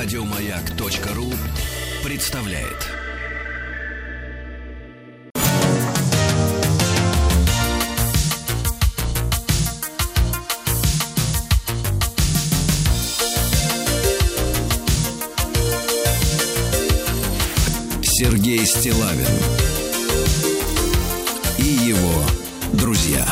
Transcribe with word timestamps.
Радиомаяк.ру 0.00 1.24
представляет. 2.04 2.86
Сергей 18.02 18.64
Стилавин 18.66 19.26
и 21.58 21.64
его 21.64 22.22
друзья 22.74 23.26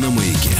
на 0.00 0.08
маяке. 0.08 0.56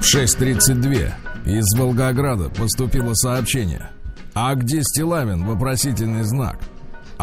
6.32. 0.00 1.29
Из 1.50 1.76
Волгограда 1.76 2.48
поступило 2.48 3.12
сообщение. 3.12 3.90
А 4.34 4.54
где 4.54 4.82
Стилавин? 4.84 5.44
Вопросительный 5.44 6.22
знак. 6.22 6.60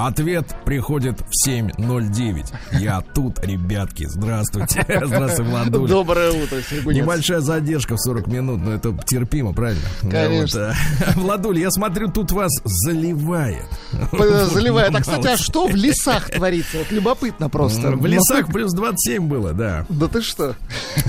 Ответ 0.06 0.46
приходит 0.64 1.22
в 1.22 1.48
7.09. 1.50 2.46
Я 2.80 3.02
тут, 3.16 3.44
ребятки. 3.44 4.06
Здравствуйте. 4.08 4.86
Здравствуй, 5.06 5.48
Владуля. 5.48 5.90
Доброе 5.90 6.32
утро, 6.32 6.58
Сергунец. 6.62 7.02
Небольшая 7.02 7.40
задержка 7.40 7.96
в 7.96 8.00
40 8.00 8.28
минут, 8.28 8.62
но 8.62 8.74
это 8.74 8.96
терпимо, 9.08 9.54
правильно? 9.54 9.82
Конечно. 10.02 10.38
Вот, 10.48 11.08
а, 11.08 11.20
Владуль, 11.20 11.60
я 11.60 11.72
смотрю, 11.72 12.12
тут 12.12 12.32
вас 12.32 12.52
заливает. 12.64 13.66
Заливает. 14.12 14.94
А, 14.96 15.02
кстати, 15.02 15.28
а 15.28 15.38
что 15.38 15.68
в 15.68 15.76
лесах 15.76 16.30
творится? 16.30 16.78
Вот 16.78 16.92
любопытно 16.92 17.50
просто. 17.50 17.92
В 17.92 18.06
лесах 18.06 18.48
плюс 18.48 18.74
27 18.74 19.28
было, 19.28 19.54
да. 19.54 19.86
Да 19.90 20.08
ты 20.08 20.22
что? 20.22 20.56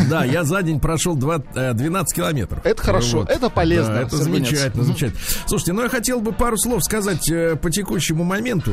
Да, 0.09 0.24
я 0.24 0.45
за 0.45 0.62
день 0.62 0.80
прошел 0.80 1.15
2, 1.15 1.43
э, 1.55 1.73
12 1.74 2.15
километров. 2.16 2.65
Это 2.65 2.82
хорошо, 2.82 3.18
Вот. 3.20 3.30
это 3.30 3.51
полезно. 3.51 3.95
Да, 3.95 4.01
это 4.02 4.16
Сергунец. 4.16 4.48
замечательно, 4.48 4.84
замечательно. 4.84 5.20
Слушайте, 5.46 5.73
ну 5.73 5.82
я 5.82 5.88
хотел 5.88 6.20
бы 6.20 6.32
пару 6.32 6.57
слов 6.57 6.82
сказать 6.85 7.30
э, 7.30 7.57
по 7.57 7.70
текущему 7.70 8.24
моменту. 8.24 8.73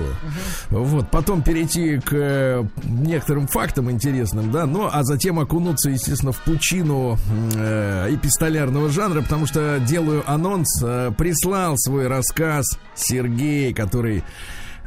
Вот, 0.70 1.10
потом 1.12 1.42
перейти 1.42 2.00
к 2.00 2.14
э, 2.14 2.64
некоторым 2.84 3.48
фактам 3.48 3.92
интересным, 3.92 4.52
да, 4.52 4.66
ну, 4.66 4.90
а 4.92 5.04
затем 5.04 5.40
окунуться, 5.40 5.90
естественно, 5.90 6.32
в 6.32 6.42
пучину 6.42 7.18
э, 7.56 8.08
эпистолярного 8.12 8.90
жанра, 8.90 9.22
потому 9.22 9.46
что 9.46 9.80
делаю 9.80 10.24
анонс, 10.26 10.82
э, 10.84 11.12
прислал 11.18 11.78
свой 11.78 12.08
рассказ 12.08 12.66
Сергей, 12.96 13.74
который 13.74 14.24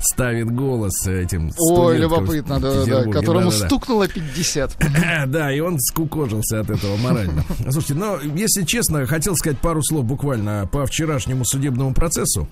ставит 0.01 0.51
голос 0.51 1.07
этим 1.07 1.51
Ой, 1.59 1.99
любопытно, 1.99 2.61
да, 2.61 2.85
да, 2.85 3.05
да. 3.05 3.11
Которому 3.11 3.51
Да-да-да. 3.51 3.67
стукнуло 3.67 4.09
50. 4.09 4.77
Да, 5.27 5.53
и 5.53 5.61
он 5.61 5.79
скукожился 5.81 6.61
от 6.61 6.71
этого 6.71 6.97
морально. 6.97 7.45
Слушайте, 7.71 7.95
но, 7.95 8.19
если 8.21 8.63
честно, 8.63 9.07
хотел 9.07 9.35
сказать 9.37 9.59
пару 9.59 9.83
слов 9.83 10.05
буквально 10.05 10.69
по 10.71 10.87
вчерашнему 10.87 11.45
судебному 11.45 11.95
процессу. 11.95 12.49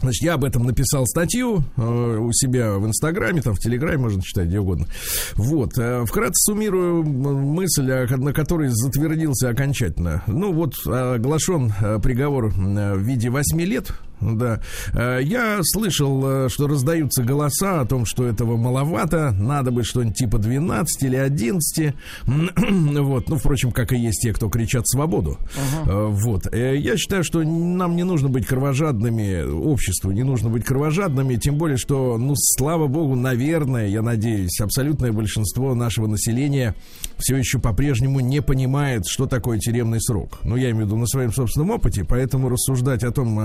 Значит, 0.00 0.22
я 0.22 0.34
об 0.34 0.44
этом 0.44 0.64
написал 0.64 1.06
статью 1.06 1.64
э, 1.76 2.18
у 2.18 2.32
себя 2.32 2.74
в 2.74 2.86
Инстаграме, 2.86 3.42
там 3.42 3.54
в 3.54 3.58
Телеграме 3.58 3.98
можно 3.98 4.22
читать, 4.22 4.48
где 4.48 4.60
угодно. 4.60 4.86
Вот, 5.34 5.78
э, 5.78 6.04
вкратце 6.04 6.52
суммирую 6.52 7.02
мысль, 7.02 7.90
на 8.16 8.32
которой 8.32 8.68
затвердился 8.70 9.48
окончательно. 9.48 10.22
Ну 10.26 10.52
вот, 10.52 10.74
оглашен 10.86 11.72
э, 11.80 11.98
приговор 12.00 12.46
э, 12.46 12.94
в 12.94 13.00
виде 13.00 13.30
8 13.30 13.60
лет 13.62 13.92
да. 14.20 14.60
Э, 14.94 15.20
Я 15.22 15.58
слышал, 15.62 16.46
э, 16.46 16.48
что 16.48 16.66
раздаются 16.66 17.22
голоса 17.22 17.80
о 17.80 17.84
том, 17.86 18.06
что 18.06 18.24
этого 18.26 18.56
маловато, 18.56 19.32
надо 19.32 19.70
бы 19.70 19.84
что-нибудь 19.84 20.16
типа 20.16 20.38
12 20.38 21.02
или 21.02 21.16
11. 21.16 21.94
Вот. 23.06 23.28
Ну, 23.28 23.36
впрочем, 23.36 23.72
как 23.72 23.92
и 23.92 23.98
есть 23.98 24.22
те, 24.22 24.32
кто 24.32 24.48
кричат 24.48 24.88
свободу. 24.88 25.38
Э, 25.86 26.06
Вот. 26.08 26.52
Я 26.54 26.96
считаю, 26.96 27.24
что 27.24 27.42
нам 27.42 27.96
не 27.96 28.04
нужно 28.04 28.28
быть 28.28 28.46
кровожадными, 28.46 29.42
обществу 29.42 30.10
не 30.10 30.22
нужно 30.22 30.48
быть 30.48 30.64
кровожадными, 30.64 31.36
тем 31.36 31.56
более, 31.56 31.76
что, 31.76 32.16
ну, 32.18 32.34
слава 32.36 32.86
богу, 32.86 33.14
наверное, 33.14 33.88
я 33.88 34.02
надеюсь, 34.02 34.60
абсолютное 34.60 35.12
большинство 35.12 35.74
нашего 35.74 36.06
населения 36.06 36.74
все 37.18 37.36
еще 37.36 37.58
по-прежнему 37.58 38.20
не 38.20 38.42
понимает, 38.42 39.04
что 39.06 39.26
такое 39.26 39.58
тюремный 39.58 40.00
срок. 40.00 40.38
Ну, 40.44 40.56
я 40.56 40.70
имею 40.70 40.84
в 40.84 40.88
виду 40.88 40.96
на 40.96 41.06
своем 41.06 41.32
собственном 41.32 41.70
опыте, 41.70 42.04
поэтому 42.04 42.48
рассуждать 42.48 43.04
о 43.04 43.10
том, 43.10 43.38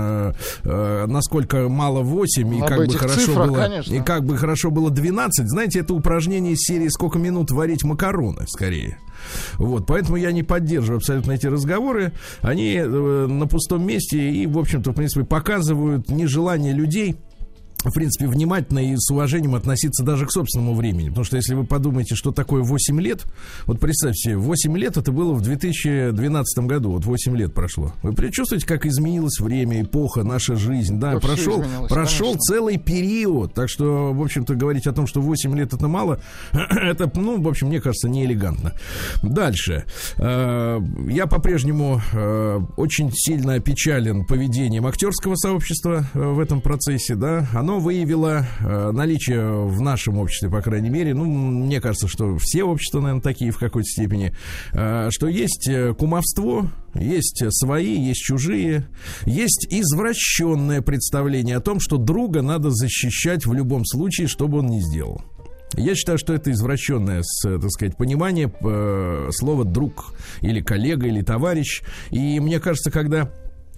э, 0.64 1.06
насколько 1.06 1.68
мало 1.68 2.02
8 2.02 2.54
и 2.54 2.60
Об 2.60 2.66
как 2.66 2.86
бы 2.86 2.92
хорошо 2.94 3.20
цифрах, 3.20 3.48
было 3.48 3.56
конечно. 3.56 3.94
и 3.94 4.00
как 4.00 4.24
бы 4.24 4.36
хорошо 4.36 4.70
было 4.70 4.90
12, 4.90 5.48
знаете, 5.48 5.80
это 5.80 5.94
упражнение 5.94 6.52
из 6.52 6.60
серии 6.60 6.88
«Сколько 6.88 7.18
минут 7.18 7.50
варить 7.50 7.84
макароны» 7.84 8.44
скорее. 8.46 8.98
Вот, 9.54 9.86
поэтому 9.86 10.16
я 10.16 10.32
не 10.32 10.42
поддерживаю 10.42 10.96
абсолютно 10.98 11.32
эти 11.32 11.46
разговоры. 11.46 12.12
Они 12.40 12.74
э, 12.74 12.86
на 12.86 13.46
пустом 13.46 13.86
месте 13.86 14.18
и, 14.18 14.46
в 14.46 14.58
общем-то, 14.58 14.90
в 14.90 14.94
принципе, 14.94 15.24
показывают 15.24 16.08
нежелание 16.10 16.72
людей 16.72 17.16
в 17.84 17.92
принципе, 17.92 18.26
внимательно 18.26 18.78
и 18.78 18.94
с 18.96 19.10
уважением 19.10 19.54
относиться 19.54 20.04
даже 20.04 20.26
к 20.26 20.32
собственному 20.32 20.74
времени. 20.74 21.08
Потому 21.08 21.24
что 21.24 21.36
если 21.36 21.54
вы 21.54 21.64
подумаете, 21.64 22.14
что 22.14 22.32
такое 22.32 22.62
8 22.62 23.00
лет, 23.00 23.24
вот 23.66 23.80
представьте 23.80 24.30
себе, 24.30 24.36
8 24.36 24.76
лет 24.78 24.96
это 24.96 25.12
было 25.12 25.32
в 25.32 25.42
2012 25.42 26.64
году, 26.66 26.92
вот 26.92 27.04
8 27.04 27.36
лет 27.36 27.54
прошло. 27.54 27.92
Вы 28.02 28.12
предчувствуете, 28.12 28.66
как 28.66 28.86
изменилось 28.86 29.40
время, 29.40 29.82
эпоха, 29.82 30.22
наша 30.22 30.56
жизнь, 30.56 30.98
да, 30.98 31.14
Вообще 31.14 31.28
прошел, 31.28 31.64
прошел 31.88 32.26
конечно. 32.26 32.40
целый 32.40 32.78
период. 32.78 33.54
Так 33.54 33.68
что, 33.68 34.12
в 34.12 34.22
общем-то, 34.22 34.54
говорить 34.54 34.86
о 34.86 34.92
том, 34.92 35.06
что 35.06 35.20
8 35.20 35.56
лет 35.56 35.72
это 35.72 35.88
мало, 35.88 36.20
это, 36.52 37.10
ну, 37.14 37.40
в 37.40 37.48
общем, 37.48 37.68
мне 37.68 37.80
кажется, 37.80 38.08
неэлегантно. 38.08 38.72
Дальше. 39.22 39.84
Э, 40.18 40.80
Я 41.08 41.26
по-прежнему 41.26 42.00
э, 42.12 42.60
очень 42.76 43.10
сильно 43.12 43.54
опечален 43.54 44.24
поведением 44.24 44.86
актерского 44.86 45.36
сообщества 45.36 46.06
э, 46.14 46.18
в 46.18 46.38
этом 46.38 46.60
процессе, 46.60 47.14
да. 47.14 47.46
Оно 47.52 47.71
выявило 47.78 48.46
э, 48.60 48.90
наличие 48.92 49.66
в 49.66 49.80
нашем 49.80 50.18
обществе, 50.18 50.48
по 50.50 50.60
крайней 50.60 50.90
мере, 50.90 51.14
ну, 51.14 51.24
мне 51.24 51.80
кажется, 51.80 52.08
что 52.08 52.36
все 52.38 52.64
общества, 52.64 53.00
наверное, 53.00 53.22
такие 53.22 53.50
в 53.50 53.58
какой-то 53.58 53.88
степени, 53.88 54.32
э, 54.72 55.08
что 55.10 55.28
есть 55.28 55.68
э, 55.68 55.94
кумовство, 55.94 56.70
есть 56.94 57.42
свои, 57.50 57.98
есть 57.98 58.20
чужие, 58.20 58.88
есть 59.24 59.66
извращенное 59.70 60.82
представление 60.82 61.56
о 61.56 61.60
том, 61.60 61.80
что 61.80 61.96
друга 61.96 62.42
надо 62.42 62.70
защищать 62.70 63.46
в 63.46 63.52
любом 63.52 63.84
случае, 63.84 64.28
что 64.28 64.48
бы 64.48 64.58
он 64.58 64.66
ни 64.66 64.80
сделал. 64.80 65.22
Я 65.74 65.94
считаю, 65.94 66.18
что 66.18 66.34
это 66.34 66.50
извращенное, 66.50 67.22
так 67.42 67.70
сказать, 67.70 67.96
понимание 67.96 68.52
слова 69.32 69.64
друг 69.64 70.14
или 70.42 70.60
коллега 70.60 71.06
или 71.06 71.22
товарищ. 71.22 71.80
И 72.10 72.40
мне 72.40 72.60
кажется, 72.60 72.90
когда 72.90 73.32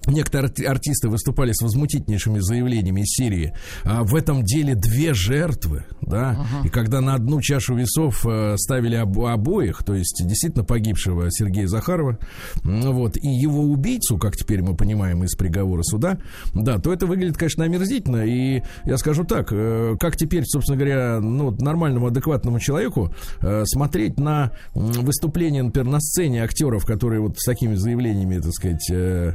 Некоторые 0.07 0.51
арти- 0.51 0.65
артисты 0.65 1.09
выступали 1.09 1.53
с 1.53 1.63
возмутительнейшими 1.63 2.39
заявлениями 2.41 3.01
из 3.03 3.15
серии. 3.15 3.55
А 3.85 4.03
в 4.05 4.15
этом 4.15 4.43
деле 4.45 4.75
две 4.75 5.15
жертвы, 5.15 5.85
да. 6.03 6.47
И 6.65 6.69
когда 6.69 7.01
на 7.01 7.15
одну 7.15 7.41
чашу 7.41 7.75
весов 7.75 8.25
э, 8.27 8.57
ставили 8.57 8.97
обо- 8.97 9.33
обоих, 9.33 9.83
то 9.85 9.95
есть 9.95 10.23
действительно 10.27 10.65
погибшего 10.65 11.31
Сергея 11.31 11.67
Захарова, 11.67 12.19
вот, 12.63 13.17
и 13.17 13.29
его 13.29 13.63
убийцу, 13.63 14.19
как 14.19 14.37
теперь 14.37 14.63
мы 14.63 14.77
понимаем 14.77 15.25
из 15.25 15.35
приговора 15.35 15.83
суда, 15.83 16.19
да, 16.55 16.79
то 16.79 16.93
это 16.93 17.07
выглядит, 17.07 17.37
конечно, 17.37 17.65
омерзительно. 17.65 18.25
И 18.25 18.63
я 18.85 18.97
скажу 18.99 19.25
так, 19.25 19.49
э, 19.53 19.95
как 19.99 20.17
теперь, 20.17 20.45
собственно 20.47 20.77
говоря, 20.77 21.21
ну, 21.21 21.51
нормальному, 21.51 22.07
адекватному 22.09 22.61
человеку 22.61 23.15
э, 23.41 23.65
смотреть 23.67 24.19
на 24.19 24.53
выступление, 24.75 25.63
например, 25.63 25.91
на 25.91 26.01
сцене 26.01 26.43
актеров, 26.43 26.85
которые 26.85 27.21
вот 27.21 27.39
с 27.39 27.45
такими 27.45 27.75
заявлениями, 27.75 28.39
так 28.41 28.53
сказать, 28.53 28.91
э, 28.91 29.35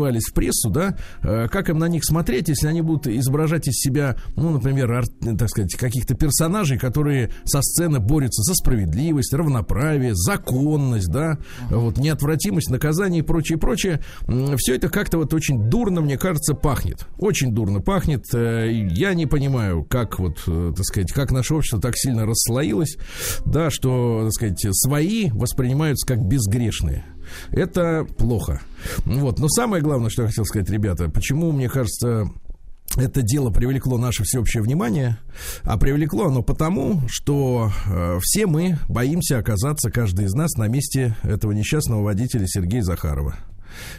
пробивались 0.00 0.24
в 0.30 0.34
прессу, 0.34 0.70
да, 0.70 0.96
э, 1.22 1.48
как 1.48 1.68
им 1.68 1.78
на 1.78 1.86
них 1.88 2.04
смотреть, 2.04 2.48
если 2.48 2.66
они 2.68 2.80
будут 2.82 3.06
изображать 3.06 3.68
из 3.68 3.74
себя, 3.74 4.16
ну, 4.36 4.50
например, 4.50 4.90
ар- 4.92 5.06
так 5.38 5.48
сказать, 5.48 5.74
каких-то 5.74 6.14
персонажей, 6.14 6.78
которые 6.78 7.30
со 7.44 7.60
сцены 7.62 8.00
борются 8.00 8.42
за 8.42 8.54
справедливость, 8.54 9.32
равноправие, 9.34 10.14
законность, 10.14 11.08
да, 11.08 11.38
вот, 11.70 11.98
неотвратимость 11.98 12.70
наказания 12.70 13.18
и 13.20 13.22
прочее, 13.22 13.58
прочее. 13.58 14.00
Все 14.56 14.74
это 14.74 14.88
как-то 14.88 15.18
вот 15.18 15.34
очень 15.34 15.68
дурно, 15.68 16.00
мне 16.00 16.16
кажется, 16.16 16.54
пахнет. 16.54 17.06
Очень 17.18 17.52
дурно 17.52 17.80
пахнет. 17.80 18.24
Э, 18.34 18.70
Я 18.72 19.14
не 19.14 19.26
понимаю, 19.26 19.84
как 19.84 20.18
вот, 20.18 20.38
э, 20.46 20.72
так 20.76 20.84
сказать, 20.84 21.12
как 21.12 21.30
наше 21.30 21.54
общество 21.54 21.80
так 21.80 21.96
сильно 21.96 22.24
расслоилось, 22.26 22.96
да, 23.44 23.70
что, 23.70 24.22
так 24.24 24.32
сказать, 24.32 24.66
свои 24.72 25.30
воспринимаются 25.30 26.06
как 26.06 26.24
безгрешные. 26.26 27.04
Это 27.50 28.06
плохо. 28.18 28.60
Вот. 29.04 29.38
Но 29.38 29.48
самое 29.48 29.82
главное, 29.82 30.10
что 30.10 30.22
я 30.22 30.28
хотел 30.28 30.44
сказать, 30.44 30.70
ребята, 30.70 31.10
почему, 31.10 31.52
мне 31.52 31.68
кажется, 31.68 32.30
это 32.96 33.22
дело 33.22 33.50
привлекло 33.50 33.98
наше 33.98 34.24
всеобщее 34.24 34.62
внимание, 34.62 35.18
а 35.62 35.78
привлекло 35.78 36.26
оно 36.26 36.42
потому, 36.42 37.02
что 37.08 37.70
э, 37.86 38.18
все 38.20 38.46
мы 38.46 38.78
боимся 38.88 39.38
оказаться, 39.38 39.90
каждый 39.90 40.26
из 40.26 40.32
нас, 40.32 40.54
на 40.56 40.66
месте 40.66 41.16
этого 41.22 41.52
несчастного 41.52 42.02
водителя 42.02 42.46
Сергея 42.46 42.82
Захарова. 42.82 43.36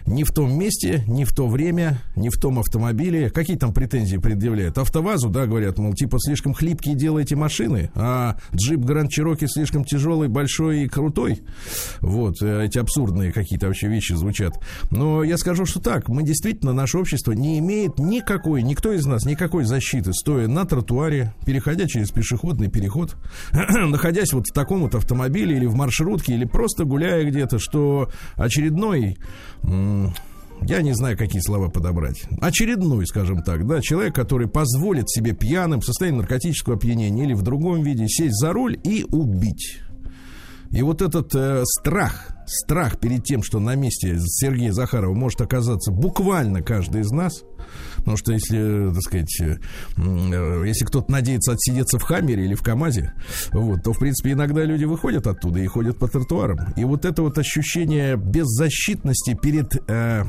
Не 0.06 0.24
в 0.24 0.31
том 0.31 0.57
месте, 0.57 1.04
не 1.07 1.25
в 1.25 1.31
то 1.33 1.48
время, 1.48 2.01
не 2.16 2.30
в 2.30 2.38
том 2.38 2.60
автомобиле. 2.60 3.30
Какие 3.30 3.57
там 3.57 3.74
претензии 3.74 4.18
предъявляют? 4.18 4.78
Автовазу, 4.78 5.30
да, 5.30 5.45
говорят, 5.45 5.78
мол, 5.78 5.94
типа 5.94 6.18
слишком 6.19 6.54
хлипкие 6.54 6.95
делаете 6.95 7.36
машины, 7.36 7.92
а 7.95 8.38
джип 8.56 8.80
Гранд 8.80 9.10
Чироки 9.12 9.45
слишком 9.48 9.83
тяжелый, 9.83 10.28
большой 10.28 10.83
и 10.83 10.88
крутой. 10.88 11.42
Вот, 12.00 12.42
э, 12.42 12.66
эти 12.66 12.78
абсурдные 12.78 13.31
какие-то 13.31 13.68
вообще 13.68 13.88
вещи 13.88 14.13
звучат. 14.13 14.54
Но 14.89 15.24
я 15.24 15.38
скажу, 15.38 15.66
что 15.66 15.80
так, 15.80 16.10
мы 16.10 16.24
действительно, 16.24 16.74
наше 16.74 16.98
общество 16.98 17.31
не 17.31 17.60
имеет 17.60 18.00
никакой, 18.00 18.63
никто 18.63 18.92
из 18.92 19.06
нас 19.06 19.25
никакой 19.25 19.63
защиты, 19.66 20.13
стоя 20.13 20.48
на 20.48 20.66
тротуаре, 20.66 21.34
переходя 21.45 21.88
через 21.88 22.12
пешеходный 22.12 22.69
переход, 22.69 23.16
находясь 23.51 24.34
вот 24.34 24.48
в 24.48 24.54
таком 24.54 24.81
вот 24.81 24.95
автомобиле 24.95 25.56
или 25.57 25.66
в 25.66 25.75
маршрутке, 25.75 26.34
или 26.34 26.45
просто 26.45 26.86
гуляя 26.86 27.24
где-то, 27.24 27.60
что 27.60 28.10
очередной 28.36 29.18
я 30.62 30.81
не 30.81 30.94
знаю, 30.94 31.18
какие 31.18 31.41
слова 31.41 31.69
подобрать. 31.69 32.23
Очередной, 32.39 33.07
скажем 33.07 33.41
так, 33.41 33.65
да, 33.68 33.81
человек, 33.81 34.13
который 34.13 34.47
позволит 34.47 35.09
себе 35.09 35.33
пьяным 35.33 35.81
в 35.81 35.85
состоянии 35.85 36.19
наркотического 36.19 36.75
опьянения 36.75 37.23
или 37.23 37.33
в 37.33 37.41
другом 37.41 37.81
виде 37.81 38.07
сесть 38.07 38.39
за 38.39 38.53
руль 38.53 38.79
и 38.83 39.06
убить. 39.09 39.79
И 40.71 40.81
вот 40.81 41.01
этот 41.01 41.35
э, 41.35 41.63
страх, 41.65 42.29
страх 42.45 42.97
перед 43.00 43.23
тем, 43.23 43.44
что 43.44 43.59
на 43.59 43.75
месте 43.75 44.18
Сергея 44.19 44.71
Захарова 44.71 45.13
может 45.13 45.41
оказаться 45.41 45.91
буквально 45.91 46.62
каждый 46.62 47.01
из 47.01 47.12
нас, 47.12 47.44
потому 47.97 48.18
что 48.18 48.31
если, 48.31 48.91
так 48.94 49.01
сказать, 49.01 49.41
э, 49.41 49.57
э, 49.97 50.63
если 50.65 50.85
кто-то 50.85 51.12
надеется 51.12 51.51
отсидеться 51.53 52.00
в 52.00 52.03
Хаммере 52.03 52.45
или 52.45 52.56
в 52.56 52.62
КАМАЗе, 52.62 53.13
вот, 53.51 53.83
то, 53.83 53.91
в 53.94 54.00
принципе, 54.00 54.31
иногда 54.31 54.63
люди 54.63 54.85
выходят 54.85 55.27
оттуда 55.27 55.59
и 55.59 55.68
ходят 55.68 55.97
по 55.97 56.07
тротуарам. 56.07 56.74
И 56.77 56.85
вот 56.85 57.06
это 57.06 57.21
вот 57.21 57.38
ощущение 57.38 58.15
беззащитности 58.15 59.38
перед... 59.41 59.75
Э, 59.89 60.24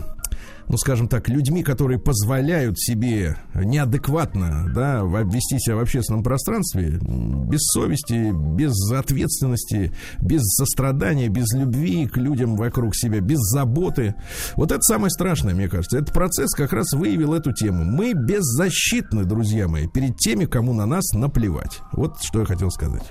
ну, 0.68 0.76
скажем 0.76 1.08
так, 1.08 1.28
людьми, 1.28 1.62
которые 1.62 1.98
позволяют 1.98 2.78
себе 2.78 3.36
неадекватно, 3.54 4.70
да, 4.74 5.02
вести 5.02 5.58
себя 5.58 5.76
в 5.76 5.80
общественном 5.80 6.22
пространстве, 6.22 6.98
без 7.00 7.60
совести, 7.72 8.32
без 8.32 8.72
ответственности, 8.90 9.92
без 10.20 10.42
сострадания, 10.42 11.28
без 11.28 11.52
любви 11.54 12.06
к 12.06 12.16
людям 12.16 12.56
вокруг 12.56 12.96
себя, 12.96 13.20
без 13.20 13.38
заботы. 13.38 14.14
Вот 14.56 14.72
это 14.72 14.82
самое 14.82 15.10
страшное, 15.10 15.54
мне 15.54 15.68
кажется. 15.68 15.98
Этот 15.98 16.12
процесс 16.12 16.52
как 16.52 16.72
раз 16.72 16.92
выявил 16.92 17.34
эту 17.34 17.52
тему. 17.52 17.84
Мы 17.84 18.12
беззащитны, 18.14 19.24
друзья 19.24 19.68
мои, 19.68 19.86
перед 19.86 20.16
теми, 20.16 20.46
кому 20.46 20.72
на 20.72 20.86
нас 20.86 21.12
наплевать. 21.12 21.80
Вот 21.92 22.22
что 22.22 22.40
я 22.40 22.46
хотел 22.46 22.70
сказать. 22.70 23.10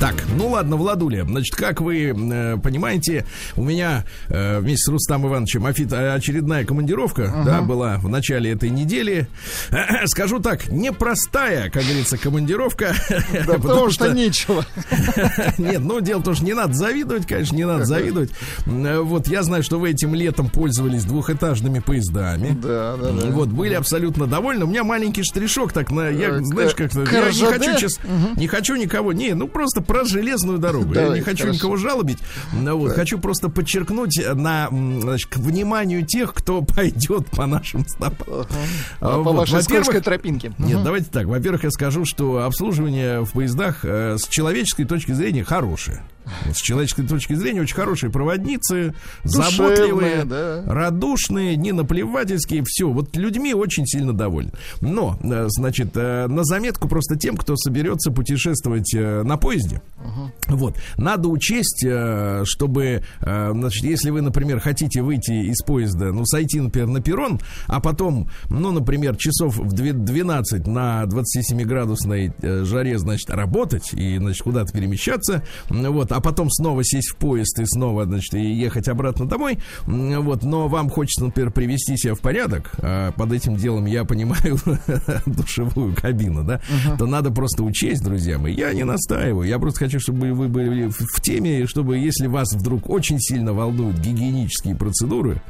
Так, 0.00 0.14
ну 0.34 0.48
ладно, 0.48 0.76
Владуля, 0.76 1.26
значит, 1.26 1.54
как 1.54 1.82
вы 1.82 2.06
э, 2.06 2.56
понимаете, 2.56 3.26
у 3.54 3.62
меня 3.62 4.06
э, 4.28 4.58
вместе 4.58 4.86
с 4.86 4.88
Рустам 4.88 5.26
Ивановичем 5.26 5.66
Афит, 5.66 5.92
э, 5.92 6.14
очередная 6.14 6.64
командировка, 6.64 7.24
uh-huh. 7.24 7.44
да, 7.44 7.60
была 7.60 7.98
в 7.98 8.08
начале 8.08 8.50
этой 8.50 8.70
недели. 8.70 9.28
Скажу 10.06 10.40
так, 10.40 10.70
непростая, 10.70 11.68
как 11.68 11.82
говорится, 11.82 12.16
командировка. 12.16 12.94
Да 13.46 13.58
потому 13.58 13.90
что 13.90 14.08
нечего. 14.12 14.64
Нет, 15.58 15.80
ну 15.80 16.00
дело 16.00 16.20
в 16.20 16.24
том, 16.24 16.34
что 16.34 16.44
не 16.44 16.54
надо 16.54 16.72
завидовать, 16.72 17.26
конечно, 17.26 17.56
не 17.56 17.64
надо 17.64 17.84
завидовать. 17.84 18.30
Вот 18.66 19.28
я 19.28 19.42
знаю, 19.42 19.62
что 19.62 19.78
вы 19.78 19.90
этим 19.90 20.14
летом 20.14 20.48
пользовались 20.48 21.04
двухэтажными 21.04 21.80
поездами. 21.80 22.56
Да, 22.60 22.96
да, 22.96 23.10
да. 23.10 23.26
Вот, 23.30 23.48
были 23.48 23.74
абсолютно 23.74 24.26
довольны. 24.26 24.64
У 24.64 24.68
меня 24.68 24.84
маленький 24.84 25.22
штришок, 25.22 25.72
так, 25.72 25.90
на, 25.90 26.08
я, 26.08 26.28
э, 26.28 26.40
знаешь, 26.42 26.74
как-то, 26.74 27.00
я 27.00 27.30
не 27.30 27.44
хочу, 27.44 27.78
сейчас, 27.78 27.98
не 28.36 28.46
хочу 28.46 28.76
никого, 28.76 29.12
не, 29.12 29.34
ну 29.34 29.48
просто 29.48 29.82
про 29.90 30.04
железную 30.04 30.58
дорогу. 30.58 30.94
Давай, 30.94 31.10
Я 31.10 31.16
не 31.16 31.20
хочу 31.22 31.42
хорошо. 31.42 31.56
никого 31.56 31.76
жалобить. 31.76 32.18
Но 32.52 32.78
вот. 32.78 32.92
Хочу 32.92 33.18
просто 33.18 33.48
подчеркнуть 33.48 34.20
на, 34.34 34.68
значит, 34.70 35.28
к 35.28 35.36
вниманию 35.38 36.06
тех, 36.06 36.32
кто 36.32 36.62
пойдет 36.76 37.28
по 37.30 37.46
нашим 37.46 37.84
стопам. 37.88 38.28
Ага. 38.28 38.46
Вот. 39.00 39.24
По 39.24 39.32
вашей 39.32 39.62
скользкой 39.64 40.00
тропинке. 40.00 40.52
Нет, 40.58 40.76
угу. 40.76 40.84
давайте 40.84 41.10
так. 41.10 41.26
Во-первых, 41.26 41.64
я 41.64 41.70
скажу, 41.72 42.04
что 42.04 42.44
обслуживание 42.44 43.24
в 43.24 43.32
поездах 43.32 43.84
э, 43.84 44.16
с 44.16 44.28
человеческой 44.28 44.84
точки 44.84 45.10
зрения 45.10 45.42
хорошее. 45.42 46.02
С 46.52 46.60
человеческой 46.60 47.06
точки 47.06 47.34
зрения 47.34 47.62
очень 47.62 47.76
хорошие 47.76 48.10
проводницы, 48.10 48.94
Душевные, 49.24 49.50
заботливые, 49.50 50.24
да. 50.24 50.62
радушные, 50.66 51.56
не 51.56 51.72
наплевательские, 51.72 52.62
все. 52.66 52.90
Вот 52.90 53.16
людьми 53.16 53.54
очень 53.54 53.86
сильно 53.86 54.12
довольны. 54.12 54.52
Но, 54.80 55.18
э, 55.22 55.46
значит, 55.48 55.96
э, 55.96 56.26
на 56.26 56.44
заметку 56.44 56.88
просто 56.88 57.16
тем, 57.16 57.36
кто 57.36 57.56
соберется 57.56 58.10
путешествовать 58.10 58.94
э, 58.94 59.22
на 59.22 59.36
поезде, 59.36 59.82
угу. 59.98 60.56
вот, 60.56 60.76
надо 60.96 61.28
учесть, 61.28 61.84
чтобы, 62.44 63.02
значит, 63.20 63.84
если 63.84 64.10
вы, 64.10 64.20
например, 64.20 64.60
хотите 64.60 65.02
выйти 65.02 65.32
из 65.32 65.62
поезда, 65.64 66.12
ну, 66.12 66.24
сойти, 66.24 66.60
например, 66.60 66.88
на 66.88 67.00
перрон, 67.00 67.40
а 67.66 67.80
потом, 67.80 68.28
ну, 68.48 68.70
например, 68.72 69.16
часов 69.16 69.56
в 69.56 69.72
12 69.72 70.66
на 70.66 71.04
27-градусной 71.04 72.32
жаре, 72.64 72.98
значит, 72.98 73.30
работать 73.30 73.92
и, 73.92 74.18
значит, 74.18 74.42
куда-то 74.42 74.72
перемещаться, 74.72 75.44
вот, 75.68 76.12
а 76.12 76.19
потом 76.20 76.50
снова 76.50 76.84
сесть 76.84 77.10
в 77.10 77.16
поезд 77.16 77.58
и 77.58 77.64
снова, 77.66 78.04
значит, 78.04 78.34
и 78.34 78.52
ехать 78.52 78.88
обратно 78.88 79.26
домой. 79.26 79.58
Вот, 79.86 80.42
но 80.42 80.68
вам 80.68 80.90
хочется, 80.90 81.24
например, 81.24 81.50
привести 81.50 81.96
себя 81.96 82.14
в 82.14 82.20
порядок. 82.20 82.72
А 82.78 83.12
под 83.12 83.32
этим 83.32 83.56
делом 83.56 83.86
я 83.86 84.04
понимаю 84.04 84.58
душевую 85.26 85.94
кабину, 85.94 86.44
да, 86.44 86.56
uh-huh. 86.56 86.98
то 86.98 87.06
надо 87.06 87.30
просто 87.30 87.62
учесть, 87.62 88.02
друзья 88.02 88.38
мои. 88.38 88.54
Я 88.54 88.72
не 88.72 88.84
настаиваю. 88.84 89.48
Я 89.48 89.58
просто 89.58 89.80
хочу, 89.80 90.00
чтобы 90.00 90.32
вы 90.32 90.48
были 90.48 90.88
в 90.88 91.20
теме, 91.20 91.66
чтобы, 91.66 91.98
если 91.98 92.26
вас 92.26 92.52
вдруг 92.52 92.88
очень 92.90 93.18
сильно 93.20 93.52
волнуют 93.52 93.98
гигиенические 93.98 94.74
процедуры, 94.74 95.42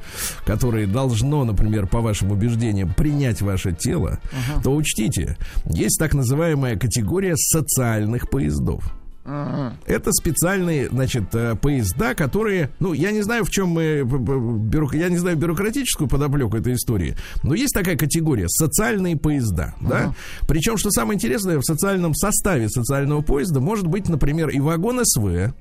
которые 0.45 0.87
должно, 0.87 1.45
например, 1.45 1.87
по 1.87 2.01
вашим 2.01 2.31
убеждениям, 2.33 2.93
принять 2.95 3.43
ваше 3.43 3.73
тело, 3.73 4.19
uh-huh. 4.23 4.63
то 4.63 4.75
учтите, 4.75 5.37
есть 5.67 5.99
так 5.99 6.15
называемая 6.15 6.77
категория 6.77 7.37
социальных 7.37 8.29
поездов. 8.31 9.00
Это 9.25 10.13
специальные, 10.13 10.89
значит, 10.89 11.35
э, 11.35 11.55
поезда, 11.55 12.15
которые, 12.15 12.71
ну, 12.81 12.95
я 12.95 13.11
не 13.13 13.23
знаю, 13.23 13.45
в 13.45 13.51
чем 13.51 13.69
мы, 13.69 14.03
бюрок, 14.03 14.95
я 14.95 15.09
не 15.09 15.19
знаю 15.19 15.37
бюрократическую 15.37 16.09
подоплеку 16.09 16.57
этой 16.57 16.75
истории, 16.75 17.17
но 17.43 17.55
есть 17.55 17.75
такая 17.75 17.97
категория 17.97 18.49
социальные 18.49 19.17
поезда, 19.17 19.75
uh-huh. 19.81 19.89
да. 19.89 20.15
Причем, 20.49 20.79
что 20.79 20.91
самое 20.91 21.17
интересное, 21.17 21.59
в 21.59 21.65
социальном 21.65 22.15
составе 22.15 22.69
социального 22.69 23.21
поезда 23.21 23.61
может 23.61 23.87
быть, 23.87 24.09
например, 24.09 24.49
и 24.49 24.59
вагон 24.59 25.01
СВ, 25.05 25.53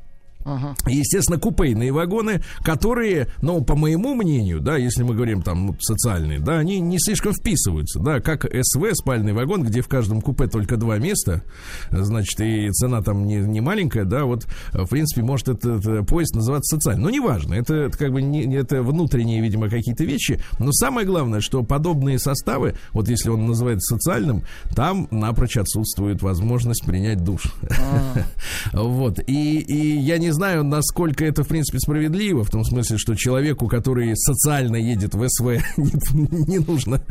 Ага. 0.45 0.75
Естественно, 0.88 1.38
купейные 1.38 1.91
вагоны, 1.91 2.41
которые, 2.63 3.28
ну, 3.42 3.61
по 3.61 3.75
моему 3.75 4.16
мнению, 4.16 4.61
да, 4.61 4.78
если 4.78 5.04
мы 5.04 5.14
говорим 5.14 5.42
там 5.42 5.68
ну, 5.68 5.75
социальные, 5.80 6.40
да, 6.40 6.57
они 6.57 6.80
не 6.80 6.97
слишком 6.97 7.33
вписываются, 7.33 7.99
да, 7.99 8.19
как 8.19 8.45
СВ, 8.45 8.94
спальный 8.94 9.33
вагон, 9.33 9.64
где 9.64 9.81
в 9.81 9.87
каждом 9.87 10.21
купе 10.21 10.47
только 10.47 10.78
два 10.78 10.97
места, 10.97 11.44
значит, 11.92 12.40
и 12.40 12.71
цена 12.71 13.02
там 13.02 13.25
не, 13.25 13.37
не 13.37 13.61
маленькая, 13.61 14.06
да, 14.06 14.25
вот, 14.25 14.47
в 14.71 14.87
принципе, 14.87 15.23
может 15.23 15.49
этот, 15.49 15.85
этот 15.85 16.07
поезд 16.07 16.33
называться 16.35 16.78
социальным. 16.78 17.04
Но 17.04 17.09
неважно, 17.09 17.54
это, 17.54 17.73
это 17.75 17.97
как 17.97 18.11
бы 18.11 18.21
не, 18.21 18.56
это 18.56 18.81
внутренние, 18.81 19.42
видимо, 19.42 19.69
какие-то 19.69 20.06
вещи, 20.06 20.42
но 20.57 20.71
самое 20.71 21.06
главное, 21.06 21.42
что 21.42 21.64
подобные 21.64 22.18
составы, 22.18 22.75
вот 22.94 23.09
если 23.09 23.30
он 23.30 23.45
называется 23.45 23.95
социальным, 23.95 24.44
там 24.73 25.07
напрочь 25.11 25.57
отсутствует 25.57 26.21
возможность 26.21 26.85
принять 26.85 27.23
душ. 27.23 27.54
А. 27.64 28.23
Вот, 28.73 29.19
и, 29.28 29.59
и 29.59 29.97
я 29.97 30.18
не 30.18 30.31
знаю, 30.31 30.39
насколько 30.40 31.26
это, 31.26 31.44
в 31.44 31.48
принципе, 31.48 31.80
справедливо, 31.80 32.44
в 32.44 32.50
том 32.50 32.64
смысле, 32.64 32.98
что 32.98 33.16
человеку, 33.16 33.68
который 33.68 34.16
социально 34.16 34.76
едет 34.76 35.14
в 35.14 35.28
СВ, 35.28 35.46
не, 35.78 36.48
не 36.48 36.60
нужно, 36.60 37.02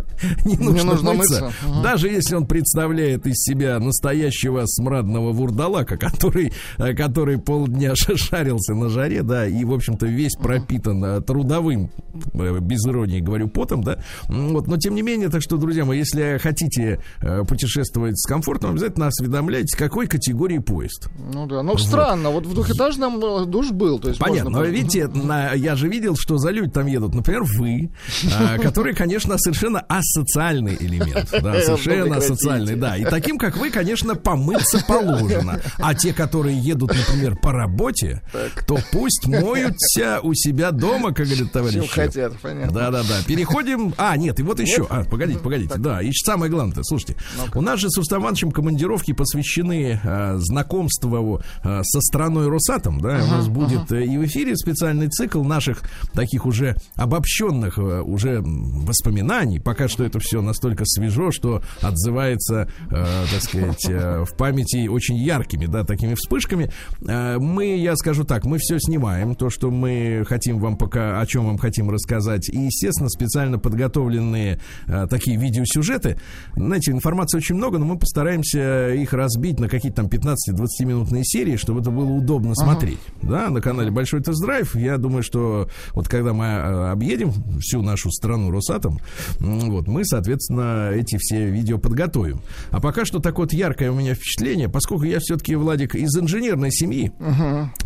не 0.45 0.57
нужно, 0.57 0.79
не 0.79 0.85
нужно 0.85 1.13
мыться. 1.13 1.45
мыться. 1.45 1.69
Угу. 1.69 1.83
Даже 1.83 2.09
если 2.09 2.35
он 2.35 2.47
представляет 2.47 3.27
из 3.27 3.37
себя 3.37 3.79
настоящего 3.79 4.65
смрадного 4.67 5.33
вурдалака, 5.33 5.97
который, 5.97 6.53
э, 6.79 6.95
который 6.95 7.39
полдня 7.39 7.95
шарился 7.97 8.75
на 8.75 8.89
жаре, 8.89 9.23
да, 9.23 9.47
и, 9.47 9.65
в 9.65 9.73
общем-то, 9.73 10.07
весь 10.07 10.35
пропитан 10.35 11.05
э, 11.05 11.21
трудовым, 11.21 11.91
э, 12.35 12.59
без 12.61 12.87
иронии 12.87 13.21
говорю, 13.21 13.49
потом, 13.49 13.83
да. 13.83 13.99
Вот, 14.29 14.67
но, 14.67 14.77
тем 14.77 14.95
не 14.95 15.03
менее, 15.03 15.29
так 15.29 15.43
что, 15.43 15.57
друзья 15.57 15.85
мои, 15.85 15.99
если 15.99 16.39
хотите 16.39 17.01
путешествовать 17.49 18.19
с 18.19 18.27
комфортом, 18.27 18.71
обязательно 18.71 19.09
осведомляйтесь, 19.09 19.75
какой 19.75 20.07
категории 20.07 20.59
поезд. 20.59 21.09
Ну 21.33 21.47
да, 21.47 21.63
ну 21.63 21.73
вот. 21.73 21.81
странно, 21.81 22.31
вот 22.31 22.47
в 22.47 22.55
двухэтажном 22.55 23.08
там 23.09 23.25
э, 23.25 23.47
душ 23.47 23.71
был. 23.71 23.99
То 23.99 24.09
есть 24.09 24.21
Понятно, 24.21 24.50
можно... 24.50 24.67
но 24.67 24.71
видите, 24.71 25.07
на, 25.09 25.53
я 25.53 25.75
же 25.75 25.88
видел, 25.88 26.17
что 26.17 26.38
за 26.38 26.50
люди 26.50 26.71
там 26.71 26.87
едут. 26.87 27.15
Например, 27.15 27.43
вы, 27.45 27.91
а, 28.35 28.59
который, 28.62 28.95
конечно, 28.95 29.37
совершенно 29.38 29.81
асоциальный 29.81 30.77
элемент. 30.79 31.29
Да, 31.49 31.61
совершенно 31.62 32.17
асоциальный, 32.17 32.75
да. 32.75 32.97
И 32.97 33.05
таким, 33.05 33.38
как 33.38 33.57
вы, 33.57 33.71
конечно, 33.71 34.15
помыться 34.17 34.85
положено. 34.87 35.61
А 35.79 35.95
те, 35.95 36.12
которые 36.12 36.59
едут, 36.59 36.91
например, 36.91 37.37
по 37.37 37.53
работе, 37.53 38.23
то 38.67 38.79
пусть 38.93 39.27
моются 39.27 40.21
у 40.23 40.35
себя 40.35 40.73
дома, 40.73 41.12
как 41.15 41.27
говорит 41.27 41.53
товарищ. 41.53 41.75
Чем 41.75 41.88
хотят, 41.88 42.38
понятно. 42.41 42.75
Да-да-да. 42.75 43.23
Переходим... 43.27 43.95
А, 43.97 44.17
нет, 44.17 44.41
и 44.41 44.43
вот 44.43 44.61
еще. 44.61 44.87
А, 44.91 45.05
погодите, 45.05 45.38
погодите. 45.38 45.75
Да, 45.79 46.03
и 46.03 46.11
самое 46.12 46.50
главное 46.50 46.83
слушайте. 46.83 47.17
У 47.55 47.61
нас 47.61 47.79
же 47.79 47.88
с 47.88 47.99
Устам 47.99 48.23
Ивановичем 48.23 48.50
командировки 48.50 49.12
посвящены 49.12 50.00
а, 50.03 50.37
знакомству 50.38 51.41
а, 51.62 51.83
со 51.85 52.00
страной 52.00 52.49
Росатом, 52.49 52.98
да, 52.99 53.23
у 53.25 53.26
нас 53.28 53.49
будет 53.49 53.90
э, 53.93 54.05
и 54.05 54.17
в 54.19 54.25
эфире 54.26 54.57
специальный 54.57 55.09
цикл 55.09 55.43
наших 55.43 55.83
таких 56.12 56.47
уже 56.47 56.76
обобщенных 56.95 57.78
э, 57.78 58.00
уже 58.02 58.40
воспоминаний. 58.43 59.61
Пока 59.61 59.88
что 59.88 60.05
это 60.05 60.19
все 60.21 60.40
настолько 60.40 60.85
свежо, 60.87 61.31
что 61.31 61.62
отзывается, 61.83 62.71
э, 62.90 63.25
так 63.33 63.43
сказать, 63.43 63.88
э, 63.88 64.25
в 64.25 64.37
памяти 64.37 64.88
очень 64.88 65.17
яркими, 65.17 65.67
да, 65.67 65.85
такими 65.85 66.14
вспышками. 66.14 66.71
Э, 67.07 67.38
мы, 67.38 67.76
я 67.76 67.97
скажу 67.97 68.25
так, 68.25 68.45
мы 68.45 68.59
все 68.59 68.78
снимаем, 68.78 69.35
то, 69.35 69.50
что 69.50 69.71
мы 69.71 70.25
хотим 70.26 70.59
вам 70.59 70.76
пока, 70.76 71.21
о 71.21 71.26
чем 71.26 71.47
вам 71.47 71.59
хотим 71.59 71.90
рассказать. 71.90 72.49
И, 72.49 72.59
естественно, 72.59 73.09
специально 73.09 73.59
подготовленные 73.59 74.61
э, 74.87 75.07
такие 75.09 75.37
видеосюжеты. 75.37 76.19
Знаете, 76.55 76.93
информации 76.93 77.38
очень 77.38 77.57
много, 77.57 77.78
но 77.78 77.85
мы 77.85 77.99
постараемся 77.99 78.93
их 78.95 79.12
разбить 79.12 79.61
на 79.61 79.69
какие-то 79.69 80.02
там 80.02 80.07
15-20 80.07 80.37
минутные 80.81 81.25
серии, 81.25 81.57
чтобы 81.57 81.81
это 81.81 81.90
было 81.90 82.11
удобно 82.11 82.55
смотреть. 82.55 82.88
Да, 83.23 83.50
на 83.50 83.61
канале 83.61 83.90
Большой 83.90 84.21
Тест-Драйв. 84.23 84.75
Я 84.76 84.97
думаю, 84.99 85.23
что 85.23 85.68
вот 85.92 86.09
когда 86.09 86.33
мы 86.33 86.45
э, 86.45 86.90
объедем 86.90 87.33
всю 87.61 87.83
нашу 87.83 88.11
страну 88.11 88.50
Росатом, 88.50 88.99
вот, 89.40 89.87
мы, 89.88 90.04
соответственно, 90.04 90.90
эти 90.92 91.16
все 91.18 91.50
видео 91.50 91.78
подготовим. 91.78 92.40
А 92.71 92.80
пока 92.80 93.04
что 93.04 93.18
такое 93.18 93.47
вот 93.47 93.52
яркое 93.52 93.90
у 93.90 93.95
меня 93.95 94.14
впечатление, 94.14 94.68
поскольку 94.68 95.04
я 95.04 95.18
все-таки, 95.21 95.54
Владик, 95.57 95.95
из 95.95 96.16
инженерной 96.16 96.71
семьи 96.71 97.12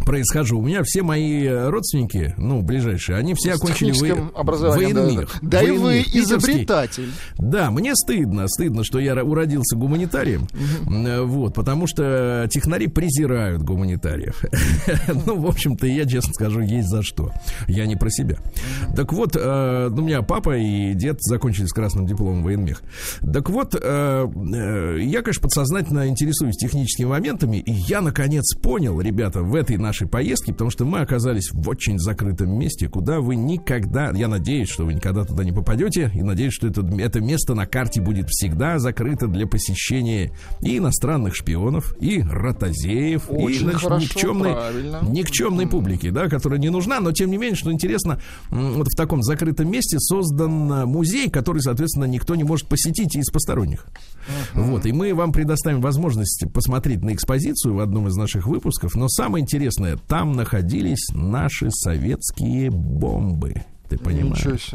происхожу. 0.04 0.58
У 0.58 0.62
меня 0.62 0.82
все 0.84 1.02
мои 1.02 1.44
э, 1.44 1.68
родственники, 1.68 2.34
ну, 2.36 2.62
ближайшие, 2.62 3.16
они 3.18 3.34
все 3.34 3.54
С 3.54 3.56
окончили 3.60 3.92
техническим 3.92 4.30
во- 4.34 4.40
образованием, 4.40 4.94
да, 4.94 5.22
да. 5.22 5.26
Да 5.42 5.62
и 5.62 5.70
вы 5.76 6.00
изобретатель. 6.02 7.10
Да, 7.38 7.70
мне 7.70 7.94
стыдно, 7.94 8.48
стыдно, 8.48 8.84
что 8.84 8.98
я 8.98 9.12
ро- 9.14 9.22
уродился 9.22 9.76
гуманитарием, 9.76 10.46
Э, 10.88 11.22
вот, 11.22 11.54
потому 11.54 11.86
что 11.86 12.46
технари 12.50 12.86
презирают 12.86 13.62
гуманитариев. 13.62 14.42
Ну, 15.26 15.38
в 15.40 15.46
общем-то, 15.46 15.86
я 15.86 16.06
честно 16.06 16.32
скажу, 16.32 16.60
есть 16.60 16.88
за 16.88 17.02
что. 17.02 17.32
Я 17.68 17.86
не 17.86 17.96
про 17.96 18.10
себя. 18.10 18.38
Так 18.94 19.12
вот, 19.12 19.36
э, 19.36 19.88
у 19.88 20.00
меня 20.00 20.22
папа 20.22 20.56
и 20.56 20.94
дед 20.94 21.22
закончили 21.22 21.66
с 21.66 21.72
красным 21.72 22.06
дипломом 22.06 22.42
военмех. 22.42 22.82
Так 23.20 23.50
вот, 23.50 23.74
э, 23.74 23.78
э, 23.80 24.98
я, 25.02 25.22
конечно, 25.22 25.42
подсознательно 25.42 26.08
интересуюсь 26.08 26.56
техническими 26.56 27.06
моментами, 27.06 27.58
и 27.58 27.72
я, 27.72 28.00
наконец, 28.00 28.54
понял, 28.56 29.00
ребята, 29.00 29.42
в 29.42 29.54
этой 29.54 29.76
нашей 29.76 30.08
поездке, 30.08 30.52
потому 30.52 30.70
что 30.70 30.84
мы 30.84 31.00
оказались 31.00 31.50
в 31.52 31.68
очень 31.68 31.98
закрытом 31.98 32.58
месте, 32.58 32.88
куда 32.88 33.20
вы 33.20 33.36
никогда, 33.36 34.10
я 34.10 34.28
надеюсь, 34.28 34.68
что 34.68 34.84
вы 34.84 34.94
никогда 34.94 35.24
туда 35.24 35.44
не 35.44 35.52
попадете, 35.52 36.10
и 36.14 36.22
надеюсь, 36.22 36.52
что 36.52 36.68
это, 36.68 36.82
это 36.98 37.20
место 37.20 37.54
на 37.54 37.66
карте 37.66 38.00
будет 38.00 38.28
всегда 38.28 38.78
закрыто 38.78 39.26
для 39.26 39.46
посещения 39.46 40.32
и 40.60 40.78
иностранных 40.78 41.34
шпионов, 41.34 41.94
и 42.00 42.22
ротозеев, 42.22 43.30
и 43.30 43.34
Очень 43.34 43.60
значит, 43.60 43.80
хорошо, 43.80 44.02
никчемной, 44.02 44.52
правильно. 44.90 45.12
никчемной 45.12 45.66
публики, 45.66 46.10
да, 46.10 46.28
которая 46.28 46.58
не 46.58 46.70
нужна, 46.70 47.00
но 47.00 47.12
тем 47.12 47.30
не 47.30 47.36
менее, 47.36 47.56
что 47.56 47.72
интересно, 47.72 48.20
вот 48.50 48.88
в 48.88 48.96
таком 48.96 49.22
закрытом 49.22 49.70
месте 49.70 49.98
создан 49.98 50.72
а, 50.72 50.86
музей, 50.86 51.30
который, 51.30 51.60
соответственно, 51.60 52.04
никто 52.04 52.34
не 52.34 52.44
может 52.44 52.68
посетить 52.68 53.16
из 53.16 53.30
посторонних. 53.30 53.86
Вот, 54.54 54.86
и 54.86 54.92
мы 54.92 55.14
вам 55.14 55.32
предоставим 55.32 55.80
возможность 55.80 56.44
посмотреть 56.52 57.02
на 57.02 57.12
экспозицию 57.14 57.74
в 57.74 57.80
одном 57.80 58.08
из 58.08 58.16
наших 58.16 58.46
выпусков, 58.46 58.94
но 58.94 59.08
самое 59.08 59.42
интересное, 59.42 59.96
там 59.96 60.32
находились 60.32 61.08
наши 61.14 61.70
советские 61.70 62.70
бомбы. 62.70 63.64
Ты 63.92 63.98
понимаешь? 63.98 64.70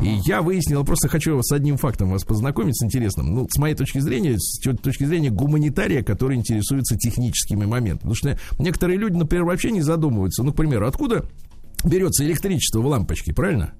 И 0.00 0.18
я 0.24 0.40
выяснил, 0.40 0.84
просто 0.84 1.08
хочу 1.08 1.40
с 1.42 1.52
одним 1.52 1.76
фактом 1.76 2.10
вас 2.10 2.24
познакомить 2.24 2.78
с 2.78 2.84
интересным. 2.84 3.34
Ну, 3.34 3.46
с 3.50 3.58
моей 3.58 3.74
точки 3.74 3.98
зрения, 3.98 4.38
с 4.38 4.60
точки 4.82 5.04
зрения 5.04 5.30
гуманитария, 5.30 6.02
который 6.02 6.36
интересуется 6.36 6.96
техническими 6.96 7.66
моментами. 7.66 7.98
Потому 7.98 8.14
что 8.14 8.38
некоторые 8.58 8.98
люди, 8.98 9.16
например, 9.16 9.44
вообще 9.44 9.70
не 9.70 9.82
задумываются. 9.82 10.42
Ну, 10.42 10.52
к 10.52 10.56
примеру, 10.56 10.86
откуда 10.86 11.24
берется 11.84 12.24
электричество 12.24 12.80
в 12.80 12.86
лампочке, 12.86 13.32
правильно? 13.32 13.72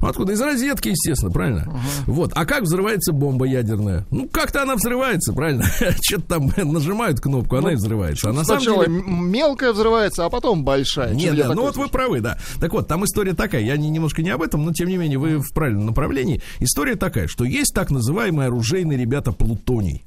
Откуда? 0.00 0.32
Из 0.32 0.40
розетки, 0.40 0.88
естественно, 0.88 1.32
правильно? 1.32 1.80
Вот. 2.06 2.32
А 2.34 2.44
как 2.44 2.62
взрывается 2.62 3.12
бомба 3.12 3.46
ядерная? 3.46 4.06
Ну, 4.10 4.28
как-то 4.28 4.62
она 4.62 4.76
взрывается, 4.76 5.32
правильно? 5.32 5.64
Что-то 6.02 6.40
там 6.40 6.52
нажимают 6.56 7.20
кнопку, 7.20 7.56
она 7.56 7.72
и 7.72 7.76
взрывается. 7.76 8.30
А 8.30 8.32
на 8.32 8.44
самом 8.44 8.62
Сначала 8.62 8.86
деле... 8.86 9.02
мелкая 9.06 9.72
взрывается, 9.72 10.24
а 10.24 10.30
потом 10.30 10.64
большая. 10.64 11.14
Нет, 11.14 11.36
да, 11.36 11.54
ну 11.54 11.62
вот 11.62 11.76
вы 11.76 11.88
правы, 11.88 12.20
да. 12.20 12.38
Так 12.60 12.72
вот, 12.72 12.88
там 12.88 13.04
история 13.04 13.34
такая, 13.34 13.62
я 13.62 13.76
не, 13.76 13.90
немножко 13.90 14.22
не 14.22 14.30
об 14.30 14.42
этом, 14.42 14.64
но 14.64 14.72
тем 14.72 14.88
не 14.88 14.96
менее 14.96 15.18
вы 15.18 15.38
в 15.38 15.52
правильном 15.52 15.86
направлении. 15.86 16.42
История 16.60 16.96
такая, 16.96 17.26
что 17.26 17.44
есть 17.44 17.74
так 17.74 17.90
называемый 17.90 18.46
оружейный, 18.46 18.96
ребята, 18.96 19.32
плутоний. 19.32 20.04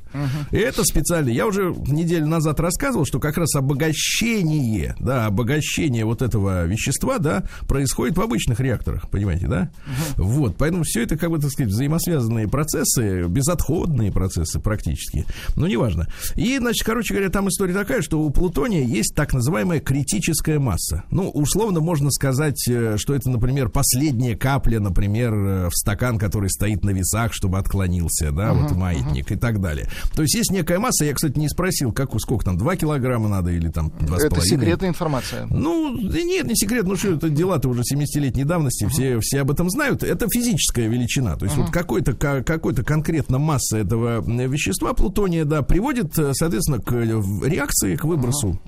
И 0.52 0.58
это 0.58 0.84
специально, 0.84 1.30
я 1.30 1.46
уже 1.46 1.74
неделю 1.88 2.28
назад 2.28 2.60
рассказывал, 2.60 3.06
что 3.06 3.20
как 3.20 3.38
раз 3.38 3.56
обогащение, 3.56 4.96
да, 5.00 5.26
обогащение 5.26 6.06
вот 6.06 6.22
этого 6.22 6.66
вещества, 6.66 7.07
да, 7.20 7.44
происходит 7.68 8.18
в 8.18 8.22
обычных 8.22 8.60
реакторах, 8.60 9.10
понимаете, 9.10 9.48
да? 9.48 9.70
Вот, 10.16 10.56
поэтому 10.58 10.84
все 10.84 11.04
это, 11.04 11.18
как 11.18 11.30
бы, 11.30 11.40
так 11.40 11.52
сказать, 11.52 11.72
взаимосвязанные 11.72 12.48
процессы, 12.48 13.24
безотходные 13.24 14.12
процессы 14.12 14.60
практически, 14.60 15.26
но 15.56 15.68
неважно. 15.68 16.08
И, 16.36 16.58
значит, 16.58 16.86
короче 16.86 17.14
говоря, 17.14 17.30
там 17.30 17.50
история 17.50 17.74
такая, 17.74 18.02
что 18.02 18.20
у 18.20 18.30
плутония 18.30 18.84
есть 18.84 19.16
так 19.16 19.34
называемая 19.34 19.80
критическая 19.80 20.60
масса. 20.60 21.04
Ну, 21.12 21.30
условно 21.30 21.80
можно 21.80 22.12
сказать, 22.12 22.68
э, 22.68 22.98
что 22.98 23.16
это, 23.16 23.30
например, 23.30 23.70
последняя 23.70 24.36
капля, 24.36 24.80
например, 24.80 25.34
э, 25.34 25.70
в 25.70 25.76
стакан, 25.76 26.18
который 26.18 26.50
стоит 26.50 26.84
на 26.84 26.92
весах, 26.92 27.34
чтобы 27.34 27.58
отклонился, 27.58 28.32
да, 28.32 28.54
вот 28.54 28.72
маятник 28.72 29.32
и 29.32 29.36
так 29.36 29.62
далее. 29.62 29.90
То 30.16 30.22
есть 30.24 30.36
есть 30.36 30.52
некая 30.52 30.80
масса, 30.80 31.06
я, 31.06 31.14
кстати, 31.14 31.38
не 31.38 31.50
спросил, 31.50 31.92
как, 31.92 32.10
сколько 32.20 32.46
там, 32.46 32.58
2 32.58 32.76
килограмма 32.76 33.30
надо 33.30 33.52
или 33.52 33.70
там 33.70 33.88
2,5? 33.88 34.26
Это 34.26 34.42
секретная 34.42 34.90
информация. 34.90 35.46
Ну, 35.46 35.96
нет, 35.98 36.48
не 36.48 36.56
секрет, 36.56 36.86
ну 36.86 36.96
что 36.98 37.14
это 37.14 37.30
дела-то 37.30 37.70
уже 37.70 37.82
70-летней 37.82 38.44
давности, 38.44 38.86
все, 38.88 39.20
все 39.22 39.42
об 39.42 39.52
этом 39.52 39.70
знают. 39.70 40.04
Это 40.04 40.28
физическая 40.30 40.88
величина. 40.88 41.36
То 41.36 41.46
есть 41.46 41.58
вот 41.58 41.70
какой-то, 41.72 42.14
ка- 42.14 42.44
какой-то 42.44 42.84
конкретно 42.84 43.38
масса 43.38 43.78
этого 43.78 44.18
м, 44.26 44.38
вещества, 44.52 44.94
плутония, 44.94 45.46
да, 45.46 45.62
приводит, 45.62 46.18
э, 46.20 46.32
соответственно, 46.34 46.80
к 46.80 46.92
э, 46.94 47.04
реакции, 47.48 47.96
к 47.96 48.04
выбросу 48.04 48.60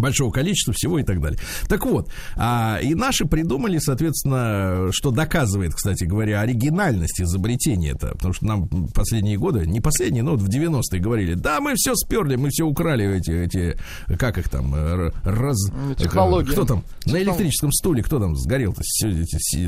большого 0.00 0.30
количества 0.30 0.72
всего 0.74 0.98
и 0.98 1.02
так 1.02 1.20
далее. 1.20 1.38
Так 1.68 1.84
вот, 1.86 2.08
а, 2.36 2.78
и 2.82 2.94
наши 2.94 3.24
придумали, 3.24 3.78
соответственно, 3.78 4.88
что 4.92 5.10
доказывает, 5.10 5.74
кстати 5.74 6.04
говоря, 6.04 6.40
оригинальность 6.40 7.20
изобретения 7.20 7.92
это, 7.92 8.08
потому 8.12 8.34
что 8.34 8.46
нам 8.46 8.68
последние 8.94 9.38
годы, 9.38 9.66
не 9.66 9.80
последние, 9.80 10.22
но 10.22 10.32
вот 10.32 10.40
в 10.40 10.48
90-е 10.48 11.00
говорили, 11.00 11.34
да, 11.34 11.60
мы 11.60 11.74
все 11.76 11.94
сперли, 11.94 12.36
мы 12.36 12.50
все 12.50 12.64
украли 12.64 13.16
эти, 13.16 13.30
эти 13.30 13.76
как 14.18 14.38
их 14.38 14.48
там, 14.48 14.74
э, 14.74 14.78
р- 14.78 15.14
раз... 15.24 15.56
Технологии. 15.96 16.52
Кто 16.52 16.64
там? 16.64 16.84
На 17.06 17.22
электрическом 17.22 17.72
стуле, 17.72 18.02
кто 18.02 18.18
там 18.18 18.36
сгорел-то, 18.36 18.82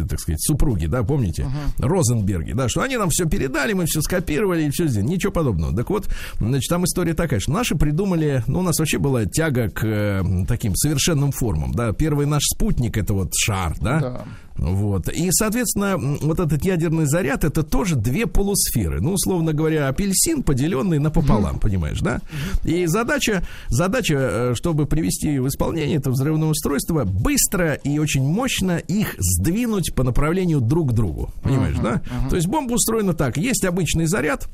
так 0.09 0.21
сказать, 0.21 0.43
супруги, 0.43 0.87
да, 0.87 1.03
помните? 1.03 1.47
Розенберги, 1.79 2.53
да, 2.53 2.69
что 2.69 2.83
они 2.83 2.97
нам 2.97 3.11
все 3.11 3.27
передали, 3.27 3.73
мы 3.73 3.87
все 3.87 4.01
скопировали 4.01 4.65
и 4.65 4.71
все 4.71 4.87
сделали. 4.87 5.11
Ничего 5.11 5.33
подобного. 5.33 5.75
Так 5.77 5.91
вот, 5.91 6.09
значит, 6.39 6.69
там 6.69 6.85
история 6.85 7.15
такая, 7.15 7.41
что 7.41 7.53
наши 7.53 7.75
придумали, 7.75 8.43
ну, 8.47 8.61
у 8.61 8.63
нас 8.63 8.79
вообще 8.79 8.99
была 8.99 9.25
тяга 9.27 9.69
к 9.69 9.85
э, 10.23 10.45
таким 10.47 10.75
совершенным 10.75 11.33
формам, 11.33 11.73
да. 11.73 11.93
Первый 11.93 12.27
наш 12.27 12.43
спутник 12.45 12.97
это 12.97 13.15
вот 13.15 13.33
шар, 13.35 13.75
да. 13.81 14.01
Да. 14.01 14.25
Вот. 14.57 15.09
И, 15.09 15.29
соответственно, 15.33 15.97
вот 15.99 16.39
этот 16.39 16.65
ядерный 16.65 17.07
заряд 17.07 17.45
это 17.45 17.63
тоже 17.63 17.97
две 17.97 18.27
полусферы. 18.27 19.01
Ну, 19.01 19.15
условно 19.15 19.53
говоря, 19.53 19.89
апельсин, 19.89 20.43
поделенный 20.43 20.99
напополам, 20.99 21.59
понимаешь, 21.59 22.01
да? 22.01 22.21
И 22.63 22.87
задача, 22.87 23.45
задача, 23.69 24.15
э, 24.15 24.55
чтобы 24.55 24.87
привести 24.87 25.39
в 25.39 25.49
исполнение 25.49 25.97
это 25.97 26.11
взрывное 26.11 26.49
устройство, 26.49 27.05
быстро 27.05 27.75
и 27.75 27.99
очень 27.99 28.23
мощно 28.23 28.79
их 28.79 29.17
сдвинуть 29.19 29.93
по 29.95 30.05
направлению 30.05 30.61
друг 30.61 30.91
к 30.91 30.93
другу. 30.93 31.31
Понимаешь, 31.43 31.77
да? 31.83 32.03
То 32.31 32.37
есть 32.37 32.47
бомба 32.49 32.75
устроена 32.75 33.15
так: 33.15 33.37
есть 33.37 33.65
обычный 33.65 34.07
заряд, 34.07 34.49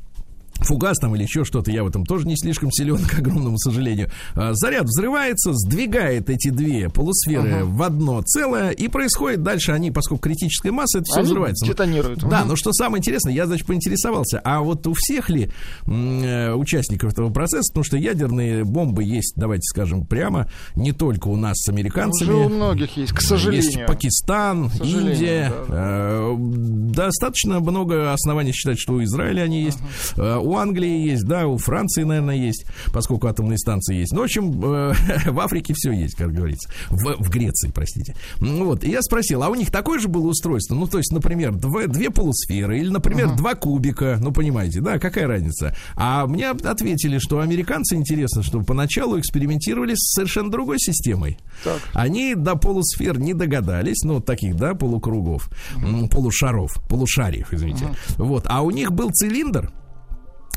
фугас 0.61 0.99
там 0.99 1.15
или 1.17 1.23
еще 1.23 1.45
что-то, 1.45 1.71
я 1.71 1.85
в 1.85 1.89
этом 1.89 2.05
тоже 2.05 2.27
не 2.27 2.37
слишком 2.37 2.71
силен, 2.71 2.99
к 3.09 3.19
огромному 3.19 3.59
сожалению. 3.59 4.11
А, 4.35 4.51
заряд 4.55 4.85
взрывается, 4.85 5.53
сдвигает 5.53 6.31
эти 6.31 6.51
две 6.51 6.89
полусферы 6.89 7.53
ага. 7.53 7.65
в 7.65 7.83
одно 7.83 8.23
целое, 8.23 8.71
и 8.71 8.89
происходит 8.89 9.43
дальше, 9.43 9.73
они, 9.73 9.91
поскольку 9.91 10.23
критическая 10.23 10.71
масса, 10.71 10.99
это 10.99 11.07
все 11.07 11.21
они 11.21 11.27
взрывается. 11.27 11.67
Детонируют. 11.67 12.21
Да, 12.29 12.45
но 12.45 12.57
что 12.57 12.73
самое 12.73 13.01
интересное, 13.01 13.33
я, 13.33 13.47
значит, 13.47 13.67
поинтересовался, 13.67 14.41
а 14.45 14.61
вот 14.61 14.87
у 14.87 14.95
всех 14.95 15.31
ли 15.31 15.51
э, 15.87 16.53
участников 16.53 17.13
этого 17.13 17.31
процесса, 17.31 17.73
потому 17.73 17.85
что 17.85 17.97
ядерные 17.97 18.65
бомбы 18.65 19.05
есть, 19.05 19.35
давайте 19.37 19.63
скажем 19.63 20.05
прямо, 20.07 20.49
не 20.75 20.93
только 20.93 21.29
у 21.29 21.37
нас 21.37 21.57
с 21.57 21.69
американцами. 21.69 22.31
Уже 22.31 22.47
у 22.47 22.49
многих 22.49 22.97
есть, 22.97 23.13
к 23.13 23.21
сожалению. 23.21 23.65
Есть 23.65 23.87
Пакистан, 23.87 24.71
Индия. 24.83 25.51
Да, 25.51 25.65
да. 25.69 25.75
Э, 25.77 26.37
достаточно 26.39 27.61
много 27.61 28.13
оснований 28.13 28.53
считать, 28.53 28.79
что 28.79 28.95
у 28.95 29.03
Израиля 29.03 29.43
они 29.43 29.65
есть. 29.65 29.79
Ага. 30.17 30.50
У 30.51 30.57
Англии 30.57 31.07
есть, 31.11 31.27
да, 31.27 31.47
у 31.47 31.59
Франции, 31.59 32.03
наверное, 32.03 32.35
есть, 32.35 32.65
поскольку 32.93 33.29
атомные 33.29 33.57
станции 33.57 33.95
есть. 33.95 34.13
Ну, 34.13 34.23
в 34.23 34.25
общем, 34.25 34.51
э, 34.65 34.93
в 35.31 35.39
Африке 35.39 35.75
все 35.77 35.93
есть, 35.93 36.17
как 36.17 36.33
говорится. 36.33 36.69
В, 36.89 37.23
в 37.23 37.31
Греции, 37.31 37.71
простите. 37.73 38.17
Ну, 38.41 38.65
вот, 38.65 38.83
и 38.83 38.91
я 38.91 39.01
спросил, 39.01 39.45
а 39.45 39.49
у 39.49 39.55
них 39.55 39.71
такое 39.71 40.01
же 40.01 40.09
было 40.09 40.27
устройство? 40.27 40.75
Ну, 40.75 40.89
то 40.89 40.99
есть, 40.99 41.13
например, 41.13 41.55
две, 41.55 41.87
две 41.87 42.11
полусферы 42.11 42.81
или, 42.81 42.89
например, 42.89 43.29
uh-huh. 43.29 43.37
два 43.37 43.55
кубика, 43.55 44.19
ну, 44.21 44.33
понимаете, 44.33 44.81
да, 44.81 44.99
какая 44.99 45.29
разница? 45.29 45.77
А 45.95 46.27
мне 46.27 46.51
ответили, 46.51 47.19
что 47.19 47.39
американцы, 47.39 47.95
интересно, 47.95 48.43
что 48.43 48.61
поначалу 48.61 49.21
экспериментировали 49.21 49.95
с 49.95 50.15
совершенно 50.15 50.51
другой 50.51 50.81
системой. 50.81 51.39
Так. 51.63 51.81
Они 51.93 52.35
до 52.35 52.57
полусфер 52.57 53.21
не 53.21 53.35
догадались, 53.35 54.03
ну, 54.03 54.21
таких, 54.21 54.57
да, 54.57 54.75
полукругов, 54.75 55.49
uh-huh. 55.77 56.09
полушаров, 56.09 56.73
полушариев, 56.89 57.53
извините. 57.53 57.85
Uh-huh. 57.85 58.25
Вот, 58.25 58.47
а 58.49 58.63
у 58.63 58.73
них 58.73 58.91
был 58.91 59.11
цилиндр, 59.13 59.71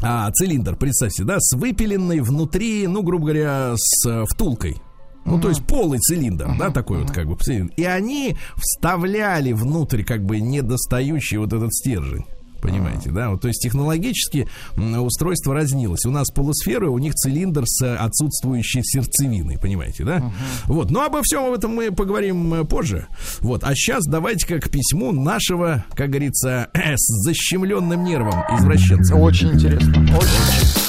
а, 0.01 0.29
цилиндр, 0.31 0.75
представьте, 0.75 1.23
да, 1.23 1.37
с 1.39 1.55
выпиленной 1.55 2.19
внутри, 2.21 2.87
ну, 2.87 3.03
грубо 3.03 3.25
говоря, 3.25 3.73
с 3.77 4.07
э, 4.07 4.25
втулкой. 4.29 4.81
Ну, 5.25 5.39
то 5.39 5.47
есть 5.47 5.65
полый 5.65 5.99
цилиндр, 5.99 6.57
да, 6.59 6.69
такой 6.69 6.99
вот 6.99 7.11
как 7.11 7.27
бы 7.27 7.37
цилиндр. 7.37 7.73
И 7.77 7.85
они 7.85 8.35
вставляли 8.57 9.53
внутрь 9.53 10.03
как 10.03 10.25
бы 10.25 10.41
недостающий 10.41 11.37
вот 11.37 11.53
этот 11.53 11.73
стержень. 11.73 12.25
Понимаете, 12.63 13.11
да? 13.11 13.29
Вот, 13.29 13.41
то 13.41 13.49
есть 13.49 13.61
технологически 13.61 14.47
устройство 14.77 15.53
разнилось. 15.53 16.05
У 16.05 16.11
нас 16.11 16.31
полусферы, 16.31 16.89
у 16.89 16.97
них 16.97 17.13
цилиндр 17.13 17.63
с 17.65 17.95
отсутствующей 17.95 18.81
сердцевиной, 18.83 19.57
понимаете, 19.59 20.05
да? 20.05 20.17
Uh-huh. 20.19 20.31
Вот. 20.67 20.89
Но 20.89 21.03
обо 21.03 21.21
всем 21.23 21.43
об 21.43 21.53
этом 21.53 21.75
мы 21.75 21.91
поговорим 21.91 22.53
э, 22.53 22.63
позже. 22.63 23.07
Вот. 23.41 23.65
А 23.65 23.75
сейчас 23.75 24.05
давайте 24.05 24.47
как 24.47 24.63
к 24.63 24.69
письму 24.69 25.11
нашего, 25.11 25.83
как 25.93 26.11
говорится, 26.11 26.69
с 26.73 27.25
защемленным 27.25 28.01
нервом 28.01 28.45
извращенца. 28.57 29.15
Очень 29.15 29.51
интересно. 29.55 30.01
Очень. 30.01 30.83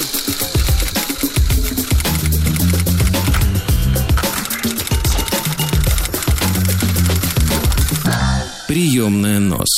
Приемная 8.68 9.40
нос. 9.40 9.68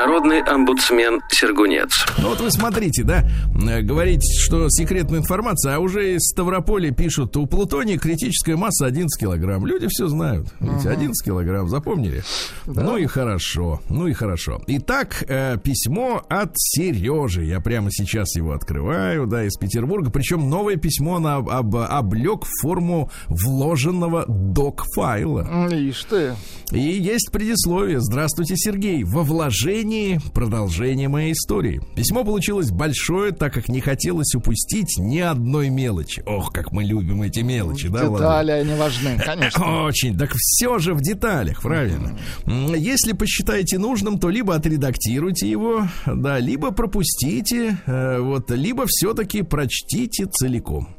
Народный 0.00 0.40
омбудсмен 0.40 1.20
Сергунец. 1.28 1.90
Ну 2.16 2.30
вот 2.30 2.40
вы 2.40 2.50
смотрите, 2.50 3.04
да, 3.04 3.22
э, 3.68 3.82
говорите, 3.82 4.26
что 4.40 4.70
секретная 4.70 5.18
информация, 5.18 5.76
а 5.76 5.78
уже 5.78 6.14
из 6.14 6.22
Ставрополя 6.22 6.90
пишут, 6.90 7.36
у 7.36 7.44
плутония 7.44 7.98
критическая 7.98 8.56
масса 8.56 8.86
11 8.86 9.20
килограмм. 9.20 9.66
Люди 9.66 9.88
все 9.90 10.08
знают. 10.08 10.46
Видите, 10.58 10.88
11 10.88 11.22
килограмм, 11.22 11.68
запомнили? 11.68 12.22
Да. 12.64 12.82
Ну 12.82 12.96
и 12.96 13.04
хорошо, 13.04 13.82
ну 13.90 14.06
и 14.06 14.14
хорошо. 14.14 14.62
Итак, 14.68 15.22
э, 15.28 15.58
письмо 15.62 16.24
от 16.30 16.52
Сережи. 16.54 17.44
Я 17.44 17.60
прямо 17.60 17.90
сейчас 17.90 18.34
его 18.36 18.52
открываю, 18.52 19.26
да, 19.26 19.44
из 19.44 19.58
Петербурга. 19.58 20.10
Причем 20.10 20.48
новое 20.48 20.76
письмо 20.76 21.18
на 21.18 21.36
об, 21.36 21.76
облег 21.76 22.46
в 22.46 22.62
форму 22.62 23.10
вложенного 23.28 24.24
док-файла. 24.26 25.68
Ишь 25.70 26.04
ты. 26.04 26.36
И 26.72 26.80
есть 26.80 27.30
предисловие. 27.30 28.00
Здравствуйте, 28.00 28.56
Сергей. 28.56 29.04
Во 29.04 29.24
вложении 29.24 29.89
продолжение 30.34 31.08
моей 31.08 31.32
истории. 31.32 31.80
Письмо 31.96 32.24
получилось 32.24 32.70
большое, 32.70 33.32
так 33.32 33.52
как 33.52 33.68
не 33.68 33.80
хотелось 33.80 34.34
упустить 34.34 34.98
ни 34.98 35.18
одной 35.18 35.68
мелочи. 35.70 36.22
Ох, 36.26 36.52
как 36.52 36.72
мы 36.72 36.84
любим 36.84 37.22
эти 37.22 37.40
мелочи, 37.40 37.88
да, 37.88 38.08
Детали, 38.08 38.50
они 38.52 38.74
важны, 38.74 39.18
конечно. 39.24 39.84
Очень. 39.84 40.16
Так 40.16 40.32
все 40.34 40.78
же 40.78 40.94
в 40.94 41.00
деталях, 41.00 41.62
правильно. 41.62 42.18
Если 42.46 43.12
посчитаете 43.12 43.78
нужным, 43.78 44.18
то 44.18 44.28
либо 44.28 44.54
отредактируйте 44.54 45.50
его, 45.50 45.86
да, 46.06 46.38
либо 46.38 46.70
пропустите, 46.70 47.78
э, 47.86 48.18
вот, 48.20 48.50
либо 48.50 48.84
все-таки 48.86 49.42
прочтите 49.42 50.26
целиком. 50.26 50.96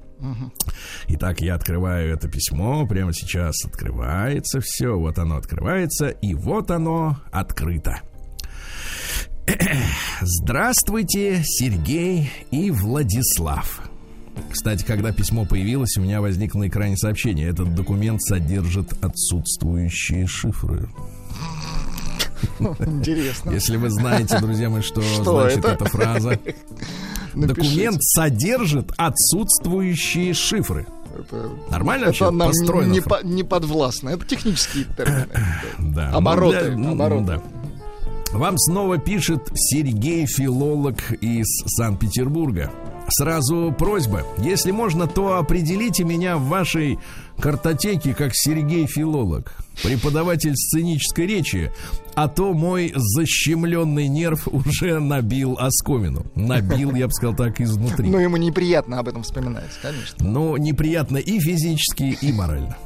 Итак, 1.08 1.42
я 1.42 1.56
открываю 1.56 2.14
это 2.14 2.30
письмо. 2.30 2.86
Прямо 2.88 3.14
сейчас 3.14 3.66
открывается 3.66 4.60
все. 4.62 4.98
Вот 4.98 5.18
оно 5.18 5.38
открывается. 5.38 6.10
И 6.10 6.34
вот 6.34 6.72
оно 6.72 7.18
открыто. 7.32 8.02
Здравствуйте, 10.22 11.42
Сергей 11.44 12.32
и 12.52 12.72
Владислав. 12.72 13.82
Кстати, 14.52 14.84
когда 14.86 15.12
письмо 15.12 15.46
появилось, 15.46 15.98
у 15.98 16.02
меня 16.02 16.22
возникло 16.22 16.60
на 16.60 16.68
экране 16.68 16.98
сообщение. 16.98 17.50
Этот 17.50 17.74
документ 17.76 18.22
содержит 18.22 18.94
отсутствующие 19.04 20.28
шифры. 20.28 20.90
Интересно. 22.60 23.52
Если 23.52 23.78
вы 23.78 23.90
знаете, 23.90 24.40
друзья 24.40 24.70
мои, 24.70 24.82
что, 24.82 25.02
что 25.02 25.42
значит 25.42 25.60
это? 25.60 25.70
эта 25.70 25.86
фраза. 25.86 26.40
Документ 27.34 28.04
содержит 28.04 28.92
отсутствующие 28.98 30.34
шифры. 30.34 30.86
Это, 31.18 31.50
Нормально 31.70 32.04
это 32.04 32.10
вообще 32.10 32.32
нам 32.32 32.48
построено? 32.50 32.92
Не, 32.92 33.02
по, 33.02 33.20
не 33.24 33.44
подвластно. 33.44 34.10
Это 34.10 34.26
технические 34.26 34.86
термины. 34.86 35.28
Да. 35.80 36.10
Обороты. 36.12 36.72
Ну, 36.72 36.96
для, 36.96 37.06
обороты. 37.06 37.26
Да. 37.26 37.61
Вам 38.34 38.58
снова 38.58 38.98
пишет 38.98 39.52
Сергей, 39.54 40.26
филолог 40.26 41.12
из 41.22 41.48
Санкт-Петербурга. 41.66 42.72
Сразу 43.10 43.76
просьба, 43.78 44.24
если 44.38 44.72
можно, 44.72 45.06
то 45.06 45.38
определите 45.38 46.06
меня 46.06 46.38
в 46.38 46.44
вашей 46.44 46.98
картотеке 47.38 48.14
как 48.14 48.32
Сергей 48.34 48.88
Филолог, 48.88 49.54
преподаватель 49.84 50.56
сценической 50.56 51.28
речи, 51.28 51.74
а 52.16 52.30
то 52.30 52.54
мой 52.54 52.94
защемленный 52.96 54.08
нерв 54.08 54.48
уже 54.48 55.00
набил 55.00 55.58
оскомину. 55.60 56.26
Набил, 56.36 56.96
я 56.96 57.08
бы 57.08 57.14
сказал 57.14 57.36
так, 57.36 57.60
изнутри. 57.60 58.10
Ну, 58.10 58.18
ему 58.18 58.38
неприятно 58.38 59.00
об 59.00 59.10
этом 59.10 59.24
вспоминать, 59.24 59.72
конечно. 59.82 60.26
Ну, 60.26 60.56
неприятно 60.56 61.18
и 61.18 61.38
физически, 61.40 62.18
и 62.22 62.32
морально. 62.32 62.78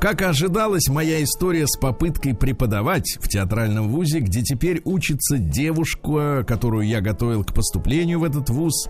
Как 0.00 0.20
ожидалось, 0.20 0.88
моя 0.88 1.22
история 1.24 1.66
с 1.66 1.78
попыткой 1.78 2.34
преподавать 2.34 3.16
в 3.18 3.28
театральном 3.28 3.88
вузе, 3.88 4.20
где 4.20 4.42
теперь 4.42 4.82
учится 4.84 5.38
девушка, 5.38 6.44
которую 6.46 6.86
я 6.86 7.00
готовил 7.00 7.44
к 7.44 7.54
поступлению 7.54 8.20
в 8.20 8.24
этот 8.24 8.50
вуз, 8.50 8.88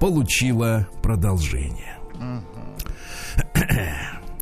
получила 0.00 0.88
продолжение. 1.00 1.98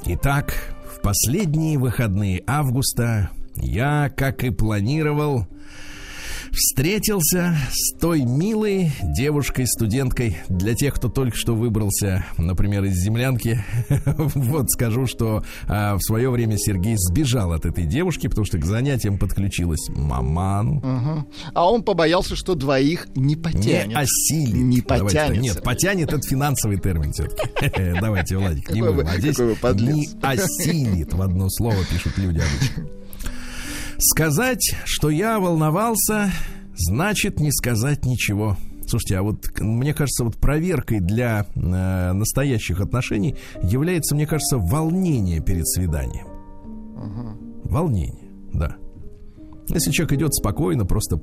Итак, 0.06 0.74
в 0.90 1.02
последние 1.02 1.78
выходные 1.78 2.42
августа 2.46 3.30
я, 3.56 4.08
как 4.08 4.42
и 4.42 4.50
планировал, 4.50 5.46
встретился 6.56 7.56
с 7.70 7.92
той 7.98 8.22
милой 8.22 8.90
девушкой-студенткой. 9.02 10.38
Для 10.48 10.74
тех, 10.74 10.94
кто 10.94 11.08
только 11.08 11.36
что 11.36 11.54
выбрался, 11.54 12.24
например, 12.38 12.84
из 12.84 12.94
землянки, 12.94 13.62
вот 14.16 14.70
скажу, 14.70 15.06
что 15.06 15.44
а, 15.68 15.96
в 15.96 16.00
свое 16.02 16.30
время 16.30 16.56
Сергей 16.58 16.96
сбежал 16.96 17.52
от 17.52 17.66
этой 17.66 17.84
девушки, 17.84 18.26
потому 18.26 18.46
что 18.46 18.58
к 18.58 18.64
занятиям 18.64 19.18
подключилась 19.18 19.88
маман. 19.90 20.78
Угу. 20.78 21.26
А 21.54 21.70
он 21.70 21.82
побоялся, 21.82 22.34
что 22.36 22.54
двоих 22.54 23.08
не 23.14 23.36
потянет. 23.36 23.88
Не 23.88 23.94
осилит. 23.94 24.54
Не 24.54 24.80
потянет. 24.80 25.42
Нет, 25.42 25.62
потянет 25.62 26.12
это 26.12 26.26
финансовый 26.26 26.78
термин 26.78 27.12
все-таки. 27.12 27.44
Давайте, 28.00 28.38
Владик, 28.38 28.70
не 28.70 28.80
будем. 28.80 29.06
А 29.06 29.16
здесь 29.18 29.38
не 29.38 30.08
осилит 30.22 31.12
в 31.12 31.20
одно 31.20 31.48
слово 31.50 31.84
пишут 31.90 32.16
люди 32.18 32.38
обычно. 32.38 33.05
Сказать, 33.98 34.74
что 34.84 35.10
я 35.10 35.38
волновался, 35.38 36.30
значит 36.76 37.40
не 37.40 37.50
сказать 37.50 38.04
ничего. 38.04 38.56
Слушайте, 38.86 39.18
а 39.18 39.22
вот 39.22 39.46
мне 39.58 39.94
кажется, 39.94 40.24
вот 40.24 40.36
проверкой 40.36 41.00
для 41.00 41.46
э, 41.54 42.12
настоящих 42.12 42.80
отношений 42.80 43.36
является, 43.62 44.14
мне 44.14 44.26
кажется, 44.26 44.58
волнение 44.58 45.40
перед 45.40 45.66
свиданием. 45.66 46.26
Угу. 46.96 47.70
Волнение, 47.70 48.30
да. 48.52 48.76
Если 49.68 49.90
человек 49.90 50.12
идет 50.12 50.34
спокойно, 50.34 50.84
просто 50.84 51.20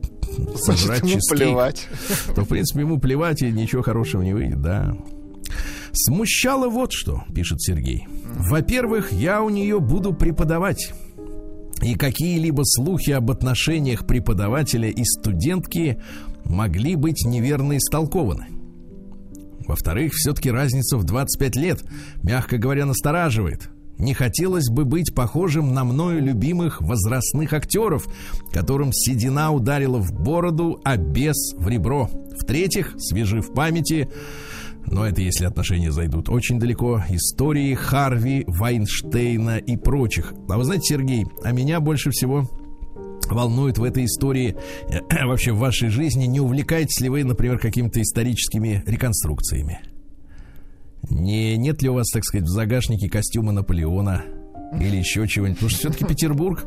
сожрать 0.55 1.03
ему 1.03 1.21
плевать. 1.29 1.87
то, 2.35 2.43
в 2.43 2.49
принципе, 2.49 2.81
ему 2.81 2.99
плевать, 2.99 3.41
и 3.41 3.51
ничего 3.51 3.81
хорошего 3.81 4.21
не 4.21 4.33
выйдет, 4.33 4.61
да. 4.61 4.93
Смущало 5.93 6.67
вот 6.67 6.91
что, 6.91 7.23
пишет 7.33 7.61
Сергей. 7.61 8.07
Во-первых, 8.25 9.13
я 9.13 9.41
у 9.41 9.49
нее 9.49 9.79
буду 9.79 10.13
преподавать 10.13 10.91
и 11.83 11.95
какие-либо 11.95 12.63
слухи 12.63 13.11
об 13.11 13.29
отношениях 13.29 14.07
преподавателя 14.07 14.89
и 14.89 15.03
студентки 15.03 16.01
могли 16.45 16.95
быть 16.95 17.25
неверно 17.25 17.77
истолкованы. 17.77 18.47
Во-вторых, 19.67 20.13
все-таки 20.13 20.51
разница 20.51 20.97
в 20.97 21.03
25 21.03 21.55
лет, 21.55 21.83
мягко 22.21 22.57
говоря, 22.57 22.85
настораживает. 22.85 23.69
Не 23.97 24.13
хотелось 24.13 24.69
бы 24.69 24.85
быть 24.85 25.13
похожим 25.13 25.73
на 25.73 25.83
мною 25.83 26.21
любимых 26.21 26.81
возрастных 26.81 27.53
актеров, 27.53 28.07
которым 28.51 28.91
седина 28.91 29.53
ударила 29.53 29.99
в 29.99 30.11
бороду, 30.11 30.81
а 30.83 30.97
бес 30.97 31.53
в 31.55 31.67
ребро. 31.67 32.09
В-третьих, 32.37 32.95
свежи 32.97 33.41
в 33.41 33.53
памяти, 33.53 34.09
но 34.87 35.07
это 35.07 35.21
если 35.21 35.45
отношения 35.45 35.91
зайдут 35.91 36.29
очень 36.29 36.59
далеко, 36.59 37.03
истории 37.09 37.73
Харви, 37.73 38.43
Вайнштейна 38.47 39.57
и 39.57 39.77
прочих. 39.77 40.33
А 40.49 40.57
вы 40.57 40.63
знаете, 40.63 40.95
Сергей, 40.95 41.25
а 41.43 41.51
меня 41.51 41.79
больше 41.79 42.11
всего 42.11 42.49
волнует 43.29 43.77
в 43.77 43.83
этой 43.83 44.05
истории, 44.05 44.55
вообще 45.23 45.53
в 45.53 45.59
вашей 45.59 45.89
жизни, 45.89 46.25
не 46.25 46.39
увлекаетесь 46.39 46.99
ли 47.01 47.09
вы, 47.09 47.23
например, 47.23 47.59
какими-то 47.59 48.01
историческими 48.01 48.83
реконструкциями? 48.85 49.79
Не, 51.09 51.57
нет 51.57 51.81
ли 51.81 51.89
у 51.89 51.95
вас, 51.95 52.07
так 52.11 52.23
сказать, 52.23 52.47
в 52.47 52.51
загашнике 52.51 53.09
костюма 53.09 53.51
Наполеона 53.51 54.23
или 54.79 54.97
еще 54.97 55.27
чего-нибудь? 55.27 55.59
Потому 55.59 55.69
что 55.69 55.79
все-таки 55.79 56.05
Петербург 56.05 56.65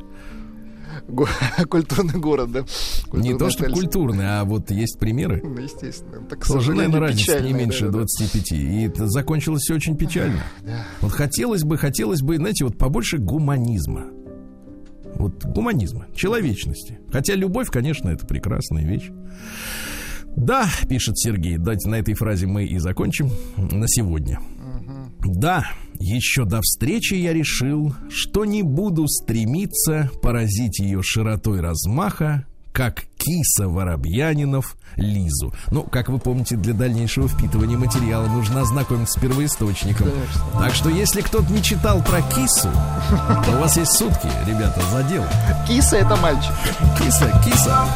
Культурный 1.68 2.18
город, 2.18 2.52
да. 2.52 2.60
Культурный 3.04 3.32
не 3.32 3.38
то, 3.38 3.50
что 3.50 3.70
культурный, 3.70 4.24
а 4.26 4.44
вот 4.44 4.70
есть 4.70 4.98
примеры. 4.98 5.40
Ну, 5.42 5.58
естественно. 5.58 6.24
Так, 6.28 6.46
Тоже, 6.46 6.74
наверное, 6.74 7.00
разница 7.00 7.40
не 7.40 7.52
меньше 7.52 7.86
да, 7.86 7.92
25. 7.92 8.50
Да. 8.50 8.56
И 8.56 8.86
это 8.86 9.08
закончилось 9.08 9.62
все 9.62 9.74
очень 9.74 9.96
печально. 9.96 10.42
Да. 10.62 10.84
Вот 11.00 11.12
хотелось 11.12 11.62
бы, 11.62 11.76
хотелось 11.78 12.22
бы, 12.22 12.36
знаете, 12.36 12.64
вот 12.64 12.76
побольше 12.76 13.18
гуманизма. 13.18 14.06
Вот 15.14 15.44
гуманизма, 15.44 16.06
человечности. 16.14 16.98
Хотя 17.10 17.34
любовь, 17.34 17.70
конечно, 17.70 18.08
это 18.08 18.26
прекрасная 18.26 18.84
вещь. 18.84 19.10
Да, 20.36 20.68
пишет 20.88 21.18
Сергей, 21.18 21.56
давайте 21.56 21.88
на 21.88 21.94
этой 21.94 22.12
фразе 22.14 22.46
мы 22.46 22.66
и 22.66 22.78
закончим 22.78 23.30
на 23.56 23.88
сегодня. 23.88 24.38
Да, 25.24 25.66
еще 25.98 26.44
до 26.44 26.60
встречи 26.62 27.14
я 27.14 27.32
решил, 27.32 27.94
что 28.10 28.44
не 28.44 28.62
буду 28.62 29.08
стремиться 29.08 30.10
поразить 30.22 30.78
ее 30.78 31.02
широтой 31.02 31.60
размаха, 31.60 32.44
как 32.72 33.04
киса 33.16 33.68
Воробьянинов 33.68 34.76
Лизу. 34.96 35.54
Ну, 35.70 35.82
как 35.82 36.10
вы 36.10 36.18
помните, 36.18 36.56
для 36.56 36.74
дальнейшего 36.74 37.26
впитывания 37.26 37.78
материала 37.78 38.26
нужно 38.26 38.60
ознакомиться 38.60 39.18
с 39.18 39.22
первоисточником. 39.22 40.10
Конечно. 40.10 40.60
Так 40.60 40.74
что, 40.74 40.90
если 40.90 41.22
кто-то 41.22 41.50
не 41.50 41.62
читал 41.62 42.02
про 42.02 42.20
кису, 42.20 42.70
то 43.46 43.56
у 43.56 43.60
вас 43.60 43.78
есть 43.78 43.92
сутки, 43.92 44.28
ребята, 44.46 44.82
за 44.92 45.02
дело. 45.04 45.26
Киса 45.66 45.96
это 45.96 46.16
мальчик. 46.16 46.52
Киса, 46.98 47.42
киса. 47.44 47.86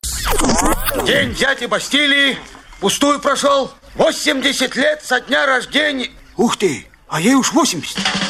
День 1.06 1.34
дяди 1.34 1.66
Бастилии 1.66 2.38
пустую 2.80 3.20
прошел. 3.20 3.70
80 3.96 4.76
лет 4.76 5.02
со 5.04 5.20
дня 5.20 5.44
рождения. 5.44 6.08
Ух 6.38 6.56
ты, 6.56 6.86
а 7.10 7.20
ей 7.20 7.34
уж 7.34 7.52
80. 7.52 8.29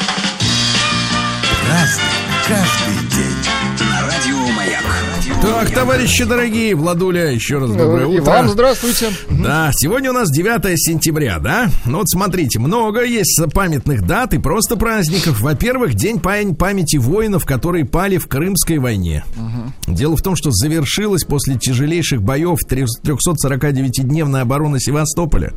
Так, 5.41 5.71
товарищи 5.71 6.23
дорогие, 6.23 6.75
Владуля, 6.75 7.31
еще 7.31 7.57
раз 7.57 7.71
доброе 7.71 8.05
утро. 8.05 8.17
И 8.17 8.19
вам 8.19 8.49
здравствуйте. 8.49 9.09
Да, 9.41 9.71
сегодня 9.73 10.11
у 10.11 10.13
нас 10.13 10.29
9 10.29 10.79
сентября, 10.79 11.39
да? 11.39 11.67
Ну 11.85 11.97
вот 11.97 12.09
смотрите, 12.09 12.59
много 12.59 13.03
есть 13.03 13.41
памятных 13.53 14.05
дат 14.05 14.35
и 14.35 14.37
просто 14.37 14.75
праздников. 14.75 15.41
Во-первых, 15.41 15.95
День 15.95 16.19
памяти 16.19 16.97
воинов, 16.97 17.45
которые 17.45 17.85
пали 17.85 18.17
в 18.17 18.27
Крымской 18.27 18.77
войне. 18.77 19.23
Угу. 19.35 19.95
Дело 19.95 20.15
в 20.15 20.21
том, 20.21 20.35
что 20.35 20.51
завершилась 20.51 21.23
после 21.23 21.55
тяжелейших 21.55 22.21
боев 22.21 22.59
349-дневная 22.69 24.41
оборона 24.41 24.79
Севастополя. 24.79 25.53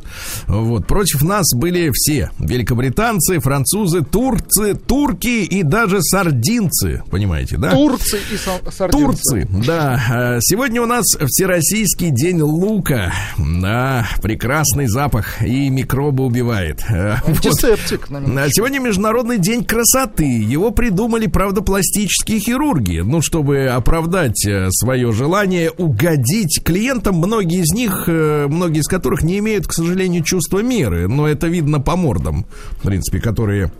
Вот, 0.47 0.87
против 0.87 1.21
нас 1.21 1.53
были 1.53 1.91
все. 1.93 2.31
Великобританцы, 2.39 3.39
французы, 3.39 4.01
турцы, 4.01 4.73
турки 4.73 5.43
и 5.43 5.61
даже 5.61 6.01
сардинцы, 6.01 7.03
понимаете, 7.11 7.57
да? 7.57 7.69
Турцы 7.69 8.17
и 8.33 8.71
сардинцы. 8.71 9.05
Турцы, 9.05 9.47
да. 9.65 9.74
Да, 9.75 10.01
э, 10.09 10.39
сегодня 10.39 10.81
у 10.81 10.85
нас 10.85 11.03
Всероссийский 11.19 12.09
день 12.09 12.39
лука. 12.39 13.11
Да, 13.37 14.07
прекрасный 14.21 14.87
запах 14.87 15.41
и 15.41 15.69
микробы 15.69 16.23
убивает. 16.23 16.81
Э, 16.89 17.17
Антисептик. 17.27 18.07
Вот. 18.09 18.23
Сегодня 18.51 18.79
Международный 18.79 19.37
день 19.37 19.65
красоты. 19.65 20.23
Его 20.23 20.71
придумали, 20.71 21.27
правда, 21.27 21.61
пластические 21.61 22.39
хирурги. 22.39 22.99
Ну, 22.99 23.21
чтобы 23.21 23.65
оправдать 23.65 24.47
э, 24.47 24.69
свое 24.71 25.11
желание 25.11 25.71
угодить 25.71 26.61
клиентам. 26.63 27.17
Многие 27.17 27.59
из 27.59 27.73
них, 27.73 28.07
многие 28.07 28.79
из 28.79 28.87
которых 28.87 29.23
не 29.23 29.39
имеют, 29.39 29.67
к 29.67 29.73
сожалению, 29.73 30.23
чувства 30.23 30.59
меры. 30.59 31.09
Но 31.09 31.27
это 31.27 31.47
видно 31.47 31.81
по 31.81 31.97
мордам, 31.97 32.45
в 32.79 32.87
принципе, 32.87 33.19
которые 33.19 33.73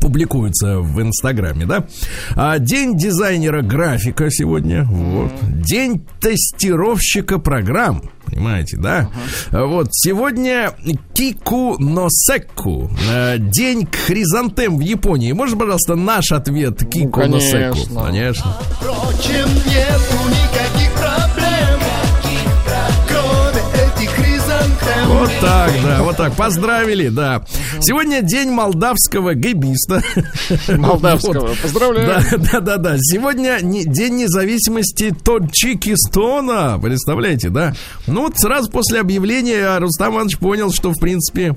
публикуется 0.00 0.78
в 0.80 1.00
Инстаграме, 1.00 1.66
да? 1.66 1.86
А, 2.34 2.58
день 2.58 2.96
дизайнера 2.96 3.62
графика 3.62 4.30
сегодня. 4.30 4.84
Вот. 4.84 5.32
День 5.42 6.06
тестировщика 6.20 7.38
программ. 7.38 8.02
Понимаете, 8.26 8.76
да? 8.76 9.08
Uh-huh. 9.50 9.66
Вот 9.66 9.88
сегодня 9.92 10.72
Кику 11.14 11.76
Носеку. 11.78 12.90
А, 13.10 13.38
день 13.38 13.86
хризантем 13.86 14.78
в 14.78 14.80
Японии. 14.80 15.32
Можно, 15.32 15.58
пожалуйста, 15.58 15.94
наш 15.94 16.32
ответ 16.32 16.78
Кику 16.90 17.20
ну, 17.20 17.38
конечно. 17.38 18.04
Конечно. 18.04 18.56
Впрочем, 18.80 19.48
нету 19.66 20.18
никаких 20.28 20.92
проблем. 20.92 21.45
Вот 25.26 25.40
так, 25.40 25.72
да, 25.82 26.02
вот 26.04 26.16
так. 26.16 26.36
Поздравили, 26.36 27.08
да. 27.08 27.44
Сегодня 27.80 28.22
день 28.22 28.50
молдавского 28.50 29.34
гейбиста. 29.34 30.00
Молдавского, 30.68 31.48
вот. 31.48 31.58
поздравляю. 31.58 32.06
Да, 32.06 32.38
да, 32.38 32.60
да, 32.60 32.76
да. 32.76 32.96
Сегодня 33.00 33.58
не, 33.60 33.82
день 33.84 34.14
независимости 34.14 35.12
Тоджикистона. 35.24 36.78
Представляете, 36.80 37.48
да? 37.48 37.74
Ну 38.06 38.22
вот 38.22 38.38
сразу 38.38 38.70
после 38.70 39.00
объявления 39.00 39.78
Рустам 39.78 40.14
Иванович 40.14 40.38
понял, 40.38 40.72
что, 40.72 40.92
в 40.92 41.00
принципе, 41.00 41.56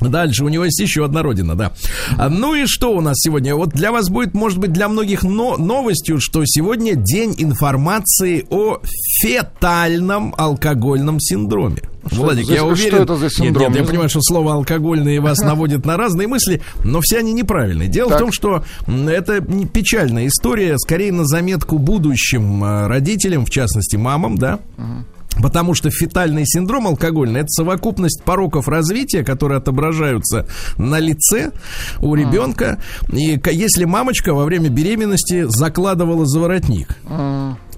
Дальше 0.00 0.44
у 0.44 0.48
него 0.48 0.66
есть 0.66 0.78
еще 0.78 1.06
одна 1.06 1.22
родина, 1.22 1.54
да. 1.54 1.72
А, 2.18 2.28
ну 2.28 2.54
и 2.54 2.66
что 2.66 2.92
у 2.92 3.00
нас 3.00 3.16
сегодня? 3.18 3.56
Вот 3.56 3.70
для 3.70 3.92
вас 3.92 4.10
будет, 4.10 4.34
может 4.34 4.58
быть, 4.58 4.70
для 4.70 4.88
многих 4.88 5.22
но 5.22 5.56
новостью, 5.56 6.20
что 6.20 6.42
сегодня 6.44 6.94
день 6.94 7.34
информации 7.38 8.46
о 8.50 8.78
фетальном 9.22 10.34
алкогольном 10.36 11.18
синдроме. 11.18 11.80
Что, 12.06 12.22
Владик, 12.22 12.46
за, 12.46 12.54
я 12.54 12.64
уверен... 12.64 12.94
Что 12.94 13.02
это 13.02 13.16
за 13.16 13.30
синдром? 13.30 13.62
Нет, 13.62 13.70
нет, 13.70 13.80
я 13.82 13.88
понимаю, 13.88 14.08
что 14.08 14.20
слово 14.22 14.54
алкогольное 14.54 15.20
вас 15.20 15.38
наводит 15.42 15.84
на 15.84 15.96
разные 15.96 16.28
мысли, 16.28 16.62
но 16.84 17.00
все 17.02 17.18
они 17.18 17.32
неправильные. 17.32 17.88
Дело 17.88 18.10
так. 18.10 18.18
в 18.18 18.20
том, 18.22 18.32
что 18.32 18.64
это 18.86 19.40
печальная 19.40 20.26
история, 20.26 20.76
скорее 20.78 21.12
на 21.12 21.24
заметку 21.24 21.78
будущим 21.78 22.62
а, 22.64 22.88
родителям, 22.88 23.44
в 23.44 23.50
частности 23.50 23.96
мамам, 23.96 24.36
да, 24.36 24.60
угу 24.76 25.04
Потому 25.42 25.74
что 25.74 25.90
фетальный 25.90 26.44
синдром 26.46 26.86
алкогольный 26.86 27.40
это 27.40 27.48
совокупность 27.48 28.22
пороков 28.24 28.68
развития, 28.68 29.22
которые 29.22 29.58
отображаются 29.58 30.46
на 30.78 30.98
лице 30.98 31.52
у 32.00 32.14
ребенка. 32.14 32.80
И 33.12 33.38
если 33.52 33.84
мамочка 33.84 34.32
во 34.32 34.44
время 34.44 34.70
беременности 34.70 35.44
закладывала 35.48 36.26
заворотник. 36.26 36.96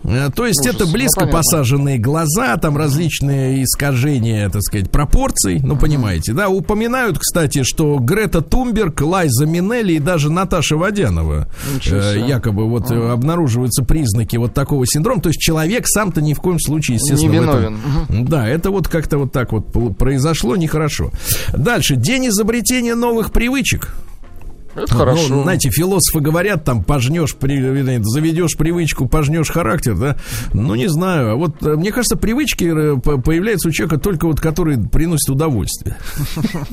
Э, 0.04 0.30
то 0.34 0.46
есть 0.46 0.60
Ужас. 0.60 0.74
это 0.74 0.86
близко 0.86 1.26
ну, 1.26 1.32
посаженные 1.32 1.98
глаза, 1.98 2.56
там 2.56 2.76
различные 2.76 3.64
искажения, 3.64 4.48
так 4.48 4.62
сказать, 4.62 4.90
пропорций, 4.90 5.60
ну, 5.62 5.76
понимаете, 5.76 6.32
да, 6.32 6.48
упоминают, 6.48 7.18
кстати, 7.18 7.62
что 7.62 7.98
Грета 7.98 8.40
Тумберг, 8.40 9.00
Лайза 9.00 9.46
Минелли 9.46 9.94
и 9.94 9.98
даже 9.98 10.30
Наташа 10.30 10.76
Водянова 10.76 11.48
э, 11.90 12.24
якобы 12.26 12.68
вот 12.68 12.90
uh 12.90 13.08
обнаруживаются 13.08 13.84
признаки 13.84 14.36
вот 14.36 14.54
такого 14.54 14.84
синдрома, 14.86 15.22
то 15.22 15.28
есть 15.28 15.40
человек 15.40 15.86
сам-то 15.86 16.20
ни 16.20 16.34
в 16.34 16.40
коем 16.40 16.58
случае, 16.60 16.96
естественно, 16.96 17.30
не 17.30 17.38
виновен. 17.38 17.78
Этом, 18.08 18.26
да, 18.26 18.46
это 18.46 18.70
вот 18.70 18.88
как-то 18.88 19.18
вот 19.18 19.32
так 19.32 19.52
вот 19.52 19.96
произошло, 19.96 20.56
нехорошо. 20.56 21.10
Дальше, 21.56 21.96
день 21.96 22.28
изобретения 22.28 22.94
новых 22.94 23.32
привычек. 23.32 23.94
Это 24.74 24.92
ну, 24.92 24.98
хорошо. 24.98 25.34
Ну, 25.34 25.42
знаете, 25.42 25.70
философы 25.70 26.20
говорят, 26.20 26.64
там, 26.64 26.84
пожнешь, 26.84 27.34
при, 27.34 27.58
заведешь 28.02 28.56
привычку, 28.56 29.06
пожнешь 29.06 29.50
характер, 29.50 29.96
да? 29.96 30.16
Ну, 30.52 30.74
не 30.74 30.88
знаю. 30.88 31.32
А 31.32 31.34
вот, 31.36 31.62
э, 31.62 31.74
мне 31.74 31.92
кажется, 31.92 32.16
привычки 32.16 32.64
э, 32.64 32.98
появляются 32.98 33.68
у 33.68 33.70
человека 33.72 33.98
только 33.98 34.26
вот, 34.26 34.40
которые 34.40 34.78
приносят 34.78 35.30
удовольствие. 35.30 35.96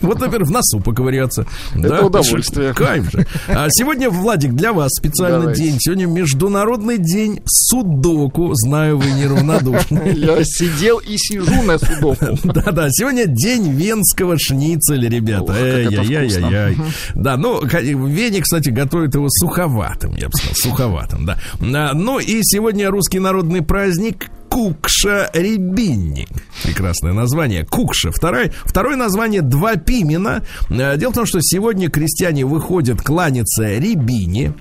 Вот, 0.02 0.20
например, 0.20 0.46
в 0.46 0.52
носу 0.52 0.80
поковыряться. 0.80 1.46
Это 1.74 2.06
удовольствие. 2.06 2.74
Кайф 2.74 3.12
же. 3.12 3.26
А 3.48 3.68
сегодня, 3.70 4.10
Владик, 4.10 4.54
для 4.54 4.74
вас 4.74 4.92
специальный 4.94 5.54
день. 5.56 5.78
Сегодня 5.80 6.06
Международный 6.06 6.98
день 6.98 7.42
судоку. 7.46 8.52
Знаю, 8.54 8.98
вы 8.98 9.12
неравнодушны. 9.12 10.14
Я 10.16 10.44
сидел 10.44 11.00
и 11.00 11.18
сижу 11.18 11.64
на 11.64 11.78
судоку. 11.78 12.38
Да-да, 12.44 12.88
сегодня 12.92 13.26
день 13.26 13.72
венского 13.72 14.38
шницеля, 14.38 15.10
ребята. 15.10 15.54
Эй-яй-яй-яй. 15.54 16.78
Да, 17.16 17.38
ну, 17.38 17.62
Вене, 17.94 18.42
кстати, 18.42 18.70
готовят 18.70 19.16
его 19.16 19.28
суховатым, 19.30 20.16
я 20.16 20.28
бы 20.28 20.34
сказал, 20.34 20.56
суховатым, 20.56 21.26
да. 21.26 21.40
А, 21.60 21.94
ну 21.94 22.20
и 22.20 22.40
сегодня 22.44 22.90
русский 22.90 23.20
народный 23.20 23.62
праздник 23.62 24.30
Кукша 24.50 25.30
Рябинник. 25.34 26.30
Прекрасное 26.64 27.12
название. 27.12 27.66
Кукша. 27.66 28.12
Второе, 28.12 28.54
второе 28.64 28.96
название 28.96 29.42
Два 29.42 29.76
Пимена. 29.76 30.44
Э, 30.70 30.98
Дело 30.98 31.12
в 31.12 31.16
том, 31.16 31.26
что 31.26 31.40
сегодня 31.42 31.90
крестьяне 31.90 32.46
выходят 32.46 33.02
кланяться 33.02 33.66
Рябине. 33.78 34.54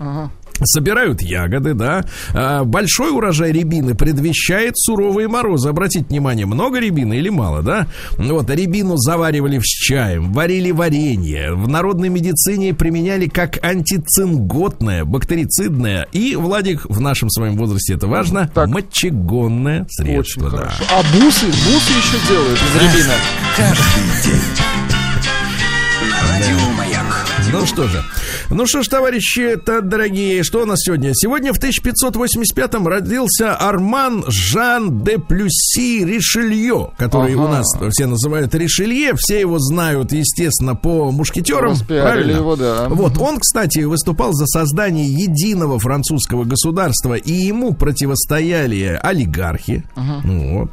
Собирают 0.62 1.20
ягоды, 1.22 1.74
да. 1.74 2.04
А, 2.32 2.64
Большой 2.64 3.10
урожай 3.10 3.52
рябины 3.52 3.94
предвещает 3.94 4.76
суровые 4.78 5.28
морозы. 5.28 5.68
Обратите 5.68 6.06
внимание, 6.08 6.46
много 6.46 6.78
рябины 6.78 7.14
или 7.14 7.28
мало, 7.28 7.62
да? 7.62 7.86
Вот, 8.18 8.48
рябину 8.50 8.96
заваривали 8.96 9.58
с 9.58 9.64
чаем, 9.64 10.32
варили 10.32 10.70
варенье. 10.70 11.54
В 11.54 11.68
народной 11.68 12.08
медицине 12.08 12.72
применяли 12.74 13.26
как 13.26 13.58
антицинготное, 13.64 15.04
бактерицидное 15.04 16.06
и, 16.12 16.36
Владик, 16.36 16.86
в 16.88 17.00
нашем 17.00 17.30
своем 17.30 17.56
возрасте 17.56 17.94
это 17.94 18.06
важно, 18.06 18.50
Так. 18.54 18.68
мочегонное 18.68 19.86
средство. 19.90 20.20
Очень 20.20 20.42
да. 20.42 20.48
хорошо. 20.58 20.84
А 20.90 21.02
бусы, 21.16 21.46
бусы 21.46 21.92
еще 21.92 22.28
делают 22.28 22.58
из 22.58 22.74
рябины. 22.82 23.14
Каждый 23.56 24.22
день. 24.24 24.40
Радио 26.30 26.72
Маяк. 26.76 27.26
Ну 27.52 27.66
что 27.66 27.86
же. 27.88 28.02
Ну 28.50 28.66
что 28.66 28.82
ж, 28.82 28.88
товарищи-то 28.88 29.80
дорогие, 29.80 30.42
что 30.42 30.62
у 30.62 30.66
нас 30.66 30.80
сегодня? 30.82 31.12
Сегодня 31.14 31.52
в 31.52 31.58
1585-м 31.58 32.86
родился 32.86 33.54
Арман 33.56 34.24
Жан 34.28 35.02
де 35.02 35.18
Плюси 35.18 36.04
Ришелье, 36.04 36.90
который 36.98 37.32
Ага. 37.34 37.42
у 37.42 37.48
нас 37.48 37.66
все 37.90 38.06
называют 38.06 38.54
Ришелье. 38.54 39.12
Все 39.16 39.40
его 39.40 39.58
знают, 39.58 40.12
естественно, 40.12 40.74
по 40.74 41.10
мушкетерам. 41.10 41.72
Распиарили 41.72 42.02
правильно? 42.02 42.36
его, 42.36 42.56
да. 42.56 42.88
Вот, 42.88 43.18
он, 43.18 43.38
кстати, 43.38 43.80
выступал 43.80 44.32
за 44.32 44.46
создание 44.46 45.06
единого 45.06 45.78
французского 45.78 46.44
государства, 46.44 47.14
и 47.14 47.32
ему 47.32 47.72
противостояли 47.74 48.98
олигархи. 49.02 49.84
Ну 49.96 50.58
вот. 50.60 50.70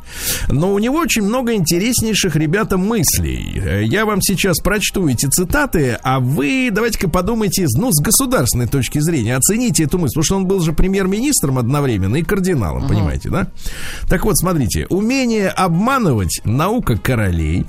Но 0.49 0.73
у 0.73 0.79
него 0.79 0.97
очень 0.97 1.23
много 1.23 1.53
интереснейших, 1.53 2.35
ребята, 2.35 2.77
мыслей. 2.77 3.85
Я 3.85 4.05
вам 4.05 4.21
сейчас 4.21 4.59
прочту 4.59 5.07
эти 5.07 5.25
цитаты, 5.27 5.97
а 6.03 6.19
вы 6.19 6.69
давайте-ка 6.71 7.09
подумайте, 7.09 7.65
ну, 7.75 7.91
с 7.91 8.01
государственной 8.01 8.67
точки 8.67 8.99
зрения, 8.99 9.35
оцените 9.35 9.83
эту 9.83 9.97
мысль, 9.97 10.13
потому 10.13 10.23
что 10.23 10.35
он 10.37 10.45
был 10.45 10.59
же 10.61 10.73
премьер-министром 10.73 11.57
одновременно 11.57 12.15
и 12.17 12.23
кардиналом, 12.23 12.87
понимаете, 12.87 13.29
да? 13.29 13.47
Так 14.07 14.25
вот, 14.25 14.37
смотрите, 14.37 14.87
умение 14.89 15.49
обманывать 15.49 16.41
наука 16.45 16.97
королей, 16.97 17.65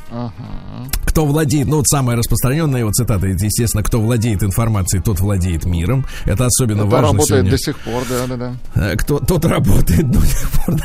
кто 1.05 1.27
владеет, 1.27 1.69
ну 1.69 1.77
вот 1.77 1.89
самая 1.89 2.17
распространенная 2.17 2.81
его 2.81 2.91
цитата, 2.91 3.27
это, 3.27 3.45
естественно, 3.45 3.83
кто 3.83 4.01
владеет 4.01 4.43
информацией, 4.43 5.03
тот 5.03 5.21
владеет 5.21 5.67
миром. 5.67 6.07
Это 6.25 6.47
особенно 6.47 6.81
Это 6.83 6.87
важно 6.87 7.07
работает 7.09 7.29
сегодня. 7.29 7.51
до 7.51 7.59
сих 7.59 7.79
пор, 7.81 8.03
да, 8.09 8.27
да, 8.27 8.37
да. 8.37 8.93
Э, 8.93 8.97
Кто, 8.97 9.19
тот 9.19 9.45
работает 9.45 10.11
до 10.11 10.21
сих 10.21 10.51
пор. 10.51 10.77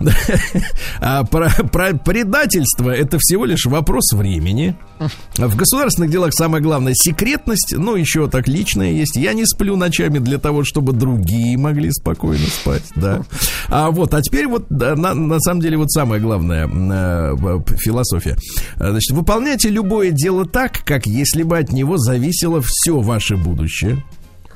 Да. 0.00 0.12
А 1.00 1.24
про, 1.24 1.48
про 1.72 1.94
предательство 1.94 2.90
это 2.90 3.18
всего 3.18 3.44
лишь 3.44 3.66
вопрос 3.66 4.12
времени. 4.12 4.76
В 5.36 5.56
государственных 5.56 6.10
делах 6.10 6.32
самое 6.32 6.62
главное 6.62 6.94
секретность, 6.94 7.74
ну 7.76 7.96
еще 7.96 8.28
так 8.28 8.46
личное 8.52 8.92
есть. 8.92 9.16
Я 9.16 9.32
не 9.32 9.44
сплю 9.46 9.76
ночами 9.76 10.18
для 10.18 10.38
того, 10.38 10.64
чтобы 10.64 10.92
другие 10.92 11.58
могли 11.58 11.90
спокойно 11.90 12.46
спать, 12.46 12.84
да. 12.94 13.22
А 13.68 13.90
вот, 13.90 14.14
а 14.14 14.22
теперь 14.22 14.46
вот 14.46 14.66
да, 14.70 14.94
на, 14.94 15.14
на 15.14 15.40
самом 15.40 15.60
деле 15.60 15.76
вот 15.76 15.90
самое 15.90 16.20
главное 16.20 16.68
э, 16.68 17.36
философия. 17.78 18.36
Значит, 18.76 19.16
выполняйте 19.16 19.68
любое 19.68 20.10
дело 20.10 20.46
так, 20.46 20.84
как 20.84 21.06
если 21.06 21.42
бы 21.42 21.58
от 21.58 21.72
него 21.72 21.96
зависело 21.98 22.60
все 22.64 23.00
ваше 23.00 23.36
будущее. 23.36 24.02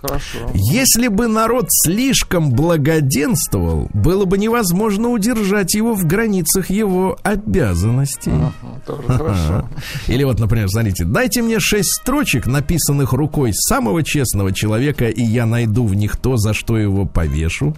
Хорошо. 0.06 0.38
Если 0.54 1.08
бы 1.08 1.26
народ 1.26 1.66
слишком 1.68 2.50
благоденствовал, 2.50 3.88
было 3.92 4.24
бы 4.24 4.38
невозможно 4.38 5.08
удержать 5.08 5.74
его 5.74 5.94
в 5.94 6.04
границах 6.04 6.70
его 6.70 7.18
обязанностей. 7.22 8.32
Ага, 8.32 8.80
тоже 8.86 9.02
хорошо. 9.02 9.68
Или 10.06 10.24
вот, 10.24 10.38
например, 10.38 10.68
смотрите, 10.68 11.04
дайте 11.04 11.42
мне 11.42 11.60
шесть 11.60 11.92
строчек, 12.00 12.46
написанных 12.46 13.12
рукой 13.12 13.52
самого 13.52 14.02
честного 14.02 14.52
человека, 14.52 15.08
и 15.08 15.22
я 15.22 15.46
найду 15.46 15.86
в 15.86 15.94
них 15.94 16.16
то, 16.16 16.36
за 16.36 16.54
что 16.54 16.78
его 16.78 17.04
повешу. 17.06 17.74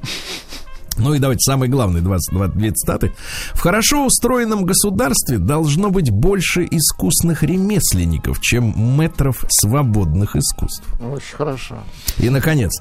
Ну 0.99 1.15
и 1.15 1.19
давайте 1.19 1.41
самый 1.41 1.69
главный, 1.69 2.01
22 2.01 2.49
две 2.49 2.73
цитаты. 2.73 3.13
В 3.53 3.61
хорошо 3.61 4.07
устроенном 4.07 4.65
государстве 4.65 5.39
должно 5.39 5.91
быть 5.91 6.11
больше 6.11 6.67
искусных 6.71 7.43
ремесленников, 7.43 8.41
чем 8.41 8.75
метров 8.99 9.45
свободных 9.49 10.37
искусств. 10.37 10.85
Очень 11.01 11.37
хорошо. 11.37 11.77
И, 12.19 12.31
наконец, 12.31 12.73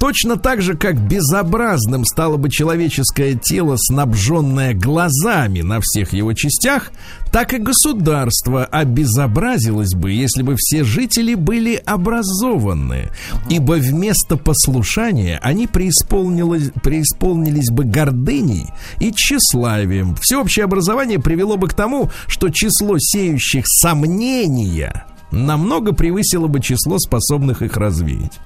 точно 0.00 0.36
так 0.36 0.62
же, 0.62 0.74
как 0.74 0.98
безобразным 0.98 2.04
стало 2.04 2.36
бы 2.36 2.50
человеческое 2.50 3.34
тело, 3.34 3.76
снабженное 3.78 4.74
глазами 4.74 5.60
на 5.60 5.80
всех 5.80 6.12
его 6.12 6.32
частях, 6.32 6.92
так 7.30 7.52
и 7.52 7.58
государство 7.58 8.64
обезобразилось 8.64 9.94
бы, 9.94 10.12
если 10.12 10.42
бы 10.42 10.54
все 10.56 10.84
жители 10.84 11.34
были 11.34 11.74
образованы. 11.74 13.10
Ибо 13.50 13.74
вместо 13.74 14.36
послушания 14.36 15.38
они 15.42 15.66
преисполнилось, 15.66 16.70
преисполнились 16.82 17.65
бы 17.70 17.84
гордыней 17.84 18.66
и 19.00 19.12
тщеславием. 19.12 20.16
Всеобщее 20.20 20.64
образование 20.64 21.18
привело 21.18 21.56
бы 21.56 21.68
к 21.68 21.74
тому, 21.74 22.10
что 22.26 22.50
число 22.50 22.96
сеющих 22.98 23.64
сомнения 23.66 25.04
намного 25.30 25.92
превысило 25.92 26.46
бы 26.46 26.60
число 26.60 26.98
способных 26.98 27.62
их 27.62 27.76
развеять. 27.76 28.38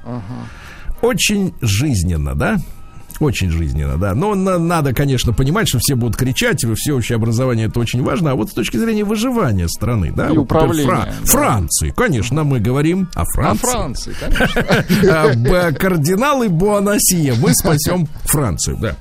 Очень 1.03 1.55
жизненно, 1.61 2.35
да? 2.35 2.59
Очень 3.21 3.51
жизненно, 3.51 3.97
да. 3.99 4.15
Но 4.15 4.35
на- 4.35 4.59
надо, 4.59 4.93
конечно, 4.95 5.33
понимать, 5.33 5.69
что 5.69 5.79
все 5.79 5.95
будут 5.95 6.17
кричать, 6.17 6.65
всеобщее 6.77 7.17
образование 7.17 7.67
это 7.69 7.79
очень 7.79 8.03
важно. 8.03 8.31
А 8.33 8.35
вот 8.35 8.51
с 8.51 8.53
точки 8.55 8.79
зрения 8.79 9.05
выживания 9.05 9.69
страны, 9.69 10.11
да, 10.17 10.27
И 10.29 10.31
вот, 10.31 10.39
управления, 10.45 10.89
да. 10.91 11.27
Франции, 11.27 11.93
конечно, 11.95 12.45
мы 12.45 12.61
говорим 12.61 13.09
о 13.15 13.25
Франции. 13.27 13.67
Франции, 13.67 14.15
конечно. 14.21 15.35
Б- 15.51 15.73
Кардиналы 15.75 16.49
Буанасия. 16.49 17.35
Мы 17.41 17.53
спасем 17.55 18.09
Францию, 18.25 18.79
да. 18.81 18.95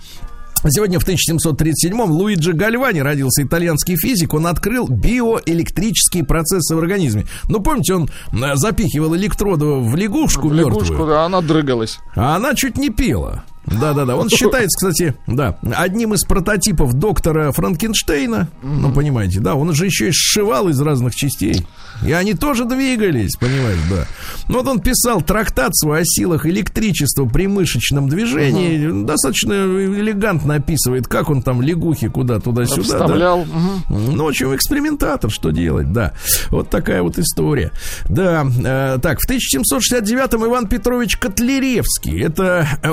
Сегодня 0.68 1.00
в 1.00 1.08
1737-м 1.08 2.12
Луиджи 2.12 2.52
Гальвани 2.52 3.00
родился 3.02 3.44
итальянский 3.44 3.96
физик. 3.96 4.34
Он 4.34 4.46
открыл 4.46 4.90
биоэлектрические 4.90 6.26
процессы 6.26 6.76
в 6.76 6.80
организме. 6.80 7.26
Ну, 7.48 7.62
помните, 7.62 7.94
он 7.94 8.10
э, 8.34 8.56
запихивал 8.56 9.16
электроды 9.16 9.66
в 9.66 9.96
лягушку, 9.96 10.50
Лягушку, 10.52 10.80
мертвую, 10.82 11.08
да, 11.08 11.26
она 11.26 11.40
дрыгалась. 11.40 12.00
а 12.16 12.36
она 12.36 12.56
чуть 12.56 12.78
не 12.78 12.90
пела. 12.90 13.44
Да-да-да, 13.80 14.16
он 14.16 14.30
считается, 14.30 14.78
кстати, 14.78 15.16
да, 15.28 15.58
одним 15.76 16.14
из 16.14 16.24
прототипов 16.24 16.94
доктора 16.94 17.52
Франкенштейна. 17.52 18.48
Ну, 18.62 18.92
понимаете, 18.92 19.40
да, 19.40 19.56
он 19.56 19.74
же 19.74 19.86
еще 19.86 20.10
и 20.10 20.12
сшивал 20.12 20.70
из 20.70 20.80
разных 20.82 21.16
частей. 21.16 21.66
И 22.06 22.12
они 22.12 22.34
тоже 22.34 22.66
двигались, 22.66 23.36
понимаешь, 23.36 23.80
да. 23.90 24.06
Ну, 24.48 24.60
вот 24.60 24.68
он 24.68 24.80
писал 24.80 25.22
трактат 25.22 25.76
свой 25.76 26.02
о 26.02 26.04
силах 26.06 26.46
электричества 26.46 27.26
при 27.26 27.48
мышечном 27.48 28.08
движении. 28.08 29.04
Достаточно 29.04 29.54
элегантно 29.54 30.56
описывает, 30.56 31.08
как 31.08 31.30
он 31.30 31.42
там 31.42 31.62
лягухи 31.62 32.08
куда 32.08 32.40
туда-сюда. 32.40 32.78
да. 32.78 32.84
Вставлял. 32.84 33.46
Мгм. 33.46 34.16
Ну, 34.16 34.24
в 34.24 34.28
общем, 34.28 34.56
экспериментатор, 34.56 35.30
что 35.30 35.52
делать, 35.52 35.92
да. 35.92 36.14
Вот 36.50 36.70
такая 36.70 37.02
вот 37.04 37.18
история. 37.20 37.72
Да, 38.08 38.46
э, 38.46 38.98
так, 39.02 39.20
в 39.20 39.30
1769-м 39.30 40.46
Иван 40.46 40.68
Петрович 40.68 41.18
Котляревский, 41.18 42.22
это 42.24 42.68
э, 42.82 42.92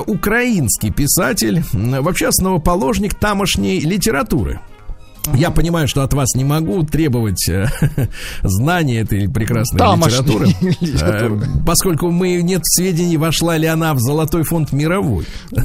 украинский 0.67 0.91
писатель, 0.91 1.63
вообще 1.73 2.29
основоположник 2.29 3.15
тамошней 3.15 3.81
литературы. 3.81 4.61
Я 5.35 5.51
понимаю, 5.51 5.89
что 5.89 6.03
от 6.05 6.15
вас 6.15 6.37
не 6.37 6.45
могу 6.45 6.85
требовать 6.85 7.49
э, 7.49 7.67
знания 8.43 9.01
этой 9.01 9.29
прекрасной 9.29 9.77
Тамошней 9.77 10.21
литературы, 10.21 10.47
литературы. 10.81 11.41
э, 11.41 11.65
поскольку 11.67 12.11
мы 12.13 12.41
нет 12.43 12.61
сведений, 12.65 13.17
вошла 13.17 13.57
ли 13.57 13.67
она 13.67 13.93
в 13.95 13.99
золотой 13.99 14.45
фонд 14.45 14.73
мировой. 14.73 15.27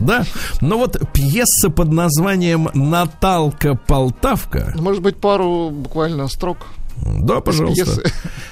Да, 0.00 0.24
но 0.60 0.78
вот 0.78 1.00
пьеса 1.12 1.70
под 1.70 1.92
названием 1.92 2.68
«Наталка 2.72 3.74
Полтавка» 3.74 4.72
Может 4.76 5.02
быть, 5.02 5.16
пару 5.16 5.70
буквально 5.70 6.28
строк. 6.28 6.58
Да, 7.04 7.40
пожалуйста. 7.40 7.84
пьесы. 7.84 8.02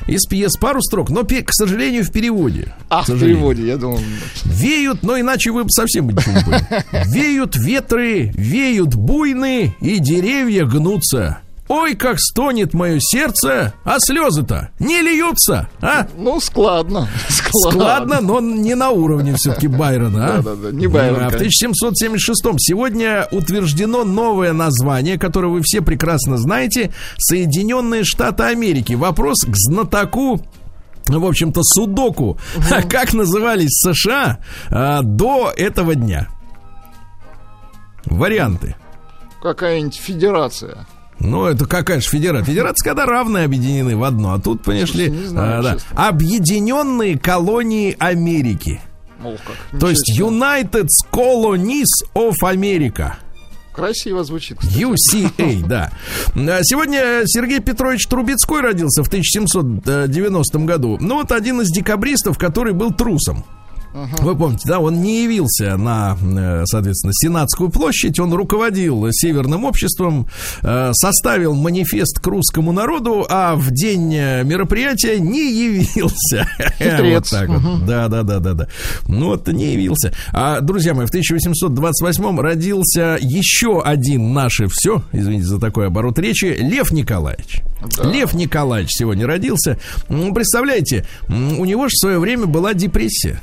Из 0.07 0.27
пьес 0.27 0.57
пару 0.57 0.81
строк, 0.83 1.11
но, 1.11 1.25
к 1.25 1.53
сожалению, 1.53 2.05
в 2.05 2.11
переводе. 2.11 2.75
А, 2.89 3.03
в 3.03 3.07
переводе, 3.07 3.67
я 3.67 3.77
думал. 3.77 4.01
Веют, 4.45 5.03
но 5.03 5.19
иначе 5.19 5.51
вы 5.51 5.65
бы 5.65 5.71
совсем 5.71 6.09
ничего 6.09 6.33
не 6.33 6.45
поняли. 6.45 6.85
Веют 7.13 7.57
ветры, 7.57 8.33
веют 8.35 8.95
буйны, 8.95 9.75
и 9.81 9.99
деревья 9.99 10.65
гнутся. 10.65 11.39
Ой, 11.69 11.95
как 11.97 12.19
стонет 12.19 12.73
мое 12.73 12.99
сердце, 12.99 13.75
а 13.85 13.97
слезы-то 13.99 14.71
не 14.79 15.03
льются, 15.03 15.69
а? 15.83 16.07
Ну, 16.17 16.41
складно. 16.41 17.09
Складно, 17.51 18.21
но 18.23 18.41
не 18.41 18.75
на 18.75 18.91
уровне 18.91 19.35
все-таки 19.37 19.69
Байрона, 19.69 20.27
а? 20.27 20.43
Да-да-да, 20.43 20.71
не 20.73 20.87
Байрон, 20.87 21.25
А 21.25 21.29
В 21.29 21.33
конечно. 21.33 21.69
1776 21.69 22.43
сегодня 22.59 23.27
утверждено 23.31 24.05
новое 24.05 24.55
название, 24.55 25.19
которое 25.19 25.49
вы 25.49 25.61
все 25.63 25.83
прекрасно 25.83 26.39
знаете, 26.39 26.93
Соединенные 27.19 28.05
Штаты 28.05 28.45
Америки. 28.45 28.95
Вопрос 28.95 29.45
к 29.45 29.55
знатоку 29.55 30.41
в 31.07 31.25
общем-то, 31.25 31.63
судоку. 31.63 32.39
А 32.71 32.83
как 32.83 33.15
назывались 33.15 33.81
США 33.81 34.41
а, 34.71 35.01
до 35.03 35.51
этого 35.57 35.95
дня? 35.95 36.29
Варианты. 38.05 38.77
Какая-нибудь 39.41 39.97
федерация. 39.97 40.87
Ну, 41.21 41.47
это 41.47 41.67
какая 41.67 42.01
же 42.01 42.09
федерация? 42.09 42.47
Федерация, 42.47 42.85
когда 42.89 43.07
равные 43.07 43.45
объединены 43.45 43.97
в 43.97 44.05
одно. 44.05 44.35
А 44.35 44.41
тут, 44.41 44.63
понимаешь 44.63 44.95
ли, 44.95 45.09
знаю, 45.27 45.61
а, 45.61 45.63
да, 45.63 45.73
честно. 45.75 46.09
объединенные 46.09 47.19
колонии 47.19 47.97
Америки. 47.99 48.81
Мол, 49.21 49.37
как. 49.45 49.81
То 49.81 49.91
есть. 49.91 50.19
United 50.19 50.87
Colonies 51.13 51.85
of 52.15 52.35
America. 52.43 53.15
Красиво 53.73 54.25
звучит. 54.25 54.59
кстати. 54.59 54.81
UCA, 54.81 55.63
да. 55.67 55.93
А 56.35 56.59
Сегодня 56.63 57.23
Сергей 57.27 57.61
Петрович 57.61 58.07
Трубецкой 58.07 58.61
родился 58.61 59.05
в 59.05 59.07
1790 59.09 60.59
году. 60.61 60.99
Ну, 61.01 61.17
вот 61.17 61.31
один 61.31 61.61
из 61.61 61.69
декабристов, 61.71 62.39
который 62.39 62.73
был 62.73 62.93
трусом. 62.93 63.45
Вы 63.93 64.37
помните, 64.37 64.65
да, 64.67 64.81
он 64.81 65.01
не 65.01 65.25
явился 65.25 65.77
на, 65.77 66.17
э, 66.21 66.65
соответственно, 66.67 67.13
Сенатскую 67.15 67.71
площадь, 67.71 68.19
он 68.21 68.33
руководил 68.33 69.07
Северным 69.11 69.65
обществом, 69.65 70.27
э, 70.63 70.91
составил 70.93 71.55
манифест 71.55 72.21
к 72.21 72.27
русскому 72.27 72.73
народу, 72.73 73.27
а 73.29 73.57
в 73.57 73.71
день 73.71 74.15
э, 74.15 74.45
мероприятия 74.45 75.19
не 75.19 75.53
явился. 75.53 76.49
Хитрец. 76.79 77.33
Вот 77.33 77.41
так 77.41 77.49
вот. 77.49 77.87
Да, 77.87 78.09
да, 78.09 78.23
да, 78.23 78.39
да, 78.39 78.55
да. 78.55 78.69
Ну 79.07 79.27
вот 79.29 79.49
не 79.49 79.73
явился. 79.73 80.13
А, 80.33 80.61
друзья 80.61 80.95
мои, 80.95 81.07
в 81.07 81.11
1828 81.11 82.41
родился 82.41 83.19
еще 83.21 83.83
один 83.83 84.33
наше 84.33 84.69
все, 84.69 85.03
извините 85.13 85.47
за 85.47 85.59
такой 85.59 85.87
оборот 85.87 86.19
речи, 86.19 86.47
Лев 86.47 86.93
Николаевич. 86.93 87.63
Лев 88.03 88.35
Николаевич 88.35 88.91
сегодня 88.93 89.27
родился. 89.27 89.79
Ну, 90.09 90.35
Представляете, 90.35 91.05
у 91.29 91.65
него 91.65 91.89
же 91.89 91.93
в 91.95 92.01
свое 92.01 92.19
время 92.19 92.47
была 92.47 92.75
депрессия. 92.75 93.41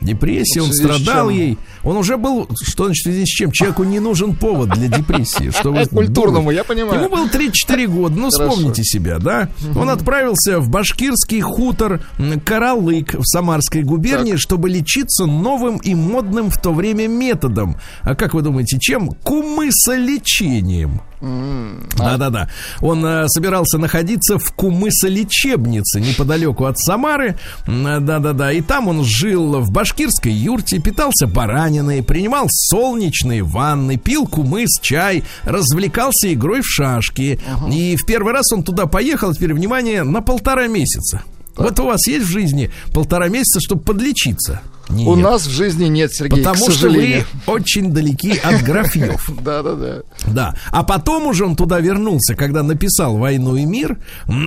Депрессия, 0.00 0.60
В 0.60 0.64
он 0.64 0.72
страдал 0.72 1.28
ей. 1.30 1.58
Он 1.82 1.96
уже 1.96 2.16
был, 2.16 2.48
что 2.62 2.86
значит 2.86 3.00
в 3.00 3.04
связи 3.04 3.24
с 3.24 3.28
чем? 3.28 3.52
Человеку 3.52 3.84
не 3.84 4.00
нужен 4.00 4.34
повод 4.34 4.70
для 4.70 4.88
депрессии. 4.88 5.50
Что 5.50 5.72
вы 5.72 5.84
Культурному, 5.90 6.38
думаете? 6.50 6.58
я 6.58 6.64
понимаю. 6.64 7.00
Ему 7.00 7.10
было 7.10 7.26
3-4 7.26 7.86
года, 7.86 8.16
ну 8.16 8.30
Хорошо. 8.30 8.50
вспомните 8.50 8.82
себя, 8.84 9.18
да? 9.18 9.48
Он 9.76 9.90
отправился 9.90 10.58
в 10.60 10.70
башкирский 10.70 11.40
хутор 11.40 12.02
Каралык 12.44 13.14
в 13.14 13.24
Самарской 13.24 13.82
губернии, 13.82 14.36
чтобы 14.36 14.70
лечиться 14.70 15.26
новым 15.26 15.76
и 15.78 15.94
модным 15.94 16.50
в 16.50 16.60
то 16.60 16.72
время 16.72 17.06
методом. 17.08 17.76
А 18.02 18.14
как 18.14 18.34
вы 18.34 18.42
думаете, 18.42 18.78
чем? 18.80 19.08
Кумысолечением. 19.22 21.00
Да-да-да. 21.20 22.48
Он 22.80 23.04
э, 23.04 23.28
собирался 23.28 23.78
находиться 23.78 24.38
в 24.38 24.52
Кумысолечебнице, 24.52 26.00
неподалеку 26.00 26.64
от 26.64 26.78
Самары. 26.78 27.38
Да-да-да. 27.66 28.52
И 28.52 28.60
там 28.60 28.88
он 28.88 29.04
жил 29.04 29.60
в 29.60 29.70
башкирской 29.70 30.32
юрте, 30.32 30.78
питался 30.78 31.26
бараниной, 31.26 32.02
принимал 32.02 32.46
солнечные 32.48 33.42
ванны, 33.42 33.96
пил 33.96 34.26
кумыс, 34.26 34.80
чай, 34.80 35.24
развлекался 35.44 36.32
игрой 36.32 36.62
в 36.62 36.66
шашки. 36.66 37.40
И 37.70 37.96
в 37.96 38.06
первый 38.06 38.32
раз 38.32 38.52
он 38.52 38.62
туда 38.62 38.86
поехал, 38.86 39.34
теперь, 39.34 39.54
внимание, 39.54 40.02
на 40.04 40.22
полтора 40.22 40.66
месяца. 40.68 41.22
Вот 41.56 41.78
у 41.80 41.86
вас 41.86 42.06
есть 42.06 42.26
в 42.26 42.30
жизни 42.30 42.70
полтора 42.94 43.28
месяца, 43.28 43.60
чтобы 43.60 43.82
подлечиться? 43.82 44.62
У 44.90 45.14
Нет. 45.14 45.24
нас 45.24 45.46
в 45.46 45.50
жизни 45.50 45.86
нет, 45.86 46.12
Сергей, 46.12 46.38
Потому 46.42 46.66
к 46.66 46.72
что 46.72 46.88
вы 46.88 46.92
сожалению. 46.94 47.24
очень 47.46 47.92
далеки 47.92 48.36
от 48.42 48.62
графьев. 48.62 49.30
Да-да-да. 49.42 50.00
Да. 50.26 50.54
А 50.70 50.82
потом 50.82 51.26
уже 51.26 51.44
он 51.44 51.56
туда 51.56 51.80
вернулся, 51.80 52.34
когда 52.34 52.62
написал 52.62 53.16
«Войну 53.16 53.56
и 53.56 53.64
мир». 53.64 53.98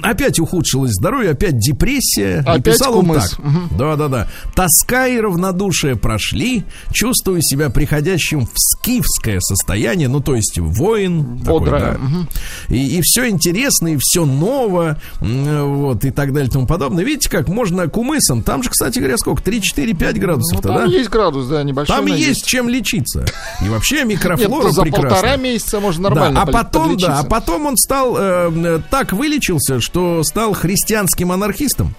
Опять 0.02 0.40
ухудшилось 0.40 0.92
здоровье, 0.94 1.32
опять 1.32 1.58
депрессия. 1.58 2.40
Опять 2.40 2.66
написал 2.66 2.98
он 3.00 3.06
кумыс. 3.08 3.30
так. 3.32 3.40
Да-да-да. 3.78 4.28
Тоска 4.56 5.08
и 5.08 5.18
равнодушие 5.20 5.96
прошли. 5.96 6.64
Чувствую 6.92 7.42
себя 7.42 7.70
приходящим 7.70 8.46
в 8.46 8.52
скифское 8.56 9.40
состояние. 9.40 10.08
Ну, 10.10 10.20
то 10.20 10.36
есть 10.36 10.60
воин. 10.60 11.24
Бодрое. 11.38 11.98
да. 12.70 12.76
И, 12.76 13.00
все 13.02 13.30
интересно, 13.30 13.94
и 13.94 13.98
все 14.00 14.26
ново. 14.26 15.00
Вот, 15.22 16.04
и 16.06 16.12
так 16.12 16.34
далее, 16.34 16.50
и 16.50 16.52
тому 16.52 16.68
подобное. 16.68 17.04
Видите, 17.04 17.30
как 17.30 17.48
можно 17.48 17.88
кумысом. 17.88 18.44
Там 18.44 18.62
же, 18.64 18.70
кстати 18.70 19.00
говоря, 19.00 19.18
сколько? 19.18 19.42
3, 19.42 19.62
4, 19.62 19.94
5 20.38 20.52
Ну, 20.54 20.62
там 20.62 20.76
да? 20.76 20.86
есть 20.86 21.10
градус, 21.10 21.48
да, 21.48 21.64
небольшой. 21.64 21.96
Там 21.96 22.06
но 22.06 22.16
есть 22.16 22.46
чем 22.46 22.70
лечиться. 22.70 23.26
И 23.62 23.70
вообще 23.70 23.98
Нет, 23.98 24.08
микрофлора 24.08 24.70
за 24.70 24.82
прекрасна. 24.82 25.10
полтора 25.10 25.36
месяца 25.38 25.80
можно 25.80 26.04
нормально 26.10 26.36
да, 26.36 26.42
а 26.42 26.46
потом, 26.46 26.98
да, 26.98 27.20
а 27.20 27.24
потом 27.24 27.66
он 27.66 27.78
стал 27.78 28.16
э, 28.18 28.52
э, 28.54 28.80
так 28.90 29.14
вылечился, 29.14 29.80
что 29.82 30.24
стал 30.24 30.54
христианским 30.54 31.32
анархистом. 31.32 31.96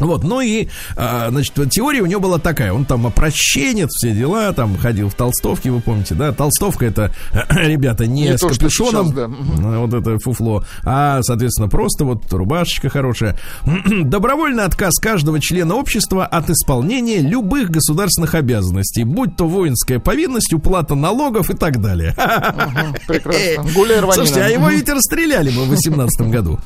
Вот, 0.00 0.24
ну 0.24 0.40
и, 0.40 0.68
а, 0.96 1.28
значит, 1.30 1.54
теория 1.70 2.00
у 2.00 2.06
него 2.06 2.20
была 2.20 2.38
такая, 2.38 2.72
он 2.72 2.84
там 2.84 3.06
опрощенец, 3.06 3.90
все 3.90 4.12
дела, 4.12 4.52
там 4.52 4.76
ходил 4.76 5.08
в 5.08 5.14
толстовке, 5.14 5.70
вы 5.70 5.80
помните, 5.80 6.14
да, 6.14 6.32
толстовка 6.32 6.86
это, 6.86 7.12
ребята, 7.50 8.06
не, 8.06 8.22
Не 8.22 8.38
с 8.38 8.40
то, 8.40 8.48
капюшоном, 8.48 9.06
сейчас, 9.08 9.14
да. 9.14 9.24
А, 9.24 9.78
вот 9.78 9.94
это 9.94 10.18
фуфло, 10.18 10.64
а, 10.84 11.22
соответственно, 11.22 11.68
просто 11.68 12.04
вот 12.04 12.32
рубашечка 12.32 12.88
хорошая. 12.88 13.38
Добровольный 14.02 14.64
отказ 14.64 14.98
каждого 14.98 15.40
члена 15.40 15.74
общества 15.74 16.26
от 16.26 16.50
исполнения 16.50 17.20
любых 17.20 17.70
государственных 17.70 18.34
обязанностей, 18.34 19.04
будь 19.04 19.36
то 19.36 19.46
воинская 19.46 19.98
повинность, 19.98 20.52
уплата 20.52 20.94
налогов 20.94 21.50
и 21.50 21.54
так 21.54 21.80
далее. 21.80 22.14
Мгм, 22.16 22.94
Прекрасно. 23.06 23.72
Гуляй. 23.74 24.00
Слушайте, 24.12 24.42
а 24.42 24.48
его 24.48 24.68
ведь 24.68 24.88
расстреляли 24.88 25.50
бы 25.50 25.64
в 25.64 25.68
18 25.68 26.30
году. 26.30 26.58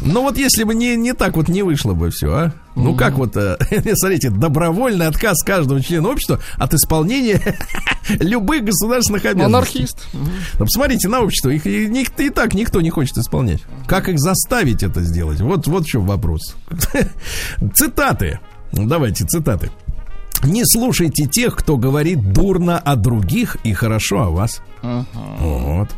Ну 0.00 0.22
вот 0.22 0.36
если 0.36 0.64
бы 0.64 0.74
не, 0.74 0.96
не 0.96 1.12
так 1.12 1.36
вот 1.36 1.48
не 1.48 1.62
вышло 1.62 1.94
бы 1.94 2.10
все, 2.10 2.32
а? 2.32 2.52
Ну 2.76 2.94
как 2.94 3.14
вот, 3.14 3.36
э, 3.36 3.56
смотрите, 3.94 4.30
добровольный 4.30 5.06
отказ 5.06 5.42
каждого 5.42 5.82
члена 5.82 6.08
общества 6.08 6.40
от 6.56 6.72
исполнения 6.74 7.40
любых 8.08 8.64
государственных 8.64 9.24
обязанностей. 9.24 9.78
Анархист. 9.80 10.06
Мгм. 10.12 10.30
Ну, 10.58 10.64
посмотрите 10.64 11.08
на 11.08 11.20
общество, 11.20 11.50
их 11.50 11.66
и, 11.66 11.86
ник- 11.88 12.18
и 12.18 12.30
так 12.30 12.54
никто 12.54 12.80
не 12.80 12.90
хочет 12.90 13.18
исполнять. 13.18 13.62
Как 13.86 14.08
их 14.08 14.18
заставить 14.18 14.82
это 14.82 15.02
сделать? 15.02 15.40
Вот, 15.40 15.66
вот 15.66 15.84
в 15.84 15.86
чем 15.86 16.06
вопрос. 16.06 16.54
Цитаты. 17.74 18.40
Давайте, 18.72 19.24
цитаты. 19.24 19.70
Не 20.42 20.62
слушайте 20.64 21.26
тех, 21.26 21.54
кто 21.54 21.76
говорит 21.76 22.32
дурно 22.32 22.78
о 22.78 22.96
других 22.96 23.56
и 23.64 23.74
хорошо 23.74 24.22
о 24.22 24.30
вас. 24.30 24.62
Вот. 24.82 25.90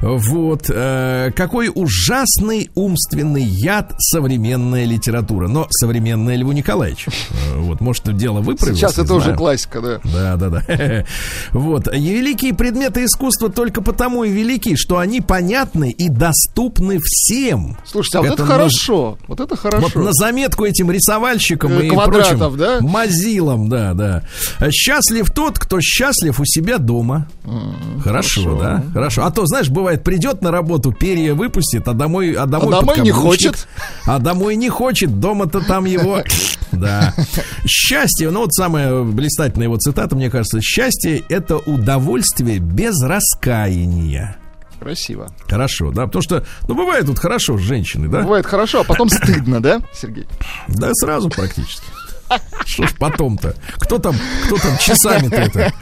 Вот. 0.00 0.66
э, 0.68 1.30
какой 1.34 1.70
ужасный 1.74 2.70
умственный 2.74 3.42
яд 3.44 3.92
современная 3.98 4.84
литература. 4.84 5.48
Но 5.48 5.66
современная 5.70 6.36
Льву 6.36 6.52
Николаевич. 6.52 7.06
Э, 7.08 7.58
Вот, 7.58 7.80
может, 7.80 8.16
дело 8.16 8.40
выправилось. 8.40 8.78
Сейчас 8.80 8.98
это 8.98 9.14
уже 9.14 9.34
классика, 9.34 9.80
да. 9.80 10.00
Да, 10.04 10.36
да, 10.36 10.48
да. 10.50 11.04
Вот. 11.52 11.92
И 11.94 11.98
великие 12.00 12.54
предметы 12.54 13.04
искусства 13.04 13.48
только 13.50 13.82
потому 13.82 14.24
и 14.24 14.30
велики, 14.30 14.76
что 14.76 14.98
они 14.98 15.20
понятны 15.20 15.90
и 15.90 16.08
доступны 16.08 16.98
всем. 17.02 17.76
Слушайте, 17.84 18.18
а 18.18 18.22
вот 18.22 18.32
это, 18.32 18.42
на- 18.42 18.48
хорошо. 18.48 19.18
Вот 19.28 19.40
это 19.40 19.56
хорошо. 19.56 19.88
Вот 19.94 20.04
на 20.04 20.12
заметку 20.12 20.64
этим 20.64 20.90
рисовальщикам 20.90 21.72
Э, 21.72 21.86
и 21.86 21.90
прочим 21.90 22.56
да? 22.56 22.78
мазилам, 22.80 23.68
да, 23.68 23.94
да. 23.94 24.22
Счастлив 24.70 25.30
тот, 25.30 25.58
кто 25.58 25.80
счастлив 25.80 26.38
у 26.40 26.44
себя 26.44 26.78
дома. 26.78 27.28
Хорошо, 28.02 28.58
да? 28.60 28.82
Хорошо. 28.92 29.24
А 29.24 29.30
то, 29.30 29.46
знаешь, 29.46 29.61
бывает, 29.68 30.02
придет 30.02 30.42
на 30.42 30.50
работу, 30.50 30.92
перья 30.92 31.34
выпустит, 31.34 31.86
а 31.88 31.92
домой, 31.92 32.32
а 32.32 32.46
домой, 32.46 32.76
А 32.76 32.80
домой 32.80 33.00
не 33.00 33.10
хочет. 33.10 33.66
А 34.06 34.18
домой 34.18 34.56
не 34.56 34.68
хочет, 34.68 35.20
дома-то 35.20 35.60
там 35.60 35.84
его... 35.84 36.22
Да. 36.72 37.12
Счастье, 37.66 38.30
ну 38.30 38.40
вот 38.40 38.54
самая 38.54 39.02
блистательная 39.02 39.66
его 39.66 39.76
цитата, 39.76 40.16
мне 40.16 40.30
кажется, 40.30 40.58
счастье– 40.62 41.22
это 41.28 41.58
удовольствие 41.58 42.60
без 42.60 42.98
раскаяния. 43.02 44.38
Красиво. 44.80 45.28
Хорошо, 45.48 45.92
да, 45.92 46.06
потому 46.06 46.22
что, 46.22 46.44
ну, 46.66 46.74
бывает 46.74 47.06
тут 47.06 47.18
хорошо 47.18 47.56
с 47.56 47.60
женщиной, 47.60 48.08
да? 48.08 48.22
Бывает 48.22 48.46
хорошо, 48.46 48.80
а 48.80 48.84
потом 48.84 49.08
стыдно, 49.10 49.60
да, 49.62 49.80
Сергей? 49.92 50.26
Да, 50.66 50.90
сразу 50.94 51.28
практически. 51.28 51.84
Что 52.66 52.86
ж 52.86 52.94
потом-то? 52.98 53.54
Кто 53.78 53.98
там, 53.98 54.14
кто 54.46 54.56
там 54.56 54.76
часами-то 54.78 55.36
это? 55.36 55.72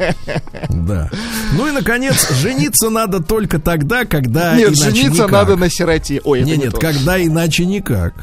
Да. 0.68 1.10
Ну 1.52 1.68
и, 1.68 1.70
наконец, 1.72 2.30
жениться 2.40 2.90
надо 2.90 3.20
только 3.22 3.58
тогда, 3.58 4.04
когда 4.04 4.54
Нет, 4.56 4.76
жениться 4.76 5.22
никак. 5.24 5.30
надо 5.30 5.56
на 5.56 5.68
сироте. 5.70 6.20
Ой, 6.24 6.40
это 6.40 6.46
Не, 6.48 6.56
не 6.56 6.64
нет, 6.64 6.74
то. 6.74 6.80
когда 6.80 7.22
иначе 7.22 7.64
никак. 7.66 8.14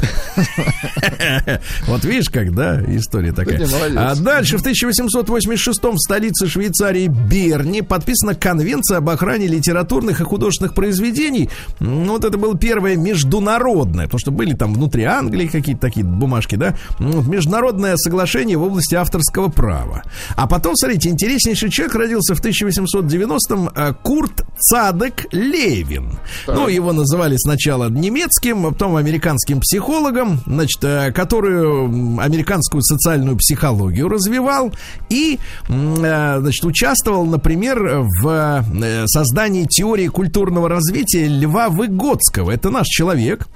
Вот 1.87 2.03
видишь, 2.05 2.29
когда 2.29 2.81
история 2.95 3.31
такая. 3.31 3.65
А 3.95 4.15
дальше 4.15 4.57
в 4.57 4.61
1886 4.61 5.83
в 5.83 5.97
столице 5.97 6.47
Швейцарии 6.47 7.07
Берни 7.07 7.81
подписана 7.81 8.35
конвенция 8.35 8.97
об 8.97 9.09
охране 9.09 9.47
литературных 9.47 10.21
и 10.21 10.23
художественных 10.23 10.73
произведений. 10.73 11.49
Ну, 11.79 12.13
Вот 12.13 12.23
это 12.25 12.37
было 12.37 12.57
первое 12.57 12.95
международное, 12.95 14.05
потому 14.05 14.19
что 14.19 14.31
были 14.31 14.53
там 14.53 14.73
внутри 14.73 15.03
Англии 15.03 15.47
какие-то 15.47 15.81
такие 15.81 16.05
бумажки, 16.05 16.55
да? 16.55 16.75
Ну, 16.99 17.21
Международное 17.21 17.95
соглашение 17.97 18.16
соглашения 18.17 18.57
в 18.57 18.63
области 18.63 18.95
авторского 18.95 19.49
права. 19.49 20.01
А 20.35 20.47
потом, 20.47 20.75
смотрите, 20.75 21.09
интереснейший 21.09 21.69
человек 21.69 21.95
родился 21.95 22.33
в 22.33 22.43
1890-м 22.43 23.69
э, 23.75 23.93
Курт 24.01 24.43
Цадек 24.59 25.27
Левин. 25.31 26.17
Ну, 26.47 26.67
его 26.67 26.93
называли 26.93 27.35
сначала 27.37 27.89
немецким, 27.89 28.65
а 28.65 28.71
потом 28.71 28.95
американским 28.95 29.59
психологом, 29.59 30.39
значит, 30.47 30.83
э, 30.83 31.11
которую 31.11 31.85
м, 31.85 32.19
американскую 32.19 32.81
социальную 32.81 33.37
психологию 33.37 34.09
развивал 34.09 34.73
и, 35.09 35.37
э, 35.69 36.37
значит, 36.39 36.65
участвовал, 36.65 37.27
например, 37.27 37.77
в 38.23 38.65
создании 39.05 39.65
теории 39.65 40.07
культурного 40.07 40.67
развития 40.69 41.27
Льва 41.27 41.69
Выгодского. 41.69 42.49
Это 42.49 42.71
наш 42.71 42.87
человек. 42.87 43.47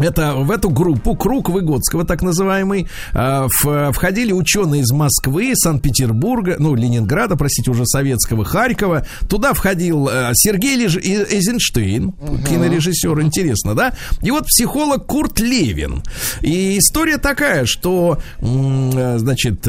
Это 0.00 0.34
в 0.34 0.50
эту 0.50 0.70
группу, 0.70 1.14
круг 1.14 1.48
Выгодского, 1.50 2.04
так 2.04 2.22
называемый, 2.22 2.88
э, 3.12 3.46
в- 3.62 3.92
входили 3.92 4.32
ученые 4.32 4.82
из 4.82 4.90
Москвы, 4.90 5.52
Санкт-Петербурга, 5.54 6.56
ну, 6.58 6.74
Ленинграда, 6.74 7.36
простите, 7.36 7.70
уже 7.70 7.84
советского, 7.86 8.44
Харькова. 8.44 9.06
Туда 9.28 9.52
входил 9.52 10.08
э, 10.08 10.30
Сергей 10.34 10.76
Леж- 10.76 10.96
Эйзенштейн, 10.98 12.12
кинорежиссер, 12.48 13.20
интересно, 13.20 13.74
да? 13.74 13.92
И 14.22 14.30
вот 14.30 14.46
психолог 14.46 15.06
Курт 15.06 15.38
Левин. 15.40 16.02
И 16.40 16.78
история 16.78 17.18
такая, 17.18 17.66
что, 17.66 18.18
э, 18.40 19.18
значит, 19.18 19.64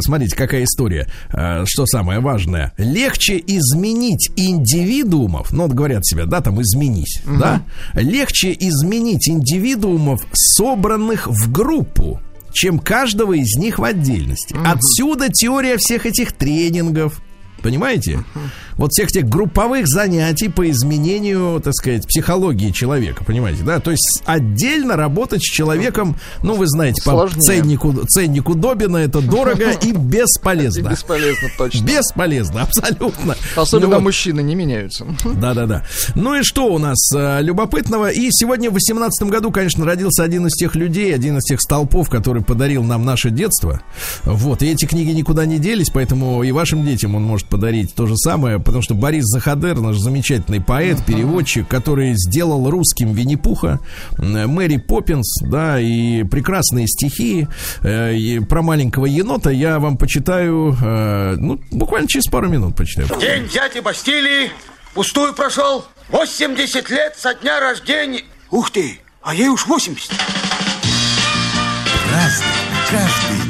смотрите, 0.00 0.36
какая 0.36 0.64
история, 0.64 1.06
что 1.64 1.86
самое 1.86 2.20
важное. 2.20 2.72
Легче 2.76 3.42
изменить 3.46 4.30
индивидуумов, 4.36 5.52
ну, 5.52 5.64
вот 5.64 5.72
говорят 5.72 6.04
себе, 6.04 6.24
да, 6.26 6.40
там, 6.40 6.60
изменись, 6.60 7.20
да? 7.24 7.62
Легче 7.94 8.52
изменить 8.58 9.28
индивидуумов, 9.28 9.75
собранных 10.32 11.26
в 11.26 11.50
группу, 11.50 12.20
чем 12.52 12.78
каждого 12.78 13.34
из 13.34 13.56
них 13.56 13.78
в 13.78 13.84
отдельности. 13.84 14.56
Отсюда 14.64 15.28
теория 15.28 15.76
всех 15.78 16.06
этих 16.06 16.32
тренингов. 16.32 17.20
Понимаете? 17.62 18.24
Вот 18.76 18.92
всех 18.92 19.08
тех 19.10 19.26
групповых 19.28 19.86
занятий 19.88 20.48
по 20.48 20.68
изменению, 20.70 21.60
так 21.62 21.74
сказать, 21.74 22.06
психологии 22.06 22.70
человека, 22.72 23.24
понимаете, 23.24 23.62
да? 23.62 23.80
То 23.80 23.90
есть 23.90 24.22
отдельно 24.26 24.96
работать 24.96 25.40
с 25.42 25.46
человеком, 25.50 26.16
ну, 26.42 26.54
вы 26.54 26.66
знаете, 26.66 27.02
по 27.02 27.12
Сложнее. 27.12 27.42
ценнику, 27.42 27.92
ценнику 28.06 28.54
Добина 28.54 28.98
это 28.98 29.20
дорого 29.20 29.70
и 29.70 29.86
И 29.86 29.92
бесполезно. 29.92 30.90
бесполезно, 30.90 31.48
точно. 31.56 31.84
Бесполезно, 31.86 32.62
абсолютно. 32.62 33.36
Особенно 33.56 33.86
Ну 33.88 33.94
вот. 33.94 34.02
мужчины 34.02 34.40
не 34.42 34.54
меняются. 34.54 35.06
Да-да-да. 35.24 35.84
Ну 36.14 36.34
и 36.34 36.42
что 36.42 36.66
у 36.66 36.78
нас 36.78 36.98
э, 37.14 37.40
любопытного? 37.42 38.10
И 38.10 38.28
сегодня 38.30 38.70
в 38.70 38.74
18 38.74 39.28
году, 39.28 39.50
конечно, 39.52 39.84
родился 39.84 40.22
один 40.22 40.46
из 40.46 40.52
тех 40.52 40.74
людей, 40.74 41.14
один 41.14 41.38
из 41.38 41.44
тех 41.44 41.60
столпов, 41.60 42.10
который 42.10 42.42
подарил 42.42 42.82
нам 42.82 43.04
наше 43.04 43.30
детство. 43.30 43.80
Вот. 44.24 44.62
И 44.62 44.66
эти 44.66 44.84
книги 44.86 45.12
никуда 45.12 45.46
не 45.46 45.58
делись, 45.58 45.88
поэтому 45.90 46.42
и 46.42 46.50
вашим 46.52 46.84
детям 46.84 47.14
он 47.14 47.22
может 47.22 47.46
подарить 47.46 47.94
то 47.94 48.06
же 48.06 48.16
самое, 48.16 48.58
потому 48.66 48.82
что 48.82 48.94
Борис 48.94 49.24
Захадер, 49.24 49.80
наш 49.80 49.96
замечательный 49.96 50.60
поэт, 50.60 51.04
переводчик, 51.06 51.66
который 51.66 52.14
сделал 52.16 52.68
русским 52.68 53.12
Винни-Пуха, 53.12 53.78
э, 54.18 54.46
Мэри 54.46 54.76
Поппинс, 54.76 55.40
да, 55.42 55.80
и 55.80 56.24
прекрасные 56.24 56.88
стихи 56.88 57.46
э, 57.82 58.14
и 58.14 58.40
про 58.40 58.62
маленького 58.62 59.06
енота 59.06 59.50
я 59.50 59.78
вам 59.78 59.96
почитаю, 59.96 60.76
э, 60.82 61.36
ну, 61.38 61.60
буквально 61.70 62.08
через 62.08 62.26
пару 62.26 62.48
минут 62.48 62.76
почитаю. 62.76 63.08
День 63.20 63.48
дяди 63.48 63.78
Бастилии 63.78 64.50
пустую 64.94 65.32
прошел. 65.32 65.84
80 66.08 66.90
лет 66.90 67.14
со 67.16 67.34
дня 67.34 67.60
рождения. 67.60 68.22
Ух 68.50 68.70
ты, 68.70 69.00
а 69.22 69.34
ей 69.34 69.48
уж 69.48 69.66
80. 69.66 70.10
Разный, 72.12 72.46
каждый 72.90 73.45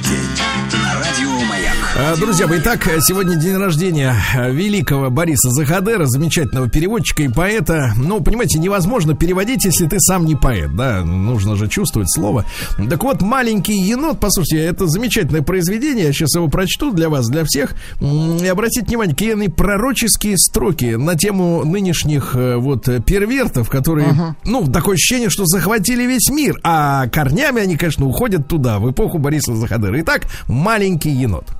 Друзья 2.19 2.47
мои, 2.47 2.59
итак, 2.59 2.87
сегодня 3.01 3.37
день 3.37 3.57
рождения 3.57 4.15
а, 4.37 4.51
великого 4.51 5.09
Бориса 5.09 5.49
Захадера, 5.49 6.05
замечательного 6.05 6.69
переводчика 6.69 7.23
и 7.23 7.29
поэта. 7.29 7.95
Ну, 7.97 8.21
понимаете, 8.21 8.59
невозможно 8.59 9.15
переводить, 9.15 9.65
если 9.65 9.87
ты 9.87 9.99
сам 9.99 10.27
не 10.27 10.37
поэт, 10.37 10.77
да, 10.77 11.03
нужно 11.03 11.57
же 11.57 11.69
чувствовать 11.69 12.13
слово. 12.13 12.45
Так 12.91 13.03
вот, 13.03 13.23
«Маленький 13.23 13.81
енот», 13.81 14.21
послушайте, 14.21 14.63
это 14.67 14.87
замечательное 14.87 15.41
произведение, 15.41 16.05
я 16.05 16.13
сейчас 16.13 16.35
его 16.35 16.49
прочту 16.49 16.93
для 16.93 17.09
вас, 17.09 17.29
для 17.29 17.45
всех. 17.45 17.75
И 18.03 18.47
обратите 18.47 18.85
внимание, 18.85 19.15
какие 19.15 19.47
пророческие 19.49 20.37
строки 20.37 20.97
на 20.97 21.15
тему 21.15 21.65
нынешних 21.65 22.37
э, 22.37 22.57
вот 22.57 22.89
э, 22.89 23.01
первертов, 23.01 23.71
которые, 23.71 24.37
ну, 24.45 24.71
такое 24.71 24.97
ощущение, 24.97 25.31
что 25.31 25.47
захватили 25.47 26.03
весь 26.03 26.29
мир, 26.29 26.61
а 26.63 27.09
корнями 27.09 27.63
они, 27.63 27.79
конечно, 27.79 28.07
уходят 28.07 28.49
туда, 28.49 28.81
в 28.81 28.91
эпоху 28.91 29.17
Бориса 29.17 29.55
Захадера. 29.55 29.99
Итак, 30.03 30.27
«Маленький 30.47 31.11
енот». 31.11 31.56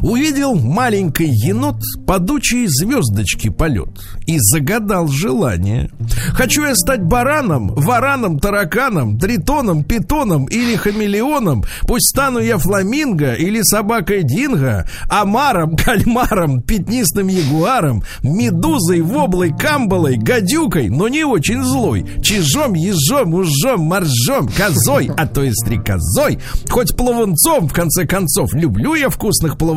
Увидел 0.00 0.54
маленький 0.54 1.28
енот 1.28 1.76
падучие 2.06 2.66
звездочки 2.68 3.48
полет 3.48 3.88
и 4.26 4.38
загадал 4.38 5.08
желание. 5.08 5.90
Хочу 6.32 6.64
я 6.64 6.74
стать 6.74 7.02
бараном, 7.02 7.74
вараном, 7.74 8.38
тараканом, 8.38 9.18
тритоном, 9.18 9.84
питоном 9.84 10.46
или 10.46 10.76
хамелеоном. 10.76 11.64
Пусть 11.82 12.08
стану 12.08 12.38
я 12.38 12.58
фламинго 12.58 13.34
или 13.34 13.60
собакой 13.62 14.22
динго, 14.22 14.88
омаром, 15.08 15.76
кальмаром, 15.84 16.62
пятнистым 16.62 17.28
ягуаром, 17.28 18.02
медузой, 18.22 19.00
воблой, 19.00 19.56
камбалой, 19.56 20.16
гадюкой, 20.16 20.88
но 20.88 21.08
не 21.08 21.24
очень 21.24 21.62
злой, 21.62 22.06
чижом, 22.22 22.74
ежом, 22.74 23.34
ужом, 23.34 23.82
моржом, 23.82 24.48
козой, 24.48 25.10
а 25.16 25.26
то 25.26 25.42
и 25.42 25.50
стрекозой, 25.52 26.38
хоть 26.70 26.96
плавунцом, 26.96 27.68
в 27.68 27.72
конце 27.72 28.06
концов, 28.06 28.54
люблю 28.54 28.94
я 28.94 29.08
вкусных 29.10 29.58
плавунцов, 29.58 29.67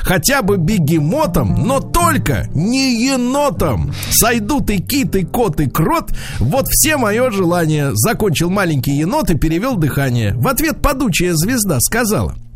хотя 0.00 0.42
бы 0.42 0.56
бегемотом, 0.56 1.66
но 1.66 1.80
только 1.80 2.48
не 2.54 3.04
енотом. 3.06 3.92
Сойдут 4.10 4.70
и 4.70 4.78
кит, 4.78 5.16
и 5.16 5.24
кот, 5.24 5.60
и 5.60 5.68
крот, 5.68 6.12
вот 6.38 6.68
все 6.68 6.96
мое 6.96 7.30
желание. 7.30 7.90
Закончил 7.94 8.50
маленький 8.50 8.92
енот 8.92 9.30
и 9.30 9.38
перевел 9.38 9.76
дыхание. 9.76 10.34
В 10.34 10.48
ответ 10.48 10.80
падучая 10.82 11.34
звезда 11.34 11.78
сказала— 11.80 12.34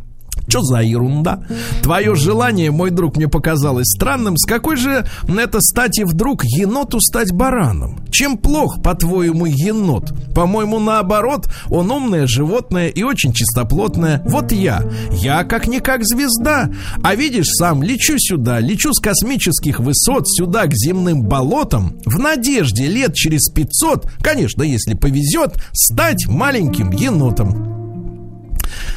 что 0.49 0.63
за 0.63 0.81
ерунда? 0.81 1.41
Твое 1.83 2.15
желание, 2.15 2.71
мой 2.71 2.91
друг, 2.91 3.17
мне 3.17 3.29
показалось 3.29 3.89
странным. 3.89 4.37
С 4.37 4.47
какой 4.47 4.77
же 4.77 5.07
это 5.29 5.61
стати 5.61 6.03
вдруг 6.03 6.45
еноту 6.45 7.01
стать 7.01 7.33
бараном? 7.33 8.01
Чем 8.11 8.37
плох, 8.37 8.83
по-твоему, 8.83 9.47
енот? 9.47 10.13
По-моему, 10.35 10.79
наоборот, 10.79 11.49
он 11.71 11.91
умное 11.91 12.27
животное 12.27 12.89
и 12.89 13.03
очень 13.03 13.33
чистоплотное. 13.33 14.23
Вот 14.27 14.53
я. 14.53 14.85
Я 15.11 15.45
как-никак 15.45 16.05
звезда. 16.05 16.71
А 17.03 17.15
видишь, 17.15 17.49
сам 17.49 17.83
лечу 17.83 18.15
сюда, 18.19 18.61
лечу 18.61 18.93
с 18.93 19.01
космических 19.01 19.81
высот 19.81 20.29
сюда 20.29 20.67
к 20.67 20.75
земным 20.75 21.23
болотам 21.23 21.97
в 22.05 22.19
надежде 22.19 22.87
лет 22.87 23.15
через 23.15 23.49
500, 23.51 24.11
конечно, 24.21 24.63
если 24.63 24.95
повезет, 24.95 25.57
стать 25.73 26.27
маленьким 26.27 26.91
енотом. 26.91 27.82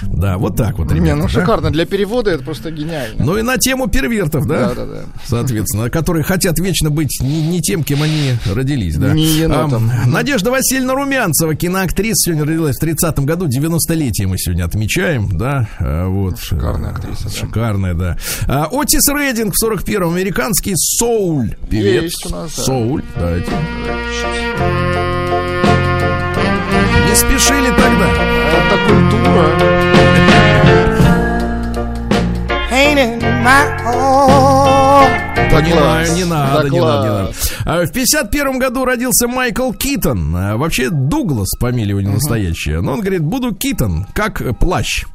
Да, 0.03 0.37
вот 0.37 0.55
так 0.55 0.77
вот. 0.77 0.91
Не, 0.91 0.99
ребята, 0.99 1.15
ну 1.15 1.23
да? 1.23 1.29
шикарно. 1.29 1.71
Для 1.71 1.85
перевода 1.85 2.31
это 2.31 2.43
просто 2.43 2.71
гениально. 2.71 3.23
Ну 3.23 3.37
и 3.37 3.41
на 3.41 3.57
тему 3.57 3.87
первертов, 3.87 4.45
да? 4.47 4.69
Да, 4.69 4.75
да, 4.75 4.85
да. 4.85 5.01
Соответственно, 5.25 5.89
которые 5.89 6.23
хотят 6.23 6.59
вечно 6.59 6.89
быть 6.89 7.19
не, 7.21 7.41
не 7.47 7.61
тем, 7.61 7.83
кем 7.83 8.01
они 8.01 8.33
родились, 8.45 8.97
да? 8.97 9.13
Не 9.13 9.25
енотом. 9.25 9.89
Ам, 9.91 10.11
Надежда 10.11 10.51
Васильевна 10.51 10.93
Румянцева, 10.93 11.55
киноактриса, 11.55 12.15
сегодня 12.31 12.45
родилась 12.45 12.77
в 12.77 12.83
30-м 12.83 13.25
году, 13.25 13.47
90-летие 13.47 14.27
мы 14.27 14.37
сегодня 14.37 14.63
отмечаем, 14.65 15.37
да? 15.37 15.67
А, 15.79 16.07
Вот. 16.07 16.39
Шикарная 16.39 16.91
актриса, 16.91 17.25
да. 17.25 17.29
Шикарная, 17.29 17.93
да. 17.93 18.17
А, 18.47 18.67
Отис 18.71 19.07
Рейдинг 19.07 19.53
в 19.55 19.63
41-м, 19.63 20.13
американский 20.13 20.73
соуль. 20.75 21.55
Певец. 21.69 22.03
Есть 22.03 22.25
у 22.25 22.29
нас, 22.29 22.55
да. 22.55 22.63
Соуль, 22.63 23.03
давайте. 23.15 23.51
Не 27.07 27.15
спешили 27.15 27.69
тогда. 27.69 28.44
Это 28.55 28.77
культура. 28.87 29.75
Понимаю, 35.51 36.13
не 36.13 36.23
надо, 36.25 36.69
не 36.69 36.69
надо, 36.69 36.69
не 36.69 36.79
надо. 36.79 37.25
класс. 37.27 37.51
А 37.65 37.85
В 37.85 37.91
51 37.91 38.59
году 38.59 38.83
родился 38.83 39.27
Майкл 39.27 39.71
Китон. 39.71 40.35
А, 40.35 40.57
Вообще 40.57 40.89
Дуглас, 40.89 41.47
фамилия 41.59 41.93
у 41.93 41.99
него 42.01 42.13
настоящая. 42.15 42.81
Но 42.81 42.93
он 42.93 42.99
говорит, 43.01 43.21
буду 43.21 43.55
Китон, 43.55 44.05
как 44.13 44.41
плащ. 44.59 45.05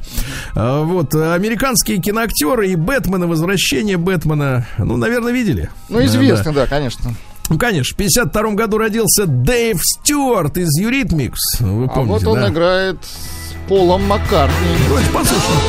А, 0.55 0.83
Вот, 0.83 1.15
американские 1.15 1.99
киноактеры 1.99 2.69
и 2.71 2.77
Бэтмен, 2.77 3.25
и 3.25 3.27
возвращение 3.27 3.99
Бэтмена, 3.99 4.67
ну, 4.79 4.97
наверное, 4.97 5.33
видели. 5.33 5.69
Ну, 5.89 5.99
Да, 5.99 6.07
известно, 6.07 6.53
да, 6.53 6.67
конечно. 6.67 7.15
Ну, 7.51 7.59
конечно, 7.59 7.95
в 7.95 7.97
52 7.97 8.53
году 8.53 8.79
родился 8.79 9.27
Дэйв 9.27 9.79
Стюарт 9.83 10.57
из 10.57 10.69
Eurythmics. 10.79 11.61
Вы 11.61 11.85
А 11.85 11.89
помните, 11.89 12.25
вот 12.25 12.37
он 12.37 12.41
да? 12.43 12.49
играет 12.49 12.97
с 13.05 13.69
Полом 13.69 14.05
Маккартни. 14.07 14.69
Давайте 14.89 15.11
послушаем. 15.11 15.61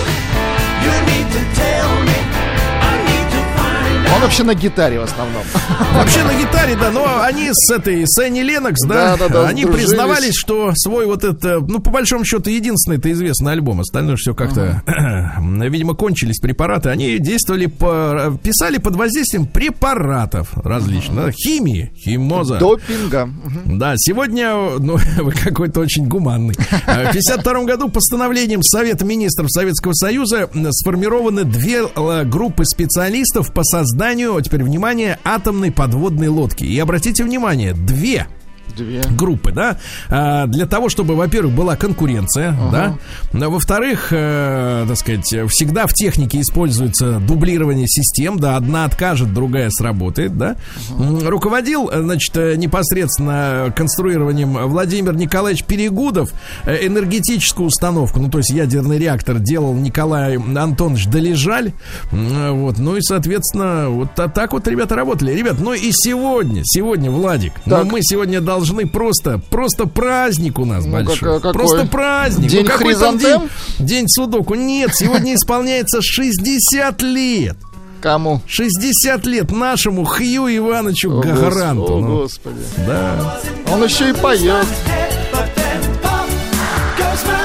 Он 4.16 4.22
вообще 4.22 4.44
на 4.44 4.54
гитаре 4.54 5.00
в 5.00 5.04
основном. 5.04 5.44
Вообще 5.96 6.24
на 6.24 6.34
гитаре, 6.34 6.76
да, 6.76 6.90
но 6.92 7.22
они 7.22 7.50
с 7.52 7.70
этой, 7.72 8.04
с 8.06 8.18
Энни 8.20 8.42
Ленокс, 8.42 8.82
да, 8.88 9.18
Да, 9.18 9.28
да, 9.28 9.34
да, 9.34 9.48
они 9.48 9.64
сдружились. 9.64 9.90
признавались, 9.90 10.34
что 10.36 10.72
свой 10.76 11.06
вот 11.06 11.24
это, 11.24 11.60
ну, 11.60 11.80
по 11.80 11.92
большому 11.92 12.24
счету, 12.26 12.50
единственный 12.50 12.98
это 12.98 13.12
известный 13.12 13.52
альбом, 13.54 13.82
остальное 13.82 14.16
все 14.16 14.34
как-то, 14.34 14.82
видимо, 15.70 15.94
кончились 15.96 16.40
препараты, 16.40 16.90
они 16.90 17.20
действовали 17.20 17.66
по, 17.68 18.38
писали 18.42 18.78
под 18.78 18.96
воздействием 18.96 19.46
препаратов 19.46 20.50
различных, 20.58 21.26
да, 21.26 21.32
химии, 21.32 21.92
химоза. 21.98 22.58
Допинга. 22.58 23.30
Да, 23.66 23.94
сегодня, 23.98 24.54
ну, 24.80 24.98
вы 25.18 25.32
какой-то 25.32 25.82
очень 25.82 26.08
гуманный. 26.08 26.56
Э, 26.88 27.10
В 27.10 27.14
52 27.14 27.64
году 27.66 27.90
постановлением 27.90 28.64
Совета 28.64 29.04
министров 29.06 29.48
Советского 29.52 29.94
Союза 29.94 30.50
сформированы 30.72 31.44
две 31.44 31.84
э, 31.84 32.24
группы 32.26 32.64
специалистов 32.66 33.54
по 33.54 33.64
созданию, 33.64 34.01
а 34.38 34.42
теперь 34.42 34.64
внимание, 34.64 35.20
атомной 35.24 35.72
подводной 35.72 36.28
лодки. 36.28 36.64
И 36.64 36.80
обратите 36.80 37.24
внимание, 37.24 37.74
две 37.74 38.28
Две. 38.76 39.02
группы, 39.18 39.52
да, 39.52 39.78
а, 40.10 40.48
для 40.48 40.66
того, 40.66 40.90
чтобы, 40.90 41.16
во-первых, 41.16 41.54
была 41.56 41.76
конкуренция, 41.76 42.56
да, 42.72 42.98
а 43.34 43.50
во-вторых, 43.50 44.08
э, 44.12 44.86
так 44.88 44.98
сказать, 44.98 45.26
всегда 45.50 45.88
в 45.88 45.94
технике 45.94 46.40
используется 46.42 47.20
дублирование 47.20 47.88
систем, 47.88 48.40
да, 48.40 48.56
одна 48.58 48.86
откажет, 48.86 49.34
другая 49.34 49.70
сработает, 49.70 50.38
да. 50.38 50.56
М, 50.98 51.28
Руководил, 51.28 51.90
э, 51.90 52.02
значит, 52.02 52.36
э, 52.38 52.56
непосредственно 52.56 53.74
конструированием 53.76 54.54
Владимир 54.68 55.16
Николаевич 55.16 55.64
Перегудов 55.64 56.32
энергетическую 56.66 57.68
установку, 57.68 58.20
ну, 58.20 58.30
то 58.30 58.38
есть 58.40 58.50
ядерный 58.52 58.98
реактор 58.98 59.40
делал 59.40 59.74
Николай 59.74 60.38
Антонович 60.38 61.08
Долежаль, 61.08 61.74
вот, 62.12 62.78
ну 62.80 62.96
и, 62.98 63.02
соответственно, 63.02 63.90
вот 63.90 64.14
та- 64.16 64.28
так 64.28 64.54
вот 64.54 64.68
ребята 64.68 64.96
работали. 64.96 65.34
Ребят, 65.34 65.58
ну 65.60 65.74
и 65.74 65.90
сегодня, 65.92 66.62
сегодня, 66.66 67.10
Владик, 67.12 67.54
ну 67.66 67.78
Так. 67.78 67.92
мы 67.92 68.00
сегодня 68.02 68.42
должны 68.42 68.61
просто, 68.92 69.40
просто 69.50 69.86
праздник 69.88 70.60
у 70.60 70.66
нас 70.66 70.86
Ну, 70.86 70.92
большой. 71.04 71.42
как-? 71.42 71.54
Просто 71.54 71.86
праздник. 71.86 72.50
День 72.50 72.66
ну, 72.66 72.72
какой 72.72 72.96
там 72.96 73.18
день? 73.18 73.28
хризантем? 73.30 73.50
День 73.80 74.08
судоку. 74.08 74.56
Нет, 74.56 74.92
сегодня 74.94 75.36
исполняется 75.36 76.02
60 76.02 77.02
лет. 77.02 77.58
Кому? 78.02 78.42
60 78.48 79.26
лет 79.28 79.52
нашему 79.52 80.06
Хью 80.06 80.48
Ивановичу 80.48 81.12
О, 81.12 81.22
гос- 81.22 81.28
Гранту. 81.28 81.94
О, 81.94 82.00
Ну, 82.00 82.18
господи. 82.22 82.56
да. 82.88 83.40
Он 83.72 83.84
еще 83.84 84.10
и 84.10 84.14
поет. 84.14 84.66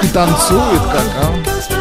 И 0.03 0.07
танцует 0.09 0.81
как, 0.93 1.05
а? 1.23 1.76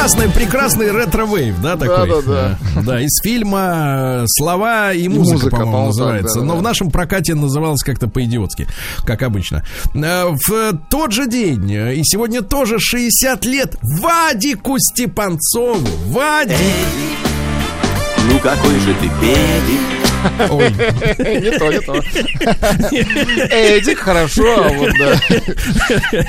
Прекрасный, 0.00 0.30
прекрасный 0.30 0.90
retrowave, 0.92 1.60
да, 1.60 1.76
такой? 1.76 2.08
Да-да-да. 2.08 2.58
Э, 2.76 2.80
Да, 2.82 3.00
из 3.00 3.20
фильма 3.22 4.22
э, 4.22 4.24
«Слова 4.28 4.92
и 4.94 5.08
музыка», 5.08 5.32
музыка, 5.34 5.56
по-моему, 5.56 5.86
называется. 5.88 6.34
да-да-да. 6.38 6.54
Но 6.54 6.58
в 6.58 6.62
нашем 6.62 6.90
прокате 6.90 7.34
называлось 7.34 7.82
как-то 7.82 8.08
по-идиотски, 8.08 8.66
как 9.04 9.20
обычно. 9.22 9.62
Э, 9.94 10.28
В 10.30 10.72
тот 10.88 11.12
же 11.12 11.26
день, 11.26 11.70
э, 11.72 11.94
и 11.96 12.02
сегодня 12.04 12.40
тоже 12.42 12.78
60 12.78 13.44
лет, 13.44 13.76
Вадику 13.82 14.78
Степанцову. 14.78 15.86
Вадик! 16.06 16.56
Ну 18.30 18.38
какой 18.38 18.78
же 18.80 18.94
ты 18.94 19.10
педик. 19.20 19.80
Ой, 20.50 20.70
Не 21.40 21.50
то, 21.58 21.72
не 21.72 21.80
то. 21.80 21.94
Эдик, 23.54 23.98
хорошо, 23.98 24.64
а 24.64 24.68
вот 24.72 24.90
да. 24.98 25.20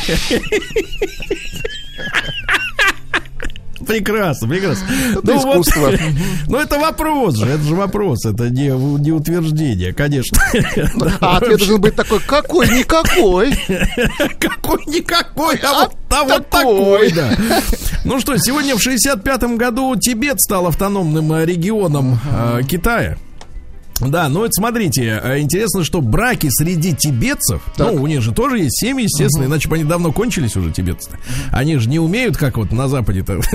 прекрасно, 3.91 4.47
прекрасно. 4.47 4.87
Это 5.17 5.37
искусство. 5.37 5.91
ну, 6.47 6.57
это 6.57 6.79
вопрос 6.79 7.35
же, 7.37 7.45
это 7.45 7.63
же 7.63 7.75
вопрос, 7.75 8.25
это 8.25 8.49
не, 8.49 8.67
не 8.69 9.11
утверждение, 9.11 9.93
конечно. 9.93 10.37
А 11.21 11.37
ответ 11.37 11.59
должен 11.59 11.81
быть 11.81 11.95
такой, 11.95 12.19
какой, 12.19 12.67
никакой. 12.67 13.51
Какой-никакой, 14.39 15.57
а 15.57 15.83
вот, 15.83 15.95
а 16.09 16.23
вот 16.23 16.49
такой. 16.49 17.09
такой, 17.09 17.11
да. 17.11 17.37
Ну 18.03 18.19
что, 18.19 18.37
сегодня 18.37 18.75
в 18.75 18.85
65-м 18.85 19.57
году 19.57 19.95
Тибет 19.95 20.39
стал 20.39 20.67
автономным 20.67 21.33
э, 21.33 21.45
регионом 21.45 22.19
э, 22.29 22.61
Китая. 22.67 23.17
Да, 24.09 24.29
ну 24.29 24.43
это 24.43 24.51
смотрите, 24.53 25.21
э, 25.23 25.39
интересно, 25.39 25.83
что 25.83 26.01
браки 26.01 26.47
среди 26.49 26.93
тибетцев, 26.93 27.61
Так. 27.75 27.93
ну 27.93 28.01
у 28.01 28.07
них 28.07 28.21
же 28.21 28.33
тоже 28.33 28.59
есть 28.59 28.79
семьи, 28.79 29.03
естественно, 29.03 29.45
иначе 29.45 29.69
бы 29.69 29.75
они 29.75 29.83
давно 29.83 30.11
кончились 30.11 30.55
уже 30.55 30.71
тибетцы. 30.71 31.09
Они 31.51 31.77
же 31.77 31.87
не 31.89 31.99
умеют, 31.99 32.37
как 32.37 32.57
вот 32.57 32.71
на 32.71 32.87
Западе-то. 32.87 33.39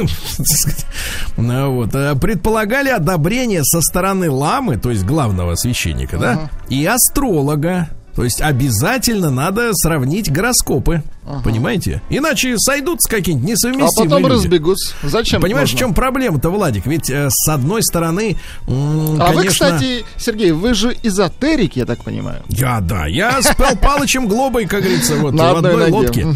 Ну, 1.36 1.72
вот, 1.74 1.94
э, 1.94 2.14
предполагали 2.16 2.88
одобрение 2.88 3.62
со 3.64 3.80
стороны 3.82 4.30
ламы, 4.30 4.78
то 4.78 4.90
есть 4.90 5.04
главного 5.04 5.54
священника, 5.54 6.16
да, 6.18 6.50
и 6.68 6.84
астролога. 6.86 7.88
То 8.16 8.24
есть 8.24 8.40
обязательно 8.40 9.30
надо 9.30 9.70
сравнить 9.74 10.32
гороскопы, 10.32 11.02
понимаете? 11.44 12.00
Иначе 12.08 12.56
сойдутся 12.58 13.10
какие-нибудь 13.10 13.46
А 13.48 13.52
несовместимые 13.52 14.08
потом 14.10 14.22
люди. 14.22 14.32
разбегутся. 14.44 14.94
Зачем? 15.02 15.42
Понимаешь, 15.42 15.68
в 15.68 15.72
нужно? 15.72 15.86
чем 15.86 15.94
проблема-то, 15.94 16.48
Владик? 16.50 16.86
Ведь 16.86 17.10
э, 17.10 17.28
с 17.30 17.48
одной 17.48 17.82
стороны, 17.82 18.36
м, 18.66 19.20
А 19.20 19.32
вы, 19.32 19.40
конечно... 19.42 19.66
кстати, 19.66 20.04
Сергей, 20.16 20.52
вы 20.52 20.72
же 20.72 20.96
эзотерик, 21.02 21.76
я 21.76 21.84
так 21.84 22.02
понимаю. 22.04 22.42
Я, 22.48 22.80
да, 22.80 23.06
я 23.06 23.42
с 23.42 23.54
Палычем 23.82 24.28
Глобой, 24.28 24.64
как 24.64 24.80
говорится, 24.82 25.16
вот 25.16 25.34
в 25.34 25.40
одной 25.40 25.90
лодке. 25.90 26.26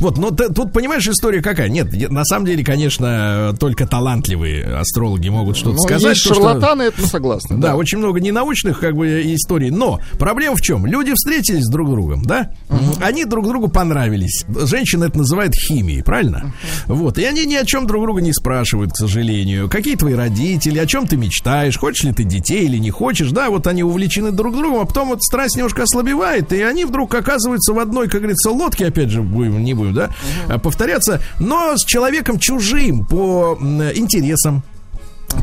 Вот, 0.00 0.18
но 0.18 0.30
тут 0.30 0.72
понимаешь 0.72 1.06
история 1.06 1.40
какая? 1.40 1.68
Нет, 1.68 2.10
на 2.10 2.24
самом 2.24 2.46
деле, 2.46 2.64
конечно, 2.64 3.54
только 3.60 3.86
талантливые 3.86 4.64
астрологи 4.64 5.28
могут 5.28 5.56
что-то 5.56 5.76
Ну, 5.76 5.82
сказать. 5.82 6.16
есть 6.16 6.22
шарлатаны, 6.26 6.82
это 6.82 7.06
согласны. 7.06 7.58
Да, 7.58 7.76
очень 7.76 7.98
много 7.98 8.18
ненаучных 8.18 8.80
как 8.80 8.96
бы 8.96 9.22
историй. 9.34 9.70
Но 9.70 10.00
проблема 10.18 10.56
в 10.56 10.60
чем? 10.62 10.84
Люди 10.84 11.12
встретились 11.14 11.27
друг 11.70 11.88
с 11.88 11.92
другом, 11.92 12.24
да? 12.24 12.50
Они 13.00 13.24
друг 13.24 13.46
другу 13.46 13.68
понравились. 13.68 14.44
Женщина 14.48 15.04
это 15.04 15.18
называет 15.18 15.54
химией, 15.54 16.02
правильно? 16.02 16.52
Вот. 16.86 17.18
И 17.18 17.24
они 17.24 17.44
ни 17.46 17.54
о 17.54 17.64
чем 17.64 17.86
друг 17.86 18.02
друга 18.02 18.20
не 18.20 18.32
спрашивают, 18.32 18.92
к 18.92 18.96
сожалению. 18.96 19.68
Какие 19.68 19.96
твои 19.96 20.14
родители, 20.14 20.78
о 20.78 20.86
чем 20.86 21.06
ты 21.06 21.16
мечтаешь, 21.16 21.78
хочешь 21.78 22.04
ли 22.04 22.12
ты 22.12 22.24
детей 22.24 22.64
или 22.64 22.78
не 22.78 22.90
хочешь, 22.90 23.30
да? 23.30 23.50
Вот 23.50 23.66
они 23.66 23.82
увлечены 23.82 24.32
друг 24.32 24.56
другом, 24.56 24.80
а 24.80 24.84
потом 24.84 25.08
вот 25.08 25.22
страсть 25.22 25.56
немножко 25.56 25.82
ослабевает, 25.82 26.52
и 26.52 26.62
они 26.62 26.84
вдруг 26.84 27.14
оказываются 27.14 27.72
в 27.72 27.78
одной, 27.78 28.08
как 28.08 28.20
говорится, 28.20 28.50
лодке, 28.50 28.86
опять 28.86 29.10
же, 29.10 29.22
будем, 29.22 29.62
не 29.62 29.74
будем, 29.74 29.94
да, 29.94 30.10
а, 30.48 30.58
повторяться, 30.58 31.20
но 31.38 31.76
с 31.76 31.84
человеком 31.84 32.38
чужим 32.38 33.04
по 33.04 33.56
м, 33.60 33.82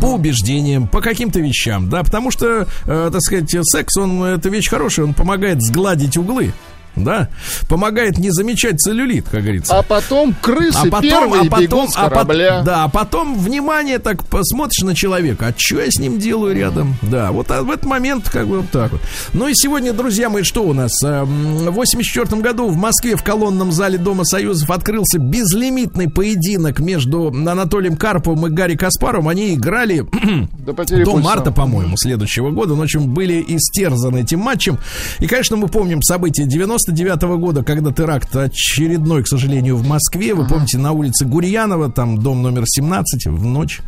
по 0.02 0.14
убеждениям, 0.14 0.88
по 0.88 1.02
каким-то 1.02 1.40
вещам, 1.40 1.90
да, 1.90 2.04
потому 2.04 2.32
что, 2.32 2.68
э, 2.86 3.10
так 3.12 3.22
сказать, 3.22 3.50
секс, 3.64 3.98
он, 3.98 4.24
это 4.24 4.50
вещь 4.50 4.70
хорошая, 4.70 5.06
он 5.06 5.14
помогает 5.14 5.62
сгладить 5.62 6.18
углы, 6.18 6.54
да, 6.96 7.30
помогает 7.68 8.18
не 8.18 8.32
замечать 8.32 8.80
целлюлит, 8.80 9.28
как 9.30 9.42
говорится. 9.42 9.78
А 9.78 9.84
потом 9.84 10.36
крысы 10.42 10.90
первые 11.02 11.50
бегут 11.50 11.92
с 11.92 11.98
а 11.98 12.10
корабля. 12.10 12.62
да, 12.64 12.84
а 12.84 12.90
потом 12.90 13.38
внимание 13.38 14.00
так 14.00 14.24
посмотришь 14.26 14.84
на 14.84 14.96
человека, 14.96 15.48
а 15.48 15.54
что 15.58 15.82
я 15.82 15.90
с 15.90 16.00
ним 16.00 16.20
делаю 16.20 16.56
рядом? 16.56 16.96
Да, 17.02 17.32
вот 17.32 17.52
а 17.52 17.64
в 17.64 17.72
этот 17.72 17.86
момент 17.86 18.30
как 18.30 18.48
бы 18.48 18.62
вот 18.62 18.70
так 18.72 18.92
вот. 18.92 19.02
Ну 19.34 19.48
и 19.48 19.54
сегодня, 19.54 19.94
друзья 19.94 20.30
мои, 20.30 20.44
что 20.44 20.64
у 20.64 20.74
нас? 20.74 20.92
Эм, 21.04 21.66
В 21.66 21.72
84 21.72 22.42
году 22.42 22.68
в 22.68 22.78
Москве 22.78 23.16
в 23.16 23.24
колонном 23.24 23.72
зале 23.72 23.98
Дома 23.98 24.26
Союзов 24.26 24.70
открылся 24.70 25.20
безлимитный 25.20 26.10
поединок 26.10 26.80
между 26.80 27.28
Анатолием 27.28 27.98
Карповым 27.98 28.48
и 28.48 28.50
Гарри 28.50 28.76
Каспаровым. 28.76 29.30
Они 29.30 29.54
играли 29.54 30.06
До 30.66 30.74
до 30.74 31.18
марта, 31.18 31.52
по-моему, 31.52 31.98
следующего 31.98 32.52
года. 32.52 32.74
Ну, 32.74 32.80
в 32.80 32.84
общем, 32.84 33.14
были 33.14 33.44
истерзаны 33.48 34.22
этим 34.22 34.40
матчем. 34.40 34.80
И, 35.20 35.28
конечно, 35.28 35.58
мы 35.58 35.68
помним 35.68 36.02
события 36.02 36.46
99 36.92 37.40
года, 37.40 37.64
когда 37.64 37.92
теракт 37.92 38.36
очередной, 38.36 39.24
к 39.24 39.28
сожалению, 39.28 39.78
в 39.78 39.88
Москве. 39.88 40.34
Вы 40.34 40.48
помните, 40.48 40.78
на 40.78 40.92
улице 40.92 41.26
Гурьянова, 41.26 41.92
там 41.92 42.18
дом 42.22 42.42
номер 42.42 42.64
17 42.66 43.28
в 43.28 43.46
ночь. 43.46 43.82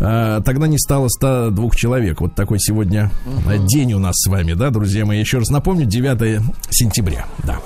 А, 0.00 0.40
тогда 0.42 0.66
не 0.66 0.78
стало 0.78 1.08
102 1.08 1.70
человек. 1.70 2.20
Вот 2.20 2.34
такой 2.34 2.58
сегодня 2.60 3.10
а, 3.46 3.58
день 3.58 3.92
у 3.92 3.98
нас 3.98 4.14
с 4.16 4.28
вами, 4.28 4.54
да, 4.54 4.70
друзья 4.70 5.04
мои. 5.04 5.20
Еще 5.20 5.38
раз 5.38 5.50
напомню, 5.50 5.86
9 5.86 6.42
сентября. 6.70 7.26
Да. 7.44 7.58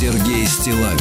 Сергей 0.00 0.46
Стилавин 0.46 0.99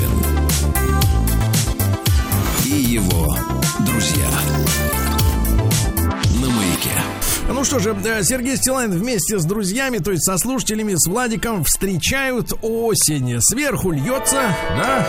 что 7.70 7.78
же, 7.78 7.96
э, 8.04 8.24
Сергей 8.24 8.58
Стилайн 8.58 8.90
вместе 8.90 9.38
с 9.38 9.46
друзьями, 9.46 10.00
то 10.00 10.10
есть 10.10 10.24
со 10.24 10.40
слушателями, 10.40 10.96
с 10.96 11.08
Владиком 11.08 11.64
встречают 11.64 12.52
осень. 12.64 13.38
Сверху 13.42 13.92
льется, 13.92 14.56
да, 14.76 15.06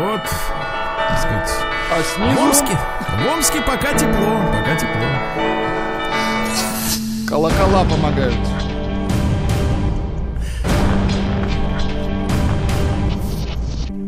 вот, 0.00 0.22
так 1.06 1.18
сказать, 1.18 1.50
А 1.92 2.02
в 2.02 2.06
снизу... 2.06 2.40
Омске, 2.40 2.78
в 2.78 3.26
Омске 3.30 3.60
пока 3.60 3.92
тепло, 3.92 4.40
пока 4.50 4.74
тепло. 4.76 5.06
Колокола 7.28 7.84
помогают. 7.84 8.34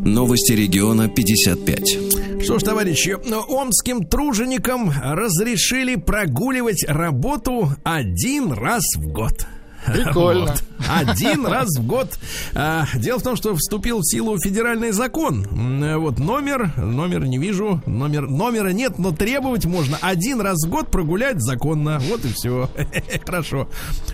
Новости 0.03 0.53
региона 0.53 1.07
55. 1.07 2.30
Что 2.43 2.57
ж, 2.57 2.63
товарищи, 2.63 3.15
омским 3.49 4.03
труженикам 4.03 4.91
разрешили 5.03 5.95
прогуливать 5.95 6.83
работу 6.87 7.69
один 7.83 8.51
раз 8.51 8.83
в 8.97 9.07
год. 9.07 9.45
Прикольно. 9.85 10.47
Вот. 10.47 10.63
Один 10.89 11.45
раз 11.45 11.69
в 11.77 11.85
год. 11.85 12.17
А, 12.53 12.85
дело 12.95 13.19
в 13.19 13.23
том, 13.23 13.35
что 13.35 13.55
вступил 13.55 13.99
в 13.99 14.05
силу 14.05 14.37
федеральный 14.39 14.91
закон. 14.91 15.47
Вот 15.51 16.19
номер, 16.19 16.71
номер 16.77 17.25
не 17.25 17.37
вижу, 17.37 17.81
номер, 17.85 18.27
номера 18.27 18.69
нет, 18.69 18.97
но 18.97 19.11
требовать 19.11 19.65
можно 19.65 19.97
один 20.01 20.41
раз 20.41 20.65
в 20.65 20.69
год 20.69 20.91
прогулять 20.91 21.41
законно. 21.41 21.99
Вот 22.09 22.25
и 22.25 22.33
все. 22.33 22.69
Хорошо. 23.25 23.69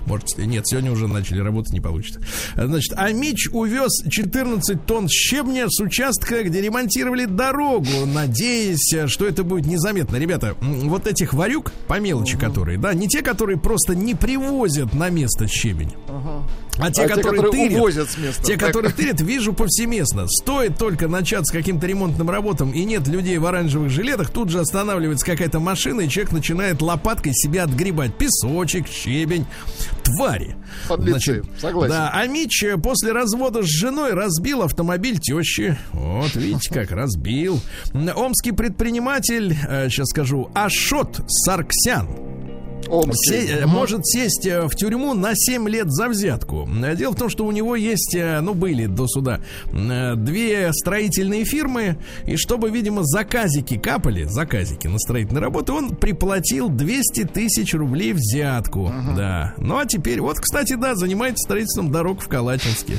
Может, 0.05 0.37
нет, 0.37 0.67
сегодня 0.67 0.91
уже 0.91 1.07
начали 1.07 1.39
работать, 1.39 1.73
не 1.73 1.81
получится. 1.81 2.21
Значит, 2.55 2.93
Амич 2.95 3.49
увез 3.51 4.03
14 4.09 4.85
тонн 4.85 5.07
щебня 5.09 5.67
с 5.69 5.79
участка, 5.79 6.43
где 6.43 6.61
ремонтировали 6.61 7.25
дорогу, 7.25 8.05
надеясь, 8.05 9.09
что 9.09 9.25
это 9.25 9.43
будет 9.43 9.65
незаметно. 9.65 10.17
Ребята, 10.17 10.55
вот 10.61 11.07
этих 11.07 11.33
варюк, 11.33 11.71
по 11.87 11.99
мелочи 11.99 12.37
которые, 12.37 12.77
да, 12.77 12.93
не 12.93 13.07
те, 13.07 13.21
которые 13.21 13.57
просто 13.57 13.95
не 13.95 14.15
привозят 14.15 14.93
на 14.93 15.09
место 15.09 15.47
щебень. 15.57 15.93
А 16.79 16.91
те, 16.91 17.03
А 17.05 17.07
те, 17.07 17.15
которые, 17.15 17.41
которые 17.41 17.69
тырят, 17.69 18.09
с 18.11 18.17
места. 18.19 18.43
те, 18.43 18.55
Так. 18.55 18.67
которые 18.67 18.93
тырят, 18.93 19.19
вижу 19.19 19.51
повсеместно. 19.51 20.27
Стоит 20.27 20.77
только 20.77 21.07
начаться 21.07 21.51
с 21.51 21.55
каким-то 21.57 21.87
ремонтным 21.87 22.29
работам, 22.29 22.71
и 22.71 22.83
нет 22.85 23.07
людей 23.07 23.39
в 23.39 23.45
оранжевых 23.47 23.89
жилетах, 23.89 24.29
тут 24.29 24.49
же 24.49 24.59
останавливается 24.59 25.25
какая-то 25.25 25.59
машина, 25.59 26.01
и 26.01 26.09
человек 26.09 26.33
начинает 26.33 26.81
лопаткой 26.83 27.33
себя 27.33 27.63
отгребать. 27.63 28.13
Песочек, 28.15 28.87
щебень, 28.87 29.47
твари. 30.03 30.55
Подлецы, 30.87 31.41
согласен. 31.59 31.93
Да, 31.95 32.11
а 32.13 32.27
Мич 32.27 32.61
э, 32.63 32.77
после 32.77 33.11
развода 33.11 33.63
с 33.63 33.67
женой 33.67 34.13
разбил 34.13 34.61
автомобиль 34.61 35.17
тещи. 35.19 35.75
Вот, 35.93 36.35
видите, 36.35 36.71
как 36.71 36.91
разбил. 36.91 37.59
Омский 38.15 38.51
предприниматель, 38.51 39.55
сейчас 39.89 40.09
скажу, 40.09 40.51
Ашот 40.53 41.21
Сарксян. 41.27 42.07
Омский. 42.89 43.41
Се- 43.47 43.53
э, 43.53 43.65
может 43.65 44.05
сесть 44.05 44.45
э, 44.45 44.67
в 44.67 44.75
тюрьму 44.75 45.13
на 45.13 45.31
7 45.35 45.67
лет 45.67 45.91
за 45.91 46.07
взятку. 46.07 46.67
Дело 46.95 47.11
в 47.13 47.15
том, 47.17 47.29
что 47.29 47.45
у 47.45 47.51
него 47.51 47.75
есть, 47.75 48.15
э, 48.15 48.39
ну, 48.41 48.53
были 48.53 48.85
до 48.85 49.07
суда, 49.07 49.41
две 49.71 50.71
строительные 50.73 51.43
фирмы, 51.45 51.97
и 52.25 52.35
чтобы, 52.37 52.69
видимо, 52.69 53.03
заказики 53.03 53.77
капали, 53.77 54.23
заказики 54.23 54.87
на 54.87 54.99
строительные 54.99 55.41
работы, 55.41 55.73
он 55.73 55.95
приплатил 55.95 56.69
200 56.69 57.25
тысяч 57.25 57.73
рублей 57.73 58.13
взятку. 58.13 58.91
Да. 59.15 59.53
Ну, 59.57 59.77
а 59.77 59.85
теперь, 59.85 60.21
вот, 60.21 60.39
кстати, 60.39 60.73
да, 60.75 60.95
занимается 60.95 61.43
строительством 61.43 61.91
дорог 61.91 62.21
в 62.21 62.27
Калачинске. 62.27 62.97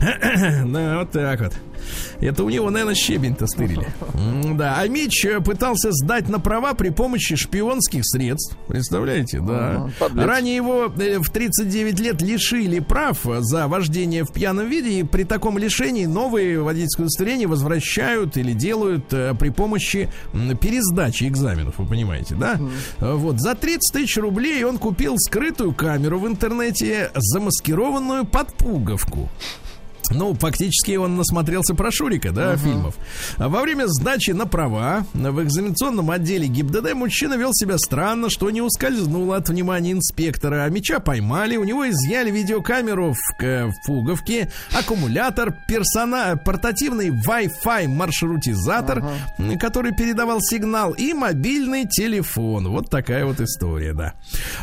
Да, 0.64 0.98
вот 0.98 1.10
так 1.10 1.40
вот. 1.40 1.54
Это 2.20 2.44
у 2.44 2.50
него, 2.50 2.70
наверное, 2.70 2.94
щебень-то 2.94 3.46
стырили. 3.46 3.86
Да, 4.54 4.76
а 4.78 4.88
Мич 4.88 5.24
э, 5.24 5.40
пытался 5.40 5.92
сдать 5.92 6.28
на 6.28 6.40
права 6.40 6.74
при 6.74 6.90
помощи 6.90 7.36
шпионских 7.36 8.02
средств. 8.04 8.56
Представляете, 8.68 9.40
да. 9.40 9.90
Подлец. 9.98 10.26
Ранее 10.26 10.56
его 10.56 10.92
э, 10.96 11.18
в 11.18 11.30
39 11.30 12.00
лет 12.00 12.22
лишили 12.22 12.78
прав 12.78 13.18
за 13.40 13.68
вождение 13.68 14.24
в 14.24 14.32
пьяном 14.32 14.68
виде, 14.68 15.00
и 15.00 15.02
при 15.02 15.24
таком 15.24 15.58
лишении 15.58 16.06
новые 16.06 16.60
водительские 16.62 17.04
удостоверения 17.04 17.48
возвращают 17.48 18.36
или 18.36 18.52
делают 18.52 19.12
э, 19.12 19.34
при 19.38 19.50
помощи 19.50 20.08
пересдачи 20.60 21.24
экзаменов, 21.24 21.78
вы 21.78 21.86
понимаете, 21.86 22.34
да? 22.34 22.58
Вот, 22.98 23.40
за 23.40 23.54
30 23.54 23.92
тысяч 23.92 24.16
рублей 24.16 24.64
он 24.64 24.78
купил 24.78 25.16
скрытую 25.18 25.74
камеру 25.74 26.18
в 26.18 26.26
интернете, 26.26 27.10
замаскированную 27.14 28.24
под 28.24 28.54
пуговку. 28.54 29.28
Ну, 30.10 30.34
фактически 30.34 30.96
он 30.96 31.16
насмотрелся 31.16 31.74
про 31.74 31.90
Шурика, 31.90 32.30
да, 32.30 32.56
фильмов. 32.56 32.94
А 33.38 33.48
Во 33.48 33.60
время 33.62 33.86
сдачи 33.86 34.30
на 34.32 34.46
права 34.46 35.06
в 35.12 35.42
экзаменационном 35.42 36.10
отделе 36.10 36.46
ГИБДД 36.46 36.94
мужчина 36.94 37.34
вел 37.34 37.50
себя 37.52 37.78
странно, 37.78 38.28
что 38.30 38.50
не 38.50 38.60
ускользнул 38.60 39.32
от 39.32 39.48
внимания 39.48 39.92
инспектора. 39.92 40.64
А 40.64 40.68
меча 40.68 41.00
поймали, 41.00 41.56
у 41.56 41.64
него 41.64 41.88
изъяли 41.88 42.30
видеокамеру 42.30 43.14
в, 43.14 43.42
в 43.42 43.72
пуговке, 43.86 44.50
аккумулятор, 44.78 45.54
персона, 45.66 46.36
портативный 46.44 47.08
Wi-Fi 47.10 47.88
маршрутизатор, 47.88 49.04
м, 49.38 49.58
который 49.58 49.92
передавал 49.94 50.40
сигнал, 50.40 50.92
и 50.92 51.12
мобильный 51.12 51.86
телефон. 51.88 52.68
Вот 52.68 52.90
такая 52.90 53.24
вот 53.24 53.40
история, 53.40 53.94
да. 53.94 54.14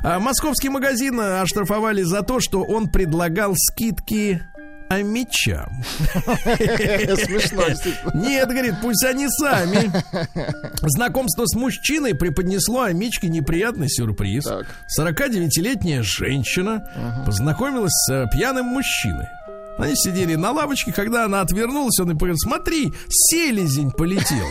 А 0.03 0.19
московский 0.19 0.69
магазин 0.69 1.19
оштрафовали 1.19 2.03
за 2.03 2.21
то, 2.21 2.39
что 2.39 2.61
он 2.63 2.89
предлагал 2.89 3.53
скидки 3.55 4.41
а 4.91 5.01
мечам. 5.03 5.83
Смешно. 7.23 7.63
Нет, 8.13 8.49
говорит, 8.49 8.75
пусть 8.81 9.05
они 9.05 9.29
сами. 9.29 9.89
Знакомство 10.81 11.45
с 11.45 11.55
мужчиной 11.55 12.13
преподнесло 12.13 12.81
Амичке 12.81 13.29
неприятный 13.29 13.87
сюрприз. 13.89 14.43
Так. 14.43 14.65
49-летняя 14.99 16.03
женщина 16.03 17.23
познакомилась 17.25 17.93
с 17.93 18.11
э, 18.11 18.25
пьяным 18.33 18.65
мужчиной. 18.65 19.27
Они 19.77 19.95
сидели 19.95 20.35
на 20.35 20.51
лавочке, 20.51 20.91
когда 20.91 21.25
она 21.25 21.41
отвернулась, 21.41 21.99
он 21.99 22.11
и 22.11 22.13
говорит, 22.13 22.39
смотри, 22.39 22.93
селезень 23.09 23.91
полетел. 23.91 24.45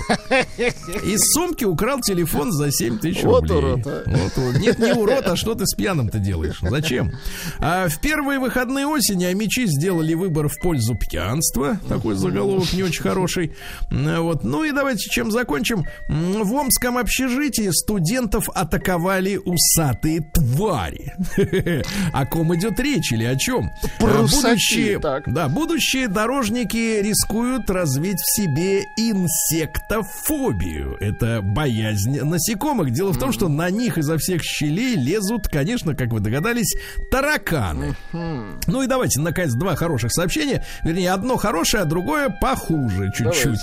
Из 1.05 1.21
сумки 1.33 1.65
украл 1.65 2.01
телефон 2.01 2.53
за 2.53 2.71
7 2.73 2.99
тысяч 2.99 3.23
Вот 3.23 3.43
рублей. 3.51 3.57
урод, 3.75 3.87
а. 3.87 4.03
Вот 4.07 4.39
урод. 4.39 4.57
Нет, 4.61 4.79
не 4.79 4.93
урод, 4.93 5.27
а 5.27 5.37
что 5.37 5.55
ты 5.55 5.67
с 5.67 5.75
пьяным-то 5.75 6.19
делаешь? 6.19 6.59
Зачем? 6.63 7.13
А 7.59 7.89
в 7.89 8.01
первые 8.01 8.39
выходные 8.39 8.87
осени 8.87 9.25
амичи 9.25 9.67
сделали 9.67 10.15
выбор 10.15 10.49
в 10.49 10.59
пользу 10.61 10.95
пьянства. 10.97 11.79
Такой 11.89 12.15
заголовок 12.17 12.73
не 12.73 12.83
очень 12.83 13.03
хороший. 13.03 13.53
Вот. 13.91 14.43
Ну 14.45 14.65
и 14.65 14.73
давайте 14.73 15.09
чем 15.11 15.31
закончим. 15.31 15.85
В 16.09 16.53
Омском 16.55 16.99
общежитии 16.99 17.71
студентов 17.71 18.49
атаковали 18.55 19.37
усатые 19.45 20.21
твари. 20.33 21.13
О 22.13 22.27
ком 22.27 22.55
идет 22.57 22.79
речь 22.81 23.13
или 23.13 23.25
о 23.25 23.37
чем? 23.37 23.71
Прусаки, 23.99 24.43
Будущие, 24.51 24.99
так. 25.11 25.33
да, 25.33 25.49
будущие 25.49 26.09
дорожники 26.09 27.01
рискуют 27.03 27.69
развить 27.71 28.19
в 28.21 28.37
себе 28.37 28.83
инсектофобию. 28.97 30.97
Это 31.01 31.41
боязнь 31.43 32.21
насекомых. 32.23 32.91
Дело 32.91 33.13
в 33.13 33.19
том, 33.19 33.33
что 33.33 33.49
на 33.49 33.71
них 33.71 33.99
изо 33.99 34.17
всех 34.19 34.43
щелей 34.43 34.97
лезут, 34.97 35.49
конечно, 35.49 35.95
как 35.95 36.09
вы 36.13 36.21
догадались, 36.21 36.75
тараканы. 37.11 37.95
Ну 38.13 38.83
и 38.83 38.87
давайте, 38.87 39.21
наконец, 39.21 39.53
два 39.55 39.75
хороших 39.77 40.13
сообщения. 40.13 40.65
Вернее, 40.83 41.13
одно 41.13 41.37
хорошее, 41.37 41.83
а 41.83 41.87
другое 41.87 42.29
похуже 42.31 43.11
чуть-чуть. 43.17 43.59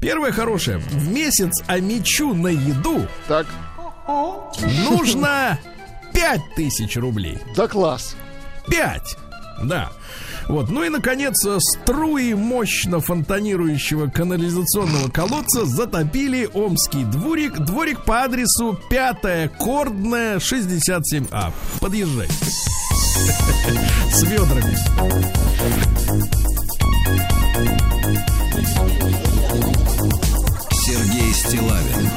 Первое 0.00 0.32
хорошее. 0.32 0.78
В 0.78 1.12
месяц 1.12 1.52
амичу 1.66 2.34
на 2.34 2.48
еду 2.48 3.06
Так, 3.28 3.46
нужно 4.88 5.58
5000 6.12 6.96
рублей. 6.96 7.38
да 7.56 7.68
класс. 7.68 8.16
5. 8.68 9.16
Да. 9.64 9.90
Вот. 10.48 10.70
Ну 10.70 10.84
и, 10.84 10.88
наконец, 10.88 11.44
струи 11.58 12.34
мощно 12.34 13.00
фонтанирующего 13.00 14.08
канализационного 14.08 15.10
колодца 15.10 15.64
затопили 15.64 16.48
Омский 16.52 17.04
дворик, 17.04 17.58
дворик 17.58 18.04
по 18.04 18.22
адресу 18.22 18.78
5 18.90 19.52
Кордная, 19.58 20.38
67А. 20.38 21.52
Подъезжайте. 21.80 22.34
С 24.12 24.22
ведрами. 24.22 24.76
Сергей 30.86 31.32
Стилавин 31.34 32.10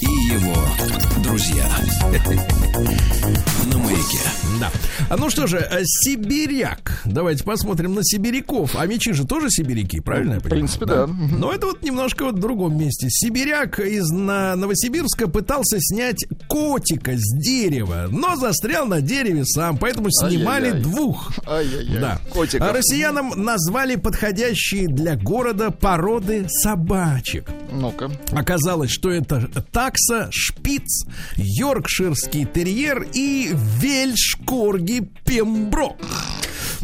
и 0.00 0.32
его 0.32 0.56
друзья 1.24 1.68
на 2.10 3.78
маяке. 3.78 4.18
Да. 4.58 4.70
А 5.08 5.16
ну 5.16 5.30
что 5.30 5.46
же, 5.46 5.56
э, 5.58 5.80
сибиряк. 5.84 7.00
Давайте 7.04 7.44
посмотрим 7.44 7.94
на 7.94 8.04
сибиряков. 8.04 8.76
А 8.76 8.86
мечи 8.86 9.12
же 9.12 9.26
тоже 9.26 9.48
сибиряки, 9.50 10.00
правильно 10.00 10.34
я 10.34 10.38
В 10.40 10.42
понимаю? 10.42 10.60
принципе, 10.62 10.86
да. 10.86 11.06
Но 11.06 11.52
это 11.52 11.66
вот 11.66 11.82
немножко 11.82 12.24
вот 12.24 12.36
в 12.36 12.38
другом 12.38 12.76
месте. 12.78 13.08
Сибиряк 13.10 13.80
из 13.80 14.08
Новосибирска 14.10 15.28
пытался 15.28 15.76
снять 15.80 16.24
котика 16.46 17.12
с 17.16 17.38
дерева, 17.42 18.06
но 18.10 18.36
застрял 18.36 18.86
на 18.86 19.00
дереве 19.00 19.44
сам, 19.44 19.76
поэтому 19.78 20.10
снимали 20.10 20.66
Ай-яй-яй. 20.66 20.82
двух. 20.82 21.32
Ай-яй-яй. 21.46 22.00
Да. 22.00 22.20
Котиков. 22.30 22.68
А 22.68 22.72
россиянам 22.72 23.32
назвали 23.36 23.96
подходящие 23.96 24.88
для 24.88 25.16
города 25.16 25.70
породы 25.70 26.46
собачек. 26.48 27.48
Ну-ка. 27.72 28.10
Оказалось, 28.32 28.90
что 28.90 29.10
это 29.10 29.48
такса, 29.72 30.28
шпиц, 30.30 31.04
йоркширский 31.90 32.44
терьер 32.44 33.06
и 33.12 33.50
вельшкорги 33.52 35.08
пемброк. 35.24 35.96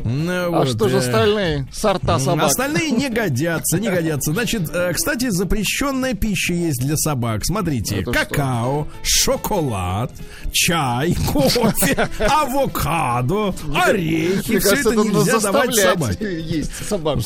Ну, 0.05 0.33
А 0.33 0.49
вот, 0.51 0.69
что 0.69 0.89
же 0.89 0.97
э, 0.97 0.99
остальные 1.01 1.67
сорта 1.73 2.19
собак? 2.19 2.47
Остальные 2.47 2.91
не 2.91 3.09
годятся, 3.09 3.79
не 3.79 3.89
годятся. 3.89 4.33
Значит, 4.33 4.69
э, 4.73 4.93
кстати, 4.93 5.29
запрещенная 5.31 6.15
пища 6.15 6.55
есть 6.55 6.81
для 6.81 6.97
собак. 6.97 7.45
Смотрите, 7.45 8.01
Это 8.01 8.13
какао, 8.13 8.89
шоколад, 9.03 10.13
чай, 10.53 11.17
кофе, 11.33 12.09
авокадо, 12.19 13.55
орехи. 13.75 14.59
Все 14.59 14.77
это 14.77 14.95
нельзя 14.95 15.41
давать 15.41 15.75
собаке. 15.75 16.41
есть 16.41 16.73
собаку. 16.89 17.23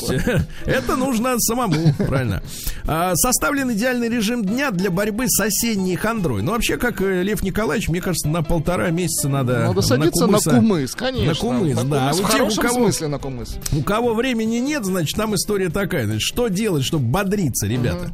Это 0.65 0.95
нужно 0.95 1.39
самому, 1.39 1.93
правильно. 1.97 2.41
А, 2.87 3.15
Составлен 3.15 3.71
идеальный 3.71 4.09
режим 4.09 4.43
дня 4.43 4.71
для 4.71 4.89
борьбы 4.89 5.25
с 5.27 5.39
осенней 5.39 5.95
хандрой. 5.95 6.41
Ну, 6.41 6.51
вообще, 6.51 6.77
как 6.77 7.01
э, 7.01 7.23
Лев 7.23 7.41
Николаевич, 7.43 7.89
мне 7.89 8.01
кажется, 8.01 8.27
на 8.27 8.43
полтора 8.43 8.89
месяца 8.89 9.29
надо... 9.29 9.67
Надо 9.67 9.81
садиться 9.81 10.27
на 10.27 10.39
кумыс, 10.39 10.95
конечно. 10.95 11.27
На 11.29 11.35
кумыс, 11.35 11.83
да. 11.83 12.11
У 12.13 12.60
хорошем 12.61 12.75
кого- 12.77 12.91
смысле 12.91 13.07
на 13.07 13.17
кумыс. 13.19 13.57
у 13.71 13.81
кого 13.83 14.13
времени 14.13 14.57
нет, 14.57 14.85
значит, 14.85 15.15
там 15.17 15.35
история 15.35 15.69
такая. 15.69 16.05
Значит, 16.05 16.21
что 16.21 16.47
делать, 16.47 16.83
чтобы 16.83 17.05
бодриться, 17.05 17.67
ребята? 17.67 18.13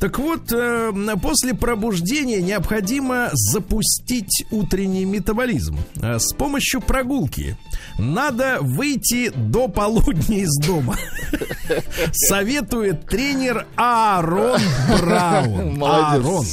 Так 0.00 0.18
вот, 0.18 0.52
э, 0.52 0.92
после 1.22 1.54
пробуждения 1.54 2.40
необходимо 2.42 3.30
запустить 3.32 4.44
утренний 4.50 5.04
метаболизм 5.04 5.78
э, 6.00 6.18
с 6.18 6.32
помощью 6.34 6.80
прогулки. 6.80 7.56
Надо 7.98 8.58
выйти 8.60 9.30
до 9.34 9.68
полудня 9.68 10.38
из 10.38 10.54
дома. 10.66 10.96
Советует 12.12 13.06
тренер 13.06 13.66
Аарон 13.76 14.60
Браун. 15.00 15.78
Молодец. 15.78 16.24
Аарон. 16.24 16.46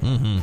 Мгм. 0.00 0.42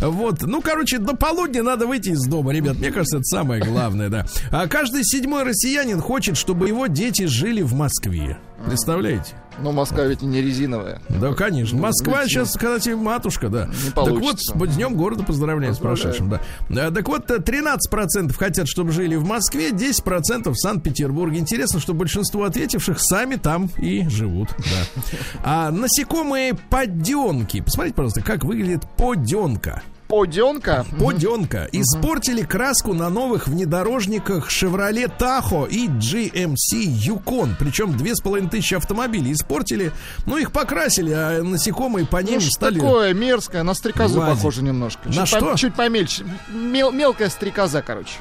Вот, 0.00 0.42
ну, 0.42 0.60
короче, 0.60 0.98
до 0.98 1.14
полудня 1.16 1.62
надо 1.62 1.86
выйти 1.86 2.10
из 2.10 2.24
дома, 2.26 2.52
ребят. 2.52 2.76
Мне 2.78 2.90
кажется, 2.90 3.18
это 3.18 3.24
самое 3.24 3.62
главное, 3.62 4.08
да. 4.08 4.26
А 4.50 4.66
каждый 4.66 5.04
седьмой 5.04 5.44
россиянин 5.44 6.00
хочет, 6.00 6.36
чтобы 6.36 6.68
его 6.68 6.86
дети 6.86 7.24
жили 7.26 7.62
в 7.62 7.74
Москве. 7.74 8.38
Представляете? 8.66 9.34
Но 9.60 9.72
Москва 9.72 10.04
ведь 10.04 10.22
не 10.22 10.40
резиновая. 10.42 11.00
Да, 11.08 11.32
конечно. 11.34 11.78
Москва 11.78 12.24
сейчас, 12.26 12.50
кстати, 12.52 12.90
матушка, 12.90 13.48
да. 13.48 13.66
Не 13.66 13.90
так 13.90 13.96
вот, 13.96 14.20
получится. 14.20 14.54
с 14.58 14.74
днем 14.74 14.94
города 14.96 15.22
поздравляем 15.24 15.74
с 15.74 15.78
прошедшим, 15.78 16.28
да. 16.28 16.40
А, 16.70 16.90
Так 16.90 17.08
вот, 17.08 17.30
э, 17.30 17.38
13% 17.38 18.36
хотят, 18.36 18.68
чтобы 18.68 18.92
жили 18.92 19.16
в 19.16 19.24
Москве, 19.24 19.70
10% 19.70 20.50
в 20.54 20.58
Санкт-Петербурге. 20.58 21.38
Интересно, 21.38 21.80
что 21.80 21.94
большинство 21.94 22.44
ответивших 22.44 22.98
сами 23.00 23.36
там 23.36 23.70
и 23.78 24.08
живут, 24.08 24.48
да. 24.58 25.02
А 25.44 25.70
насекомые 25.70 26.54
поденки. 26.54 27.60
Посмотрите, 27.60 27.94
пожалуйста, 27.94 28.22
как 28.22 28.44
выглядит 28.44 28.82
поденка. 28.96 29.82
Поденка. 30.18 30.86
Поденка. 31.00 31.68
Испортили 31.72 32.42
краску 32.42 32.94
на 32.94 33.08
новых 33.10 33.48
внедорожниках 33.48 34.48
Chevrolet 34.48 35.10
Tahoe 35.18 35.68
и 35.68 35.88
GMC 35.88 36.54
Yukon. 36.84 37.54
Причем 37.58 37.96
две 37.96 38.14
с 38.14 38.20
половиной 38.20 38.48
тысячи 38.48 38.74
автомобилей 38.74 39.32
испортили. 39.32 39.90
Ну, 40.26 40.36
их 40.36 40.52
покрасили, 40.52 41.10
а 41.10 41.42
насекомые 41.42 42.06
по 42.06 42.18
ним 42.18 42.34
Ну, 42.36 42.40
стали... 42.42 42.78
такое 42.78 43.12
мерзкое, 43.12 43.64
на 43.64 43.74
стрекозу 43.74 44.20
лазить. 44.20 44.36
похоже 44.36 44.62
немножко. 44.62 45.08
На 45.08 45.26
чуть, 45.26 45.26
что? 45.26 45.40
По, 45.52 45.58
чуть 45.58 45.74
помельче. 45.74 46.24
Мел- 46.48 46.92
мелкая 46.92 47.28
стрекоза, 47.28 47.82
короче. 47.82 48.14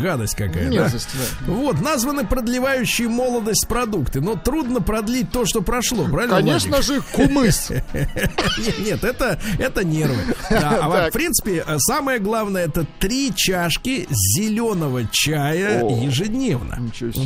Гадость 0.00 0.34
какая, 0.34 0.64
да? 0.64 0.70
Мерзость, 0.70 1.08
да. 1.46 1.52
Вот, 1.52 1.80
названы 1.82 2.26
продлевающие 2.26 3.08
молодость 3.08 3.66
продукты. 3.68 4.20
Но 4.20 4.34
трудно 4.34 4.80
продлить 4.80 5.30
то, 5.30 5.44
что 5.44 5.60
прошло, 5.60 6.06
правильно, 6.06 6.36
Конечно 6.36 6.70
Владик? 6.78 6.86
же, 6.86 7.00
кумыс. 7.12 7.70
Нет, 8.78 9.04
это, 9.04 9.38
это 9.58 9.84
нервы. 9.84 10.16
Да, 10.50 10.78
а 10.80 11.10
в 11.10 11.12
принципе, 11.12 11.35
э, 11.44 11.78
самое 11.78 12.18
главное 12.18 12.64
это 12.66 12.86
три 12.98 13.32
чашки 13.34 14.06
зеленого 14.10 15.04
чая 15.10 15.82
О, 15.82 16.04
ежедневно. 16.04 16.78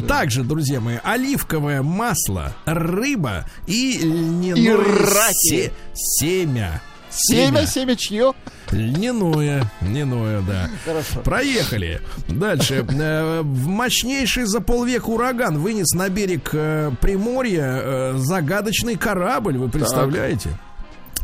Также, 0.06 0.42
друзья 0.44 0.80
мои, 0.80 0.98
оливковое 1.02 1.82
масло, 1.82 2.54
рыба 2.64 3.46
и 3.66 3.98
льняное 4.02 5.30
се- 5.32 5.72
семя. 5.94 6.80
Семя, 7.12 7.66
семя 7.66 7.96
чье? 7.96 8.32
Льняное, 8.70 9.64
льняное, 9.80 10.42
да. 10.42 10.70
Хорошо. 10.84 11.20
Проехали. 11.24 12.00
Дальше. 12.28 12.86
Э, 13.00 13.42
Мощнейший 13.42 14.44
за 14.44 14.60
полвека 14.60 15.06
ураган 15.10 15.58
вынес 15.58 15.92
на 15.92 16.08
берег 16.08 16.50
э, 16.52 16.92
Приморья 17.00 18.12
загадочный 18.16 18.94
корабль. 18.96 19.56
Вы 19.58 19.68
представляете? 19.68 20.50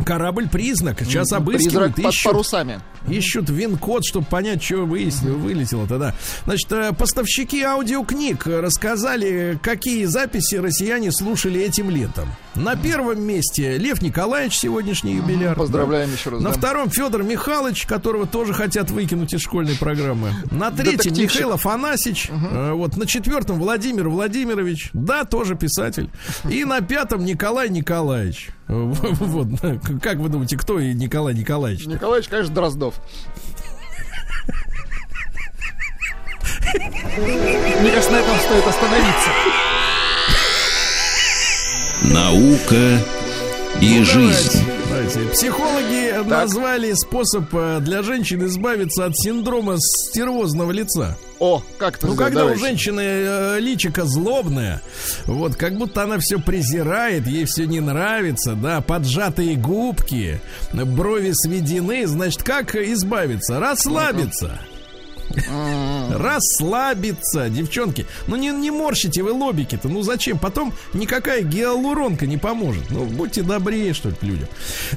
Корабль 0.04 0.48
признак. 0.48 1.00
Сейчас 1.00 1.32
обыскивают, 1.32 1.94
Призрак 1.94 2.04
под 2.04 2.14
ищут, 2.14 2.24
парусами. 2.32 2.80
ищут 3.08 3.48
вин-код, 3.48 4.04
чтобы 4.04 4.26
понять, 4.26 4.62
что 4.62 4.84
выяснило, 4.84 5.36
вылетело 5.36 5.86
тогда. 5.86 6.14
Значит, 6.44 6.70
э, 6.72 6.92
поставщики 6.92 7.62
аудиокниг 7.62 8.46
рассказали, 8.46 9.58
какие 9.62 10.04
записи 10.04 10.56
россияне 10.56 11.10
слушали 11.12 11.60
этим 11.60 11.90
летом. 11.90 12.28
На 12.56 12.74
первом 12.74 13.22
месте 13.22 13.76
Лев 13.76 14.00
Николаевич, 14.00 14.56
сегодняшний 14.58 15.14
юбиляр. 15.16 15.54
Поздравляем 15.56 16.10
еще 16.12 16.30
раз. 16.30 16.40
На 16.40 16.50
да. 16.50 16.56
втором 16.56 16.88
Федор 16.90 17.22
Михайлович, 17.22 17.84
которого 17.86 18.26
тоже 18.26 18.54
хотят 18.54 18.90
выкинуть 18.90 19.34
из 19.34 19.42
школьной 19.42 19.76
программы. 19.76 20.30
На 20.50 20.70
третьем. 20.70 21.12
Михаил 21.14 21.52
Афанасьич. 21.52 22.30
Э, 22.30 22.72
Вот 22.72 22.96
на 22.96 23.06
четвертом 23.06 23.58
Владимир 23.58 24.08
Владимирович. 24.08 24.90
Да, 24.94 25.24
тоже 25.24 25.54
писатель. 25.54 26.10
И 26.48 26.64
на 26.64 26.80
пятом 26.80 27.24
Николай 27.24 27.68
Николаевич. 27.68 28.50
Э, 28.68 28.72
Вот, 29.26 29.48
как 30.02 30.16
вы 30.18 30.28
думаете, 30.30 30.56
кто 30.56 30.80
и 30.80 30.94
Николай 30.94 31.34
Николаевич? 31.34 31.86
Николаевич, 31.86 32.28
конечно, 32.28 32.54
Дроздов. 32.54 32.94
Мне 36.74 37.90
кажется, 37.90 38.12
на 38.12 38.16
этом 38.16 38.36
стоит 38.38 38.66
остановиться. 38.66 39.30
Наука 42.12 42.98
и 43.80 44.02
жизнь. 44.02 44.62
Давайте. 44.88 45.20
Психологи 45.32 46.26
назвали 46.28 46.92
способ 46.94 47.44
э, 47.52 47.78
для 47.80 48.02
женщин 48.02 48.46
избавиться 48.46 49.04
от 49.04 49.16
синдрома 49.18 49.76
стервозного 49.78 50.70
лица. 50.70 51.16
О, 51.38 51.62
как 51.78 51.98
ты 51.98 52.06
Ну, 52.06 52.14
когда 52.14 52.40
у 52.40 52.44
давайте. 52.44 52.60
женщины 52.64 53.00
э, 53.04 53.56
личико 53.60 54.04
злобное, 54.04 54.80
вот, 55.26 55.56
как 55.56 55.76
будто 55.76 56.04
она 56.04 56.18
все 56.18 56.38
презирает, 56.38 57.26
ей 57.26 57.44
все 57.44 57.66
не 57.66 57.80
нравится, 57.80 58.54
да, 58.54 58.80
поджатые 58.80 59.56
губки, 59.56 60.40
брови 60.72 61.32
сведены, 61.34 62.06
значит, 62.06 62.42
как 62.42 62.74
избавиться? 62.76 63.58
Расслабиться. 63.60 64.58
Расслабиться, 66.10 67.48
девчонки. 67.48 68.06
Ну 68.26 68.36
не, 68.36 68.50
не 68.50 68.70
морщите 68.70 69.22
вы 69.22 69.32
лобики-то. 69.32 69.88
Ну 69.88 70.02
зачем? 70.02 70.38
Потом 70.38 70.72
никакая 70.94 71.42
гиалуронка 71.42 72.26
не 72.26 72.36
поможет. 72.36 72.90
Ну 72.90 73.04
будьте 73.04 73.42
добрее, 73.42 73.92
что 73.94 74.08
ли, 74.10 74.16
людям. 74.22 74.48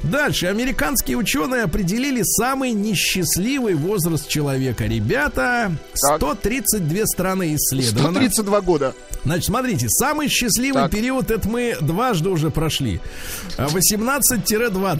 Дальше. 0.02 0.46
Американские 0.46 1.16
ученые 1.16 1.62
определили 1.64 2.22
самый 2.22 2.72
несчастливый 2.72 3.74
возраст 3.74 4.28
человека. 4.28 4.84
Ребята, 4.86 5.72
Так. 6.00 6.16
132 6.18 7.06
страны 7.06 7.54
исследовано. 7.56 8.10
132 8.20 8.60
года. 8.60 8.94
Значит, 9.24 9.44
смотрите, 9.46 9.86
самый 9.90 10.28
счастливый 10.28 10.82
Так. 10.84 10.92
период 10.92 11.30
это 11.30 11.46
мы 11.46 11.76
дважды 11.80 12.30
уже 12.30 12.50
прошли. 12.50 13.00
А 13.58 13.66
18-20. 13.68 14.98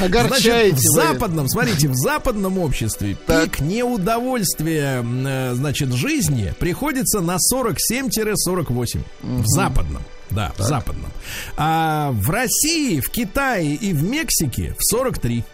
Огорчаете 0.00 0.76
Значит, 0.76 0.78
в 0.78 0.94
вы. 0.94 1.02
западном, 1.02 1.48
смотрите, 1.48 1.88
в 1.88 1.94
западном 1.94 2.58
обществе 2.58 3.16
Так. 3.26 3.44
пик 3.44 3.53
неудовольствия, 3.60 5.00
м, 5.00 5.26
э, 5.26 5.54
значит, 5.54 5.92
жизни 5.92 6.52
приходится 6.58 7.20
на 7.20 7.36
47-48. 7.38 9.02
В 9.22 9.46
западном. 9.46 10.02
Да, 10.30 10.52
в 10.56 10.62
западном. 10.62 11.12
А 11.56 12.10
в 12.12 12.28
России, 12.30 13.00
в 13.00 13.08
Китае 13.10 13.74
и 13.74 13.92
в 13.92 14.02
Мексике 14.02 14.74
в 14.78 14.84
43. 14.84 15.44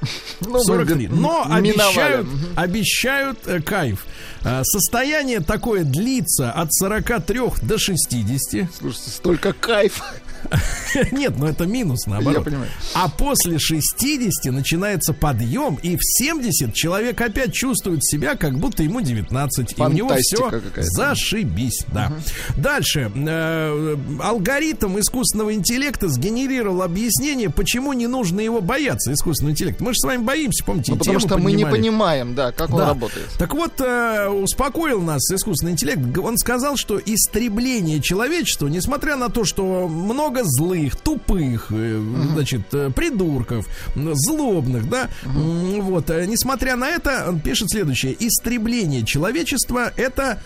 Ну, 0.40 0.62
43. 0.62 1.08
вы 1.08 1.16
Но 1.16 1.46
обещают, 1.48 2.26
обещают 2.54 3.38
э, 3.46 3.60
кайф. 3.60 4.04
А, 4.44 4.62
Состояние 4.64 5.40
такое 5.40 5.84
длится 5.84 6.52
от 6.52 6.72
43 6.72 7.40
до 7.62 7.78
60. 7.78 8.68
Слушайте, 8.78 9.10
столько 9.10 9.52
кайфа. 9.54 10.04
Нет, 11.12 11.34
ну 11.38 11.46
это 11.46 11.66
минус, 11.66 12.06
наоборот. 12.06 12.38
Я 12.38 12.44
понимаю. 12.44 12.70
А 12.94 13.08
после 13.08 13.58
60 13.58 14.52
начинается 14.52 15.12
подъем, 15.12 15.78
и 15.82 15.96
в 15.96 16.00
70 16.02 16.72
человек 16.74 17.20
опять 17.20 17.52
чувствует 17.52 18.04
себя, 18.04 18.34
как 18.36 18.58
будто 18.58 18.82
ему 18.82 19.00
19. 19.00 19.72
и 19.78 19.82
у 19.82 19.88
него 19.88 20.08
Фантастика 20.08 20.60
все 20.72 20.82
зашибись, 20.82 21.84
да. 21.92 22.12
Дальше. 22.56 23.10
Э, 23.14 23.96
алгоритм 24.22 24.98
искусственного 24.98 25.54
интеллекта 25.54 26.08
сгенерировал 26.08 26.82
объяснение, 26.82 27.50
почему 27.50 27.92
не 27.92 28.06
нужно 28.06 28.40
его 28.40 28.60
бояться, 28.60 29.12
искусственного 29.12 29.52
интеллекта. 29.52 29.82
Мы 29.84 29.92
же 29.92 29.98
с 30.00 30.04
вами 30.04 30.22
боимся, 30.22 30.64
помните, 30.64 30.92
Ну, 30.92 30.98
потому 30.98 31.20
что 31.20 31.38
мы 31.38 31.52
не 31.52 31.64
поднимали. 31.64 31.76
понимаем, 31.80 32.34
да, 32.34 32.52
как 32.52 32.70
он 32.70 32.78
Да. 32.78 32.86
работает. 32.88 33.28
Так 33.38 33.54
вот, 33.54 33.80
э, 33.80 34.28
успокоил 34.28 35.00
нас 35.02 35.22
искусственный 35.30 35.72
интеллект. 35.72 36.00
Он 36.18 36.36
сказал, 36.38 36.76
что 36.76 36.98
истребление 37.04 38.00
человечества, 38.00 38.68
несмотря 38.68 39.16
на 39.16 39.28
то, 39.28 39.44
что 39.44 39.88
много 39.88 40.35
злых, 40.44 40.96
тупых, 40.96 41.66
э, 41.70 42.00
значит, 42.32 42.72
э, 42.72 42.90
придурков, 42.90 43.66
злобных, 43.94 44.88
да, 44.88 45.08
м, 45.24 45.80
вот, 45.82 46.10
э, 46.10 46.26
несмотря 46.26 46.76
на 46.76 46.88
это, 46.88 47.26
он 47.28 47.40
пишет 47.40 47.70
следующее: 47.70 48.16
истребление 48.18 49.04
человечества 49.04 49.92
это 49.96 50.40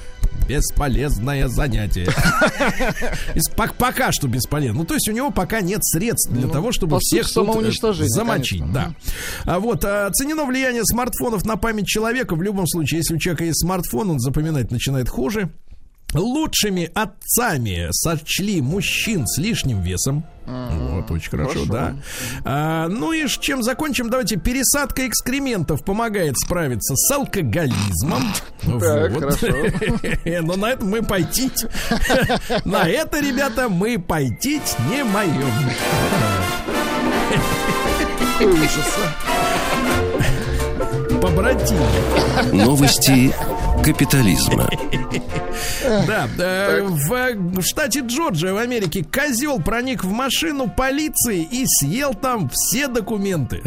бесполезное 0.49 1.49
занятие. 1.49 2.09
Пока 3.79 4.13
что 4.13 4.29
бесполезно. 4.29 4.81
Ну, 4.81 4.85
то 4.85 4.95
есть 4.95 5.09
у 5.09 5.13
него 5.13 5.31
пока 5.31 5.61
нет 5.61 5.83
средств 5.85 6.31
для 6.31 6.47
Ну, 6.47 6.53
того, 6.53 6.73
чтобы 6.73 6.99
всех 7.01 7.25
тут, 7.25 7.33
самоуничтожение, 7.33 8.09
замочить. 8.09 8.73
Да. 8.73 8.95
А 9.45 9.59
вот 9.61 9.85
оценено 9.85 10.45
влияние 10.45 10.85
смартфонов 10.85 11.45
на 11.45 11.57
память 11.57 11.87
человека. 11.87 12.35
В 12.35 12.43
любом 12.43 12.67
случае, 12.67 12.99
если 12.99 13.15
у 13.15 13.19
человека 13.19 13.45
есть 13.45 13.61
смартфон, 13.61 14.11
он 14.11 14.19
запоминать 14.19 14.71
начинает 14.71 15.09
хуже. 15.09 15.51
Лучшими 16.15 16.91
отцами 16.95 17.89
сочли 17.93 18.61
мужчин 18.61 19.27
с 19.27 19.39
лишним 19.39 19.83
весом. 19.83 20.25
Вот, 20.47 21.11
очень 21.11 21.31
хорошо, 21.31 21.65
да. 21.67 21.95
А, 22.45 22.89
ну 22.89 23.13
и 23.13 23.27
ж 23.27 23.39
чем 23.39 23.63
закончим? 23.63 24.11
Давайте 24.11 24.37
пересадка 24.37 25.07
экскрементов 25.07 25.85
помогает 25.85 26.37
справиться 26.39 26.97
с 26.97 27.11
алкоголизмом. 27.13 28.23
Так, 28.81 29.13
хорошо. 29.13 29.47
Но 30.43 30.57
на 30.57 30.71
это 30.71 30.85
мы 30.85 31.03
пойтить. 31.03 31.67
На 32.65 32.89
это, 32.89 33.21
ребята, 33.21 33.69
мы 33.69 33.99
пойтить 33.99 34.77
не 34.91 35.05
моем. 35.05 35.71
Ужас. 38.41 38.99
Побратим. 41.21 41.77
Новости 42.53 43.33
капитализма. 43.85 44.69
Да, 46.07 46.29
э, 46.39 46.83
в, 46.83 47.61
в 47.61 47.63
штате 47.63 48.01
Джорджия 48.01 48.53
в 48.53 48.59
Америке 48.59 49.05
козел 49.05 49.61
проник 49.61 50.05
в 50.05 50.11
машину 50.11 50.69
полиции 50.69 51.43
и 51.51 51.65
съел 51.67 52.15
там 52.15 52.51
все 52.53 52.89
документы. 52.89 53.63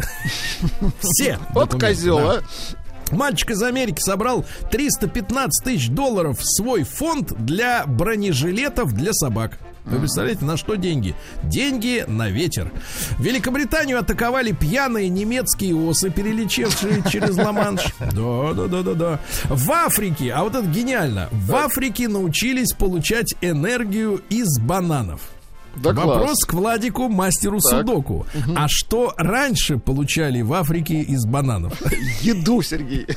Все. 1.00 1.38
Вот 1.50 1.78
козел, 1.78 2.18
а. 2.18 2.42
Мальчик 3.10 3.50
из 3.50 3.62
Америки 3.62 4.00
собрал 4.00 4.44
315 4.70 5.64
тысяч 5.64 5.88
долларов 5.88 6.40
в 6.40 6.44
свой 6.44 6.84
фонд 6.84 7.32
для 7.38 7.84
бронежилетов 7.86 8.92
для 8.92 9.12
собак. 9.12 9.58
Вы 9.84 9.98
представляете, 9.98 10.44
на 10.44 10.56
что 10.56 10.76
деньги? 10.76 11.14
Деньги 11.42 12.04
на 12.08 12.30
ветер. 12.30 12.72
Великобританию 13.18 13.98
атаковали 13.98 14.52
пьяные 14.52 15.10
немецкие 15.10 15.76
осы, 15.76 16.10
перелечившие 16.10 17.02
через 17.10 17.36
Ла-Манш. 17.36 17.82
Да, 18.00 18.54
да, 18.54 18.66
да, 18.66 18.82
да, 18.82 18.94
да. 18.94 19.20
В 19.44 19.70
Африке, 19.70 20.32
а 20.32 20.42
вот 20.42 20.54
это 20.54 20.66
гениально, 20.66 21.28
в 21.30 21.54
Африке 21.54 22.08
научились 22.08 22.72
получать 22.72 23.34
энергию 23.42 24.22
из 24.30 24.58
бананов. 24.58 25.20
Да 25.76 25.92
класс. 25.92 26.06
Вопрос 26.06 26.38
к 26.44 26.52
Владику, 26.54 27.08
мастеру 27.08 27.58
Так. 27.60 27.78
судоку. 27.80 28.26
А 28.56 28.66
что 28.68 29.12
раньше 29.16 29.78
получали 29.78 30.42
в 30.42 30.52
Африке 30.52 31.00
из 31.00 31.24
бананов? 31.26 31.80
Еду, 32.22 32.62
Сергей. 32.62 33.06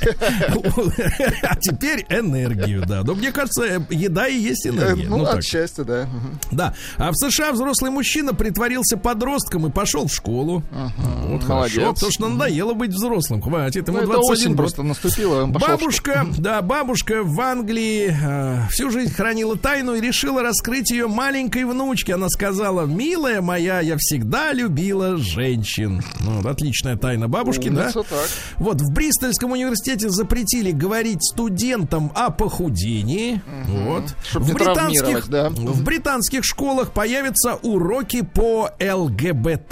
А 1.44 1.56
теперь 1.58 2.06
энергию, 2.10 2.84
да. 2.86 3.04
Но 3.04 3.14
мне 3.16 3.32
кажется, 3.32 3.64
э, 3.66 3.80
еда 3.90 4.28
и 4.28 4.38
есть 4.38 4.68
энергия. 4.68 5.08
Ну, 5.08 5.18
Ну, 5.18 5.24
от 5.26 5.44
счастья, 5.44 5.84
да. 5.84 6.08
Да. 6.52 6.74
А 6.98 7.12
в 7.12 7.16
США 7.16 7.52
взрослый 7.52 7.92
мужчина 7.92 8.34
притворился 8.34 8.98
подростком 8.98 9.68
и 9.68 9.72
пошел 9.72 10.08
в 10.08 10.14
школу. 10.14 10.64
Вот 10.72 11.48
Молодец. 11.48 11.76
хорошо, 11.76 11.94
потому 11.94 12.12
что 12.12 12.28
надоело 12.28 12.74
быть 12.74 12.92
взрослым. 12.92 13.42
Хватит, 13.42 13.88
ему 13.88 13.98
Ну, 13.98 14.04
это 14.04 14.12
21 14.14 14.32
осень 14.32 14.48
год. 14.50 14.58
просто 14.58 14.84
наступила. 14.84 15.46
Бабушка, 15.46 16.26
да, 16.38 16.62
бабушка 16.62 17.24
в 17.24 17.40
Англии 17.42 18.16
э, 18.20 18.68
всю 18.70 18.90
жизнь 18.92 19.14
хранила 19.14 19.58
тайну 19.58 19.96
и 19.96 20.02
решила 20.02 20.42
раскрыть 20.42 20.92
ее 20.92 21.08
маленькой 21.08 21.66
внучке. 21.66 22.14
Она 22.16 22.30
сказала, 22.30 22.47
милая 22.86 23.42
моя, 23.42 23.82
я 23.82 23.96
всегда 23.98 24.54
любила 24.54 25.18
женщин. 25.18 26.02
Ну, 26.20 26.38
вот 26.38 26.46
отличная 26.46 26.98
тайна 26.98 27.28
бабушки, 27.28 27.70
да? 27.70 27.84
Умница, 27.84 28.04
так. 28.04 28.30
Вот, 28.58 28.82
в 28.82 28.92
Бристольском 28.94 29.52
университете 29.52 30.10
запретили 30.10 30.72
говорить 30.72 31.24
студентам 31.24 32.12
о 32.16 32.30
похудении. 32.30 33.42
Вот. 33.68 34.16
Чтоб 34.30 34.44
в, 34.44 34.54
британских, 34.54 35.28
да. 35.30 35.50
в 35.50 35.84
британских 35.84 36.44
школах 36.44 36.92
появятся 36.92 37.56
уроки 37.56 38.22
по 38.22 38.70
ЛГБТ+. 38.80 39.70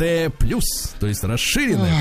То 1.00 1.08
есть 1.08 1.24
расширенная 1.24 1.94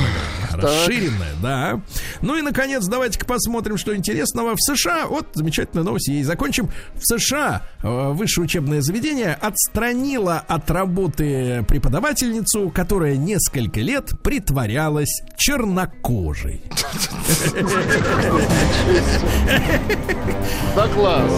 программа. 0.51 0.69
Расширенная, 0.69 1.35
да. 1.43 1.81
Ну 2.21 2.37
и, 2.37 2.43
наконец, 2.43 2.87
давайте-ка 2.87 3.27
посмотрим, 3.27 3.77
что 3.77 3.95
интересного. 3.95 4.55
В 4.57 4.61
США, 4.61 5.07
вот 5.07 5.29
замечательная 5.35 5.85
новость, 5.85 6.09
и 6.09 6.23
закончим. 6.23 6.71
В 6.95 7.03
США 7.03 7.63
э, 7.83 8.13
высшее 8.13 8.45
учебное 8.45 8.81
заведение 8.81 9.35
отстранило 9.35 10.39
от 10.47 10.64
работы 10.71 11.65
преподавательницу, 11.69 12.71
которая 12.71 13.17
несколько 13.17 13.81
лет 13.81 14.11
притворялась 14.23 15.23
чернокожей. 15.37 16.63
Да 20.77 20.89
класс. 20.89 21.31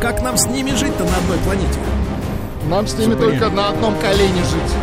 Как 0.00 0.22
нам 0.22 0.36
с 0.36 0.46
ними 0.46 0.70
жить-то 0.70 1.04
на 1.04 1.16
одной 1.16 1.38
планете? 1.38 1.78
Нам 2.68 2.86
с 2.86 2.94
ними 2.96 3.14
только 3.14 3.50
на 3.50 3.70
одном 3.70 3.98
колене 3.98 4.42
жить. 4.44 4.74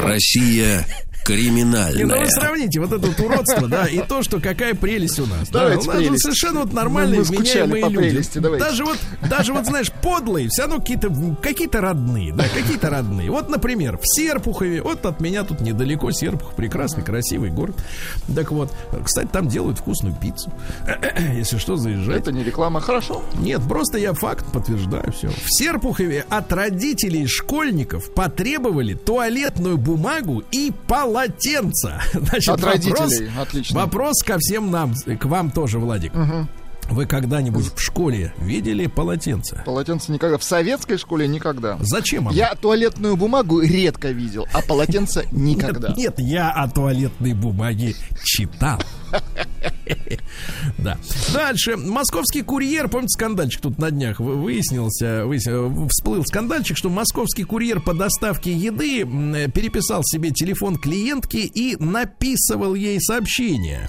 Россия 0.00 0.86
Не, 1.96 2.04
ну 2.04 2.18
вы 2.20 2.28
сравните 2.30 2.80
вот 2.80 2.92
это 2.92 3.06
вот 3.06 3.18
уродство, 3.20 3.66
да, 3.68 3.86
и 3.86 3.98
то, 4.00 4.22
что 4.22 4.40
какая 4.40 4.74
прелесть 4.74 5.18
у 5.18 5.26
нас. 5.26 5.48
Да, 5.48 5.60
Давайте 5.60 5.84
у 5.84 5.86
нас 5.86 5.96
же 5.96 6.02
прелесть. 6.06 6.22
совершенно 6.22 6.60
вот 6.60 6.72
нормальные, 6.72 7.24
скучали 7.24 7.70
вменяемые 7.70 7.84
люди. 7.84 7.96
прелести, 7.96 8.38
давайте. 8.38 8.64
Даже 8.64 8.84
вот, 8.84 8.98
даже 9.28 9.52
вот, 9.52 9.66
знаешь, 9.66 9.90
подлые, 10.02 10.48
все 10.48 10.62
равно 10.62 10.78
какие-то, 10.80 11.10
какие-то 11.42 11.80
родные, 11.80 12.32
да, 12.34 12.44
какие-то 12.44 12.90
родные. 12.90 13.30
Вот, 13.30 13.48
например, 13.48 13.98
в 13.98 14.02
Серпухове, 14.04 14.82
вот 14.82 15.04
от 15.06 15.20
меня 15.20 15.44
тут 15.44 15.60
недалеко 15.60 16.10
Серпухов, 16.12 16.54
прекрасный, 16.54 17.02
красивый 17.02 17.50
город. 17.50 17.76
Так 18.34 18.50
вот, 18.52 18.72
кстати, 19.04 19.28
там 19.28 19.48
делают 19.48 19.78
вкусную 19.78 20.14
пиццу. 20.14 20.52
Если 21.34 21.58
что, 21.58 21.76
заезжайте. 21.76 22.20
Это 22.20 22.32
не 22.32 22.44
реклама, 22.44 22.80
хорошо. 22.80 23.22
Нет, 23.38 23.62
просто 23.68 23.98
я 23.98 24.12
факт 24.12 24.44
подтверждаю 24.52 25.10
все. 25.12 25.28
В 25.28 25.46
Серпухове 25.48 26.24
от 26.28 26.52
родителей 26.52 27.26
школьников 27.26 28.12
потребовали 28.12 28.94
туалетную 28.94 29.78
бумагу 29.78 30.42
и 30.52 30.72
полотенца. 31.14 32.02
Значит, 32.12 32.48
От 32.48 32.60
вопрос, 32.60 32.72
родителей, 32.72 33.30
отлично. 33.38 33.80
Вопрос 33.80 34.22
ко 34.22 34.36
всем 34.38 34.70
нам, 34.70 34.94
к 34.94 35.24
вам 35.26 35.50
тоже, 35.50 35.78
Владик. 35.78 36.12
Вы 36.90 37.06
когда-нибудь 37.06 37.72
в 37.74 37.80
школе 37.80 38.34
видели 38.38 38.86
полотенце? 38.86 39.62
Полотенце 39.64 40.12
никогда. 40.12 40.36
В 40.36 40.44
советской 40.44 40.98
школе 40.98 41.26
никогда. 41.26 41.78
Зачем 41.80 42.28
оно? 42.28 42.36
Я 42.36 42.54
туалетную 42.54 43.16
бумагу 43.16 43.60
редко 43.62 44.10
видел, 44.10 44.46
а 44.52 44.60
полотенце 44.60 45.26
никогда. 45.32 45.94
Нет, 45.96 46.18
нет, 46.18 46.28
я 46.28 46.50
о 46.50 46.68
туалетной 46.68 47.32
бумаге 47.32 47.94
читал. 48.22 48.80
Да. 50.78 50.98
Дальше. 51.32 51.76
Московский 51.76 52.42
курьер, 52.42 52.88
помните 52.88 53.12
скандальчик 53.18 53.60
тут 53.60 53.78
на 53.78 53.90
днях 53.90 54.20
вы- 54.20 54.36
выяснился, 54.36 55.24
выяс- 55.26 55.88
всплыл 55.90 56.24
скандальчик, 56.24 56.76
что 56.76 56.90
московский 56.90 57.44
курьер 57.44 57.80
по 57.80 57.94
доставке 57.94 58.52
еды 58.52 59.02
э, 59.02 59.48
переписал 59.50 60.02
себе 60.04 60.30
телефон 60.30 60.76
клиентки 60.76 61.36
и 61.38 61.76
написывал 61.76 62.74
ей 62.74 63.00
сообщение. 63.00 63.88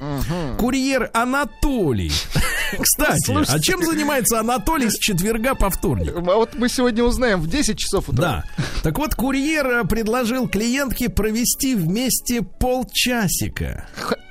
Курьер 0.57 1.09
Анатолий. 1.13 2.11
Кстати, 2.79 3.31
а 3.49 3.59
чем 3.59 3.83
занимается 3.83 4.39
Анатолий 4.39 4.89
с 4.89 4.97
четверга 4.97 5.55
по 5.55 5.69
вторник? 5.69 6.13
А 6.15 6.19
вот 6.19 6.55
мы 6.55 6.69
сегодня 6.69 7.03
узнаем 7.03 7.39
в 7.41 7.47
10 7.49 7.77
часов 7.77 8.09
утра. 8.09 8.43
Да. 8.57 8.65
Так 8.83 8.97
вот, 8.97 9.15
курьер 9.15 9.65
э, 9.67 9.83
предложил 9.85 10.47
клиентке 10.47 11.09
провести 11.09 11.75
вместе 11.75 12.41
полчасика. 12.41 13.87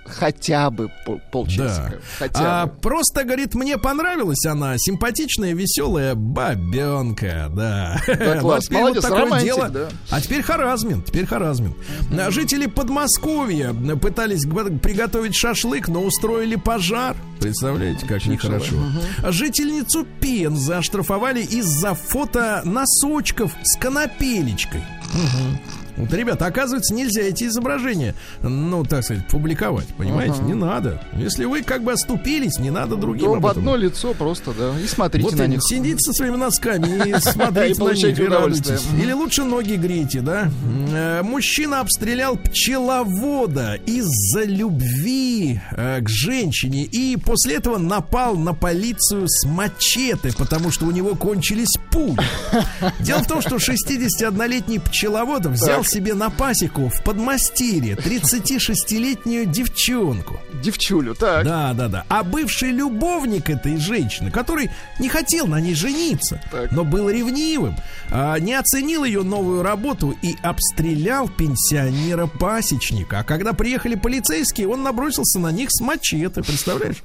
Хотя 0.06 0.70
бы 0.70 0.90
пол- 1.06 1.16
Да. 1.16 1.22
полчасика. 1.30 2.00
Хотя 2.18 2.62
А, 2.62 2.66
бы. 2.66 2.72
просто, 2.80 3.24
говорит, 3.24 3.54
мне 3.54 3.78
понравилась 3.78 4.44
она. 4.44 4.74
Симпатичная, 4.76 5.54
веселая 5.54 6.14
бабенка, 6.14 7.50
да. 7.50 8.00
Да, 8.06 8.34
Ну, 8.34 8.40
класс. 8.40 8.70
Молодец, 8.70 9.02
такое 9.02 9.20
романтик, 9.20 9.46
дело. 9.54 9.68
да. 9.70 9.88
А 10.10 10.20
теперь 10.20 10.42
харазмин, 10.42 11.02
теперь 11.02 11.26
харазмин. 11.26 11.74
А, 12.18 12.30
Жители 12.30 12.66
Подмосковья 12.66 13.72
пытались 13.96 14.42
приготовить 14.42 15.34
шашлык, 15.34 15.88
но 15.88 16.02
устроили 16.02 16.56
пожар. 16.56 17.16
Представляете, 17.40 18.06
как 18.06 18.24
нехорошо. 18.26 18.76
А 19.22 19.32
Жительницу 19.32 20.06
Пензы 20.20 20.74
оштрафовали 20.74 21.40
из-за 21.42 21.94
фото 21.94 22.62
носочков 22.64 23.52
с 23.62 23.76
конопелечкой. 23.78 24.82
Мгм. 25.12 25.58
Вот, 25.96 26.12
ребята, 26.12 26.46
оказывается, 26.46 26.94
нельзя 26.94 27.22
эти 27.22 27.44
изображения, 27.44 28.14
ну, 28.42 28.84
так 28.84 29.04
сказать, 29.04 29.26
публиковать, 29.28 29.86
понимаете? 29.96 30.40
Не 30.42 30.54
надо. 30.54 31.00
Если 31.16 31.44
вы 31.44 31.62
как 31.62 31.82
бы 31.84 31.92
оступились, 31.92 32.58
не 32.58 32.70
надо 32.70 32.96
другим 32.96 33.26
То 33.26 33.34
об 33.34 33.46
этом. 33.46 33.58
одно 33.58 33.76
лицо 33.76 34.12
просто, 34.14 34.52
да. 34.52 34.72
И 34.82 34.86
смотрите 34.86 35.28
Вот 35.28 35.38
на 35.38 35.46
них. 35.46 35.60
сидите 35.62 35.98
со 35.98 36.12
своими 36.12 36.36
носками 36.36 37.08
и 37.10 37.14
смотрите 37.20 37.82
на 37.82 37.90
них 37.92 38.18
и 38.18 38.24
радуйтесь. 38.26 38.82
Или 39.00 39.12
лучше 39.12 39.44
ноги 39.44 39.74
грейте, 39.74 40.20
да? 40.20 40.50
Э, 40.92 41.22
Мужчина 41.22 41.80
обстрелял 41.80 42.36
пчеловода 42.36 43.74
из-за 43.86 44.44
любви 44.44 45.60
э, 45.72 46.00
к 46.00 46.08
женщине 46.08 46.84
и 46.84 47.16
после 47.16 47.56
этого 47.56 47.78
напал 47.78 48.36
на 48.36 48.52
полицию 48.54 49.26
с 49.28 49.44
мачете, 49.46 50.32
потому 50.36 50.70
что 50.70 50.86
у 50.86 50.90
него 50.90 51.14
кончились 51.14 51.76
пули. 51.90 52.16
Дело 53.00 53.20
в 53.20 53.26
том, 53.26 53.40
что 53.40 53.56
61-летний 53.56 54.78
пчеловод 54.78 55.46
взял 55.46 55.83
взял 55.84 55.94
себе 55.94 56.14
на 56.14 56.30
пасеку 56.30 56.88
в 56.88 57.02
подмастерье 57.02 57.94
36-летнюю 57.94 59.46
девчонку. 59.46 60.40
Девчулю, 60.62 61.14
так. 61.14 61.44
Да, 61.44 61.72
да, 61.74 61.88
да. 61.88 62.04
А 62.08 62.22
бывший 62.22 62.70
любовник 62.70 63.50
этой 63.50 63.76
женщины, 63.76 64.30
который 64.30 64.70
не 64.98 65.08
хотел 65.08 65.46
на 65.46 65.60
ней 65.60 65.74
жениться, 65.74 66.40
Так. 66.50 66.72
но 66.72 66.84
был 66.84 67.08
ревнивым, 67.10 67.76
а, 68.10 68.38
не 68.38 68.54
оценил 68.54 69.04
ее 69.04 69.22
новую 69.22 69.62
работу 69.62 70.14
и 70.22 70.36
обстрелял 70.42 71.28
пенсионера-пасечника. 71.28 73.20
А 73.20 73.24
когда 73.24 73.52
приехали 73.52 73.94
полицейские, 73.94 74.68
он 74.68 74.82
набросился 74.82 75.38
на 75.38 75.52
них 75.52 75.68
с 75.70 75.80
мачете, 75.80 76.42
представляешь? 76.42 76.96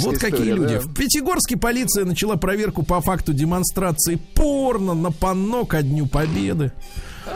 Вот 0.00 0.18
какие 0.18 0.30
история, 0.30 0.54
люди. 0.54 0.74
да. 0.74 0.80
В 0.80 0.94
Пятигорске 0.94 1.56
полиция 1.56 2.04
начала 2.04 2.36
проверку 2.36 2.82
по 2.82 3.00
факту 3.00 3.32
демонстрации 3.32 4.16
порно 4.34 4.94
на 4.94 5.10
панно 5.10 5.64
ко 5.64 5.82
Дню 5.82 6.06
Победы. 6.06 6.72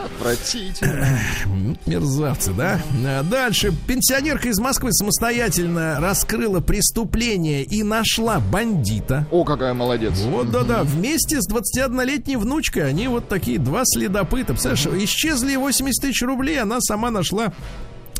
Отвратительно. 0.03 1.19
М, 1.45 1.77
Мерзавцы, 1.85 2.53
да? 2.53 2.79
А 3.05 3.23
Дальше. 3.23 3.73
Пенсионерка 3.87 4.49
из 4.49 4.59
Москвы 4.59 4.91
самостоятельно 4.93 5.99
раскрыла 5.99 6.59
преступление 6.59 7.63
и 7.63 7.83
нашла 7.83 8.39
бандита. 8.39 9.27
О, 9.31 9.43
какая 9.43 9.73
молодец. 9.73 10.13
Вот, 10.19 10.51
да-да, 10.51 10.83
вместе 10.83 11.41
с 11.41 11.49
21-летней 11.49 12.37
внучкой 12.37 12.87
они 12.89 13.07
вот 13.07 13.27
такие 13.27 13.59
два 13.59 13.81
следопыта. 13.85 14.53
Представляешь, 14.53 15.03
исчезли 15.03 15.55
80 15.55 16.01
тысяч 16.01 16.21
рублей, 16.21 16.59
она 16.59 16.79
сама 16.81 17.11
нашла 17.11 17.53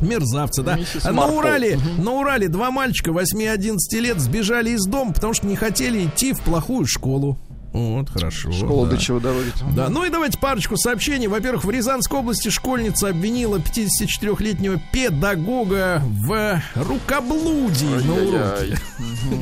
Мерзавцы, 0.02 0.62
да. 0.62 0.76
Миссис 0.76 1.04
На. 1.04 1.28
Урале, 1.28 1.80
на 1.98 2.12
Урале 2.12 2.48
два 2.50 2.72
мальчика 2.72 3.12
8-11 3.12 3.78
лет 3.94 4.20
сбежали 4.20 4.72
из 4.72 4.86
дома, 4.86 5.14
потому 5.14 5.34
что 5.34 5.48
не 5.48 5.56
хотели 5.56 6.06
идти 6.06 6.34
в 6.34 6.42
плохую 6.42 6.86
школу. 6.86 7.38
Вот, 7.76 8.10
хорошо. 8.10 8.52
Школа 8.54 8.88
да. 8.88 8.96
до 8.96 9.02
чего 9.02 9.20
доводит. 9.20 9.54
Да, 9.76 9.90
ну 9.90 10.06
и 10.06 10.10
давайте 10.10 10.38
парочку 10.38 10.78
сообщений. 10.78 11.28
Во-первых, 11.28 11.66
в 11.66 11.70
Рязанской 11.70 12.18
области 12.20 12.48
школьница 12.48 13.10
обвинила 13.10 13.58
54-летнего 13.58 14.80
педагога 14.94 16.02
в 16.06 16.62
рукоблудии 16.76 18.06
на 18.08 18.14
уроке. 18.14 18.78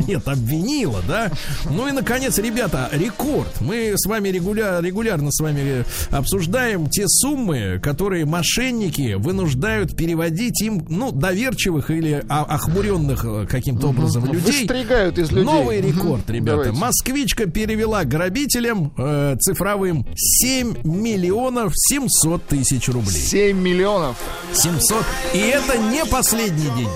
Нет, 0.08 0.28
обвинила, 0.28 1.02
да. 1.08 1.32
Ну 1.70 1.88
и, 1.88 1.92
наконец, 1.92 2.38
ребята, 2.40 2.90
рекорд. 2.92 3.62
Мы 3.62 3.94
с 3.96 4.06
вами 4.08 4.30
регуля- 4.30 4.82
регулярно 4.82 5.32
с 5.32 5.40
вами 5.40 5.86
обсуждаем 6.10 6.90
те 6.90 7.08
суммы, 7.08 7.80
которые 7.84 8.26
мошенники 8.26 9.14
вынуждают 9.14 9.96
переводить 9.96 10.62
им, 10.62 10.86
ну, 10.90 11.12
доверчивых 11.12 11.92
или 11.92 12.24
а- 12.30 12.44
охмуренных 12.46 13.48
каким-то 13.48 13.90
образом 13.90 14.26
людей. 14.26 14.62
Выстригают 14.62 15.18
из 15.20 15.30
людей. 15.32 15.46
Новый 15.46 15.82
рекорд, 15.82 16.28
ребята. 16.30 16.52
Давайте. 16.64 16.80
Москвичка 16.80 17.46
перевела 17.46 18.04
грабителям 18.24 18.94
э, 18.98 19.36
цифровым 19.42 20.06
7 20.16 20.78
миллионов 20.86 21.74
700 21.76 22.46
тысяч 22.48 22.88
рублей. 22.88 23.12
7 23.12 23.58
миллионов. 23.58 24.16
700. 24.54 25.04
И 25.34 25.40
это 25.40 25.78
не 25.78 26.06
последний 26.06 26.70
день. 26.78 26.88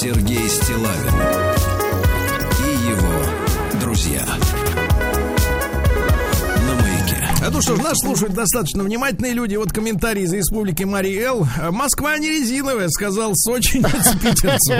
Сергей 0.00 0.48
Стилавин 0.48 1.41
что 7.62 7.76
ж, 7.76 7.78
нас 7.80 7.94
слушают 8.02 8.34
достаточно 8.34 8.82
внимательные 8.82 9.32
люди. 9.32 9.56
Вот 9.56 9.72
комментарий 9.72 10.24
из 10.24 10.32
республики 10.32 10.82
Марий 10.84 11.18
Эл. 11.18 11.46
Москва 11.70 12.18
не 12.18 12.28
резиновая, 12.28 12.88
сказал 12.88 13.32
сочинец 13.34 14.12
питерцу. 14.20 14.72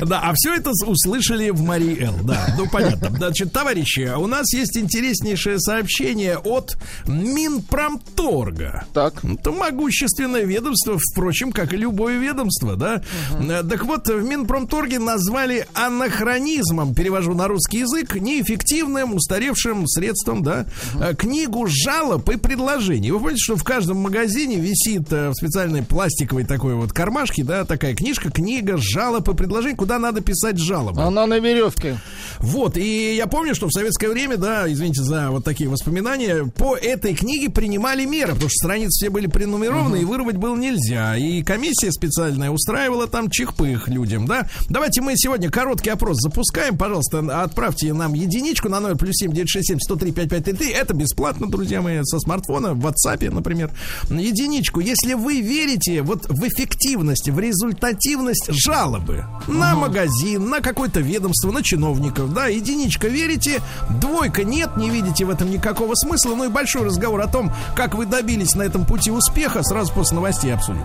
Да, 0.06 0.20
а 0.20 0.32
все 0.34 0.54
это 0.54 0.70
услышали 0.86 1.50
в 1.50 1.62
Марий 1.62 1.98
Эл. 2.00 2.14
Да, 2.22 2.54
ну 2.58 2.68
понятно. 2.68 3.10
Значит, 3.10 3.52
товарищи, 3.52 4.12
у 4.16 4.26
нас 4.26 4.52
есть 4.52 4.76
интереснейшее 4.76 5.58
сообщение 5.58 6.38
от 6.38 6.76
Минпромторга. 7.06 8.84
Так. 8.92 9.24
Это 9.24 9.50
могущественное 9.52 10.44
ведомство, 10.44 10.98
впрочем, 11.12 11.52
как 11.52 11.72
и 11.72 11.76
любое 11.76 12.18
ведомство, 12.18 12.76
да? 12.76 13.02
Э, 13.40 13.62
Так 13.68 13.84
вот, 13.84 14.08
в 14.08 14.22
Минпромторге 14.22 14.98
назвали 14.98 15.66
анахронизмом, 15.74 16.94
перевожу 16.94 17.34
на 17.34 17.48
русский 17.48 17.78
язык, 17.78 18.14
неэффективным, 18.16 19.14
устаревшим 19.14 19.86
средством, 19.86 20.42
да, 20.42 20.66
э, 21.00 21.14
книгу 21.54 21.66
жалоб 21.68 22.28
и 22.30 22.36
предложений. 22.36 23.12
Вы 23.12 23.20
помните, 23.20 23.42
что 23.42 23.56
в 23.56 23.64
каждом 23.64 23.98
магазине 23.98 24.56
висит 24.56 25.12
э, 25.12 25.30
в 25.30 25.34
специальной 25.34 25.82
пластиковой 25.82 26.44
такой 26.44 26.74
вот 26.74 26.92
кармашке, 26.92 27.44
да, 27.44 27.64
такая 27.64 27.94
книжка, 27.94 28.30
книга 28.30 28.76
жалоб 28.76 29.28
и 29.28 29.34
предложений, 29.34 29.76
куда 29.76 29.98
надо 29.98 30.20
писать 30.20 30.58
жалобы. 30.58 31.02
Она 31.02 31.26
на 31.26 31.38
веревке. 31.38 31.98
Вот, 32.38 32.76
и 32.76 33.14
я 33.14 33.26
помню, 33.26 33.54
что 33.54 33.68
в 33.68 33.72
советское 33.72 34.08
время, 34.08 34.36
да, 34.36 34.70
извините 34.70 35.02
за 35.02 35.30
вот 35.30 35.44
такие 35.44 35.70
воспоминания, 35.70 36.44
по 36.56 36.76
этой 36.76 37.14
книге 37.14 37.50
принимали 37.50 38.04
меры, 38.04 38.32
потому 38.32 38.50
что 38.50 38.66
страницы 38.66 38.90
все 38.90 39.10
были 39.10 39.26
пrenумерованы, 39.26 39.96
и 39.96 40.04
вырвать 40.04 40.36
было 40.36 40.56
нельзя. 40.56 41.16
И 41.16 41.42
комиссия 41.42 41.92
специальная 41.92 42.50
устраивала 42.50 43.06
там 43.06 43.30
чих-пых 43.30 43.88
людям, 43.88 44.26
да. 44.26 44.48
Давайте 44.68 45.00
мы 45.00 45.12
сегодня 45.16 45.50
короткий 45.50 45.90
опрос 45.90 46.16
запускаем, 46.20 46.76
пожалуйста, 46.76 47.42
отправьте 47.42 47.92
нам 47.92 48.14
единичку 48.14 48.68
на 48.68 48.80
номер 48.80 48.96
плюс 48.96 49.14
7967 49.16 49.78
103 49.78 50.12
5533. 50.12 50.72
Это 50.72 50.94
бесплатно, 50.94 51.33
друзья 51.38 51.82
мои, 51.82 52.00
со 52.04 52.18
смартфона, 52.18 52.74
в 52.74 52.86
WhatsApp, 52.86 53.30
например. 53.30 53.70
Единичку. 54.10 54.80
Если 54.80 55.14
вы 55.14 55.40
верите 55.40 56.02
вот 56.02 56.26
в 56.28 56.46
эффективность, 56.46 57.28
в 57.28 57.38
результативность 57.38 58.46
жалобы 58.50 59.24
на 59.46 59.74
магазин, 59.74 60.48
на 60.48 60.60
какое-то 60.60 61.00
ведомство, 61.00 61.50
на 61.50 61.62
чиновников, 61.62 62.32
да, 62.32 62.46
единичка 62.46 63.08
верите, 63.08 63.60
двойка 64.00 64.44
нет, 64.44 64.76
не 64.76 64.90
видите 64.90 65.24
в 65.24 65.30
этом 65.30 65.50
никакого 65.50 65.94
смысла, 65.94 66.34
ну 66.34 66.44
и 66.44 66.48
большой 66.48 66.84
разговор 66.84 67.20
о 67.20 67.28
том, 67.28 67.52
как 67.76 67.94
вы 67.94 68.06
добились 68.06 68.54
на 68.54 68.62
этом 68.62 68.84
пути 68.84 69.10
успеха, 69.10 69.62
сразу 69.62 69.92
после 69.92 70.16
новостей 70.16 70.52
обсудим. 70.52 70.82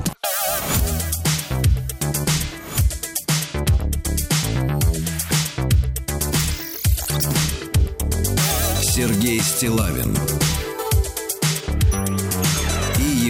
Сергей 9.00 9.40
Стилавин 9.40 10.14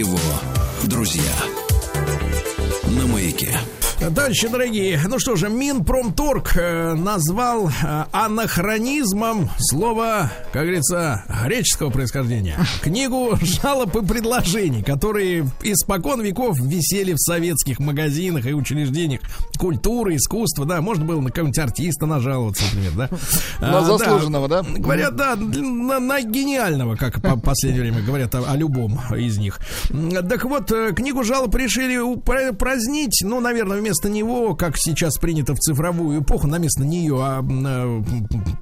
его 0.00 0.18
друзья. 0.84 1.30
На 2.86 3.06
маяке. 3.06 3.54
Товарищи 4.00 4.48
дорогие, 4.48 4.98
ну 5.08 5.18
что 5.18 5.36
же, 5.36 5.50
Минпромторг 5.50 6.56
э, 6.56 6.94
назвал 6.94 7.68
э, 7.68 8.04
анахронизмом 8.12 9.50
слово, 9.58 10.32
как 10.54 10.62
говорится, 10.62 11.22
греческого 11.44 11.90
происхождения. 11.90 12.56
Книгу 12.82 13.38
жалоб 13.42 13.94
и 13.96 14.04
предложений, 14.04 14.84
которые 14.84 15.46
испокон 15.62 16.22
веков 16.22 16.58
висели 16.58 17.12
в 17.12 17.18
советских 17.18 17.78
магазинах 17.78 18.46
и 18.46 18.54
учреждениях 18.54 19.20
культуры, 19.58 20.16
искусства, 20.16 20.64
да, 20.64 20.80
можно 20.80 21.04
было 21.04 21.20
на 21.20 21.28
какого-нибудь 21.28 21.58
артиста 21.58 22.06
нажаловаться, 22.06 22.64
например, 22.64 22.92
да. 22.96 23.08
На 23.60 23.78
А, 23.80 23.84
заслуженного, 23.84 24.48
да? 24.48 24.62
Говорят, 24.62 25.14
да, 25.14 25.36
на, 25.36 26.00
на 26.00 26.22
гениального, 26.22 26.96
как 26.96 27.20
по 27.20 27.36
последнее 27.40 27.82
время 27.82 28.00
говорят 28.00 28.34
о, 28.34 28.50
о 28.50 28.56
любом 28.56 28.98
из 29.14 29.36
них. 29.36 29.60
Так 30.28 30.44
вот, 30.46 30.72
э, 30.72 30.92
книгу 30.94 31.22
жалоб 31.22 31.54
решили 31.54 31.96
упра- 31.96 32.54
празднить, 32.54 33.20
ну, 33.22 33.40
наверное, 33.40 33.78
вместо 33.78 33.89
него, 34.08 34.54
как 34.54 34.76
сейчас 34.76 35.18
принято 35.18 35.54
в 35.54 35.58
цифровую 35.58 36.22
эпоху, 36.22 36.46
на 36.46 36.58
место 36.58 36.84
нее 36.84 37.16
а, 37.20 37.42
э, 37.42 38.02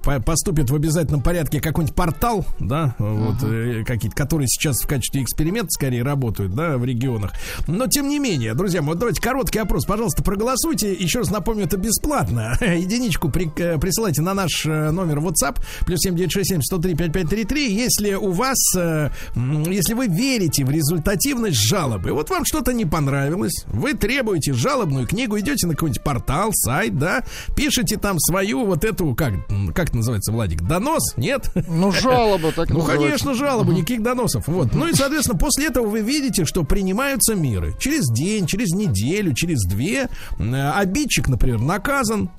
по- 0.03 0.21
поступит 0.21 0.71
в 0.71 0.75
обязательном 0.75 1.23
порядке 1.23 1.61
какой-нибудь 1.61 1.95
портал, 1.95 2.45
да, 2.59 2.95
вот, 2.99 3.43
э, 3.43 3.85
какие-то, 3.85 4.17
которые 4.17 4.49
сейчас 4.49 4.81
в 4.83 4.87
качестве 4.87 5.23
эксперимента 5.23 5.69
скорее 5.71 6.03
работают, 6.03 6.55
да, 6.55 6.77
в 6.79 6.85
регионах. 6.85 7.33
Но, 7.67 7.87
тем 7.87 8.09
не 8.09 8.19
менее, 8.19 8.55
друзья 8.55 8.83
вот 8.83 8.99
давайте 8.99 9.21
короткий 9.21 9.59
опрос, 9.59 9.85
пожалуйста, 9.85 10.23
проголосуйте. 10.23 10.93
Еще 10.93 11.19
раз 11.21 11.31
напомню, 11.31 11.65
это 11.65 11.77
бесплатно. 11.77 12.57
Единичку 12.61 13.29
при- 13.31 13.51
э, 13.57 13.79
присылайте 13.79 14.23
на 14.23 14.35
наш 14.35 14.65
номер 14.65 15.19
WhatsApp, 15.19 15.59
плюс 15.87 16.01
7967 16.01 16.63
103 16.63 16.95
5533, 16.95 17.75
если 17.75 18.15
у 18.15 18.31
вас, 18.33 18.57
если 18.75 19.95
вы 19.95 20.07
верите 20.07 20.65
в 20.65 20.71
результативность 20.71 21.57
жалобы, 21.59 22.13
вот 22.13 22.31
вам 22.31 22.45
что-то 22.45 22.73
не 22.73 22.85
понравилось, 22.85 23.65
вы 23.67 23.95
требуете 23.95 24.53
жалобную 24.53 25.07
книгу, 25.07 25.18
идете 25.27 25.67
на 25.67 25.75
какой-нибудь 25.75 26.03
портал, 26.03 26.51
сайт, 26.53 26.97
да, 26.99 27.25
пишете 27.57 27.97
там 27.97 28.19
свою 28.19 28.65
вот 28.65 28.85
эту, 28.85 29.15
как, 29.15 29.33
как 29.75 29.89
это 29.89 29.97
называется, 29.97 30.33
Владик, 30.33 30.63
донос, 30.63 31.15
нет? 31.17 31.51
Ну, 31.69 31.91
жалоба 31.93 32.53
так 32.53 32.69
Ну, 32.71 32.79
называется. 32.79 33.05
конечно, 33.07 33.35
жалобы, 33.35 33.75
никаких 33.75 34.03
доносов. 34.03 34.47
Вот. 34.49 34.75
Ну 34.75 34.89
и, 34.89 34.95
соответственно, 34.95 35.39
после 35.39 35.67
этого 35.67 35.87
вы 35.87 36.01
видите, 36.01 36.45
что 36.45 36.65
принимаются 36.65 37.35
меры. 37.35 37.75
Через 37.79 38.07
день, 38.13 38.47
через 38.47 38.73
неделю, 38.73 39.35
через 39.35 39.63
две. 39.65 40.09
Обидчик, 40.39 41.29
например, 41.29 41.61
наказан. 41.61 42.31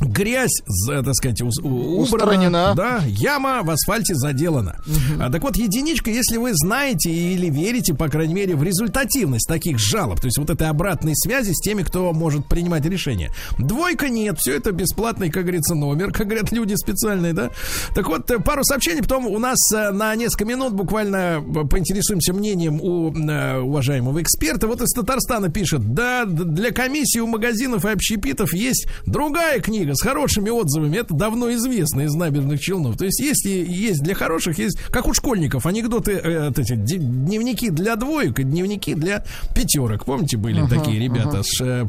Грязь, 0.00 0.62
за, 0.66 1.02
так 1.02 1.14
сказать, 1.14 1.40
убрана, 1.40 2.00
Устранена. 2.00 2.74
да, 2.76 3.02
яма 3.06 3.62
в 3.62 3.70
асфальте 3.70 4.14
заделана. 4.14 4.76
А, 5.18 5.30
так 5.30 5.42
вот, 5.42 5.56
единичка, 5.56 6.10
если 6.10 6.36
вы 6.36 6.50
знаете 6.52 7.10
или 7.10 7.48
верите, 7.48 7.94
по 7.94 8.08
крайней 8.08 8.34
мере, 8.34 8.56
в 8.56 8.62
результативность 8.62 9.48
таких 9.48 9.78
жалоб, 9.78 10.20
то 10.20 10.26
есть 10.26 10.36
вот 10.36 10.50
этой 10.50 10.68
обратной 10.68 11.14
связи 11.16 11.52
с 11.52 11.60
теми, 11.60 11.82
кто 11.82 12.12
может 12.12 12.46
принимать 12.46 12.84
решения. 12.84 13.30
Двойка 13.58 14.10
нет, 14.10 14.38
все 14.38 14.56
это 14.56 14.72
бесплатный, 14.72 15.30
как 15.30 15.44
говорится, 15.44 15.74
номер, 15.74 16.12
как 16.12 16.26
говорят 16.26 16.52
люди 16.52 16.74
специальные, 16.74 17.32
да. 17.32 17.50
Так 17.94 18.06
вот, 18.08 18.30
э, 18.30 18.38
пару 18.38 18.64
сообщений, 18.64 19.00
потом 19.00 19.26
у 19.26 19.38
нас 19.38 19.58
э, 19.72 19.92
на 19.92 20.14
несколько 20.14 20.44
минут 20.44 20.74
буквально 20.74 21.42
э, 21.42 21.64
поинтересуемся 21.68 22.34
мнением 22.34 22.80
у 22.82 23.12
э, 23.14 23.58
уважаемого 23.60 24.20
эксперта. 24.20 24.66
Вот 24.66 24.82
из 24.82 24.90
Татарстана 24.90 25.48
пишет, 25.48 25.94
да, 25.94 26.26
для 26.26 26.70
комиссии 26.70 27.18
у 27.18 27.26
магазинов 27.26 27.86
и 27.86 27.88
общепитов 27.88 28.52
есть 28.52 28.86
другая 29.06 29.60
книга 29.60 29.85
с 29.94 30.02
хорошими 30.02 30.50
отзывами. 30.50 30.96
Это 30.96 31.14
давно 31.14 31.52
известно 31.54 32.02
из 32.02 32.14
набережных 32.14 32.60
Челнов. 32.60 32.96
То 32.96 33.04
есть, 33.04 33.20
если 33.20 33.50
есть 33.50 34.02
для 34.02 34.14
хороших, 34.14 34.58
есть, 34.58 34.78
как 34.90 35.06
у 35.06 35.14
школьников, 35.14 35.66
анекдоты, 35.66 36.12
э, 36.12 36.50
эти, 36.56 36.74
дневники 36.74 37.70
для 37.70 37.96
двоек 37.96 38.38
и 38.38 38.42
дневники 38.42 38.94
для 38.94 39.24
пятерок. 39.54 40.04
Помните, 40.04 40.36
были 40.36 40.66
такие 40.66 40.98
ребята? 40.98 41.42
с, 41.42 41.60
э, 41.60 41.86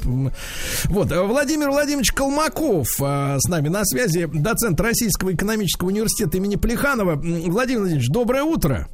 вот, 0.85 1.11
э, 1.11 1.21
Владимир 1.21 1.69
Владимирович 1.69 2.11
Колмаков 2.11 2.87
э, 2.99 3.37
с 3.39 3.47
нами 3.49 3.69
на 3.69 3.85
связи, 3.85 4.29
доцент 4.31 4.79
Российского 4.79 5.33
экономического 5.33 5.89
университета 5.89 6.37
имени 6.37 6.55
Плеханова. 6.55 7.15
Владимир 7.15 7.81
Владимирович, 7.81 8.07
доброе 8.09 8.43
утро. 8.43 8.87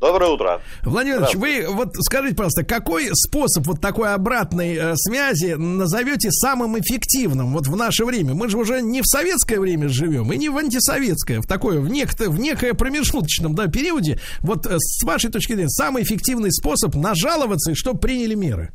Доброе 0.00 0.30
утро. 0.30 0.60
Владимир 0.82 1.20
Ильич, 1.20 1.34
вы 1.34 1.66
вот 1.68 1.94
скажите, 2.00 2.34
пожалуйста, 2.34 2.64
какой 2.64 3.08
способ 3.14 3.66
вот 3.66 3.80
такой 3.80 4.12
обратной 4.12 4.74
э, 4.76 4.92
связи 4.96 5.54
назовете 5.54 6.30
самым 6.30 6.78
эффективным 6.78 7.54
вот 7.54 7.66
в 7.66 7.76
наше 7.76 8.04
время? 8.04 8.34
Мы 8.34 8.48
же 8.48 8.58
уже 8.58 8.82
не 8.82 9.00
в 9.00 9.06
советское 9.06 9.58
время 9.58 9.88
живем 9.88 10.30
и 10.32 10.36
не 10.36 10.48
в 10.50 10.56
антисоветское, 10.58 11.40
в 11.40 11.46
такое, 11.46 11.80
в, 11.80 11.88
некто, 11.88 12.28
в 12.30 12.38
некое 12.38 12.74
промежуточном 12.74 13.54
да, 13.54 13.68
периоде. 13.68 14.20
Вот 14.40 14.66
э, 14.66 14.76
с 14.78 15.02
вашей 15.02 15.30
точки 15.30 15.52
зрения, 15.52 15.70
самый 15.70 16.02
эффективный 16.02 16.52
способ 16.52 16.94
нажаловаться 16.94 17.72
и 17.72 17.74
чтобы 17.74 17.98
приняли 17.98 18.34
меры? 18.34 18.72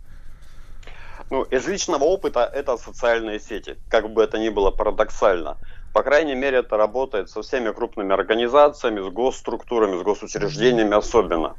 Ну, 1.29 1.43
из 1.43 1.65
личного 1.67 2.03
опыта 2.03 2.41
это 2.41 2.77
социальные 2.77 3.39
сети, 3.39 3.77
как 3.89 4.11
бы 4.11 4.23
это 4.23 4.37
ни 4.37 4.49
было 4.49 4.71
парадоксально. 4.71 5.57
По 5.93 6.03
крайней 6.03 6.35
мере, 6.35 6.59
это 6.59 6.77
работает 6.77 7.29
со 7.29 7.41
всеми 7.41 7.71
крупными 7.71 8.13
организациями, 8.13 9.01
с 9.01 9.11
госструктурами, 9.11 9.99
с 9.99 10.03
госучреждениями 10.03 10.95
особенно. 10.97 11.55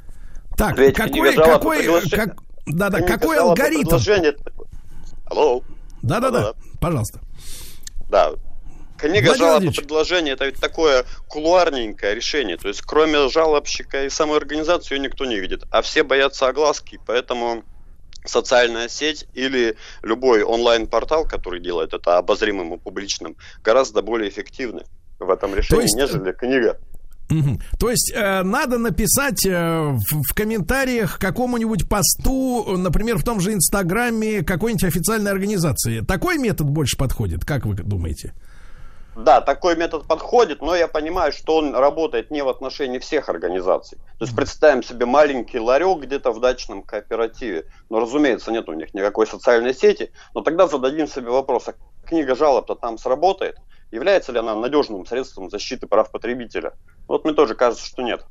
Так, 0.57 0.77
Ведь 0.77 0.95
какой, 0.95 1.33
какой, 1.35 1.83
и 1.83 1.87
приглаш- 1.87 2.15
как, 2.15 2.35
да, 2.65 2.89
да, 2.89 3.01
какой 3.01 3.35
и 3.37 3.39
алгоритм? 3.39 3.81
предложений- 3.89 4.37
Алло. 5.25 5.61
Да, 6.01 6.19
да, 6.19 6.31
да, 6.31 6.53
пожалуйста. 6.81 7.19
Да. 8.09 8.31
Книга 8.97 9.25
Владимир 9.27 9.37
жалоб 9.37 9.39
и 9.39 9.51
Владимирович. 9.51 9.77
предложений 9.79 10.31
это 10.31 10.45
ведь 10.45 10.59
такое 10.59 11.05
кулуарненькое 11.27 12.15
решение. 12.15 12.57
То 12.57 12.67
есть 12.69 12.81
кроме 12.83 13.27
жалобщика 13.29 14.05
и 14.05 14.09
самой 14.09 14.37
организации 14.37 14.95
ее 14.95 15.01
никто 15.01 15.25
не 15.25 15.39
видит. 15.39 15.63
А 15.71 15.81
все 15.81 16.03
боятся 16.03 16.47
огласки, 16.47 16.99
поэтому 17.05 17.63
социальная 18.25 18.87
сеть 18.87 19.25
или 19.33 19.75
любой 20.01 20.43
онлайн-портал, 20.43 21.25
который 21.25 21.59
делает 21.59 21.93
это 21.93 22.17
обозримым 22.17 22.73
и 22.73 22.77
публичным, 22.77 23.35
гораздо 23.63 24.01
более 24.01 24.29
эффективны 24.29 24.83
в 25.19 25.29
этом 25.29 25.55
решении, 25.55 25.83
есть, 25.83 25.95
нежели 25.95 26.31
книга. 26.31 26.77
Мгм. 27.29 27.59
То 27.79 27.89
есть 27.89 28.11
э, 28.13 28.43
надо 28.43 28.77
написать 28.77 29.45
э, 29.45 29.51
в, 29.51 30.23
в 30.23 30.33
комментариях 30.33 31.17
какому-нибудь 31.19 31.87
посту, 31.87 32.77
например, 32.77 33.17
в 33.17 33.23
том 33.23 33.39
же 33.39 33.53
Инстаграме 33.53 34.43
какой-нибудь 34.43 34.83
официальной 34.83 35.31
организации. 35.31 36.01
Такой 36.01 36.37
метод 36.37 36.67
больше 36.67 36.97
подходит, 36.97 37.45
как 37.45 37.65
вы 37.65 37.75
думаете? 37.75 38.33
Да, 39.15 39.41
такой 39.41 39.75
метод 39.75 40.05
подходит, 40.07 40.61
но 40.61 40.75
я 40.75 40.87
понимаю, 40.87 41.31
что 41.31 41.57
он 41.57 41.75
работает 41.75 42.31
не 42.31 42.43
в 42.43 42.49
отношении 42.49 42.97
всех 42.99 43.29
организаций. 43.29 43.99
То 44.17 44.25
есть 44.25 44.35
представим 44.35 44.81
себе 44.81 45.05
маленький 45.05 45.59
ларек 45.59 45.99
где-то 45.99 46.31
в 46.31 46.39
дачном 46.39 46.81
кооперативе. 46.81 47.65
Но, 47.89 47.99
разумеется, 47.99 48.51
нет 48.51 48.67
у 48.69 48.73
них 48.73 48.93
никакой 48.93 49.27
социальной 49.27 49.73
сети. 49.73 50.11
Но 50.33 50.41
тогда 50.41 50.67
зададим 50.67 51.07
себе 51.07 51.29
вопрос, 51.29 51.67
а 51.67 51.75
книга 52.05 52.35
жалоб-то 52.35 52.75
там 52.75 52.97
сработает? 52.97 53.57
Является 53.91 54.31
ли 54.31 54.39
она 54.39 54.55
надежным 54.55 55.05
средством 55.05 55.51
защиты 55.51 55.85
прав 55.85 56.09
потребителя? 56.09 56.73
Вот 57.07 57.25
мне 57.25 57.33
тоже 57.33 57.53
кажется, 57.53 57.85
что 57.85 58.01
нет. 58.01 58.25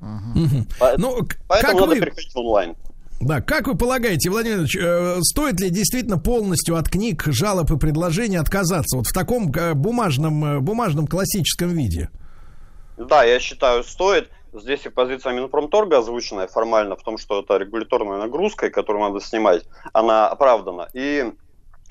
Мгм. 0.00 0.66
Поэтому, 0.78 1.06
Ну, 1.06 1.28
поэтому 1.48 1.72
как 1.72 1.80
надо 1.80 1.94
вы, 1.94 2.00
переходить 2.00 2.34
в 2.34 2.38
онлайн. 2.38 2.76
Да, 3.20 3.40
как 3.40 3.66
вы 3.66 3.76
полагаете, 3.76 4.30
Владимир 4.30 4.58
Ильич, 4.58 4.76
э, 4.76 5.18
стоит 5.22 5.60
ли 5.60 5.70
действительно 5.70 6.18
полностью 6.18 6.76
от 6.76 6.88
книг, 6.88 7.24
жалоб 7.26 7.70
и 7.70 7.78
предложений 7.78 8.36
отказаться 8.36 8.96
вот 8.96 9.06
в 9.06 9.12
таком 9.12 9.50
э, 9.52 9.74
бумажном, 9.74 10.44
э, 10.44 10.60
бумажном 10.60 11.06
классическом 11.06 11.70
виде? 11.70 12.10
Да, 12.96 13.24
я 13.24 13.40
считаю, 13.40 13.82
стоит. 13.82 14.30
Здесь 14.52 14.86
и 14.86 14.88
позиция 14.88 15.34
Минпромторга, 15.34 15.98
озвученная 15.98 16.46
формально 16.46 16.96
в 16.96 17.02
том, 17.02 17.18
что 17.18 17.40
это 17.40 17.58
регуляторная 17.58 18.18
нагрузка, 18.18 18.70
которую 18.70 19.08
надо 19.08 19.20
снимать, 19.20 19.64
она 19.92 20.28
оправдана. 20.28 20.88
И 20.94 21.32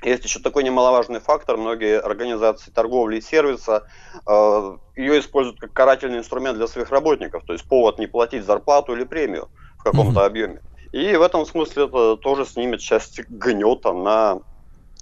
есть 0.03 0.23
еще 0.23 0.39
такой 0.39 0.63
немаловажный 0.63 1.19
фактор. 1.19 1.57
Многие 1.57 1.99
организации 1.99 2.71
торговли 2.71 3.17
и 3.17 3.21
сервиса 3.21 3.87
э, 4.27 4.77
ее 4.95 5.19
используют 5.19 5.59
как 5.59 5.73
карательный 5.73 6.19
инструмент 6.19 6.57
для 6.57 6.67
своих 6.67 6.89
работников, 6.89 7.43
то 7.45 7.53
есть 7.53 7.67
повод 7.67 7.99
не 7.99 8.07
платить 8.07 8.45
зарплату 8.45 8.93
или 8.93 9.03
премию 9.03 9.49
в 9.77 9.83
каком-то 9.83 10.25
объеме. 10.25 10.61
И 10.91 11.15
в 11.15 11.21
этом 11.21 11.45
смысле 11.45 11.85
это 11.85 12.17
тоже 12.17 12.45
снимет 12.45 12.79
часть 12.79 13.19
гнета 13.29 13.93
на 13.93 14.39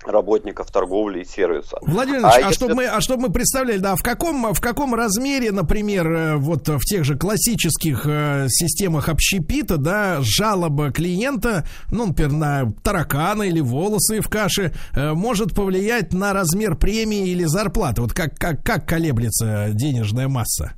работников 0.03 0.69
торговли 0.71 1.21
и 1.21 1.25
сервиса. 1.25 1.77
Владимир 1.81 2.19
Ильич, 2.19 2.31
а, 2.36 2.39
если- 2.39 2.53
чтобы 2.53 2.75
мы, 2.75 2.86
а 2.86 3.01
чтобы 3.01 3.23
мы 3.23 3.31
представляли, 3.31 3.77
да, 3.79 3.95
в 3.95 4.03
каком, 4.03 4.53
в 4.53 4.61
каком 4.61 4.93
размере, 4.93 5.51
например, 5.51 6.11
э, 6.11 6.36
вот 6.36 6.67
в 6.67 6.81
тех 6.81 7.03
же 7.05 7.17
классических 7.17 8.05
э, 8.05 8.45
системах 8.49 9.09
общепита, 9.09 9.77
да, 9.77 10.17
жалоба 10.21 10.91
клиента, 10.91 11.65
ну, 11.91 12.07
например, 12.07 12.33
на 12.33 12.71
таракана 12.83 13.43
или 13.43 13.61
волосы 13.61 14.21
в 14.21 14.29
каше, 14.29 14.73
э, 14.95 15.13
может 15.13 15.55
повлиять 15.55 16.13
на 16.13 16.33
размер 16.33 16.75
премии 16.75 17.29
или 17.29 17.45
зарплаты? 17.45 18.01
Вот 18.01 18.13
как, 18.13 18.38
как, 18.38 18.63
как 18.63 18.88
колеблется 18.88 19.69
денежная 19.71 20.27
масса? 20.27 20.73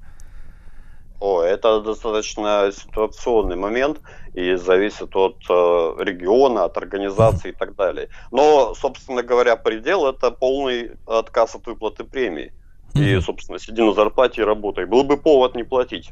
О, 1.20 1.41
это 1.41 1.82
достаточно 1.82 2.72
ситуационный 2.72 3.55
момент 3.55 3.99
и 4.38 4.56
зависит 4.56 5.16
от 5.16 5.38
э, 5.50 6.04
региона, 6.04 6.66
от 6.66 6.78
организации 6.78 7.50
и 7.50 7.54
так 7.54 7.76
далее. 7.76 8.10
Но, 8.32 8.76
собственно 8.76 9.24
говоря, 9.24 9.56
предел 9.56 10.06
это 10.06 10.30
полный 10.30 10.92
отказ 11.08 11.56
от 11.56 11.66
выплаты 11.66 12.04
премии. 12.04 12.54
И, 12.94 13.20
собственно, 13.20 13.60
сиди 13.60 13.82
на 13.82 13.94
зарплате 13.94 14.42
и 14.42 14.46
работай. 14.46 14.86
Был 14.86 15.04
бы 15.04 15.18
повод 15.18 15.56
не 15.56 15.64
платить. 15.64 16.12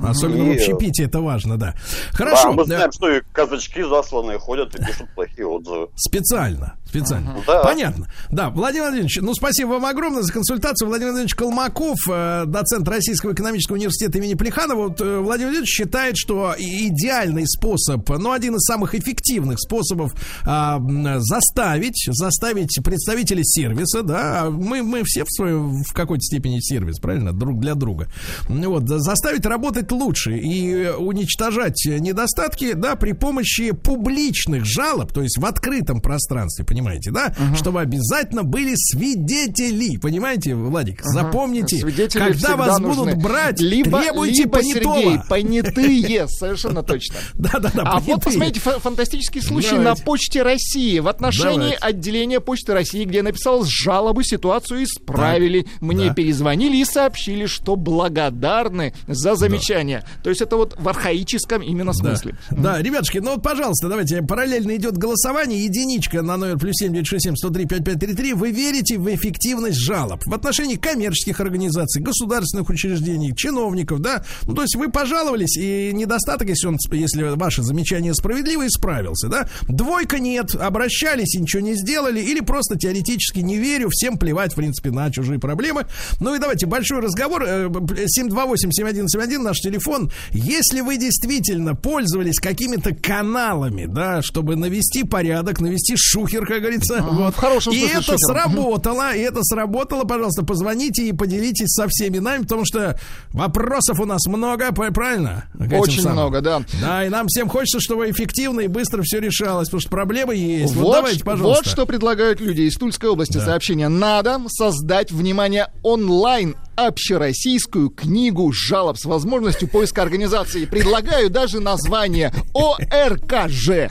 Особенно 0.00 0.42
И, 0.42 0.44
в 0.44 0.50
э, 0.50 0.54
общепите 0.54 1.04
это 1.04 1.20
важно, 1.20 1.56
да. 1.56 1.74
Хорошо. 2.12 2.44
да, 2.44 2.50
мы 2.50 2.56
да. 2.58 2.76
знаем, 2.76 2.92
что 2.92 3.10
и 3.10 3.20
казачки 3.32 3.82
засланные 3.82 4.38
ходят 4.38 4.74
и 4.74 4.84
пишут 4.84 5.08
плохие 5.14 5.46
отзывы. 5.46 5.88
Специально, 5.96 6.76
специально. 7.00 7.36
Да. 7.46 7.62
Понятно. 7.62 8.08
Да, 8.30 8.50
Владимир 8.50 8.84
Владимирович, 8.84 9.18
ну 9.20 9.34
спасибо 9.34 9.70
вам 9.70 9.86
огромное 9.86 10.22
за 10.22 10.32
консультацию. 10.32 10.88
Владимир 10.88 11.12
Владимирович 11.12 11.34
Колмаков, 11.34 11.98
э, 12.10 12.44
доцент 12.46 12.88
Российского 12.88 13.32
экономического 13.32 13.76
университета 13.76 14.18
имени 14.18 14.34
Плеханова. 14.34 14.88
Вот, 14.88 15.00
э, 15.00 15.18
Владимир 15.18 15.48
Владимирович 15.48 15.70
считает, 15.70 16.16
что 16.16 16.54
идеальный 16.58 17.46
способ, 17.46 18.08
ну, 18.08 18.32
один 18.32 18.56
из 18.56 18.62
самых 18.66 18.94
эффективных 18.94 19.60
способов 19.60 20.12
а, 20.44 20.78
заставить, 21.18 22.08
заставить 22.08 22.78
представителей 22.84 23.44
сервиса, 23.44 24.02
да, 24.02 24.48
мы, 24.50 24.82
мы 24.82 25.02
все 25.04 25.24
в 25.24 25.30
своем, 25.30 25.82
в 25.82 25.92
какой-то 25.92 26.22
степени 26.22 26.60
сервис, 26.60 26.98
правильно, 26.98 27.32
друг 27.32 27.60
для 27.60 27.74
друга. 27.74 28.08
Вот, 28.48 28.88
за- 28.88 28.98
заставить 28.98 29.46
работать 29.46 29.90
лучше 29.92 30.36
и 30.36 30.88
уничтожать 30.88 31.84
недостатки, 31.86 32.72
да, 32.72 32.96
при 32.96 33.12
помощи 33.12 33.72
публичных 33.72 34.64
жалоб, 34.64 35.12
то 35.12 35.22
есть 35.22 35.38
в 35.38 35.44
открытом 35.44 36.00
пространстве, 36.00 36.64
понимаете, 36.64 36.85
да, 37.10 37.34
чтобы 37.56 37.80
обязательно 37.80 38.42
были 38.44 38.74
свидетели, 38.76 39.96
понимаете, 39.98 40.54
Владик, 40.54 41.02
запомните, 41.02 41.78
Свидетели 41.78 42.32
когда 42.32 42.56
вас 42.56 42.78
нужны. 42.78 43.04
будут 43.12 43.22
брать, 43.22 43.60
либо, 43.60 44.00
требуйте 44.00 44.42
либо, 44.42 44.58
понятого. 44.58 44.96
Сергей, 44.96 45.18
понятые, 45.28 46.28
совершенно 46.28 46.82
точно. 46.82 47.16
Да-да-да, 47.34 47.82
А 47.82 48.00
вот 48.00 48.24
посмотрите 48.24 48.60
фа- 48.60 48.78
фантастический 48.78 49.42
случай 49.42 49.78
на 49.78 49.94
Почте 49.94 50.42
России. 50.42 50.98
В 50.98 51.08
отношении 51.08 51.76
отделения 51.80 52.40
Почты 52.40 52.72
России, 52.74 53.04
где 53.04 53.22
написал 53.22 53.64
жалобы, 53.64 54.24
ситуацию 54.24 54.84
исправили. 54.84 55.66
Мне 55.80 56.12
перезвонили 56.14 56.76
и 56.78 56.84
сообщили, 56.84 57.46
что 57.46 57.76
благодарны 57.76 58.94
за 59.06 59.34
замечание. 59.34 60.04
То 60.22 60.30
есть 60.30 60.42
это 60.42 60.56
вот 60.56 60.76
в 60.78 60.88
архаическом 60.88 61.62
именно 61.62 61.92
смысле. 61.92 62.36
Да, 62.50 62.74
да 62.74 62.82
ребятушки, 62.82 63.18
ну 63.18 63.34
вот, 63.34 63.42
пожалуйста, 63.42 63.88
давайте, 63.88 64.22
параллельно 64.22 64.76
идет 64.76 64.96
голосование, 64.96 65.64
единичка 65.64 66.22
на 66.22 66.36
номер 66.36 66.58
плюс 66.66 66.78
семь 66.78 66.92
девять 66.92 67.06
шесть 67.06 67.26
семь 67.26 67.36
сто 67.36 67.50
три 67.50 67.64
пять 67.64 67.84
пять 67.84 68.00
три 68.00 68.12
три. 68.12 68.32
Вы 68.32 68.50
верите 68.50 68.98
в 68.98 69.06
эффективность 69.14 69.78
жалоб 69.78 70.20
в 70.26 70.34
отношении 70.34 70.74
коммерческих 70.74 71.38
организаций, 71.38 72.02
государственных 72.02 72.68
учреждений, 72.68 73.36
чиновников, 73.36 74.00
да? 74.00 74.24
Ну, 74.46 74.54
то 74.54 74.62
есть 74.62 74.74
вы 74.74 74.90
пожаловались, 74.90 75.56
и 75.56 75.92
недостаток, 75.92 76.48
если 76.48 76.66
он, 76.66 76.76
если 76.90 77.22
ваше 77.36 77.62
замечание 77.62 78.14
справедливо, 78.14 78.66
исправился, 78.66 79.28
да? 79.28 79.48
Двойка 79.68 80.18
нет, 80.18 80.56
обращались 80.56 81.36
и 81.36 81.40
ничего 81.40 81.62
не 81.62 81.76
сделали, 81.76 82.20
или 82.20 82.40
просто 82.40 82.76
теоретически 82.76 83.38
не 83.38 83.58
верю, 83.58 83.88
всем 83.90 84.18
плевать, 84.18 84.54
в 84.54 84.56
принципе, 84.56 84.90
на 84.90 85.08
чужие 85.12 85.38
проблемы. 85.38 85.86
Ну 86.18 86.34
и 86.34 86.40
давайте 86.40 86.66
большой 86.66 86.98
разговор. 86.98 87.44
728-7171 87.44 89.38
наш 89.38 89.60
телефон. 89.60 90.10
Если 90.32 90.80
вы 90.80 90.96
действительно 90.96 91.76
пользовались 91.76 92.40
какими-то 92.40 92.92
каналами, 92.92 93.86
да, 93.86 94.20
чтобы 94.20 94.56
навести 94.56 95.04
порядок, 95.04 95.60
навести 95.60 95.94
шухер, 95.96 96.44
как 96.56 96.62
говорится, 96.62 96.96
Ага, 96.98 97.08
вот. 97.10 97.34
в 97.34 97.38
хорошем 97.38 97.72
и 97.72 97.80
это 97.80 98.02
шухер. 98.02 98.18
сработало, 98.18 99.14
и 99.14 99.20
это 99.20 99.40
сработало, 99.42 100.04
пожалуйста, 100.04 100.44
позвоните 100.44 101.06
и 101.06 101.12
поделитесь 101.12 101.68
со 101.68 101.86
всеми 101.88 102.18
нами, 102.18 102.42
потому 102.42 102.64
что 102.64 102.98
вопросов 103.30 104.00
у 104.00 104.04
нас 104.04 104.26
много, 104.26 104.72
правильно? 104.72 105.44
Очень 105.72 106.02
самым. 106.02 106.18
много, 106.18 106.40
да. 106.40 106.62
Да, 106.80 107.04
и 107.04 107.08
нам 107.08 107.26
всем 107.28 107.48
хочется, 107.48 107.80
чтобы 107.80 108.10
эффективно 108.10 108.60
и 108.60 108.66
быстро 108.68 109.02
все 109.02 109.20
решалось, 109.20 109.68
потому 109.68 109.80
что 109.80 109.90
проблемы 109.90 110.34
есть. 110.36 110.74
Вот, 110.74 110.84
Вот, 110.86 110.92
давайте, 110.94 111.24
пожалуйста. 111.24 111.62
вот 111.64 111.70
что 111.72 111.86
предлагают 111.86 112.40
люди 112.40 112.62
из 112.62 112.74
Тульской 112.76 113.10
области. 113.10 113.38
Сообщение. 113.38 113.88
Надо 113.88 114.40
создать, 114.48 115.12
внимание, 115.12 115.68
онлайн 115.82 116.56
общероссийскую 116.76 117.90
книгу 117.90 118.52
жалоб 118.52 118.98
с 118.98 119.04
возможностью 119.04 119.68
поиска 119.68 120.02
организации. 120.02 120.64
Предлагаю 120.66 121.30
даже 121.30 121.60
название 121.60 122.32
ОРКЖ. 122.54 123.90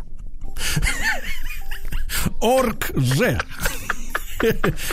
Орг 2.42 2.92
Ж. 2.96 3.38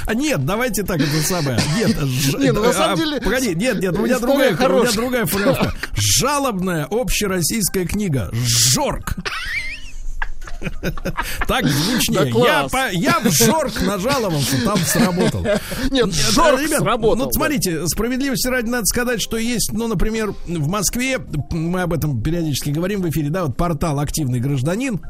А 0.07 0.15
нет, 0.15 0.45
давайте 0.47 0.83
так 0.85 1.01
это 1.01 1.21
самое. 1.27 1.59
Нет, 1.77 1.91
ж- 1.99 2.35
Не, 2.39 2.53
ну, 2.53 2.63
на 2.63 2.73
самом 2.73 2.95
а, 2.95 2.97
деле, 2.97 3.21
Погоди, 3.21 3.55
нет, 3.57 3.81
нет, 3.81 3.99
у 3.99 4.03
меня 4.05 4.19
другая, 4.21 4.51
у 4.51 4.53
меня 4.53 4.57
хорошая. 4.57 4.93
другая 4.93 5.27
формулировка. 5.27 5.75
Жалобная 5.95 6.87
общероссийская 6.89 7.85
книга. 7.85 8.31
Жорк. 8.33 9.17
Так 11.49 11.67
звучнее. 11.67 12.33
Да 12.33 12.39
я, 12.47 12.69
по- 12.69 12.93
я 12.93 13.19
в 13.19 13.31
Жорк 13.33 13.81
нажаловался, 13.83 14.65
там 14.65 14.77
сработал. 14.79 15.43
Нет, 15.43 16.07
Нет, 16.07 16.15
Жорк 16.15 16.61
ребят, 16.61 16.81
сработал, 16.83 17.17
Ну, 17.17 17.25
да. 17.27 17.33
смотрите, 17.33 17.87
справедливости 17.89 18.47
ради 18.47 18.71
надо 18.71 18.87
сказать, 18.87 19.21
что 19.21 19.37
есть, 19.39 19.73
ну, 19.73 19.89
например, 19.89 20.33
в 20.47 20.69
Москве, 20.69 21.19
мы 21.51 21.83
об 21.83 21.93
этом 21.93 22.23
периодически 22.23 22.71
говорим 22.71 23.03
в 23.03 23.11
эфире, 23.11 23.31
да, 23.31 23.45
вот 23.45 23.57
портал 23.57 23.99
«Активный 23.99 24.39
гражданин», 24.39 25.01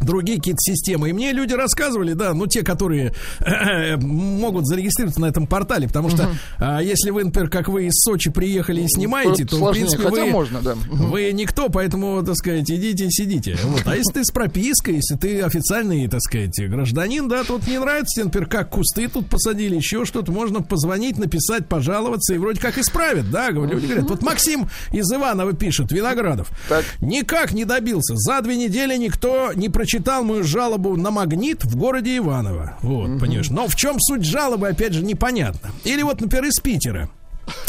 другие 0.00 0.38
какие-то 0.38 0.60
системы. 0.60 1.10
И 1.10 1.12
мне 1.12 1.32
люди 1.32 1.54
рассказывали, 1.54 2.12
да, 2.12 2.34
ну, 2.34 2.46
те, 2.46 2.62
которые 2.62 3.14
могут 4.00 4.66
зарегистрироваться 4.66 5.20
на 5.20 5.26
этом 5.26 5.46
портале, 5.46 5.86
потому 5.88 6.10
что 6.10 6.30
а, 6.58 6.80
если 6.82 7.10
вы, 7.10 7.24
например, 7.24 7.50
как 7.50 7.68
вы 7.68 7.86
из 7.86 7.94
Сочи 7.94 8.30
приехали 8.30 8.82
и 8.82 8.88
снимаете, 8.88 9.44
то, 9.44 9.56
в 9.56 9.58
Сложнее, 9.58 9.86
принципе, 9.86 10.02
хотя 10.08 10.24
вы, 10.24 10.30
можно, 10.30 10.60
да. 10.60 10.74
вы 10.74 11.32
никто, 11.32 11.68
поэтому, 11.68 12.22
так 12.24 12.36
сказать, 12.36 12.70
идите 12.70 13.06
и 13.06 13.10
сидите. 13.10 13.56
Вот. 13.64 13.82
А 13.86 13.96
если 13.96 14.12
ты 14.12 14.24
с 14.24 14.30
пропиской, 14.30 14.96
если 14.96 15.16
ты 15.16 15.42
официальный, 15.42 16.08
так 16.08 16.20
сказать, 16.20 16.58
гражданин, 16.68 17.28
да, 17.28 17.44
тут 17.44 17.66
не 17.66 17.78
нравится 17.78 18.24
например, 18.24 18.48
как 18.48 18.70
кусты 18.70 19.08
тут 19.08 19.28
посадили, 19.28 19.76
еще 19.76 20.04
что-то, 20.04 20.32
можно 20.32 20.62
позвонить, 20.62 21.18
написать, 21.18 21.66
пожаловаться, 21.66 22.34
и 22.34 22.38
вроде 22.38 22.60
как 22.60 22.78
исправят, 22.78 23.30
да, 23.30 23.50
люди 23.50 23.86
говорят. 23.86 24.08
Вот 24.08 24.22
Максим 24.22 24.68
из 24.92 25.10
Иванова 25.12 25.52
пишет, 25.52 25.92
Виноградов, 25.92 26.48
Так. 26.68 26.84
никак 27.00 27.52
не 27.52 27.64
добился. 27.64 28.14
За 28.16 28.40
две 28.40 28.56
недели 28.56 28.96
никто 28.96 29.52
не 29.54 29.68
прочитал 29.68 29.87
мою 30.22 30.44
жалобу 30.44 30.96
на 30.96 31.10
магнит 31.10 31.64
в 31.64 31.76
городе 31.76 32.16
Иваново. 32.16 32.76
Вот, 32.82 33.20
понимаешь. 33.20 33.50
Но 33.50 33.66
в 33.66 33.74
чем 33.74 34.00
суть 34.00 34.24
жалобы, 34.24 34.68
опять 34.68 34.92
же, 34.92 35.04
непонятно. 35.04 35.70
Или 35.84 36.02
вот, 36.02 36.20
например, 36.20 36.46
из 36.46 36.60
Питера. 36.60 37.08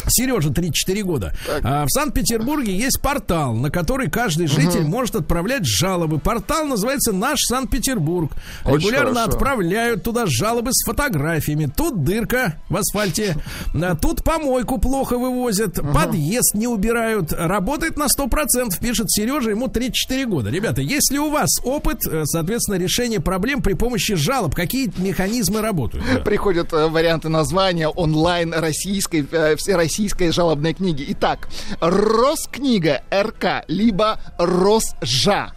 Сережа, 0.07 0.51
34 0.51 1.03
года. 1.03 1.33
А, 1.63 1.85
в 1.85 1.89
Санкт-Петербурге 1.89 2.75
есть 2.75 3.01
портал, 3.01 3.53
на 3.53 3.69
который 3.69 4.09
каждый 4.09 4.47
житель 4.47 4.83
может 4.83 5.15
отправлять 5.15 5.65
жалобы. 5.65 6.19
Портал 6.19 6.65
называется 6.65 7.11
«Наш 7.11 7.39
Санкт-Петербург». 7.41 8.31
Регулярно 8.65 9.21
хорошо. 9.21 9.29
отправляют 9.31 10.03
туда 10.03 10.25
жалобы 10.25 10.71
с 10.73 10.85
фотографиями. 10.85 11.69
Тут 11.75 12.03
дырка 12.03 12.59
в 12.69 12.77
асфальте, 12.77 13.35
а, 13.73 13.95
тут 13.95 14.23
помойку 14.23 14.77
плохо 14.77 15.17
вывозят, 15.17 15.79
подъезд 15.93 16.55
не 16.55 16.67
убирают. 16.67 17.31
Работает 17.33 17.97
на 17.97 18.07
100%, 18.07 18.79
пишет 18.79 19.11
Сережа, 19.11 19.51
ему 19.51 19.67
34 19.67 20.25
года. 20.25 20.49
Ребята, 20.49 20.81
если 20.81 21.17
у 21.17 21.29
вас 21.29 21.49
опыт, 21.63 21.99
э, 22.07 22.23
соответственно, 22.25 22.75
решения 22.75 23.19
проблем 23.19 23.61
при 23.61 23.73
помощи 23.73 24.15
жалоб, 24.15 24.55
какие 24.55 24.91
механизмы 24.97 25.61
работают? 25.61 26.05
Да. 26.13 26.19
Приходят 26.21 26.73
э, 26.73 26.87
варианты 26.87 27.29
названия 27.29 27.87
онлайн 27.87 28.53
российской, 28.53 29.27
э, 29.31 29.55
всероссийской 29.73 30.31
жалобной 30.31 30.73
книги. 30.73 31.05
Итак, 31.09 31.47
Роскнига 31.79 33.03
РК, 33.13 33.65
либо 33.67 34.19
Росжа. 34.39 35.51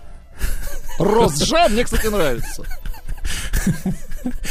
Росжа 0.98 1.68
мне, 1.70 1.84
кстати, 1.84 2.08
нравится. 2.08 2.62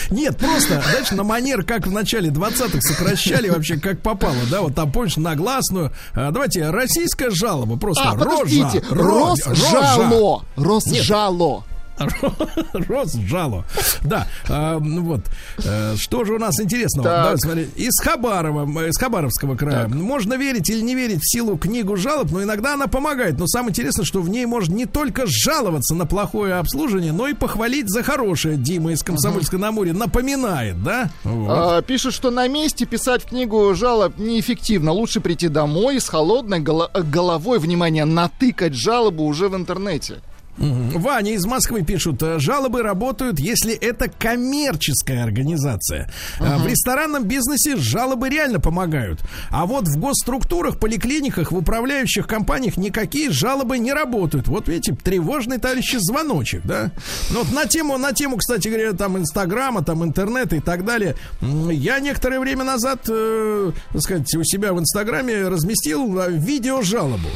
Нет, 0.09 0.37
просто, 0.37 0.81
знаешь, 0.81 1.11
на 1.11 1.23
манер, 1.23 1.63
как 1.63 1.85
в 1.85 1.91
начале 1.91 2.29
20-х 2.29 2.81
сокращали 2.81 3.49
вообще 3.49 3.77
как 3.77 4.01
попало, 4.01 4.35
да, 4.49 4.61
вот 4.61 4.75
там, 4.75 4.91
помнишь, 4.91 5.15
нагласную. 5.17 5.93
А, 6.13 6.31
давайте, 6.31 6.69
российская 6.71 7.29
жалоба, 7.29 7.77
просто 7.77 8.03
А, 8.03 8.15
рожа, 8.15 8.25
подождите, 8.39 8.79
ро- 8.89 9.35
Росжало. 9.47 10.45
Росжало. 10.57 11.63
Росжало. 12.73 13.65
Да, 14.01 14.27
а, 14.49 14.79
ну 14.79 15.01
вот. 15.03 15.21
Э, 15.63 15.95
Что 15.97 16.25
же 16.25 16.33
у 16.33 16.39
нас 16.39 16.59
интересного? 16.59 17.07
Так. 17.09 17.23
Давай 17.23 17.37
смотри. 17.39 17.67
Из 17.75 17.93
Хабарова, 18.01 18.63
м, 18.63 18.79
из 18.81 18.97
Хабаровского 18.97 19.55
края. 19.55 19.87
Можно 19.87 20.35
верить 20.35 20.69
или 20.69 20.81
не 20.81 20.95
верить 20.95 21.21
в 21.21 21.29
силу 21.31 21.57
книгу 21.57 21.95
жалоб, 21.97 22.31
но 22.31 22.43
иногда 22.43 22.73
она 22.73 22.87
помогает. 22.87 23.37
Но 23.39 23.47
самое 23.47 23.71
интересное, 23.71 24.05
что 24.05 24.21
в 24.21 24.29
ней 24.29 24.45
можно 24.45 24.73
не 24.73 24.85
только 24.85 25.23
жаловаться 25.27 25.95
на 25.95 26.05
плохое 26.05 26.55
обслуживание, 26.55 27.11
но 27.13 27.27
и 27.27 27.33
похвалить 27.33 27.89
за 27.89 28.03
хорошее. 28.03 28.57
Дима 28.57 28.91
из 28.93 29.03
Комсомольска 29.03 29.57
на 29.57 29.71
море 29.71 29.93
напоминает, 29.93 30.83
да? 30.83 31.09
Вот. 31.23 31.49
А, 31.49 31.81
пишут, 31.81 32.13
что 32.13 32.31
на 32.31 32.47
месте 32.47 32.85
писать 32.85 33.23
в 33.23 33.27
книгу 33.29 33.73
жалоб 33.75 34.17
неэффективно. 34.17 34.91
Лучше 34.91 35.19
прийти 35.21 35.47
домой 35.47 35.99
с 35.99 36.07
холодной 36.09 36.59
голо- 36.59 36.89
головой, 36.93 37.59
внимание, 37.59 38.05
натыкать 38.05 38.73
жалобу 38.73 39.23
уже 39.25 39.49
в 39.49 39.55
интернете. 39.55 40.15
Ваня 40.57 41.33
из 41.33 41.45
Москвы 41.45 41.83
пишут, 41.83 42.21
э, 42.21 42.39
жалобы 42.39 42.83
работают, 42.83 43.39
если 43.39 43.73
это 43.73 44.09
коммерческая 44.09 45.23
организация. 45.23 46.11
Э, 46.39 46.57
В 46.57 46.67
ресторанном 46.67 47.23
бизнесе 47.23 47.77
жалобы 47.77 48.29
реально 48.29 48.59
помогают. 48.59 49.21
А 49.49 49.65
вот 49.65 49.87
в 49.87 49.97
госструктурах, 49.99 50.79
поликлиниках, 50.79 51.51
в 51.51 51.57
управляющих 51.57 52.27
компаниях 52.27 52.77
никакие 52.77 53.31
жалобы 53.31 53.77
не 53.79 53.93
работают. 53.93 54.47
Вот 54.47 54.67
видите, 54.67 54.95
тревожный, 54.95 55.57
товарищи, 55.57 55.97
звоночек, 55.99 56.61
да? 56.65 56.91
Ну, 57.31 57.43
вот 57.43 57.51
на 57.53 57.65
тему, 57.65 57.97
на 57.97 58.11
тему, 58.13 58.37
кстати 58.37 58.67
говоря, 58.67 58.93
там 58.93 59.17
Инстаграма, 59.17 59.83
там 59.83 60.03
интернета 60.03 60.55
и 60.55 60.59
так 60.59 60.85
далее. 60.85 61.15
Я 61.41 61.99
некоторое 61.99 62.39
время 62.39 62.63
назад, 62.63 63.01
э, 63.07 63.71
так 63.93 64.01
сказать, 64.01 64.35
у 64.35 64.43
себя 64.43 64.73
в 64.73 64.79
Инстаграме 64.79 65.47
разместил 65.47 66.19
э, 66.19 66.31
видео-жалобу 66.31 67.29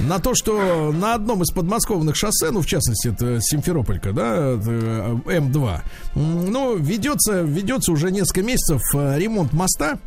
на 0.00 0.18
то, 0.18 0.34
что 0.34 0.92
на 0.92 1.14
одном 1.14 1.42
из 1.42 1.50
подмосковных 1.50 2.16
шоссе, 2.16 2.50
ну, 2.54 2.62
в 2.62 2.66
частности, 2.66 3.08
это 3.08 3.40
Симферополька, 3.40 4.12
да, 4.12 4.36
э, 4.36 5.16
М2, 5.26 5.80
м, 6.14 6.52
ну, 6.52 6.76
ведется, 6.76 7.42
ведется 7.42 7.90
уже 7.92 8.10
несколько 8.12 8.42
месяцев 8.42 8.80
э, 8.94 9.18
ремонт 9.18 9.52
моста, 9.52 9.98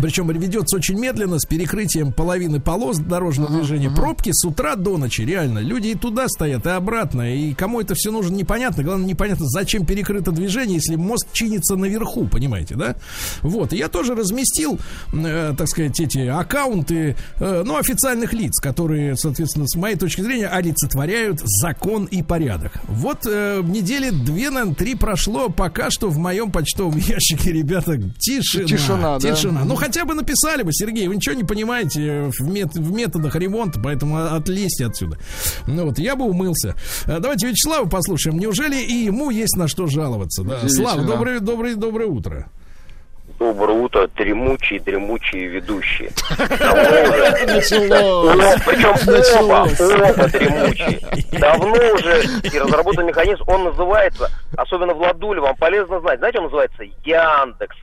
причем 0.00 0.30
ведется 0.30 0.76
очень 0.76 0.98
медленно, 0.98 1.38
с 1.38 1.44
перекрытием 1.44 2.12
половины 2.12 2.60
полос 2.60 2.98
дорожного 2.98 3.50
движения. 3.50 3.90
Пробки 3.90 4.30
с 4.32 4.44
утра 4.44 4.76
до 4.76 4.98
ночи, 4.98 5.22
реально. 5.22 5.60
Люди 5.60 5.88
и 5.88 5.94
туда 5.94 6.28
стоят, 6.28 6.66
и 6.66 6.70
обратно. 6.70 7.34
И 7.34 7.54
кому 7.54 7.80
это 7.80 7.94
все 7.94 8.10
нужно, 8.10 8.34
непонятно. 8.34 8.82
Главное, 8.82 9.06
непонятно, 9.06 9.46
зачем 9.48 9.86
перекрыто 9.86 10.32
движение, 10.32 10.76
если 10.76 10.96
мост 10.96 11.26
чинится 11.32 11.76
наверху, 11.76 12.26
понимаете, 12.26 12.74
да? 12.74 12.96
Вот. 13.42 13.72
И 13.72 13.76
я 13.76 13.88
тоже 13.88 14.14
разместил, 14.14 14.78
э, 15.12 15.54
так 15.56 15.68
сказать, 15.68 15.98
эти 16.00 16.26
аккаунты, 16.26 17.16
э, 17.38 17.62
ну, 17.64 17.76
официальных 17.76 18.32
лиц, 18.32 18.58
которые, 18.60 19.16
соответственно, 19.16 19.66
с 19.66 19.76
моей 19.76 19.96
точки 19.96 20.20
зрения, 20.20 20.48
олицетворяют 20.48 21.40
закон 21.44 22.06
и 22.06 22.22
порядок. 22.22 22.72
Вот 22.88 23.26
э, 23.26 23.62
недели 23.64 24.10
две, 24.10 24.50
наверное, 24.50 24.74
три 24.74 24.94
прошло, 24.94 25.48
пока 25.48 25.90
что 25.90 26.08
в 26.08 26.18
моем 26.18 26.50
почтовом 26.50 26.96
ящике, 26.96 27.52
ребята, 27.52 27.98
тишина. 28.18 28.66
Тишина, 28.66 29.18
да. 29.18 29.34
Тишина. 29.34 29.64
Ну, 29.64 29.76
хотя 29.82 30.04
бы 30.04 30.14
написали 30.14 30.62
бы, 30.62 30.72
Сергей, 30.72 31.08
вы 31.08 31.16
ничего 31.16 31.34
не 31.34 31.44
понимаете 31.44 32.30
в, 32.38 32.40
мет- 32.48 32.74
в 32.74 32.92
методах 32.92 33.34
ремонта, 33.36 33.80
поэтому 33.82 34.24
отлезьте 34.34 34.86
отсюда. 34.86 35.18
Ну 35.66 35.86
вот, 35.86 35.98
я 35.98 36.14
бы 36.16 36.24
умылся. 36.24 36.74
А, 37.06 37.18
Давайте 37.18 37.48
Вячеслава 37.48 37.88
послушаем. 37.88 38.38
Неужели 38.38 38.76
и 38.76 39.04
ему 39.04 39.30
есть 39.30 39.56
на 39.56 39.66
что 39.68 39.86
жаловаться? 39.88 40.42
Да? 40.44 40.60
Слава, 40.68 41.02
доброе, 41.02 41.40
доброе, 41.40 41.74
доброе 41.74 42.06
утро. 42.06 42.48
Обрута, 43.40 44.06
дремучие, 44.16 44.78
дремучие 44.78 45.48
ведущие. 45.48 46.10
Причем 48.64 49.44
оба, 49.44 49.68
оба 50.12 50.28
дремучие. 50.28 51.00
Давно 51.40 51.72
уже 51.94 52.22
и 52.42 52.58
разработан 52.58 53.06
механизм, 53.06 53.42
он 53.48 53.64
называется, 53.64 54.30
особенно 54.56 54.94
Владуле, 54.94 55.40
вам 55.40 55.56
полезно 55.56 56.00
знать, 56.00 56.18
знаете, 56.18 56.38
он 56.38 56.44
называется 56.44 56.84
Яндекс. 57.04 57.76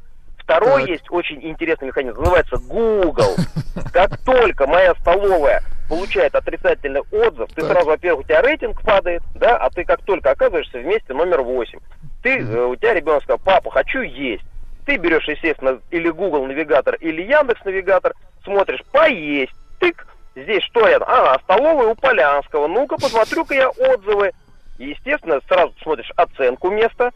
Второй 0.49 0.81
Так. 0.81 0.89
есть 0.89 1.11
очень 1.11 1.39
интересный 1.45 1.89
механизм, 1.89 2.17
называется 2.17 2.57
Google. 2.57 3.35
Как 3.93 4.17
только 4.25 4.65
моя 4.65 4.95
столовая 4.95 5.61
получает 5.87 6.33
отрицательный 6.33 7.01
отзыв, 7.11 7.49
ты 7.53 7.61
Так. 7.61 7.71
сразу, 7.71 7.85
во-первых, 7.85 8.25
у 8.25 8.27
тебя 8.27 8.41
рейтинг 8.41 8.81
падает, 8.81 9.21
да, 9.35 9.57
а 9.57 9.69
ты 9.69 9.83
как 9.83 10.01
только 10.01 10.31
оказываешься 10.31 10.79
вместе 10.79 11.13
номер 11.13 11.41
8, 11.41 11.79
ты, 12.23 12.39
э, 12.39 12.65
у 12.65 12.75
тебя 12.75 12.95
ребенок 12.95 13.23
сказал, 13.23 13.39
папа, 13.45 13.69
хочу 13.69 14.01
есть. 14.01 14.43
Ты 14.87 14.97
берешь, 14.97 15.27
естественно, 15.27 15.79
или 15.91 16.09
Google 16.09 16.47
навигатор, 16.47 16.95
или 16.95 17.21
Яндекс 17.21 17.63
навигатор, 17.63 18.13
смотришь, 18.43 18.83
поесть, 18.91 19.53
тык, 19.79 20.07
здесь 20.35 20.63
что 20.63 20.87
я, 20.87 20.97
ага, 20.97 21.39
столовая 21.43 21.89
у 21.89 21.95
Полянского, 21.95 22.67
ну-ка 22.67 22.95
посмотрю-ка 22.95 23.53
я 23.53 23.69
отзывы. 23.69 24.31
И, 24.79 24.85
естественно, 24.91 25.39
сразу 25.47 25.73
смотришь 25.83 26.09
оценку 26.15 26.71
места, 26.71 27.11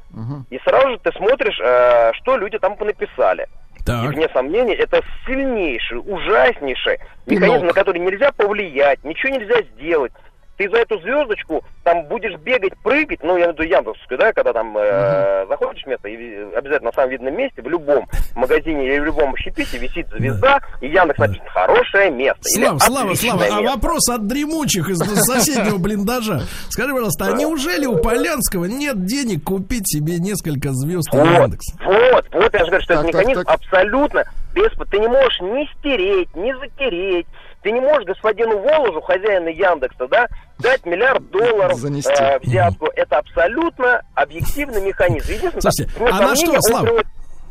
и 0.50 0.60
сразу 0.66 0.90
же 0.92 1.00
ты 1.00 1.12
смотришь, 1.14 1.60
э, 1.64 2.12
что 2.14 2.38
люди 2.38 2.60
там 2.60 2.76
понаписали. 2.76 3.48
И, 3.80 3.84
Так. 3.86 4.14
вне 4.14 4.28
сомнения, 4.34 4.76
это 4.76 5.02
сильнейший, 5.26 6.00
ужаснейший 6.00 7.00
механизм, 7.26 7.62
Пинок. 7.62 7.64
на 7.64 7.74
который 7.74 8.00
нельзя 8.00 8.32
повлиять, 8.34 9.04
ничего 9.06 9.38
нельзя 9.38 9.62
сделать. 9.76 10.12
Ты 10.58 10.70
за 10.70 10.78
эту 10.78 11.00
звездочку 11.00 11.64
там 11.84 12.04
будешь 12.06 12.38
бегать, 12.40 12.78
прыгать, 12.84 13.24
ну, 13.24 13.38
я 13.38 13.46
имею 13.46 13.56
в 13.56 13.60
виду 13.60 13.64
Яндексовскую, 13.64 14.20
да, 14.20 14.32
когда 14.34 14.54
там 14.54 14.78
э, 14.78 15.46
заходишь 15.48 15.84
в 15.84 15.88
место, 15.88 16.08
и 16.08 16.56
обязательно 16.56 16.90
на 16.90 16.94
самом 16.94 17.10
видном 17.10 17.36
месте, 17.36 17.62
в 17.62 17.68
любом 17.68 18.06
магазине 18.36 18.86
или 18.88 19.00
в 19.00 19.06
любом 19.06 19.32
общепите 19.32 19.78
висит 19.78 20.08
звезда, 20.10 20.60
и 20.82 20.88
Яндекс 20.88 21.20
написано 21.20 21.50
«хорошее 21.50 22.12
место». 22.12 22.42
или 22.56 22.66
Слава, 22.66 22.80
Слава, 22.80 23.06
«отличное 23.12 23.30
Слава, 23.32 23.46
а 23.46 23.62
место». 23.62 23.76
вопрос 23.76 24.10
от 24.10 24.28
дремучих 24.28 24.90
из 24.90 25.00
соседнего 25.00 25.78
блиндажа. 25.78 26.42
Скажи, 26.70 26.92
пожалуйста, 26.94 27.26
а 27.26 27.32
неужели 27.34 27.86
у 27.86 27.98
Полянского 27.98 28.66
нет 28.66 29.06
денег 29.06 29.44
купить 29.44 29.88
себе 29.88 30.20
несколько 30.20 30.72
звезд 30.72 31.10
в 31.12 31.18
Вот, 31.18 31.26
Яндекс? 31.26 31.66
вот, 31.84 32.26
вот, 32.32 32.54
я 32.54 32.60
же 32.60 32.66
говорю, 32.66 32.84
что 32.84 32.94
Так, 32.94 33.04
этот 33.04 33.12
так, 33.12 33.22
механизм 33.22 33.44
так. 33.44 33.56
абсолютно 33.56 34.24
беспо... 34.54 34.86
Ты 34.86 35.00
не 35.00 35.08
можешь 35.08 35.40
ни 35.42 35.80
стереть, 35.80 36.36
ни 36.36 36.54
затереть. 36.54 37.26
Ты 37.64 37.72
не 37.72 37.80
можешь 37.80 38.06
господину 38.06 38.60
Воложу, 38.60 39.02
хозяину 39.02 39.48
Яндекса, 39.48 40.08
да, 40.10 40.28
дать 40.60 40.86
миллиард 40.86 41.30
долларов 41.32 41.78
Занести. 41.80 42.12
э, 42.12 42.38
взятку. 42.40 42.88
Это 42.96 43.18
абсолютно 43.20 44.02
объективный 44.16 44.82
механизм. 44.82 45.32
Единственное, 45.32 45.62
Слушайте, 45.72 45.94
а 46.06 46.20
на 46.22 46.36
что, 46.36 46.62
Слав? 46.62 46.84
приводит- 46.84 47.08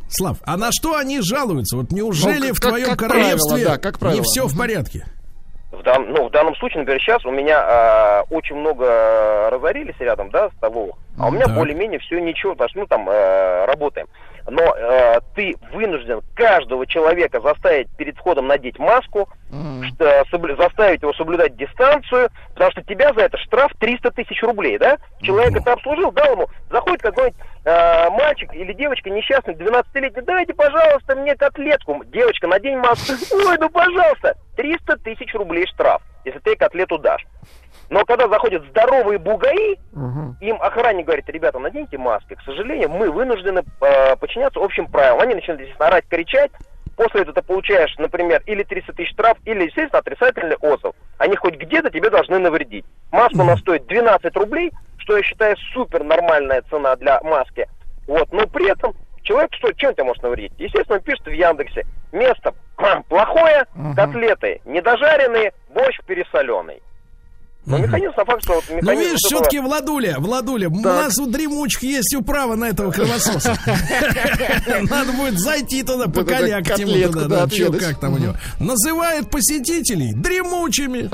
Слав, 0.09 0.37
а 0.45 0.57
на 0.59 0.71
что 0.73 0.97
они 0.97 1.21
жалуются? 1.23 1.77
Вот 1.79 1.91
неужели 1.91 2.49
Ну, 2.49 2.55
в 2.55 2.61
как- 2.61 2.69
твоем 2.71 2.91
как 2.91 2.99
королевстве 2.99 3.51
правило, 3.57 3.71
да, 3.71 3.79
как 3.79 3.99
правило. 3.99 4.19
не 4.19 4.23
все 4.23 4.47
в 4.47 4.57
порядке? 4.59 5.07
В, 5.71 5.83
дан- 5.83 6.13
ну, 6.13 6.29
в 6.29 6.31
данном 6.31 6.55
случае, 6.57 6.81
например, 6.81 7.01
сейчас 7.01 7.25
у 7.25 7.31
меня 7.31 8.23
э, 8.29 8.35
очень 8.35 8.57
много 8.57 9.49
разорились 9.51 9.95
рядом, 10.01 10.29
да, 10.29 10.51
столовых, 10.59 10.97
а 11.19 11.29
у 11.29 11.31
меня 11.31 11.47
Так. 11.47 11.55
более-менее 11.55 11.99
все 12.01 12.21
ничего, 12.21 12.53
потому 12.53 12.69
что, 12.69 12.79
ну, 12.81 12.87
там, 12.87 13.09
э, 13.09 13.65
работаем. 13.65 14.07
Но 14.49 14.75
э, 14.77 15.21
ты 15.35 15.55
вынужден 15.73 16.21
каждого 16.35 16.87
человека 16.87 17.41
заставить 17.41 17.89
перед 17.97 18.17
входом 18.17 18.47
надеть 18.49 18.79
маску, 18.79 19.29
что, 19.95 20.25
соблю- 20.33 20.57
заставить 20.57 21.03
его 21.03 21.13
соблюдать 21.13 21.57
дистанцию, 21.57 22.29
потому 22.55 22.71
что 22.73 22.83
тебя 22.83 23.13
за 23.15 23.21
это 23.23 23.39
штраф 23.39 23.71
300 23.79 24.11
тысяч 24.13 24.43
рублей, 24.43 24.79
да? 24.79 24.97
Человека 25.21 25.61
ты 25.61 25.71
обслужил, 25.71 26.11
дал 26.11 26.33
ему, 26.33 26.49
заходит 26.71 27.03
какой-нибудь 27.03 27.39
э, 27.65 28.11
мальчик 28.11 28.53
или 28.55 28.73
девочка 28.73 29.11
несчастный, 29.11 29.55
12-летний, 29.55 30.23
дайте, 30.23 30.55
пожалуйста, 30.55 31.15
мне 31.17 31.37
котлетку. 31.37 32.03
Девочка, 32.07 32.47
надень 32.49 32.79
маску. 32.79 33.13
Ой, 33.35 33.57
ну, 33.61 33.69
пожалуйста, 33.69 34.35
300 34.57 34.97
тысяч 34.99 35.35
рублей 35.35 35.67
штраф, 35.67 36.03
если 36.25 36.39
ты 36.41 36.57
котлету 36.57 36.99
дашь. 36.99 37.25
Но 37.93 38.07
когда 38.07 38.27
заходят 38.27 38.65
здоровые 38.71 39.19
бугаи, 39.19 39.79
им 40.41 40.57
охранник 40.63 41.05
говорит, 41.05 41.29
ребята, 41.29 41.59
наденьте 41.59 41.99
маски. 41.99 42.35
К 42.35 42.41
сожалению, 42.41 42.89
мы 42.89 43.11
вынуждены 43.11 43.63
э, 43.83 44.17
подчиняться 44.17 44.61
общим 44.65 44.87
правилам. 44.87 45.21
Они 45.21 45.35
начинают 45.35 45.61
здесь 45.61 45.77
орать, 45.79 46.07
кричать. 46.09 46.51
После 46.97 47.21
этого 47.21 47.35
ты 47.35 47.43
получаешь, 47.43 47.95
например, 47.99 48.43
или 48.47 48.63
300 48.63 48.95
тысяч 48.95 49.13
штраф, 49.13 49.37
или, 49.45 49.65
естественно, 49.65 49.99
отрицательный 49.99 50.57
отзыв. 50.57 50.95
Они 51.19 51.37
хоть 51.37 51.57
где-то 51.57 51.91
тебе 51.91 52.09
должны 52.09 52.39
навредить. 52.39 52.87
Маска 53.11 53.43
у 53.43 53.45
нас 53.45 53.61
стоит 53.61 53.87
12 53.87 54.37
рублей, 54.37 54.73
что 54.97 55.19
я 55.19 55.23
считаю 55.23 55.55
супер 55.75 56.03
нормальная 56.03 56.63
цена 56.71 56.97
для 56.97 57.21
маски. 57.23 57.69
Вот, 58.07 58.33
но 58.33 58.47
при 58.47 58.71
этом 58.71 58.95
человек 59.23 59.53
что, 59.53 59.71
чем 59.75 59.93
тебе 59.93 60.05
может 60.05 60.23
навредить? 60.23 60.53
Естественно, 60.57 60.97
он 60.97 61.03
пишет 61.05 61.27
в 61.27 61.31
Яндексе. 61.31 61.85
Место 62.13 62.55
плохое, 63.11 63.67
котлеты 63.95 64.63
недожаренные, 64.65 65.53
борщ 65.75 65.99
пересоленый. 66.07 66.81
Но 67.65 67.79
механизм 67.79 68.13
на 68.17 68.25
факт, 68.25 68.43
что 68.43 68.55
вот 68.55 68.65
Ну, 68.69 68.77
механизм... 68.77 69.01
видишь, 69.03 69.13
вот 69.23 69.33
этого- 69.33 69.41
все-таки, 69.45 69.59
Владуля, 69.61 70.17
Владуля, 70.19 70.69
у 70.69 70.81
нас 70.81 71.19
у 71.19 71.27
дремучих 71.27 71.83
есть 71.85 72.15
управа 72.15 72.57
на 72.57 72.67
этого 72.67 72.91
кровососа. 72.91 73.57
Надо 74.91 75.13
будет 75.13 75.39
зайти 75.39 75.83
туда, 75.83 76.09
покалякать 76.09 76.79
ему 76.81 77.13
туда, 77.13 77.47
да, 77.47 77.79
как 77.79 78.01
там 78.01 78.15
у 78.15 78.19
него. 78.19 78.35
Называет 78.59 79.31
посетителей 79.31 80.13
дремучими. 80.13 81.09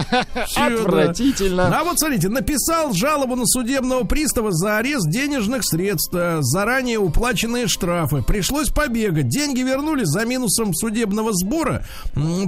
Отвратительно. 0.56 1.78
А 1.78 1.84
вот 1.84 1.98
смотрите, 1.98 2.28
написал 2.28 2.92
жалобу 2.92 3.36
на 3.36 3.46
судебного 3.46 4.04
пристава 4.04 4.50
за 4.52 4.78
арест 4.78 5.08
денежных 5.10 5.64
средств, 5.64 6.14
э, 6.14 6.38
заранее 6.40 6.98
уплаченные 6.98 7.66
штрафы. 7.68 8.22
Пришлось 8.22 8.68
побегать. 8.70 9.28
Деньги 9.28 9.60
вернули 9.60 10.04
за 10.04 10.24
минусом 10.24 10.74
судебного 10.74 11.30
сбора. 11.32 11.84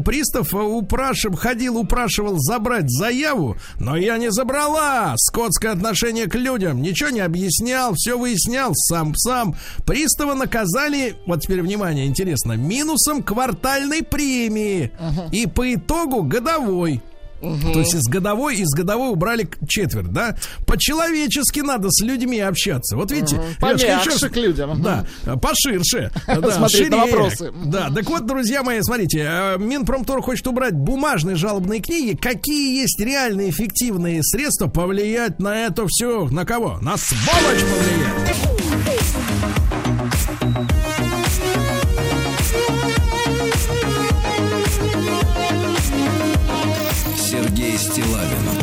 Пристав 0.04 0.54
э, 0.54 0.56
упрашив, 0.58 1.34
ходил, 1.38 1.76
упрашивал 1.78 2.36
забрать 2.38 2.88
заяву, 2.88 3.56
но 3.90 3.96
я 3.96 4.18
не 4.18 4.30
забрала. 4.30 5.14
Скотское 5.16 5.72
отношение 5.72 6.28
к 6.28 6.36
людям. 6.36 6.80
Ничего 6.80 7.10
не 7.10 7.18
объяснял, 7.18 7.94
все 7.96 8.16
выяснял 8.16 8.70
сам-сам. 8.72 9.56
Пристава 9.84 10.34
наказали, 10.34 11.16
вот 11.26 11.40
теперь 11.40 11.60
внимание, 11.60 12.06
интересно, 12.06 12.52
минусом 12.52 13.20
квартальной 13.20 14.04
премии. 14.04 14.92
И 15.32 15.48
по 15.48 15.74
итогу 15.74 16.22
годовой. 16.22 17.02
То 17.40 17.78
есть 17.80 17.94
из 17.94 18.02
годовой, 18.04 18.56
из 18.56 18.68
годовой 18.70 19.10
убрали 19.10 19.48
четверть, 19.68 20.12
да? 20.12 20.36
По-человечески 20.66 21.60
надо 21.60 21.88
с 21.90 22.02
людьми 22.02 22.38
общаться. 22.40 22.96
Вот 22.96 23.10
видите, 23.10 23.36
Лёшка, 23.36 23.60
Помягче 23.60 23.86
ещё- 24.14 24.28
к 24.30 24.36
людям. 24.36 24.82
Да, 24.82 25.06
поширше. 25.40 26.10
Да, 26.26 26.68
шире. 26.68 26.90
вопросы. 26.96 27.52
Да, 27.64 27.90
так 27.94 28.08
вот, 28.08 28.26
друзья 28.26 28.62
мои, 28.62 28.80
смотрите, 28.82 29.26
э, 29.28 29.58
Минпромтор 29.58 30.22
хочет 30.22 30.46
убрать 30.46 30.74
бумажные 30.74 31.36
жалобные 31.36 31.80
книги. 31.80 32.16
Какие 32.16 32.80
есть 32.80 33.00
реальные 33.00 33.50
эффективные 33.50 34.20
средства 34.22 34.68
повлиять 34.68 35.38
на 35.38 35.66
это 35.66 35.86
все? 35.88 36.28
На 36.28 36.44
кого? 36.44 36.78
На 36.80 36.96
сволочь 36.96 37.60
повлиять. 37.60 38.59
Стилавин 48.00 48.59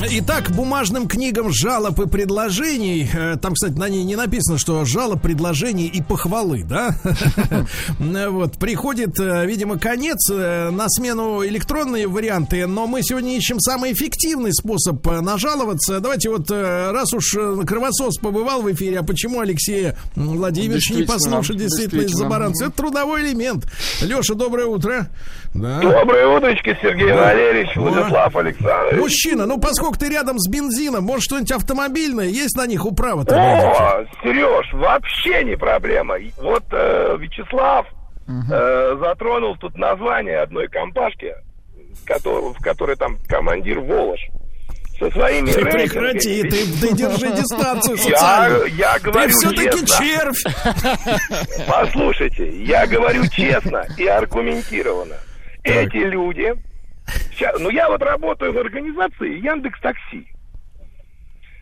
Итак, 0.00 0.50
бумажным 0.52 1.08
книгам 1.08 1.50
жалоб 1.52 1.98
и 2.00 2.08
предложений. 2.08 3.10
э, 3.12 3.36
Там, 3.42 3.54
кстати, 3.54 3.72
на 3.72 3.88
ней 3.88 4.04
не 4.04 4.14
написано, 4.14 4.56
что 4.56 4.84
жалоб, 4.84 5.20
предложений 5.20 5.88
и 5.92 6.00
похвалы, 6.02 6.62
да? 6.64 6.90
Вот, 7.98 8.58
приходит, 8.58 9.18
э, 9.18 9.44
видимо, 9.44 9.76
конец 9.78 10.30
э, 10.30 10.70
на 10.70 10.88
смену 10.88 11.44
электронные 11.44 12.06
варианты, 12.06 12.66
но 12.66 12.86
мы 12.86 13.02
сегодня 13.02 13.36
ищем 13.36 13.58
самый 13.58 13.92
эффективный 13.92 14.52
способ 14.54 15.04
э, 15.08 15.20
нажаловаться. 15.20 15.98
Давайте 16.00 16.30
вот, 16.30 16.48
э, 16.50 16.90
раз 16.92 17.12
уж 17.12 17.34
э, 17.36 17.56
Кровосос 17.66 18.18
побывал 18.18 18.62
в 18.62 18.72
эфире, 18.72 19.00
а 19.00 19.02
почему 19.02 19.40
Алексея 19.40 19.96
Владимировича 20.14 20.94
не 20.94 21.02
послушать 21.02 21.56
действительно 21.56 22.02
из-за 22.02 22.26
баранца? 22.26 22.66
Это 22.66 22.76
трудовой 22.76 23.22
элемент. 23.22 23.66
Леша, 24.00 24.34
доброе 24.34 24.66
утро. 24.66 25.08
Доброе 25.54 26.28
утречко, 26.28 26.76
Сергей. 26.80 27.12
Валерьевич. 27.12 27.74
Владислав 27.76 28.36
Александрович. 28.36 29.00
Мужчина, 29.00 29.46
ну 29.46 29.58
поскольку 29.58 29.87
ты 29.96 30.08
рядом 30.08 30.38
с 30.38 30.48
бензином, 30.48 31.04
может 31.04 31.24
что-нибудь 31.24 31.52
автомобильное, 31.52 32.26
есть 32.26 32.56
на 32.56 32.66
них 32.66 32.84
управа-то? 32.84 33.34
блядь? 33.34 33.64
О, 33.64 34.04
Сереж, 34.22 34.72
вообще 34.74 35.44
не 35.44 35.56
проблема. 35.56 36.16
Вот 36.36 36.64
э, 36.72 37.16
Вячеслав 37.18 37.86
э, 38.28 38.96
затронул 39.00 39.56
тут 39.56 39.76
название 39.78 40.40
одной 40.40 40.68
компашки, 40.68 41.34
котор- 42.06 42.52
в 42.54 42.58
которой 42.62 42.96
там 42.96 43.16
командир 43.28 43.80
Волош. 43.80 44.20
Со 44.98 45.08
своими 45.12 45.52
Ты 45.52 45.60
рейтингами. 45.60 45.86
прекрати, 46.10 46.42
ты, 46.42 46.50
ты 46.80 46.92
держи 46.96 47.28
дистанцию 47.32 47.96
Я, 47.98 48.02
социальную. 48.02 48.66
я 48.74 48.94
Ты 48.98 49.00
говорю 49.10 49.30
все-таки 49.30 49.86
честно. 49.86 50.04
червь. 50.04 50.42
Послушайте, 51.68 52.64
я 52.64 52.86
говорю 52.86 53.26
честно 53.28 53.84
и 53.96 54.06
аргументированно. 54.06 55.14
Эти 55.62 55.98
люди 55.98 56.52
Ща- 57.36 57.54
ну, 57.58 57.70
я 57.70 57.88
вот 57.88 58.02
работаю 58.02 58.52
в 58.52 58.58
организации 58.58 59.38
Яндекс 59.44 59.80
Такси. 59.80 60.26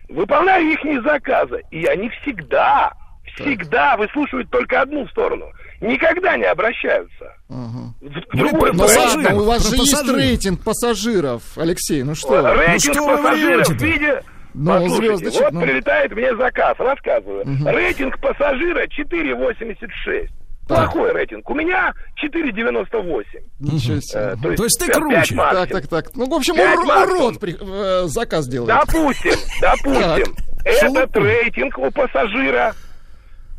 Выполняю 0.08 0.72
их 0.72 1.02
заказы, 1.02 1.62
и 1.70 1.84
они 1.86 2.08
всегда, 2.10 2.92
всегда 3.34 3.96
выслушивают 3.96 4.48
только 4.50 4.80
одну 4.80 5.06
сторону. 5.08 5.46
Никогда 5.80 6.36
не 6.36 6.44
обращаются. 6.44 7.34
Ага. 7.50 7.92
В- 8.00 8.34
Ну 8.34 8.48
стороне. 8.48 8.78
пассажиров. 8.78 9.24
ладно, 9.24 9.42
у 9.42 9.44
вас 9.44 9.68
же 9.68 9.76
есть 9.76 9.90
пассажиров. 9.92 10.16
рейтинг 10.20 10.60
пассажиров, 10.64 11.42
Алексей, 11.58 12.02
ну 12.02 12.14
что? 12.14 12.28
вы? 12.28 12.54
Рейтинг 12.54 12.94
Ну, 12.96 13.02
что 13.02 13.06
вы 13.08 13.16
пассажиров 13.22 13.68
в 13.68 13.82
виде... 13.82 14.22
Ну, 14.58 14.70
Послушайте, 14.72 15.16
звездочек, 15.18 15.40
вот 15.42 15.52
ну. 15.52 15.60
прилетает 15.60 16.12
мне 16.12 16.34
заказ, 16.36 16.74
рассказываю. 16.78 17.44
Рейтинг 17.66 18.18
пассажира 18.20 18.86
4,86. 18.86 20.28
Плохой 20.66 21.12
рейтинг. 21.12 21.48
У 21.48 21.54
меня 21.54 21.92
4,98. 22.22 23.24
Ничего 23.60 24.00
себе. 24.00 24.20
Э, 24.20 24.36
То 24.56 24.64
есть 24.64 24.78
ты 24.80 24.86
пять 24.86 24.96
круче. 24.96 25.14
максимум. 25.34 25.44
Так, 25.52 25.68
так, 25.70 25.86
так. 25.88 26.04
Ну, 26.16 26.26
в 26.28 26.34
общем, 26.34 26.54
ур- 26.58 27.20
урод 27.20 27.38
при- 27.40 27.56
э, 27.60 28.06
заказ 28.06 28.48
делает. 28.48 28.68
Допустим, 28.86 29.32
допустим, 29.60 30.34
этот 30.64 31.16
рейтинг 31.16 31.78
у 31.78 31.90
пассажира 31.90 32.74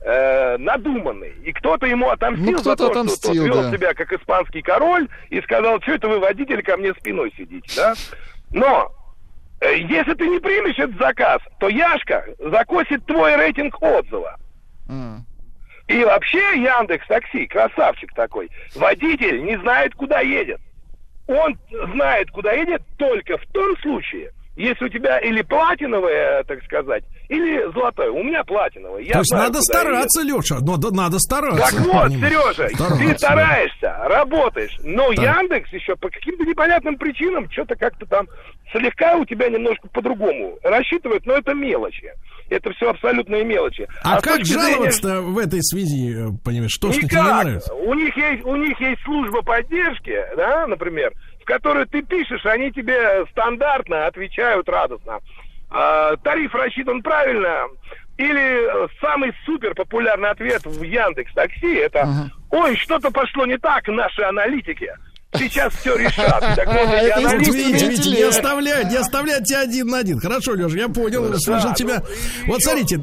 э, 0.02 0.58
надуманный. 0.58 1.34
И 1.46 1.52
кто-то 1.54 1.86
ему 1.86 2.10
отомстил 2.10 2.46
Ну, 2.52 2.58
за 2.58 2.62
кто-то 2.76 2.78
то, 2.78 2.84
что 2.92 3.00
отомстил, 3.02 3.46
тот 3.48 3.56
вел 3.56 3.64
да. 3.64 3.72
себя 3.72 3.94
как 3.94 4.12
испанский 4.14 4.62
король 4.62 5.08
и 5.30 5.42
сказал, 5.42 5.82
что 5.82 5.94
это 5.94 6.08
вы, 6.08 6.20
водитель, 6.20 6.62
ко 6.64 6.78
мне 6.78 6.94
спиной 7.00 7.34
сидите, 7.38 7.70
да? 7.76 7.94
Но 8.52 8.92
э, 9.62 9.78
если 9.80 10.14
ты 10.14 10.28
не 10.28 10.40
примешь 10.40 10.78
этот 10.78 10.98
заказ, 10.98 11.40
то 11.60 11.68
Яшка 11.70 12.26
закосит 12.40 13.06
твой 13.06 13.36
рейтинг 13.36 13.82
отзыва. 13.82 14.38
М. 14.90 15.26
И 15.88 16.04
вообще 16.04 16.40
Яндекс 16.56 17.08
Такси, 17.08 17.48
красавчик 17.48 18.14
такой, 18.14 18.50
водитель 18.76 19.44
не 19.44 19.58
знает, 19.60 19.96
куда 19.96 20.20
едет. 20.20 20.60
Он 21.28 21.58
знает, 21.94 22.30
куда 22.32 22.52
едет 22.54 22.82
только 22.98 23.38
в 23.38 23.46
том 23.48 23.78
случае, 23.78 24.32
если 24.58 24.86
у 24.86 24.90
тебя 24.90 25.20
или 25.20 25.42
платиновое, 25.44 26.44
так 26.44 26.64
сказать, 26.64 27.04
или 27.30 27.72
золотое. 27.74 28.10
У 28.12 28.24
меня 28.24 28.44
платиновое. 28.44 29.02
Я 29.04 29.14
То 29.14 29.20
есть 29.20 29.30
знаю, 29.30 29.44
надо 29.48 29.62
стараться, 29.62 30.22
Леша. 30.24 30.58
Но 30.62 30.78
да, 30.78 30.90
надо 30.92 31.20
стараться. 31.20 31.76
так 31.76 31.86
вот? 31.86 32.12
Сережа, 32.12 32.70
Стараться, 32.76 32.98
ты 32.98 33.08
да. 33.12 33.18
стараешься, 33.18 33.96
работаешь, 34.06 34.76
но 34.84 35.14
Так. 35.14 35.26
Яндекс 35.26 35.72
еще 35.74 35.96
по 35.96 36.10
каким-то 36.10 36.44
непонятным 36.44 36.98
причинам 36.98 37.50
что-то 37.52 37.76
как-то 37.76 38.06
там 38.06 38.28
слегка 38.72 39.16
у 39.16 39.26
тебя 39.26 39.50
немножко 39.50 39.88
по-другому 39.90 40.58
рассчитывает, 40.64 41.26
но 41.26 41.34
это 41.36 41.54
мелочи. 41.54 42.12
Это 42.50 42.72
все 42.74 42.90
абсолютные 42.92 43.44
мелочи. 43.44 43.88
А, 44.04 44.20
с 44.20 44.24
как 44.24 44.38
точки 44.38 44.54
зрения- 44.54 45.22
в 45.22 45.38
этой 45.38 45.62
связи, 45.62 46.16
э, 46.16 46.28
понимаешь? 46.46 46.72
Что 46.72 46.92
ж 46.92 46.96
тебе 46.96 47.08
не 47.08 47.08
Никак. 47.10 47.44
нравится? 47.44 47.74
У 47.74 47.94
них 47.94 48.16
есть, 48.16 48.44
у 48.46 48.56
них 48.56 48.80
есть 48.80 49.02
служба 49.04 49.42
поддержки, 49.42 50.16
да, 50.38 50.66
например, 50.66 51.12
которую 51.48 51.88
ты 51.88 52.04
пишешь, 52.04 52.46
они 52.46 52.72
тебе 52.72 53.26
стандартно 53.32 54.06
отвечают 54.06 54.68
радостно. 54.70 55.20
А, 55.70 56.16
тариф 56.18 56.54
рассчитан 56.54 57.02
правильно. 57.02 57.68
Или 58.18 58.88
самый 59.00 59.32
супер 59.46 59.74
популярный 59.74 60.30
ответ 60.30 60.66
в 60.66 60.84
Яндекс 60.84 61.34
Такси 61.34 61.76
это 61.76 62.30
Ой, 62.50 62.76
что-то 62.78 63.12
пошло 63.12 63.46
не 63.46 63.58
так, 63.58 63.88
наши 63.88 64.22
аналитики. 64.24 64.92
Сейчас 65.38 65.74
все 65.74 65.96
решат. 65.96 66.40
Так 66.56 66.68
вот, 66.68 66.76
Вот 66.88 66.90
аналитики- 66.90 67.24
искусственный 67.26 67.64
видите, 67.72 67.90
видите, 67.90 68.10
не 68.12 68.22
оставлять, 68.24 68.92
не 68.92 68.98
оставлять 68.98 69.44
тебя 69.46 69.62
один 69.62 69.88
на 69.88 69.98
один. 70.00 70.20
Хорошо, 70.20 70.54
Леша, 70.54 70.78
я 70.78 70.88
понял, 70.90 71.24
услышал 71.24 71.70
ну, 71.70 71.76
тебя. 71.76 71.96
и 72.46 72.50
Вот 72.50 72.60
еще- 72.60 72.70
смотрите, 72.70 73.02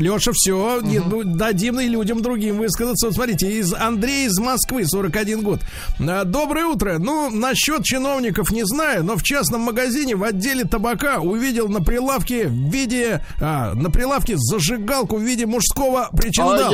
Леша, 0.00 0.30
все, 0.34 0.80
дадим 1.24 1.80
и 1.80 1.86
людям 1.88 2.22
другим 2.22 2.58
высказаться. 2.58 3.06
Вот 3.06 3.14
смотрите, 3.14 3.50
из 3.50 3.72
Андрей 3.74 4.26
из 4.26 4.38
Москвы, 4.38 4.84
41 4.86 5.42
год. 5.42 5.60
А, 6.00 6.24
Доброе 6.24 6.66
утро. 6.66 6.98
Ну, 6.98 7.30
насчет 7.30 7.84
чиновников 7.84 8.50
не 8.50 8.64
знаю, 8.64 9.04
но 9.04 9.16
в 9.16 9.22
частном 9.22 9.62
магазине 9.62 10.16
в 10.16 10.24
отделе 10.24 10.64
табака 10.64 11.18
увидел 11.20 11.68
на 11.68 11.80
прилавке 11.80 12.46
в 12.48 12.70
виде, 12.70 13.24
а, 13.40 13.74
на 13.74 13.90
прилавке 13.90 14.34
зажигалку 14.36 15.16
в 15.16 15.22
виде 15.22 15.46
мужского 15.46 16.08
причиндала. 16.16 16.70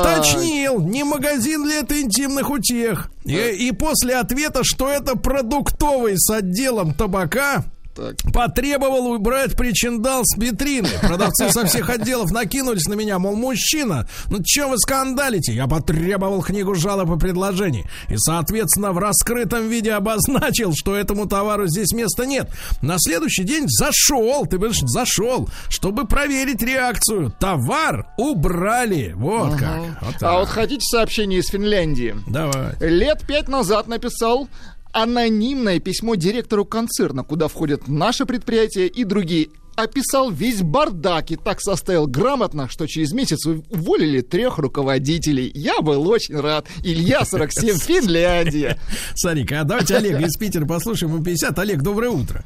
Уточнил, 0.00 0.80
не 0.80 1.04
магазин 1.04 1.66
ли 1.66 1.76
это 1.76 2.00
интимных 2.00 2.50
утех. 2.50 3.10
И, 3.24 3.68
и 3.68 3.72
после 3.72 4.16
ответа, 4.16 4.64
что 4.64 4.88
это 4.88 5.16
продуктовый 5.16 6.14
с 6.16 6.30
отделом 6.30 6.94
табака, 6.94 7.64
Так. 7.94 8.16
потребовал 8.32 9.12
убрать 9.12 9.56
причиндал 9.56 10.22
с 10.24 10.36
витрины. 10.36 10.88
Продавцы 11.00 11.50
со 11.50 11.64
всех 11.64 11.88
отделов 11.90 12.32
накинулись 12.32 12.86
на 12.86 12.94
меня, 12.94 13.18
мол, 13.18 13.36
мужчина, 13.36 14.08
ну 14.30 14.42
чем 14.42 14.70
вы 14.70 14.78
скандалите? 14.78 15.52
Я 15.52 15.66
потребовал 15.66 16.42
книгу 16.42 16.74
жалоб 16.74 17.16
и 17.16 17.18
предложений. 17.18 17.84
И, 18.08 18.16
соответственно, 18.16 18.92
в 18.92 18.98
раскрытом 18.98 19.68
виде 19.68 19.92
обозначил, 19.92 20.72
что 20.74 20.96
этому 20.96 21.26
товару 21.26 21.68
здесь 21.68 21.92
места 21.92 22.26
нет. 22.26 22.50
На 22.82 22.96
следующий 22.98 23.44
день 23.44 23.66
зашел, 23.68 24.44
ты 24.46 24.58
понимаешь, 24.58 24.80
зашел, 24.82 25.48
чтобы 25.68 26.06
проверить 26.06 26.62
реакцию. 26.62 27.32
Товар 27.38 28.06
убрали. 28.16 29.12
Вот 29.14 29.56
как. 29.56 29.80
Вот 30.02 30.12
так. 30.18 30.22
А 30.22 30.38
вот 30.40 30.48
хотите 30.48 30.82
сообщение 30.82 31.40
из 31.40 31.46
Финляндии? 31.46 32.16
Давай. 32.26 32.74
Лет 32.80 33.24
пять 33.26 33.48
назад 33.48 33.86
написал 33.86 34.48
анонимное 34.94 35.80
письмо 35.80 36.14
директору 36.14 36.64
концерна, 36.64 37.24
куда 37.24 37.48
входят 37.48 37.88
наши 37.88 38.24
предприятия 38.24 38.86
и 38.86 39.04
другие. 39.04 39.48
Описал 39.76 40.30
весь 40.30 40.62
бардак 40.62 41.32
и 41.32 41.36
так 41.36 41.60
составил 41.60 42.06
грамотно, 42.06 42.68
что 42.68 42.86
через 42.86 43.12
месяц 43.12 43.44
уволили 43.44 44.20
трех 44.20 44.58
руководителей. 44.58 45.50
Я 45.52 45.80
был 45.80 46.08
очень 46.08 46.40
рад. 46.40 46.66
Илья 46.84 47.24
47, 47.24 47.78
Финляндия. 47.80 48.78
Сарик, 49.16 49.50
а 49.50 49.64
давайте 49.64 49.96
Олега 49.96 50.20
из 50.26 50.36
Питера 50.38 50.64
послушаем. 50.64 51.12
Ему 51.14 51.24
50. 51.24 51.58
Олег, 51.58 51.82
доброе 51.82 52.10
утро. 52.10 52.44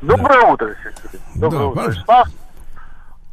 Доброе 0.00 0.40
утро. 0.52 0.74
Доброе 1.34 1.60
Да, 1.60 1.66
утро. 1.66 2.24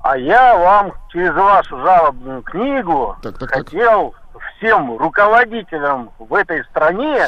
А 0.01 0.17
я 0.17 0.57
вам 0.57 0.91
через 1.11 1.33
вашу 1.33 1.77
жалобную 1.77 2.41
книгу 2.41 3.15
Так, 3.21 3.37
так, 3.37 3.49
так. 3.49 3.65
хотел 3.69 4.13
всем 4.57 4.97
руководителям 4.97 6.09
в 6.19 6.33
этой 6.33 6.63
стране 6.65 7.27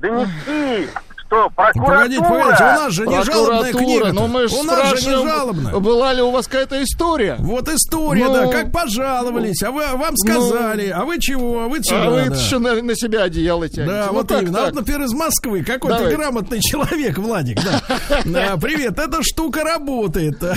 донести, 0.00 0.88
Что 1.31 1.49
прокуратура... 1.55 1.95
Погодите, 1.95 2.21
погодите, 2.21 2.63
у 2.63 2.67
нас 2.67 2.93
же 2.93 3.07
не 3.07 3.23
жалобная 3.23 3.73
книга. 3.73 4.11
но 4.11 4.27
мы 4.27 4.47
же 4.49 4.55
у 4.55 4.63
нас 4.63 4.99
же 4.99 5.09
не 5.09 5.23
жалобная. 5.23 5.79
была 5.79 6.13
ли 6.13 6.21
у 6.21 6.31
вас 6.31 6.47
какая-то 6.47 6.83
история? 6.83 7.37
Вот 7.39 7.69
история, 7.69 8.25
Ну, 8.25 8.33
да, 8.33 8.47
как 8.47 8.71
пожаловались, 8.71 9.63
а 9.63 9.71
вы, 9.71 9.85
вам 9.95 10.17
сказали, 10.17 10.89
а 10.89 11.05
вы 11.05 11.19
чего, 11.19 11.61
а 11.61 11.67
вы 11.67 11.81
чего, 11.81 12.01
а 12.01 12.09
вы 12.09 12.29
да. 12.29 12.35
еще 12.35 12.59
на, 12.59 12.81
на 12.81 12.95
себя 12.95 13.23
одеяло 13.23 13.69
тянете. 13.69 13.91
Да, 13.91 14.07
Ну, 14.07 14.13
вот 14.13 14.27
так, 14.27 14.41
именно. 14.41 14.57
А 14.57 14.61
так. 14.65 14.73
Вот, 14.73 14.79
например, 14.81 15.01
из 15.03 15.13
Москвы 15.13 15.63
какой-то 15.63 15.97
Давай. 15.99 16.15
грамотный 16.15 16.59
человек, 16.59 17.17
Владик, 17.17 17.59
да. 17.63 17.81
Да, 18.25 18.57
Привет, 18.57 18.99
эта 18.99 19.23
штука 19.23 19.63
работает. 19.63 20.37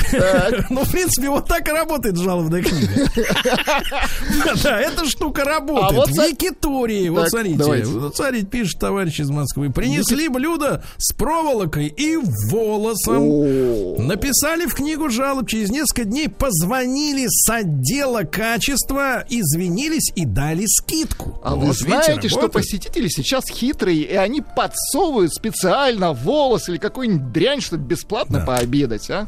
Ну, 0.71 0.83
в 0.83 0.91
принципе, 0.91 1.29
вот 1.29 1.47
так 1.47 1.69
и 1.69 1.71
работает 1.71 2.17
жалобная 2.17 2.63
книга. 2.63 2.89
Да, 4.63 4.81
эта 4.81 5.07
штука 5.09 5.43
А 5.43 5.45
работает. 5.45 5.93
вот 5.95 6.09
В 6.09 6.15
Якитории, 6.15 7.09
вот 7.09 7.29
смотрите, 7.29 7.85
вот 7.85 8.17
смотрите, 8.17 8.47
пишет 8.47 8.81
товарищ 8.81 9.21
из 9.21 9.31
Москвы. 9.31 9.71
Принесли 9.71 10.29
блюдо 10.29 10.64
с 10.99 11.13
проволокой 11.13 11.87
и 11.87 12.17
волосом. 12.51 14.07
Написали 14.07 14.67
в 14.67 14.75
книгу 14.75 15.09
жалоб, 15.11 15.49
через 15.49 15.71
несколько 15.71 16.05
дней 16.05 16.29
позвонили 16.29 17.27
с 17.29 17.49
отдела 17.51 18.23
качества, 18.23 19.25
извинились 19.29 20.13
и 20.15 20.25
дали 20.25 20.65
скидку. 20.67 21.39
А 21.43 21.55
вы 21.55 21.67
Вот, 21.67 21.81
видите, 21.81 22.03
знаете, 22.05 22.29
что 22.29 22.49
посетители 22.49 23.09
сейчас 23.09 23.45
хитрые, 23.49 24.03
и 24.03 24.15
они 24.15 24.41
подсовывают 24.41 25.33
специально 25.35 26.13
волос 26.13 26.69
или 26.69 26.79
какую-нибудь 26.79 27.33
дрянь, 27.33 27.61
чтобы 27.61 27.85
бесплатно 27.85 28.45
пообедать, 28.45 29.11
а? 29.11 29.27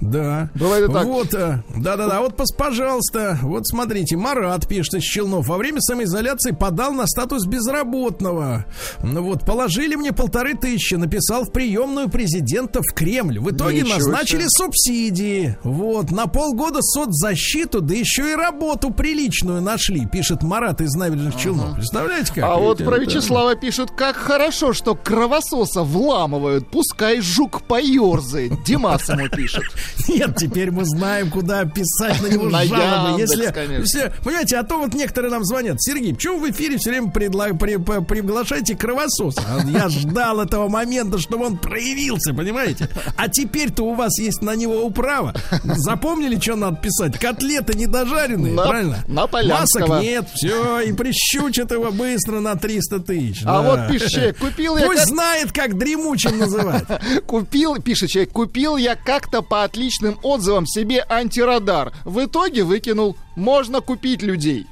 Да. 0.00 0.48
Бывает 0.54 0.88
и 0.88 0.92
так. 0.92 1.04
Вот, 1.04 1.34
э, 1.34 1.62
да-да-да, 1.76 2.20
вот, 2.20 2.34
пожалуйста, 2.56 3.38
вот 3.42 3.66
смотрите, 3.66 4.16
Марат 4.16 4.66
пишет 4.66 4.94
из 4.94 5.02
Челнов. 5.02 5.46
Во 5.48 5.56
время 5.56 5.80
самоизоляции 5.80 6.52
подал 6.52 6.92
на 6.92 7.06
статус 7.06 7.46
безработного. 7.46 8.64
Ну 9.02 9.22
вот, 9.22 9.44
положили 9.44 9.94
мне 9.94 10.12
полторы 10.12 10.54
тысячи, 10.54 10.94
написал 10.94 11.44
в 11.44 11.52
приемную 11.52 12.08
президента 12.08 12.80
в 12.82 12.94
Кремль. 12.94 13.38
В 13.38 13.50
итоге 13.50 13.82
Ничего 13.82 13.94
назначили 13.96 14.40
себе. 14.42 14.48
субсидии. 14.48 15.56
Вот, 15.62 16.10
на 16.10 16.26
полгода 16.26 16.80
соцзащиту, 16.82 17.80
да 17.80 17.94
еще 17.94 18.32
и 18.32 18.34
работу 18.34 18.90
приличную 18.92 19.60
нашли, 19.60 20.06
пишет 20.06 20.42
Марат 20.42 20.80
из 20.80 20.94
набережных 20.94 21.36
Челнов. 21.36 21.74
Представляете 21.74 22.32
как? 22.34 22.44
А 22.44 22.56
вот 22.56 22.78
про 22.78 22.96
это- 22.96 23.00
Вячеслава 23.04 23.54
пишут, 23.56 23.90
как 23.90 24.16
хорошо, 24.16 24.72
что 24.72 24.94
кровососа 24.94 25.82
вламывают, 25.82 26.68
пускай 26.70 27.20
жук 27.20 27.62
поерзает. 27.62 28.52
Димас 28.64 29.08
ему 29.08 29.28
пишет. 29.28 29.64
Нет, 30.08 30.36
теперь 30.36 30.70
мы 30.70 30.84
знаем, 30.84 31.30
куда 31.30 31.64
писать 31.64 32.20
на 32.22 32.26
него 32.26 32.44
На 32.50 32.64
жалобы. 32.64 33.20
Яндекс, 33.20 33.30
Если, 33.36 33.52
конечно. 33.52 33.82
если- 33.82 34.12
понимаете, 34.24 34.56
а 34.56 34.62
то 34.64 34.78
вот 34.78 34.94
некоторые 34.94 35.30
нам 35.30 35.44
звонят. 35.44 35.76
Сергей, 35.80 36.14
почему 36.14 36.38
в 36.40 36.50
эфире 36.50 36.78
все 36.78 36.90
время 36.90 37.08
предла- 37.08 37.56
при- 37.56 37.76
приглашаете 37.76 38.76
кровососа? 38.76 39.42
А 39.46 39.60
Я 39.68 39.88
ждал 39.88 40.40
этого 40.40 40.68
момента, 40.68 41.18
чтобы 41.18 41.46
он 41.46 41.58
проявился, 41.58 42.32
понимаете? 42.34 42.88
А 43.16 43.28
теперь-то 43.28 43.84
у 43.84 43.94
вас 43.94 44.18
есть 44.18 44.42
на 44.42 44.54
него 44.56 44.82
управа. 44.84 45.34
Запомнили, 45.64 46.38
что 46.40 46.56
надо 46.56 46.76
писать? 46.76 47.18
Котлеты 47.18 47.74
недожаренные, 47.76 48.54
На- 48.54 48.62
правильно? 48.66 49.04
на 49.08 49.26
Полянского. 49.26 49.86
Масок 49.86 50.02
нет, 50.02 50.26
все, 50.34 50.80
и 50.80 50.92
прищучат 50.92 51.70
его 51.72 51.90
быстро 51.92 52.40
на 52.40 52.56
300 52.56 53.00
тысяч. 53.00 53.42
А 53.44 53.62
да. 53.62 53.62
вот 53.62 53.88
пишет 53.92 54.10
человек, 54.10 54.38
купил 54.38 54.76
я... 54.76 54.86
Пусть 54.86 55.06
знает, 55.06 55.52
как 55.52 55.78
дремучим 55.78 56.38
называть. 56.38 56.84
Купил, 57.26 57.76
пишет 57.76 58.10
человек, 58.10 58.32
купил 58.32 58.76
я 58.76 58.96
как-то 58.96 59.42
по 59.42 59.64
отличным 59.80 60.18
отзывам 60.22 60.66
себе 60.66 61.04
антирадар. 61.08 61.92
В 62.04 62.24
итоге 62.24 62.64
выкинул. 62.64 63.16
Можно 63.34 63.80
купить 63.80 64.22
людей. 64.22 64.66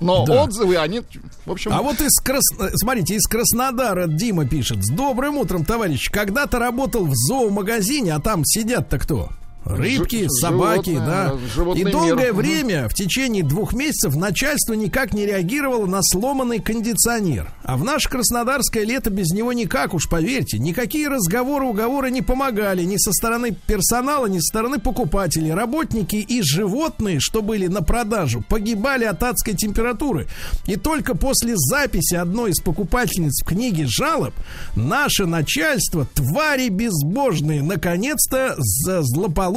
Но 0.00 0.24
Да. 0.26 0.44
отзывы, 0.44 0.76
они, 0.76 1.02
в 1.44 1.50
общем... 1.50 1.72
А 1.72 1.82
вот 1.82 2.00
из 2.00 2.20
Крас... 2.20 2.44
э, 2.58 2.70
смотрите, 2.74 3.14
из 3.16 3.26
Краснодара 3.26 4.06
Дима 4.06 4.46
пишет. 4.46 4.84
С 4.84 4.90
добрым 4.90 5.38
утром, 5.38 5.64
товарищ. 5.64 6.08
Когда-то 6.10 6.58
работал 6.58 7.04
в 7.04 7.14
зоомагазине, 7.14 8.14
а 8.14 8.20
там 8.20 8.44
сидят-то 8.44 8.98
кто? 8.98 9.30
Рыбки, 9.68 10.22
Жи- 10.24 10.28
собаки, 10.40 10.90
животное, 10.90 11.06
да. 11.06 11.72
И 11.80 11.84
мир. 11.84 11.92
долгое 11.92 12.32
Мгм. 12.32 12.36
время, 12.38 12.88
в 12.88 12.94
течение 12.94 13.42
двух 13.42 13.72
месяцев, 13.74 14.16
начальство 14.16 14.72
никак 14.74 15.12
не 15.12 15.26
реагировало 15.26 15.86
на 15.86 16.00
сломанный 16.02 16.58
кондиционер. 16.58 17.50
А 17.64 17.76
в 17.76 17.84
наше 17.84 18.08
краснодарское 18.08 18.84
лето 18.84 19.10
без 19.10 19.28
него 19.32 19.52
никак, 19.52 19.94
уж 19.94 20.08
поверьте. 20.08 20.58
Никакие 20.58 21.08
разговоры, 21.08 21.66
уговоры 21.66 22.10
не 22.10 22.22
помогали 22.22 22.82
ни 22.84 22.96
со 22.96 23.12
стороны 23.12 23.54
персонала, 23.66 24.26
ни 24.26 24.38
со 24.38 24.46
стороны 24.46 24.78
покупателей. 24.78 25.52
Работники 25.52 26.16
и 26.16 26.40
животные, 26.42 27.20
что 27.20 27.42
были 27.42 27.66
на 27.66 27.82
продажу, 27.82 28.42
погибали 28.48 29.04
от 29.04 29.22
адской 29.22 29.54
температуры. 29.54 30.26
И 30.66 30.76
только 30.76 31.14
после 31.14 31.54
записи 31.56 32.14
одной 32.14 32.50
из 32.52 32.60
покупательниц 32.60 33.42
в 33.42 33.46
книге 33.46 33.84
жалоб 33.86 34.34
наше 34.76 35.26
начальство, 35.26 36.06
твари 36.14 36.68
безбожные, 36.68 37.62
наконец-то 37.62 38.54
за 38.58 39.02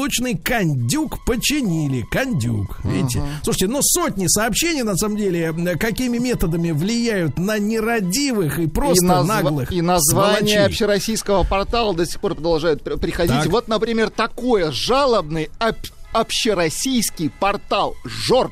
злополучный 0.01 0.35
кондюк 0.37 1.23
починили. 1.25 2.01
Кондюк, 2.11 2.79
видите? 2.83 3.21
Слушайте, 3.43 3.67
ну 3.67 3.79
сотни 3.81 4.25
сообщений, 4.27 4.83
на 4.83 4.95
самом 4.95 5.17
деле, 5.17 5.53
какими 5.79 6.17
методами 6.17 6.71
влияют 6.71 7.37
на 7.37 7.59
нерадивых 7.59 8.59
и 8.59 8.67
просто 8.67 9.05
и, 9.05 9.07
назва- 9.09 9.25
наглых 9.43 9.71
и 9.71 9.81
название 9.81 10.37
сволочей. 10.39 10.65
общероссийского 10.65 11.43
портала 11.43 11.93
до 11.93 12.05
сих 12.05 12.19
пор 12.19 12.35
продолжают 12.35 12.83
при- 12.83 12.95
приходить. 12.95 13.43
Так. 13.43 13.47
Вот, 13.47 13.67
например, 13.67 14.09
такое 14.09 14.71
жалобный 14.71 15.49
об- 15.59 15.75
общероссийский 16.13 17.29
портал 17.29 17.95
ЖОРП. 18.05 18.51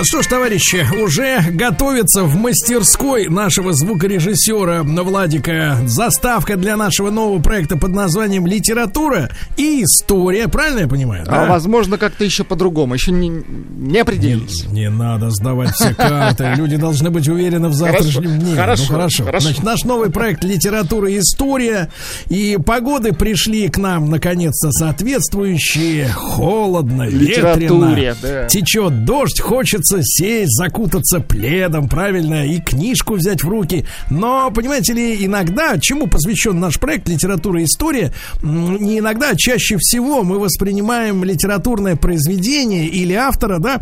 Что 0.00 0.22
ж, 0.22 0.26
товарищи, 0.26 0.86
уже 1.02 1.42
готовится 1.50 2.24
в 2.24 2.34
мастерской 2.34 3.28
нашего 3.28 3.72
звукорежиссера 3.74 4.82
Владика 4.82 5.78
заставка 5.86 6.56
для 6.56 6.76
нашего 6.76 7.10
нового 7.10 7.40
проекта 7.40 7.76
под 7.76 7.90
названием 7.90 8.46
«Литература 8.46 9.30
и 9.56 9.84
история». 9.84 10.48
Правильно 10.48 10.80
я 10.80 10.88
понимаю? 10.88 11.24
А 11.28 11.42
да? 11.42 11.46
возможно, 11.46 11.98
как-то 11.98 12.24
еще 12.24 12.42
по-другому. 12.42 12.94
Еще 12.94 13.12
не, 13.12 13.28
не 13.28 13.98
определились. 13.98 14.64
Не 14.72 14.88
надо 14.88 15.30
сдавать 15.30 15.74
все 15.74 15.94
карты. 15.94 16.52
Люди 16.56 16.76
должны 16.76 17.10
быть 17.10 17.28
уверены 17.28 17.68
в 17.68 17.74
завтрашнем 17.74 18.38
дне. 18.38 18.56
хорошо, 18.56 18.84
ну, 18.88 18.94
хорошо. 18.94 19.24
хорошо. 19.24 19.46
Значит, 19.46 19.62
наш 19.62 19.84
новый 19.84 20.10
проект 20.10 20.42
«Литература 20.42 21.10
и 21.10 21.18
история». 21.18 21.90
И 22.28 22.58
погоды 22.64 23.12
пришли 23.12 23.68
к 23.68 23.76
нам, 23.76 24.10
наконец-то, 24.10 24.72
соответствующие. 24.72 26.08
Холодно, 26.08 27.08
ветрено. 27.08 28.16
да. 28.22 28.46
Течет 28.46 29.04
дождь, 29.04 29.40
хочется 29.82 30.00
сесть, 30.02 30.56
закутаться 30.56 31.20
пледом, 31.20 31.88
правильно, 31.88 32.46
и 32.46 32.60
книжку 32.60 33.14
взять 33.14 33.42
в 33.42 33.48
руки. 33.48 33.84
Но, 34.10 34.50
понимаете 34.50 34.92
ли, 34.92 35.24
иногда, 35.24 35.78
чему 35.78 36.06
посвящен 36.06 36.58
наш 36.60 36.78
проект 36.78 37.08
«Литература 37.08 37.60
и 37.60 37.64
история», 37.64 38.12
не 38.42 38.98
иногда, 38.98 39.30
а 39.30 39.36
чаще 39.36 39.76
всего 39.78 40.22
мы 40.22 40.38
воспринимаем 40.38 41.24
литературное 41.24 41.96
произведение 41.96 42.86
или 42.86 43.14
автора, 43.14 43.58
да, 43.58 43.80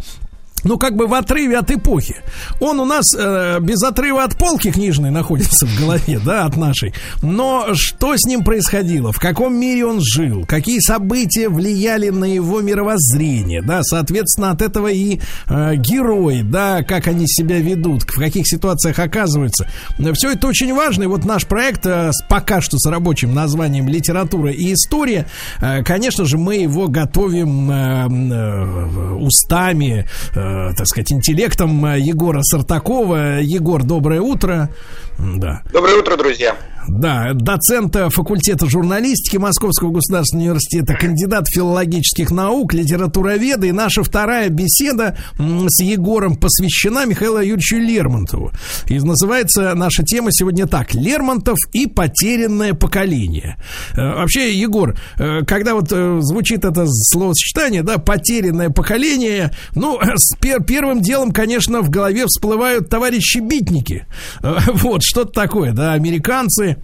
ну, 0.65 0.79
как 0.79 0.97
бы 0.97 1.07
в 1.07 1.15
отрыве 1.15 1.59
от 1.59 1.71
эпохи. 1.71 2.17
Он 2.61 2.81
у 2.81 2.85
нас 2.85 3.05
э, 3.17 3.59
без 3.61 3.83
отрыва 3.83 4.25
от 4.25 4.37
полки 4.37 4.71
книжной 4.71 5.11
находится 5.11 5.67
в 5.67 5.81
голове, 5.81 6.21
да, 6.25 6.45
от 6.45 6.57
нашей. 6.57 6.95
Но 7.23 7.69
что 7.75 8.17
с 8.17 8.25
ним 8.27 8.45
происходило? 8.45 9.13
В 9.13 9.19
каком 9.19 9.59
мире 9.59 9.87
он 9.87 10.01
жил? 10.01 10.45
Какие 10.47 10.81
события 10.81 11.49
влияли 11.49 12.11
на 12.11 12.25
его 12.25 12.61
мировоззрение? 12.61 13.63
Да, 13.63 13.83
соответственно, 13.83 14.51
от 14.51 14.63
этого 14.63 14.89
и 14.89 15.21
э, 15.49 15.77
герои, 15.77 16.43
да, 16.43 16.83
как 16.83 17.07
они 17.07 17.27
себя 17.27 17.59
ведут, 17.59 18.03
в 18.03 18.19
каких 18.19 18.47
ситуациях 18.47 18.99
оказываются. 18.99 19.69
Все 20.15 20.33
это 20.33 20.47
очень 20.47 20.75
важно. 20.75 21.05
И 21.05 21.07
вот 21.07 21.25
наш 21.25 21.47
проект 21.47 21.87
э, 21.87 22.11
пока 22.29 22.61
что 22.61 22.79
с 22.79 22.89
рабочим 22.89 23.35
названием 23.35 23.89
«Литература 23.89 24.51
и 24.53 24.73
история», 24.73 25.27
э, 25.61 25.83
конечно 25.83 26.25
же, 26.25 26.39
мы 26.39 26.57
его 26.57 26.89
готовим 26.89 27.71
э, 27.71 28.09
э, 28.09 29.15
устами, 29.15 30.07
э, 30.35 30.50
так 30.77 30.87
сказать, 30.87 31.13
интеллектом 31.13 31.85
э, 31.87 32.01
Егора 32.01 32.43
Сартакова. 32.43 33.41
Егор, 33.41 33.83
доброе 33.83 34.21
утро. 34.21 34.71
Да. 35.19 35.63
Доброе 35.73 35.97
утро, 35.97 36.17
друзья. 36.17 36.57
Да, 36.99 37.31
доцента 37.35 38.11
факультета 38.11 38.69
журналистики 38.69 39.37
Московского 39.37 39.91
государственного 39.93 40.49
университета, 40.49 40.95
кандидат 40.95 41.47
филологических 41.49 42.31
наук, 42.31 42.75
литературоведа. 42.75 43.69
И 43.69 43.73
наша 43.73 44.03
вторая 44.03 44.49
беседа 44.49 45.17
с 45.39 45.83
Егором 45.83 46.37
посвящена 46.37 47.07
Михаилу 47.07 47.39
Юрьевичу 47.39 47.77
Лермонтову. 47.77 48.51
И 48.89 48.99
называется 48.99 49.75
наша 49.75 50.03
тема 50.03 50.33
сегодня 50.33 50.67
так. 50.67 50.93
Лермонтов 50.93 51.57
и 51.73 51.87
потерянное 51.87 52.75
поколение. 52.75 53.57
Э, 53.97 54.21
Вообще, 54.21 54.53
Егор, 54.53 54.97
э, 55.19 55.45
когда 55.47 55.75
вот 55.75 55.93
э, 55.93 56.19
звучит 56.21 56.65
это 56.65 56.87
словосочетание, 56.87 57.83
да, 57.83 57.99
потерянное 57.99 58.71
поколение, 58.71 59.53
ну, 59.75 59.99
с 60.03 60.37
пер- 60.37 60.65
первым 60.65 61.01
делом, 61.01 61.31
конечно, 61.31 61.83
в 61.83 61.91
голове 61.91 62.25
всплывают 62.27 62.89
товарищи-битники. 62.89 64.07
Вот, 64.81 65.03
что-то 65.03 65.33
такое, 65.33 65.73
да, 65.73 65.93
американцы, 65.93 66.80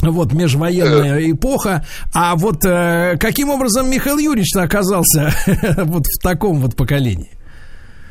вот 0.00 0.32
межвоенная 0.32 1.30
эпоха. 1.30 1.84
А 2.14 2.34
вот 2.36 2.64
э, 2.64 3.16
каким 3.20 3.50
образом 3.50 3.90
Михаил 3.90 4.18
Юрьевич 4.18 4.56
оказался 4.56 5.32
вот 5.84 6.04
в 6.06 6.22
таком 6.22 6.60
вот 6.60 6.76
поколении? 6.76 7.30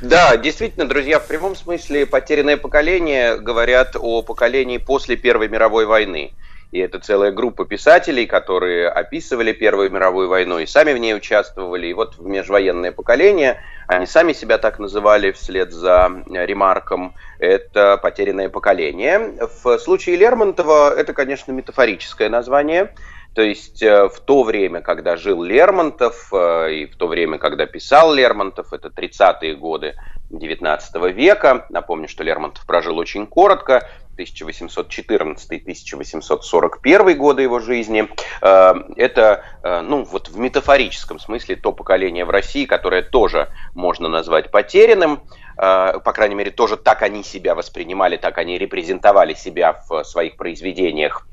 Да, 0.02 0.36
действительно, 0.36 0.88
друзья, 0.88 1.20
в 1.20 1.28
прямом 1.28 1.56
смысле 1.56 2.08
потерянное 2.08 2.58
поколение 2.58 3.38
говорят 3.38 3.96
о 3.96 4.24
поколении 4.24 4.80
после 4.80 5.16
Первой 5.16 5.48
мировой 5.48 5.86
войны. 5.86 6.32
И 6.72 6.80
это 6.80 7.00
целая 7.00 7.32
группа 7.32 7.66
писателей, 7.66 8.26
которые 8.26 8.88
описывали 8.88 9.52
Первую 9.52 9.92
мировую 9.92 10.30
войну 10.30 10.58
и 10.58 10.66
сами 10.66 10.94
в 10.94 10.98
ней 10.98 11.14
участвовали. 11.14 11.88
И 11.88 11.94
вот 11.94 12.18
в 12.18 12.26
межвоенное 12.26 12.92
поколение, 12.92 13.62
они 13.92 14.06
сами 14.06 14.34
себя 14.34 14.58
так 14.58 14.80
называли 14.80 15.32
вслед 15.32 15.72
за 15.72 16.10
э, 16.26 16.46
ремарком, 16.46 17.14
это 17.40 17.98
потерянное 17.98 18.48
поколение. 18.48 19.34
В 19.64 19.78
случае 19.80 20.16
Лермонтова 20.16 20.94
это, 20.96 21.14
конечно, 21.14 21.52
метафорическое 21.52 22.30
название. 22.30 22.94
То 23.34 23.42
есть 23.42 23.82
э, 23.82 24.08
в 24.08 24.20
то 24.22 24.44
время, 24.44 24.82
когда 24.82 25.18
жил 25.18 25.44
Лермонтов, 25.44 26.30
э, 26.34 26.74
и 26.74 26.86
в 26.86 26.96
то 26.96 27.08
время, 27.08 27.38
когда 27.38 27.66
писал 27.66 28.14
Лермонтов, 28.14 28.72
это 28.72 28.88
30-е 28.90 29.56
годы 29.56 29.96
19 30.30 31.14
века, 31.14 31.66
напомню, 31.70 32.08
что 32.08 32.24
Лермонтов 32.24 32.66
прожил 32.66 32.98
очень 32.98 33.28
коротко, 33.28 33.90
1814-1841 34.24 37.14
годы 37.16 37.42
его 37.44 37.60
жизни, 37.60 38.10
э, 38.42 38.74
это, 38.96 39.44
э, 39.64 39.82
ну, 39.82 40.04
вот 40.04 40.30
в 40.30 40.40
метафорическом 40.40 41.20
смысле 41.20 41.56
то 41.56 41.72
поколение 41.72 42.26
в 42.26 42.30
России, 42.30 42.66
которое 42.66 43.02
тоже 43.02 43.50
можно 43.74 44.08
назвать 44.08 44.52
потерянным. 44.52 45.24
э, 45.58 46.00
по 46.04 46.14
крайней 46.14 46.36
мере, 46.36 46.52
тоже 46.52 46.78
так 46.78 47.02
они 47.02 47.24
себя 47.24 47.56
воспринимали, 47.56 48.18
так 48.18 48.38
они 48.38 48.58
репрезентовали 48.58 49.34
себя 49.34 49.82
в 49.88 50.04
своих 50.04 50.38
произведениях. 50.38 51.28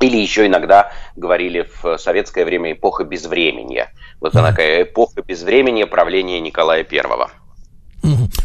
Или 0.00 0.18
еще 0.18 0.46
иногда 0.46 0.92
говорили 1.16 1.66
в 1.82 1.96
советское 1.96 2.44
время 2.44 2.72
эпоха 2.72 3.04
безвременья. 3.04 3.90
Вот 4.20 4.36
она 4.36 4.50
такая 4.50 4.82
эпоха 4.82 5.22
безвременья 5.22 5.86
правления 5.86 6.38
Николая 6.40 6.84
Первого. 6.84 7.30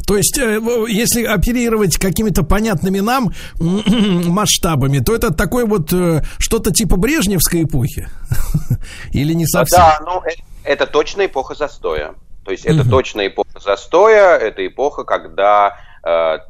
То 0.08 0.18
есть, 0.18 0.38
э, 0.38 0.60
если 0.90 1.24
оперировать 1.24 1.98
какими-то 1.98 2.44
понятными 2.44 3.00
нам 3.00 3.32
масштабами, 3.60 5.00
то 5.00 5.16
это 5.16 5.34
такое 5.34 5.66
вот 5.66 5.94
э, 5.94 6.24
что-то 6.40 6.72
типа 6.72 6.98
Брежневской 6.98 7.64
эпохи? 7.64 8.10
Или 9.12 9.34
не 9.34 9.46
совсем? 9.46 9.80
Да, 9.80 10.00
ну, 10.06 10.22
э, 10.26 10.32
это 10.64 10.88
точно 10.88 11.26
эпоха 11.26 11.56
застоя. 11.56 12.16
То 12.44 12.52
есть, 12.52 12.66
это 12.66 12.90
точно 12.90 13.28
эпоха 13.28 13.60
застоя, 13.60 14.36
это 14.38 14.66
эпоха, 14.66 15.04
когда 15.04 15.78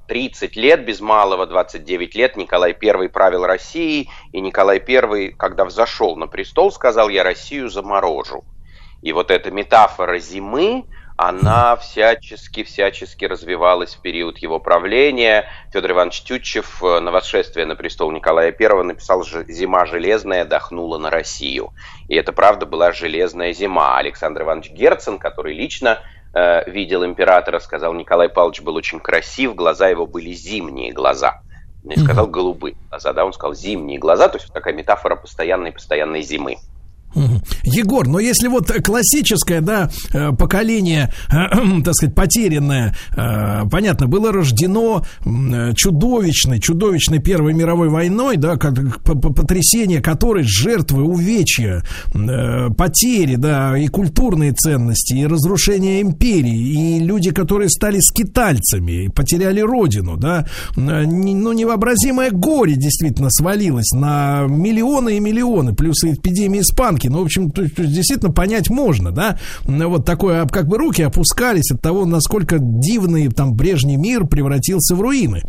30 0.07 0.55
лет, 0.55 0.85
без 0.85 1.01
малого 1.01 1.45
29 1.45 2.15
лет 2.15 2.37
Николай 2.37 2.73
I 2.81 3.09
правил 3.09 3.45
Россией, 3.45 4.09
и 4.31 4.39
Николай 4.39 4.79
I, 4.79 5.31
когда 5.31 5.65
взошел 5.65 6.15
на 6.15 6.27
престол, 6.27 6.71
сказал, 6.71 7.09
я 7.09 7.25
Россию 7.25 7.69
заморожу. 7.69 8.45
И 9.01 9.11
вот 9.11 9.31
эта 9.31 9.51
метафора 9.51 10.19
зимы, 10.19 10.85
она 11.21 11.75
всячески-всячески 11.75 13.25
развивалась 13.25 13.93
в 13.93 14.01
период 14.01 14.39
его 14.39 14.59
правления. 14.59 15.45
Федор 15.71 15.91
Иванович 15.91 16.23
Тютчев 16.23 16.83
э, 16.83 16.99
на 16.99 17.11
восшествие 17.11 17.67
на 17.67 17.75
престол 17.75 18.11
Николая 18.11 18.55
I 18.59 18.83
написал 18.83 19.23
«Зима 19.23 19.85
железная 19.85 20.45
дохнула 20.45 20.97
на 20.97 21.11
Россию». 21.11 21.73
И 22.07 22.15
это, 22.15 22.33
правда, 22.33 22.65
была 22.65 22.91
железная 22.91 23.53
зима. 23.53 23.97
Александр 23.97 24.41
Иванович 24.41 24.71
Герцен, 24.71 25.19
который 25.19 25.53
лично 25.53 25.99
э, 26.33 26.67
видел 26.67 27.05
императора, 27.05 27.59
сказал, 27.59 27.93
Николай 27.93 28.27
Павлович 28.27 28.61
был 28.61 28.75
очень 28.75 28.99
красив, 28.99 29.53
глаза 29.53 29.89
его 29.89 30.07
были 30.07 30.31
зимние 30.31 30.91
глаза. 30.91 31.41
Не 31.83 31.97
сказал 31.97 32.25
голубые 32.25 32.75
глаза, 32.89 33.13
да, 33.13 33.25
он 33.25 33.33
сказал 33.33 33.53
зимние 33.53 33.99
глаза, 33.99 34.27
то 34.27 34.39
есть 34.39 34.51
такая 34.51 34.73
метафора 34.73 35.15
постоянной-постоянной 35.15 36.23
зимы. 36.23 36.57
Егор, 37.63 38.07
но 38.07 38.19
если 38.19 38.47
вот 38.47 38.71
классическое, 38.71 39.61
да, 39.61 39.89
э, 40.13 40.31
поколение, 40.31 41.13
э, 41.29 41.81
так 41.83 41.93
сказать, 41.93 42.15
потерянное, 42.15 42.95
э, 43.15 43.67
понятно, 43.69 44.07
было 44.07 44.31
рождено 44.31 45.03
чудовищной, 45.75 46.59
чудовищной 46.59 47.19
Первой 47.19 47.53
мировой 47.53 47.89
войной, 47.89 48.37
да, 48.37 48.55
потрясение 48.55 50.01
которой, 50.01 50.43
жертвы, 50.43 51.03
увечья, 51.03 51.83
потери, 52.77 53.35
да, 53.35 53.77
и 53.77 53.87
культурные 53.87 54.53
ценности, 54.53 55.13
и 55.13 55.25
разрушение 55.25 56.01
империи, 56.01 56.97
и 56.97 56.99
люди, 56.99 57.31
которые 57.31 57.69
стали 57.69 57.99
скитальцами, 57.99 59.07
потеряли 59.07 59.61
родину, 59.61 60.17
да, 60.17 60.45
ну, 60.75 61.53
невообразимое 61.53 62.31
горе 62.31 62.75
действительно 62.75 63.29
свалилось 63.29 63.91
на 63.93 64.45
миллионы 64.47 65.17
и 65.17 65.19
миллионы, 65.19 65.73
плюс 65.73 66.03
и 66.03 66.13
эпидемия 66.13 66.61
испанки, 66.61 67.00
рамки. 67.01 67.07
Ну, 67.07 67.21
в 67.21 67.25
общем, 67.25 67.51
то, 67.51 67.67
то, 67.69 67.85
действительно 67.85 68.31
понять 68.31 68.69
можно, 68.69 69.11
да. 69.11 69.37
Вот 69.63 70.05
такое, 70.05 70.45
как 70.47 70.67
бы 70.67 70.77
руки 70.77 71.01
опускались 71.01 71.71
от 71.71 71.81
того, 71.81 72.05
насколько 72.05 72.57
дивный 72.59 73.29
там 73.29 73.57
прежний 73.57 73.97
мир 73.97 74.25
превратился 74.25 74.95
в 74.95 75.01
руины. 75.01 75.43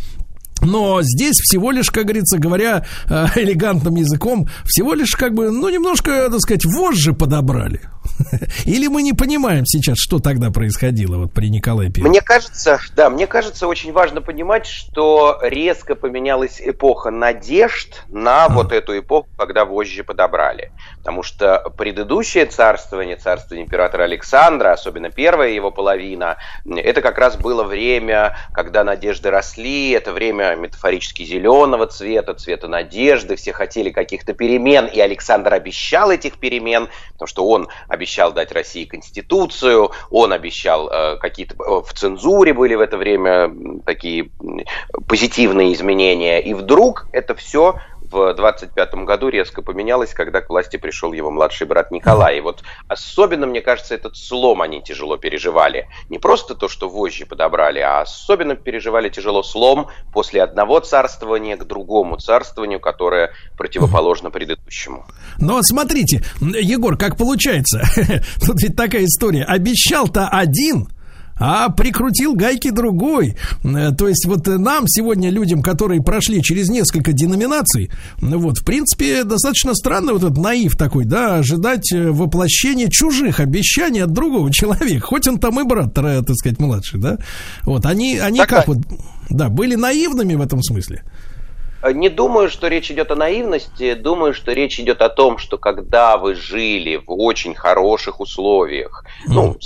Но 0.63 1.03
здесь 1.03 1.35
всего 1.41 1.73
лишь, 1.73 1.91
как 1.91 2.05
говорится, 2.05 2.39
говоря 2.39 2.85
э, 3.09 3.27
элегантным 3.37 3.97
языком, 3.97 4.49
всего 4.65 4.95
лишь 4.95 5.17
как 5.17 5.35
бы, 5.35 5.51
ну, 5.51 5.69
немножко, 5.69 6.29
так 6.31 6.41
сказать, 6.41 6.65
вожжи 6.65 7.13
подобрали. 7.13 7.81
Или 8.65 8.87
мы 8.87 9.03
не 9.03 9.13
понимаем 9.13 9.67
сейчас, 9.67 9.99
что 9.99 10.19
тогда 10.21 10.51
происходило 10.51 11.19
вот 11.19 11.33
при 11.33 11.49
Николае 11.49 11.91
Первом? 11.91 12.11
Мне 12.11 12.21
кажется, 12.21 12.79
да, 12.95 13.11
мне 13.11 13.27
кажется, 13.27 13.67
очень 13.67 13.93
важно 13.93 14.21
понимать, 14.21 14.67
что 14.67 15.39
резко 15.43 15.95
поменялась 15.97 16.61
эпоха 16.61 17.11
надежд 17.11 18.05
на 18.09 18.47
а. 18.47 18.49
вот 18.49 18.73
эту 18.73 18.99
эпоху, 18.99 19.29
когда 19.37 19.65
вожжи 19.65 20.05
подобрали. 20.05 20.73
Потому 21.03 21.25
что 21.25 21.73
предыдущее 21.77 22.47
царствование, 22.47 23.17
царствование 23.17 23.67
императора 23.67 24.05
Александра, 24.05 24.71
особенно 24.71 25.11
первая 25.11 25.51
его 25.51 25.73
половина, 25.73 26.39
это 26.65 27.03
как 27.03 27.19
раз 27.19 27.37
было 27.37 27.65
время, 27.65 28.37
когда 28.53 28.85
надежды 28.85 29.31
росли, 29.31 29.91
это 29.91 30.13
время 30.13 30.55
метафорически 30.55 31.25
зеленого 31.25 31.89
цвета, 31.89 32.35
цвета 32.35 32.69
надежды, 32.69 33.35
все 33.35 33.53
хотели 33.53 33.91
каких-то 33.91 34.33
перемен, 34.33 34.87
и 34.87 35.01
Александр 35.01 35.55
обещал 35.55 36.13
этих 36.13 36.39
перемен, 36.39 36.89
потому 37.15 37.27
что 37.27 37.47
он 37.49 37.69
обещал 37.89 38.33
дать 38.33 38.53
России 38.53 38.85
конституцию, 38.85 39.91
он 40.11 40.33
обещал 40.33 40.89
э, 40.89 41.17
какие-то... 41.19 41.55
Э, 41.55 41.83
в 41.83 41.93
цензуре 41.95 42.53
были 42.53 42.77
в 42.77 42.81
это 42.81 42.97
время 42.97 43.53
такие 43.85 44.31
позитивные 45.09 45.73
изменения. 45.73 46.41
И 46.41 46.55
вдруг 46.55 47.07
это 47.13 47.35
все 47.35 47.81
в 48.13 48.35
25 48.35 48.95
году 49.07 49.29
резко 49.29 49.63
поменялось, 49.63 50.13
когда 50.13 50.41
к 50.41 50.51
власти 50.51 50.77
пришел 50.77 51.13
его 51.13 51.31
младший 51.31 51.67
брат 51.67 51.91
Николай. 51.91 52.39
И 52.39 52.41
вот 52.41 52.63
особенно, 52.89 53.47
мне 53.47 53.61
кажется, 53.61 53.95
этот 53.95 54.17
слом 54.17 54.63
они 54.63 54.83
тяжело 54.83 55.17
переживали. 55.17 55.89
Не 56.09 56.19
просто 56.19 56.55
то, 56.55 56.69
что 56.69 56.89
вожжи 56.89 57.27
подобрали, 57.27 57.81
а 57.81 58.03
особенно 58.03 58.55
переживали 58.55 59.09
тяжело 59.09 59.43
слом 59.43 59.89
после 60.13 60.43
одного 60.43 60.81
царствования 60.81 61.57
к 61.57 61.67
другому 61.67 62.19
царствованию, 62.19 62.81
которое 62.81 63.33
противоположно 63.57 64.31
предыдущему. 64.31 65.07
Но 65.39 65.63
смотрите, 65.63 66.23
Егор, 66.41 66.97
как 66.97 67.17
получается? 67.17 67.83
Тут 68.47 68.63
ведь 68.63 68.77
такая 68.77 69.05
история. 69.05 69.45
Обещал-то 69.45 70.29
один, 70.29 70.89
а 71.39 71.69
прикрутил 71.71 72.35
гайки 72.35 72.71
другой. 72.71 73.37
Э, 73.65 73.91
то 73.97 74.09
есть 74.09 74.27
вот 74.27 74.47
нам 74.47 74.85
сегодня, 74.87 75.31
людям, 75.31 75.63
которые 75.63 76.03
прошли 76.03 76.43
через 76.43 76.69
несколько 76.69 77.13
деноминаций, 77.13 77.91
вот, 78.19 78.59
в 78.59 78.65
принципе, 78.65 79.25
достаточно 79.25 79.75
странно 79.75 80.13
вот 80.13 80.23
этот 80.23 80.39
наив 80.39 80.77
такой, 80.77 81.05
да, 81.05 81.37
ожидать 81.37 81.93
э, 81.93 82.11
воплощения 82.11 82.89
чужих 82.89 83.41
обещаний 83.41 84.03
от 84.03 84.13
другого 84.13 84.53
человека, 84.53 85.07
хоть 85.07 85.27
он 85.27 85.39
там 85.39 85.61
и 85.61 85.65
брат, 85.65 85.95
так 85.95 86.35
сказать, 86.35 86.59
младший, 86.59 87.01
да. 87.01 87.19
Вот, 87.63 87.87
они, 87.87 88.19
они 88.19 88.39
так, 88.41 88.49
как 88.49 88.69
вот, 88.69 88.79
да, 89.31 89.49
были 89.49 89.75
наивными 89.75 90.35
в 90.35 90.41
этом 90.41 90.63
смысле. 90.63 91.03
Не 91.95 92.11
думаю, 92.11 92.49
что 92.49 92.69
речь 92.69 92.93
идет 92.93 93.11
о 93.11 93.17
наивности, 93.17 93.95
думаю, 93.95 94.35
что 94.35 94.53
речь 94.53 94.79
идет 94.79 95.03
о 95.03 95.09
том, 95.09 95.39
что 95.39 95.59
когда 95.59 96.17
вы 96.17 96.37
жили 96.37 96.97
в 96.97 97.11
очень 97.13 97.57
хороших 97.57 98.21
условиях, 98.21 99.05
ну, 99.27 99.57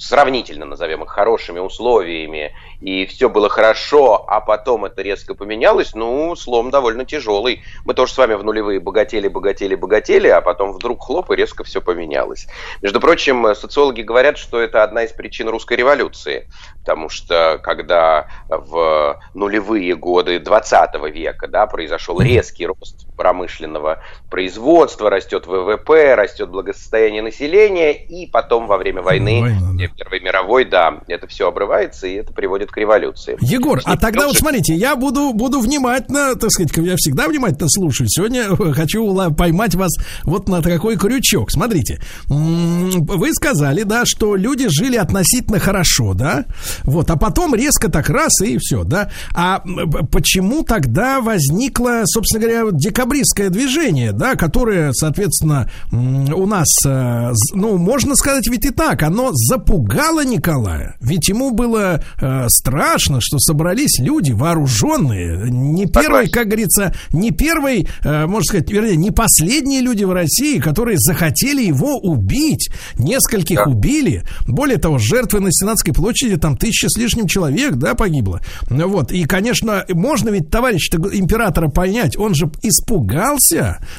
сравнительно, 0.00 0.64
назовем 0.64 1.02
их, 1.04 1.10
хорошими 1.10 1.58
условиями, 1.58 2.54
и 2.80 3.04
все 3.04 3.28
было 3.28 3.50
хорошо, 3.50 4.24
а 4.26 4.40
потом 4.40 4.86
это 4.86 5.02
резко 5.02 5.34
поменялось, 5.34 5.94
ну, 5.94 6.34
слом 6.36 6.70
довольно 6.70 7.04
тяжелый. 7.04 7.62
Мы 7.84 7.92
тоже 7.92 8.14
с 8.14 8.18
вами 8.18 8.34
в 8.34 8.42
нулевые 8.42 8.80
богатели, 8.80 9.28
богатели, 9.28 9.74
богатели, 9.74 10.28
а 10.28 10.40
потом 10.40 10.72
вдруг 10.72 11.04
хлоп, 11.04 11.30
и 11.30 11.36
резко 11.36 11.64
все 11.64 11.82
поменялось. 11.82 12.46
Между 12.80 12.98
прочим, 12.98 13.54
социологи 13.54 14.00
говорят, 14.00 14.38
что 14.38 14.58
это 14.58 14.82
одна 14.82 15.04
из 15.04 15.12
причин 15.12 15.50
русской 15.50 15.76
революции, 15.76 16.48
потому 16.78 17.10
что 17.10 17.60
когда 17.62 18.28
в 18.48 19.20
нулевые 19.34 19.94
годы 19.96 20.38
20 20.38 20.94
века 21.12 21.46
да, 21.46 21.66
произошел 21.66 22.20
резкий 22.20 22.66
рост 22.66 23.06
промышленного 23.20 24.02
производства, 24.30 25.10
растет 25.10 25.46
ВВП, 25.46 26.14
растет 26.14 26.48
благосостояние 26.48 27.20
населения, 27.20 27.92
и 27.92 28.26
потом 28.26 28.66
во 28.66 28.78
время 28.78 29.02
войны, 29.02 29.42
Война, 29.42 29.72
да. 29.74 29.88
Первой 29.94 30.20
мировой, 30.20 30.64
да, 30.64 31.00
это 31.06 31.26
все 31.26 31.48
обрывается, 31.48 32.06
и 32.06 32.14
это 32.14 32.32
приводит 32.32 32.70
к 32.70 32.78
революции. 32.78 33.36
Егор, 33.42 33.78
а 33.84 33.98
тогда 33.98 34.26
вот 34.26 34.38
смотрите, 34.38 34.72
я 34.72 34.96
буду, 34.96 35.34
буду 35.34 35.60
внимательно, 35.60 36.34
так 36.34 36.50
сказать, 36.50 36.72
я 36.78 36.94
всегда 36.96 37.28
внимательно 37.28 37.68
слушаю. 37.68 38.08
Сегодня 38.08 38.44
хочу 38.74 39.14
поймать 39.34 39.74
вас 39.74 39.92
вот 40.24 40.48
на 40.48 40.62
такой 40.62 40.96
крючок. 40.96 41.50
Смотрите, 41.50 42.00
вы 42.26 43.34
сказали, 43.34 43.82
да, 43.82 44.04
что 44.06 44.34
люди 44.34 44.68
жили 44.70 44.96
относительно 44.96 45.58
хорошо, 45.58 46.14
да, 46.14 46.46
вот, 46.84 47.10
а 47.10 47.16
потом 47.16 47.54
резко 47.54 47.90
так 47.90 48.08
раз 48.08 48.40
и 48.40 48.56
все, 48.56 48.82
да. 48.84 49.10
А 49.34 49.62
почему 50.10 50.62
тогда 50.62 51.20
возникло, 51.20 52.04
собственно 52.06 52.46
говоря, 52.46 52.70
декабристское 53.10 53.50
движение, 53.50 54.12
да, 54.12 54.34
которое, 54.36 54.92
соответственно, 54.92 55.70
у 55.92 56.46
нас, 56.46 56.68
э, 56.86 57.32
ну, 57.52 57.76
можно 57.76 58.14
сказать 58.14 58.46
ведь 58.48 58.64
и 58.64 58.70
так, 58.70 59.02
оно 59.02 59.30
запугало 59.32 60.24
Николая, 60.24 60.96
ведь 61.00 61.28
ему 61.28 61.50
было 61.50 62.02
э, 62.20 62.46
страшно, 62.48 63.18
что 63.20 63.38
собрались 63.38 63.98
люди 63.98 64.32
вооруженные, 64.32 65.50
не 65.50 65.86
первый, 65.86 66.28
как 66.28 66.46
говорится, 66.46 66.94
не 67.12 67.30
первый, 67.32 67.88
э, 68.04 68.26
можно 68.26 68.44
сказать, 68.44 68.70
вернее, 68.70 68.96
не 68.96 69.10
последние 69.10 69.80
люди 69.80 70.04
в 70.04 70.12
России, 70.12 70.58
которые 70.58 70.98
захотели 70.98 71.62
его 71.62 71.98
убить. 71.98 72.70
Нескольких 72.98 73.56
да. 73.56 73.64
убили. 73.64 74.22
Более 74.46 74.78
того, 74.78 74.98
жертвы 74.98 75.40
на 75.40 75.50
Сенатской 75.52 75.92
площади 75.92 76.36
там 76.36 76.56
тысяча 76.56 76.88
с 76.88 76.96
лишним 76.96 77.26
человек, 77.26 77.74
да, 77.74 77.94
погибло. 77.94 78.40
Вот. 78.68 79.12
И, 79.12 79.24
конечно, 79.24 79.84
можно 79.92 80.30
ведь 80.30 80.50
товарища 80.50 80.96
императора 81.12 81.68
понять, 81.68 82.16
он 82.16 82.34
же 82.34 82.50
испугался. 82.62 82.99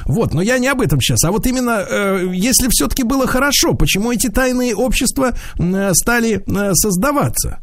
Вот, 0.05 0.33
но 0.33 0.41
я 0.41 0.57
не 0.59 0.67
об 0.67 0.81
этом 0.81 0.99
сейчас. 1.01 1.23
А 1.23 1.31
вот 1.31 1.45
именно, 1.45 1.85
э, 1.87 2.27
если 2.33 2.67
все-таки 2.69 3.03
было 3.03 3.27
хорошо, 3.27 3.73
почему 3.73 4.11
эти 4.11 4.29
тайные 4.29 4.75
общества 4.75 5.33
э, 5.59 5.91
стали 5.93 6.43
э, 6.47 6.73
создаваться? 6.73 7.59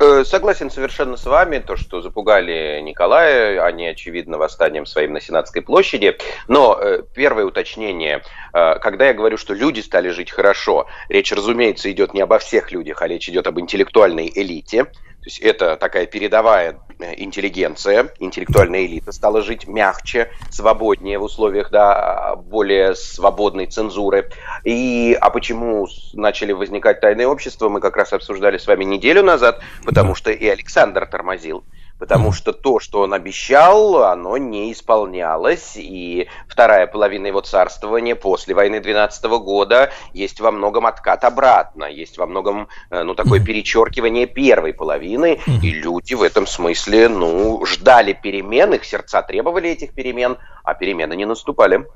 Э, 0.00 0.22
согласен 0.24 0.70
совершенно 0.70 1.16
с 1.16 1.26
вами, 1.26 1.58
то, 1.58 1.76
что 1.76 2.00
запугали 2.00 2.80
Николая, 2.80 3.64
они, 3.64 3.88
очевидно, 3.88 4.38
восстанием 4.38 4.86
своим 4.86 5.12
на 5.12 5.20
Сенатской 5.20 5.60
площади. 5.60 6.16
Но 6.46 6.78
э, 6.80 7.02
первое 7.14 7.44
уточнение, 7.44 8.22
э, 8.52 8.78
когда 8.78 9.08
я 9.08 9.14
говорю, 9.14 9.36
что 9.36 9.54
люди 9.54 9.80
стали 9.80 10.10
жить 10.10 10.30
хорошо, 10.30 10.86
речь, 11.08 11.32
разумеется, 11.32 11.90
идет 11.90 12.14
не 12.14 12.20
обо 12.20 12.38
всех 12.38 12.70
людях, 12.70 13.02
а 13.02 13.08
речь 13.08 13.28
идет 13.28 13.48
об 13.48 13.58
интеллектуальной 13.58 14.30
элите. 14.32 14.84
То 14.84 15.24
есть 15.24 15.40
это 15.40 15.76
такая 15.76 16.06
передовая 16.06 16.78
интеллигенция, 17.00 18.12
интеллектуальная 18.18 18.84
элита 18.86 19.12
стала 19.12 19.42
жить 19.42 19.66
мягче, 19.66 20.30
свободнее 20.50 21.18
в 21.18 21.22
условиях 21.22 21.70
да, 21.70 22.36
более 22.36 22.94
свободной 22.94 23.66
цензуры. 23.66 24.30
И, 24.64 25.16
а 25.20 25.30
почему 25.30 25.86
начали 26.12 26.52
возникать 26.52 27.00
тайные 27.00 27.28
общества, 27.28 27.68
мы 27.68 27.80
как 27.80 27.96
раз 27.96 28.12
обсуждали 28.12 28.58
с 28.58 28.66
вами 28.66 28.84
неделю 28.84 29.22
назад, 29.22 29.60
потому 29.84 30.14
что 30.14 30.30
и 30.30 30.46
Александр 30.46 31.06
тормозил 31.06 31.64
потому 31.98 32.32
что 32.32 32.52
то, 32.52 32.80
что 32.80 33.00
он 33.00 33.14
обещал, 33.14 34.04
оно 34.04 34.36
не 34.36 34.72
исполнялось, 34.72 35.72
и 35.76 36.28
вторая 36.46 36.86
половина 36.86 37.26
его 37.26 37.40
царствования 37.40 38.14
после 38.14 38.54
войны 38.54 38.80
12 38.80 39.24
года 39.24 39.90
есть 40.12 40.40
во 40.40 40.50
многом 40.50 40.86
откат 40.86 41.24
обратно, 41.24 41.84
есть 41.84 42.18
во 42.18 42.26
многом, 42.26 42.68
э, 42.90 43.02
ну, 43.02 43.14
такое 43.14 43.44
перечеркивание 43.44 44.26
первой 44.26 44.72
половины, 44.72 45.40
и 45.62 45.70
люди 45.70 46.14
в 46.14 46.22
этом 46.22 46.46
смысле, 46.46 47.08
ну, 47.08 47.64
ждали 47.66 48.12
перемен, 48.12 48.74
их 48.74 48.84
сердца 48.84 49.22
требовали 49.22 49.70
этих 49.70 49.94
перемен, 49.94 50.38
а 50.64 50.74
перемены 50.74 51.14
не 51.14 51.24
наступали. 51.24 51.86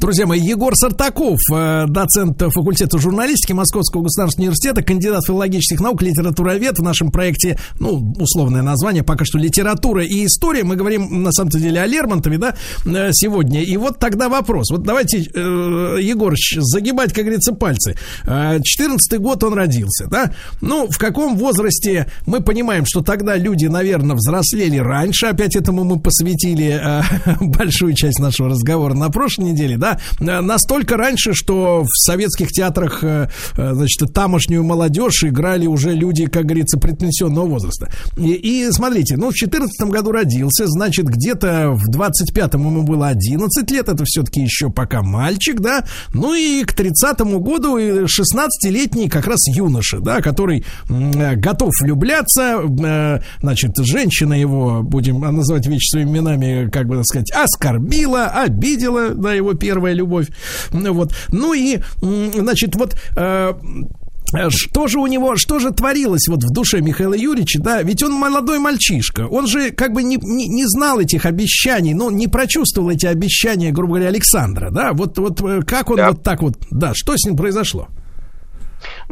Друзья 0.00 0.26
мои, 0.26 0.40
Егор 0.40 0.74
Сартаков, 0.74 1.38
э, 1.52 1.86
доцент 1.88 2.40
факультета 2.40 2.98
журналистики 2.98 3.52
Московского 3.52 4.02
государственного 4.02 4.48
университета, 4.48 4.82
кандидат 4.82 5.24
филологических 5.26 5.80
наук, 5.80 6.02
литературовед 6.02 6.78
в 6.78 6.82
нашем 6.82 7.10
проекте, 7.10 7.58
ну, 7.78 8.12
условное 8.18 8.62
название, 8.62 9.02
пока 9.02 9.24
что 9.24 9.38
литература 9.38 10.04
и 10.04 10.26
история. 10.26 10.64
Мы 10.64 10.76
говорим, 10.76 11.22
на 11.22 11.32
самом 11.32 11.50
деле, 11.50 11.80
о 11.80 11.86
Лермонтове, 11.86 12.38
да, 12.38 12.54
э, 12.84 13.10
сегодня. 13.12 13.62
И 13.62 13.76
вот 13.76 13.98
тогда 13.98 14.28
вопрос. 14.28 14.70
Вот 14.70 14.82
давайте, 14.82 15.18
э, 15.18 15.98
Егорыч, 16.00 16.56
загибать, 16.58 17.12
как 17.12 17.24
говорится, 17.24 17.52
пальцы. 17.52 17.96
14 18.24 19.18
год 19.18 19.42
он 19.44 19.54
родился, 19.54 20.06
да? 20.08 20.32
Ну, 20.60 20.88
в 20.88 20.98
каком 20.98 21.36
возрасте 21.36 22.08
мы 22.26 22.40
понимаем, 22.40 22.84
что 22.86 23.02
тогда 23.02 23.36
люди, 23.36 23.66
наверное, 23.66 24.16
взрослели 24.16 24.78
раньше. 24.78 25.26
Опять 25.26 25.56
этому 25.56 25.84
мы 25.84 25.98
посвятили 26.00 26.80
большую 27.40 27.94
часть 27.94 28.18
нашего 28.18 28.48
разговора 28.48 28.94
на 28.94 29.10
прошлой 29.22 29.52
неделе, 29.52 29.76
да, 29.76 30.00
э, 30.18 30.40
настолько 30.40 30.96
раньше, 30.96 31.32
что 31.32 31.84
в 31.84 31.88
советских 32.06 32.48
театрах, 32.48 33.04
э, 33.04 33.28
э, 33.56 33.72
значит, 33.72 34.12
тамошнюю 34.12 34.64
молодежь 34.64 35.22
играли 35.22 35.68
уже 35.68 35.92
люди, 35.92 36.26
как 36.26 36.44
говорится, 36.44 36.76
предпенсионного 36.76 37.46
возраста. 37.46 37.88
И, 38.16 38.32
и 38.32 38.72
смотрите, 38.72 39.16
ну, 39.16 39.30
в 39.30 39.34
14 39.34 39.88
году 39.88 40.10
родился, 40.10 40.66
значит, 40.66 41.06
где-то 41.06 41.70
в 41.70 41.88
25-м 41.88 42.60
ему 42.60 42.82
было 42.82 43.08
11 43.08 43.70
лет, 43.70 43.88
это 43.88 44.02
все-таки 44.04 44.40
еще 44.40 44.70
пока 44.70 45.02
мальчик, 45.02 45.60
да, 45.60 45.84
ну 46.12 46.34
и 46.34 46.64
к 46.64 46.74
30-му 46.74 47.38
году 47.38 47.78
16-летний 47.78 49.08
как 49.08 49.28
раз 49.28 49.38
юноша, 49.54 50.00
да, 50.00 50.20
который 50.20 50.64
готов 50.88 51.70
влюбляться, 51.80 52.60
значит, 53.40 53.70
женщина 53.76 54.34
его, 54.34 54.82
будем 54.82 55.20
называть 55.20 55.68
вещи 55.68 55.90
своими 55.90 56.10
именами, 56.10 56.68
как 56.70 56.88
бы 56.88 56.96
так 56.96 57.06
сказать, 57.06 57.30
оскорбила, 57.30 58.26
обидела, 58.26 59.11
да, 59.14 59.32
его 59.34 59.54
первая 59.54 59.94
любовь. 59.94 60.28
Вот. 60.70 61.14
Ну 61.30 61.54
и, 61.54 61.78
значит, 62.00 62.74
вот 62.76 62.96
э, 63.16 63.52
что 64.48 64.86
же 64.86 64.98
у 64.98 65.06
него, 65.06 65.36
что 65.36 65.58
же 65.58 65.70
творилось 65.70 66.26
вот 66.28 66.42
в 66.42 66.52
душе 66.52 66.80
Михаила 66.80 67.14
Юрьевича, 67.14 67.60
да, 67.60 67.82
ведь 67.82 68.02
он 68.02 68.12
молодой 68.14 68.58
мальчишка, 68.58 69.26
он 69.26 69.46
же 69.46 69.70
как 69.70 69.92
бы 69.92 70.02
не, 70.02 70.16
не, 70.16 70.48
не 70.48 70.64
знал 70.66 71.00
этих 71.00 71.26
обещаний, 71.26 71.94
ну, 71.94 72.10
не 72.10 72.28
прочувствовал 72.28 72.90
эти 72.90 73.06
обещания, 73.06 73.72
грубо 73.72 73.94
говоря, 73.94 74.08
Александра, 74.08 74.70
да, 74.70 74.92
вот, 74.92 75.18
вот 75.18 75.40
э, 75.42 75.60
как 75.62 75.90
он 75.90 75.96
да. 75.96 76.10
вот 76.10 76.22
так 76.22 76.42
вот, 76.42 76.56
да, 76.70 76.92
что 76.94 77.16
с 77.16 77.24
ним 77.24 77.36
произошло? 77.36 77.88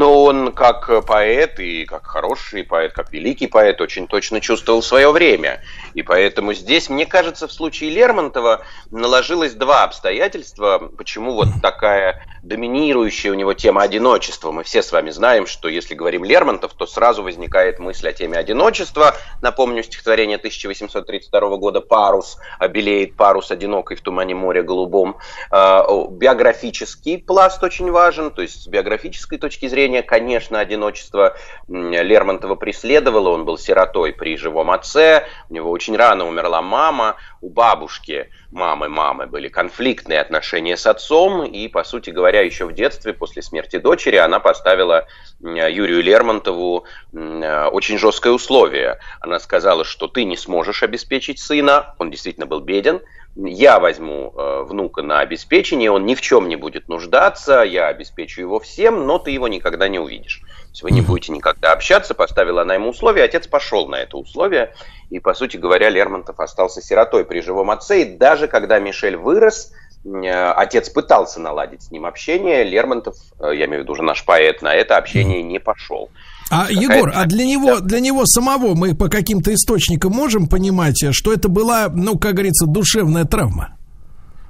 Но 0.00 0.24
он 0.24 0.52
как 0.52 1.04
поэт 1.04 1.60
и 1.60 1.84
как 1.84 2.06
хороший 2.06 2.64
поэт, 2.64 2.94
как 2.94 3.12
великий 3.12 3.48
поэт 3.48 3.82
очень 3.82 4.06
точно 4.06 4.40
чувствовал 4.40 4.80
свое 4.80 5.12
время. 5.12 5.60
И 5.92 6.00
поэтому 6.00 6.54
здесь, 6.54 6.88
мне 6.88 7.04
кажется, 7.04 7.46
в 7.46 7.52
случае 7.52 7.90
Лермонтова 7.90 8.62
наложилось 8.90 9.52
два 9.52 9.84
обстоятельства, 9.84 10.90
почему 10.96 11.34
вот 11.34 11.48
такая 11.60 12.24
доминирующая 12.42 13.30
у 13.32 13.34
него 13.34 13.52
тема 13.54 13.82
одиночества. 13.82 14.50
Мы 14.50 14.64
все 14.64 14.82
с 14.82 14.92
вами 14.92 15.10
знаем, 15.10 15.46
что 15.46 15.68
если 15.68 15.94
говорим 15.94 16.24
Лермонтов, 16.24 16.72
то 16.74 16.86
сразу 16.86 17.22
возникает 17.22 17.78
мысль 17.78 18.08
о 18.08 18.12
теме 18.12 18.38
одиночества. 18.38 19.14
Напомню 19.42 19.82
стихотворение 19.82 20.38
1832 20.38 21.56
года 21.56 21.80
«Парус», 21.80 22.38
«Обелеет 22.58 23.16
парус 23.16 23.50
одинокой 23.50 23.96
в 23.96 24.00
тумане 24.00 24.34
моря 24.34 24.62
голубом». 24.62 25.18
А, 25.50 25.86
биографический 26.08 27.18
пласт 27.18 27.62
очень 27.62 27.90
важен, 27.90 28.30
то 28.30 28.42
есть 28.42 28.62
с 28.62 28.66
биографической 28.66 29.38
точки 29.38 29.68
зрения, 29.68 29.89
конечно, 30.02 30.58
одиночество 30.58 31.36
Лермонтова 31.68 32.54
преследовало. 32.54 33.30
Он 33.30 33.44
был 33.44 33.58
сиротой 33.58 34.12
при 34.12 34.36
живом 34.36 34.70
отце, 34.70 35.26
у 35.48 35.54
него 35.54 35.70
очень 35.70 35.96
рано 35.96 36.26
умерла 36.26 36.62
мама, 36.62 37.16
у 37.40 37.50
бабушки 37.50 38.30
мамы 38.50 38.88
мамы 38.88 39.26
были 39.26 39.48
конфликтные 39.48 40.20
отношения 40.20 40.76
с 40.76 40.86
отцом, 40.86 41.44
и, 41.44 41.68
по 41.68 41.84
сути 41.84 42.10
говоря, 42.10 42.40
еще 42.40 42.64
в 42.64 42.72
детстве, 42.72 43.12
после 43.12 43.42
смерти 43.42 43.78
дочери, 43.78 44.16
она 44.16 44.40
поставила 44.40 45.06
Юрию 45.40 46.02
Лермонтову 46.02 46.84
очень 47.12 47.98
жесткое 47.98 48.32
условие. 48.32 48.98
Она 49.20 49.38
сказала, 49.38 49.84
что 49.84 50.08
ты 50.08 50.24
не 50.24 50.36
сможешь 50.36 50.82
обеспечить 50.82 51.38
сына, 51.38 51.94
он 51.98 52.10
действительно 52.10 52.46
был 52.46 52.60
беден, 52.60 53.00
я 53.36 53.78
возьму 53.78 54.32
э, 54.34 54.62
внука 54.64 55.02
на 55.02 55.20
обеспечение, 55.20 55.90
он 55.90 56.04
ни 56.04 56.14
в 56.14 56.20
чем 56.20 56.48
не 56.48 56.56
будет 56.56 56.88
нуждаться, 56.88 57.62
я 57.62 57.86
обеспечу 57.86 58.40
его 58.40 58.58
всем, 58.58 59.06
но 59.06 59.18
ты 59.18 59.30
его 59.30 59.48
никогда 59.48 59.88
не 59.88 59.98
увидишь. 59.98 60.40
То 60.40 60.70
есть 60.70 60.82
вы 60.82 60.90
не 60.90 61.00
будете 61.00 61.32
никогда 61.32 61.72
общаться, 61.72 62.14
поставила 62.14 62.62
она 62.62 62.74
ему 62.74 62.90
условие, 62.90 63.24
отец 63.24 63.46
пошел 63.46 63.88
на 63.88 63.96
это 63.96 64.16
условие, 64.16 64.74
и, 65.10 65.20
по 65.20 65.34
сути 65.34 65.56
говоря, 65.56 65.90
Лермонтов 65.90 66.40
остался 66.40 66.82
сиротой 66.82 67.24
при 67.24 67.40
живом 67.40 67.70
отце, 67.70 68.02
и 68.02 68.16
даже 68.16 68.48
когда 68.48 68.78
Мишель 68.78 69.16
вырос, 69.16 69.72
э, 70.04 70.50
отец 70.52 70.88
пытался 70.88 71.40
наладить 71.40 71.84
с 71.84 71.90
ним 71.90 72.06
общение, 72.06 72.64
Лермонтов, 72.64 73.14
э, 73.38 73.52
я 73.54 73.66
имею 73.66 73.82
в 73.82 73.84
виду 73.84 73.92
уже 73.92 74.02
наш 74.02 74.24
поэт, 74.24 74.60
на 74.60 74.74
это 74.74 74.96
общение 74.96 75.42
не 75.42 75.60
пошел. 75.60 76.10
А, 76.50 76.66
Егор, 76.68 77.12
а 77.14 77.26
для 77.26 77.44
него, 77.44 77.78
для 77.80 78.00
него 78.00 78.26
самого 78.26 78.74
мы 78.74 78.96
по 78.96 79.08
каким-то 79.08 79.54
источникам 79.54 80.12
можем 80.12 80.48
понимать, 80.48 81.02
что 81.12 81.32
это 81.32 81.48
была, 81.48 81.88
ну, 81.88 82.18
как 82.18 82.34
говорится, 82.34 82.66
душевная 82.66 83.24
травма? 83.24 83.76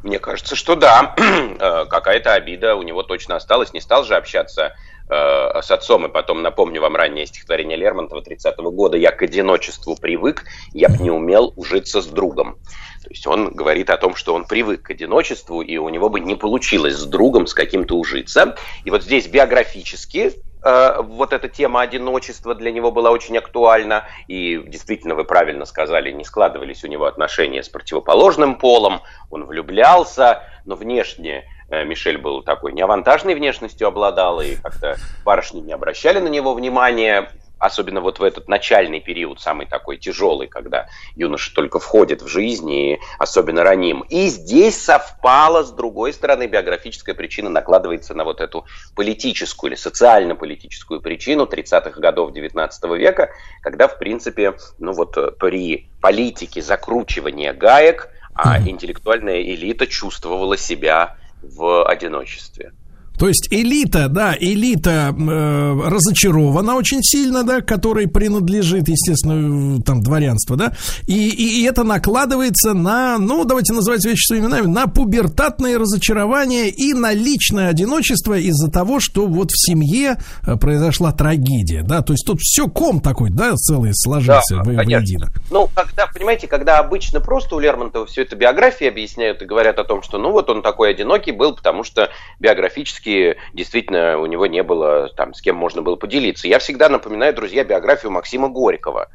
Мне 0.03 0.19
кажется, 0.19 0.57
что 0.57 0.77
да. 0.77 1.15
Э, 1.61 1.85
какая-то 1.85 2.33
обида 2.33 2.75
у 2.75 2.83
него 2.83 3.03
точно 3.03 3.37
осталась. 3.37 3.75
Не 3.75 3.83
стал 3.83 4.05
же 4.05 4.17
общаться 4.17 4.73
э, 5.11 5.61
с 5.61 5.71
отцом. 5.71 6.07
И 6.07 6.09
потом 6.09 6.41
напомню 6.41 6.81
вам 6.81 6.97
раннее 6.97 7.27
стихотворение 7.27 7.77
Лермонтова 7.77 8.23
30-го 8.23 8.71
года. 8.71 8.97
«Я 8.97 9.13
к 9.13 9.21
одиночеству 9.21 9.95
привык, 9.97 10.45
я 10.73 10.89
б 10.89 10.97
не 11.01 11.11
умел 11.11 11.53
ужиться 11.55 12.01
с 12.01 12.07
другом». 12.07 12.55
То 13.03 13.11
есть 13.11 13.27
он 13.27 13.51
говорит 13.51 13.91
о 13.91 13.99
том, 13.99 14.15
что 14.15 14.35
он 14.35 14.47
привык 14.47 14.83
к 14.83 14.91
одиночеству, 14.91 15.61
и 15.61 15.77
у 15.77 15.89
него 15.91 16.09
бы 16.09 16.21
не 16.21 16.35
получилось 16.35 16.95
с 16.95 17.05
другом 17.05 17.47
с 17.47 17.53
каким-то 17.53 17.99
ужиться. 17.99 18.57
И 18.85 18.91
вот 18.91 19.03
здесь 19.03 19.27
биографически 19.27 20.33
вот 20.63 21.33
эта 21.33 21.49
тема 21.49 21.81
одиночества 21.81 22.55
для 22.55 22.71
него 22.71 22.91
была 22.93 23.11
очень 23.11 23.37
актуальна, 23.39 24.05
и 24.29 24.63
действительно, 24.67 25.15
вы 25.15 25.25
правильно 25.25 25.65
сказали, 25.65 26.11
не 26.13 26.25
складывались 26.25 26.85
у 26.85 26.89
него 26.89 27.07
отношения 27.07 27.63
с 27.63 27.69
противоположным 27.69 28.57
полом, 28.57 29.01
он 29.31 29.45
влюблялся, 29.45 30.43
но 30.65 30.77
внешне 30.77 31.45
э, 31.71 31.85
Мишель 31.85 32.19
был 32.19 32.43
такой 32.43 32.73
неавантажной 32.73 33.35
внешностью 33.35 33.89
обладал, 33.89 34.41
и 34.41 34.57
как-то 34.57 34.97
барышни 35.25 35.61
не 35.61 35.73
обращали 35.73 36.19
на 36.19 36.29
него 36.29 36.55
внимания, 36.55 37.31
особенно 37.61 38.01
вот 38.01 38.19
в 38.19 38.25
этот 38.25 38.49
начальный 38.49 39.01
период, 39.01 39.41
самый 39.41 39.67
такой 39.67 39.99
тяжелый, 39.99 40.49
когда 40.49 40.89
юноша 41.15 41.55
только 41.55 41.79
входит 41.79 42.23
в 42.23 42.27
жизнь, 42.27 42.71
и 42.71 42.99
особенно 43.19 43.63
раним. 43.63 44.01
И 44.09 44.27
здесь 44.27 44.83
совпало, 44.83 45.63
с 45.63 45.71
другой 45.71 46.13
стороны, 46.13 46.47
биографическая 46.47 47.15
причина 47.15 47.51
накладывается 47.51 48.15
на 48.15 48.25
вот 48.25 48.41
эту 48.41 48.65
политическую 48.97 49.71
или 49.71 49.77
социально-политическую 49.77 51.01
причину 51.01 51.45
30-х 51.45 52.01
годов 52.01 52.33
19 52.33 52.85
века, 52.99 53.31
когда, 53.63 53.87
в 53.87 53.99
принципе, 53.99 54.55
ну 54.79 54.93
вот 54.93 55.39
при 55.39 55.89
политике 56.01 56.63
закручивания 56.63 57.53
гаек, 57.53 58.09
а 58.35 58.59
интеллектуальная 58.59 59.43
элита 59.43 59.87
чувствовала 59.87 60.57
себя 60.57 61.17
в 61.43 61.85
одиночестве. 61.85 62.73
То 63.21 63.29
есть 63.29 63.49
элита, 63.51 64.09
да, 64.09 64.35
элита 64.41 65.15
э, 65.15 65.81
разочарована 65.91 66.75
очень 66.75 67.03
сильно, 67.03 67.45
да, 67.45 67.61
которой 67.61 68.09
принадлежит, 68.09 68.89
естественно, 68.89 69.83
там 69.83 70.01
дворянство, 70.01 70.57
да, 70.57 70.73
и, 71.07 71.29
и, 71.29 71.61
и 71.61 71.65
это 71.65 71.85
накладывается 71.85 72.73
на, 72.73 73.19
ну, 73.19 73.45
давайте 73.45 73.75
называть 73.75 74.07
вещи 74.07 74.27
своими 74.27 74.47
именами, 74.47 74.69
на 74.69 74.87
пубертатное 74.87 75.79
разочарование 75.79 76.71
и 76.71 76.95
на 76.95 77.13
личное 77.13 77.69
одиночество 77.69 78.39
из-за 78.39 78.71
того, 78.71 79.01
что 79.01 79.27
вот 79.27 79.51
в 79.51 79.67
семье 79.67 80.17
э, 80.47 80.57
произошла 80.57 81.13
трагедия, 81.13 81.83
да, 81.83 82.01
то 82.01 82.15
есть 82.15 82.25
тут 82.27 82.41
все 82.41 82.69
ком 82.69 83.03
такой, 83.03 83.29
да, 83.29 83.55
целый 83.57 83.91
сложился 83.93 84.57
Да, 84.57 84.63
в- 84.63 84.75
воедино. 84.75 85.31
Ну, 85.51 85.69
когда, 85.75 86.07
понимаете, 86.07 86.47
когда 86.47 86.79
обычно 86.79 87.21
просто 87.21 87.55
у 87.55 87.59
Лермонтова 87.59 88.07
все 88.07 88.23
это 88.23 88.35
биографии 88.35 88.89
объясняют 88.89 89.43
и 89.43 89.45
говорят 89.45 89.79
о 89.79 89.85
том, 89.85 90.03
что 90.03 90.17
ну 90.17 90.33
вот 90.33 90.49
он 90.49 90.63
такой 90.63 90.93
одинокий 90.93 91.33
был, 91.33 91.55
потому 91.55 91.85
что 91.85 92.09
биографически 92.39 93.10
действительно 93.53 94.19
у 94.19 94.27
него 94.27 94.47
не 94.47 94.63
было 94.63 95.09
там 95.17 95.35
с 95.35 95.41
кем 95.41 95.57
можно 95.57 95.83
было 95.83 95.97
поделиться. 95.97 96.49
Я 96.49 96.59
всегда 96.59 96.89
напоминаю, 96.89 97.35
друзья, 97.35 97.65
биографию 97.65 98.13
Максима 98.13 98.49
Горького 98.49 99.09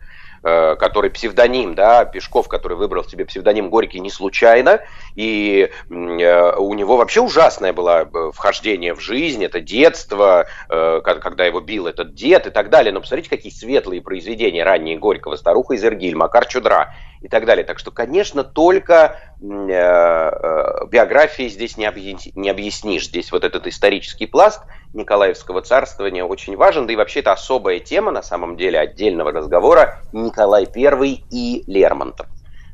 э, 0.44 0.76
который 0.76 1.10
псевдоним, 1.10 1.74
да, 1.76 2.06
Пешков, 2.06 2.48
который 2.48 2.78
выбрал 2.78 3.04
себе 3.04 3.26
псевдоним 3.26 3.70
Горький 3.70 4.00
не 4.00 4.10
случайно, 4.10 4.82
и 5.16 5.70
э, 5.90 6.56
у 6.58 6.74
него 6.74 6.98
вообще 6.98 7.22
ужасное 7.22 7.74
было 7.74 8.08
э, 8.12 8.32
вхождение 8.34 8.94
в 8.94 9.00
жизнь, 9.00 9.44
это 9.44 9.60
детство, 9.60 10.48
когда 10.68 11.46
его 11.46 11.62
бил 11.62 11.88
этот 11.88 12.14
дед 12.14 12.48
и 12.48 12.50
так 12.52 12.70
далее. 12.70 12.94
Но 12.94 13.02
посмотрите, 13.02 13.30
какие 13.30 13.52
светлые 13.52 14.02
произведения 14.02 14.64
ранние 14.64 14.98
Горького, 14.98 15.36
«Старуха 15.36 15.74
из 15.74 15.84
Иргиль», 15.84 16.16
«Макар 16.16 16.46
Чудра» 16.46 16.94
и 17.26 17.28
так 17.28 17.46
далее. 17.46 17.66
Так 17.66 17.80
что, 17.80 17.90
конечно, 17.90 18.44
только 18.44 19.18
э, 19.42 19.46
э, 19.48 20.86
биографией 20.92 21.50
здесь 21.50 21.76
не 21.76 21.88
объяснишь. 21.88 23.08
Здесь 23.08 23.32
вот 23.32 23.44
этот 23.44 23.66
исторический 23.66 24.28
пласт 24.28 24.62
Николаевского 24.94 25.64
царствования 25.64 26.24
очень 26.24 26.56
важен, 26.56 26.86
да 26.86 26.94
и 26.94 26.96
вообще 26.96 27.22
это 27.22 27.34
особая 27.34 27.80
тема, 27.80 28.12
на 28.12 28.22
самом 28.22 28.58
деле, 28.58 28.80
отдельного 28.80 29.32
разговора 29.32 30.02
Николай 30.14 30.68
I 30.76 31.24
и 31.32 31.64
Лермонтов. 31.66 32.28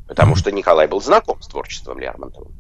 Потому 0.06 0.36
что 0.36 0.52
Николай 0.52 0.88
был 0.88 1.00
знаком 1.00 1.42
с 1.42 1.48
творчеством 1.48 2.00
Лермонтова. 2.00 2.52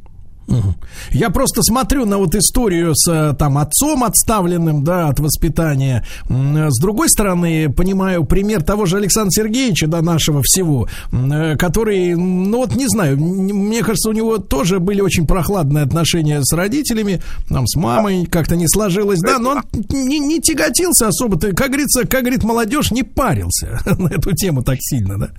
Я 1.11 1.29
просто 1.29 1.61
смотрю 1.63 2.05
на 2.05 2.17
вот 2.17 2.35
историю 2.35 2.93
с 2.95 3.09
э, 3.09 3.33
там 3.37 3.57
отцом 3.57 4.03
отставленным, 4.03 4.83
да, 4.83 5.07
от 5.07 5.19
воспитания. 5.19 6.05
М, 6.29 6.69
С 6.69 6.79
другой 6.81 7.09
стороны, 7.09 7.71
понимаю 7.71 8.25
пример 8.25 8.61
того 8.61 8.85
же 8.85 8.97
Александра 8.97 9.31
Сергеевича, 9.31 9.87
да, 9.87 10.01
нашего 10.01 10.41
всего, 10.43 10.87
э, 11.11 11.55
который, 11.57 12.15
ну 12.15 12.57
вот 12.57 12.75
не 12.75 12.87
знаю, 12.87 13.17
мне 13.17 13.81
кажется, 13.81 14.09
у 14.09 14.13
него 14.13 14.37
тоже 14.39 14.79
были 14.79 15.01
очень 15.01 15.25
прохладные 15.25 15.83
отношения 15.85 16.41
с 16.43 16.51
родителями, 16.53 17.21
там, 17.47 17.65
с 17.67 17.75
мамой 17.75 18.25
как-то 18.25 18.55
не 18.55 18.67
сложилось, 18.67 19.19
да, 19.19 19.39
но 19.39 19.51
он 19.51 19.61
не, 19.89 20.19
не 20.19 20.41
тяготился 20.41 21.07
особо, 21.07 21.39
ты, 21.39 21.53
как 21.53 21.67
говорится, 21.67 22.05
как 22.07 22.21
говорит 22.21 22.43
молодежь, 22.43 22.91
не 22.91 23.03
парился 23.03 23.79
на 23.97 24.09
эту 24.09 24.33
тему 24.33 24.63
так 24.63 24.77
сильно, 24.81 25.17
да. 25.17 25.29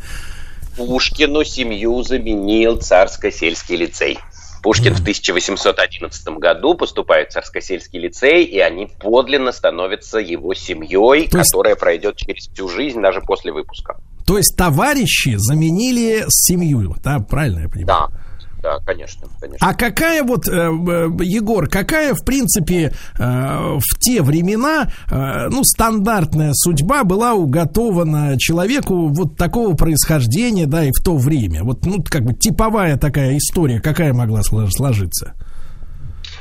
Пушкину 0.77 1.45
семью 1.45 2.03
заменил 2.03 2.79
царско-сельский 2.79 3.77
лицей. 3.77 4.19
Пушкин 4.63 4.95
в 4.95 5.01
1811 5.01 6.29
году 6.39 6.75
поступает 6.75 7.31
в 7.31 7.33
царско-сельский 7.33 7.99
лицей, 7.99 8.45
и 8.45 8.59
они 8.61 8.89
подлинно 9.01 9.51
становятся 9.53 10.19
его 10.19 10.55
семьей, 10.55 11.29
То 11.29 11.39
есть- 11.39 11.51
которая 11.51 11.75
пройдет 11.75 12.17
через 12.17 12.49
всю 12.49 12.69
жизнь 12.69 13.01
даже 13.03 13.21
после 13.21 13.53
выпуска. 13.53 13.97
То 14.27 14.37
есть 14.39 14.57
товарищи 14.57 15.35
заменили 15.37 16.25
семью, 16.29 16.95
да, 17.03 17.19
правильно 17.19 17.61
я 17.63 17.69
понимаю? 17.69 18.09
Да, 18.13 18.23
да, 18.63 18.79
конечно, 18.87 19.29
конечно. 19.41 19.67
А 19.67 19.75
какая 19.75 20.23
вот, 20.23 20.49
э, 20.49 20.53
э, 20.53 21.09
Егор, 21.25 21.69
какая, 21.69 22.15
в 22.15 22.25
принципе, 22.25 22.93
э, 23.19 23.23
в 23.23 23.99
те 23.99 24.23
времена, 24.23 24.89
ну, 25.11 25.65
стандартная 25.65 26.53
судьба 26.55 27.05
была 27.05 27.35
уготована 27.35 28.39
человеку 28.39 29.09
вот 29.09 29.37
такого 29.37 29.75
происхождения, 29.75 30.67
да, 30.67 30.85
и 30.85 30.91
в 30.91 31.03
то 31.03 31.17
время? 31.17 31.65
Вот, 31.65 31.85
ну, 31.85 32.03
как 32.09 32.23
бы 32.23 32.35
типовая 32.35 32.97
такая 32.97 33.37
история, 33.37 33.81
какая 33.81 34.13
могла 34.13 34.41
слож- 34.41 34.71
сложиться? 34.71 35.35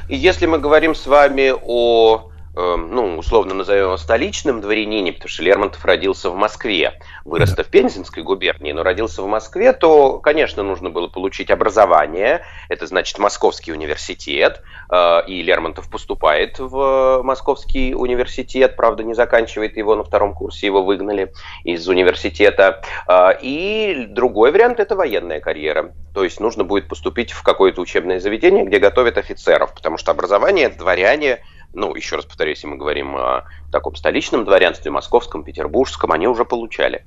Если 0.08 0.46
мы 0.46 0.60
говорим 0.60 0.94
с 0.94 1.06
вами 1.08 1.54
о, 1.64 2.31
ну, 2.54 3.18
условно 3.18 3.54
назовем 3.54 3.86
его 3.86 3.98
столичном 3.98 4.62
дворянине, 4.62 5.14
потому 5.14 5.30
что 5.30 5.44
Лермонтов 5.44 5.86
родился 5.86 6.30
в 6.30 6.36
Москве, 6.36 7.00
вырос 7.24 7.52
в 7.52 7.64
Пензенской 7.64 8.24
губернии, 8.24 8.72
но 8.72 8.84
родился 8.84 9.22
в 9.22 9.28
Москве, 9.28 9.74
то, 9.74 10.20
конечно, 10.20 10.64
нужно 10.64 10.90
было 10.90 11.08
получить 11.08 11.50
образование, 11.50 12.42
это 12.70 12.88
значит 12.88 13.20
Московский 13.20 13.72
университет, 13.72 14.62
э, 14.90 15.26
и 15.28 15.42
Лермонтов 15.42 15.90
поступает 15.90 16.60
в 16.60 17.22
Московский 17.24 17.96
университет, 17.96 18.76
правда, 18.76 19.04
не 19.04 19.14
заканчивает 19.14 19.78
его 19.78 19.96
на 19.96 20.04
втором 20.04 20.34
курсе, 20.34 20.66
его 20.66 20.84
выгнали 20.84 21.32
из 21.64 21.88
университета. 21.88 22.82
Э, 23.08 23.32
И 23.42 24.08
другой 24.10 24.52
вариант– 24.52 24.80
это 24.82 24.96
военная 24.96 25.40
карьера. 25.40 25.94
То 26.14 26.24
есть 26.24 26.40
нужно 26.40 26.64
будет 26.64 26.88
поступить 26.88 27.32
в 27.32 27.44
какое-то 27.44 27.82
учебное 27.82 28.20
заведение, 28.20 28.66
где 28.66 28.80
готовят 28.80 29.18
офицеров, 29.18 29.74
потому 29.74 29.98
что 29.98 30.12
образование 30.12 30.70
дворяне, 30.70 31.40
ну, 31.74 31.96
еще 31.96 32.16
раз 32.18 32.26
повторюсь, 32.26 32.58
если 32.58 32.68
мы 32.68 32.78
говорим 32.78 33.16
о 33.16 33.46
таком 33.72 33.96
столичном 33.96 34.46
дворянстве, 34.46 34.92
московском, 34.92 35.44
петербургском, 35.44 36.12
они 36.12 36.28
уже 36.28 36.46
получали. 36.46 37.06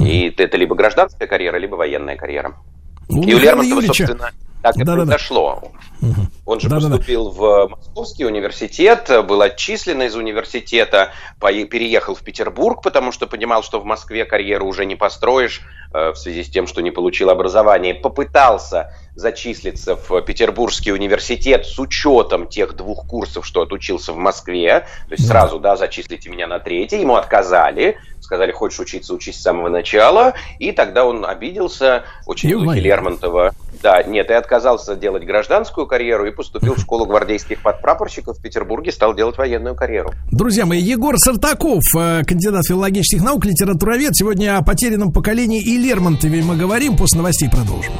И 0.00 0.32
это 0.36 0.56
либо 0.56 0.74
гражданская 0.74 1.28
карьера, 1.28 1.56
либо 1.56 1.76
военная 1.76 2.16
карьера. 2.16 2.56
У 3.08 3.22
И 3.22 3.34
у 3.34 3.38
Лермонтова, 3.38 3.80
Юрьевича- 3.80 4.06
собственно, 4.06 4.30
так 4.62 4.76
и 4.76 4.80
Да-да-да. 4.80 5.02
произошло. 5.02 5.72
Он 6.46 6.60
же 6.60 6.68
Да-да-да. 6.68 6.96
поступил 6.96 7.30
в 7.30 7.68
Московский 7.68 8.24
университет, 8.24 9.10
был 9.26 9.42
отчислен 9.42 10.02
из 10.02 10.14
университета, 10.14 11.12
переехал 11.40 12.14
в 12.14 12.22
Петербург, 12.22 12.82
потому 12.82 13.12
что 13.12 13.26
понимал, 13.26 13.62
что 13.62 13.80
в 13.80 13.84
Москве 13.84 14.24
карьеру 14.24 14.66
уже 14.66 14.84
не 14.84 14.96
построишь 14.96 15.60
э, 15.92 16.10
в 16.10 16.16
связи 16.16 16.44
с 16.44 16.50
тем, 16.50 16.66
что 16.66 16.80
не 16.80 16.90
получил 16.90 17.30
образование. 17.30 17.94
Попытался 17.94 18.92
зачислиться 19.14 19.96
в 19.96 20.20
Петербургский 20.22 20.92
университет 20.92 21.66
с 21.66 21.78
учетом 21.78 22.46
тех 22.46 22.76
двух 22.76 23.06
курсов, 23.06 23.44
что 23.44 23.62
отучился 23.62 24.12
в 24.12 24.16
Москве. 24.16 24.86
То 25.08 25.14
есть 25.14 25.26
сразу, 25.26 25.58
да, 25.58 25.76
зачислите 25.76 26.30
меня 26.30 26.46
на 26.46 26.60
третий. 26.60 27.00
Ему 27.00 27.16
отказали. 27.16 27.98
Сказали, 28.20 28.52
хочешь 28.52 28.78
учиться, 28.78 29.14
учись 29.14 29.36
с 29.36 29.42
самого 29.42 29.68
начала. 29.68 30.34
И 30.58 30.70
тогда 30.72 31.04
он 31.04 31.24
обиделся, 31.24 32.04
очень 32.26 32.50
И. 32.50 32.80
Лермонтова. 32.80 33.54
Да, 33.82 34.02
нет, 34.02 34.30
и 34.30 34.32
отказался 34.32 34.96
делать 34.96 35.24
гражданскую 35.24 35.86
карьеру 35.86 36.26
и 36.26 36.32
поступил 36.32 36.74
в 36.74 36.80
школу 36.80 37.06
гвардейских 37.06 37.62
подпрапорщиков 37.62 38.38
в 38.38 38.42
Петербурге, 38.42 38.90
стал 38.90 39.14
делать 39.14 39.38
военную 39.38 39.76
карьеру. 39.76 40.12
Друзья 40.32 40.66
мои, 40.66 40.80
Егор 40.80 41.16
Сартаков, 41.16 41.82
э, 41.96 42.22
кандидат 42.24 42.66
филологических 42.66 43.22
наук, 43.22 43.44
литературовед. 43.44 44.16
Сегодня 44.16 44.58
о 44.58 44.62
потерянном 44.62 45.12
поколении 45.12 45.62
и 45.62 45.76
Лермонтове 45.76 46.42
мы 46.42 46.56
говорим. 46.56 46.96
После 46.96 47.18
новостей 47.18 47.48
продолжим. 47.48 47.92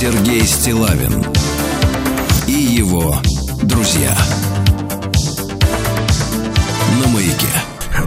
Сергей 0.00 0.42
Стилавин 0.42 1.24
и 2.46 2.52
его 2.52 3.16
друзья. 3.62 4.16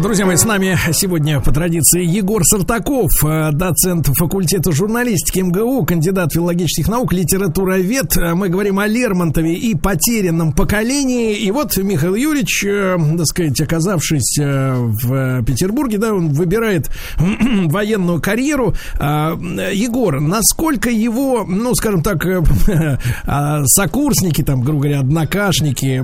Друзья 0.02 0.26
мои, 0.26 0.36
с 0.36 0.45
нами 0.45 0.76
сегодня 0.94 1.40
по 1.41 1.52
традиции 1.52 2.03
Егор 2.03 2.44
Сартаков, 2.44 3.11
э, 3.23 3.52
доцент 3.52 4.07
факультета 4.07 4.72
журналистики 4.72 5.41
МГУ, 5.41 5.86
кандидат 5.86 6.34
филологических 6.34 6.88
наук, 6.88 7.14
литературовед. 7.14 8.18
Э, 8.18 8.34
Мы 8.34 8.49
говорим 8.49 8.80
о 8.80 8.88
Лермонтове 8.88 9.53
и 9.53 9.76
потерянном 9.76 10.53
поколении. 10.53 11.36
И 11.36 11.52
вот 11.52 11.78
Михаил 11.78 12.15
Юрьевич, 12.15 12.65
э, 12.65 12.98
так 13.15 13.28
сказать, 13.28 13.61
оказавшись 13.61 14.40
в 14.40 15.44
Петербурге, 15.44 15.99
да, 15.99 16.15
он 16.15 16.30
выбирает 16.30 16.90
военную 17.19 18.19
карьеру. 18.19 18.73
Егор, 18.99 20.19
насколько 20.19 20.90
его, 20.90 21.45
ну, 21.48 21.76
скажем 21.76 22.02
так, 22.02 22.26
а, 23.26 23.65
сокурсники, 23.65 24.41
там, 24.41 24.61
грубо 24.61 24.82
говоря, 24.82 25.02
однокашники, 25.02 25.99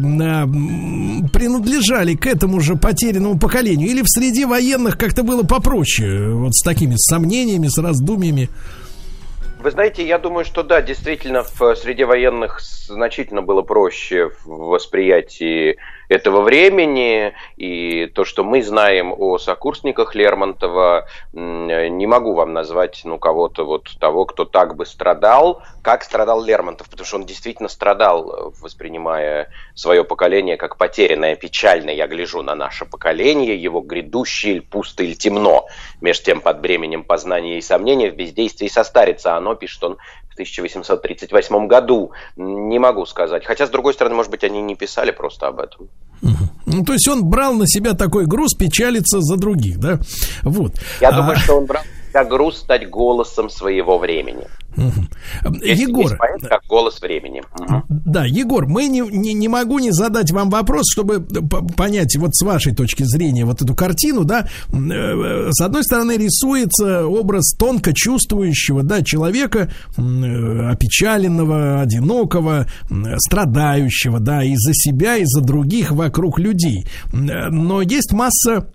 принадлежали 1.33 2.13
к 2.13 2.27
этому 2.27 2.59
же 2.59 2.75
потерянному 2.75 3.39
поколению? 3.39 3.86
Или 3.87 4.01
в 4.01 4.09
среде 4.09 4.45
военных 4.45 4.97
как-то 4.97 5.23
было 5.23 5.43
попроще, 5.43 6.33
вот 6.33 6.53
с 6.53 6.61
такими 6.61 6.95
сомнениями, 6.97 7.67
с 7.67 7.77
раздумьями? 7.77 8.49
Вы 9.61 9.71
знаете, 9.71 10.05
я 10.05 10.19
думаю, 10.19 10.43
что 10.43 10.61
да, 10.61 10.81
действительно, 10.81 11.43
в 11.43 11.75
среде 11.75 12.05
военных 12.05 12.59
значительно 12.59 13.41
было 13.41 13.61
проще 13.61 14.31
в 14.43 14.67
восприятии 14.67 15.77
этого 16.09 16.41
времени, 16.41 17.33
и 17.57 18.05
то, 18.07 18.23
что 18.23 18.43
мы 18.43 18.63
знаем 18.63 19.13
о 19.17 19.37
сокурсниках 19.37 20.15
Лермонтова, 20.15 21.07
не 21.33 22.07
могу 22.07 22.33
вам 22.33 22.53
назвать 22.53 23.01
ну, 23.03 23.17
кого-то 23.17 23.65
вот 23.65 23.89
того, 23.99 24.25
кто 24.25 24.45
так 24.45 24.75
бы 24.75 24.85
страдал, 24.85 25.61
как 25.81 26.03
страдал 26.03 26.43
Лермонтов, 26.43 26.89
потому 26.89 27.05
что 27.05 27.17
он 27.17 27.25
действительно 27.25 27.69
страдал, 27.69 28.53
воспринимая 28.61 29.49
свое 29.73 30.03
поколение 30.03 30.57
как 30.57 30.77
потерянное, 30.77 31.35
печальное. 31.35 31.93
Я 31.93 32.07
гляжу 32.07 32.41
на 32.41 32.55
наше 32.55 32.85
поколение, 32.85 33.61
его 33.61 33.81
грядущее, 33.81 34.53
или 34.53 34.59
пусто, 34.59 35.03
или 35.03 35.13
темно. 35.13 35.67
Между 36.01 36.25
тем, 36.25 36.41
под 36.41 36.61
бременем 36.61 37.03
познания 37.03 37.57
и 37.57 37.61
сомнения 37.61 38.11
в 38.11 38.15
бездействии 38.15 38.67
состарится. 38.67 39.33
А 39.33 39.37
оно, 39.37 39.55
пишет 39.55 39.83
он, 39.83 39.97
1838 40.37 41.67
году. 41.67 42.11
Не 42.35 42.79
могу 42.79 43.05
сказать. 43.05 43.45
Хотя, 43.45 43.67
с 43.67 43.69
другой 43.69 43.93
стороны, 43.93 44.15
может 44.15 44.31
быть, 44.31 44.43
они 44.43 44.61
не 44.61 44.75
писали 44.75 45.11
просто 45.11 45.47
об 45.47 45.59
этом. 45.59 45.89
Ну, 46.65 46.83
то 46.83 46.93
есть 46.93 47.07
он 47.07 47.23
брал 47.23 47.53
на 47.53 47.65
себя 47.67 47.93
такой 47.93 48.25
груз 48.25 48.53
печалиться 48.53 49.21
за 49.21 49.37
других, 49.37 49.79
да? 49.79 49.99
Вот. 50.43 50.73
Я 51.01 51.09
а... 51.09 51.11
думаю, 51.13 51.37
что 51.37 51.55
он 51.55 51.65
брал 51.65 51.83
как 52.17 52.29
груз 52.29 52.57
стать 52.57 52.89
голосом 52.89 53.49
своего 53.49 53.99
времени. 53.99 54.47
Угу. 54.77 55.55
Егор, 55.63 56.15
поэт, 56.17 56.47
как 56.47 56.61
голос 56.67 57.01
времени. 57.01 57.41
Угу. 57.59 57.83
Да, 57.89 58.25
Егор, 58.25 58.67
мы 58.67 58.87
не, 58.87 59.01
не, 59.01 59.33
не 59.33 59.47
могу 59.47 59.79
не 59.79 59.91
задать 59.91 60.31
вам 60.31 60.49
вопрос, 60.49 60.85
чтобы 60.91 61.21
понять 61.75 62.15
вот 62.17 62.35
с 62.35 62.45
вашей 62.45 62.75
точки 62.75 63.03
зрения 63.03 63.45
вот 63.45 63.61
эту 63.61 63.75
картину, 63.75 64.23
да, 64.23 64.47
э, 64.71 65.49
с 65.51 65.61
одной 65.61 65.83
стороны 65.83 66.17
рисуется 66.17 67.07
образ 67.07 67.55
тонко 67.57 67.91
чувствующего, 67.93 68.83
да, 68.83 69.03
человека, 69.03 69.71
э, 69.97 70.01
опечаленного, 70.69 71.81
одинокого, 71.81 72.67
страдающего, 73.17 74.19
да, 74.19 74.43
и 74.43 74.55
за 74.55 74.73
себя, 74.73 75.17
и 75.17 75.23
за 75.25 75.41
других 75.41 75.91
вокруг 75.91 76.39
людей. 76.39 76.85
Но 77.11 77.81
есть 77.81 78.13
масса 78.13 78.67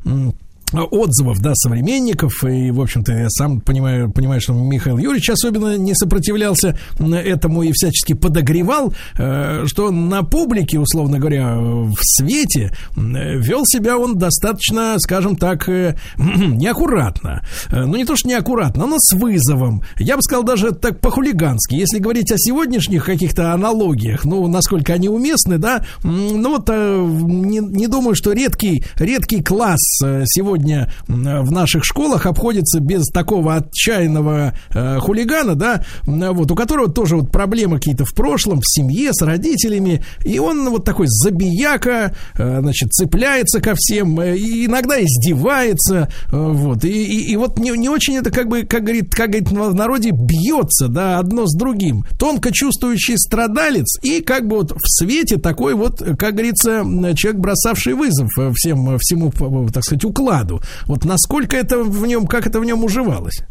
отзывов, 0.72 1.38
да, 1.40 1.54
современников, 1.54 2.44
и, 2.44 2.70
в 2.70 2.80
общем-то, 2.80 3.12
я 3.12 3.30
сам 3.30 3.60
понимаю, 3.60 4.10
понимаю, 4.10 4.40
что 4.40 4.52
Михаил 4.52 4.98
Юрьевич 4.98 5.30
особенно 5.30 5.76
не 5.76 5.94
сопротивлялся 5.94 6.78
этому 6.98 7.62
и 7.62 7.72
всячески 7.72 8.14
подогревал, 8.14 8.92
э, 9.18 9.64
что 9.66 9.90
на 9.90 10.22
публике, 10.22 10.78
условно 10.78 11.18
говоря, 11.18 11.56
в 11.58 11.96
свете 12.00 12.72
вел 12.96 13.62
себя 13.64 13.98
он 13.98 14.16
достаточно, 14.16 14.96
скажем 14.98 15.36
так, 15.36 15.68
э, 15.68 15.96
неаккуратно. 16.16 17.44
Э, 17.70 17.84
ну, 17.84 17.96
не 17.96 18.04
то, 18.04 18.16
что 18.16 18.28
неаккуратно, 18.28 18.86
но 18.86 18.96
с 18.98 19.14
вызовом. 19.14 19.82
Я 19.98 20.16
бы 20.16 20.22
сказал 20.22 20.44
даже 20.44 20.72
так 20.72 21.00
по-хулигански. 21.00 21.74
Если 21.74 21.98
говорить 21.98 22.30
о 22.32 22.38
сегодняшних 22.38 23.04
каких-то 23.04 23.52
аналогиях, 23.52 24.24
ну, 24.24 24.46
насколько 24.46 24.94
они 24.94 25.08
уместны, 25.08 25.58
да, 25.58 25.84
ну, 26.02 26.56
вот 26.56 26.68
не, 26.68 27.58
не 27.58 27.86
думаю, 27.86 28.14
что 28.14 28.32
редкий, 28.32 28.84
редкий 28.96 29.42
класс 29.42 29.80
сегодня 30.24 30.61
сегодня 30.62 30.88
в 31.08 31.50
наших 31.50 31.84
школах 31.84 32.26
обходится 32.26 32.80
без 32.80 33.06
такого 33.08 33.56
отчаянного 33.56 34.54
э, 34.70 34.98
хулигана, 35.00 35.54
да, 35.54 35.84
вот, 36.06 36.50
у 36.50 36.54
которого 36.54 36.90
тоже 36.90 37.16
вот 37.16 37.30
проблемы 37.30 37.76
какие-то 37.76 38.04
в 38.04 38.14
прошлом, 38.14 38.60
в 38.60 38.66
семье, 38.66 39.12
с 39.12 39.22
родителями, 39.22 40.04
и 40.24 40.38
он 40.38 40.68
вот 40.70 40.84
такой 40.84 41.06
забияка, 41.08 42.14
э, 42.36 42.60
значит, 42.60 42.92
цепляется 42.92 43.60
ко 43.60 43.74
всем, 43.76 44.18
э, 44.20 44.36
и 44.36 44.66
иногда 44.66 45.00
издевается, 45.00 46.08
вот, 46.30 46.84
и, 46.84 46.88
и, 46.88 47.32
и 47.32 47.36
вот 47.36 47.58
не, 47.58 47.70
не 47.70 47.88
очень 47.88 48.16
это, 48.16 48.30
как 48.30 48.48
бы, 48.48 48.62
как 48.62 48.84
говорит, 48.84 49.14
как 49.14 49.30
говорит 49.30 49.50
в 49.50 49.74
народе, 49.74 50.10
бьется, 50.12 50.88
да, 50.88 51.18
одно 51.18 51.46
с 51.46 51.56
другим. 51.56 52.04
Тонко 52.18 52.50
чувствующий 52.52 53.18
страдалец 53.18 53.98
и 54.02 54.20
как 54.20 54.46
бы 54.46 54.56
вот 54.56 54.72
в 54.72 54.86
свете 54.86 55.38
такой 55.38 55.74
вот, 55.74 55.98
как 56.18 56.34
говорится, 56.34 56.82
человек, 57.14 57.40
бросавший 57.40 57.94
вызов 57.94 58.30
всем, 58.54 58.98
всему, 58.98 59.32
так 59.72 59.84
сказать, 59.84 60.04
укладу 60.04 60.51
году. 60.52 60.62
Вот 60.86 61.04
насколько 61.04 61.56
это 61.56 61.78
в 61.78 62.06
нем, 62.06 62.26
как 62.26 62.46
это 62.46 62.60
в 62.60 62.64
нем 62.64 62.84
уживалось? 62.84 63.42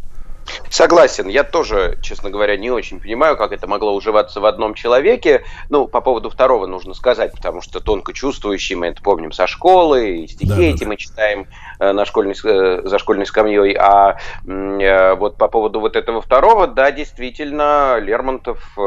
Согласен. 0.69 1.27
Я 1.27 1.43
тоже, 1.43 1.97
честно 2.01 2.29
говоря, 2.29 2.57
не 2.57 2.71
очень 2.71 2.99
понимаю, 2.99 3.37
как 3.37 3.51
это 3.51 3.67
могло 3.67 3.93
уживаться 3.93 4.41
в 4.41 4.45
одном 4.45 4.73
человеке. 4.73 5.43
Ну, 5.69 5.87
по 5.87 6.01
поводу 6.01 6.29
второго 6.29 6.65
нужно 6.65 6.93
сказать, 6.93 7.31
потому 7.31 7.61
что 7.61 7.79
тонко 7.79 8.11
чувствующий, 8.11 8.75
мы 8.75 8.87
это 8.87 9.01
помним 9.01 9.31
со 9.31 9.47
школы, 9.47 10.17
и 10.17 10.27
стихи 10.27 10.49
да, 10.49 10.61
эти 10.61 10.83
да. 10.83 10.87
мы 10.87 10.97
читаем 10.97 11.47
на 11.81 12.05
школьной, 12.05 12.35
э, 12.43 12.81
за 12.83 12.99
школьной 12.99 13.25
скамьей. 13.25 13.73
А 13.73 14.17
э, 14.45 15.15
вот 15.15 15.37
по 15.37 15.47
поводу 15.47 15.79
вот 15.79 15.95
этого 15.95 16.21
второго, 16.21 16.67
да, 16.67 16.91
действительно, 16.91 17.97
Лермонтов, 17.99 18.77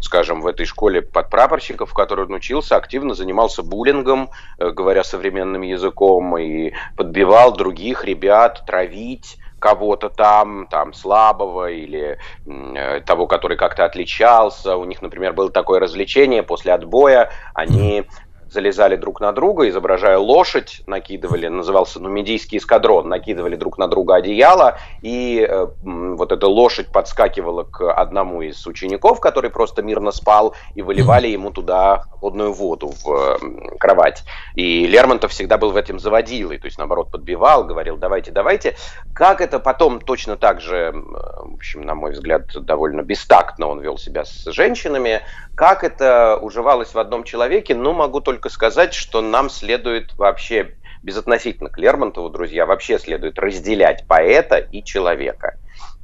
скажем, 0.00 0.40
в 0.40 0.46
этой 0.46 0.66
школе 0.66 1.02
подпрапорщиков, 1.02 1.90
в 1.90 1.94
которой 1.94 2.26
он 2.26 2.34
учился, 2.34 2.76
активно 2.76 3.14
занимался 3.14 3.62
буллингом, 3.62 4.30
говоря 4.58 5.04
современным 5.04 5.62
языком, 5.62 6.36
и 6.38 6.72
подбивал 6.96 7.52
других 7.52 8.04
ребят 8.04 8.64
травить 8.66 9.38
кого-то 9.60 10.08
там, 10.08 10.66
там 10.66 10.92
слабого 10.92 11.70
или 11.70 12.18
э, 12.46 13.00
того, 13.02 13.28
который 13.28 13.56
как-то 13.56 13.84
отличался. 13.84 14.76
У 14.76 14.84
них, 14.84 15.02
например, 15.02 15.34
было 15.34 15.50
такое 15.50 15.78
развлечение 15.78 16.42
после 16.42 16.72
отбоя, 16.72 17.30
они 17.54 18.06
залезали 18.50 18.96
друг 18.96 19.20
на 19.20 19.32
друга, 19.32 19.68
изображая 19.68 20.18
лошадь, 20.18 20.82
накидывали, 20.86 21.46
назывался 21.46 22.00
нумидийский 22.00 22.58
эскадрон, 22.58 23.08
накидывали 23.08 23.56
друг 23.56 23.78
на 23.78 23.88
друга 23.88 24.16
одеяло, 24.16 24.78
и 25.02 25.46
э, 25.48 25.66
вот 25.82 26.32
эта 26.32 26.46
лошадь 26.46 26.88
подскакивала 26.88 27.64
к 27.64 27.92
одному 27.92 28.42
из 28.42 28.66
учеников, 28.66 29.20
который 29.20 29.50
просто 29.50 29.82
мирно 29.82 30.10
спал, 30.10 30.54
и 30.74 30.82
выливали 30.82 31.28
ему 31.28 31.50
туда 31.50 32.04
холодную 32.10 32.52
воду 32.52 32.92
в 33.04 33.38
э, 33.40 33.76
кровать. 33.78 34.24
И 34.54 34.86
Лермонтов 34.86 35.30
всегда 35.30 35.56
был 35.56 35.70
в 35.70 35.76
этом 35.76 35.98
заводилой, 35.98 36.58
то 36.58 36.66
есть, 36.66 36.78
наоборот, 36.78 37.10
подбивал, 37.10 37.64
говорил, 37.64 37.96
давайте, 37.96 38.32
давайте. 38.32 38.76
Как 39.14 39.40
это 39.40 39.60
потом 39.60 40.00
точно 40.00 40.36
так 40.36 40.60
же, 40.60 40.92
в 40.92 41.54
общем, 41.54 41.82
на 41.82 41.94
мой 41.94 42.12
взгляд, 42.12 42.48
довольно 42.64 43.02
бестактно 43.02 43.68
он 43.68 43.80
вел 43.80 43.96
себя 43.96 44.24
с 44.24 44.50
женщинами, 44.50 45.20
как 45.54 45.84
это 45.84 46.38
уживалось 46.40 46.94
в 46.94 46.98
одном 46.98 47.22
человеке, 47.22 47.74
ну, 47.74 47.92
могу 47.92 48.20
только 48.20 48.39
сказать, 48.48 48.94
что 48.94 49.20
нам 49.20 49.50
следует 49.50 50.14
вообще, 50.16 50.74
безотносительно 51.02 51.70
к 51.70 51.78
Лермонтову, 51.78 52.30
друзья, 52.30 52.66
вообще 52.66 52.98
следует 52.98 53.38
разделять 53.38 54.06
поэта 54.06 54.56
и 54.56 54.82
человека. 54.82 55.58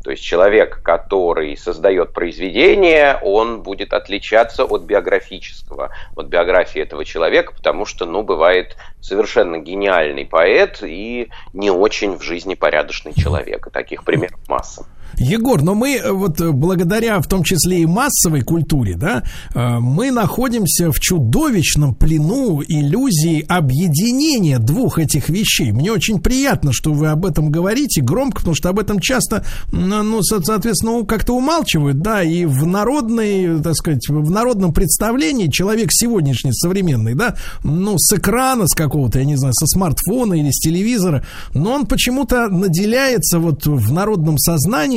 То 0.06 0.12
есть 0.12 0.22
человек, 0.22 0.82
который 0.84 1.56
создает 1.56 2.12
произведение, 2.12 3.18
он 3.22 3.62
будет 3.62 3.92
отличаться 3.92 4.64
от 4.64 4.82
биографического, 4.82 5.90
от 6.14 6.26
биографии 6.26 6.80
этого 6.80 7.04
человека, 7.04 7.52
потому 7.52 7.86
что, 7.86 8.06
ну, 8.06 8.22
бывает 8.22 8.76
совершенно 9.00 9.58
гениальный 9.58 10.24
поэт 10.24 10.80
и 10.82 11.28
не 11.52 11.72
очень 11.72 12.16
в 12.18 12.22
жизни 12.22 12.54
порядочный 12.54 13.14
человек. 13.14 13.66
И 13.66 13.70
таких 13.70 14.04
примеров 14.04 14.38
масса. 14.46 14.86
Егор, 15.18 15.62
но 15.62 15.74
мы 15.74 15.96
э, 15.96 16.12
вот 16.12 16.40
э, 16.40 16.50
благодаря 16.52 17.20
в 17.20 17.26
том 17.26 17.42
числе 17.42 17.80
и 17.80 17.86
массовой 17.86 18.42
культуре, 18.42 18.96
да, 18.96 19.22
э, 19.54 19.78
мы 19.78 20.10
находимся 20.10 20.92
в 20.92 21.00
чудовищном 21.00 21.94
плену 21.94 22.62
иллюзии 22.66 23.44
объединения 23.48 24.58
двух 24.58 24.98
этих 24.98 25.28
вещей. 25.28 25.72
Мне 25.72 25.90
очень 25.92 26.20
приятно, 26.20 26.72
что 26.72 26.92
вы 26.92 27.08
об 27.08 27.24
этом 27.24 27.50
говорите 27.50 28.02
громко, 28.02 28.38
потому 28.38 28.54
что 28.54 28.68
об 28.68 28.78
этом 28.78 29.00
часто, 29.00 29.44
ну, 29.72 30.22
соответственно, 30.22 31.04
как-то 31.04 31.34
умалчивают, 31.34 32.00
да, 32.00 32.22
и 32.22 32.44
в 32.44 32.66
народной, 32.66 33.62
так 33.62 33.74
сказать, 33.74 34.08
в 34.08 34.30
народном 34.30 34.72
представлении 34.72 35.48
человек 35.48 35.88
сегодняшний, 35.92 36.52
современный, 36.52 37.14
да, 37.14 37.36
ну, 37.64 37.96
с 37.98 38.12
экрана, 38.16 38.66
с 38.66 38.74
какого-то, 38.74 39.18
я 39.18 39.24
не 39.24 39.36
знаю, 39.36 39.54
со 39.54 39.66
смартфона 39.66 40.34
или 40.34 40.50
с 40.50 40.58
телевизора, 40.58 41.24
но 41.54 41.72
он 41.72 41.86
почему-то 41.86 42.48
наделяется 42.48 43.38
вот 43.38 43.66
в 43.66 43.92
народном 43.92 44.38
сознании 44.38 44.95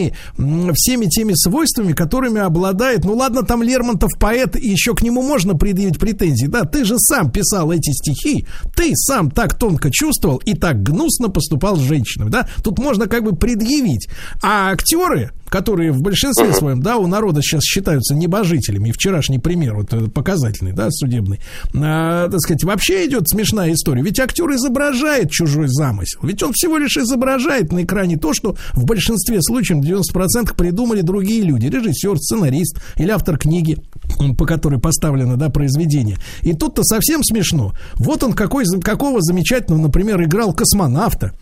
всеми 0.76 1.06
теми 1.06 1.34
свойствами, 1.36 1.94
которыми 1.94 2.40
обладает, 2.42 3.06
ну 3.06 3.16
ладно, 3.16 3.44
там 3.44 3.64
Лермонтов 3.64 4.12
поэт, 4.20 4.56
еще 4.56 4.96
к 4.96 5.02
нему 5.02 5.22
можно 5.22 5.56
предъявить 5.56 6.00
претензии, 6.00 6.48
да, 6.48 6.64
ты 6.64 6.86
же 6.86 6.96
сам 6.98 7.32
писал 7.32 7.72
эти 7.72 7.92
стихи, 7.92 8.46
ты 8.76 8.92
сам 8.96 9.32
так 9.32 9.58
тонко 9.58 9.90
чувствовал 9.92 10.38
и 10.38 10.54
так 10.54 10.82
гнусно 10.84 11.30
поступал 11.30 11.76
с 11.76 11.82
женщинами, 11.82 12.30
да, 12.30 12.48
тут 12.64 12.80
можно 12.80 13.08
как 13.08 13.24
бы 13.24 13.36
предъявить. 13.36 14.08
А 14.42 14.72
актеры, 14.72 15.32
которые 15.50 15.92
в 15.92 16.02
большинстве 16.02 16.54
своем, 16.54 16.82
да, 16.82 16.98
у 16.98 17.08
народа 17.08 17.42
сейчас 17.42 17.64
считаются 17.64 18.16
небожителями. 18.16 18.90
И 18.90 18.92
вчерашний 18.92 19.40
пример, 19.40 19.76
вот 19.76 19.94
э, 19.94 20.08
показательный, 20.08 20.74
да, 20.74 20.90
судебный, 20.90 21.40
а, 21.76 22.30
так 22.30 22.40
сказать, 22.40 22.64
вообще 22.64 23.08
идет 23.08 23.28
смешная 23.28 23.74
история. 23.74 24.02
Ведь 24.02 24.20
актер 24.20 24.50
изображает 24.52 25.32
чужой 25.32 25.68
замысел. 25.68 26.20
Ведь 26.24 26.42
он 26.44 26.54
всего 26.54 26.78
лишь 26.78 26.98
изображает 26.98 27.72
на 27.72 27.84
экране 27.84 28.18
то, 28.18 28.34
что 28.34 28.56
в 28.74 28.86
большинстве 28.86 29.42
случаев, 29.42 29.84
90% 29.84 30.56
придумали 30.56 31.02
другие 31.02 31.42
люди. 31.42 31.68
Режиссер, 31.68 32.18
сценарист 32.18 32.80
или 32.98 33.10
автор 33.10 33.38
книги, 33.38 33.78
по 34.38 34.46
которой 34.46 34.80
поставлено, 34.80 35.38
да, 35.38 35.50
произведение. 35.50 36.18
И 36.42 36.54
тут-то 36.54 36.84
совсем 36.84 37.24
смешно. 37.24 37.74
Вот 37.96 38.24
он 38.24 38.34
какой, 38.34 38.66
какого 38.82 39.22
замечательного, 39.22 39.82
например, 39.82 40.22
играл 40.24 40.54
космонавта 40.54 41.34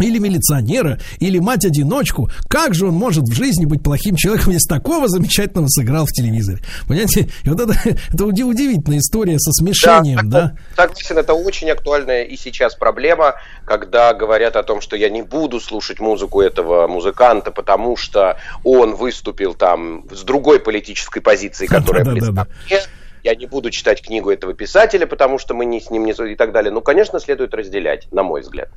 или 0.00 0.18
милиционера, 0.18 0.98
или 1.18 1.38
мать-одиночку, 1.38 2.30
как 2.48 2.74
же 2.74 2.86
он 2.86 2.94
может 2.94 3.24
в 3.24 3.32
жизни 3.32 3.64
быть 3.64 3.82
плохим 3.82 4.16
человеком, 4.16 4.52
если 4.52 4.68
такого 4.68 5.08
замечательного 5.08 5.68
сыграл 5.68 6.06
в 6.06 6.12
телевизоре? 6.12 6.60
Понимаете, 6.86 7.28
и 7.44 7.48
вот 7.48 7.60
это, 7.60 7.74
это 8.12 8.24
удивительная 8.24 8.98
история 8.98 9.38
со 9.38 9.52
смешением, 9.52 10.28
да? 10.30 10.54
да? 10.76 10.86
Согласен, 11.08 11.18
это 11.18 11.34
очень 11.34 11.70
актуальная 11.70 12.24
и 12.24 12.36
сейчас 12.36 12.74
проблема, 12.74 13.34
когда 13.64 14.14
говорят 14.14 14.56
о 14.56 14.62
том, 14.62 14.80
что 14.80 14.96
я 14.96 15.10
не 15.10 15.22
буду 15.22 15.60
слушать 15.60 16.00
музыку 16.00 16.40
этого 16.40 16.86
музыканта, 16.86 17.50
потому 17.50 17.96
что 17.96 18.38
он 18.64 18.94
выступил 18.94 19.54
там 19.54 20.04
с 20.10 20.22
другой 20.22 20.60
политической 20.60 21.20
позиции, 21.20 21.66
которая 21.66 22.04
Да, 22.04 22.14
да, 22.14 22.30
да. 22.32 22.46
Я 23.24 23.34
не 23.34 23.46
буду 23.46 23.70
читать 23.70 24.00
книгу 24.00 24.30
этого 24.30 24.54
писателя, 24.54 25.06
потому 25.06 25.38
что 25.38 25.52
мы 25.52 25.64
не 25.64 25.80
с 25.80 25.90
ним 25.90 26.04
не 26.04 26.12
и 26.12 26.36
так 26.36 26.52
далее. 26.52 26.70
Ну, 26.72 26.80
конечно, 26.80 27.18
следует 27.20 27.52
разделять, 27.52 28.10
на 28.12 28.22
мой 28.22 28.42
взгляд. 28.42 28.70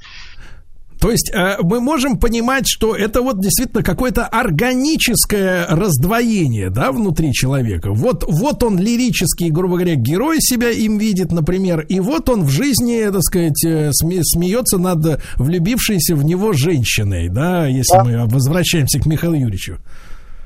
То 1.01 1.09
есть 1.09 1.31
э, 1.33 1.57
мы 1.63 1.81
можем 1.81 2.19
понимать, 2.19 2.67
что 2.67 2.95
это 2.95 3.23
вот 3.23 3.41
действительно 3.41 3.81
какое-то 3.81 4.27
органическое 4.27 5.65
раздвоение, 5.67 6.69
да, 6.69 6.91
внутри 6.91 7.33
человека. 7.33 7.91
Вот, 7.91 8.23
вот 8.27 8.61
он 8.61 8.77
лирический, 8.77 9.49
грубо 9.49 9.77
говоря, 9.77 9.95
герой 9.95 10.37
себя 10.39 10.69
им 10.69 10.99
видит, 10.99 11.31
например, 11.31 11.79
и 11.89 11.99
вот 11.99 12.29
он 12.29 12.43
в 12.43 12.49
жизни, 12.49 13.03
так 13.11 13.23
сказать, 13.23 13.65
э, 13.65 13.89
сме- 13.89 14.21
смеется 14.21 14.77
над 14.77 15.23
влюбившейся 15.37 16.15
в 16.15 16.23
него 16.23 16.53
женщиной, 16.53 17.29
да, 17.29 17.65
если 17.65 17.97
мы 18.03 18.27
возвращаемся 18.27 18.99
к 18.99 19.07
Михаилу 19.07 19.33
Юрьевичу. 19.35 19.79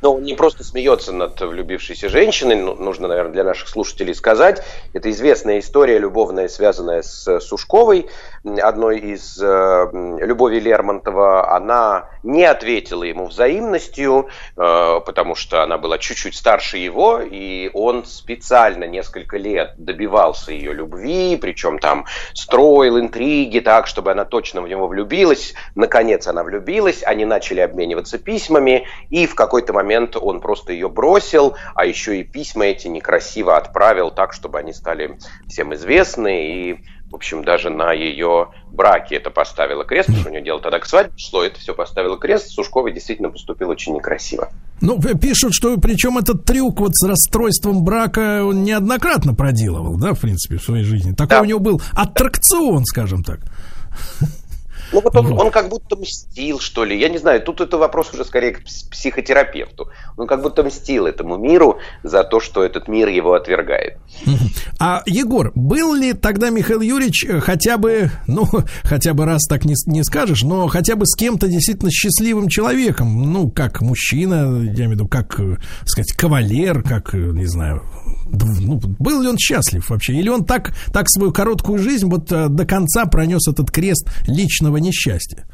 Но 0.01 0.13
он 0.15 0.23
не 0.23 0.33
просто 0.33 0.63
смеется 0.63 1.11
над 1.11 1.39
влюбившейся 1.39 2.09
женщиной, 2.09 2.55
ну, 2.55 2.75
нужно, 2.75 3.07
наверное, 3.07 3.33
для 3.33 3.43
наших 3.43 3.69
слушателей 3.69 4.13
сказать. 4.13 4.63
Это 4.93 5.09
известная 5.09 5.59
история 5.59 5.97
любовная, 5.97 6.47
связанная 6.47 7.01
с 7.01 7.39
Сушковой, 7.39 8.09
одной 8.43 8.99
из 8.99 9.39
э, 9.41 9.87
Любови 10.21 10.59
Лермонтова. 10.59 11.55
Она 11.55 12.09
не 12.23 12.43
ответила 12.43 13.03
ему 13.03 13.27
взаимностью, 13.27 14.27
э, 14.55 15.01
потому 15.05 15.35
что 15.35 15.63
она 15.63 15.77
была 15.77 15.97
чуть-чуть 15.97 16.35
старше 16.35 16.77
его, 16.77 17.21
и 17.21 17.71
он 17.73 18.05
специально 18.05 18.83
несколько 18.85 19.37
лет 19.37 19.73
добивался 19.77 20.51
ее 20.51 20.73
любви, 20.73 21.37
причем 21.41 21.79
там 21.79 22.05
строил 22.33 22.99
интриги 22.99 23.59
так, 23.59 23.87
чтобы 23.87 24.11
она 24.11 24.25
точно 24.25 24.61
в 24.61 24.67
него 24.67 24.87
влюбилась. 24.87 25.53
Наконец 25.73 26.27
она 26.27 26.43
влюбилась, 26.43 27.01
они 27.03 27.25
начали 27.25 27.61
обмениваться 27.61 28.17
письмами, 28.17 28.87
и 29.09 29.25
в 29.25 29.35
какой-то 29.35 29.73
момент 29.73 29.94
он 29.97 30.41
просто 30.41 30.73
ее 30.73 30.89
бросил, 30.89 31.55
а 31.73 31.85
еще 31.85 32.19
и 32.19 32.23
письма 32.23 32.65
эти 32.65 32.87
некрасиво 32.87 33.57
отправил 33.57 34.11
так, 34.11 34.33
чтобы 34.33 34.59
они 34.59 34.73
стали 34.73 35.17
всем 35.47 35.73
известны, 35.73 36.47
и 36.47 36.79
в 37.09 37.15
общем, 37.15 37.43
даже 37.43 37.69
на 37.69 37.93
ее 37.93 38.49
браке 38.71 39.15
это 39.15 39.29
поставило 39.29 39.85
крест, 39.85 40.07
потому 40.07 40.21
что 40.21 40.29
у 40.29 40.33
нее 40.33 40.43
дело 40.43 40.59
тогда 40.59 40.79
к 40.79 40.85
свадьбе 40.85 41.13
шло, 41.17 41.43
это 41.43 41.59
все 41.59 41.73
поставило 41.73 42.17
крест. 42.17 42.49
Сушковой 42.49 42.91
действительно 42.91 43.29
поступил 43.29 43.69
очень 43.69 43.93
некрасиво. 43.93 44.49
Ну, 44.81 44.99
пишут, 44.99 45.53
что 45.53 45.77
причем 45.77 46.17
этот 46.17 46.43
трюк 46.43 46.79
вот 46.81 46.93
с 46.93 47.07
расстройством 47.07 47.85
брака 47.85 48.43
он 48.43 48.63
неоднократно 48.63 49.33
проделывал, 49.33 49.97
да, 49.97 50.13
в 50.13 50.19
принципе, 50.19 50.57
в 50.57 50.63
своей 50.63 50.83
жизни. 50.83 51.13
Такой 51.13 51.37
Да. 51.37 51.41
у 51.41 51.45
него 51.45 51.59
был 51.59 51.81
аттракцион, 51.93 52.83
скажем 52.85 53.23
так. 53.23 53.39
Ну 54.91 55.01
вот 55.01 55.15
он, 55.15 55.39
он 55.39 55.51
как 55.51 55.69
будто 55.69 55.95
мстил, 55.95 56.59
что 56.59 56.85
ли. 56.85 56.99
Я 56.99 57.09
не 57.09 57.17
знаю, 57.17 57.41
тут 57.41 57.61
это 57.61 57.77
вопрос 57.77 58.13
уже 58.13 58.25
скорее 58.25 58.53
к 58.53 58.59
пс- 58.61 58.89
психотерапевту. 58.91 59.89
Он 60.17 60.27
как 60.27 60.41
будто 60.41 60.63
мстил 60.63 61.05
этому 61.05 61.37
миру 61.37 61.79
за 62.03 62.23
то, 62.23 62.39
что 62.39 62.63
этот 62.63 62.87
мир 62.87 63.07
его 63.09 63.33
отвергает. 63.33 63.97
А, 64.77 65.03
Егор, 65.05 65.53
был 65.55 65.93
ли 65.95 66.11
тогда 66.11 66.49
Михаил 66.49 66.81
Юрьевич 66.81 67.23
э, 67.23 67.39
хотя 67.39 67.77
бы, 67.77 68.11
ну, 68.27 68.45
хотя 68.83 69.13
бы 69.13 69.25
раз 69.25 69.45
так 69.47 69.63
не, 69.63 69.73
не 69.87 70.03
скажешь, 70.03 70.43
но 70.43 70.67
хотя 70.67 70.97
бы 70.97 71.05
с 71.05 71.15
кем-то 71.15 71.47
действительно 71.47 71.89
счастливым 71.91 72.49
человеком, 72.49 73.31
ну, 73.31 73.49
как 73.49 73.81
мужчина, 73.81 74.61
я 74.63 74.73
имею 74.73 74.89
в 74.89 74.91
виду, 74.91 75.07
как, 75.07 75.39
э, 75.39 75.55
сказать, 75.85 76.11
кавалер, 76.11 76.83
как, 76.83 77.15
э, 77.15 77.17
не 77.17 77.45
знаю, 77.45 77.83
ну, 78.25 78.79
был 78.99 79.21
ли 79.21 79.29
он 79.29 79.37
счастлив 79.37 79.87
вообще? 79.89 80.13
Или 80.13 80.29
он 80.29 80.45
так, 80.45 80.73
так 80.91 81.09
свою 81.09 81.31
короткую 81.31 81.79
жизнь 81.79 82.09
вот 82.09 82.31
э, 82.31 82.47
до 82.49 82.65
конца 82.65 83.05
пронес 83.05 83.47
этот 83.47 83.71
крест 83.71 84.07
личного 84.27 84.77
несчастья? 84.77 85.45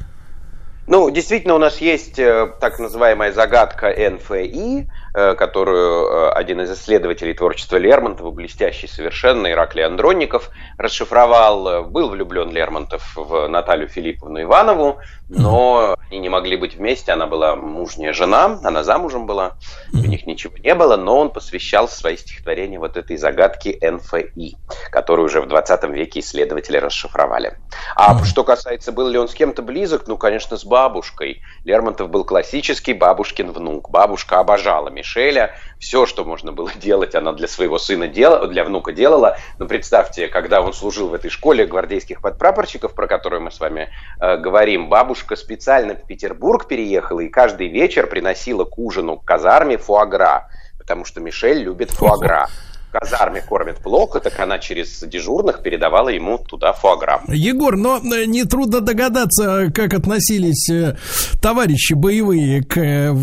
Ну, 0.88 1.10
действительно, 1.10 1.56
у 1.56 1.60
нас 1.60 1.80
есть 1.80 2.18
э, 2.20 2.48
так 2.60 2.80
называемая 2.80 3.32
загадка 3.32 3.88
НФИ, 3.88 4.88
э, 5.14 5.36
которую 5.36 6.36
один 6.36 6.62
из 6.62 6.72
исследователей 6.72 7.34
творчества 7.34 7.78
Лермонтова, 7.78 8.32
блестящий 8.32 8.88
совершенно, 8.88 9.52
Ираклий 9.52 9.86
Андронников, 9.86 10.50
расшифровал. 10.78 11.86
Был 11.86 12.10
влюблен 12.10 12.52
Лермонтов 12.52 13.16
в 13.16 13.48
Наталью 13.48 13.88
Филипповну 13.90 14.42
Иванову, 14.42 15.00
но 15.32 15.96
они 16.10 16.20
не 16.20 16.30
могли 16.30 16.58
быть 16.58 16.76
вместе, 16.76 17.14
она 17.14 17.26
была 17.26 17.56
мужняя 17.56 18.12
жена, 18.12 18.60
она 18.64 18.84
замужем 18.84 19.26
была, 19.26 19.54
у 19.94 19.98
них 19.98 20.28
ничего 20.28 20.54
не 20.58 20.76
было, 20.76 20.98
но 20.98 21.20
он 21.20 21.30
посвящал 21.30 21.88
свои 21.88 22.18
стихотворения 22.18 22.80
вот 22.80 22.98
этой 22.98 23.16
загадке 23.16 23.78
НФИ, 23.82 24.58
которую 24.92 25.28
уже 25.28 25.42
в 25.42 25.48
20 25.48 25.84
веке 25.86 26.20
исследователи 26.20 26.78
расшифровали. 26.78 27.58
А 27.96 28.22
что 28.26 28.44
касается, 28.44 28.92
был 28.92 29.08
ли 29.08 29.18
он 29.18 29.30
с 29.30 29.34
кем-то 29.34 29.62
близок, 29.62 30.08
ну, 30.08 30.18
конечно, 30.18 30.58
с 30.58 30.66
бабушкой. 30.66 31.42
Лермонтов 31.64 32.10
был 32.10 32.26
классический 32.26 32.94
бабушкин 32.94 33.52
внук. 33.52 33.90
Бабушка 33.90 34.40
обожала 34.40 34.90
Мишеля. 34.90 35.56
Все, 35.82 36.06
что 36.06 36.24
можно 36.24 36.52
было 36.52 36.72
делать, 36.76 37.16
она 37.16 37.34
для 37.34 37.48
своего 37.48 37.80
сына 37.80 38.08
делала, 38.08 38.48
для 38.48 38.64
внука 38.64 38.94
делала. 38.94 39.38
Но 39.58 39.66
представьте, 39.66 40.28
когда 40.28 40.62
он 40.62 40.74
служил 40.74 41.10
в 41.10 41.14
этой 41.16 41.32
школе 41.32 41.66
гвардейских 41.66 42.22
подпрапорщиков, 42.22 42.94
про 42.94 43.08
которую 43.08 43.42
мы 43.42 43.52
с 43.52 43.60
вами 43.60 43.90
э, 44.20 44.38
говорим, 44.38 44.90
бабушка 44.90 45.36
специально 45.36 45.96
в 45.96 46.06
Петербург 46.06 46.68
переехала 46.68 47.22
и 47.22 47.30
каждый 47.30 47.68
вечер 47.68 48.06
приносила 48.08 48.64
к 48.64 48.78
ужину 48.78 49.18
к 49.18 49.26
казарме 49.26 49.78
фуагра, 49.78 50.50
потому 50.78 51.04
что 51.04 51.20
Мишель 51.20 51.64
любит 51.64 51.90
фуагра. 51.90 52.48
Казарме 52.92 53.42
кормят 53.42 53.78
плохо, 53.78 54.20
так 54.20 54.40
она 54.40 54.60
через 54.60 55.00
дежурных 55.02 55.64
передавала 55.64 56.10
ему 56.10 56.38
туда 56.38 56.74
фуагра. 56.74 57.22
Егор, 57.28 57.78
но 57.78 57.98
э, 58.00 58.26
нетрудно 58.26 58.82
догадаться, 58.82 59.72
как 59.74 59.94
относились 59.94 60.70
э, 60.70 60.98
товарищи 61.42 61.94
боевые 61.94 62.64
к, 62.64 62.78
э, 62.78 63.14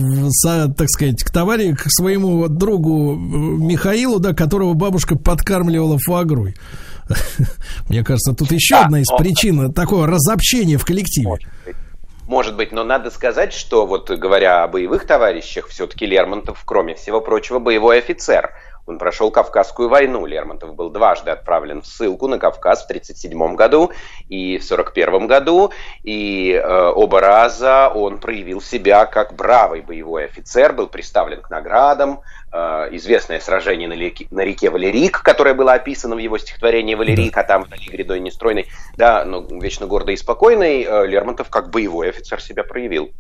так 0.76 0.88
сказать, 0.88 1.22
к 1.22 1.30
товарищу, 1.30 1.76
к 1.76 1.90
своему 1.90 2.48
другу 2.48 3.14
Михаилу, 3.14 4.18
да, 4.18 4.32
которого 4.32 4.72
бабушка 4.74 5.16
подкармливала 5.18 5.98
фуагрой. 5.98 6.54
Мне 7.88 8.04
кажется, 8.04 8.34
тут 8.34 8.52
еще 8.52 8.74
Да, 8.76 8.84
одна 8.86 9.00
из 9.00 9.08
но- 9.10 9.16
причин 9.18 9.72
такого 9.72 10.06
разобщения 10.06 10.76
в 10.78 10.84
коллективе. 10.84 11.36
Может 12.26 12.56
быть, 12.56 12.72
но 12.72 12.84
надо 12.84 13.10
сказать, 13.10 13.54
что 13.54 13.86
вот 13.86 14.10
говоря 14.10 14.62
о 14.62 14.68
боевых 14.68 15.06
товарищах, 15.06 15.68
все-таки 15.68 16.04
Лермонтов, 16.04 16.62
кроме 16.66 16.94
всего 16.94 17.22
прочего, 17.22 17.58
боевой 17.58 17.98
офицер. 18.00 18.50
Он 18.89 18.98
прошел 18.98 19.31
Кавказскую 19.31 19.89
войну. 19.89 20.24
Лермонтов 20.24 20.74
был 20.74 20.89
дважды 20.89 21.31
отправлен 21.31 21.82
в 21.82 21.86
ссылку 21.86 22.27
на 22.27 22.39
Кавказ 22.39 22.82
в 22.82 22.85
1937 22.86 23.55
году 23.55 23.93
и 24.28 24.59
в 24.59 24.65
1941 24.65 25.27
году. 25.27 25.73
И 26.02 26.52
э, 26.52 26.93
оба 26.94 27.20
раза 27.20 27.90
он 27.94 28.19
проявил 28.19 28.62
себя 28.62 29.05
как 29.05 29.35
бравый 29.35 29.82
боевой 29.82 30.24
офицер, 30.24 30.73
был 30.73 30.86
представлен 30.86 31.43
к 31.43 31.51
наградам. 31.51 32.20
Э, 32.50 32.88
известное 32.92 33.40
сражение 33.40 33.88
на, 33.88 33.92
реке- 33.92 34.26
на 34.30 34.40
реке 34.40 34.70
Валерик, 34.70 35.20
которое 35.20 35.54
было 35.54 35.74
описано 35.74 36.16
в 36.16 36.18
его 36.18 36.38
стихотворении 36.38 36.94
«Валерик», 36.94 37.36
а 37.36 37.42
там 37.42 37.64
вдали 37.64 37.84
грядой 37.92 38.20
нестройной. 38.20 38.68
Да, 38.96 39.26
но 39.26 39.46
вечно 39.60 39.86
гордый 39.86 40.14
и 40.14 40.16
спокойный 40.16 40.82
э, 40.82 41.06
Лермонтов 41.06 41.50
как 41.50 41.70
боевой 41.70 42.08
офицер 42.08 42.40
себя 42.40 42.64
проявил. 42.64 43.10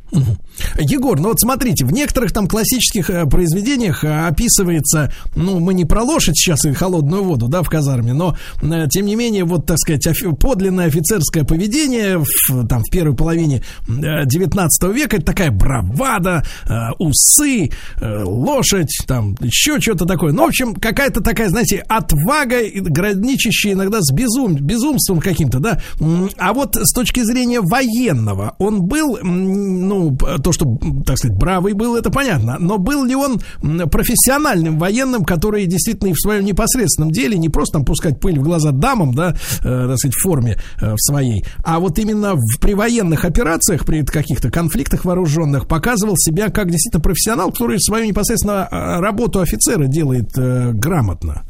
Егор, 0.78 1.20
ну 1.20 1.28
вот 1.28 1.40
смотрите, 1.40 1.84
в 1.84 1.92
некоторых 1.92 2.32
там 2.32 2.48
классических 2.48 3.10
э, 3.10 3.26
произведениях 3.26 4.02
описывается, 4.02 5.12
ну, 5.36 5.60
мы 5.60 5.74
не 5.74 5.84
про 5.84 6.02
лошадь 6.02 6.38
сейчас 6.38 6.64
и 6.64 6.72
холодную 6.72 7.22
воду, 7.22 7.48
да, 7.48 7.62
в 7.62 7.68
казарме, 7.68 8.14
но, 8.14 8.34
тем 8.88 9.04
не 9.04 9.14
менее, 9.14 9.44
вот, 9.44 9.66
так 9.66 9.76
сказать, 9.78 10.08
подлинное 10.40 10.86
офицерское 10.86 11.44
поведение 11.44 12.16
в, 12.16 12.66
там, 12.66 12.80
в 12.80 12.90
первой 12.90 13.14
половине 13.14 13.62
э, 13.86 14.24
19 14.24 14.84
века, 14.94 15.16
это 15.16 15.26
такая 15.26 15.50
бравада, 15.50 16.42
усы, 16.98 17.70
лошадь, 18.00 18.88
там, 19.06 19.17
еще 19.40 19.80
что-то 19.80 20.06
такое. 20.06 20.32
Ну, 20.32 20.44
в 20.44 20.48
общем, 20.48 20.74
какая-то 20.74 21.20
такая, 21.20 21.48
знаете, 21.48 21.84
отвага, 21.88 22.56
граничащая 22.74 23.72
иногда 23.72 23.98
с 24.00 24.12
безум, 24.12 24.54
безумством 24.54 25.20
каким-то, 25.20 25.60
да. 25.60 25.80
А 26.36 26.52
вот 26.52 26.76
с 26.76 26.92
точки 26.92 27.22
зрения 27.22 27.60
военного, 27.60 28.54
он 28.58 28.82
был, 28.82 29.18
ну, 29.22 30.16
то, 30.16 30.52
что, 30.52 30.78
так 31.06 31.18
сказать, 31.18 31.36
бравый 31.36 31.72
был, 31.72 31.96
это 31.96 32.10
понятно, 32.10 32.56
но 32.58 32.78
был 32.78 33.04
ли 33.04 33.14
он 33.14 33.40
профессиональным 33.90 34.78
военным, 34.78 35.24
который 35.24 35.66
действительно 35.66 36.08
и 36.08 36.12
в 36.12 36.20
своем 36.20 36.44
непосредственном 36.44 37.10
деле 37.10 37.36
не 37.38 37.48
просто 37.48 37.78
там 37.78 37.84
пускать 37.84 38.20
пыль 38.20 38.38
в 38.38 38.42
глаза 38.42 38.72
дамам, 38.72 39.14
да, 39.14 39.34
э, 39.60 39.88
так 39.88 39.98
сказать, 39.98 40.14
в 40.14 40.22
форме 40.22 40.58
э, 40.80 40.94
в 40.94 40.98
своей, 40.98 41.44
а 41.64 41.78
вот 41.80 41.98
именно 41.98 42.34
в, 42.34 42.60
при 42.60 42.74
военных 42.74 43.24
операциях, 43.24 43.84
при 43.84 44.04
каких-то 44.04 44.50
конфликтах 44.50 45.04
вооруженных 45.04 45.66
показывал 45.66 46.16
себя 46.16 46.48
как 46.48 46.70
действительно 46.70 47.02
профессионал, 47.02 47.50
который 47.50 47.78
свою 47.80 48.06
непосредственно 48.06 48.68
э, 48.70 49.00
работу 49.08 49.40
офицера 49.40 49.86
делает 49.86 50.36
э, 50.36 50.72
грамотно. 50.72 51.44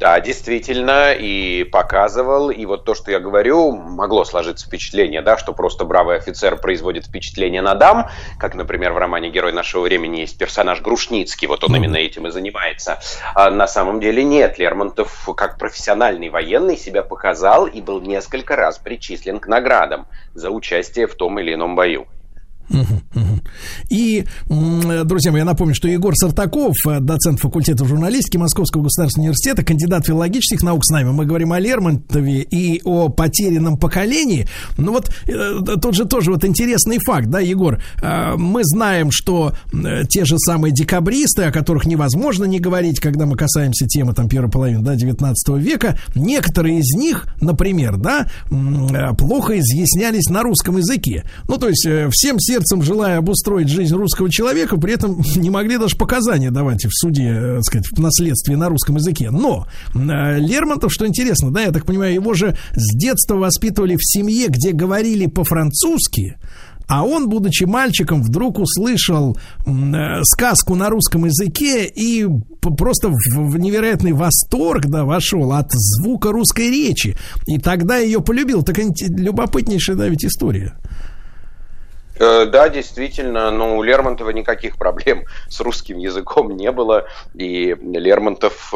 Да, 0.00 0.20
действительно, 0.20 1.12
и 1.12 1.64
показывал, 1.64 2.50
и 2.50 2.66
вот 2.66 2.84
то, 2.84 2.94
что 2.94 3.10
я 3.10 3.20
говорю, 3.20 3.72
могло 3.72 4.24
сложиться 4.24 4.66
впечатление, 4.66 5.22
да, 5.22 5.38
что 5.38 5.52
просто 5.52 5.84
бравый 5.84 6.16
офицер 6.16 6.56
производит 6.56 7.06
впечатление 7.06 7.62
на 7.62 7.74
дам, 7.74 8.08
как, 8.38 8.54
например, 8.54 8.92
в 8.92 8.98
романе 8.98 9.30
«Герой 9.30 9.52
нашего 9.52 9.82
времени» 9.82 10.18
есть 10.18 10.36
персонаж 10.36 10.82
Грушницкий, 10.82 11.46
вот 11.46 11.64
он 11.64 11.76
именно 11.76 11.96
этим 11.96 12.26
и 12.26 12.30
занимается. 12.30 12.98
А 13.34 13.50
на 13.50 13.66
самом 13.68 14.00
деле 14.00 14.24
нет, 14.24 14.58
Лермонтов 14.58 15.28
как 15.36 15.58
профессиональный 15.58 16.28
военный 16.28 16.76
себя 16.76 17.02
показал 17.02 17.66
и 17.66 17.80
был 17.80 18.00
несколько 18.00 18.56
раз 18.56 18.78
причислен 18.78 19.38
к 19.38 19.46
наградам 19.46 20.06
за 20.34 20.50
участие 20.50 21.06
в 21.06 21.14
том 21.14 21.38
или 21.38 21.54
ином 21.54 21.76
бою. 21.76 22.06
И, 23.90 24.24
друзья 24.48 25.32
мои, 25.32 25.40
я 25.40 25.44
напомню, 25.44 25.74
что 25.74 25.88
Егор 25.88 26.14
Сартаков, 26.16 26.74
э, 26.88 27.00
доцент 27.00 27.40
факультета 27.40 27.84
журналистики 27.84 28.36
Московского 28.36 28.82
государственного 28.82 29.28
университета, 29.28 29.62
кандидат 29.62 30.06
филологических 30.06 30.62
наук 30.62 30.84
с 30.84 30.90
нами. 30.90 31.10
Мы 31.10 31.26
говорим 31.26 31.52
о 31.52 31.60
Лермонтове 31.60 32.42
и 32.42 32.80
о 32.84 33.08
потерянном 33.10 33.76
поколении. 33.76 34.48
Ну 34.78 34.92
вот, 34.92 35.10
э, 35.26 35.60
тут 35.80 35.94
же 35.94 36.06
тоже 36.06 36.32
вот 36.32 36.44
интересный 36.44 36.98
факт, 36.98 37.28
да, 37.28 37.40
Егор? 37.40 37.80
Э, 38.02 38.34
мы 38.36 38.62
знаем, 38.64 39.10
что 39.10 39.54
те 40.08 40.24
же 40.24 40.38
самые 40.38 40.72
декабристы, 40.72 41.44
о 41.44 41.52
которых 41.52 41.86
невозможно 41.86 42.44
не 42.44 42.58
говорить, 42.58 43.00
когда 43.00 43.26
мы 43.26 43.36
касаемся 43.36 43.86
темы 43.86 44.14
там 44.14 44.28
первой 44.28 44.50
половины, 44.50 44.82
да, 44.82 44.94
19 44.94 45.58
века, 45.58 45.98
некоторые 46.14 46.78
из 46.78 46.96
них, 46.96 47.26
например, 47.40 47.96
да, 47.96 48.28
плохо 49.18 49.58
изъяснялись 49.58 50.28
на 50.30 50.42
русском 50.42 50.78
языке. 50.78 51.24
Ну, 51.48 51.58
то 51.58 51.68
есть 51.68 51.86
всем 52.10 52.38
сердцем 52.38 52.53
желая 52.82 53.18
обустроить 53.18 53.68
жизнь 53.68 53.94
русского 53.94 54.30
человека, 54.30 54.76
при 54.76 54.94
этом 54.94 55.22
не 55.36 55.50
могли 55.50 55.78
даже 55.78 55.96
показания 55.96 56.50
давать 56.50 56.84
в 56.84 56.90
суде, 56.92 57.28
э, 57.28 57.54
так 57.56 57.64
сказать, 57.64 57.86
в 57.90 58.00
наследстве 58.00 58.56
на 58.56 58.68
русском 58.68 58.96
языке. 58.96 59.30
Но 59.30 59.66
э, 59.94 60.38
Лермонтов, 60.38 60.92
что 60.92 61.06
интересно, 61.06 61.50
да, 61.50 61.62
я 61.62 61.72
так 61.72 61.86
понимаю, 61.86 62.14
его 62.14 62.34
же 62.34 62.56
с 62.74 62.96
детства 62.96 63.36
воспитывали 63.36 63.96
в 63.96 64.04
семье, 64.04 64.48
где 64.48 64.72
говорили 64.72 65.26
по-французски, 65.26 66.36
а 66.86 67.04
он, 67.04 67.28
будучи 67.28 67.64
мальчиком, 67.64 68.22
вдруг 68.22 68.58
услышал 68.58 69.36
э, 69.66 70.22
сказку 70.24 70.74
на 70.74 70.90
русском 70.90 71.24
языке 71.24 71.86
и 71.86 72.26
просто 72.60 73.08
в 73.08 73.58
невероятный 73.58 74.12
восторг 74.12 74.86
да, 74.86 75.04
вошел 75.04 75.52
от 75.52 75.72
звука 75.72 76.30
русской 76.30 76.70
речи. 76.70 77.16
И 77.46 77.58
тогда 77.58 77.96
ее 77.96 78.20
полюбил. 78.20 78.62
Так 78.62 78.78
любопытнейшая, 78.78 79.96
да, 79.96 80.08
ведь 80.08 80.24
история. 80.24 80.74
Э, 82.18 82.46
да, 82.46 82.68
действительно, 82.68 83.50
но 83.50 83.76
у 83.76 83.82
Лермонтова 83.82 84.30
никаких 84.30 84.76
проблем 84.76 85.24
с 85.48 85.60
русским 85.60 85.98
языком 85.98 86.56
не 86.56 86.70
было, 86.70 87.06
и 87.34 87.76
Лермонтов 87.80 88.72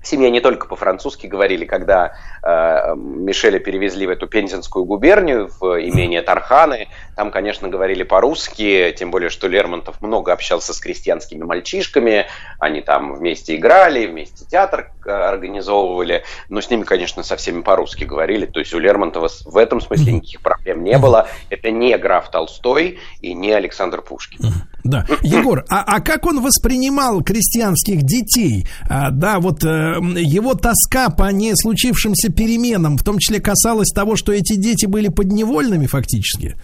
в 0.00 0.06
семье 0.06 0.30
не 0.30 0.40
только 0.40 0.66
по-французски 0.66 1.26
говорили, 1.26 1.66
когда 1.66 2.14
э, 2.42 2.94
Мишеля 2.96 3.58
перевезли 3.58 4.06
в 4.06 4.10
эту 4.10 4.26
Пензенскую 4.26 4.86
губернию, 4.86 5.50
в 5.60 5.78
имение 5.78 6.22
Тарханы, 6.22 6.88
там, 7.16 7.30
конечно, 7.30 7.68
говорили 7.68 8.02
по-русски, 8.02 8.94
тем 8.98 9.10
более, 9.10 9.28
что 9.28 9.46
Лермонтов 9.46 10.00
много 10.00 10.32
общался 10.32 10.72
с 10.72 10.80
крестьянскими 10.80 11.44
мальчишками, 11.44 12.26
они 12.58 12.80
там 12.80 13.14
вместе 13.14 13.56
играли, 13.56 14.06
вместе 14.06 14.46
театр 14.46 14.90
э, 15.04 15.10
организовывали, 15.10 16.24
но 16.48 16.62
с 16.62 16.70
ними, 16.70 16.84
конечно, 16.84 17.22
со 17.22 17.36
всеми 17.36 17.60
по-русски 17.60 18.04
говорили, 18.04 18.46
то 18.46 18.60
есть 18.60 18.72
у 18.72 18.78
Лермонтова 18.78 19.28
в 19.44 19.56
этом 19.58 19.82
смысле 19.82 20.12
никаких 20.14 20.40
проблем 20.40 20.82
не 20.82 20.96
было. 20.96 21.28
Это 21.50 21.70
не 21.70 21.96
граф 21.98 22.30
Толстой 22.30 23.00
и 23.20 23.34
не 23.34 23.52
Александр 23.52 24.00
Пушкин. 24.00 24.40
Да. 24.84 25.06
Егор, 25.22 25.64
а, 25.68 25.82
а 25.82 26.00
как 26.00 26.26
он 26.26 26.40
воспринимал 26.40 27.22
крестьянских 27.22 28.02
детей? 28.02 28.66
А, 28.88 29.10
да, 29.10 29.40
вот 29.40 29.64
э, 29.64 29.98
его 30.16 30.54
тоска 30.54 31.10
по 31.10 31.30
не 31.32 31.52
случившимся 31.54 32.30
переменам, 32.30 32.96
в 32.96 33.02
том 33.02 33.18
числе 33.18 33.40
касалась 33.40 33.90
того, 33.94 34.16
что 34.16 34.32
эти 34.32 34.56
дети 34.56 34.86
были 34.86 35.08
подневольными 35.08 35.86
фактически 35.86 36.56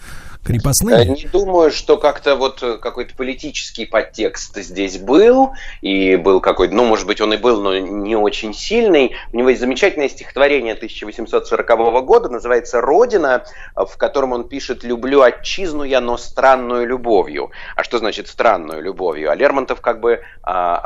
крепостные? 0.47 1.05
Не 1.05 1.25
думаю, 1.25 1.71
что 1.71 1.97
как-то 1.97 2.35
вот 2.35 2.59
какой-то 2.81 3.15
политический 3.15 3.85
подтекст 3.85 4.57
здесь 4.57 4.97
был, 4.97 5.51
и 5.81 6.15
был 6.15 6.41
какой-то, 6.41 6.73
ну, 6.73 6.85
может 6.85 7.05
быть, 7.05 7.21
он 7.21 7.33
и 7.33 7.37
был, 7.37 7.61
но 7.61 7.77
не 7.77 8.15
очень 8.15 8.53
сильный. 8.53 9.15
У 9.33 9.37
него 9.37 9.49
есть 9.49 9.61
замечательное 9.61 10.09
стихотворение 10.09 10.73
1840 10.73 12.05
года, 12.05 12.29
называется 12.29 12.81
«Родина», 12.81 13.43
в 13.75 13.97
котором 13.97 14.31
он 14.31 14.47
пишет 14.47 14.83
«Люблю 14.83 15.21
отчизну 15.21 15.83
я, 15.83 16.01
но 16.01 16.17
странную 16.17 16.87
любовью». 16.87 17.51
А 17.75 17.83
что 17.83 17.97
значит 17.97 18.27
странную 18.27 18.81
любовью? 18.81 19.31
А 19.31 19.35
Лермонтов 19.35 19.81
как 19.81 19.99
бы... 19.99 20.21
А, 20.43 20.83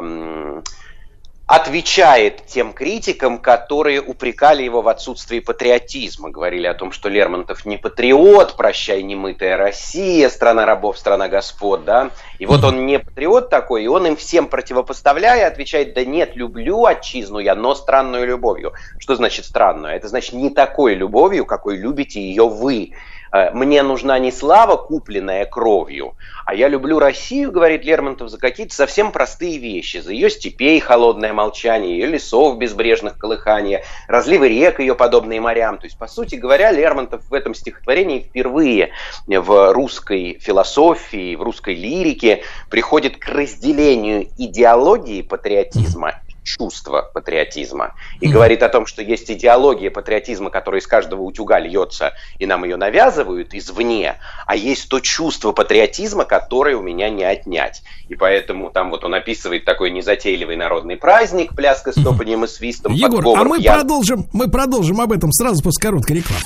отвечает 1.47 2.45
тем 2.45 2.71
критикам, 2.71 3.37
которые 3.37 4.01
упрекали 4.01 4.63
его 4.63 4.81
в 4.81 4.87
отсутствии 4.87 5.39
патриотизма. 5.39 6.29
Говорили 6.29 6.65
о 6.65 6.73
том, 6.73 6.93
что 6.93 7.09
Лермонтов 7.09 7.65
не 7.65 7.77
патриот, 7.77 8.55
прощай, 8.55 9.03
немытая 9.03 9.57
Россия, 9.57 10.29
страна 10.29 10.65
рабов, 10.65 10.97
страна 10.97 11.27
господ, 11.27 11.83
да. 11.83 12.11
И 12.39 12.45
вот 12.45 12.63
он 12.63 12.85
не 12.85 12.99
патриот 12.99 13.49
такой, 13.49 13.83
и 13.83 13.87
он 13.87 14.07
им 14.07 14.15
всем 14.15 14.47
противопоставляя 14.47 15.47
отвечает, 15.47 15.93
да 15.93 16.05
нет, 16.05 16.35
люблю 16.35 16.85
отчизну 16.85 17.39
я, 17.39 17.55
но 17.55 17.75
странную 17.75 18.25
любовью. 18.25 18.73
Что 18.97 19.15
значит 19.15 19.45
странную? 19.45 19.95
Это 19.95 20.07
значит 20.07 20.33
не 20.33 20.49
такой 20.51 20.95
любовью, 20.95 21.45
какой 21.45 21.75
любите 21.75 22.21
ее 22.21 22.47
вы. 22.47 22.93
Э, 23.31 23.51
мне 23.51 23.81
нужна 23.83 24.19
не 24.19 24.31
слава, 24.31 24.75
купленная 24.75 25.45
кровью, 25.45 26.15
а 26.45 26.53
я 26.53 26.67
люблю 26.67 26.99
Россию, 26.99 27.51
говорит 27.51 27.85
Лермонтов, 27.85 28.29
за 28.29 28.37
какие-то 28.37 28.75
совсем 28.75 29.11
простые 29.11 29.57
вещи. 29.57 29.97
За 29.97 30.11
ее 30.11 30.29
степей 30.29 30.79
холодное 30.79 31.33
молчание, 31.33 31.97
ее 31.97 32.07
лесов 32.07 32.57
безбрежных 32.57 33.17
колыхания, 33.17 33.83
разливы 34.07 34.49
рек 34.49 34.79
ее 34.79 34.95
подобные 34.95 35.39
морям. 35.39 35.77
То 35.77 35.85
есть, 35.85 35.97
по 35.97 36.07
сути 36.07 36.35
говоря, 36.35 36.71
Лермонтов 36.71 37.23
в 37.29 37.33
этом 37.33 37.53
стихотворении 37.53 38.19
впервые 38.19 38.91
в 39.27 39.73
русской 39.73 40.37
философии, 40.41 41.35
в 41.35 41.41
русской 41.41 41.75
лирике 41.75 42.43
приходит 42.69 43.17
к 43.17 43.29
разделению 43.29 44.27
идеологии 44.37 45.21
патриотизма 45.21 46.15
чувство 46.43 47.09
патриотизма. 47.13 47.95
И 48.19 48.27
mm 48.27 48.31
говорит 48.31 48.63
о 48.63 48.69
том, 48.69 48.85
что 48.85 49.01
есть 49.01 49.29
идеология 49.29 49.91
патриотизма, 49.91 50.49
которая 50.49 50.81
из 50.81 50.87
каждого 50.87 51.21
утюга 51.21 51.59
льется, 51.59 52.13
и 52.39 52.45
нам 52.45 52.63
ее 52.63 52.77
навязывают 52.77 53.53
извне, 53.53 54.15
а 54.47 54.55
есть 54.55 54.89
то 54.89 54.99
чувство 54.99 55.51
патриотизма, 55.51 56.25
которое 56.25 56.75
у 56.77 56.81
меня 56.81 57.09
не 57.09 57.23
отнять. 57.23 57.83
И 58.07 58.15
поэтому 58.15 58.71
там 58.71 58.89
вот 58.89 59.03
он 59.03 59.13
описывает 59.13 59.65
такой 59.65 59.91
незатейливый 59.91 60.55
народный 60.55 60.97
праздник, 60.97 61.55
пляска 61.55 61.91
с 61.91 61.95
топанием 61.95 62.45
и 62.45 62.47
свистом. 62.47 62.93
Егор, 62.93 63.37
а 63.37 63.43
мы 63.43 63.59
пьян... 63.59 63.79
продолжим, 63.79 64.27
мы 64.33 64.49
продолжим 64.49 65.01
об 65.01 65.11
этом 65.11 65.31
сразу 65.31 65.61
после 65.61 65.81
короткой 65.81 66.17
рекламы. 66.17 66.41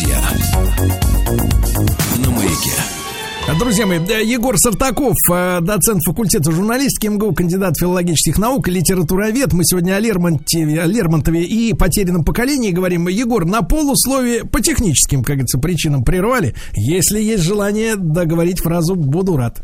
Друзья 0.00 0.20
на 2.24 2.30
маяке. 2.30 2.72
Друзья 3.58 3.86
мои, 3.86 3.98
Егор 4.24 4.56
Сартаков, 4.56 5.14
э, 5.30 5.60
доцент 5.60 6.02
факультета 6.06 6.52
журналистики 6.52 7.08
МГУ, 7.08 7.34
кандидат 7.34 7.74
филологических 7.78 8.38
наук, 8.38 8.68
литературовед. 8.68 9.52
Мы 9.52 9.64
сегодня 9.64 9.96
о 9.96 10.00
Лермонтове, 10.00 10.80
о 10.80 10.86
Лермонтове 10.86 11.42
и 11.44 11.74
потерянном 11.74 12.24
поколении 12.24 12.70
говорим. 12.70 13.08
Егор, 13.08 13.44
на 13.44 13.62
полусловие 13.62 14.44
по 14.44 14.60
техническим, 14.60 15.22
как 15.22 15.36
говорится, 15.36 15.58
причинам 15.58 16.04
прервали. 16.04 16.54
Если 16.74 17.20
есть 17.20 17.42
желание 17.42 17.96
договорить 17.96 18.60
фразу 18.60 18.94
«буду 18.94 19.36
рад». 19.36 19.62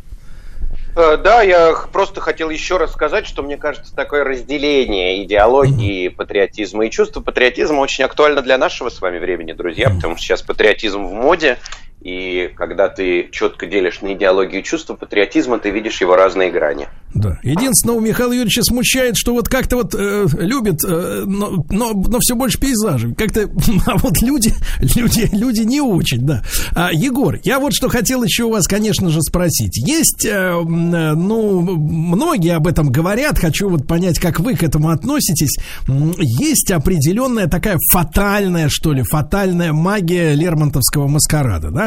Э, 0.97 1.18
да, 1.18 1.43
я 1.43 1.74
просто 1.93 2.23
хотел 2.23 2.48
еще 2.48 2.78
раз 2.78 2.93
сказать, 2.93 3.27
что 3.27 3.43
мне 3.43 3.59
кажется, 3.59 3.94
такое 3.94 4.24
разделение 4.24 5.23
идеологии, 5.24 6.09
патриотизма 6.09 6.86
и 6.86 6.90
чувства 6.90 7.20
патриотизма 7.20 7.81
очень 7.81 8.05
актуально 8.05 8.40
для 8.40 8.56
нашего 8.56 8.89
с 8.89 9.02
вами 9.02 9.18
времени, 9.18 9.52
друзья, 9.52 9.90
потому 9.90 10.16
что 10.16 10.24
сейчас 10.24 10.40
патриотизм 10.40 11.05
в 11.05 11.12
моде, 11.12 11.59
и 12.01 12.51
когда 12.56 12.89
ты 12.89 13.28
четко 13.32 13.66
делишь 13.66 14.01
на 14.01 14.12
идеологию 14.12 14.62
чувства 14.62 14.94
патриотизма, 14.94 15.59
ты 15.59 15.70
видишь 15.70 16.01
его 16.01 16.14
разные 16.14 16.51
грани. 16.51 16.89
Да. 17.16 17.39
Единственное, 17.43 17.97
у 17.97 18.01
Михаила 18.01 18.32
Юрьевича 18.32 18.62
смущает, 18.62 19.16
что 19.16 19.32
вот 19.32 19.48
как-то 19.48 19.77
вот 19.77 19.94
э, 19.94 20.27
любит, 20.39 20.85
э, 20.86 21.24
но, 21.27 21.64
но, 21.70 21.93
но 21.93 22.18
все 22.20 22.35
больше 22.35 22.60
пейзажей. 22.60 23.14
Как-то, 23.14 23.48
а 23.86 23.97
вот 23.97 24.20
люди, 24.20 24.52
люди, 24.81 25.28
люди 25.32 25.60
не 25.62 25.81
очень, 25.81 26.20
да. 26.20 26.43
А, 26.74 26.90
Егор, 26.93 27.39
я 27.43 27.59
вот 27.59 27.74
что 27.74 27.89
хотел 27.89 28.23
еще 28.23 28.44
у 28.44 28.51
вас, 28.51 28.66
конечно 28.66 29.09
же, 29.09 29.23
спросить. 29.23 29.78
Есть, 29.78 30.27
э, 30.27 30.60
ну, 30.62 31.62
многие 31.62 32.55
об 32.55 32.66
этом 32.66 32.90
говорят, 32.90 33.39
хочу 33.39 33.70
вот 33.70 33.86
понять, 33.86 34.18
как 34.18 34.39
вы 34.39 34.55
к 34.55 34.62
этому 34.62 34.90
относитесь. 34.90 35.56
Есть 35.89 36.70
определенная 36.70 37.47
такая 37.47 37.78
фатальная, 37.90 38.68
что 38.68 38.93
ли, 38.93 39.02
фатальная 39.02 39.73
магия 39.73 40.35
Лермонтовского 40.35 41.09
маскарада, 41.09 41.70
да? 41.70 41.86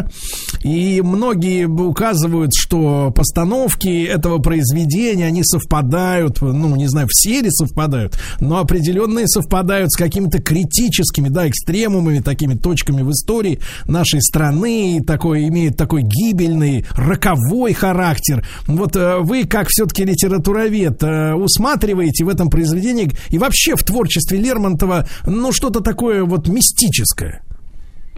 И 0.63 1.01
многие 1.01 1.65
указывают, 1.65 2.51
что 2.55 3.11
постановки 3.15 4.05
этого 4.05 4.39
произведения 4.39 5.25
они 5.25 5.43
совпадают, 5.43 6.41
ну, 6.41 6.75
не 6.75 6.87
знаю, 6.87 7.07
все 7.09 7.41
ли 7.41 7.49
совпадают, 7.49 8.19
но 8.39 8.59
определенные 8.59 9.27
совпадают 9.27 9.91
с 9.91 9.95
какими-то 9.95 10.41
критическими, 10.41 11.29
да, 11.29 11.47
экстремумами, 11.47 12.19
такими 12.19 12.55
точками 12.55 13.01
в 13.01 13.11
истории 13.11 13.59
нашей 13.85 14.21
страны, 14.21 15.01
такой, 15.05 15.47
имеют 15.47 15.77
такой 15.77 16.03
гибельный, 16.03 16.85
роковой 16.95 17.73
характер. 17.73 18.45
Вот 18.67 18.95
э, 18.95 19.19
вы, 19.19 19.45
как 19.45 19.67
все-таки 19.69 20.03
литературовед, 20.03 21.01
э, 21.03 21.33
усматриваете 21.33 22.25
в 22.25 22.29
этом 22.29 22.49
произведении 22.49 23.11
и 23.29 23.37
вообще 23.37 23.75
в 23.75 23.83
творчестве 23.83 24.37
Лермонтова, 24.37 25.07
ну, 25.25 25.51
что-то 25.51 25.79
такое 25.81 26.23
вот 26.23 26.47
мистическое? 26.47 27.41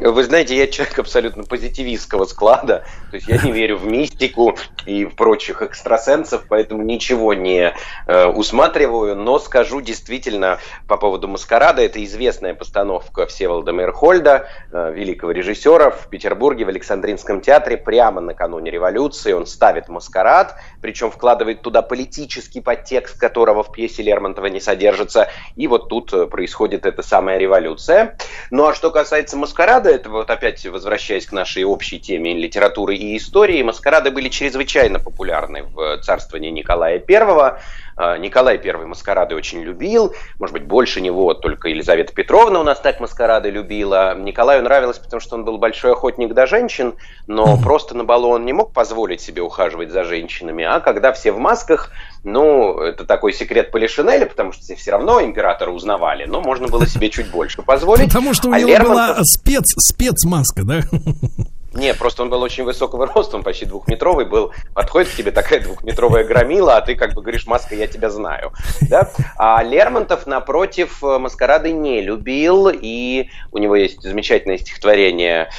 Вы 0.03 0.23
знаете, 0.23 0.57
я 0.57 0.65
человек 0.65 0.97
абсолютно 0.97 1.43
позитивистского 1.43 2.25
склада, 2.25 2.85
то 3.11 3.17
есть 3.17 3.27
я 3.27 3.37
не 3.37 3.51
верю 3.51 3.77
в 3.77 3.85
мистику 3.85 4.57
и 4.87 5.05
в 5.05 5.15
прочих 5.15 5.61
экстрасенсов, 5.61 6.45
поэтому 6.49 6.81
ничего 6.81 7.35
не 7.35 7.75
э, 8.07 8.25
усматриваю, 8.25 9.15
но 9.15 9.37
скажу 9.37 9.79
действительно 9.79 10.57
по 10.87 10.97
поводу 10.97 11.27
«Маскарада», 11.27 11.83
это 11.83 12.03
известная 12.03 12.55
постановка 12.55 13.27
Всеволода 13.27 13.73
Мейрхольда, 13.73 14.47
э, 14.71 14.91
великого 14.91 15.33
режиссера 15.33 15.91
в 15.91 16.07
Петербурге 16.07 16.65
в 16.65 16.69
Александринском 16.69 17.39
театре 17.39 17.77
прямо 17.77 18.21
накануне 18.21 18.71
революции, 18.71 19.33
он 19.33 19.45
ставит 19.45 19.87
«Маскарад», 19.87 20.55
причем 20.81 21.11
вкладывает 21.11 21.61
туда 21.61 21.83
политический 21.83 22.61
подтекст, 22.61 23.19
которого 23.19 23.61
в 23.61 23.71
пьесе 23.71 24.01
Лермонтова 24.01 24.47
не 24.47 24.61
содержится, 24.61 25.29
и 25.55 25.67
вот 25.67 25.89
тут 25.89 26.11
э, 26.11 26.25
происходит 26.25 26.87
эта 26.87 27.03
самая 27.03 27.37
революция. 27.37 28.17
Ну 28.49 28.65
а 28.65 28.73
что 28.73 28.89
касается 28.89 29.37
«Маскарада», 29.37 29.90
это 29.93 30.09
вот 30.09 30.29
опять 30.29 30.65
возвращаясь 30.65 31.25
к 31.25 31.31
нашей 31.31 31.63
общей 31.63 31.99
теме 31.99 32.33
литературы 32.33 32.95
и 32.95 33.17
истории, 33.17 33.61
маскарады 33.63 34.11
были 34.11 34.29
чрезвычайно 34.29 34.99
популярны 34.99 35.63
в 35.63 35.97
царствовании 35.99 36.49
Николая 36.49 37.03
I. 37.07 37.59
А, 37.95 38.17
Николай 38.17 38.57
I 38.63 38.85
маскарады 38.85 39.35
очень 39.35 39.61
любил, 39.61 40.13
может 40.39 40.53
быть, 40.53 40.63
больше 40.63 41.01
него 41.01 41.33
только 41.33 41.69
Елизавета 41.69 42.13
Петровна 42.13 42.59
у 42.59 42.63
нас 42.63 42.79
так 42.79 42.99
маскарады 42.99 43.49
любила. 43.49 44.15
Николаю 44.17 44.63
нравилось, 44.63 44.97
потому 44.97 45.19
что 45.19 45.35
он 45.35 45.45
был 45.45 45.57
большой 45.57 45.91
охотник 45.93 46.33
до 46.33 46.47
женщин, 46.47 46.95
но 47.27 47.57
просто 47.57 47.95
на 47.95 48.03
балу 48.03 48.29
он 48.29 48.45
не 48.45 48.53
мог 48.53 48.73
позволить 48.73 49.21
себе 49.21 49.41
ухаживать 49.41 49.91
за 49.91 50.03
женщинами, 50.03 50.63
а 50.63 50.79
когда 50.79 51.11
все 51.13 51.31
в 51.31 51.39
масках, 51.39 51.91
ну, 52.23 52.79
это 52.79 53.05
такой 53.05 53.33
секрет 53.33 53.71
Полишинеля, 53.71 54.25
потому 54.25 54.51
что 54.51 54.75
все 54.75 54.91
равно 54.91 55.21
императора 55.21 55.71
узнавали, 55.71 56.25
но 56.25 56.41
можно 56.41 56.67
было 56.67 56.85
себе 56.87 57.09
чуть 57.09 57.29
больше 57.31 57.61
позволить. 57.61 58.07
Потому 58.07 58.33
что 58.33 58.49
у 58.49 58.53
А 58.53 58.59
него 58.59 58.69
Лермонтов- 58.69 58.87
была 58.87 59.17
спец, 59.23 59.63
спецмаска, 59.77 60.63
да? 60.63 60.79
Не, 61.73 61.93
просто 61.93 62.23
он 62.23 62.29
был 62.29 62.41
очень 62.41 62.65
высокого 62.65 63.07
роста, 63.07 63.37
он 63.37 63.43
почти 63.43 63.65
двухметровый 63.65 64.25
был. 64.25 64.51
Подходит 64.73 65.09
к 65.09 65.15
тебе 65.15 65.31
такая 65.31 65.61
двухметровая 65.61 66.25
громила, 66.25 66.75
а 66.75 66.81
ты 66.81 66.95
как 66.95 67.13
бы 67.13 67.21
говоришь, 67.21 67.47
маска, 67.47 67.75
я 67.75 67.87
тебя 67.87 68.09
знаю. 68.09 68.51
Да? 68.81 69.09
А 69.37 69.63
Лермонтов, 69.63 70.27
напротив, 70.27 71.01
э, 71.01 71.17
маскарады 71.17 71.71
не 71.71 72.01
любил, 72.01 72.69
и 72.69 73.29
у 73.53 73.57
него 73.57 73.77
есть 73.77 74.01
замечательное 74.01 74.57
стихотворение, 74.57 75.49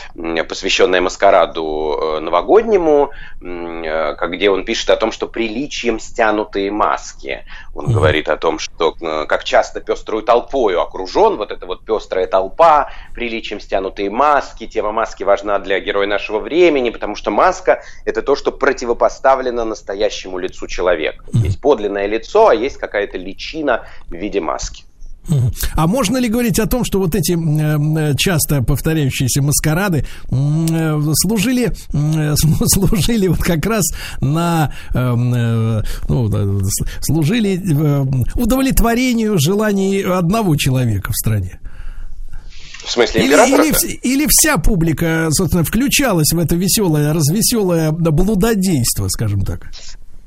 посвященное 0.48 1.00
маскараду 1.00 1.98
э, 1.98 2.20
новогоднему, 2.20 3.10
э, 3.40 4.26
где 4.28 4.50
он 4.50 4.66
пишет 4.66 4.90
о 4.90 4.96
том, 4.96 5.12
что 5.12 5.26
приличием 5.28 5.98
стянутые 5.98 6.70
маски. 6.70 7.46
Он 7.74 7.90
говорит 7.90 8.28
о 8.28 8.36
том, 8.36 8.58
что 8.58 8.92
как 8.92 9.44
часто 9.44 9.80
пеструю 9.80 10.22
толпою 10.22 10.82
окружен, 10.82 11.36
вот 11.36 11.52
эта 11.52 11.64
вот 11.64 11.86
пестрая 11.86 12.26
толпа, 12.26 12.90
приличием 13.14 13.60
стянутые 13.60 14.10
маски, 14.10 14.66
тема 14.66 14.92
маски 14.92 15.22
важна 15.22 15.58
для 15.58 15.80
героя 15.80 16.01
нашего 16.06 16.38
времени, 16.40 16.90
потому 16.90 17.16
что 17.16 17.30
маска– 17.30 17.82
это 18.04 18.22
то, 18.22 18.36
что 18.36 18.52
противопоставлено 18.52 19.64
настоящему 19.64 20.38
лицу 20.38 20.66
человека. 20.66 21.24
Есть 21.32 21.60
подлинное 21.60 22.06
лицо, 22.06 22.48
а 22.48 22.54
есть 22.54 22.76
какая-то 22.76 23.18
личина 23.18 23.86
в 24.08 24.14
виде 24.14 24.40
маски. 24.40 24.84
А 25.74 25.86
можно 25.86 26.16
ли 26.16 26.28
говорить 26.28 26.58
о 26.58 26.66
том, 26.66 26.84
что 26.84 26.98
вот 26.98 27.14
эти 27.14 27.32
э, 27.32 28.14
часто 28.16 28.62
повторяющиеся 28.62 29.40
маскарады 29.40 30.04
э, 30.30 31.00
служили, 31.14 31.70
э, 31.92 32.34
слу- 32.34 32.66
служили 32.66 33.28
вот 33.28 33.38
как 33.38 33.64
раз 33.66 33.84
на 34.20 34.72
эм, 34.94 35.82
ну, 36.08 36.60
служили 37.00 37.60
удовлетворению 38.34 39.38
желаний 39.38 40.02
одного 40.02 40.56
человека 40.56 41.12
в 41.12 41.16
стране? 41.16 41.60
В 42.84 42.90
смысле 42.90 43.20
Или, 43.22 43.28
императора? 43.28 43.64
или, 43.64 43.72
вс- 43.72 43.98
или 44.02 44.26
вся 44.28 44.58
публика, 44.58 45.28
собственно, 45.30 45.64
включалась 45.64 46.32
в 46.32 46.38
это 46.38 46.56
веселое, 46.56 47.12
развеселое 47.12 47.92
блудодейство, 47.92 49.08
скажем 49.08 49.42
так. 49.42 49.68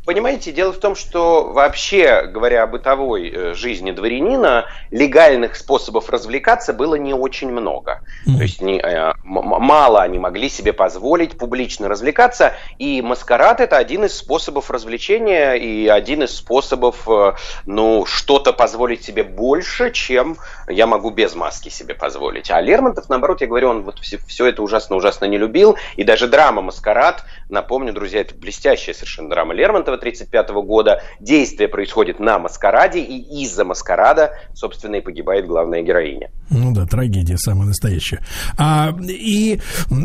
Понимаете, 0.05 0.51
дело 0.51 0.71
в 0.71 0.77
том, 0.77 0.95
что 0.95 1.51
вообще, 1.51 2.27
говоря 2.27 2.61
о 2.61 2.67
бытовой 2.67 3.27
э, 3.27 3.53
жизни 3.55 3.89
дворянина, 3.89 4.65
легальных 4.91 5.55
способов 5.55 6.11
развлекаться 6.11 6.73
было 6.73 6.93
не 6.93 7.15
очень 7.15 7.51
много. 7.51 8.01
То 8.25 8.39
есть 8.43 8.61
не, 8.61 8.79
э, 8.79 9.13
мало 9.23 10.03
они 10.03 10.19
могли 10.19 10.47
себе 10.49 10.73
позволить 10.73 11.39
публично 11.39 11.87
развлекаться, 11.87 12.53
и 12.77 13.01
маскарад 13.01 13.59
это 13.59 13.77
один 13.77 14.05
из 14.05 14.15
способов 14.15 14.69
развлечения 14.69 15.53
и 15.53 15.87
один 15.87 16.21
из 16.21 16.35
способов, 16.35 17.09
э, 17.09 17.33
ну, 17.65 18.05
что-то 18.05 18.53
позволить 18.53 19.03
себе 19.03 19.23
больше, 19.23 19.91
чем 19.91 20.37
я 20.67 20.87
могу 20.87 21.11
без 21.11 21.35
маски 21.35 21.69
себе 21.69 21.93
позволить. 21.93 22.49
А 22.51 22.61
Лермонтов, 22.61 23.09
наоборот, 23.09 23.41
я 23.41 23.47
говорю, 23.47 23.69
он 23.69 23.83
вот 23.83 23.99
все, 23.99 24.45
это 24.45 24.61
ужасно-ужасно 24.61 25.25
не 25.25 25.37
любил, 25.37 25.77
и 25.95 26.03
даже 26.03 26.27
драма 26.27 26.61
«Маскарад», 26.61 27.23
напомню, 27.49 27.93
друзья, 27.93 28.21
это 28.21 28.35
блестящая 28.35 28.95
совершенно 28.95 29.29
драма 29.29 29.53
Лермонтова 29.53 29.97
1935 29.97 30.65
года, 30.65 31.01
действие 31.19 31.69
происходит 31.69 32.19
на 32.19 32.39
Маскараде, 32.39 32.99
и 32.99 33.43
из-за 33.43 33.65
Маскарада, 33.65 34.37
собственно, 34.53 34.95
и 34.95 35.01
погибает 35.01 35.45
главная 35.45 35.81
героиня. 35.81 36.31
Ну 36.49 36.73
да, 36.73 36.85
трагедия 36.85 37.37
самая 37.37 37.67
настоящая. 37.67 38.23
А, 38.57 38.95
и, 39.01 39.55
э, 39.55 39.59
э, 39.89 39.97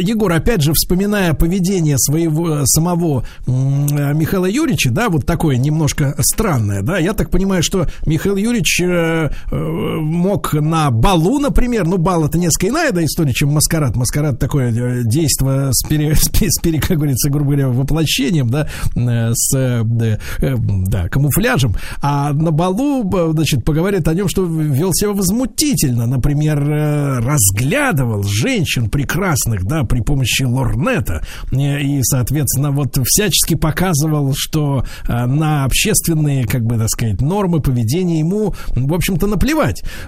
Егор, 0.00 0.32
опять 0.32 0.62
же, 0.62 0.72
вспоминая 0.72 1.34
поведение 1.34 1.98
своего 1.98 2.66
самого 2.66 3.24
Михаила 3.46 4.46
Юрьевича, 4.46 4.90
да, 4.90 5.08
вот 5.08 5.24
такое 5.26 5.56
немножко 5.56 6.14
странное, 6.20 6.82
да, 6.82 6.98
я 6.98 7.12
так 7.12 7.30
понимаю, 7.30 7.62
что 7.62 7.86
Михаил 8.04 8.36
Юрьевич 8.36 8.80
э, 8.82 9.30
мог 9.56 10.52
на 10.54 10.90
балу, 10.90 11.38
например, 11.38 11.86
ну, 11.86 11.98
бал 11.98 12.24
это 12.26 12.38
несколько 12.38 12.68
иная 12.68 12.92
да, 12.92 13.04
история, 13.04 13.32
чем 13.32 13.50
маскарад. 13.52 13.96
Маскарад 13.96 14.38
такое 14.38 14.72
э, 14.72 15.02
действо 15.04 15.70
с, 15.72 15.86
пере, 15.86 16.14
с, 16.16 16.30
с 16.32 16.60
пере- 16.60 16.80
как 16.80 16.96
говорится, 16.98 17.30
грубо 17.30 17.46
говоря, 17.52 17.68
воплощением, 17.68 18.48
да, 18.50 18.68
э, 18.94 19.32
с, 19.34 19.56
э, 19.56 19.82
да, 19.84 20.18
э, 20.40 20.54
да, 20.58 21.08
камуфляжем. 21.08 21.74
А 22.02 22.32
на 22.32 22.50
балу, 22.50 23.08
значит, 23.32 23.64
поговорит 23.64 24.06
о 24.08 24.14
нем, 24.14 24.28
что 24.28 24.44
вел 24.44 24.92
себя 24.92 25.10
возмутительно. 25.10 26.06
Например, 26.06 26.58
э, 26.60 27.18
разглядывал 27.20 28.22
женщин 28.24 28.88
прекрасных, 28.90 29.64
да, 29.64 29.84
при 29.84 30.00
помощи 30.00 30.42
лорнета. 30.42 31.22
Э, 31.52 31.80
И, 31.80 32.00
соответственно, 32.02 32.70
вот 32.70 32.98
всячески 33.04 33.54
показывал, 33.54 34.32
что 34.36 34.84
э, 35.08 35.26
на 35.26 35.64
общественные, 35.64 36.46
как 36.46 36.64
бы, 36.64 36.76
так 36.78 36.88
сказать, 36.88 37.20
нормы 37.20 37.60
поведения 37.60 38.20
ему, 38.20 38.54
в 38.74 38.94
общем-то, 38.94 39.26
наплевать. 39.26 39.45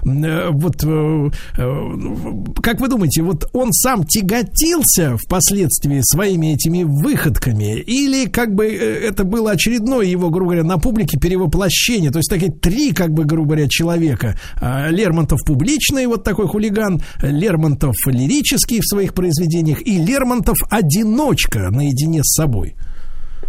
Э, 0.05 0.49
Вот, 0.51 0.83
э, 0.83 1.29
э, 1.57 2.61
как 2.61 2.79
вы 2.79 2.87
думаете, 2.87 3.21
вот 3.21 3.49
он 3.53 3.71
сам 3.71 4.05
тяготился 4.05 5.17
впоследствии 5.17 6.01
своими 6.03 6.53
этими 6.53 6.83
выходками 6.83 7.79
или 7.79 8.25
как 8.25 8.53
бы 8.53 8.67
это 8.67 9.23
было 9.23 9.51
очередное 9.51 10.05
его, 10.05 10.29
грубо 10.29 10.51
говоря, 10.51 10.63
на 10.63 10.77
публике 10.77 11.17
перевоплощение, 11.19 12.11
то 12.11 12.19
есть 12.19 12.29
такие 12.29 12.51
три, 12.51 12.91
как 12.91 13.13
бы, 13.13 13.25
грубо 13.25 13.49
говоря, 13.49 13.67
человека. 13.67 14.37
А, 14.61 14.89
Лермонтов 14.89 15.39
публичный, 15.45 16.05
вот 16.07 16.23
такой 16.23 16.47
хулиган, 16.47 17.01
Лермонтов 17.21 17.95
лирический 18.07 18.79
в 18.79 18.85
своих 18.85 19.13
произведениях 19.13 19.85
и 19.85 19.97
Лермонтов 19.97 20.57
одиночка 20.69 21.69
наедине 21.69 22.23
с 22.23 22.35
собой. 22.35 22.75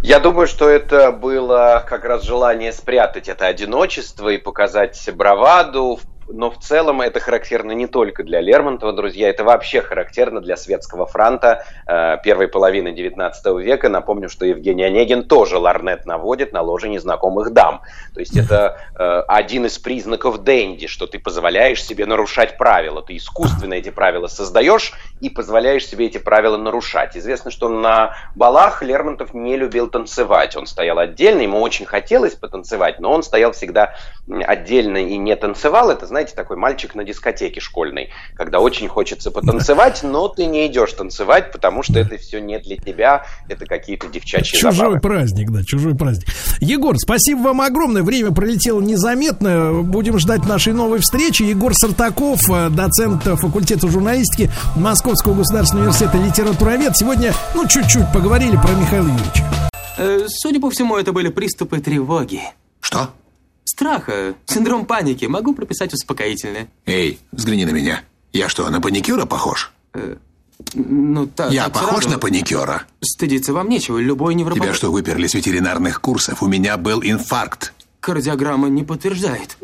Я 0.03 0.19
думаю, 0.19 0.47
что 0.47 0.67
это 0.67 1.11
было 1.11 1.85
как 1.87 2.05
раз 2.05 2.23
желание 2.23 2.71
спрятать 2.71 3.29
это 3.29 3.45
одиночество 3.45 4.29
и 4.29 4.39
показать 4.39 5.09
браваду, 5.15 5.99
но 6.33 6.51
в 6.51 6.59
целом 6.59 7.01
это 7.01 7.19
характерно 7.19 7.71
не 7.71 7.87
только 7.87 8.23
для 8.23 8.41
Лермонтова, 8.41 8.93
друзья, 8.93 9.29
это 9.29 9.43
вообще 9.43 9.81
характерно 9.81 10.41
для 10.41 10.57
светского 10.57 11.05
франта 11.05 11.63
э, 11.87 12.17
первой 12.23 12.47
половины 12.47 12.91
19 12.91 13.45
века. 13.59 13.89
Напомню, 13.89 14.29
что 14.29 14.45
Евгений 14.45 14.83
Онегин 14.83 15.27
тоже 15.27 15.57
ларнет 15.57 16.05
наводит 16.05 16.53
на 16.53 16.61
ложе 16.61 16.89
незнакомых 16.89 17.51
дам. 17.51 17.81
То 18.13 18.19
есть 18.19 18.35
это 18.37 18.77
э, 18.97 19.23
один 19.27 19.65
из 19.65 19.77
признаков 19.77 20.43
денди, 20.43 20.87
что 20.87 21.07
ты 21.07 21.19
позволяешь 21.19 21.83
себе 21.83 22.05
нарушать 22.05 22.57
правила. 22.57 23.01
Ты 23.01 23.17
искусственно 23.17 23.75
эти 23.75 23.89
правила 23.89 24.27
создаешь 24.27 24.93
и 25.19 25.29
позволяешь 25.29 25.85
себе 25.85 26.07
эти 26.07 26.17
правила 26.17 26.57
нарушать. 26.57 27.15
Известно, 27.15 27.51
что 27.51 27.69
на 27.69 28.15
балах 28.35 28.81
Лермонтов 28.81 29.33
не 29.33 29.57
любил 29.57 29.87
танцевать. 29.87 30.55
Он 30.55 30.65
стоял 30.65 30.99
отдельно, 30.99 31.41
ему 31.41 31.61
очень 31.61 31.85
хотелось 31.85 32.35
потанцевать, 32.35 32.99
но 32.99 33.11
он 33.11 33.23
стоял 33.23 33.51
всегда 33.51 33.95
отдельно 34.29 34.97
и 34.97 35.17
не 35.17 35.35
танцевал. 35.35 35.91
Это, 35.91 36.05
знаете, 36.05 36.20
знаете, 36.21 36.35
такой 36.35 36.55
мальчик 36.57 36.93
на 36.93 37.03
дискотеке 37.03 37.59
школьной, 37.59 38.09
когда 38.35 38.59
очень 38.59 38.87
хочется 38.87 39.31
потанцевать, 39.31 40.01
но 40.03 40.27
ты 40.27 40.45
не 40.45 40.67
идешь 40.67 40.93
танцевать, 40.93 41.51
потому 41.51 41.81
что 41.81 41.97
это 41.97 42.17
все 42.17 42.39
не 42.39 42.59
для 42.59 42.77
тебя, 42.77 43.25
это 43.49 43.65
какие-то 43.65 44.07
девчачьи 44.07 44.59
Чужой 44.59 44.71
забавы. 44.71 44.99
праздник, 44.99 45.49
да, 45.49 45.63
чужой 45.63 45.95
праздник. 45.95 46.27
Егор, 46.59 46.95
спасибо 46.97 47.39
вам 47.39 47.61
огромное. 47.61 48.03
Время 48.03 48.31
пролетело 48.31 48.81
незаметно. 48.81 49.81
Будем 49.81 50.19
ждать 50.19 50.45
нашей 50.45 50.73
новой 50.73 50.99
встречи. 50.99 51.41
Егор 51.43 51.73
Сартаков, 51.73 52.41
э, 52.49 52.69
доцент 52.69 53.23
факультета 53.23 53.87
журналистики 53.87 54.51
Московского 54.75 55.33
государственного 55.33 55.85
университета 55.87 56.17
литературовед. 56.17 56.95
Сегодня, 56.95 57.33
ну, 57.55 57.67
чуть-чуть 57.67 58.11
поговорили 58.13 58.57
про 58.57 58.71
Михаила 58.73 59.07
Юрьевича. 59.07 59.43
Э, 59.97 60.25
Судя 60.27 60.59
по 60.59 60.69
всему, 60.69 60.97
это 60.97 61.13
были 61.13 61.29
приступы 61.29 61.79
тревоги. 61.79 62.41
Что? 62.79 63.09
Страха, 63.63 64.35
синдром 64.45 64.85
паники. 64.85 65.25
Могу 65.25 65.53
прописать 65.53 65.93
успокоительное. 65.93 66.67
Эй, 66.85 67.19
взгляни 67.31 67.65
на 67.65 67.71
меня. 67.71 68.01
Я 68.33 68.49
что, 68.49 68.69
на 68.69 68.81
паникюра 68.81 69.25
похож? 69.25 69.71
Ну, 70.73 71.25
так, 71.27 71.51
Я 71.51 71.65
так 71.65 71.73
похож 71.73 72.03
сразу. 72.03 72.09
на 72.09 72.19
паникюра? 72.19 72.83
Стыдиться 73.01 73.51
вам 73.53 73.69
нечего, 73.69 73.97
любой 73.97 74.35
невропат... 74.35 74.61
Тебя 74.63 74.73
что, 74.73 74.91
выперли 74.91 75.27
с 75.27 75.33
ветеринарных 75.33 76.01
курсов? 76.01 76.43
У 76.43 76.47
меня 76.47 76.77
был 76.77 77.01
инфаркт. 77.03 77.73
Кардиограмма 77.99 78.67
не 78.69 78.83
подтверждает. 78.83 79.57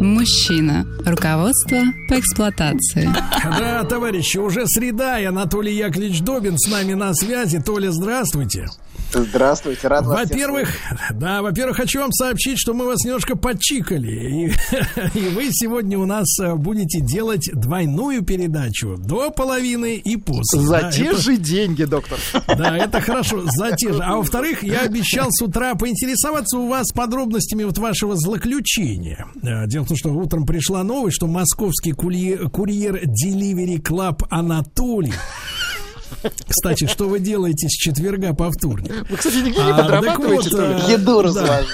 Мужчина. 0.00 0.86
Руководство 1.04 1.78
по 2.08 2.18
эксплуатации. 2.20 3.10
Да, 3.58 3.82
товарищи, 3.84 4.38
уже 4.38 4.66
среда, 4.66 5.18
и 5.18 5.24
Анатолий 5.24 5.74
Яковлевич 5.74 6.20
Добин 6.20 6.56
с 6.56 6.70
нами 6.70 6.94
на 6.94 7.12
связи. 7.14 7.60
Толя, 7.60 7.90
здравствуйте. 7.90 8.68
Здравствуйте, 9.10 9.88
рад 9.88 10.04
вас 10.04 10.28
Во-первых, 10.28 10.68
да, 11.14 11.40
во-первых, 11.40 11.76
хочу 11.78 12.00
вам 12.00 12.12
сообщить, 12.12 12.58
что 12.58 12.74
мы 12.74 12.84
вас 12.84 12.98
немножко 13.04 13.36
подчикали. 13.36 14.10
И, 14.10 14.46
и 15.18 15.28
вы 15.30 15.48
сегодня 15.50 15.98
у 15.98 16.04
нас 16.04 16.26
э, 16.40 16.54
будете 16.54 17.00
делать 17.00 17.48
двойную 17.54 18.22
передачу 18.22 18.96
до 18.98 19.30
половины 19.30 19.94
и 19.96 20.16
после. 20.16 20.60
За 20.60 20.80
Да, 20.82 20.90
те 20.92 21.04
это- 21.06 21.16
же 21.22 21.36
деньги, 21.38 21.84
доктор. 21.84 22.18
Да, 22.46 22.76
это 22.76 23.00
хорошо, 23.00 23.44
за 23.46 23.74
те 23.76 23.94
же. 23.94 24.02
А 24.02 24.16
во-вторых, 24.16 24.62
я 24.62 24.80
обещал 24.82 25.28
с 25.30 25.40
утра 25.42 25.74
поинтересоваться 25.74 26.58
у 26.58 26.68
вас 26.68 26.88
подробностями 26.92 27.64
вот 27.64 27.78
вашего 27.78 28.14
злоключения. 28.14 29.26
Э, 29.42 29.66
Дело 29.68 29.84
в 29.84 29.88
том, 29.88 29.96
что 29.96 30.10
утром 30.12 30.44
пришла 30.44 30.82
новость, 30.84 31.16
что 31.16 31.26
московский 31.26 31.92
курьер, 31.92 32.50
курьер 32.50 32.96
Delivery 33.04 33.80
Club 33.80 34.26
Анатолий 34.28 35.14
кстати, 36.48 36.86
что 36.86 37.08
вы 37.08 37.20
делаете 37.20 37.68
с 37.68 37.72
четверга 37.72 38.34
по 38.34 38.50
вторник? 38.50 38.92
Вы, 39.08 39.16
кстати, 39.16 39.36
нигде 39.36 39.62
не 39.62 39.70
А, 39.70 39.78
подрабатываете, 39.82 40.50
вот, 40.50 40.60
э, 40.60 40.92
Еду 40.92 41.34
да. 41.34 41.60
ли? 41.60 41.66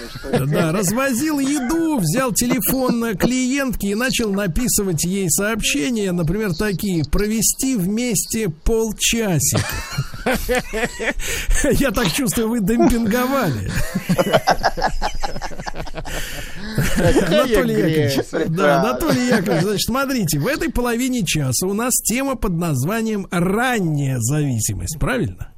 Да, 0.46 0.72
развозил 0.72 1.38
еду, 1.38 1.98
взял 1.98 2.32
телефон 2.32 3.04
э, 3.04 3.14
клиентки 3.14 3.86
и 3.86 3.94
начал 3.94 4.32
написывать 4.32 5.04
ей 5.04 5.30
сообщения, 5.30 6.12
например, 6.12 6.54
такие: 6.54 7.04
провести 7.04 7.76
вместе 7.76 8.48
полчасика. 8.48 9.64
Я 11.72 11.90
так 11.90 12.10
чувствую, 12.12 12.48
вы 12.48 12.60
демпинговали. 12.60 13.70
Анатолий. 16.96 17.74
Яковлевич, 17.74 18.48
да, 18.48 18.80
Анатолий 18.80 19.28
Яковлевич, 19.28 19.62
значит, 19.62 19.86
смотрите, 19.86 20.38
в 20.38 20.46
этой 20.46 20.70
половине 20.70 21.24
часа 21.24 21.66
у 21.66 21.72
нас 21.72 21.92
тема 22.02 22.36
под 22.36 22.52
названием 22.52 23.26
«Ранняя 23.30 24.18
зависимость», 24.38 24.98
правильно? 24.98 25.48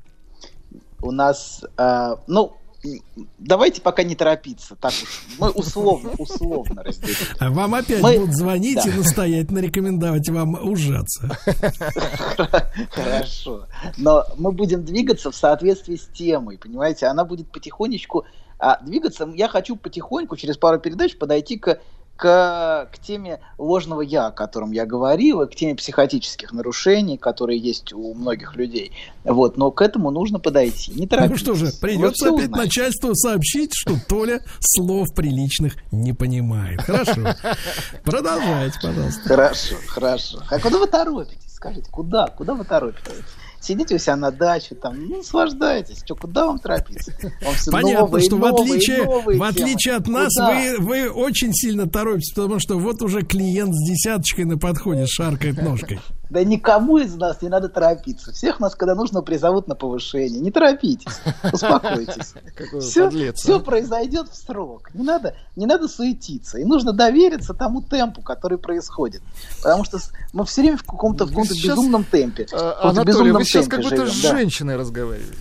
У 1.03 1.11
нас, 1.13 1.63
э, 1.79 2.17
ну, 2.27 2.57
давайте 3.39 3.81
пока 3.83 4.03
не 4.03 4.15
торопиться. 4.15 4.77
Так 4.77 4.93
уж, 4.93 5.23
мы 5.39 5.51
условно, 5.51 6.11
условно 6.19 6.83
разделим. 6.83 7.17
А 7.39 7.51
Вам 7.51 7.75
опять 7.75 8.03
Мы- 8.03 8.19
будут 8.19 8.35
звонить 8.37 8.85
и 8.87 8.91
Да. 8.91 8.97
настоятельно 8.97 9.59
рекомендовать 9.59 10.29
вам 10.29 10.55
ужаться. 10.63 11.29
Хорошо. 12.91 13.67
Но 13.97 14.25
мы 14.37 14.53
будем 14.53 14.85
двигаться 14.85 15.31
в 15.31 15.37
соответствии 15.37 15.97
с 15.97 16.07
темой, 16.07 16.59
понимаете? 16.59 17.07
Она 17.07 17.25
будет 17.25 17.51
потихонечку 17.51 18.25
а, 18.59 18.83
двигаться. 18.83 19.29
Я 19.35 19.49
хочу 19.49 19.77
потихоньку, 19.77 20.35
через 20.37 20.57
пару 20.57 20.79
передач, 20.81 21.19
подойти 21.19 21.59
к, 21.59 21.79
к, 22.17 22.89
к 22.93 22.99
теме 22.99 23.41
ложного 23.59 24.01
«я», 24.01 24.27
о 24.29 24.31
котором 24.33 24.73
я 24.73 24.87
говорил, 24.87 25.43
и 25.43 25.47
к 25.51 25.55
теме 25.55 25.75
психотических 25.75 26.53
нарушений, 26.53 27.19
которые 27.19 27.59
есть 27.59 27.93
у 27.93 28.15
многих 28.15 28.57
людей. 28.57 28.93
Вот, 29.25 29.57
но 29.57 29.71
к 29.71 29.83
этому 29.83 30.11
нужно 30.11 30.39
подойти. 30.39 30.93
Не 30.93 31.03
Ну 31.03 31.09
торопитесь. 31.09 31.41
что 31.41 31.55
же, 31.55 31.71
придется 31.81 32.29
опять 32.29 32.45
узнаете. 32.49 32.57
начальству 32.65 33.15
сообщить, 33.15 33.73
что 33.75 33.95
Толя 34.09 34.41
слов 34.61 35.09
приличных 35.15 35.75
не 35.93 36.13
понимает. 36.13 36.81
Хорошо. 36.83 37.35
Продолжайте, 38.05 38.79
пожалуйста. 38.83 39.21
Хорошо, 39.29 39.75
хорошо. 39.87 40.39
А 40.51 40.59
куда 40.59 40.79
вы 40.79 40.87
торопитесь? 40.87 41.53
Скажите, 41.55 41.91
куда? 41.91 42.29
Куда 42.29 42.55
вы 42.55 42.65
торопитесь? 42.65 43.25
Сидите 43.61 43.97
у 43.97 43.99
себя 43.99 44.17
на 44.17 44.31
даче, 44.31 44.75
там, 44.75 45.07
ну, 45.09 45.19
наслаждайтесь. 45.19 45.99
Что, 46.05 46.15
куда 46.15 46.47
вам 46.47 46.59
торопиться? 46.59 47.13
Вам 47.45 47.55
всё 47.55 47.71
Понятно, 47.73 48.07
новые, 48.07 48.25
что 48.25 48.37
в 48.37 48.41
новые, 48.41 48.65
отличие, 48.65 49.05
новые 49.05 49.39
в 49.39 49.43
отличие 49.43 49.95
темы. 49.95 49.97
от 49.97 50.09
нас, 50.09 50.35
Куда? 50.35 50.51
вы, 50.55 50.77
вы 50.79 51.11
очень 51.11 51.53
сильно 51.53 51.89
торопитесь, 51.89 52.33
потому 52.33 52.61
что 52.61 52.79
вот 52.79 53.03
уже 53.03 53.23
клиент 53.23 53.75
с 53.75 53.89
десяточкой 53.91 54.45
на 54.45 54.59
подходе 54.59 55.07
шаркает 55.07 55.61
ножкой. 55.61 56.01
Да 56.29 56.43
никому 56.43 56.99
из 56.99 57.15
нас 57.15 57.41
не 57.43 57.49
надо 57.49 57.69
торопиться. 57.69 58.33
Всех 58.33 58.59
нас, 58.59 58.75
когда 58.75 58.95
нужно, 58.95 59.23
призовут 59.23 59.69
на 59.69 59.75
повышение. 59.75 60.41
Не 60.41 60.51
торопитесь, 60.51 61.21
успокойтесь. 61.53 62.35
Все, 62.81 63.05
подлец, 63.05 63.41
все 63.41 63.57
а. 63.57 63.61
произойдет 63.61 64.29
в 64.29 64.37
срок. 64.37 64.91
Не 64.95 65.05
надо, 65.05 65.37
не 65.55 65.67
надо 65.67 65.89
суетиться. 65.89 66.59
И 66.59 66.65
нужно 66.65 66.93
довериться 66.93 67.55
тому 67.55 67.83
темпу, 67.83 68.23
который 68.23 68.59
происходит. 68.59 69.23
Потому 69.63 69.85
что 69.85 69.99
мы 70.33 70.45
все 70.45 70.63
время 70.63 70.79
в 70.79 70.83
каком-то, 70.83 71.27
в 71.27 71.29
каком-то 71.29 71.55
сейчас, 71.55 71.77
безумном 71.77 72.05
темпе. 72.05 72.47
А, 72.53 72.91
Анатолий, 72.91 73.07
безумном 73.07 73.37
вы 73.37 73.45
сейчас 73.45 73.69
как 73.69 73.83
будто 73.83 74.07
с 74.07 74.11
женщиной 74.11 74.77
разговариваете. 74.77 75.37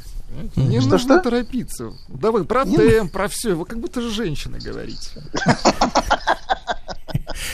Не 0.56 0.82
Что, 0.82 0.92
нужно 0.92 1.00
что? 1.00 1.20
торопиться. 1.20 1.94
Да 2.10 2.32
вы 2.32 2.44
про 2.44 2.66
Не 2.66 2.76
темп, 2.76 3.12
про 3.12 3.28
все. 3.28 3.54
Вы 3.56 3.66
как 3.66 3.80
будто 3.80 4.02
с 4.02 4.12
женщиной 4.12 4.60
говорите. 4.60 5.10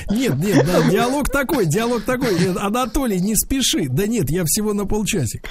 Нет, 0.09 0.35
нет, 0.37 0.65
да, 0.65 0.89
диалог 0.89 1.29
такой, 1.29 1.65
диалог 1.65 2.03
такой. 2.03 2.39
Нет, 2.39 2.57
Анатолий, 2.57 3.19
не 3.19 3.35
спеши. 3.35 3.87
Да 3.89 4.07
нет, 4.07 4.29
я 4.29 4.43
всего 4.45 4.73
на 4.73 4.85
полчасика. 4.85 5.49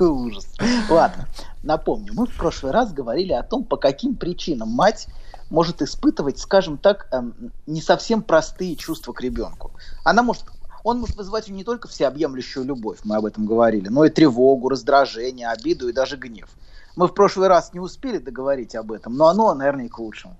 Ужас. 0.00 0.46
Ладно, 0.88 1.28
напомню, 1.62 2.12
мы 2.14 2.26
в 2.26 2.36
прошлый 2.36 2.72
раз 2.72 2.92
говорили 2.92 3.32
о 3.32 3.42
том, 3.42 3.64
по 3.64 3.76
каким 3.76 4.14
причинам 4.16 4.68
мать 4.68 5.08
может 5.50 5.82
испытывать, 5.82 6.38
скажем 6.38 6.78
так, 6.78 7.08
эм, 7.12 7.52
не 7.66 7.82
совсем 7.82 8.22
простые 8.22 8.74
чувства 8.74 9.12
к 9.12 9.20
ребенку. 9.20 9.72
Она 10.02 10.22
может, 10.22 10.44
он 10.82 11.00
может 11.00 11.16
вызывать 11.16 11.48
не 11.48 11.62
только 11.62 11.88
всеобъемлющую 11.88 12.64
любовь, 12.64 13.00
мы 13.04 13.16
об 13.16 13.26
этом 13.26 13.44
говорили, 13.44 13.88
но 13.88 14.04
и 14.04 14.10
тревогу, 14.10 14.70
раздражение, 14.70 15.48
обиду 15.48 15.88
и 15.88 15.92
даже 15.92 16.16
гнев. 16.16 16.48
Мы 16.96 17.06
в 17.06 17.14
прошлый 17.14 17.48
раз 17.48 17.72
не 17.74 17.80
успели 17.80 18.18
договорить 18.18 18.74
об 18.74 18.92
этом, 18.92 19.14
но 19.16 19.28
оно, 19.28 19.52
наверное, 19.54 19.86
и 19.86 19.88
к 19.88 19.98
лучшему. 19.98 20.36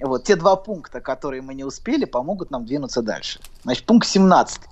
Вот 0.00 0.24
те 0.24 0.36
два 0.36 0.56
пункта, 0.56 1.00
которые 1.00 1.42
мы 1.42 1.54
не 1.54 1.64
успели, 1.64 2.04
помогут 2.04 2.50
нам 2.50 2.64
двинуться 2.64 3.02
дальше. 3.02 3.40
Значит, 3.62 3.84
пункт 3.84 4.06
17 4.06 4.62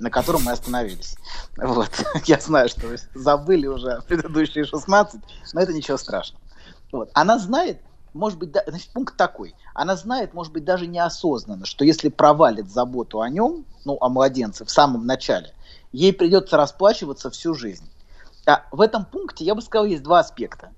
на 0.00 0.10
котором 0.10 0.42
мы 0.44 0.52
остановились. 0.52 1.16
Вот. 1.56 1.90
Я 2.24 2.40
знаю, 2.40 2.68
что 2.68 2.88
вы 2.88 2.96
забыли 3.14 3.66
уже 3.66 4.00
предыдущие 4.08 4.64
16, 4.64 5.20
но 5.52 5.60
это 5.60 5.72
ничего 5.72 5.96
страшного. 5.98 6.42
Вот. 6.90 7.10
Она 7.12 7.38
знает, 7.38 7.80
может 8.14 8.38
быть, 8.38 8.50
да- 8.50 8.64
значит, 8.66 8.90
пункт 8.90 9.16
такой. 9.16 9.54
Она 9.74 9.96
знает, 9.96 10.34
может 10.34 10.52
быть, 10.52 10.64
даже 10.64 10.86
неосознанно, 10.86 11.66
что 11.66 11.84
если 11.84 12.08
провалит 12.08 12.70
заботу 12.70 13.20
о 13.20 13.28
нем, 13.28 13.66
ну, 13.84 13.98
о 14.00 14.08
младенце 14.08 14.64
в 14.64 14.70
самом 14.70 15.06
начале, 15.06 15.54
ей 15.92 16.12
придется 16.12 16.56
расплачиваться 16.56 17.30
всю 17.30 17.54
жизнь. 17.54 17.88
А 18.46 18.64
в 18.72 18.80
этом 18.80 19.04
пункте, 19.04 19.44
я 19.44 19.54
бы 19.54 19.62
сказал, 19.62 19.84
есть 19.84 20.02
два 20.02 20.20
аспекта. 20.20 20.70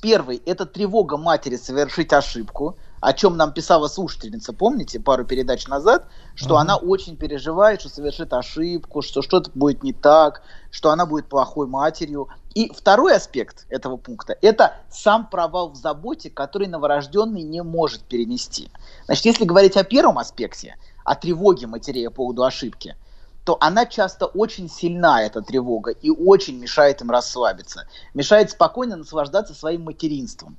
Первый– 0.00 0.36
это 0.46 0.64
тревога 0.64 1.16
матери 1.16 1.56
совершить 1.56 2.12
ошибку, 2.12 2.76
о 3.00 3.12
чем 3.12 3.36
нам 3.36 3.52
писала 3.52 3.88
слушательница, 3.88 4.52
помните, 4.52 5.00
пару 5.00 5.24
передач 5.24 5.66
назад, 5.66 6.06
что 6.34 6.56
она 6.56 6.76
очень 6.76 7.16
переживает, 7.16 7.80
что 7.80 7.88
совершит 7.88 8.32
ошибку, 8.32 9.02
что 9.02 9.22
что-то 9.22 9.50
будет 9.54 9.82
не 9.82 9.92
так, 9.92 10.42
что 10.70 10.90
она 10.90 11.06
будет 11.06 11.26
плохой 11.26 11.66
матерью. 11.66 12.28
И 12.54 12.72
второй 12.72 13.14
аспект 13.14 13.66
этого 13.68 13.96
пункта– 13.96 14.36
это 14.42 14.74
сам 14.90 15.28
провал 15.28 15.70
в 15.70 15.76
заботе, 15.76 16.30
который 16.30 16.66
новорожденный 16.66 17.42
не 17.42 17.62
может 17.62 18.02
перенести. 18.02 18.70
Значит, 19.06 19.26
если 19.26 19.44
говорить 19.44 19.76
о 19.76 19.84
первом 19.84 20.18
аспекте, 20.18 20.76
о 21.04 21.14
тревоге 21.14 21.66
матерей 21.66 22.08
по 22.08 22.16
поводу 22.16 22.44
ошибки, 22.44 22.96
то 23.44 23.56
она 23.60 23.86
часто 23.86 24.26
очень 24.26 24.68
сильна, 24.68 25.22
эта 25.22 25.40
тревога, 25.40 25.92
и 25.92 26.10
очень 26.10 26.58
мешает 26.58 27.00
им 27.00 27.10
расслабиться. 27.10 27.88
Мешает 28.12 28.50
спокойно 28.50 28.96
наслаждаться 28.96 29.54
своим 29.54 29.84
материнством. 29.84 30.58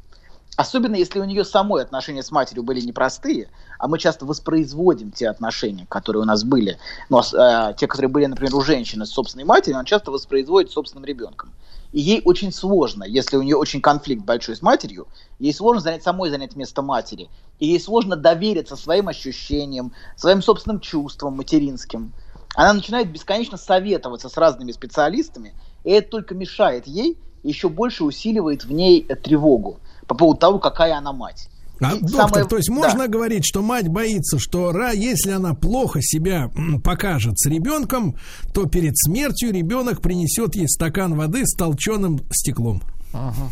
Особенно 0.60 0.95
если 0.95 1.22
у 1.22 1.23
нее 1.23 1.45
самой 1.45 1.81
отношения 1.81 2.22
с 2.22 2.31
матерью 2.31 2.64
были 2.64 2.81
непростые, 2.81 3.49
а 3.77 3.88
мы 3.88 3.98
часто 3.98 4.26
воспроизводим 4.26 5.14
те 5.14 5.30
отношения, 5.30 5.86
которые 5.88 6.23
у 6.23 6.26
нас 6.26 6.44
были, 6.44 6.77
ну, 7.07 7.22
а, 7.38 7.72
те, 7.72 7.88
которые 7.88 8.10
были, 8.10 8.26
например, 8.26 8.53
у 8.53 8.60
женщины 8.60 9.06
с 9.06 9.10
собственной 9.10 9.45
матерью, 9.45 9.77
она 9.77 9.86
часто 9.86 10.11
воспроизводит 10.11 10.69
с 10.69 10.73
собственным 10.73 11.06
ребенком. 11.06 11.53
И 11.94 12.02
ей 12.02 12.22
очень 12.26 12.52
сложно, 12.52 13.06
если 13.06 13.38
у 13.38 13.41
нее 13.41 13.56
очень 13.56 13.80
конфликт 13.80 14.26
большой 14.26 14.57
с 14.57 14.61
матерью, 14.61 15.07
ей 15.40 15.53
сложно 15.53 15.80
занять 15.80 16.03
самой 16.03 16.30
занять 16.30 16.57
место 16.57 16.81
матери. 16.81 17.30
И 17.60 17.68
ей 17.68 17.80
сложно 17.80 18.18
довериться 18.18 18.76
своим 18.76 19.07
ощущениям, 19.07 19.94
своим 20.18 20.41
собственным 20.41 20.81
чувствам 20.81 21.38
материнским. 21.38 22.11
Она 22.53 22.73
начинает 22.73 23.10
бесконечно 23.10 23.56
советоваться 23.56 24.27
с 24.27 24.36
разными 24.36 24.73
специалистами, 24.73 25.53
и 25.86 25.91
это 25.91 26.10
только 26.10 26.36
мешает 26.36 26.86
ей, 26.86 27.18
еще 27.44 27.69
больше 27.69 28.03
усиливает 28.03 28.65
в 28.65 28.73
ней 28.73 29.03
тревогу 29.03 29.80
по 30.10 30.15
поводу 30.15 30.40
того, 30.40 30.60
какая 30.60 30.98
она 30.98 31.14
мать. 31.14 31.48
А, 31.80 31.95
доктор, 31.95 32.27
самое... 32.30 32.45
то 32.45 32.57
есть 32.57 32.69
можно 32.69 33.03
да. 33.03 33.07
говорить, 33.07 33.45
что 33.45 33.61
мать 33.61 33.88
боится, 33.88 34.38
что 34.38 34.73
если 34.91 35.31
она 35.31 35.53
плохо 35.53 36.02
себя 36.02 36.52
покажет 36.84 37.40
с 37.40 37.48
ребенком, 37.48 38.18
то 38.53 38.65
перед 38.65 38.98
смертью 38.98 39.53
ребенок 39.53 40.02
принесет 40.02 40.56
ей 40.56 40.68
стакан 40.68 41.15
воды 41.15 41.45
с 41.45 41.56
толченым 41.56 42.19
стеклом. 42.31 42.81
Ага. 43.14 43.49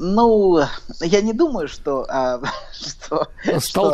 Ну, 0.00 0.60
я 1.00 1.22
не 1.22 1.32
думаю, 1.32 1.68
что, 1.68 2.04
а, 2.08 2.40
что, 2.72 3.28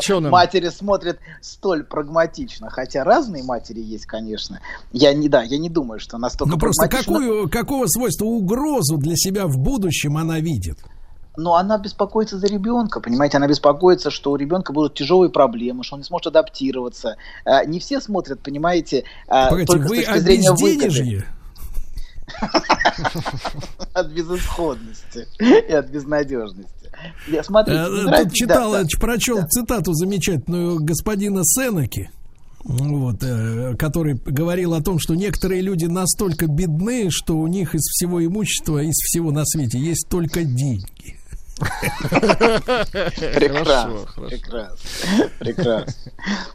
что 0.01 0.21
матери 0.21 0.69
смотрят 0.71 1.19
столь 1.41 1.85
прагматично, 1.85 2.71
хотя 2.71 3.05
разные 3.05 3.43
матери 3.45 3.81
есть, 3.81 4.07
конечно. 4.07 4.61
Я 4.93 5.15
не, 5.15 5.29
да, 5.29 5.43
я 5.43 5.59
не 5.59 5.71
думаю, 5.71 6.01
что 6.01 6.19
настолько. 6.19 6.53
Ну 6.53 6.59
просто 6.59 6.89
какую, 6.89 7.49
какого 7.49 7.87
свойства 7.87 8.25
угрозу 8.25 8.97
для 8.97 9.17
себя 9.17 9.47
в 9.47 9.57
будущем 9.59 10.17
она 10.17 10.41
видит? 10.41 10.79
Но 11.37 11.55
она 11.55 11.79
беспокоится 11.79 12.39
за 12.39 12.47
ребенка, 12.47 13.01
понимаете, 13.01 13.39
она 13.39 13.49
беспокоится, 13.49 14.11
что 14.11 14.33
у 14.33 14.37
ребенка 14.37 14.73
будут 14.73 14.95
тяжелые 14.95 15.31
проблемы, 15.31 15.85
что 15.85 15.95
он 15.95 16.01
не 16.01 16.05
сможет 16.05 16.29
адаптироваться. 16.29 17.17
А, 17.45 17.65
не 17.65 17.81
все 17.81 18.01
смотрят, 18.01 18.41
понимаете, 18.41 19.05
а, 19.29 19.51
Погодите, 19.51 19.73
только 19.73 19.89
вы 19.89 20.03
с 20.03 20.07
точки 20.07 20.19
зрения 20.19 20.53
выгоды. 20.53 21.25
От 23.93 24.07
безысходности 24.09 25.29
и 25.39 25.73
от 25.73 25.91
безнадежности. 25.91 26.91
Я 27.29 27.45
смотрю, 27.45 27.75
э, 27.75 28.23
Тут 28.23 28.33
читал, 28.33 28.73
да, 28.73 28.85
прочел 28.99 29.37
да. 29.41 29.47
цитату 29.49 29.93
замечательную 29.93 30.83
господина 30.83 31.43
Сенеки 31.45 32.11
вот, 32.65 33.23
э, 33.23 33.75
который 33.79 34.15
говорил 34.15 34.75
о 34.75 34.83
том, 34.83 34.99
что 34.99 35.15
некоторые 35.15 35.61
люди 35.61 35.85
настолько 35.85 36.47
бедны, 36.47 37.11
что 37.11 37.37
у 37.37 37.47
них 37.47 37.75
из 37.75 37.83
всего 37.83 38.25
имущества, 38.25 38.83
из 38.83 38.95
всего 38.95 39.31
на 39.31 39.45
свете 39.45 39.79
есть 39.79 40.09
только 40.09 40.45
деньги. 40.45 41.19
Прекрасно, 42.91 44.07
прекрасно, 44.29 45.31
прекрасно. 45.39 46.13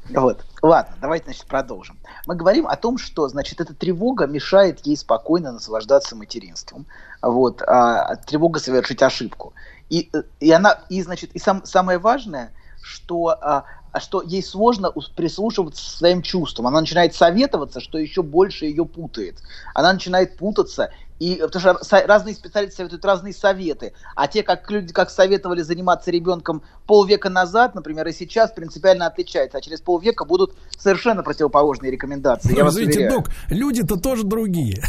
Вот, 0.10 0.44
ладно, 0.62 0.96
давайте, 1.00 1.26
значит, 1.26 1.46
продолжим. 1.46 1.98
Мы 2.28 2.36
говорим 2.36 2.68
о 2.68 2.76
том, 2.76 2.98
что, 2.98 3.28
значит, 3.30 3.62
эта 3.62 3.74
тревога 3.74 4.28
мешает 4.28 4.86
ей 4.86 4.98
спокойно 4.98 5.52
наслаждаться 5.54 6.16
материнством. 6.16 6.86
Вот, 7.22 7.62
а, 7.62 8.16
тревога 8.18 8.60
совершить 8.60 9.02
ошибку. 9.02 9.54
И, 9.90 10.10
э, 10.14 10.24
и 10.40 10.52
она, 10.52 10.82
и, 10.90 11.02
значит, 11.02 11.32
и 11.34 11.40
сам, 11.40 11.66
самое 11.66 11.98
важное, 11.98 12.52
что 12.82 13.30
а, 13.30 13.66
а 13.92 14.00
что 14.00 14.22
ей 14.22 14.44
сложно 14.44 14.92
прислушиваться 15.16 15.82
к 15.84 15.98
своим 15.98 16.22
чувствам. 16.22 16.68
Она 16.68 16.82
начинает 16.82 17.16
советоваться, 17.16 17.80
что 17.80 17.98
еще 17.98 18.22
больше 18.22 18.66
ее 18.66 18.86
путает. 18.86 19.40
Она 19.74 19.94
начинает 19.94 20.38
путаться, 20.38 20.92
и, 21.20 21.36
потому 21.36 21.78
что 21.84 22.08
разные 22.08 22.34
специалисты 22.34 22.78
советуют 22.78 23.04
разные 23.04 23.34
советы. 23.34 23.94
А 24.16 24.28
те, 24.28 24.42
как 24.42 24.70
люди, 24.72 24.94
как 24.94 25.10
советовали 25.10 25.62
заниматься 25.62 26.12
ребенком 26.12 26.64
полвека 26.88 27.30
назад, 27.30 27.76
например, 27.76 28.08
и 28.08 28.14
сейчас 28.14 28.52
принципиально 28.52 29.06
отличаются. 29.06 29.58
А 29.58 29.62
через 29.62 29.82
полвека 29.82 30.24
будут 30.26 30.56
совершенно 30.78 31.22
противоположные 31.22 31.92
рекомендации. 31.92 32.56
Ну, 32.58 32.70
извините, 32.70 33.10
док, 33.10 33.26
люди-то 33.50 33.98
тоже 33.98 34.24
другие. 34.24 34.82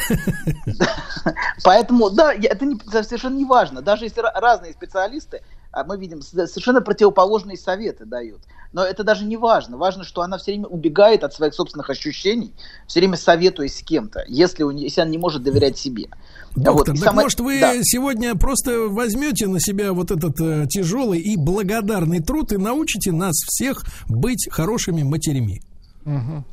Поэтому, 1.65 2.11
да, 2.11 2.33
это 2.33 2.67
совершенно 2.91 3.37
не 3.37 3.45
важно. 3.45 3.83
Даже 3.83 4.05
если 4.05 4.21
разные 4.21 4.73
специалисты, 4.73 5.43
мы 5.87 5.99
видим, 5.99 6.23
совершенно 6.23 6.81
противоположные 6.81 7.57
советы 7.57 8.05
дают. 8.05 8.41
Но 8.73 8.85
это 8.85 9.03
даже 9.03 9.25
не 9.25 9.37
важно. 9.37 9.77
Важно, 9.77 10.05
что 10.05 10.23
она 10.23 10.39
все 10.39 10.53
время 10.53 10.67
убегает 10.67 11.25
от 11.25 11.35
своих 11.35 11.55
собственных 11.55 11.91
ощущений, 11.91 12.53
все 12.87 13.01
время 13.01 13.17
советуясь 13.17 13.79
с 13.79 13.83
кем-то, 13.83 14.25
если, 14.29 14.63
у 14.63 14.71
нее, 14.71 14.85
если 14.85 15.01
она 15.01 15.11
не 15.11 15.19
может 15.19 15.43
доверять 15.43 15.77
себе. 15.77 16.09
Доктор, 16.55 16.73
вот, 16.73 16.87
так 16.87 16.97
самое... 16.99 17.25
может 17.27 17.41
вы 17.41 17.61
да. 17.61 17.75
сегодня 17.83 18.35
просто 18.35 18.89
возьмете 18.89 19.47
на 19.47 19.61
себя 19.61 19.93
вот 19.93 20.11
этот 20.11 20.41
э, 20.41 20.67
тяжелый 20.69 21.21
и 21.21 21.37
благодарный 21.37 22.21
труд 22.21 22.53
и 22.53 22.57
научите 22.57 23.13
нас 23.13 23.35
всех 23.47 23.85
быть 24.09 24.49
хорошими 24.51 25.03
матерями? 25.03 25.63
Угу. 26.05 26.45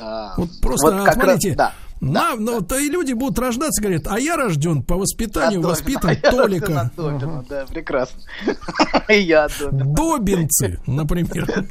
А, 0.00 0.34
вот 0.36 0.48
просто 0.60 0.92
вот 0.92 1.12
смотрите, 1.12 1.48
раз, 1.50 1.56
да. 1.56 1.72
На, 2.00 2.30
да, 2.30 2.36
ну, 2.38 2.60
да. 2.60 2.66
то 2.66 2.78
и 2.78 2.88
люди 2.88 3.12
будут 3.12 3.38
рождаться, 3.38 3.82
говорят, 3.82 4.06
а 4.06 4.18
я 4.18 4.36
рожден 4.36 4.82
по 4.82 4.96
воспитанию, 4.96 5.60
Добин, 5.60 5.70
воспитан 5.70 6.10
а. 6.22 6.90
Добина, 6.96 7.44
да, 7.48 7.66
прекрасно. 7.66 8.22
Я 9.08 9.48
Добинцы, 9.70 10.80
например. 10.86 11.46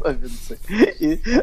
Добинцы. 0.00 0.58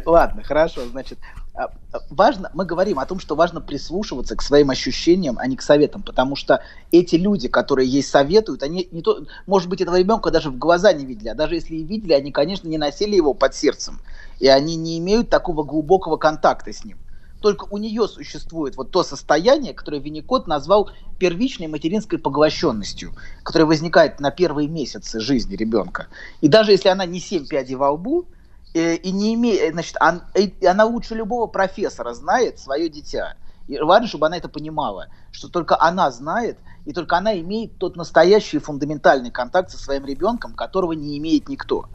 Ладно, 0.06 0.44
хорошо, 0.44 0.82
значит, 0.92 1.18
а, 1.56 1.66
а, 1.92 2.00
важно, 2.10 2.50
мы 2.56 2.66
говорим 2.66 2.98
о 2.98 3.06
том, 3.06 3.20
что 3.20 3.36
важно 3.36 3.62
прислушиваться 3.62 4.36
к 4.36 4.42
своим 4.42 4.72
ощущениям, 4.72 5.38
а 5.40 5.46
не 5.46 5.56
к 5.56 5.62
советам, 5.62 6.02
потому 6.02 6.36
что 6.36 6.64
эти 6.92 7.16
люди, 7.16 7.48
которые 7.48 7.88
ей 7.88 8.02
советуют, 8.02 8.64
они 8.64 8.88
не 8.92 9.04
то, 9.04 9.20
может 9.46 9.70
быть, 9.70 9.80
этого 9.80 10.00
ребенка 10.00 10.32
даже 10.32 10.50
в 10.50 10.58
глаза 10.58 10.94
не 10.94 11.06
видели, 11.06 11.30
а 11.30 11.36
даже 11.36 11.56
если 11.56 11.76
и 11.76 11.84
видели, 11.84 12.14
они, 12.14 12.32
конечно, 12.32 12.68
не 12.68 12.80
носили 12.80 13.16
его 13.16 13.36
под 13.36 13.54
сердцем, 13.54 14.00
и 14.40 14.48
они 14.48 14.76
не 14.76 14.98
имеют 15.00 15.30
такого 15.30 15.64
глубокого 15.64 16.18
контакта 16.18 16.72
с 16.74 16.84
ним 16.84 16.98
только 17.44 17.68
у 17.70 17.78
нее 17.78 18.08
существует 18.08 18.78
вот 18.78 18.92
то 18.92 19.04
состояние, 19.04 19.74
которое 19.74 20.00
Винникот 20.00 20.48
назвал 20.48 20.90
первичной 21.18 21.68
материнской 21.68 22.18
поглощенностью, 22.18 23.14
которое 23.44 23.66
возникает 23.66 24.22
на 24.22 24.32
первые 24.32 24.70
месяцы 24.70 25.20
жизни 25.20 25.58
ребенка. 25.58 26.08
И 26.40 26.48
даже 26.48 26.72
если 26.72 26.88
она 26.88 27.06
не 27.06 27.20
семь 27.20 27.46
пядей 27.46 27.76
во 27.76 27.92
лбу, 27.92 28.30
э, 28.74 28.96
и 28.96 29.12
не 29.12 29.34
имеет, 29.34 29.62
э, 29.62 29.72
значит, 29.74 29.98
он, 30.00 30.22
э, 30.36 30.66
она 30.66 30.86
лучше 30.86 31.16
любого 31.16 31.48
профессора 31.48 32.14
знает 32.14 32.60
свое 32.60 32.88
дитя. 32.88 33.36
И 33.68 33.78
важно, 33.78 34.08
чтобы 34.08 34.28
она 34.28 34.38
это 34.38 34.48
понимала, 34.48 35.10
что 35.32 35.50
только 35.50 35.80
она 35.80 36.12
знает, 36.12 36.60
и 36.86 36.94
только 36.94 37.18
она 37.18 37.38
имеет 37.38 37.78
тот 37.78 37.98
настоящий 37.98 38.60
фундаментальный 38.60 39.32
контакт 39.32 39.70
со 39.70 39.78
своим 39.78 40.06
ребенком, 40.06 40.54
которого 40.54 40.94
не 40.94 41.18
имеет 41.18 41.50
никто. 41.50 41.90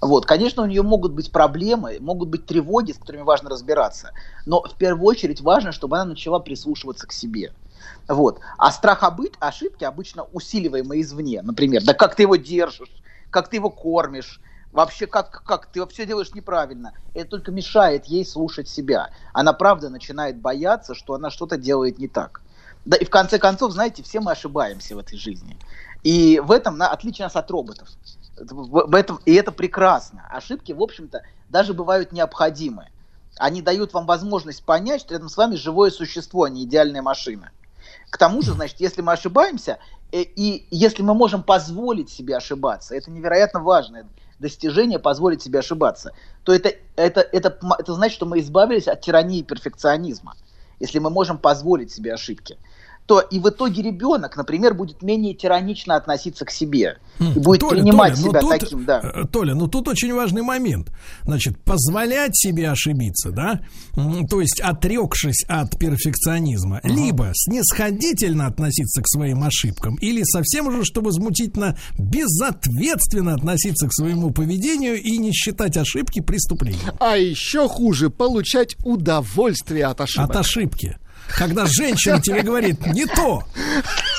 Вот, 0.00 0.26
конечно, 0.26 0.62
у 0.62 0.66
нее 0.66 0.82
могут 0.82 1.12
быть 1.12 1.30
проблемы, 1.30 1.98
могут 2.00 2.28
быть 2.28 2.46
тревоги, 2.46 2.92
с 2.92 2.98
которыми 2.98 3.22
важно 3.22 3.50
разбираться, 3.50 4.12
но 4.46 4.62
в 4.62 4.74
первую 4.76 5.06
очередь 5.06 5.40
важно, 5.40 5.72
чтобы 5.72 5.96
она 5.96 6.06
начала 6.06 6.38
прислушиваться 6.38 7.06
к 7.06 7.12
себе. 7.12 7.52
Вот. 8.08 8.40
А 8.58 8.70
страх 8.72 9.02
обыть, 9.02 9.34
ошибки 9.40 9.84
обычно 9.84 10.24
усиливаемый 10.32 11.00
извне. 11.00 11.42
Например, 11.42 11.82
да 11.84 11.94
как 11.94 12.14
ты 12.14 12.22
его 12.22 12.36
держишь, 12.36 12.90
как 13.30 13.48
ты 13.48 13.56
его 13.56 13.70
кормишь, 13.70 14.40
вообще 14.72 15.06
как, 15.06 15.42
как 15.44 15.66
ты 15.66 15.86
все 15.86 16.06
делаешь 16.06 16.34
неправильно. 16.34 16.92
Это 17.14 17.30
только 17.30 17.52
мешает 17.52 18.06
ей 18.06 18.24
слушать 18.24 18.68
себя. 18.68 19.10
Она 19.32 19.52
правда 19.52 19.88
начинает 19.88 20.38
бояться, 20.40 20.94
что 20.94 21.14
она 21.14 21.30
что-то 21.30 21.56
делает 21.56 21.98
не 21.98 22.08
так. 22.08 22.42
Да 22.84 22.96
и 22.96 23.04
в 23.04 23.10
конце 23.10 23.38
концов, 23.38 23.72
знаете, 23.72 24.02
все 24.02 24.20
мы 24.20 24.32
ошибаемся 24.32 24.96
в 24.96 24.98
этой 24.98 25.18
жизни. 25.18 25.56
И 26.02 26.40
в 26.42 26.50
этом 26.50 26.78
на, 26.78 26.88
отличие 26.88 27.26
нас 27.26 27.36
от 27.36 27.50
роботов. 27.50 27.88
В 28.40 28.94
этом, 28.94 29.20
и 29.26 29.34
это 29.34 29.52
прекрасно. 29.52 30.26
Ошибки, 30.30 30.72
в 30.72 30.82
общем-то, 30.82 31.22
даже 31.48 31.74
бывают 31.74 32.12
необходимы. 32.12 32.88
Они 33.36 33.62
дают 33.62 33.92
вам 33.92 34.06
возможность 34.06 34.64
понять, 34.64 35.02
что 35.02 35.14
рядом 35.14 35.28
с 35.28 35.36
вами 35.36 35.56
живое 35.56 35.90
существо, 35.90 36.44
а 36.44 36.50
не 36.50 36.64
идеальная 36.64 37.02
машина. 37.02 37.50
К 38.10 38.18
тому 38.18 38.42
же, 38.42 38.52
значит, 38.52 38.80
если 38.80 39.02
мы 39.02 39.12
ошибаемся, 39.12 39.78
и, 40.10 40.18
э, 40.18 40.22
и 40.36 40.66
если 40.70 41.02
мы 41.02 41.14
можем 41.14 41.42
позволить 41.42 42.10
себе 42.10 42.36
ошибаться, 42.36 42.94
это 42.94 43.10
невероятно 43.10 43.60
важное 43.60 44.06
достижение 44.38 44.98
позволить 44.98 45.42
себе 45.42 45.58
ошибаться, 45.58 46.12
то 46.44 46.54
это, 46.54 46.72
это, 46.96 47.20
это, 47.20 47.58
это 47.78 47.94
значит, 47.94 48.16
что 48.16 48.26
мы 48.26 48.40
избавились 48.40 48.88
от 48.88 49.02
тирании 49.02 49.42
перфекционизма, 49.42 50.34
если 50.80 50.98
мы 50.98 51.10
можем 51.10 51.36
позволить 51.38 51.92
себе 51.92 52.14
ошибки 52.14 52.58
то 53.10 53.18
и 53.18 53.40
в 53.40 53.48
итоге 53.48 53.82
ребенок, 53.82 54.36
например, 54.36 54.72
будет 54.72 55.02
менее 55.02 55.34
тиранично 55.34 55.96
относиться 55.96 56.44
к 56.44 56.50
себе 56.52 56.98
и 57.18 57.40
будет 57.40 57.58
Толя, 57.58 57.80
принимать 57.80 58.14
Толя, 58.14 58.22
себя 58.28 58.40
тут, 58.40 58.50
таким, 58.50 58.84
да. 58.84 59.00
Э, 59.02 59.24
Толя, 59.26 59.56
ну 59.56 59.66
тут 59.66 59.88
очень 59.88 60.14
важный 60.14 60.42
момент. 60.42 60.92
Значит, 61.24 61.58
позволять 61.64 62.36
себе 62.36 62.70
ошибиться, 62.70 63.32
да, 63.32 63.62
то 64.30 64.40
есть 64.40 64.60
отрекшись 64.60 65.44
от 65.48 65.76
перфекционизма, 65.76 66.78
угу. 66.84 66.94
либо 66.94 67.32
снисходительно 67.34 68.46
относиться 68.46 69.02
к 69.02 69.08
своим 69.08 69.42
ошибкам, 69.42 69.96
или 69.96 70.22
совсем 70.22 70.68
уже, 70.68 70.84
что 70.84 71.00
возмутительно, 71.00 71.76
безответственно 71.98 73.34
относиться 73.34 73.88
к 73.88 73.92
своему 73.92 74.30
поведению 74.30 75.02
и 75.02 75.18
не 75.18 75.32
считать 75.32 75.76
ошибки 75.76 76.20
преступлением. 76.20 76.94
А 77.00 77.16
еще 77.16 77.66
хуже 77.66 78.08
получать 78.08 78.76
удовольствие 78.84 79.86
от 79.86 80.00
ошибок. 80.00 80.30
От 80.30 80.36
ошибки 80.36 80.96
когда 81.36 81.66
женщина 81.66 82.20
тебе 82.20 82.42
говорит 82.42 82.84
не 82.86 83.06
то. 83.06 83.42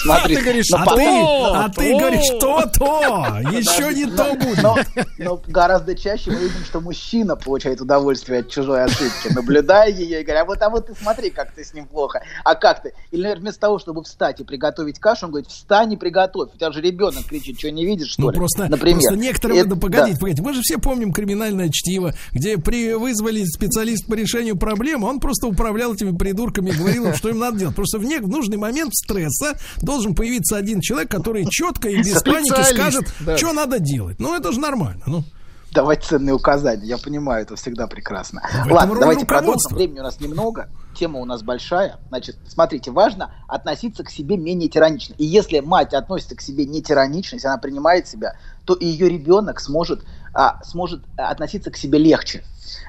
Смотри, 0.04 0.36
а 0.36 0.38
ты 0.40 0.44
говоришь, 0.44 0.66
а 0.74 0.86
по- 0.86 0.96
ты, 0.96 1.06
но- 1.06 1.54
а 1.54 1.70
ты 1.70 1.98
говоришь, 1.98 2.28
то-то, 2.40 3.40
еще 3.52 3.94
не 3.94 4.06
то 4.06 4.34
будет. 4.36 4.62
но, 4.64 4.78
но 5.20 5.42
гораздо 5.48 5.96
чаще 5.96 6.32
мы 6.32 6.38
видим, 6.38 6.66
что 6.66 6.82
мужчина 6.82 7.36
получает 7.36 7.82
удовольствие 7.82 8.40
от 8.40 8.50
чужой 8.50 8.84
ошибки, 8.84 9.32
наблюдая 9.34 9.92
ее 9.92 10.22
и 10.22 10.24
говоря, 10.24 10.42
а 10.42 10.46
вот, 10.46 10.62
а 10.62 10.70
вот 10.70 10.88
ты 10.88 10.96
смотри, 10.96 11.30
как 11.30 11.52
ты 11.54 11.64
с 11.64 11.74
ним 11.74 11.86
плохо, 11.86 12.22
а 12.44 12.56
как 12.56 12.82
ты? 12.84 12.94
Или, 13.12 13.22
наверное, 13.24 13.42
вместо 13.42 13.62
того, 13.62 13.80
чтобы 13.80 14.04
встать 14.04 14.40
и 14.40 14.44
приготовить 14.44 15.00
кашу, 15.00 15.26
он 15.28 15.32
говорит, 15.34 15.50
встань 15.50 15.94
и 15.94 15.98
приготовь. 15.98 16.50
У 16.54 16.58
тебя 16.58 16.72
же 16.72 16.82
ребенок 16.82 17.26
кричит, 17.26 17.60
что 17.60 17.70
не 17.72 17.86
видишь, 17.86 18.12
что 18.14 18.24
Ну 18.24 18.30
ли? 18.32 18.38
просто, 18.38 18.68
Например. 18.68 19.00
просто 19.02 19.16
некоторые, 19.20 19.62
Это- 19.62 19.70
да, 19.70 19.76
погодите, 19.76 20.14
да. 20.14 20.20
погодите, 20.20 20.42
мы 20.42 20.54
же 20.54 20.62
все 20.62 20.78
помним 20.78 21.14
криминальное 21.14 21.70
чтиво, 21.72 22.14
где 22.32 22.58
при 22.58 22.94
вызвали 22.96 23.44
специалист 23.46 24.06
по 24.08 24.14
решению 24.16 24.58
проблемы, 24.58 25.08
он 25.08 25.20
просто 25.20 25.48
управлял 25.48 25.94
этими 25.94 26.16
придурками 26.18 26.70
и 26.72 26.74
говорил 26.74 27.01
им, 27.07 27.14
что 27.15 27.30
им 27.30 27.40
надо 27.40 27.57
делать. 27.57 27.76
Просто 27.76 27.99
в, 27.99 28.03
не- 28.03 28.19
в 28.19 28.28
нужный 28.28 28.57
момент 28.57 28.94
стресса 28.94 29.57
должен 29.82 30.15
появиться 30.15 30.57
один 30.57 30.82
человек, 30.82 31.11
который 31.11 31.45
четко 31.49 31.90
и 31.90 31.98
без 31.98 32.22
паники 32.23 32.73
скажет, 32.73 33.14
да. 33.22 33.38
что 33.38 33.53
надо 33.53 33.80
делать. 33.80 34.19
Ну 34.19 34.36
это 34.36 34.52
же 34.52 34.60
нормально. 34.60 35.03
Ну. 35.06 35.23
давать 35.72 36.03
ценные 36.03 36.34
указания. 36.34 36.86
Я 36.86 36.98
понимаю, 36.98 37.44
это 37.44 37.56
всегда 37.56 37.88
прекрасно. 37.88 38.41
В 38.65 38.72
Ладно, 38.72 38.95
давайте 38.99 39.26
продолжим. 39.26 39.76
Времени 39.76 39.99
у 39.99 40.03
нас 40.03 40.19
немного, 40.19 40.69
тема 40.94 41.19
у 41.19 41.26
нас 41.26 41.44
большая. 41.44 41.98
Значит, 42.10 42.38
смотрите, 42.48 42.91
важно 42.91 43.34
относиться 43.48 44.03
к 44.03 44.10
себе 44.10 44.38
менее 44.38 44.69
тиранично. 44.69 45.15
И 45.18 45.26
если 45.26 45.60
мать 45.60 45.94
относится 45.94 46.36
к 46.36 46.41
себе 46.41 46.65
не 46.65 46.82
тиранично, 46.82 47.36
если 47.36 47.48
она 47.48 47.57
принимает 47.57 48.07
себя, 48.07 48.36
то 48.65 48.73
и 48.73 48.86
ее 48.86 49.10
ребенок 49.10 49.60
сможет, 49.60 50.03
а, 50.34 50.64
сможет 50.64 51.03
относиться 51.18 51.72
к 51.72 51.78
себе 51.78 51.99
легче. 51.99 52.44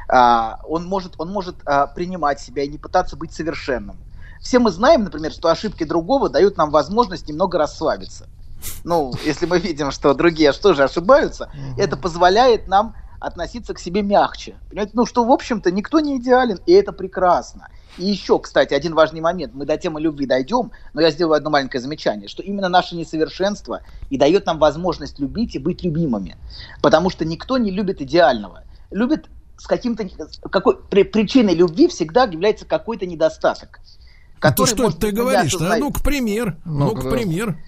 А, 0.09 0.60
он 0.69 0.86
может, 0.86 1.14
он 1.19 1.31
может 1.31 1.56
а, 1.64 1.86
принимать 1.86 2.40
себя 2.40 2.62
и 2.62 2.69
не 2.69 2.78
пытаться 2.78 3.16
быть 3.16 3.32
совершенным. 3.32 3.97
Все 4.40 4.59
мы 4.59 4.70
знаем, 4.70 5.05
например, 5.05 5.32
что 5.32 5.48
ошибки 5.48 5.85
другого 5.85 6.28
дают 6.28 6.56
нам 6.56 6.70
возможность 6.70 7.28
немного 7.28 7.59
расслабиться. 7.59 8.27
Ну, 8.85 9.12
если 9.24 9.47
мы 9.47 9.59
видим, 9.59 9.90
что 9.90 10.14
другие 10.14 10.52
что 10.52 10.74
же 10.74 10.85
ошибаются, 10.85 11.51
это 11.77 11.97
позволяет 11.97 12.69
нам 12.69 12.94
относиться 13.20 13.74
к 13.74 13.78
себе 13.78 14.02
мягче. 14.02 14.56
Понимаете? 14.69 14.93
Ну, 14.94 15.06
что, 15.06 15.24
в 15.24 15.31
общем-то, 15.31 15.70
никто 15.70 16.01
не 16.01 16.16
идеален, 16.19 16.59
и 16.66 16.73
это 16.73 16.93
прекрасно. 16.93 17.69
И 17.98 18.06
еще, 18.06 18.39
кстати, 18.39 18.73
один 18.74 18.94
важный 18.94 19.20
момент. 19.20 19.52
Мы 19.55 19.66
до 19.66 19.77
темы 19.77 20.01
любви 20.01 20.27
дойдем, 20.27 20.70
но 20.94 21.02
я 21.02 21.10
сделаю 21.10 21.36
одно 21.36 21.51
маленькое 21.51 21.81
замечание, 21.81 22.28
что 22.28 22.43
именно 22.43 22.69
наше 22.69 22.97
несовершенство 22.97 23.82
и 24.09 24.16
дает 24.16 24.47
нам 24.47 24.59
возможность 24.59 25.19
любить 25.19 25.55
и 25.55 25.59
быть 25.59 25.82
любимыми. 25.82 26.36
Потому 26.81 27.10
что 27.10 27.24
никто 27.24 27.59
не 27.59 27.70
любит 27.70 28.01
идеального. 28.01 28.64
Любит 28.90 29.27
с 29.59 29.66
каким-то... 29.66 30.09
Какой, 30.51 30.78
при- 30.78 31.05
причиной 31.05 31.55
любви 31.55 31.89
всегда 31.89 32.24
является 32.24 32.64
какой-то 32.64 33.06
недостаток. 33.06 33.81
Ну, 33.82 34.40
который, 34.40 34.69
ты 34.69 34.74
что 34.74 34.82
может 34.85 34.98
ты 34.98 35.06
быть, 35.09 35.12
мы 35.14 35.19
не 35.19 35.31
говоришь? 35.31 35.52
А 35.52 35.56
осознаем. 35.56 35.85
ну-ка, 35.85 36.02
пример. 36.02 36.56
Ну-ка, 36.64 37.10
пример. 37.10 37.59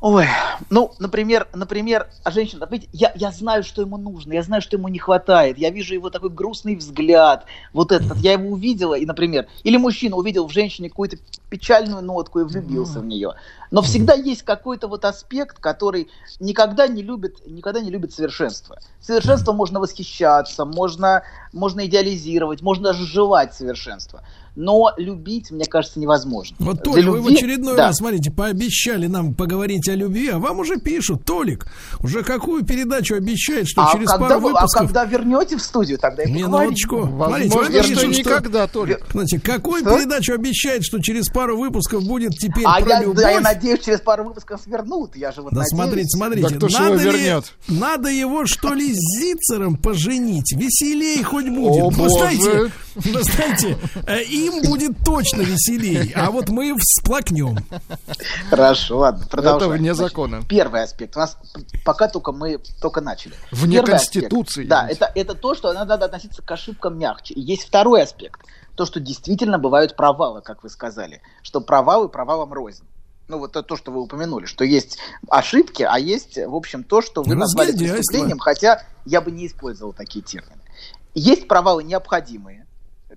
Ой, 0.00 0.26
ну, 0.68 0.92
например, 0.98 1.48
например, 1.54 2.08
а 2.24 2.30
женщина, 2.30 2.68
видите, 2.70 2.90
я, 2.92 3.12
я 3.14 3.30
знаю, 3.30 3.62
что 3.62 3.80
ему 3.80 3.96
нужно, 3.96 4.34
я 4.34 4.42
знаю, 4.42 4.60
что 4.60 4.76
ему 4.76 4.88
не 4.88 4.98
хватает, 4.98 5.56
я 5.56 5.70
вижу 5.70 5.94
его 5.94 6.10
такой 6.10 6.28
грустный 6.28 6.76
взгляд, 6.76 7.46
вот 7.72 7.90
этот, 7.90 8.18
я 8.18 8.32
его 8.32 8.50
увидела, 8.50 8.94
и, 8.94 9.06
например, 9.06 9.46
или 9.62 9.78
мужчина 9.78 10.16
увидел 10.16 10.46
в 10.46 10.52
женщине 10.52 10.90
какую-то 10.90 11.16
печальную 11.48 12.02
нотку 12.02 12.40
и 12.40 12.44
влюбился 12.44 13.00
в 13.00 13.06
нее. 13.06 13.32
Но 13.70 13.80
всегда 13.80 14.14
есть 14.14 14.42
какой-то 14.42 14.88
вот 14.88 15.04
аспект, 15.04 15.58
который 15.58 16.08
никогда 16.38 16.86
не 16.86 17.02
любит, 17.02 17.38
никогда 17.46 17.80
не 17.80 17.90
любит 17.90 18.12
совершенство. 18.12 18.78
Совершенство 19.00 19.52
можно 19.52 19.80
восхищаться, 19.80 20.64
можно, 20.64 21.22
можно 21.52 21.86
идеализировать, 21.86 22.60
можно 22.60 22.92
желать 22.92 23.54
совершенства. 23.54 24.22
Но 24.56 24.92
любить, 24.98 25.50
мне 25.50 25.64
кажется, 25.64 25.98
невозможно. 25.98 26.56
Вот, 26.60 26.76
Для 26.76 26.82
Толя, 26.84 27.10
вы 27.10 27.20
в 27.20 27.24
любви- 27.28 27.36
очередной 27.36 27.76
да. 27.76 27.88
раз, 27.88 27.96
смотрите, 27.96 28.30
пообещали 28.30 29.08
нам 29.08 29.34
поговорить 29.34 29.88
о 29.88 29.94
любви, 29.96 30.28
а 30.28 30.38
вам 30.38 30.60
уже 30.60 30.76
пишут, 30.78 31.24
Толик, 31.24 31.66
уже 32.00 32.22
какую 32.22 32.64
передачу 32.64 33.16
обещает, 33.16 33.66
что 33.66 33.82
а 33.82 33.92
через 33.92 34.08
когда 34.10 34.28
пару 34.28 34.40
вы, 34.40 34.52
выпусков... 34.52 34.82
а 34.82 34.84
когда 34.86 35.04
вернете 35.04 35.56
в 35.56 35.62
студию, 35.62 35.98
тогда 35.98 36.22
и 36.22 36.30
Не, 36.30 36.44
поговорим. 36.44 36.68
минуточку. 36.70 36.96
Возможно, 37.00 37.50
Смотрите, 37.50 37.88
вот 37.88 37.98
что 37.98 38.06
никогда, 38.06 38.66
Толик. 38.68 39.00
Знаете, 39.10 39.40
какую 39.40 39.80
Что? 39.80 39.96
передачу 39.96 40.34
обещает, 40.34 40.84
что 40.84 41.00
через 41.00 41.28
пару 41.28 41.58
выпусков 41.58 42.04
будет 42.04 42.32
теперь 42.38 42.64
А 42.64 42.80
про 42.80 42.88
я, 42.88 43.00
любовь? 43.02 43.16
да, 43.16 43.30
я 43.30 43.40
надеюсь, 43.40 43.80
через 43.84 44.00
пару 44.00 44.24
выпусков 44.24 44.60
свернут. 44.62 45.16
Я 45.16 45.32
же 45.32 45.42
вот 45.42 45.52
Да 45.52 45.62
надеюсь. 45.62 45.70
смотрите, 45.74 46.08
смотрите, 46.08 46.58
Да 46.60 46.68
надо, 46.78 47.00
его 47.02 47.10
ли- 47.10 47.18
вернет? 47.18 47.44
надо 47.68 48.08
его 48.08 48.46
что 48.46 48.72
ли 48.72 48.92
с 48.94 48.98
Зицером 49.20 49.76
поженить? 49.76 50.52
Веселей 50.56 51.22
хоть 51.24 51.48
будет. 51.48 51.82
О, 51.82 51.90
вы, 51.90 52.70
боже. 52.94 53.22
знаете, 53.24 53.78
э, 54.06 54.22
им 54.22 54.62
будет 54.62 55.04
точно 55.04 55.42
веселей, 55.42 56.12
а 56.14 56.30
вот 56.30 56.48
мы 56.48 56.74
всплакнем. 56.78 57.58
Хорошо, 58.50 58.98
ладно, 58.98 59.26
продолжаем. 59.26 59.72
Это 59.72 59.80
вне 59.80 59.94
Значит, 59.94 60.10
закона. 60.12 60.42
Первый 60.48 60.82
аспект. 60.82 61.16
У 61.16 61.20
нас 61.20 61.36
пока 61.84 62.08
только 62.08 62.32
мы 62.32 62.60
только 62.80 63.00
начали. 63.00 63.34
Вне 63.50 63.76
Первый 63.76 63.94
аспект. 63.94 64.30
Конституции. 64.30 64.66
Да, 64.66 64.88
это, 64.88 65.10
это 65.14 65.34
то, 65.34 65.54
что 65.54 65.72
надо 65.72 65.94
относиться 65.94 66.42
к 66.42 66.50
ошибкам 66.50 66.98
мягче. 66.98 67.34
И 67.34 67.40
есть 67.40 67.64
второй 67.64 68.02
аспект. 68.02 68.40
То, 68.74 68.86
что 68.86 69.00
действительно 69.00 69.58
бывают 69.58 69.96
провалы, 69.96 70.40
как 70.40 70.62
вы 70.62 70.70
сказали. 70.70 71.22
Что 71.42 71.60
провалы 71.60 72.08
провалом 72.08 72.52
рознь. 72.52 72.84
Ну, 73.28 73.38
вот 73.38 73.52
это 73.52 73.62
то, 73.62 73.76
что 73.76 73.90
вы 73.90 74.02
упомянули, 74.02 74.44
что 74.44 74.64
есть 74.64 74.98
ошибки, 75.30 75.82
а 75.82 75.98
есть, 75.98 76.36
в 76.36 76.54
общем, 76.54 76.84
то, 76.84 77.00
что 77.00 77.22
вы 77.22 77.34
назвали 77.34 77.72
преступлением, 77.72 78.38
хотя 78.38 78.82
я 79.06 79.22
бы 79.22 79.30
не 79.30 79.46
использовал 79.46 79.94
такие 79.94 80.22
термины. 80.22 80.60
Есть 81.14 81.48
провалы 81.48 81.84
необходимые, 81.84 82.63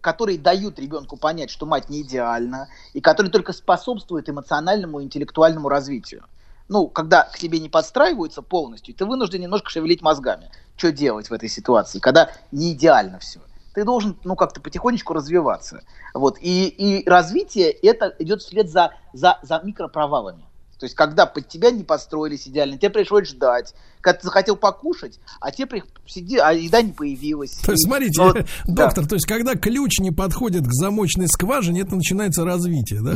которые 0.01 0.37
дают 0.37 0.79
ребенку 0.79 1.17
понять, 1.17 1.49
что 1.49 1.65
мать 1.65 1.89
не 1.89 2.01
идеальна, 2.01 2.69
и 2.93 3.01
которые 3.01 3.31
только 3.31 3.53
способствуют 3.53 4.29
эмоциональному 4.29 4.99
и 4.99 5.03
интеллектуальному 5.03 5.69
развитию. 5.69 6.23
Ну, 6.69 6.87
когда 6.87 7.23
к 7.23 7.37
тебе 7.37 7.59
не 7.59 7.69
подстраиваются 7.69 8.41
полностью, 8.41 8.93
ты 8.93 9.05
вынужден 9.05 9.41
немножко 9.41 9.69
шевелить 9.69 10.01
мозгами. 10.01 10.51
Что 10.75 10.91
делать 10.91 11.29
в 11.29 11.33
этой 11.33 11.49
ситуации, 11.49 11.99
когда 11.99 12.29
не 12.51 12.73
идеально 12.73 13.19
все? 13.19 13.39
Ты 13.73 13.85
должен, 13.85 14.17
ну, 14.23 14.35
как-то 14.35 14.59
потихонечку 14.59 15.13
развиваться. 15.13 15.83
Вот. 16.13 16.37
И, 16.41 16.67
и 16.67 17.07
развитие 17.07 17.71
это 17.71 18.13
идет 18.19 18.41
вслед 18.41 18.69
за, 18.69 18.93
за, 19.13 19.39
за 19.43 19.61
микропровалами. 19.63 20.46
То 20.79 20.85
есть, 20.85 20.95
когда 20.95 21.25
под 21.25 21.47
тебя 21.47 21.71
не 21.71 21.83
подстроились 21.83 22.47
идеально, 22.47 22.77
тебе 22.77 22.91
пришлось 22.91 23.29
ждать. 23.29 23.73
Когда 23.99 24.19
ты 24.19 24.27
захотел 24.27 24.55
покушать, 24.55 25.19
а 25.41 25.51
тебе 25.51 25.65
при... 25.65 25.83
сиди, 26.05 26.37
а 26.37 26.51
еда 26.51 26.83
не 26.83 26.91
появилась. 26.91 27.51
То 27.57 27.71
есть, 27.71 27.85
смотрите, 27.85 28.21
вот, 28.21 28.35
да. 28.65 28.85
доктор, 28.85 29.07
то 29.07 29.15
есть, 29.15 29.25
когда 29.25 29.55
ключ 29.55 29.99
не 29.99 30.11
подходит 30.11 30.67
к 30.67 30.71
замочной 30.71 31.27
скважине, 31.27 31.81
это 31.81 31.95
начинается 31.95 32.45
развитие, 32.45 33.01
да? 33.01 33.15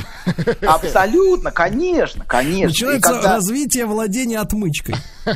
Абсолютно, 0.68 1.52
конечно, 1.52 2.26
конечно. 2.26 2.70
Начинается 2.70 3.14
когда- 3.14 3.36
развитие 3.36 3.86
владения 3.86 4.40
отмычкой. 4.40 4.96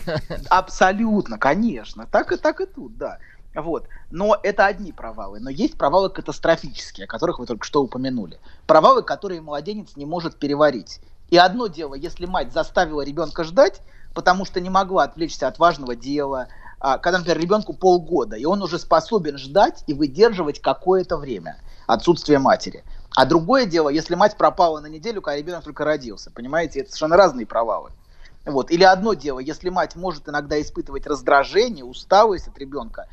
Абсолютно, 0.49 1.38
конечно. 1.38 2.07
Так 2.11 2.31
и 2.31 2.38
так 2.38 2.60
и 2.60 2.65
тут, 2.65 2.97
да. 2.97 3.19
Вот. 3.53 3.88
Но 4.11 4.38
это 4.41 4.65
одни 4.65 4.91
провалы. 4.91 5.39
Но 5.39 5.49
есть 5.49 5.77
провалы 5.77 6.10
катастрофические, 6.10 7.06
о 7.06 7.07
которых 7.07 7.39
вы 7.39 7.45
только 7.45 7.65
что 7.65 7.84
упомянули. 7.84 8.39
Провалы, 8.65 9.03
которые 9.03 9.41
младенец 9.41 9.95
не 9.95 10.06
может 10.06 10.38
переварить. 10.38 10.99
И 11.30 11.38
одно 11.38 11.68
дело, 11.68 11.95
если 11.95 12.26
мать 12.26 12.53
заставила 12.53 13.02
ребенка 13.02 13.43
ждать, 13.43 13.81
потому 14.14 14.45
что 14.45 14.61
не 14.61 14.69
могла 14.69 15.03
отвлечься 15.03 15.47
от 15.47 15.60
важного 15.60 15.95
дела, 15.95 16.47
а, 16.80 16.97
когда, 16.97 17.19
например, 17.19 17.39
ребенку 17.39 17.73
полгода, 17.73 18.35
и 18.35 18.45
он 18.45 18.61
уже 18.61 18.80
способен 18.80 19.38
ждать 19.38 19.84
и 19.88 19.93
выдерживать 19.93 20.61
какое-то 20.61 21.18
время 21.18 21.57
отсутствие 21.88 22.39
матери. 22.39 22.84
А 23.15 23.26
другое 23.26 23.65
дело, 23.65 23.89
если 23.89 24.15
мать 24.15 24.38
пропала 24.38 24.80
на 24.80 24.88
неделю, 24.88 25.22
когда 25.22 25.38
ребенок 25.38 25.64
только 25.64 25.85
родился. 25.85 26.31
Понимаете, 26.31 26.81
это 26.81 26.89
совершенно 26.89 27.18
разные 27.18 27.45
провалы. 27.45 27.91
Вот. 28.45 28.69
Или 28.69 28.84
одно 28.84 29.14
дело, 29.15 29.39
если 29.39 29.69
мать 29.69 29.95
может 29.95 30.30
иногда 30.30 30.61
испытывать 30.61 31.07
раздражение, 31.07 31.84
усталость 31.84 32.47
от 32.47 32.57
ребенка, 32.60 33.07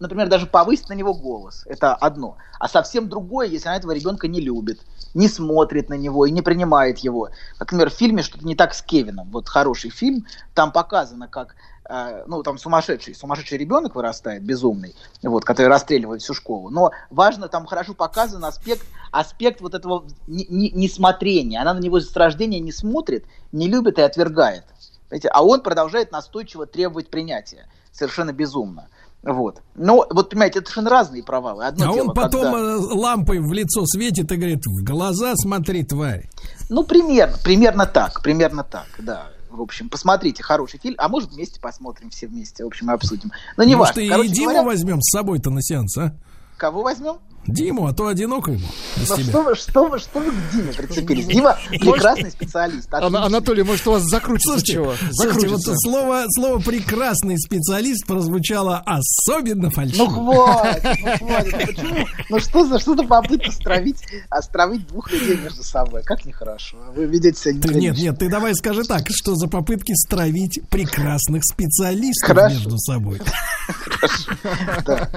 например, 0.00 0.28
даже 0.28 0.46
повысить 0.46 0.88
на 0.88 0.94
него 0.94 1.14
голос, 1.14 1.64
это 1.66 1.94
одно. 1.94 2.36
А 2.58 2.68
совсем 2.68 3.08
другое, 3.08 3.46
если 3.46 3.68
она 3.68 3.76
этого 3.76 3.92
ребенка 3.92 4.28
не 4.28 4.40
любит, 4.40 4.80
не 5.14 5.28
смотрит 5.28 5.88
на 5.88 5.94
него 5.94 6.26
и 6.26 6.30
не 6.30 6.42
принимает 6.42 6.98
его. 6.98 7.30
Как, 7.58 7.72
например, 7.72 7.90
в 7.90 7.94
фильме 7.94 8.22
«Что-то 8.22 8.46
не 8.46 8.54
так 8.54 8.74
с 8.74 8.82
Кевином». 8.82 9.30
Вот 9.30 9.48
хороший 9.48 9.90
фильм, 9.90 10.26
там 10.54 10.72
показано, 10.72 11.28
как 11.28 11.54
э, 11.88 12.24
ну, 12.26 12.42
там 12.42 12.58
сумасшедший, 12.58 13.14
сумасшедший 13.14 13.58
ребенок 13.58 13.94
вырастает, 13.94 14.42
безумный, 14.42 14.94
вот, 15.22 15.44
который 15.44 15.68
расстреливает 15.68 16.22
всю 16.22 16.34
школу. 16.34 16.70
Но 16.70 16.90
важно, 17.10 17.48
там 17.48 17.66
хорошо 17.66 17.94
показан 17.94 18.44
аспект, 18.44 18.84
аспект 19.12 19.60
вот 19.60 19.74
этого 19.74 20.04
не- 20.26 20.46
не- 20.48 20.70
несмотрения. 20.70 21.60
Она 21.60 21.74
на 21.74 21.80
него 21.80 22.00
с 22.00 22.14
рождения 22.16 22.60
не 22.60 22.72
смотрит, 22.72 23.24
не 23.52 23.68
любит 23.68 23.98
и 23.98 24.02
отвергает. 24.02 24.64
Понимаете? 25.08 25.28
А 25.28 25.44
он 25.44 25.60
продолжает 25.60 26.10
настойчиво 26.10 26.66
требовать 26.66 27.08
принятия. 27.08 27.68
Совершенно 27.92 28.32
безумно. 28.32 28.88
Вот. 29.24 29.62
Но, 29.74 30.06
вот 30.10 30.30
понимаете, 30.30 30.58
это 30.58 30.66
совершенно 30.68 30.90
разные 30.90 31.22
провалы. 31.22 31.64
Одно 31.64 31.90
А 31.90 31.94
дело, 31.94 32.08
он 32.08 32.14
потом 32.14 32.42
когда- 32.44 32.58
э, 32.58 32.76
лампой 32.76 33.38
в 33.40 33.52
лицо 33.52 33.84
светит 33.86 34.30
и 34.30 34.36
говорит, 34.36 34.64
в 34.66 34.84
глаза 34.84 35.34
смотри, 35.36 35.82
тварь. 35.82 36.28
Ну, 36.68 36.84
примерно, 36.84 37.36
примерно 37.42 37.86
так, 37.86 38.22
примерно 38.22 38.64
так, 38.64 38.86
да. 38.98 39.28
В 39.50 39.62
общем, 39.62 39.88
посмотрите, 39.88 40.42
хороший 40.42 40.80
фильм. 40.80 40.96
А 40.98 41.08
может, 41.08 41.30
вместе 41.32 41.60
посмотрим 41.60 42.10
все 42.10 42.26
вместе, 42.26 42.64
в 42.64 42.66
общем, 42.66 42.90
и 42.90 42.94
обсудим. 42.94 43.30
Но 43.56 43.64
не 43.64 43.76
Может, 43.76 43.94
важно. 43.96 44.06
и 44.06 44.10
Короче 44.10 44.28
Диму 44.30 44.46
говоря, 44.50 44.62
возьмем 44.64 45.00
с 45.00 45.10
собой-то 45.10 45.50
на 45.50 45.62
сеанс, 45.62 45.96
а? 45.96 46.12
Кого 46.56 46.82
возьмем? 46.82 47.18
Диму, 47.46 47.86
а 47.86 47.92
то 47.92 48.06
одиноко 48.08 48.52
ему 48.52 48.66
без 48.96 49.08
Ну 49.10 49.16
тебя. 49.16 49.24
что 49.30 49.42
вы, 49.42 49.54
что 49.54 49.86
вы, 49.88 49.98
что 49.98 50.18
вы 50.20 50.30
к 50.30 50.34
Диме 50.52 50.72
прицепились? 50.72 51.26
Дима 51.26 51.58
прекрасный 51.70 52.30
специалист. 52.30 52.92
Отлично. 52.92 53.24
Анатолий, 53.24 53.62
может, 53.62 53.86
у 53.86 53.92
вас 53.92 54.02
закрутится 54.04 54.52
Слушайте, 54.58 54.72
чего? 54.72 54.94
слушайте, 55.12 55.48
вот 55.48 55.60
Закрутится. 55.60 55.74
слово, 55.78 56.24
слово 56.28 56.58
прекрасный 56.60 57.38
специалист 57.38 58.06
прозвучало 58.06 58.82
особенно 58.86 59.64
Ну 59.64 59.70
фальшиво. 59.70 60.10
хватит, 60.10 60.84
ну 61.02 61.26
хватит. 61.26 61.52
Ну 61.54 61.66
Почему? 61.66 62.06
Ну 62.30 62.38
что 62.40 62.66
за 62.66 62.78
что 62.78 62.96
за 62.96 63.02
попытка 63.04 63.50
стравить, 63.52 64.02
островить 64.30 64.86
двух 64.88 65.10
людей 65.12 65.36
между 65.36 65.62
собой? 65.62 66.02
Как 66.02 66.24
нехорошо. 66.24 66.76
Вы 66.94 67.06
ведете 67.06 67.38
себя 67.38 67.52
Ты, 67.60 67.68
нет, 67.68 67.74
неприлично. 67.76 68.02
нет, 68.02 68.18
ты 68.18 68.28
давай 68.30 68.54
скажи 68.54 68.82
так, 68.84 69.02
что 69.10 69.34
за 69.34 69.48
попытки 69.48 69.92
стравить 69.94 70.60
прекрасных 70.70 71.44
специалистов 71.44 72.28
Хорошо. 72.28 72.54
между 72.54 72.78
собой. 72.78 73.20
Да. 74.84 75.08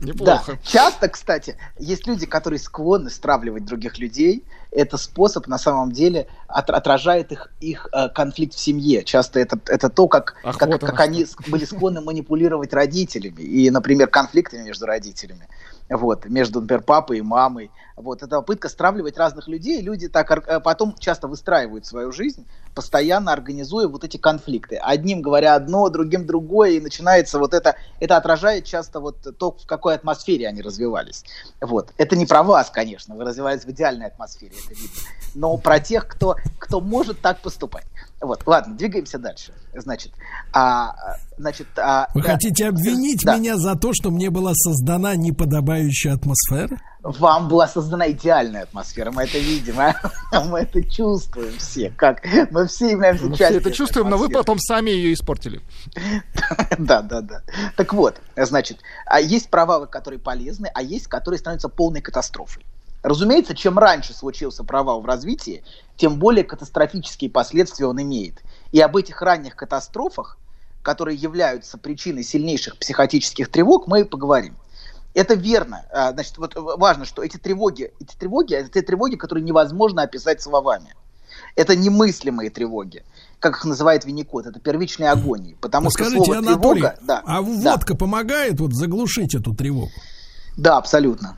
Неплохо. 0.00 0.52
Да. 0.52 0.58
Часто, 0.64 1.08
кстати, 1.08 1.56
есть 1.78 2.06
люди, 2.06 2.26
которые 2.26 2.58
склонны 2.58 3.10
стравливать 3.10 3.64
других 3.64 3.98
людей. 3.98 4.44
Это 4.70 4.96
способ, 4.96 5.46
на 5.46 5.58
самом 5.58 5.92
деле, 5.92 6.26
от- 6.46 6.70
отражает 6.70 7.32
их, 7.32 7.50
их 7.60 7.88
э, 7.92 8.08
конфликт 8.08 8.54
в 8.54 8.58
семье. 8.58 9.02
Часто 9.02 9.40
это, 9.40 9.58
это 9.66 9.88
то, 9.88 10.06
как, 10.06 10.34
Ах, 10.44 10.58
как, 10.58 10.68
вот 10.68 10.80
как 10.80 11.00
они 11.00 11.26
были 11.48 11.64
склонны 11.64 12.00
манипулировать 12.00 12.72
родителями. 12.72 13.42
И, 13.42 13.70
например, 13.70 14.08
конфликтами 14.08 14.62
между 14.62 14.86
родителями. 14.86 15.48
Вот, 15.90 16.26
между, 16.26 16.60
например, 16.60 16.82
папой 16.82 17.18
и 17.18 17.22
мамой. 17.22 17.72
Вот, 17.96 18.22
это 18.22 18.36
попытка 18.36 18.68
стравливать 18.68 19.18
разных 19.18 19.48
людей. 19.48 19.80
Люди 19.82 20.08
так 20.08 20.30
э, 20.30 20.60
потом 20.60 20.94
часто 20.96 21.26
выстраивают 21.26 21.84
свою 21.84 22.12
жизнь, 22.12 22.46
постоянно 22.76 23.32
организуя 23.32 23.88
вот 23.88 24.04
эти 24.04 24.16
конфликты. 24.16 24.76
Одним 24.76 25.20
говоря 25.20 25.56
одно, 25.56 25.88
другим 25.88 26.26
другое, 26.26 26.70
и 26.70 26.80
начинается 26.80 27.40
вот 27.40 27.54
это, 27.54 27.74
это 27.98 28.16
отражает 28.16 28.64
часто 28.64 29.00
вот 29.00 29.36
то, 29.36 29.50
в 29.50 29.66
какой 29.66 29.96
атмосфере 29.96 30.46
они 30.46 30.62
развивались. 30.62 31.24
Вот. 31.60 31.92
Это 31.98 32.14
не 32.14 32.24
про 32.24 32.44
вас, 32.44 32.70
конечно, 32.70 33.16
вы 33.16 33.24
развивались 33.24 33.64
в 33.64 33.70
идеальной 33.70 34.06
атмосфере, 34.06 34.52
это 34.64 34.74
видно. 34.74 34.96
Но 35.34 35.56
про 35.56 35.80
тех, 35.80 36.06
кто, 36.06 36.36
кто 36.58 36.80
может 36.80 37.20
так 37.20 37.40
поступать. 37.40 37.86
Вот, 38.20 38.42
ладно, 38.46 38.74
двигаемся 38.76 39.18
дальше. 39.18 39.52
Значит, 39.74 40.12
а, 40.52 40.94
значит, 41.38 41.66
а, 41.78 42.06
Вы 42.14 42.22
да, 42.22 42.32
хотите 42.32 42.68
обвинить 42.68 43.22
да. 43.24 43.36
меня 43.36 43.56
за 43.56 43.76
то, 43.76 43.92
что 43.94 44.10
мне 44.10 44.28
была 44.28 44.52
создана 44.54 45.16
неподобающая 45.16 46.12
атмосфера? 46.12 46.78
Вам 47.02 47.48
была 47.48 47.66
создана 47.66 48.10
идеальная 48.10 48.64
атмосфера, 48.64 49.10
мы 49.10 49.22
это 49.22 49.38
видим, 49.38 49.80
а? 49.80 49.94
мы 50.44 50.60
это 50.60 50.82
чувствуем 50.84 51.56
все, 51.56 51.90
как 51.96 52.22
мы 52.50 52.66
все 52.66 52.90
являемся 52.90 53.24
Мы 53.24 53.34
все 53.34 53.44
частью 53.44 53.60
это 53.60 53.68
этой 53.70 53.76
чувствуем, 53.76 54.10
но 54.10 54.18
вы 54.18 54.26
атмосферы. 54.26 54.42
потом 54.42 54.58
сами 54.58 54.90
ее 54.90 55.14
испортили. 55.14 55.62
Да, 56.78 57.02
да, 57.02 57.20
да. 57.20 57.42
Так 57.76 57.92
вот, 57.92 58.20
значит, 58.36 58.78
а 59.06 59.20
есть 59.20 59.50
провалы, 59.50 59.86
которые 59.86 60.18
полезны, 60.18 60.70
а 60.74 60.82
есть, 60.82 61.08
которые 61.08 61.38
становятся 61.38 61.68
полной 61.68 62.00
катастрофой. 62.00 62.64
Разумеется, 63.02 63.54
чем 63.54 63.78
раньше 63.78 64.12
случился 64.12 64.62
провал 64.62 65.00
в 65.00 65.06
развитии, 65.06 65.62
тем 66.00 66.18
более 66.18 66.44
катастрофические 66.44 67.28
последствия 67.28 67.84
он 67.86 68.00
имеет. 68.00 68.40
И 68.72 68.80
об 68.80 68.96
этих 68.96 69.20
ранних 69.20 69.54
катастрофах, 69.54 70.38
которые 70.82 71.18
являются 71.18 71.76
причиной 71.76 72.24
сильнейших 72.24 72.78
психотических 72.78 73.50
тревог, 73.50 73.86
мы 73.86 74.00
и 74.00 74.04
поговорим. 74.04 74.56
Это 75.12 75.34
верно. 75.34 75.84
А, 75.92 76.12
Значит, 76.12 76.38
вот 76.38 76.54
важно, 76.56 77.04
что 77.04 77.22
эти 77.22 77.36
тревоги, 77.36 77.92
эти 78.00 78.16
тревоги, 78.16 78.54
это 78.54 78.70
те 78.70 78.80
тревоги, 78.80 79.16
которые 79.16 79.44
невозможно 79.44 80.00
описать 80.02 80.40
словами. 80.40 80.94
Это 81.54 81.76
немыслимые 81.76 82.48
тревоги, 82.48 83.04
как 83.38 83.58
их 83.58 83.64
называет 83.66 84.06
Винникот, 84.06 84.46
это 84.46 84.58
первичные 84.58 85.10
агонии. 85.10 85.54
Потому 85.60 85.84
Ну, 85.84 85.90
что 85.90 86.04
скажите, 86.04 86.24
слово 86.24 86.38
Анатолий, 86.38 86.80
тревога, 86.80 86.98
да, 87.02 87.22
а 87.26 87.42
да. 87.42 87.72
водка 87.72 87.94
помогает 87.94 88.58
вот 88.58 88.72
заглушить 88.72 89.34
эту 89.34 89.54
тревогу? 89.54 89.92
Да, 90.56 90.78
абсолютно. 90.78 91.36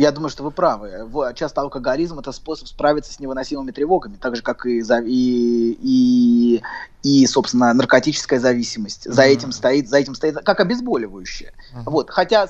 Я 0.00 0.12
думаю, 0.12 0.30
что 0.30 0.42
вы 0.42 0.50
правы. 0.50 1.06
Часто 1.34 1.60
алкоголизм 1.60 2.18
это 2.18 2.32
способ 2.32 2.68
справиться 2.68 3.12
с 3.12 3.20
невыносимыми 3.20 3.70
тревогами, 3.70 4.16
так 4.16 4.34
же 4.34 4.42
как 4.42 4.64
и 4.64 4.80
и, 4.80 5.78
и, 5.82 6.62
и 7.02 7.26
собственно 7.26 7.74
наркотическая 7.74 8.40
зависимость. 8.40 9.04
За 9.04 9.22
этим 9.22 9.52
стоит, 9.52 9.90
за 9.90 9.98
этим 9.98 10.14
стоит 10.14 10.36
как 10.36 10.60
обезболивающее. 10.60 11.52
Вот, 11.84 12.08
хотя 12.10 12.48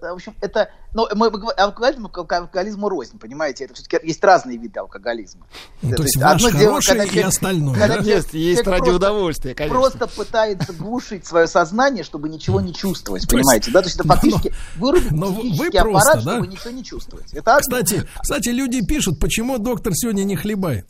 в 0.00 0.14
общем, 0.14 0.34
это, 0.40 0.70
ну, 0.94 1.06
мы, 1.14 1.26
алкоголизм, 1.56 2.08
к 2.08 2.18
алкоголизму 2.18 2.88
рознь, 2.88 3.18
понимаете, 3.18 3.64
это 3.64 3.74
все-таки 3.74 3.98
есть 4.06 4.22
разные 4.22 4.58
виды 4.58 4.78
алкоголизма. 4.80 5.46
Ну, 5.82 5.90
Да, 5.90 5.96
то 5.96 6.02
есть 6.02 6.16
ваш 6.16 6.44
одно 6.44 6.50
дело, 6.58 6.70
хороший 6.70 6.86
когда 6.88 7.04
и 7.04 7.08
человек- 7.08 7.26
остальное, 7.28 7.74
когда 7.74 7.86
да? 7.88 7.94
человек- 8.02 8.16
Есть, 8.16 8.34
есть 8.34 8.66
ради 8.66 8.78
просто- 8.78 8.96
удовольствия, 8.96 9.54
конечно. 9.54 9.78
Просто 9.78 10.06
пытается 10.06 10.72
глушить 10.72 11.26
свое 11.26 11.46
сознание, 11.46 12.04
чтобы 12.04 12.28
ничего 12.28 12.60
не 12.60 12.74
чувствовать, 12.74 13.22
То 13.28 13.36
есть- 13.36 13.44
понимаете, 13.46 13.70
да? 13.70 13.80
То 13.82 13.86
есть 13.88 13.96
это 13.98 14.06
но- 14.08 14.14
фактически 14.14 14.54
вырубить 14.76 15.10
но 15.10 15.26
вы- 15.32 15.70
просто, 15.70 15.80
аппарат, 16.10 16.24
да? 16.24 16.32
чтобы 16.34 16.46
ничего 16.46 16.70
не 16.70 16.84
чувствовать. 16.84 17.32
Это. 17.34 17.58
Кстати, 17.60 18.08
кстати, 18.20 18.48
люди 18.50 18.84
пишут, 18.84 19.18
почему 19.20 19.58
доктор 19.58 19.92
сегодня 19.94 20.24
не 20.24 20.36
хлебает. 20.36 20.86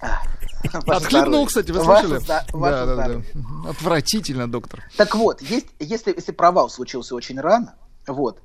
Ваше 0.00 0.76
Отхлебнул, 0.90 1.46
здоровье. 1.46 1.46
кстати, 1.46 1.70
вы 1.70 1.82
Ваше 1.82 2.06
слышали? 2.08 2.26
зда- 2.28 2.44
ваше 2.52 2.72
Да, 2.74 2.86
да, 2.86 2.96
да. 2.96 3.02
здоровье. 3.04 3.26
Отвратительно, 3.68 4.50
доктор. 4.50 4.82
Так 4.96 5.14
вот, 5.14 5.40
есть, 5.42 5.66
если, 5.78 6.12
если 6.14 6.32
провал 6.32 6.68
случился 6.68 7.14
очень 7.14 7.40
рано, 7.40 7.74
вот, 8.06 8.38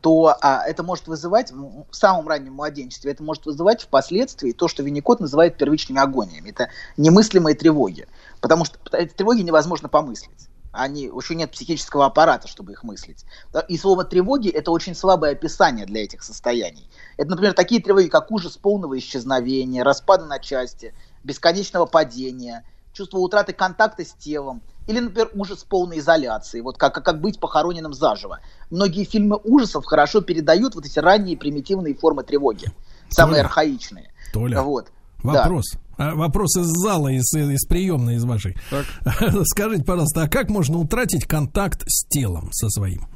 то 0.00 0.36
а, 0.40 0.62
это 0.66 0.82
может 0.82 1.06
вызывать 1.08 1.50
м, 1.52 1.84
в 1.90 1.94
самом 1.96 2.26
раннем 2.28 2.54
младенчестве, 2.54 3.12
это 3.12 3.22
может 3.22 3.44
вызывать 3.46 3.82
впоследствии 3.82 4.52
то, 4.52 4.66
что 4.68 4.82
Винникот 4.82 5.20
называет 5.20 5.56
первичными 5.58 6.00
агониями. 6.00 6.50
Это 6.50 6.68
немыслимые 6.96 7.54
тревоги. 7.54 8.08
Потому 8.40 8.64
что 8.64 8.78
эти 8.92 9.12
тревоги 9.12 9.40
невозможно 9.42 9.88
помыслить. 9.88 10.48
Они, 10.72 11.04
еще 11.04 11.34
нет 11.34 11.50
психического 11.52 12.06
аппарата, 12.06 12.48
чтобы 12.48 12.72
их 12.72 12.82
мыслить. 12.82 13.24
И 13.68 13.78
слово 13.78 14.04
тревоги 14.04 14.48
это 14.48 14.70
очень 14.70 14.94
слабое 14.94 15.32
описание 15.32 15.86
для 15.86 16.02
этих 16.02 16.22
состояний. 16.22 16.88
Это, 17.16 17.30
например, 17.30 17.54
такие 17.54 17.80
тревоги, 17.80 18.08
как 18.08 18.30
ужас 18.30 18.56
полного 18.56 18.98
исчезновения, 18.98 19.84
распада 19.84 20.26
на 20.26 20.38
части, 20.38 20.94
бесконечного 21.22 21.86
падения, 21.86 22.64
чувство 22.92 23.18
утраты 23.18 23.52
контакта 23.52 24.04
с 24.04 24.12
телом, 24.14 24.62
или, 24.86 25.00
например, 25.00 25.30
ужас 25.34 25.64
полной 25.64 25.98
изоляции, 25.98 26.60
вот 26.60 26.76
как, 26.76 27.02
как 27.02 27.20
быть 27.20 27.40
похороненным 27.40 27.94
заживо. 27.94 28.40
Многие 28.70 29.04
фильмы 29.04 29.38
ужасов 29.42 29.84
хорошо 29.84 30.20
передают 30.20 30.74
вот 30.74 30.84
эти 30.84 30.98
ранние 30.98 31.36
примитивные 31.36 31.94
формы 31.94 32.22
тревоги, 32.22 32.66
самые 33.08 33.36
Толя, 33.36 33.46
архаичные. 33.46 34.12
Толя, 34.32 34.62
Вот. 34.62 34.88
Да. 35.22 35.44
Вопрос. 35.44 35.64
А, 35.96 36.14
вопрос 36.14 36.56
из 36.58 36.66
зала, 36.66 37.08
из, 37.08 37.32
из 37.34 37.64
приемной, 37.66 38.16
из 38.16 38.24
вашей. 38.24 38.56
Скажите, 39.44 39.84
пожалуйста, 39.84 40.24
а 40.24 40.28
как 40.28 40.50
можно 40.50 40.78
утратить 40.78 41.24
контакт 41.24 41.82
с 41.86 42.06
телом 42.08 42.50
со 42.52 42.68
своим? 42.68 43.06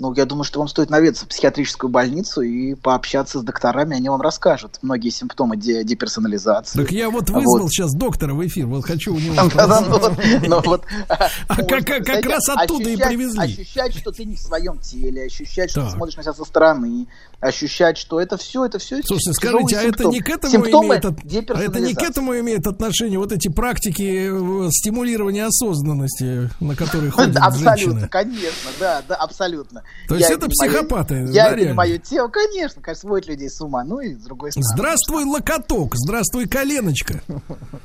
Ну, 0.00 0.14
я 0.14 0.24
думаю, 0.24 0.44
что 0.44 0.60
вам 0.60 0.66
стоит 0.68 0.88
наведаться 0.88 1.26
в 1.26 1.28
психиатрическую 1.28 1.90
больницу 1.90 2.40
и 2.40 2.74
пообщаться 2.74 3.38
с 3.38 3.42
докторами, 3.42 3.94
они 3.94 4.08
вам 4.08 4.22
расскажут 4.22 4.78
многие 4.80 5.10
симптомы 5.10 5.58
де- 5.58 5.84
деперсонализации. 5.84 6.78
Так 6.78 6.90
я 6.90 7.10
вот 7.10 7.28
вызвал 7.28 7.60
Вот. 7.64 7.70
сейчас 7.70 7.92
доктора 7.92 8.32
в 8.32 8.46
эфир, 8.46 8.66
вот 8.66 8.86
хочу 8.86 9.14
у 9.14 9.18
него 9.18 9.34
ну 9.34 9.50
ну 10.48 10.62
вот, 10.64 10.84
А 11.48 11.56
как- 11.62 12.24
раз 12.24 12.48
оттуда 12.48 12.88
и 12.88 12.96
привезли. 12.96 13.40
Ощущать, 13.42 13.94
что 13.94 14.10
ты 14.10 14.24
не 14.24 14.36
в 14.36 14.40
своем 14.40 14.78
теле, 14.78 15.24
ощущать, 15.26 15.70
что 15.70 15.84
ты 15.84 15.90
смотришь 15.90 16.16
на 16.16 16.22
себя 16.22 16.32
со 16.32 16.44
стороны, 16.46 17.06
ощущать, 17.40 17.98
что 17.98 18.20
это 18.20 18.38
все, 18.38 18.64
это 18.64 18.78
все 18.78 19.02
Слушайте, 19.02 19.32
тяжелые 19.38 19.66
скажите, 19.68 19.76
а 19.76 19.82
это 19.82 19.98
симптомы. 20.04 20.14
не 20.14 20.20
к 20.20 20.28
этому 20.30 20.64
имеет, 20.66 21.04
а 21.04 21.60
это 21.62 21.80
не 21.80 21.94
к 21.94 22.02
этому 22.02 22.38
имеет 22.38 22.66
отношение 22.66 23.18
вот 23.18 23.32
эти 23.32 23.48
практики 23.48 24.30
э, 24.30 24.68
стимулирования 24.70 25.44
осознанности, 25.44 26.48
на 26.60 26.74
которые 26.74 27.10
ходят 27.10 27.36
Абсолютно, 27.40 27.76
женщины? 27.76 28.08
конечно, 28.08 28.70
да, 28.78 29.02
да, 29.06 29.16
абсолютно. 29.16 29.82
То 30.10 30.16
есть 30.16 30.28
Я 30.28 30.34
это 30.34 30.48
психопаты, 30.48 31.14
Я 31.30 31.44
да, 31.44 31.52
это 31.52 31.66
не 31.66 31.72
мое 31.72 31.98
тело, 31.98 32.26
конечно, 32.26 32.82
конечно, 32.82 33.08
сводит 33.08 33.28
людей 33.28 33.48
с 33.48 33.60
ума. 33.60 33.84
Ну 33.84 34.00
и 34.00 34.14
с 34.14 34.18
другой 34.24 34.50
стороны. 34.50 34.66
Здравствуй, 34.74 35.24
локоток, 35.24 35.94
здравствуй, 35.94 36.48
коленочка. 36.48 37.22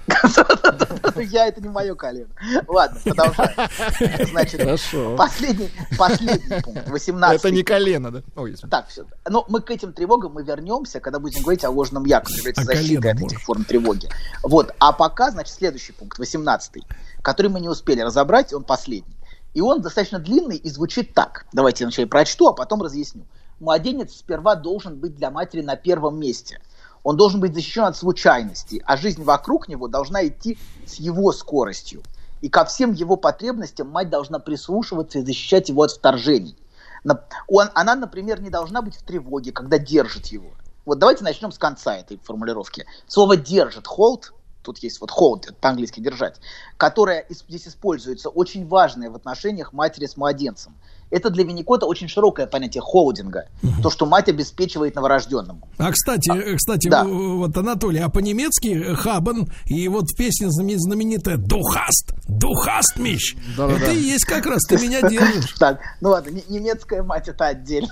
Я 1.17 1.47
это 1.47 1.61
не 1.61 1.69
мое 1.69 1.93
колено. 1.93 2.29
Ладно, 2.67 2.99
продолжаем. 3.03 4.29
Значит, 4.31 5.17
последний, 5.17 5.69
последний 5.99 6.61
пункт, 6.61 6.89
18 6.89 7.39
Это 7.39 7.51
не 7.51 7.61
колено, 7.61 8.09
да? 8.09 8.23
Так, 8.71 8.87
все. 8.87 9.05
Но 9.29 9.45
мы 9.47 9.61
к 9.61 9.69
этим 9.69 9.93
тревогам 9.93 10.33
мы 10.33 10.43
вернемся, 10.43 10.99
когда 10.99 11.19
будем 11.19 11.43
говорить 11.43 11.63
о 11.63 11.69
ложном 11.69 12.05
я, 12.05 12.21
который 12.21 12.37
является 12.37 12.63
А 12.63 12.65
защитой 12.65 13.11
от 13.11 13.21
этих 13.21 13.39
форм 13.41 13.65
тревоги. 13.65 14.09
Вот. 14.41 14.73
А 14.79 14.93
пока, 14.93 15.29
значит, 15.29 15.53
следующий 15.53 15.91
пункт, 15.91 16.17
18 16.17 16.83
который 17.25 17.47
мы 17.47 17.59
не 17.59 17.69
успели 17.69 18.01
разобрать, 18.01 18.53
он 18.53 18.63
последний. 18.63 19.14
И 19.55 19.61
он 19.61 19.81
достаточно 19.81 20.19
длинный 20.19 20.57
и 20.57 20.69
звучит 20.69 21.13
так. 21.13 21.45
Давайте 21.53 21.85
я 21.85 21.87
вначале 21.87 22.07
прочту, 22.07 22.47
а 22.49 22.53
потом 22.53 22.81
разъясню. 22.83 23.25
Младенец 23.61 24.13
сперва 24.13 24.55
должен 24.55 24.99
быть 24.99 25.15
для 25.15 25.31
матери 25.31 25.61
на 25.61 25.77
первом 25.77 26.19
месте. 26.19 26.61
Он 27.03 27.15
должен 27.15 27.39
быть 27.39 27.53
защищен 27.53 27.85
от 27.85 27.95
случайностей, 27.95 28.83
а 28.85 28.97
жизнь 28.97 29.23
вокруг 29.23 29.69
него 29.69 29.87
должна 29.87 30.27
идти 30.27 30.57
с 30.85 30.95
его 30.95 31.31
скоростью. 31.31 32.03
И 32.41 32.49
ко 32.49 32.65
всем 32.65 32.91
его 32.91 33.15
потребностям 33.15 33.89
мать 33.89 34.09
должна 34.09 34.39
прислушиваться 34.39 35.19
и 35.19 35.25
защищать 35.25 35.69
его 35.69 35.83
от 35.83 35.91
вторжений. 35.91 36.57
На- 37.05 37.23
Он, 37.47 37.69
она, 37.75 37.95
например, 37.95 38.41
не 38.41 38.49
должна 38.49 38.81
быть 38.81 38.97
в 38.97 39.03
тревоге, 39.03 39.53
когда 39.53 39.77
держит 39.77 40.27
его. 40.27 40.49
Вот 40.83 40.99
давайте 40.99 41.23
начнем 41.23 41.53
с 41.53 41.57
конца 41.57 41.95
этой 41.95 42.17
формулировки. 42.17 42.85
Слово 43.07 43.37
держит, 43.37 43.85
hold, 43.85 44.33
тут 44.65 44.79
есть 44.79 44.99
вот 44.99 45.11
hold, 45.11 45.53
по-английски 45.61 45.99
держать, 45.99 46.39
которое 46.77 47.25
ис- 47.29 47.45
здесь 47.47 47.67
используется, 47.67 48.29
очень 48.29 48.67
важное 48.67 49.09
в 49.09 49.15
отношениях 49.15 49.71
матери 49.73 50.07
с 50.07 50.17
младенцем. 50.17 50.75
Это 51.11 51.29
для 51.29 51.43
Винникота 51.43 51.85
очень 51.85 52.07
широкое 52.07 52.47
понятие 52.47 52.81
холдинга. 52.81 53.45
То, 53.83 53.89
что 53.89 54.05
мать 54.05 54.27
обеспечивает 54.27 54.95
новорожденному. 54.95 55.67
А 55.77 55.91
кстати, 55.91 56.31
э, 56.35 56.55
кстати, 56.55 56.89
да. 56.89 57.03
вот 57.03 57.55
Анатолий, 57.55 57.99
а 57.99 58.09
по-немецки 58.09 58.93
хабан 58.95 59.47
и 59.65 59.87
вот 59.87 60.05
песня 60.17 60.47
знамен- 60.47 60.79
знаменитая 60.79 61.37
Духаст, 61.37 62.13
Духаст 62.27 62.97
миш. 62.97 63.35
Да-да-да. 63.55 63.83
Это 63.85 63.91
и 63.91 63.99
есть 63.99 64.25
как 64.25 64.45
раз, 64.45 64.63
ты 64.67 64.77
меня 64.77 65.01
держишь. 65.07 65.53
Так, 65.59 65.79
ну 66.01 66.09
ладно, 66.09 66.31
не- 66.31 66.43
немецкая 66.49 67.03
мать 67.03 67.27
это 67.27 67.47
отдельно. 67.49 67.89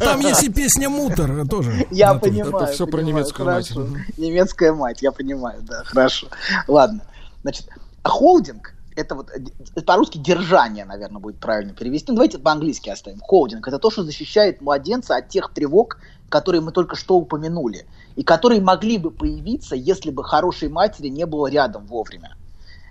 Там 0.00 0.20
есть 0.20 0.42
и 0.42 0.48
песня 0.50 0.88
Мутер 0.88 1.46
тоже. 1.48 1.86
Я 1.90 2.14
понимаю. 2.14 2.56
Это 2.64 2.72
всё 2.72 2.86
про 2.86 3.00
немецкую 3.00 3.46
мать. 3.46 3.72
Немецкая 4.16 4.72
мать, 4.72 5.02
я 5.02 5.12
понимаю, 5.12 5.62
да, 5.62 5.82
хорошо. 5.84 6.26
Ладно. 6.66 7.00
Значит, 7.42 7.68
а 8.02 8.08
холдинг 8.08 8.74
это 8.98 9.14
вот 9.14 9.30
э, 9.30 9.80
по-русски 9.82 10.18
держание, 10.18 10.84
наверное, 10.84 11.20
будет 11.20 11.38
правильно 11.38 11.72
перевести. 11.72 12.10
Ну, 12.10 12.16
давайте 12.16 12.38
по-английски 12.38 12.90
оставим. 12.90 13.20
Холдинг 13.20 13.66
это 13.68 13.78
то, 13.78 13.90
что 13.90 14.02
защищает 14.02 14.60
младенца 14.60 15.16
от 15.16 15.28
тех 15.28 15.52
тревог, 15.54 15.98
которые 16.28 16.60
мы 16.60 16.72
только 16.72 16.96
что 16.96 17.16
упомянули, 17.16 17.86
и 18.16 18.22
которые 18.22 18.60
могли 18.60 18.98
бы 18.98 19.10
появиться, 19.10 19.76
если 19.76 20.10
бы 20.10 20.24
хорошей 20.24 20.68
матери 20.68 21.08
не 21.08 21.26
было 21.26 21.46
рядом 21.46 21.86
вовремя. 21.86 22.36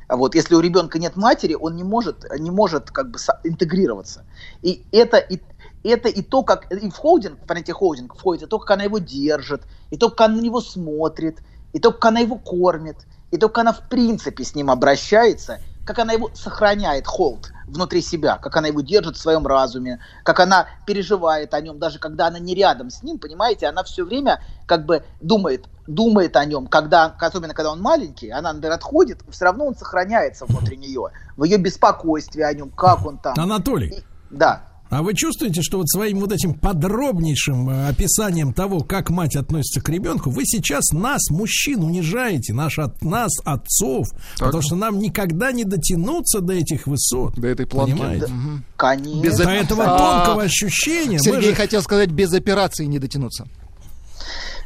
Вот, 0.10 0.36
если 0.36 0.56
у 0.56 0.62
ребенка 0.62 1.00
нет 1.00 1.18
матери, 1.18 1.54
он 1.54 1.76
не 1.76 1.84
может, 1.84 2.26
не 2.40 2.50
может 2.50 2.92
как 2.92 3.12
бы 3.12 3.20
интегрироваться. 3.44 4.24
И 4.62 4.86
это 4.94 5.18
и, 5.18 5.42
это 5.84 6.08
и 6.08 6.22
то, 6.22 6.44
как 6.44 6.72
и 6.72 6.90
в 6.90 6.96
холдинг, 6.96 7.40
понятие 7.46 7.74
холдинг 7.74 8.16
входит, 8.16 8.44
и 8.44 8.46
то, 8.48 8.60
как 8.60 8.72
она 8.72 8.86
его 8.86 9.00
держит, 9.00 9.64
и 9.92 9.98
то, 9.98 10.10
как 10.10 10.22
она 10.22 10.38
на 10.38 10.42
него 10.42 10.62
смотрит, 10.62 11.40
и 11.74 11.80
то, 11.80 11.92
как 11.92 12.06
она 12.06 12.22
его 12.22 12.38
кормит, 12.38 12.96
и 13.32 13.38
то, 13.38 13.50
как 13.50 13.60
она 13.60 13.74
в 13.74 13.90
принципе 13.90 14.46
с 14.46 14.56
ним 14.56 14.72
обращается, 14.72 15.60
как 15.88 16.00
она 16.00 16.12
его 16.12 16.30
сохраняет, 16.34 17.08
холд, 17.08 17.54
внутри 17.66 18.02
себя, 18.02 18.38
как 18.38 18.56
она 18.58 18.68
его 18.68 18.82
держит 18.82 19.16
в 19.16 19.22
своем 19.22 19.48
разуме, 19.48 20.00
как 20.24 20.42
она 20.42 20.68
переживает 20.86 21.54
о 21.54 21.62
нем, 21.62 21.80
даже 21.80 21.98
когда 21.98 22.28
она 22.28 22.40
не 22.40 22.54
рядом 22.54 22.90
с 22.90 23.04
ним, 23.04 23.20
понимаете, 23.20 23.68
она 23.68 23.86
все 23.86 24.04
время 24.04 24.44
как 24.66 24.86
бы 24.86 25.04
думает, 25.22 25.66
думает 25.88 26.36
о 26.36 26.44
нем, 26.44 26.68
когда, 26.68 27.16
особенно 27.20 27.54
когда 27.54 27.72
он 27.72 27.82
маленький, 27.82 28.30
она, 28.30 28.52
например, 28.52 28.74
отходит, 28.76 29.22
все 29.30 29.46
равно 29.46 29.66
он 29.66 29.76
сохраняется 29.76 30.46
внутри 30.46 30.76
нее, 30.76 31.10
в 31.38 31.46
ее 31.46 31.58
беспокойстве 31.58 32.46
о 32.46 32.54
нем, 32.54 32.70
как 32.70 33.06
он 33.06 33.18
там. 33.18 33.36
Анатолий, 33.38 34.04
Да. 34.30 34.64
А 34.90 35.04
вы 35.04 35.14
чувствуете, 35.14 35.62
что 35.62 35.78
вот 35.78 35.90
своим 35.90 36.20
вот 36.20 36.32
этим 36.32 36.54
подробнейшим 36.54 37.70
э, 37.70 37.88
описанием 37.90 38.54
того, 38.54 38.80
как 38.80 39.10
мать 39.10 39.36
относится 39.36 39.82
к 39.82 39.90
ребенку, 39.90 40.30
вы 40.30 40.44
сейчас 40.46 40.92
нас, 40.92 41.30
мужчин, 41.30 41.84
унижаете, 41.84 42.54
наш, 42.54 42.80
от, 42.80 43.02
нас, 43.04 43.32
отцов, 43.44 44.08
потому 44.40 44.62
что 44.62 44.76
нам 44.76 45.00
никогда 45.00 45.52
не 45.52 45.64
дотянуться 45.64 46.40
до 46.42 46.54
этих 46.54 46.88
высот. 46.88 47.36
До 47.36 47.48
этой 47.48 47.66
планки. 47.66 47.92
Понимаете? 47.92 48.28
Мгм. 48.28 48.64
Конечно. 48.76 49.22
Без 49.22 49.38
До 49.38 49.50
этого 49.50 49.84
А, 49.86 49.98
тонкого 49.98 50.44
ощущения. 50.44 51.20
Сергей 51.20 51.50
же- 51.50 51.56
хотел 51.56 51.82
сказать, 51.82 52.10
без 52.12 52.34
операции 52.34 52.86
не 52.86 53.00
дотянуться. 53.00 53.48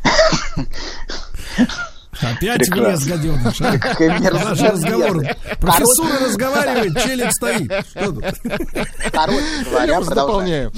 Опять 2.21 2.59
Прекрасно. 2.59 2.83
влез, 2.83 3.05
гаденыш. 3.07 3.61
а? 3.61 4.43
Наш 4.49 4.59
разговор. 4.61 5.23
Профессура 5.59 6.19
разговаривает, 6.25 7.03
челик 7.03 7.31
стоит. 7.31 7.71
Что 7.89 8.11
тут? 8.11 8.25
Короче 9.11 9.63
говоря, 9.69 10.01
продолжаем. 10.01 10.71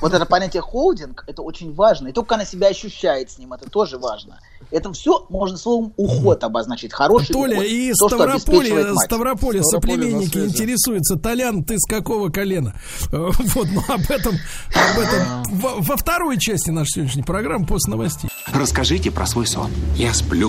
вот 0.00 0.12
это 0.14 0.24
понятие 0.26 0.62
холдинг, 0.62 1.24
это 1.26 1.42
очень 1.42 1.74
важно. 1.74 2.08
И 2.08 2.12
то, 2.12 2.22
как 2.22 2.32
она 2.32 2.44
себя 2.44 2.68
ощущает 2.68 3.30
с 3.30 3.38
ним, 3.38 3.52
это 3.52 3.68
тоже 3.70 3.98
важно. 3.98 4.38
Это 4.70 4.90
все 4.94 5.26
можно 5.28 5.58
словом 5.58 5.92
уход 5.98 6.42
обозначить. 6.44 6.94
Хороший 6.94 7.32
Толя, 7.34 7.56
уход. 7.56 7.66
и 7.66 7.92
То, 7.92 8.08
Ставрополе, 8.08 8.84
мать. 8.84 9.04
Ставрополе 9.04 9.62
соплеменники 9.62 10.38
интересуются. 10.38 11.16
Толян, 11.16 11.62
ты 11.62 11.76
с 11.78 11.86
какого 11.86 12.30
колена? 12.30 12.74
Э, 13.12 13.30
Вот, 13.54 13.68
ну 13.70 13.82
об 13.88 14.10
этом, 14.10 14.34
об 14.70 14.98
этом 14.98 15.42
во, 15.60 15.74
во 15.76 15.96
второй 15.98 16.38
части 16.38 16.70
нашей 16.70 16.92
сегодняшней 16.94 17.22
программы 17.22 17.66
после 17.66 17.90
новостей. 17.90 18.30
Расскажите 18.54 19.10
про 19.10 19.26
свой 19.26 19.46
сон. 19.46 19.70
Я 19.94 20.14
сплю 20.14 20.48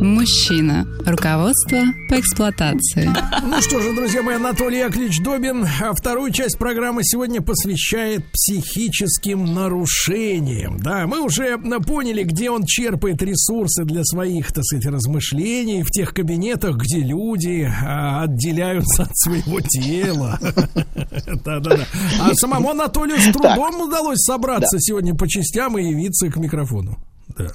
Мужчина. 0.00 0.86
Руководство 1.04 1.78
по 2.08 2.18
эксплуатации. 2.18 3.10
Ну 3.42 3.60
что 3.60 3.80
же, 3.80 3.94
друзья 3.94 4.22
мои, 4.22 4.36
Анатолий 4.36 4.78
Яковлевич 4.78 5.20
Добин 5.20 5.66
а 5.82 5.92
вторую 5.92 6.32
часть 6.32 6.56
программы 6.56 7.04
сегодня 7.04 7.42
посвящает 7.42 8.24
психическим 8.32 9.52
нарушениям. 9.52 10.78
Да, 10.80 11.06
мы 11.06 11.20
уже 11.20 11.58
поняли, 11.86 12.22
где 12.22 12.50
он 12.50 12.64
черпает 12.64 13.22
ресурсы 13.22 13.84
для 13.84 14.02
своих, 14.04 14.52
так 14.52 14.64
сказать, 14.64 14.86
размышлений 14.86 15.82
в 15.82 15.90
тех 15.90 16.14
кабинетах, 16.14 16.76
где 16.76 17.00
люди 17.00 17.70
а, 17.84 18.22
отделяются 18.22 19.02
от 19.02 19.16
своего 19.18 19.60
тела. 19.60 20.38
Да-да-да. 21.44 21.86
А 22.20 22.34
самому 22.34 22.70
Анатолию 22.70 23.18
с 23.18 23.32
трудом 23.32 23.82
удалось 23.82 24.20
собраться 24.20 24.78
сегодня 24.80 25.14
по 25.14 25.28
частям 25.28 25.76
и 25.76 25.90
явиться 25.90 26.30
к 26.30 26.36
микрофону. 26.36 26.98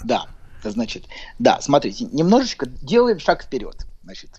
Да. 0.03 0.25
Значит, 0.71 1.05
да, 1.39 1.59
смотрите, 1.61 2.05
немножечко 2.11 2.65
делаем 2.67 3.19
шаг 3.19 3.43
вперед. 3.43 3.85
Значит, 4.03 4.29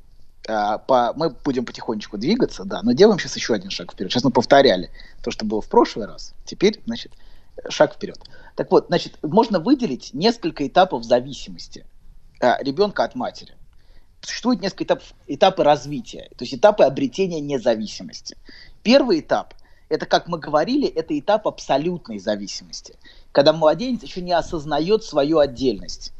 а, 0.48 0.78
по, 0.78 1.12
мы 1.16 1.30
будем 1.30 1.64
потихонечку 1.64 2.18
двигаться, 2.18 2.64
да, 2.64 2.82
но 2.82 2.92
делаем 2.92 3.18
сейчас 3.18 3.36
еще 3.36 3.54
один 3.54 3.70
шаг 3.70 3.92
вперед. 3.92 4.12
Сейчас 4.12 4.24
мы 4.24 4.30
повторяли 4.30 4.90
то, 5.22 5.30
что 5.30 5.44
было 5.44 5.60
в 5.60 5.68
прошлый 5.68 6.06
раз. 6.06 6.34
Теперь, 6.44 6.80
значит, 6.86 7.12
шаг 7.68 7.94
вперед. 7.94 8.18
Так 8.54 8.70
вот, 8.70 8.86
значит, 8.88 9.18
можно 9.22 9.60
выделить 9.60 10.14
несколько 10.14 10.66
этапов 10.66 11.04
зависимости 11.04 11.84
а, 12.40 12.62
ребенка 12.62 13.04
от 13.04 13.14
матери. 13.14 13.54
Существует 14.20 14.60
несколько 14.60 14.98
этапов 15.26 15.64
развития, 15.64 16.28
то 16.36 16.44
есть 16.44 16.54
этапы 16.54 16.84
обретения 16.84 17.40
независимости. 17.40 18.36
Первый 18.82 19.20
этап– 19.20 19.54
это, 19.88 20.06
как 20.06 20.26
мы 20.26 20.38
говорили, 20.38 20.88
это 20.88 21.16
этап 21.18 21.46
абсолютной 21.46 22.18
зависимости, 22.18 22.96
когда 23.30 23.52
младенец 23.52 24.02
еще 24.02 24.22
не 24.22 24.32
осознает 24.32 25.04
свою 25.04 25.38
отдельность. 25.38 26.12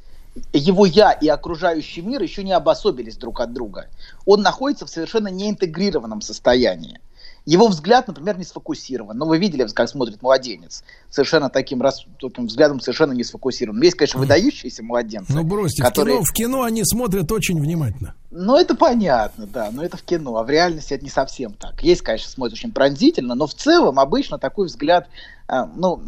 Его 0.52 0.86
я 0.86 1.12
и 1.12 1.28
окружающий 1.28 2.02
мир 2.02 2.22
еще 2.22 2.44
не 2.44 2.52
обособились 2.52 3.16
друг 3.16 3.40
от 3.40 3.52
друга. 3.52 3.88
Он 4.24 4.42
находится 4.42 4.86
в 4.86 4.90
совершенно 4.90 5.28
неинтегрированном 5.28 6.20
состоянии. 6.20 7.00
Его 7.46 7.68
взгляд, 7.68 8.08
например, 8.08 8.36
не 8.36 8.44
сфокусирован. 8.44 9.16
Но 9.16 9.24
вы 9.24 9.38
видели, 9.38 9.64
как 9.72 9.88
смотрит 9.88 10.20
младенец. 10.20 10.82
Совершенно 11.08 11.48
таким, 11.48 11.80
рас... 11.80 12.04
таким 12.20 12.48
взглядом 12.48 12.80
совершенно 12.80 13.12
не 13.12 13.22
сфокусирован. 13.22 13.80
Есть, 13.80 13.96
конечно, 13.96 14.18
выдающиеся 14.18 14.82
младенцы. 14.82 15.32
Ну 15.32 15.44
бросьте, 15.44 15.84
которые... 15.84 16.22
в, 16.22 16.32
кино, 16.32 16.32
в 16.32 16.32
кино 16.32 16.62
они 16.64 16.84
смотрят 16.84 17.30
очень 17.30 17.60
внимательно. 17.60 18.14
Ну, 18.32 18.56
это 18.56 18.74
понятно, 18.74 19.46
да, 19.46 19.70
но 19.70 19.84
это 19.84 19.96
в 19.96 20.02
кино, 20.02 20.36
а 20.36 20.42
в 20.42 20.50
реальности 20.50 20.92
это 20.92 21.04
не 21.04 21.10
совсем 21.10 21.52
так. 21.54 21.82
Есть, 21.84 22.02
конечно, 22.02 22.28
смотрят 22.28 22.54
очень 22.54 22.72
пронзительно, 22.72 23.36
но 23.36 23.46
в 23.46 23.54
целом 23.54 24.00
обычно 24.00 24.38
такой 24.38 24.66
взгляд, 24.66 25.08
а, 25.46 25.66
ну, 25.66 26.02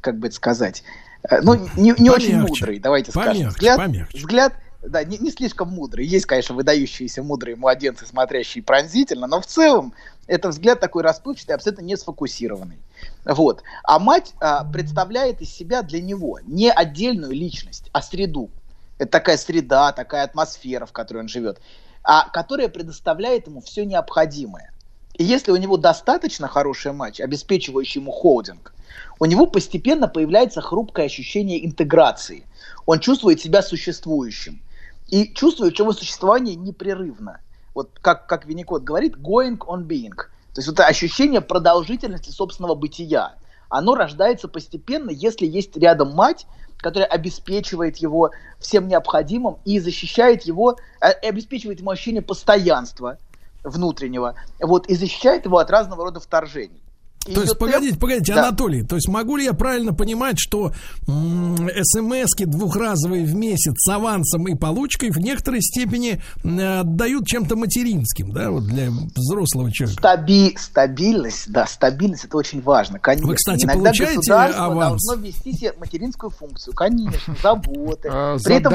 как 0.00 0.18
бы 0.18 0.28
это 0.28 0.36
сказать, 0.36 0.82
ну, 1.42 1.54
не, 1.76 1.94
не 1.98 2.10
очень 2.10 2.38
мудрый, 2.40 2.78
давайте 2.78 3.10
скажем. 3.10 3.32
Помягче, 3.32 3.48
Взгляд, 3.48 3.76
помягче. 3.78 4.18
взгляд 4.18 4.52
да, 4.86 5.02
не, 5.02 5.18
не 5.18 5.30
слишком 5.30 5.68
мудрый. 5.70 6.06
Есть, 6.06 6.26
конечно, 6.26 6.54
выдающиеся 6.54 7.22
мудрые 7.22 7.56
младенцы, 7.56 8.06
смотрящие 8.06 8.62
пронзительно, 8.62 9.26
но 9.26 9.40
в 9.40 9.46
целом 9.46 9.94
это 10.26 10.48
взгляд 10.48 10.80
такой 10.80 11.02
расплывчатый, 11.02 11.54
абсолютно 11.54 11.82
не 11.82 11.96
сфокусированный. 11.96 12.78
Вот. 13.24 13.62
А 13.82 13.98
мать 13.98 14.34
а, 14.40 14.64
представляет 14.64 15.40
из 15.40 15.50
себя 15.50 15.82
для 15.82 16.00
него 16.00 16.40
не 16.44 16.70
отдельную 16.70 17.32
личность, 17.32 17.88
а 17.92 18.02
среду. 18.02 18.50
Это 18.98 19.10
такая 19.10 19.36
среда, 19.38 19.92
такая 19.92 20.24
атмосфера, 20.24 20.86
в 20.86 20.92
которой 20.92 21.18
он 21.20 21.28
живет, 21.28 21.60
а 22.02 22.28
которая 22.28 22.68
предоставляет 22.68 23.46
ему 23.46 23.60
все 23.60 23.84
необходимое. 23.84 24.72
И 25.14 25.24
если 25.24 25.50
у 25.50 25.56
него 25.56 25.76
достаточно 25.76 26.48
хорошая 26.48 26.92
мать, 26.92 27.20
обеспечивающая 27.20 28.02
ему 28.02 28.12
холдинг, 28.12 28.73
у 29.18 29.24
него 29.24 29.46
постепенно 29.46 30.08
появляется 30.08 30.60
хрупкое 30.60 31.06
ощущение 31.06 31.64
интеграции. 31.64 32.46
Он 32.86 33.00
чувствует 33.00 33.40
себя 33.40 33.62
существующим. 33.62 34.60
И 35.08 35.32
чувствует, 35.32 35.74
что 35.74 35.84
его 35.84 35.92
существование 35.92 36.54
непрерывно. 36.54 37.40
Вот 37.74 37.90
как, 38.00 38.26
как 38.26 38.46
Винникот 38.46 38.84
говорит, 38.84 39.16
going 39.16 39.58
on 39.58 39.86
being. 39.86 40.14
То 40.54 40.60
есть 40.60 40.68
это 40.68 40.86
ощущение 40.86 41.40
продолжительности 41.40 42.30
собственного 42.30 42.74
бытия. 42.74 43.34
Оно 43.68 43.94
рождается 43.94 44.48
постепенно, 44.48 45.10
если 45.10 45.46
есть 45.46 45.76
рядом 45.76 46.14
мать, 46.14 46.46
которая 46.78 47.08
обеспечивает 47.08 47.96
его 47.96 48.30
всем 48.60 48.86
необходимым 48.86 49.58
и 49.64 49.80
защищает 49.80 50.42
его, 50.42 50.76
э, 51.00 51.10
обеспечивает 51.26 51.80
ему 51.80 51.90
ощущение 51.90 52.22
постоянства 52.22 53.18
внутреннего, 53.64 54.36
вот, 54.60 54.86
и 54.86 54.94
защищает 54.94 55.46
его 55.46 55.58
от 55.58 55.70
разного 55.70 56.04
рода 56.04 56.20
вторжений. 56.20 56.83
То 57.32 57.40
есть, 57.40 57.58
погодите, 57.58 57.98
погодите, 57.98 58.34
Да. 58.34 58.48
Анатолий, 58.48 58.82
то 58.82 58.96
есть 58.96 59.08
могу 59.08 59.36
ли 59.36 59.44
я 59.44 59.54
правильно 59.54 59.94
понимать, 59.94 60.36
что 60.38 60.72
смс-ки 61.06 62.44
двухразовые 62.44 63.24
в 63.24 63.34
месяц 63.34 63.74
с 63.76 63.88
авансом 63.88 64.46
и 64.48 64.54
получкой 64.54 65.10
в 65.10 65.18
некоторой 65.18 65.62
степени 65.62 66.20
отдают 66.44 67.26
чем-то 67.26 67.56
материнским, 67.56 68.32
да, 68.32 68.50
вот 68.50 68.64
для 68.66 68.90
взрослого 68.90 69.72
человека? 69.72 70.00
Стаби- 70.02 70.56
стабильность, 70.58 71.50
да, 71.50 71.66
стабильность 71.66 72.24
это 72.24 72.36
очень 72.36 72.60
важно, 72.62 72.98
конечно. 72.98 73.28
Вы, 73.28 73.34
кстати, 73.36 73.64
Иногда 73.64 73.80
получаете 73.84 74.16
государство 74.16 74.64
аванс? 74.66 75.02
должно 75.06 75.22
вести 75.24 75.52
себе 75.52 75.72
материнскую 75.78 76.30
функцию, 76.30 76.74
конечно, 76.74 77.36
заботы. 77.42 78.08
А, 78.12 78.36
При 78.42 78.56
этом. 78.56 78.72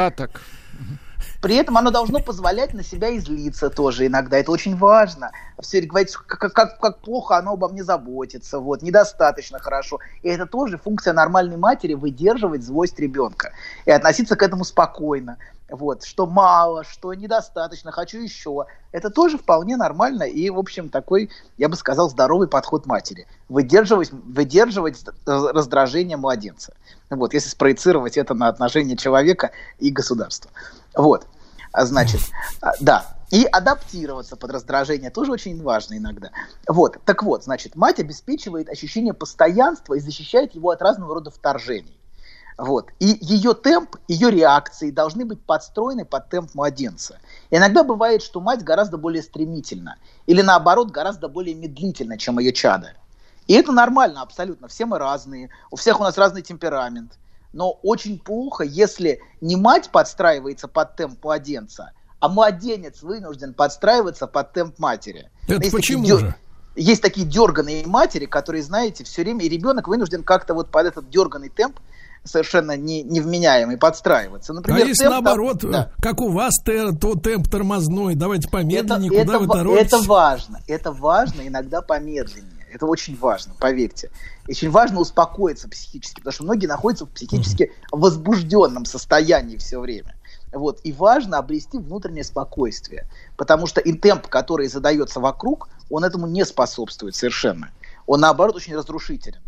При 1.42 1.56
этом 1.56 1.78
оно 1.78 1.92
должно 1.92 2.20
позволять 2.20 2.74
на 2.74 2.84
себя 2.84 3.16
излиться 3.18 3.70
тоже 3.70 4.08
иногда. 4.08 4.38
Это 4.38 4.52
очень 4.52 4.76
важно. 4.76 5.32
Все 5.60 5.82
говорить, 5.82 6.16
как, 6.16 6.54
как, 6.54 6.80
как 6.80 7.00
плохо 7.00 7.38
оно 7.38 7.54
обо 7.54 7.70
мне 7.70 7.84
заботится, 7.84 8.60
вот, 8.60 8.82
недостаточно 8.82 9.60
хорошо. 9.60 10.00
И 10.24 10.30
это 10.30 10.46
тоже 10.46 10.78
функция 10.78 11.14
нормальной 11.14 11.58
матери 11.58 11.94
выдерживать 11.94 12.64
злость 12.64 13.00
ребенка 13.00 13.52
и 13.86 13.92
относиться 13.92 14.36
к 14.36 14.44
этому 14.44 14.64
спокойно. 14.64 15.38
Вот, 15.70 16.04
что 16.04 16.26
мало, 16.26 16.84
что 16.84 17.14
недостаточно, 17.14 17.92
хочу 17.92 18.20
еще. 18.20 18.66
Это 18.92 19.10
тоже 19.10 19.38
вполне 19.38 19.78
нормально 19.78 20.24
и, 20.24 20.50
в 20.50 20.58
общем, 20.58 20.90
такой, 20.90 21.30
я 21.58 21.70
бы 21.70 21.76
сказал, 21.76 22.10
здоровый 22.10 22.48
подход 22.48 22.86
матери. 22.86 23.28
Выдерживать, 23.50 24.12
выдерживать 24.12 25.04
раздражение 25.26 26.18
младенца. 26.18 26.74
Вот, 27.10 27.34
если 27.34 27.50
спроецировать 27.50 28.18
это 28.18 28.34
на 28.34 28.48
отношения 28.48 28.98
человека 28.98 29.52
и 29.78 29.92
государства. 29.92 30.52
Вот. 30.96 31.28
А, 31.72 31.86
Значит, 31.86 32.22
а, 32.62 32.72
да. 32.80 33.06
И 33.32 33.46
адаптироваться 33.46 34.36
под 34.36 34.52
раздражение 34.52 35.12
тоже 35.12 35.32
очень 35.32 35.62
важно 35.62 35.98
иногда. 35.98 36.32
Вот. 36.68 36.98
Так 37.06 37.22
вот, 37.22 37.44
значит, 37.44 37.76
мать 37.76 38.00
обеспечивает 38.00 38.70
ощущение 38.70 39.14
постоянства 39.14 39.94
и 39.94 40.00
защищает 40.00 40.56
его 40.56 40.72
от 40.72 40.82
разного 40.82 41.14
рода 41.14 41.30
вторжений. 41.30 41.99
Вот. 42.60 42.92
И 43.00 43.18
ее 43.22 43.54
темп, 43.54 43.96
ее 44.10 44.30
реакции 44.30 44.92
должны 44.92 45.24
быть 45.24 45.42
подстроены 45.42 46.04
под 46.04 46.30
темп 46.30 46.54
младенца. 46.56 47.20
Иногда 47.52 47.86
бывает, 47.86 48.22
что 48.22 48.42
мать 48.42 48.64
гораздо 48.64 48.98
более 48.98 49.24
стремительна, 49.24 49.96
или 50.28 50.42
наоборот, 50.42 50.92
гораздо 50.92 51.30
более 51.30 51.56
медлительна, 51.56 52.18
чем 52.18 52.38
ее 52.38 52.52
чадо. 52.52 52.92
И 53.48 53.54
это 53.54 53.72
нормально 53.72 54.22
абсолютно. 54.22 54.68
Все 54.68 54.86
мы 54.86 55.00
разные, 55.00 55.50
у 55.72 55.78
всех 55.78 56.02
у 56.02 56.04
нас 56.04 56.18
разный 56.18 56.42
темперамент. 56.42 57.14
Но 57.54 57.80
очень 57.82 58.20
плохо, 58.20 58.66
если 58.66 59.22
не 59.40 59.56
мать 59.56 59.90
подстраивается 59.90 60.68
под 60.68 60.98
темп 60.98 61.24
младенца, 61.24 61.94
а 62.20 62.28
младенец 62.28 63.02
вынужден 63.02 63.54
подстраиваться 63.54 64.28
под 64.28 64.52
темп 64.52 64.78
матери. 64.80 65.32
Это 65.48 65.62
Есть 65.62 65.72
почему 65.72 66.04
такие 66.04 66.20
же? 66.20 66.36
Есть 66.76 67.02
такие 67.02 67.26
дерганые 67.26 67.88
матери, 67.88 68.26
которые, 68.26 68.64
знаете, 68.64 69.06
все 69.06 69.24
время, 69.24 69.46
и 69.46 69.50
ребенок 69.50 69.88
вынужден 69.88 70.24
как-то 70.24 70.54
вот 70.54 70.70
под 70.70 70.86
этот 70.86 71.10
дерганный 71.10 71.50
темп 71.50 71.80
совершенно 72.24 72.78
не, 72.78 73.04
невменяемый 73.04 73.78
подстраиваться. 73.78 74.54
Например, 74.54 74.84
а 74.84 74.88
если 74.88 75.04
темп 75.04 75.14
наоборот, 75.14 75.58
да. 75.62 75.92
как 76.02 76.22
у 76.22 76.30
вас, 76.30 76.54
то 76.64 77.16
темп 77.16 77.48
тормозной, 77.50 78.16
давайте 78.16 78.48
это, 78.48 78.58
помедленнее, 78.58 79.10
куда 79.10 79.22
это 79.22 79.40
вы 79.40 79.48
торопитесь? 79.48 79.88
это 79.88 79.98
важно. 80.08 80.60
Это 80.68 80.92
важно, 80.92 81.48
иногда 81.48 81.82
помедленнее. 81.82 82.68
Это 82.72 82.86
очень 82.86 83.18
важно, 83.18 83.54
поверьте. 83.60 84.12
Очень 84.48 84.70
важно 84.70 85.00
успокоиться 85.00 85.68
психически, 85.68 86.20
потому 86.20 86.34
что 86.34 86.44
многие 86.44 86.68
находятся 86.68 87.06
в 87.06 87.10
психически 87.10 87.72
возбужденном 87.92 88.86
состоянии 88.86 89.58
все 89.58 89.80
время. 89.80 90.16
Вот. 90.52 90.80
И 90.84 90.92
важно 90.92 91.38
обрести 91.38 91.78
внутреннее 91.78 92.24
спокойствие, 92.24 93.08
потому 93.38 93.68
что 93.68 93.82
и 93.82 93.94
темп, 93.94 94.28
который 94.28 94.68
задается 94.68 95.20
вокруг, 95.20 95.70
он 95.90 96.04
этому 96.04 96.28
не 96.28 96.46
способствует 96.46 97.16
совершенно. 97.16 97.72
Он, 98.08 98.22
наоборот, 98.22 98.56
очень 98.56 98.76
разрушителен. 98.76 99.40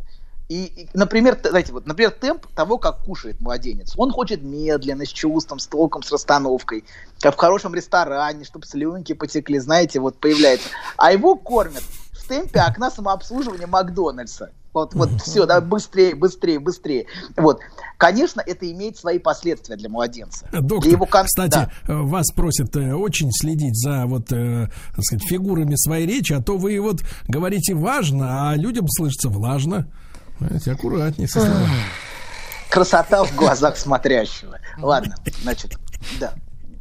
И, 0.52 0.90
например, 0.94 1.40
знаете, 1.42 1.72
вот, 1.72 1.88
например, 1.88 2.12
темп 2.12 2.46
того, 2.54 2.78
как 2.78 3.06
кушает 3.06 3.40
младенец. 3.40 3.94
Он 3.96 4.12
хочет 4.12 4.44
медленно, 4.44 5.06
с 5.06 5.08
чувством, 5.08 5.60
с 5.60 5.68
толком, 5.68 6.04
с 6.04 6.12
расстановкой, 6.12 6.84
как 7.22 7.36
в 7.36 7.38
хорошем 7.38 7.74
ресторане, 7.74 8.44
чтобы 8.44 8.66
слюнки 8.66 9.14
потекли, 9.14 9.60
знаете, 9.60 10.02
вот 10.02 10.18
появляется. 10.18 10.68
А 10.98 11.14
его 11.14 11.36
кормят 11.36 11.84
в 12.12 12.28
темпе 12.28 12.60
окна 12.60 12.92
самообслуживания 12.92 13.66
Макдональдса. 13.66 14.52
Вот, 14.74 14.94
вот 14.94 15.22
все, 15.22 15.46
да, 15.46 15.62
быстрее, 15.62 16.16
быстрее, 16.16 16.60
быстрее. 16.60 17.06
Вот. 17.38 17.62
Конечно, 17.98 18.44
это 18.46 18.70
имеет 18.70 18.98
свои 18.98 19.20
последствия 19.20 19.78
для 19.78 19.88
младенца. 19.88 20.50
Доктор, 20.52 20.82
для 20.82 20.92
его 20.92 21.06
кон- 21.06 21.28
кстати, 21.28 21.52
да. 21.52 21.72
э, 21.88 21.94
вас 21.94 22.30
просят 22.36 22.76
э, 22.76 22.94
очень 22.94 23.32
следить 23.32 23.78
за 23.78 24.06
вот, 24.06 24.34
э, 24.34 24.70
так 24.96 25.04
сказать, 25.06 25.24
фигурами 25.30 25.76
своей 25.76 26.06
речи, 26.06 26.34
а 26.34 26.42
то 26.42 26.58
вы 26.58 26.78
вот 26.82 27.04
говорите 27.30 27.74
важно, 27.74 28.50
а 28.50 28.56
людям 28.58 28.86
слышится 28.90 29.30
влажно. 29.30 29.88
Понимаете, 30.42 30.72
аккуратнее 30.72 31.28
со 31.28 31.40
словами. 31.40 31.70
Красота 32.72 33.24
в 33.24 33.36
глазах 33.36 33.78
смотрящего. 33.78 34.58
Ладно, 34.80 35.16
значит, 35.44 35.78
да. 36.20 36.34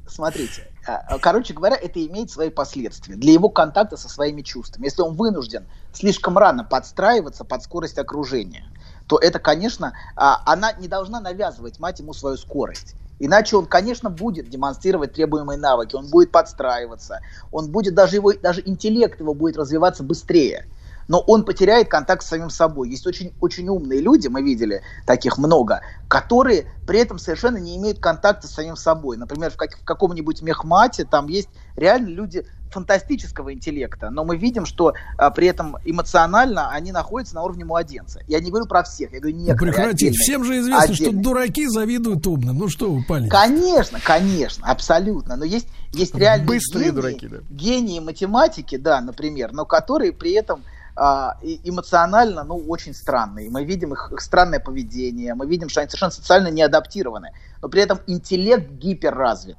Смотрите. 0.08 0.66
А, 0.86 1.18
Короче 1.18 1.52
говоря, 1.52 1.76
это 1.76 2.04
имеет 2.06 2.30
свои 2.30 2.48
последствия 2.48 3.16
для 3.16 3.34
его 3.34 3.50
контакта 3.50 3.98
со 3.98 4.08
своими 4.08 4.40
чувствами. 4.40 4.86
Если 4.86 5.02
он 5.02 5.14
вынужден 5.14 5.66
слишком 5.92 6.38
рано 6.38 6.64
подстраиваться 6.64 7.44
под 7.44 7.62
скорость 7.62 7.98
окружения, 7.98 8.64
то 9.06 9.18
это, 9.18 9.38
конечно, 9.38 9.92
а, 10.16 10.40
она 10.46 10.72
не 10.72 10.88
должна 10.88 11.20
навязывать 11.20 11.78
мать 11.80 12.00
ему 12.00 12.14
свою 12.14 12.38
скорость. 12.38 12.94
Иначе 13.18 13.56
он, 13.56 13.66
конечно, 13.66 14.08
будет 14.08 14.48
демонстрировать 14.48 15.12
требуемые 15.12 15.58
навыки, 15.58 15.96
он 15.96 16.08
будет 16.08 16.32
подстраиваться, 16.32 17.20
он 17.52 17.70
будет 17.70 17.94
даже 17.94 18.16
его, 18.16 18.32
даже 18.32 18.62
интеллект 18.64 19.20
его 19.20 19.34
будет 19.34 19.58
развиваться 19.58 20.02
быстрее 20.02 20.66
но 21.10 21.18
он 21.26 21.44
потеряет 21.44 21.88
контакт 21.88 22.22
с 22.22 22.28
самим 22.28 22.50
собой. 22.50 22.88
Есть 22.88 23.04
очень, 23.04 23.34
очень 23.40 23.68
умные 23.68 24.00
люди, 24.00 24.28
мы 24.28 24.42
видели 24.42 24.82
таких 25.06 25.38
много, 25.38 25.80
которые 26.06 26.66
при 26.86 27.00
этом 27.00 27.18
совершенно 27.18 27.56
не 27.56 27.76
имеют 27.78 27.98
контакта 27.98 28.46
с 28.46 28.52
самим 28.52 28.76
собой. 28.76 29.16
Например, 29.16 29.50
в, 29.50 29.56
как, 29.56 29.76
в 29.76 29.84
каком-нибудь 29.84 30.40
мехмате 30.42 31.04
там 31.04 31.26
есть 31.26 31.48
реально 31.74 32.10
люди 32.10 32.46
фантастического 32.70 33.52
интеллекта, 33.52 34.10
но 34.10 34.24
мы 34.24 34.36
видим, 34.36 34.64
что 34.64 34.94
а, 35.18 35.30
при 35.32 35.48
этом 35.48 35.78
эмоционально 35.84 36.70
они 36.70 36.92
находятся 36.92 37.34
на 37.34 37.42
уровне 37.42 37.64
младенца. 37.64 38.20
Я 38.28 38.38
не 38.38 38.50
говорю 38.50 38.66
про 38.66 38.84
всех, 38.84 39.12
я 39.12 39.18
говорю 39.18 39.36
Ну, 39.36 39.42
некоторые. 39.46 39.72
прекратите. 39.74 40.06
отдельные. 40.10 40.18
Всем 40.20 40.44
же 40.44 40.58
известно, 40.60 40.94
что 40.94 41.04
Отдельные. 41.06 41.22
дураки 41.24 41.66
завидуют 41.66 42.24
умным. 42.28 42.56
Ну 42.56 42.68
что 42.68 42.88
вы 42.92 43.02
палите? 43.02 43.30
Конечно, 43.30 43.98
конечно, 44.00 44.64
абсолютно. 44.64 45.34
Но 45.34 45.44
есть, 45.44 45.66
есть 45.92 46.14
реальные 46.14 46.46
Быстрые 46.46 46.84
гении, 46.92 46.94
дураки, 46.94 47.26
да. 47.26 47.36
гении 47.50 47.98
математики, 47.98 48.76
да, 48.76 49.00
например, 49.00 49.50
но 49.52 49.64
которые 49.64 50.12
при 50.12 50.30
этом 50.34 50.62
эмоционально, 51.00 52.44
ну, 52.44 52.56
очень 52.68 52.94
странные. 52.94 53.48
Мы 53.50 53.64
видим 53.64 53.94
их, 53.94 54.12
их 54.12 54.20
странное 54.20 54.60
поведение, 54.60 55.34
мы 55.34 55.46
видим, 55.46 55.70
что 55.70 55.80
они 55.80 55.88
совершенно 55.88 56.10
социально 56.10 56.48
не 56.48 56.62
адаптированы, 56.62 57.30
но 57.62 57.68
при 57.68 57.82
этом 57.82 58.00
интеллект 58.06 58.70
гиперразвит. 58.70 59.56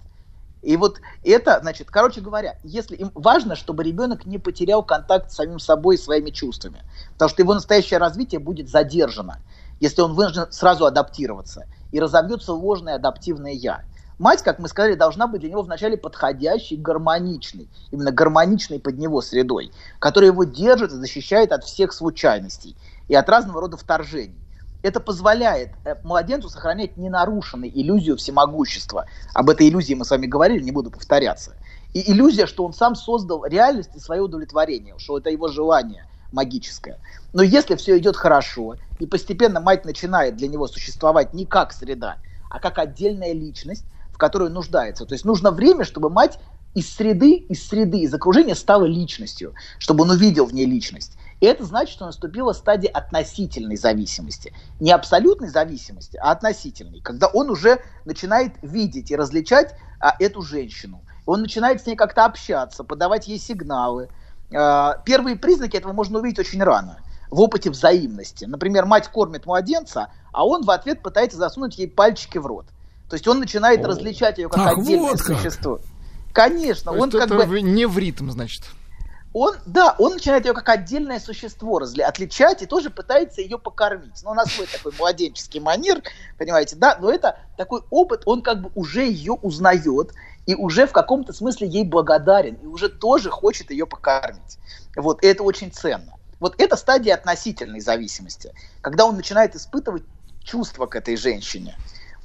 И 0.61 0.77
вот 0.77 1.01
это, 1.23 1.59
значит, 1.61 1.89
короче 1.89 2.21
говоря, 2.21 2.57
если 2.63 2.95
им 2.95 3.11
важно, 3.15 3.55
чтобы 3.55 3.83
ребенок 3.83 4.25
не 4.27 4.37
потерял 4.37 4.83
контакт 4.83 5.31
с 5.31 5.35
самим 5.35 5.57
собой 5.57 5.95
и 5.95 5.97
своими 5.97 6.29
чувствами, 6.29 6.83
потому 7.13 7.29
что 7.29 7.41
его 7.41 7.55
настоящее 7.55 7.97
развитие 7.97 8.39
будет 8.39 8.69
задержано, 8.69 9.39
если 9.79 10.01
он 10.01 10.13
вынужден 10.13 10.51
сразу 10.51 10.85
адаптироваться 10.85 11.65
и 11.91 11.99
разовьется 11.99 12.53
ложное 12.53 12.95
адаптивное 12.95 13.53
я. 13.53 13.81
Мать, 14.21 14.43
как 14.43 14.59
мы 14.59 14.67
сказали, 14.67 14.93
должна 14.93 15.25
быть 15.25 15.41
для 15.41 15.49
него 15.49 15.63
вначале 15.63 15.97
подходящей, 15.97 16.77
гармоничной, 16.77 17.67
именно 17.89 18.11
гармоничной 18.11 18.79
под 18.79 18.99
него 18.99 19.19
средой, 19.19 19.71
которая 19.97 20.29
его 20.29 20.43
держит 20.43 20.91
и 20.91 20.95
защищает 20.97 21.51
от 21.51 21.63
всех 21.63 21.91
случайностей 21.91 22.75
и 23.07 23.15
от 23.15 23.27
разного 23.27 23.61
рода 23.61 23.77
вторжений. 23.77 24.37
Это 24.83 24.99
позволяет 24.99 25.71
э, 25.85 25.95
младенцу 26.03 26.49
сохранять 26.49 26.97
ненарушенной 26.97 27.71
иллюзию 27.73 28.15
всемогущества. 28.15 29.07
Об 29.33 29.49
этой 29.49 29.67
иллюзии 29.67 29.95
мы 29.95 30.05
с 30.05 30.11
вами 30.11 30.27
говорили, 30.27 30.61
не 30.61 30.71
буду 30.71 30.91
повторяться. 30.91 31.55
И 31.95 32.11
иллюзия, 32.11 32.45
что 32.45 32.63
он 32.63 32.73
сам 32.73 32.93
создал 32.93 33.43
реальность 33.43 33.95
и 33.95 33.99
свое 33.99 34.21
удовлетворение, 34.21 34.93
что 34.99 35.17
это 35.17 35.31
его 35.31 35.47
желание 35.47 36.05
магическое. 36.31 36.99
Но 37.33 37.41
если 37.41 37.73
все 37.73 37.97
идет 37.97 38.15
хорошо, 38.15 38.75
и 38.99 39.07
постепенно 39.07 39.59
мать 39.59 39.83
начинает 39.83 40.35
для 40.35 40.47
него 40.47 40.67
существовать 40.67 41.33
не 41.33 41.47
как 41.47 41.73
среда, 41.73 42.17
а 42.51 42.59
как 42.59 42.77
отдельная 42.77 43.33
личность, 43.33 43.85
которой 44.21 44.49
он 44.49 44.53
нуждается. 44.53 45.05
То 45.05 45.13
есть 45.13 45.25
нужно 45.25 45.49
время, 45.49 45.83
чтобы 45.83 46.11
мать 46.11 46.37
из 46.75 46.93
среды, 46.93 47.33
из 47.33 47.67
среды, 47.67 48.01
из 48.01 48.13
окружения 48.13 48.55
стала 48.55 48.85
личностью, 48.85 49.55
чтобы 49.79 50.03
он 50.03 50.11
увидел 50.11 50.45
в 50.45 50.53
ней 50.53 50.65
личность. 50.65 51.17
И 51.41 51.47
это 51.47 51.65
значит, 51.65 51.93
что 51.93 52.05
наступила 52.05 52.53
стадия 52.53 52.91
относительной 52.91 53.77
зависимости. 53.77 54.53
Не 54.79 54.91
абсолютной 54.91 55.49
зависимости, 55.49 56.17
а 56.17 56.31
относительной. 56.31 57.01
Когда 57.01 57.27
он 57.27 57.49
уже 57.49 57.81
начинает 58.05 58.53
видеть 58.61 59.09
и 59.09 59.15
различать 59.15 59.75
а, 59.99 60.15
эту 60.19 60.43
женщину. 60.43 61.01
Он 61.25 61.41
начинает 61.41 61.81
с 61.81 61.87
ней 61.87 61.95
как-то 61.95 62.25
общаться, 62.25 62.83
подавать 62.83 63.27
ей 63.27 63.39
сигналы. 63.39 64.09
А, 64.55 65.01
первые 65.03 65.35
признаки 65.35 65.77
этого 65.77 65.93
можно 65.93 66.19
увидеть 66.19 66.39
очень 66.39 66.61
рано. 66.61 66.99
В 67.31 67.41
опыте 67.41 67.71
взаимности. 67.71 68.45
Например, 68.45 68.85
мать 68.85 69.07
кормит 69.07 69.47
младенца, 69.47 70.09
а 70.31 70.45
он 70.45 70.63
в 70.63 70.69
ответ 70.69 71.01
пытается 71.01 71.37
засунуть 71.37 71.79
ей 71.79 71.87
пальчики 71.87 72.37
в 72.37 72.45
рот. 72.45 72.67
То 73.11 73.15
есть 73.15 73.27
он 73.27 73.39
начинает 73.39 73.85
различать 73.85 74.37
ее 74.37 74.47
как 74.47 74.59
Ах, 74.59 74.77
отдельное 74.77 75.09
вот 75.11 75.21
как. 75.21 75.35
существо. 75.37 75.81
Конечно, 76.31 76.93
То 76.93 76.97
он 76.97 77.11
как 77.11 77.25
это 77.25 77.45
бы 77.45 77.61
не 77.61 77.85
в 77.85 77.97
ритм, 77.97 78.31
значит. 78.31 78.63
он, 79.33 79.53
да, 79.65 79.95
он 79.99 80.13
начинает 80.13 80.45
ее 80.45 80.53
как 80.53 80.69
отдельное 80.69 81.19
существо 81.19 81.79
разли, 81.79 82.03
отличать 82.03 82.61
и 82.61 82.65
тоже 82.65 82.89
пытается 82.89 83.41
ее 83.41 83.59
покормить. 83.59 84.23
Но 84.23 84.31
у 84.31 84.33
нас 84.33 84.49
свой 84.53 84.65
такой 84.65 84.93
младенческий 84.97 85.59
манер, 85.59 86.01
понимаете, 86.37 86.77
да, 86.77 86.97
но 87.01 87.11
это 87.11 87.37
такой 87.57 87.81
опыт, 87.89 88.21
он 88.23 88.41
как 88.41 88.61
бы 88.61 88.71
уже 88.75 89.03
ее 89.03 89.33
узнает 89.33 90.13
и 90.45 90.55
уже 90.55 90.87
в 90.87 90.93
каком-то 90.93 91.33
смысле 91.33 91.67
ей 91.67 91.83
благодарен, 91.83 92.55
и 92.63 92.65
уже 92.65 92.87
тоже 92.87 93.29
хочет 93.29 93.71
ее 93.71 93.85
покормить. 93.85 94.57
Вот, 94.95 95.21
и 95.21 95.27
это 95.27 95.43
очень 95.43 95.69
ценно. 95.69 96.13
Вот 96.39 96.55
это 96.57 96.77
стадия 96.77 97.13
относительной 97.13 97.81
зависимости, 97.81 98.53
когда 98.79 99.05
он 99.05 99.17
начинает 99.17 99.53
испытывать 99.53 100.03
чувства 100.45 100.85
к 100.85 100.95
этой 100.95 101.17
женщине. 101.17 101.75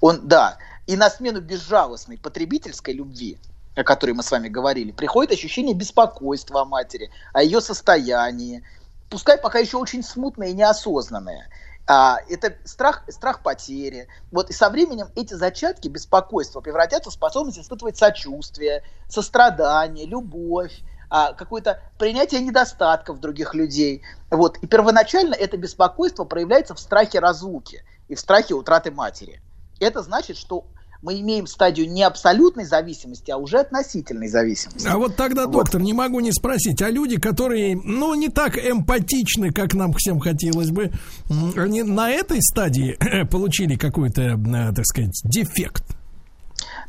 Он, 0.01 0.21
да, 0.29 0.59
и 0.87 0.97
на 0.97 1.11
смену 1.11 1.41
безжалостной 1.41 2.19
потребительской 2.19 2.95
любви, 2.95 3.39
о 3.75 3.83
которой 3.85 4.13
мы 4.13 4.23
с 4.23 4.31
вами 4.31 4.49
говорили, 4.49 4.93
приходит 4.93 5.33
ощущение 5.33 5.75
беспокойства 5.75 6.63
о 6.63 6.65
матери, 6.65 7.11
о 7.33 7.43
ее 7.43 7.61
состоянии, 7.61 8.63
пускай 9.11 9.39
пока 9.39 9.59
еще 9.59 9.77
очень 9.77 10.03
смутное 10.03 10.49
и 10.49 10.55
неосознанное. 10.55 11.49
А, 11.89 12.19
это 12.29 12.57
страх, 12.65 13.05
страх 13.09 13.43
потери. 13.43 14.09
Вот 14.33 14.51
и 14.51 14.53
со 14.53 14.71
временем 14.71 15.09
эти 15.15 15.35
зачатки 15.35 15.89
беспокойства 15.89 16.61
превратятся 16.61 17.11
в 17.11 17.13
способность 17.13 17.59
испытывать 17.59 17.97
сочувствие, 17.97 18.83
сострадание, 19.09 20.05
любовь, 20.05 20.83
а, 21.09 21.33
какое-то 21.33 21.81
принятие 21.99 22.41
недостатков 22.41 23.21
других 23.21 23.55
людей. 23.55 24.03
Вот. 24.31 24.59
И 24.59 24.67
первоначально 24.67 25.35
это 25.35 25.57
беспокойство 25.57 26.25
проявляется 26.25 26.75
в 26.75 26.81
страхе 26.81 27.21
разлуки 27.21 27.85
и 28.09 28.17
в 28.17 28.21
страхе 28.21 28.55
утраты 28.55 28.91
матери. 28.91 29.41
Это 29.79 30.03
значит, 30.03 30.37
что 30.37 30.67
мы 31.03 31.21
имеем 31.21 31.47
стадию 31.47 31.91
не 31.91 32.03
абсолютной 32.03 32.65
зависимости, 32.65 33.31
а 33.31 33.37
уже 33.37 33.59
относительной 33.59 34.29
зависимости. 34.29 34.87
А 34.87 34.97
вот 34.97 35.17
тогда, 35.17 35.47
вот. 35.47 35.53
доктор, 35.53 35.81
не 35.81 35.93
могу 35.93 36.21
не 36.21 36.33
спросить, 36.33 36.83
а 36.83 36.91
люди, 36.91 37.19
которые, 37.19 37.77
ну, 37.77 38.15
не 38.15 38.29
так 38.29 38.59
эмпатичны, 38.59 39.53
как 39.53 39.75
нам 39.75 39.93
всем 39.93 40.21
хотелось 40.21 40.71
бы, 40.71 40.93
они 41.57 41.83
на 41.83 42.11
этой 42.11 42.43
стадии 42.43 42.97
получили 43.31 43.77
какой-то, 43.77 44.23
э, 44.23 44.73
так 44.75 44.87
сказать, 44.87 45.21
дефект? 45.25 45.85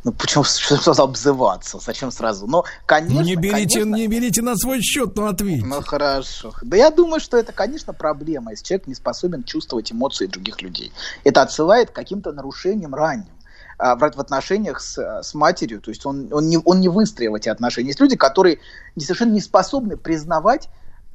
Ну, 0.03 0.13
почему 0.13 0.43
сразу 0.43 1.03
обзываться? 1.03 1.79
Зачем 1.79 2.11
сразу? 2.11 2.47
Но, 2.47 2.63
конечно... 2.85 3.21
Не 3.21 3.35
берите, 3.35 3.79
конечно, 3.79 3.95
не 3.95 4.07
берите 4.07 4.41
на 4.41 4.55
свой 4.55 4.81
счет, 4.81 5.15
но 5.15 5.27
ответьте. 5.27 5.65
Ну, 5.65 5.81
хорошо. 5.81 6.53
Да 6.61 6.77
я 6.77 6.91
думаю, 6.91 7.19
что 7.19 7.37
это, 7.37 7.51
конечно, 7.51 7.93
проблема, 7.93 8.51
если 8.51 8.63
человек 8.63 8.87
не 8.87 8.95
способен 8.95 9.43
чувствовать 9.43 9.91
эмоции 9.91 10.27
других 10.27 10.61
людей. 10.61 10.93
Это 11.23 11.41
отсылает 11.41 11.91
к 11.91 11.93
каким-то 11.93 12.31
нарушениям 12.31 12.95
ранним 12.95 13.36
а, 13.77 13.95
в, 13.95 13.99
в 13.99 14.19
отношениях 14.19 14.81
с, 14.81 14.97
с 15.21 15.33
матерью, 15.33 15.81
то 15.81 15.89
есть 15.89 16.05
он, 16.05 16.29
он, 16.31 16.47
не, 16.47 16.57
он 16.57 16.79
не 16.79 16.89
выстроил 16.89 17.35
эти 17.35 17.49
отношения. 17.49 17.89
Есть 17.89 17.99
люди, 17.99 18.15
которые 18.15 18.59
совершенно 18.97 19.33
не 19.33 19.41
способны 19.41 19.97
признавать 19.97 20.69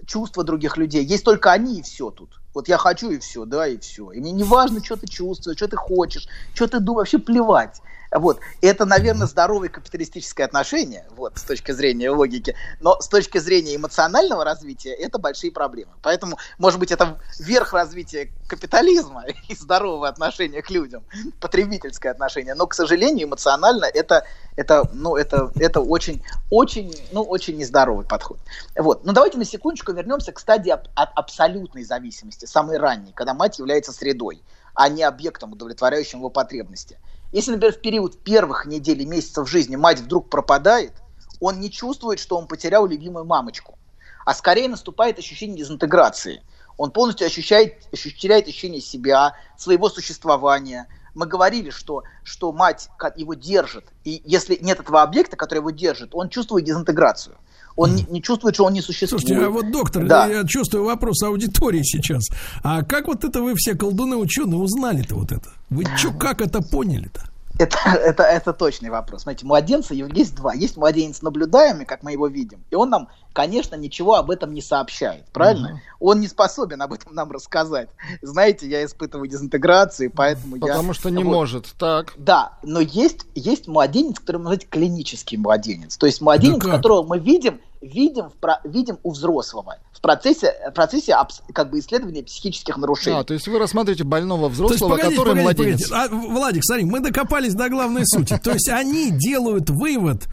чувства 0.06 0.44
других 0.44 0.76
людей. 0.76 1.04
Есть 1.04 1.24
только 1.24 1.52
они 1.52 1.78
и 1.78 1.82
все 1.82 2.10
тут. 2.10 2.40
Вот 2.54 2.68
я 2.68 2.76
хочу 2.76 3.10
и 3.10 3.18
все, 3.18 3.44
да, 3.44 3.66
и 3.66 3.78
все. 3.78 4.12
И 4.12 4.20
мне 4.20 4.32
не 4.32 4.44
важно, 4.44 4.84
что 4.84 4.96
ты 4.96 5.06
чувствуешь, 5.06 5.56
что 5.56 5.68
ты 5.68 5.76
хочешь, 5.76 6.28
что 6.54 6.68
ты 6.68 6.80
думаешь, 6.80 7.12
вообще 7.12 7.18
плевать. 7.18 7.80
Вот. 8.12 8.40
Это, 8.60 8.84
наверное, 8.84 9.26
здоровое 9.26 9.70
капиталистическое 9.70 10.44
отношение, 10.44 11.06
вот, 11.16 11.38
с 11.38 11.42
точки 11.42 11.72
зрения 11.72 12.10
логики. 12.10 12.54
Но 12.80 13.00
с 13.00 13.08
точки 13.08 13.38
зрения 13.38 13.76
эмоционального 13.76 14.44
развития 14.44 14.92
это 14.92 15.18
большие 15.18 15.50
проблемы. 15.50 15.92
Поэтому, 16.02 16.36
может 16.58 16.78
быть, 16.78 16.92
это 16.92 17.18
верх 17.38 17.72
развития 17.72 18.30
капитализма 18.46 19.24
и 19.48 19.54
здорового 19.54 20.08
отношения 20.08 20.60
к 20.60 20.70
людям, 20.70 21.04
потребительское 21.40 22.12
отношение. 22.12 22.54
Но, 22.54 22.66
к 22.66 22.74
сожалению, 22.74 23.28
эмоционально 23.28 23.86
это, 23.86 24.26
это, 24.56 24.88
ну, 24.92 25.16
это, 25.16 25.50
это 25.56 25.80
очень, 25.80 26.22
очень, 26.50 26.94
ну, 27.12 27.22
очень 27.22 27.56
нездоровый 27.56 28.04
подход. 28.04 28.38
Вот. 28.76 29.04
Но 29.04 29.12
давайте 29.12 29.38
на 29.38 29.46
секундочку 29.46 29.92
вернемся 29.92 30.32
к 30.32 30.38
стадии 30.38 30.70
аб- 30.70 30.88
абсолютной 30.94 31.84
зависимости, 31.84 32.44
самой 32.44 32.76
ранней, 32.76 33.12
когда 33.12 33.32
мать 33.32 33.58
является 33.58 33.92
средой, 33.92 34.42
а 34.74 34.90
не 34.90 35.02
объектом, 35.02 35.52
удовлетворяющим 35.52 36.18
его 36.18 36.28
потребности. 36.28 36.98
Если, 37.32 37.52
например, 37.52 37.74
в 37.74 37.80
период 37.80 38.22
первых 38.22 38.66
недель 38.66 39.00
и 39.00 39.06
месяцев 39.06 39.48
жизни 39.48 39.76
мать 39.76 40.00
вдруг 40.00 40.28
пропадает, 40.28 40.92
он 41.40 41.60
не 41.60 41.70
чувствует, 41.70 42.18
что 42.18 42.36
он 42.36 42.46
потерял 42.46 42.86
любимую 42.86 43.24
мамочку, 43.24 43.78
а 44.26 44.34
скорее 44.34 44.68
наступает 44.68 45.18
ощущение 45.18 45.56
дезинтеграции. 45.56 46.42
Он 46.76 46.90
полностью 46.90 47.26
ощущает, 47.26 47.88
ощущает 47.90 48.48
ощущение 48.48 48.82
себя, 48.82 49.34
своего 49.56 49.88
существования. 49.88 50.88
Мы 51.14 51.26
говорили, 51.26 51.70
что, 51.70 52.04
что 52.22 52.52
мать 52.52 52.90
его 53.16 53.32
держит, 53.32 53.86
и 54.04 54.22
если 54.26 54.58
нет 54.60 54.80
этого 54.80 55.02
объекта, 55.02 55.36
который 55.36 55.60
его 55.60 55.70
держит, 55.70 56.14
он 56.14 56.28
чувствует 56.28 56.66
дезинтеграцию. 56.66 57.38
Он 57.76 57.94
не, 57.94 58.06
не 58.10 58.22
чувствует, 58.22 58.54
что 58.54 58.64
он 58.64 58.72
не 58.72 58.80
существует. 58.80 59.22
Слушайте, 59.22 59.46
а 59.46 59.50
вот, 59.50 59.70
доктор, 59.70 60.06
да. 60.06 60.26
я 60.26 60.44
чувствую 60.44 60.84
вопрос 60.84 61.22
аудитории 61.22 61.82
сейчас. 61.82 62.24
А 62.62 62.82
как 62.82 63.08
вот 63.08 63.24
это 63.24 63.42
вы 63.42 63.54
все 63.56 63.74
колдуны 63.74 64.16
ученые 64.16 64.58
узнали-то 64.58 65.14
вот 65.14 65.32
это? 65.32 65.48
Вы 65.70 65.84
что, 65.96 66.12
как 66.12 66.40
это 66.40 66.60
поняли-то? 66.60 67.31
Это, 67.62 67.78
это, 67.84 68.22
это 68.24 68.52
точный 68.52 68.90
вопрос. 68.90 69.22
Смотрите, 69.22 69.46
младенца 69.46 69.94
есть 69.94 70.34
два. 70.34 70.54
Есть 70.54 70.76
младенец 70.76 71.22
наблюдаемый, 71.22 71.86
как 71.86 72.02
мы 72.02 72.12
его 72.12 72.26
видим, 72.26 72.64
и 72.70 72.74
он 72.74 72.90
нам, 72.90 73.08
конечно, 73.32 73.76
ничего 73.76 74.16
об 74.16 74.30
этом 74.30 74.52
не 74.52 74.62
сообщает, 74.62 75.24
правильно? 75.32 75.72
Угу. 75.72 76.10
Он 76.10 76.20
не 76.20 76.28
способен 76.28 76.82
об 76.82 76.92
этом 76.92 77.14
нам 77.14 77.30
рассказать. 77.30 77.88
Знаете, 78.20 78.68
я 78.68 78.84
испытываю 78.84 79.28
дезинтеграцию, 79.28 80.10
поэтому 80.10 80.54
Потому 80.56 80.66
я... 80.66 80.72
Потому 80.72 80.94
что 80.94 81.10
не 81.10 81.24
вот, 81.24 81.32
может, 81.32 81.66
так. 81.78 82.12
Да, 82.16 82.58
но 82.62 82.80
есть, 82.80 83.26
есть 83.34 83.68
младенец, 83.68 84.18
который 84.18 84.38
мы 84.38 84.42
называем 84.44 84.68
клинический 84.68 85.38
младенец. 85.38 85.96
То 85.96 86.06
есть 86.06 86.20
младенец, 86.20 86.62
да 86.62 86.70
которого 86.70 87.02
мы 87.04 87.18
видим 87.18 87.60
видим, 87.82 88.30
в, 88.30 88.60
видим 88.64 88.98
у 89.02 89.10
взрослого 89.10 89.76
процессе, 90.02 90.54
в 90.68 90.72
процессе 90.72 91.16
как 91.54 91.70
бы 91.70 91.78
исследования 91.78 92.22
психических 92.22 92.76
нарушений. 92.76 93.18
А, 93.18 93.24
то 93.24 93.34
есть 93.34 93.46
вы 93.48 93.58
рассматриваете 93.58 94.04
больного 94.04 94.48
взрослого, 94.48 94.94
есть, 94.94 95.02
погодите, 95.02 95.20
который 95.20 95.42
погодите, 95.42 95.62
младенец. 95.62 95.88
Погодите. 95.88 96.14
А, 96.14 96.32
Владик, 96.34 96.64
смотри, 96.64 96.84
мы 96.84 97.00
докопались 97.00 97.54
до 97.54 97.68
главной 97.68 98.02
сути. 98.04 98.38
То 98.42 98.50
есть 98.52 98.68
они 98.68 99.10
делают 99.10 99.70
вывод 99.70 100.26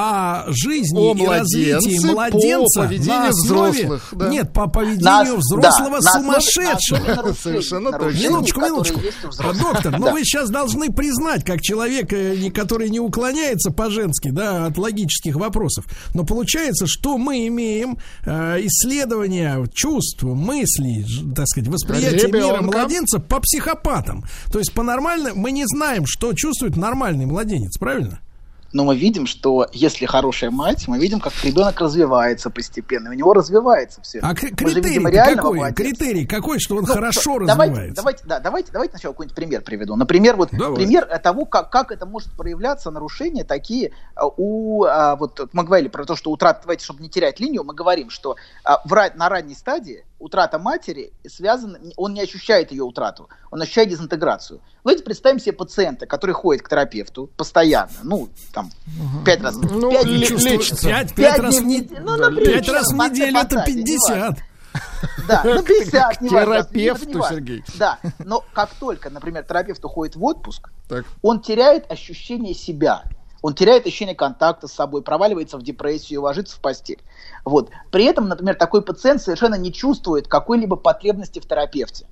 о 0.00 0.44
жизни 0.52 1.10
о 1.10 1.14
и 1.16 1.26
развитии 1.26 2.06
младенца 2.06 2.82
по 2.82 2.86
поведению 2.86 3.18
на 3.18 3.28
основе... 3.28 3.70
взрослых. 3.70 4.08
Да. 4.12 4.28
Нет, 4.28 4.52
по 4.52 4.68
поведению 4.68 5.34
на, 5.34 5.36
взрослого 5.36 6.00
да, 6.00 6.12
сумасшедшего. 6.12 7.34
Совершенно 7.42 7.90
точно. 7.90 8.28
Минуточку, 8.28 8.60
минуточку. 8.60 9.00
Доктор, 9.60 9.98
но 9.98 10.12
вы 10.12 10.22
сейчас 10.22 10.50
должны 10.50 10.92
признать, 10.92 11.44
как 11.44 11.62
человек, 11.62 12.12
э, 12.12 12.48
который 12.52 12.90
не 12.90 13.00
уклоняется 13.00 13.72
по-женски, 13.72 14.30
да, 14.30 14.66
от 14.66 14.78
логических 14.78 15.34
вопросов. 15.34 15.84
Но 16.14 16.24
получается, 16.24 16.86
что 16.86 17.18
мы 17.18 17.48
имеем 17.48 17.98
э, 18.24 18.60
исследование 18.66 19.64
чувств, 19.74 20.22
мыслей, 20.22 21.06
так 21.34 21.48
сказать, 21.48 21.68
восприятия 21.68 22.28
мира 22.28 22.62
младенца 22.62 23.18
по 23.18 23.40
психопатам. 23.40 24.24
То 24.52 24.60
есть 24.60 24.72
по 24.72 24.84
нормально 24.84 25.32
мы 25.34 25.50
не 25.50 25.64
знаем, 25.66 26.04
что 26.06 26.32
чувствует 26.34 26.76
нормальный 26.76 27.26
младенец, 27.26 27.76
правильно? 27.78 28.20
Но 28.72 28.84
мы 28.84 28.96
видим, 28.96 29.26
что 29.26 29.66
если 29.72 30.06
хорошая 30.06 30.50
мать, 30.50 30.86
мы 30.88 30.98
видим, 30.98 31.20
как 31.20 31.32
ребенок 31.42 31.80
развивается 31.80 32.50
постепенно, 32.50 33.10
у 33.10 33.14
него 33.14 33.32
развивается 33.32 34.02
все. 34.02 34.20
А 34.20 34.34
критерий 34.34 35.34
какой? 35.34 35.72
Критерий 35.72 36.26
какой, 36.26 36.58
что 36.58 36.76
он 36.76 36.84
ну, 36.86 36.92
хорошо 36.92 37.20
что, 37.20 37.38
развивается? 37.38 37.96
Давайте, 37.96 38.24
да, 38.26 38.40
давайте, 38.40 38.72
давайте 38.72 38.92
сначала 38.92 39.12
какой-нибудь 39.12 39.36
пример 39.36 39.62
приведу. 39.62 39.96
Например, 39.96 40.36
вот 40.36 40.50
Давай. 40.52 40.76
пример 40.76 41.06
того, 41.22 41.44
как, 41.44 41.70
как 41.70 41.92
это 41.92 42.06
может 42.06 42.30
проявляться 42.32 42.90
нарушения 42.90 43.44
такие 43.44 43.92
а, 44.14 44.26
у, 44.26 44.84
а, 44.84 45.16
вот 45.16 45.48
мы 45.52 45.64
говорили 45.64 45.88
про 45.88 46.04
то, 46.04 46.16
что 46.16 46.30
утрата, 46.30 46.60
давайте, 46.62 46.84
чтобы 46.84 47.02
не 47.02 47.08
терять 47.08 47.40
линию, 47.40 47.64
мы 47.64 47.74
говорим, 47.74 48.10
что 48.10 48.36
а, 48.64 48.80
в, 48.84 49.10
на 49.14 49.28
ранней 49.28 49.54
стадии 49.54 50.04
утрата 50.18 50.58
матери 50.58 51.12
связана, 51.26 51.78
он 51.96 52.14
не 52.14 52.20
ощущает 52.20 52.70
ее 52.70 52.84
утрату, 52.84 53.28
он 53.50 53.62
ощущает 53.62 53.88
дезинтеграцию. 53.88 54.60
Давайте 54.84 55.04
представим 55.04 55.38
себе 55.38 55.52
пациента, 55.52 56.06
который 56.06 56.32
ходит 56.32 56.62
к 56.62 56.68
терапевту 56.68 57.30
постоянно, 57.36 57.92
ну, 58.02 58.28
там, 58.52 58.70
пять 59.24 59.40
раз, 59.42 59.56
ну, 59.56 59.90
пять, 59.90 60.04
лечится. 60.06 60.88
Пять, 60.88 61.14
пять, 61.14 61.16
пять 61.16 61.38
раз 61.38 61.58
в 61.58 61.64
неделю, 61.64 62.02
ну, 62.04 62.16
например, 62.16 62.54
пять 62.54 62.68
раз 62.68 62.92
в 62.92 62.94
неделю 62.94 63.38
это 63.38 63.64
50. 63.64 64.38
Да, 65.26 65.42
ну 65.44 65.62
50, 65.64 66.20
не 66.20 66.28
Терапевту, 66.28 67.22
Сергей. 67.28 67.64
Да, 67.78 67.98
но 68.18 68.44
как 68.52 68.70
только, 68.74 69.10
например, 69.10 69.44
терапевт 69.44 69.84
уходит 69.84 70.16
в 70.16 70.24
отпуск, 70.24 70.70
так. 70.88 71.04
он 71.22 71.40
теряет 71.40 71.90
ощущение 71.90 72.54
себя. 72.54 73.04
Он 73.42 73.54
теряет 73.54 73.86
ощущение 73.86 74.14
контакта 74.14 74.66
с 74.66 74.72
собой, 74.72 75.02
проваливается 75.02 75.58
в 75.58 75.62
депрессию, 75.62 76.22
ложится 76.22 76.56
в 76.56 76.60
постель. 76.60 77.02
Вот. 77.44 77.70
При 77.90 78.04
этом, 78.04 78.28
например, 78.28 78.56
такой 78.56 78.82
пациент 78.82 79.22
совершенно 79.22 79.54
не 79.54 79.72
чувствует 79.72 80.28
какой-либо 80.28 80.76
потребности 80.76 81.38
в 81.38 81.46
терапевте. 81.46 82.06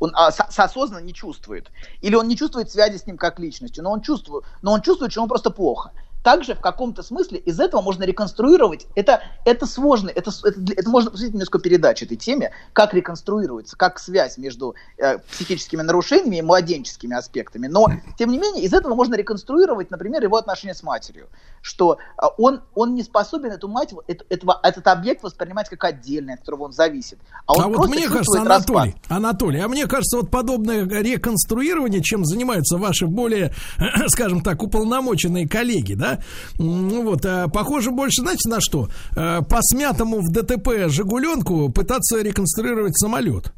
Он 0.00 0.10
а, 0.14 0.32
с, 0.32 0.40
осознанно 0.40 1.04
не 1.04 1.14
чувствует. 1.14 1.70
Или 2.00 2.16
он 2.16 2.26
не 2.26 2.36
чувствует 2.36 2.70
связи 2.70 2.96
с 2.96 3.06
ним 3.06 3.16
как 3.16 3.38
личностью, 3.38 3.84
но 3.84 3.92
он 3.92 4.00
чувствует, 4.00 4.44
но 4.60 4.72
он 4.72 4.82
чувствует, 4.82 5.12
что 5.12 5.20
ему 5.20 5.28
просто 5.28 5.50
плохо. 5.50 5.92
Также 6.22 6.54
в 6.54 6.60
каком-то 6.60 7.02
смысле 7.02 7.38
из 7.38 7.58
этого 7.60 7.80
можно 7.80 8.04
реконструировать. 8.04 8.86
Это, 8.94 9.22
это 9.44 9.66
сложно, 9.66 10.10
это, 10.10 10.30
это, 10.44 10.60
это 10.76 10.88
можно 10.88 11.10
посвятить 11.10 11.34
несколько 11.34 11.58
передач 11.58 12.02
этой 12.02 12.16
теме, 12.16 12.52
как 12.72 12.94
реконструируется, 12.94 13.76
как 13.76 13.98
связь 13.98 14.38
между 14.38 14.74
э, 14.98 15.18
психическими 15.18 15.82
нарушениями 15.82 16.36
и 16.36 16.42
младенческими 16.42 17.16
аспектами. 17.16 17.66
Но, 17.66 17.86
тем 18.18 18.30
не 18.30 18.38
менее, 18.38 18.64
из 18.64 18.72
этого 18.72 18.94
можно 18.94 19.14
реконструировать, 19.14 19.90
например, 19.90 20.22
его 20.22 20.36
отношения 20.36 20.74
с 20.74 20.82
матерью. 20.82 21.28
Что 21.60 21.98
э, 22.16 22.26
он, 22.38 22.62
он 22.74 22.94
не 22.94 23.02
способен 23.02 23.50
эту 23.50 23.68
мать, 23.68 23.92
это, 24.06 24.24
этого, 24.28 24.60
этот 24.62 24.86
объект 24.86 25.22
воспринимать 25.22 25.68
как 25.68 25.84
отдельный, 25.84 26.34
от 26.34 26.40
которого 26.40 26.64
он 26.64 26.72
зависит. 26.72 27.18
А, 27.46 27.54
он 27.54 27.62
а 27.62 27.68
вот 27.68 27.88
мне 27.88 28.08
кажется, 28.08 28.40
Анатолий, 28.40 28.94
Анатолий, 29.08 29.60
а 29.60 29.68
мне 29.68 29.86
кажется, 29.86 30.18
вот 30.18 30.30
подобное 30.30 30.84
реконструирование, 30.86 32.02
чем 32.02 32.24
занимаются 32.24 32.78
ваши 32.78 33.06
более, 33.06 33.52
скажем 34.08 34.42
так, 34.42 34.62
уполномоченные 34.62 35.48
коллеги, 35.48 35.94
да, 35.94 36.11
ну 36.58 37.02
вот, 37.02 37.24
а, 37.24 37.48
похоже 37.48 37.90
больше, 37.90 38.22
знаете, 38.22 38.48
на 38.48 38.60
что? 38.60 38.88
А, 39.16 39.42
по 39.42 39.58
смятому 39.62 40.20
в 40.20 40.30
ДТП 40.30 40.88
«Жигуленку» 40.88 41.70
пытаться 41.70 42.20
реконструировать 42.20 42.96
самолет. 42.98 43.52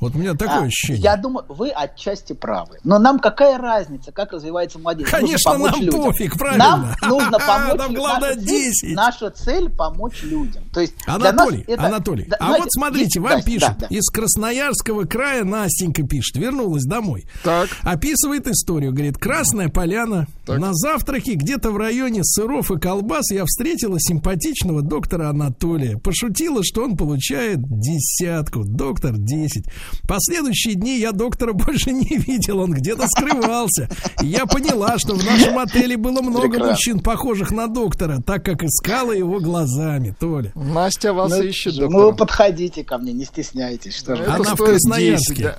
Вот 0.00 0.14
у 0.14 0.18
меня 0.18 0.34
такое 0.34 0.62
а, 0.62 0.64
ощущение. 0.64 1.02
Я 1.02 1.16
думаю, 1.16 1.44
вы 1.48 1.70
отчасти 1.70 2.32
правы. 2.32 2.78
Но 2.84 2.98
нам 2.98 3.18
какая 3.18 3.58
разница, 3.58 4.12
как 4.12 4.32
развивается 4.32 4.78
младенец? 4.78 5.10
Конечно, 5.10 5.58
нам 5.58 5.80
людям. 5.80 6.02
пофиг, 6.02 6.38
правильно. 6.38 6.60
Нам 6.60 6.94
нужно 7.08 7.38
помочь. 7.38 7.78
Нам 7.78 7.94
главное 7.94 8.34
наша 8.34 8.40
10. 8.40 8.80
Цель, 8.80 8.94
наша 8.94 9.30
цель 9.30 9.70
помочь 9.70 10.22
людям. 10.22 10.62
То 10.72 10.80
есть 10.80 10.94
Анатолий, 11.06 11.64
это, 11.66 11.86
Анатолий, 11.86 12.26
да, 12.28 12.36
а 12.38 12.44
знаете, 12.46 12.62
вот 12.64 12.72
смотрите, 12.72 13.04
есть, 13.04 13.16
вам 13.18 13.38
да, 13.38 13.42
пишут, 13.42 13.78
да, 13.78 13.86
да. 13.88 13.96
из 13.96 14.08
Красноярского 14.10 15.04
края 15.04 15.44
Настенька 15.44 16.02
пишет, 16.02 16.36
вернулась 16.36 16.84
домой. 16.84 17.26
Так. 17.42 17.68
Описывает 17.82 18.46
историю, 18.48 18.92
говорит, 18.92 19.18
Красная 19.18 19.68
Поляна, 19.68 20.26
так. 20.46 20.58
на 20.58 20.72
завтраке 20.72 21.34
где-то 21.34 21.70
в 21.70 21.76
районе 21.76 22.24
сыров 22.24 22.70
и 22.70 22.78
колбас 22.78 23.30
я 23.30 23.44
встретила 23.44 23.96
симпатичного 23.98 24.82
доктора 24.82 25.28
Анатолия. 25.28 25.98
Пошутила, 25.98 26.62
что 26.64 26.84
он 26.84 26.96
получает 26.96 27.58
десятку, 27.60 28.64
доктор 28.64 29.16
10. 29.16 29.66
Последующие 30.06 30.74
дни 30.74 30.98
я 30.98 31.12
доктора 31.12 31.52
больше 31.54 31.92
не 31.92 32.16
видел, 32.16 32.60
он 32.60 32.72
где-то 32.72 33.06
скрывался. 33.08 33.88
Я 34.22 34.46
поняла, 34.46 34.98
что 34.98 35.14
в 35.14 35.24
нашем 35.24 35.58
отеле 35.58 35.96
было 35.96 36.20
много 36.20 36.48
Прекрасно. 36.48 36.70
мужчин, 36.70 37.00
похожих 37.00 37.50
на 37.50 37.66
доктора, 37.66 38.20
так 38.24 38.44
как 38.44 38.62
искала 38.62 39.12
его 39.12 39.40
глазами, 39.40 40.14
Толя. 40.18 40.52
Настя 40.54 41.12
вас 41.12 41.30
ну, 41.30 41.42
ищет, 41.42 41.76
доктор. 41.76 42.00
Ну, 42.00 42.12
подходите 42.14 42.84
ко 42.84 42.98
мне, 42.98 43.12
не 43.12 43.24
стесняйтесь. 43.24 43.96
Что 43.96 44.16
же. 44.16 44.24
Она 44.24 44.54
в 44.54 44.56
Красноярске. 44.56 45.34
10, 45.34 45.42
да. 45.42 45.58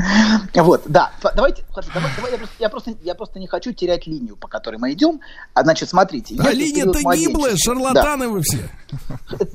Вот, 0.54 0.82
да. 0.86 1.12
Давайте, 1.34 1.64
давай, 1.94 2.10
давай, 2.16 2.32
я, 2.32 2.38
просто, 2.38 2.56
я, 2.58 2.68
просто, 2.68 2.94
я 3.02 3.14
просто 3.14 3.38
не 3.38 3.46
хочу 3.46 3.72
терять 3.72 4.06
линию, 4.06 4.36
по 4.36 4.48
которой 4.48 4.76
мы 4.76 4.92
идем. 4.92 5.20
А, 5.54 5.62
значит, 5.62 5.88
смотрите. 5.88 6.36
А 6.38 6.52
линия-то 6.52 6.98
гиблая, 7.14 7.56
шарлатаны 7.56 8.26
да. 8.26 8.30
вы 8.30 8.42
все. 8.42 8.68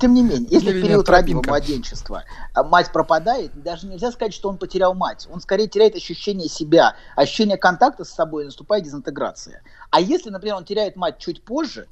Тем 0.00 0.14
не 0.14 0.22
менее, 0.22 0.48
если 0.50 0.72
в 0.72 0.82
период 0.82 1.08
раннего 1.08 1.42
младенчества 1.42 2.24
а, 2.54 2.62
мать 2.64 2.92
пропадает, 2.92 3.50
даже 3.62 3.86
нельзя 3.86 4.10
сказать, 4.10 4.34
что 4.34 4.48
он 4.48 4.58
потерял 4.58 4.94
мать. 4.94 5.26
Он 5.30 5.40
скорее 5.40 5.68
теряет 5.68 5.94
ощущение 5.94 6.48
себя, 6.48 6.96
ощущение 7.14 7.56
контакта 7.56 8.04
с 8.04 8.10
собой, 8.10 8.44
наступает 8.44 8.84
дезинтеграция. 8.84 9.62
А 9.90 10.00
если, 10.00 10.30
например, 10.30 10.56
он 10.56 10.64
теряет 10.64 10.96
мать 10.96 11.18
чуть 11.18 11.42
позже, 11.42 11.86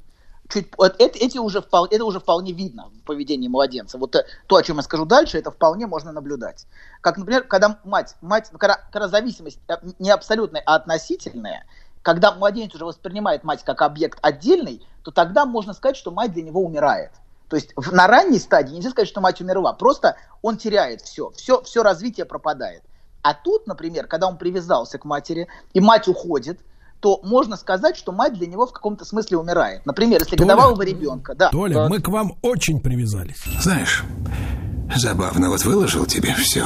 чуть, 0.49 0.67
это, 0.77 1.17
эти 1.17 1.37
уже 1.37 1.61
вполне, 1.61 1.95
это 1.95 2.05
уже 2.05 2.19
вполне 2.19 2.51
видно 2.51 2.89
в 2.89 3.05
поведении 3.05 3.47
младенца. 3.47 3.97
Вот 3.97 4.15
э, 4.15 4.25
то, 4.47 4.55
о 4.55 4.63
чем 4.63 4.77
я 4.77 4.83
скажу 4.83 5.05
дальше, 5.05 5.37
это 5.37 5.51
вполне 5.51 5.87
можно 5.87 6.11
наблюдать. 6.11 6.65
Как, 7.05 7.17
например, 7.17 7.43
когда 7.43 7.77
мать, 7.83 8.15
мать 8.19 8.49
ну, 8.51 8.57
когда, 8.57 8.79
когда 8.91 9.07
зависимость 9.07 9.59
э, 9.67 9.75
не 9.99 10.09
абсолютная, 10.09 10.63
а 10.65 10.73
относительная, 10.73 11.67
когда 12.01 12.31
младенец 12.31 12.73
уже 12.73 12.83
воспринимает 12.83 13.43
мать 13.43 13.63
как 13.63 13.83
объект 13.83 14.17
отдельный, 14.23 14.83
то 15.03 15.11
тогда 15.11 15.45
можно 15.45 15.75
сказать, 15.75 15.97
что 15.97 16.09
мать 16.09 16.33
для 16.33 16.41
него 16.41 16.65
умирает. 16.65 17.11
То 17.47 17.57
есть 17.57 17.73
в, 17.75 17.93
на 17.93 18.07
ранней 18.07 18.39
стадии 18.39 18.73
нельзя 18.73 18.89
сказать, 18.89 19.07
что 19.07 19.21
мать 19.21 19.39
умерла, 19.39 19.73
просто 19.73 20.17
он 20.41 20.57
теряет 20.57 21.01
все, 21.01 21.29
все, 21.35 21.61
все 21.61 21.83
развитие 21.83 22.25
пропадает. 22.25 22.81
А 23.21 23.35
тут, 23.35 23.67
например, 23.67 24.07
когда 24.07 24.27
он 24.27 24.39
привязался 24.39 24.97
к 24.97 25.05
матери, 25.05 25.47
и 25.73 25.81
мать 25.81 26.07
уходит, 26.07 26.59
то 27.01 27.19
можно 27.21 27.55
сказать, 27.55 27.97
что 27.97 28.13
мать 28.13 28.33
для 28.33 28.47
него 28.47 28.65
в 28.65 28.73
каком-то 28.73 29.05
смысле 29.05 29.37
умирает. 29.37 29.85
Например, 29.85 30.21
если 30.21 30.37
Толя, 30.37 30.49
годовалого 30.49 30.81
ребенка. 30.81 31.35
Да. 31.35 31.51
Толя, 31.51 31.75
да. 31.75 31.87
мы 31.87 32.01
к 32.01 32.07
вам 32.07 32.35
очень 32.41 32.79
привязались. 32.79 33.43
Знаешь, 33.61 34.03
забавно, 34.95 35.51
вот 35.51 35.63
выложил 35.65 36.07
тебе 36.07 36.33
все. 36.33 36.65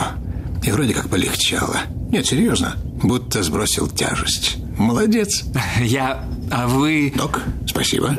И 0.63 0.71
вроде 0.71 0.93
как 0.93 1.09
полегчало. 1.09 1.77
Нет, 2.11 2.25
серьезно, 2.25 2.75
будто 3.01 3.43
сбросил 3.43 3.88
тяжесть. 3.88 4.57
Молодец. 4.77 5.43
Я... 5.79 6.25
А 6.51 6.67
вы... 6.67 7.13
Док, 7.15 7.41
спасибо. 7.67 8.17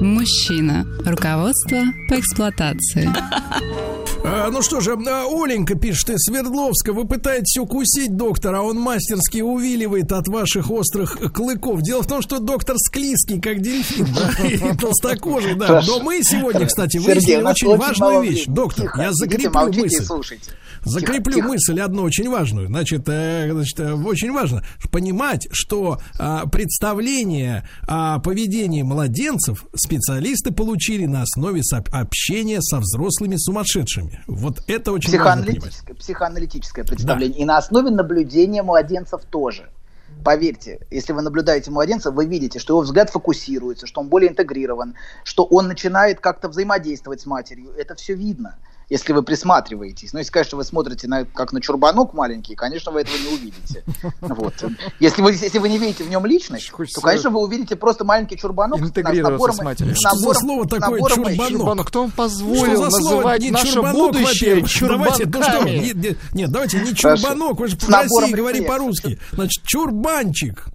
Мужчина. 0.00 0.86
Руководство 1.04 1.78
по 2.08 2.18
эксплуатации. 2.18 3.08
А, 4.24 4.50
ну 4.50 4.62
что 4.62 4.80
же, 4.80 4.92
а, 4.92 5.24
Оленька 5.26 5.74
пишет 5.74 6.10
из 6.10 6.18
Свердловска. 6.24 6.92
Вы 6.92 7.06
пытаетесь 7.06 7.58
укусить 7.58 8.16
доктора, 8.16 8.58
а 8.58 8.62
он 8.62 8.78
мастерски 8.78 9.40
увиливает 9.40 10.12
от 10.12 10.28
ваших 10.28 10.70
острых 10.70 11.32
клыков. 11.32 11.82
Дело 11.82 12.02
в 12.02 12.06
том, 12.06 12.22
что 12.22 12.38
доктор 12.38 12.76
склизкий, 12.78 13.40
как 13.40 13.60
дельфин, 13.60 14.06
да, 14.14 14.46
и 14.46 14.76
толстокожий, 14.76 15.54
да. 15.54 15.82
Но 15.86 16.00
мы 16.00 16.22
сегодня, 16.22 16.66
кстати, 16.66 16.98
выяснили 16.98 17.42
очень 17.42 17.76
важную 17.76 18.22
вещь. 18.22 18.44
Доктор, 18.46 18.92
я 18.96 19.12
закреплю 19.12 19.72
мысль. 19.72 20.04
Закреплю 20.84 21.34
тихо, 21.34 21.48
мысль 21.48 21.80
одну 21.80 22.02
очень 22.02 22.28
важную. 22.28 22.66
Значит, 22.66 23.08
э, 23.08 23.50
значит, 23.52 23.78
э, 23.78 23.92
очень 23.92 24.32
важно 24.32 24.64
понимать, 24.90 25.46
что 25.52 26.00
э, 26.18 26.40
представление 26.50 27.68
о 27.86 28.18
поведении 28.18 28.82
младенцев 28.82 29.61
специалисты 29.74 30.52
получили 30.52 31.06
на 31.06 31.22
основе 31.22 31.62
общения 31.90 32.60
со 32.60 32.78
взрослыми 32.78 33.36
сумасшедшими. 33.36 34.22
Вот 34.26 34.62
это 34.66 34.92
очень 34.92 35.12
понимать. 35.12 35.82
Психоаналитическое 35.98 36.84
представление. 36.84 37.38
Да. 37.38 37.42
И 37.42 37.44
на 37.44 37.58
основе 37.58 37.90
наблюдения 37.90 38.62
младенцев 38.62 39.22
тоже. 39.24 39.68
Поверьте, 40.24 40.86
если 40.90 41.12
вы 41.12 41.22
наблюдаете 41.22 41.70
младенца, 41.70 42.10
вы 42.10 42.26
видите, 42.26 42.58
что 42.58 42.74
его 42.74 42.82
взгляд 42.82 43.10
фокусируется, 43.10 43.86
что 43.86 44.00
он 44.00 44.08
более 44.08 44.30
интегрирован, 44.30 44.94
что 45.24 45.44
он 45.44 45.68
начинает 45.68 46.20
как-то 46.20 46.48
взаимодействовать 46.48 47.20
с 47.20 47.26
матерью. 47.26 47.72
Это 47.76 47.94
все 47.94 48.14
видно 48.14 48.56
если 48.92 49.14
вы 49.14 49.22
присматриваетесь. 49.22 50.12
Но 50.12 50.18
если, 50.18 50.30
конечно, 50.30 50.58
вы 50.58 50.64
смотрите 50.64 51.08
на, 51.08 51.24
как 51.24 51.52
на 51.54 51.62
чурбанок 51.62 52.12
маленький, 52.12 52.54
конечно, 52.54 52.92
вы 52.92 53.00
этого 53.00 53.16
не 53.16 53.34
увидите. 53.34 53.84
Вот. 54.20 54.54
Если, 54.98 55.22
вы, 55.22 55.32
если 55.32 55.58
вы 55.58 55.68
не 55.68 55.78
видите 55.78 56.04
в 56.04 56.10
нем 56.10 56.26
личность, 56.26 56.70
то, 56.70 57.00
конечно, 57.00 57.30
вы 57.30 57.40
увидите 57.40 57.76
просто 57.76 58.04
маленький 58.04 58.36
чурбанок 58.36 58.80
с, 58.80 58.94
набором, 58.94 59.54
с 59.54 59.62
матерью. 59.62 59.94
Что 59.94 60.16
за 60.16 60.34
слово 60.34 60.68
такое 60.68 61.00
чурбанок? 61.00 61.48
чурбанок? 61.48 61.88
Кто 61.88 62.02
вам 62.02 62.10
позволил 62.10 62.82
называть 62.82 63.42
не 63.42 63.50
наше 63.50 63.72
чурбанок, 63.72 63.94
будущее 63.94 64.64
Давайте, 64.80 65.26
ну 65.26 65.42
что, 65.42 65.62
нет, 65.64 66.18
нет, 66.34 66.50
давайте 66.50 66.80
не 66.80 66.94
чурбанок, 66.94 67.58
вы 67.58 67.68
же 67.68 67.76
в 67.76 67.88
России 67.88 68.32
говори 68.32 68.60
по-русски. 68.62 69.18
Значит, 69.32 69.64
чурбанчик 69.64 70.66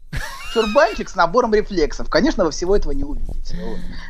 чурбанчик 0.53 1.09
с 1.09 1.15
набором 1.15 1.53
рефлексов. 1.53 2.09
Конечно, 2.09 2.45
вы 2.45 2.51
всего 2.51 2.75
этого 2.75 2.91
не 2.91 3.03
увидите. 3.03 3.57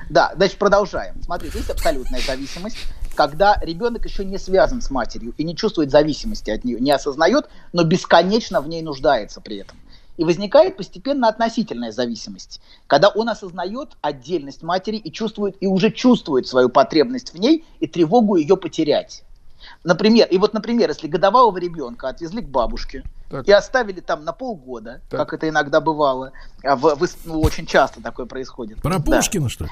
Да, 0.10 0.32
значит, 0.36 0.58
продолжаем. 0.58 1.22
Смотрите, 1.24 1.58
есть 1.58 1.70
абсолютная 1.70 2.22
зависимость 2.22 2.78
когда 3.18 3.58
ребенок 3.62 4.06
еще 4.06 4.24
не 4.24 4.38
связан 4.38 4.80
с 4.80 4.92
матерью 4.92 5.34
и 5.38 5.44
не 5.44 5.56
чувствует 5.56 5.90
зависимости 5.90 6.52
от 6.52 6.64
нее, 6.64 6.80
не 6.80 6.92
осознает, 6.92 7.50
но 7.74 7.84
бесконечно 7.84 8.62
в 8.62 8.68
ней 8.70 8.84
нуждается 8.84 9.42
при 9.42 9.58
этом. 9.58 9.76
И 10.18 10.24
возникает 10.24 10.78
постепенно 10.78 11.28
относительная 11.28 11.92
зависимость, 11.92 12.62
когда 12.86 13.10
он 13.10 13.28
осознает 13.28 13.98
отдельность 14.02 14.62
матери 14.62 14.98
и 14.98 15.12
чувствует, 15.12 15.58
и 15.62 15.68
уже 15.68 15.90
чувствует 15.92 16.46
свою 16.46 16.70
потребность 16.70 17.34
в 17.34 17.40
ней 17.40 17.66
и 17.80 17.88
тревогу 17.88 18.36
ее 18.36 18.56
потерять. 18.56 19.24
Например, 19.88 20.28
и 20.28 20.38
вот, 20.38 20.54
например, 20.54 20.90
если 20.90 21.08
годовалого 21.08 21.58
ребенка 21.60 22.10
отвезли 22.10 22.42
к 22.42 22.50
бабушке, 22.50 23.04
так. 23.30 23.48
и 23.48 23.54
оставили 23.54 24.02
там 24.02 24.26
на 24.26 24.34
полгода, 24.34 25.00
так. 25.10 25.22
как 25.22 25.34
это 25.36 25.48
иногда 25.48 25.80
бывало. 25.80 26.34
А 26.62 26.76
в, 26.76 26.94
в, 26.96 27.08
ну, 27.24 27.40
очень 27.40 27.66
часто 27.66 28.02
такое 28.02 28.26
происходит. 28.26 28.82
Про 28.82 29.00
Пушкина, 29.00 29.46
да. 29.46 29.50
что 29.50 29.64
ли? 29.64 29.70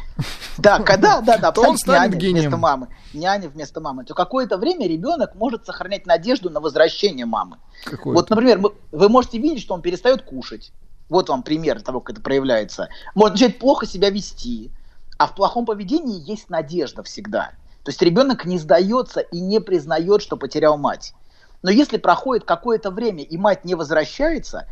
Да, 0.57 0.79
когда, 0.79 1.19
да, 1.19 1.37
да, 1.37 1.53
он 1.57 1.77
станет 1.77 2.15
няня 2.15 2.31
вместо 2.31 2.55
мамы. 2.55 2.87
Няня 3.13 3.49
вместо 3.49 3.81
мамы. 3.81 4.05
То 4.05 4.13
какое-то 4.13 4.57
время 4.57 4.87
ребенок 4.87 5.35
может 5.35 5.65
сохранять 5.65 6.05
надежду 6.05 6.49
на 6.49 6.61
возвращение 6.61 7.25
мамы. 7.25 7.57
Какое-то. 7.83 8.17
Вот, 8.17 8.29
например, 8.29 8.59
вы, 8.59 8.71
вы 8.93 9.09
можете 9.09 9.37
видеть, 9.37 9.63
что 9.63 9.73
он 9.73 9.81
перестает 9.81 10.21
кушать. 10.21 10.71
Вот 11.09 11.27
вам 11.27 11.43
пример 11.43 11.81
того, 11.81 11.99
как 11.99 12.15
это 12.15 12.21
проявляется. 12.23 12.87
Может 13.15 13.33
начать 13.33 13.59
плохо 13.59 13.85
себя 13.85 14.09
вести. 14.09 14.71
А 15.17 15.27
в 15.27 15.35
плохом 15.35 15.65
поведении 15.65 16.23
есть 16.25 16.49
надежда 16.49 17.03
всегда. 17.03 17.51
То 17.85 17.91
есть 17.91 18.01
ребенок 18.01 18.45
не 18.45 18.57
сдается 18.57 19.19
и 19.19 19.39
не 19.39 19.61
признает, 19.61 20.23
что 20.23 20.37
потерял 20.37 20.75
мать. 20.75 21.13
Но 21.61 21.69
если 21.69 21.97
проходит 21.97 22.43
какое-то 22.43 22.89
время 22.89 23.21
и 23.21 23.37
мать 23.37 23.63
не 23.63 23.75
возвращается, 23.75 24.65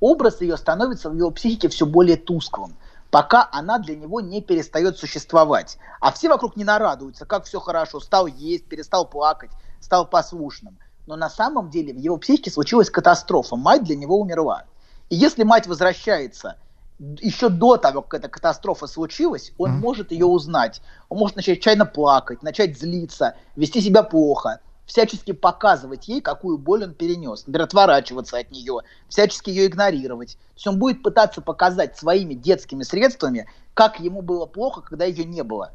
образ 0.00 0.40
ее 0.40 0.56
становится 0.56 1.08
в 1.08 1.16
его 1.16 1.30
психике 1.30 1.68
все 1.68 1.86
более 1.86 2.16
тусклым, 2.16 2.76
пока 3.12 3.48
она 3.52 3.78
для 3.78 3.94
него 3.94 4.20
не 4.20 4.42
перестает 4.42 4.98
существовать. 4.98 5.78
А 6.00 6.10
все 6.10 6.28
вокруг 6.28 6.56
не 6.56 6.64
нарадуются, 6.64 7.24
как 7.24 7.44
все 7.44 7.60
хорошо, 7.60 8.00
стал 8.00 8.26
есть, 8.26 8.66
перестал 8.66 9.08
плакать, 9.08 9.52
стал 9.80 10.04
послушным. 10.04 10.76
Но 11.06 11.14
на 11.14 11.30
самом 11.30 11.70
деле 11.70 11.92
в 11.92 11.98
его 11.98 12.16
психике 12.16 12.50
случилась 12.50 12.90
катастрофа, 12.90 13.54
мать 13.54 13.84
для 13.84 13.94
него 13.94 14.18
умерла. 14.20 14.64
И 15.08 15.14
если 15.14 15.44
мать 15.44 15.68
возвращается 15.68 16.56
еще 16.98 17.48
до 17.48 17.76
того, 17.76 18.02
как 18.02 18.20
эта 18.20 18.28
катастрофа 18.28 18.86
случилась, 18.86 19.52
он 19.58 19.72
mm. 19.72 19.80
может 19.80 20.12
ее 20.12 20.26
узнать. 20.26 20.80
Он 21.08 21.18
может 21.18 21.36
начать 21.36 21.60
чайно 21.60 21.84
плакать, 21.84 22.42
начать 22.42 22.78
злиться, 22.78 23.36
вести 23.54 23.80
себя 23.80 24.02
плохо, 24.02 24.60
всячески 24.86 25.32
показывать 25.32 26.08
ей, 26.08 26.20
какую 26.20 26.58
боль 26.58 26.84
он 26.84 26.94
перенес, 26.94 27.46
например, 27.46 27.66
отворачиваться 27.66 28.38
от 28.38 28.50
нее, 28.50 28.80
всячески 29.08 29.50
ее 29.50 29.66
игнорировать. 29.66 30.36
То 30.36 30.54
есть 30.54 30.66
он 30.66 30.78
будет 30.78 31.02
пытаться 31.02 31.42
показать 31.42 31.98
своими 31.98 32.34
детскими 32.34 32.82
средствами, 32.82 33.48
как 33.74 34.00
ему 34.00 34.22
было 34.22 34.46
плохо, 34.46 34.80
когда 34.80 35.04
ее 35.04 35.24
не 35.24 35.42
было. 35.42 35.72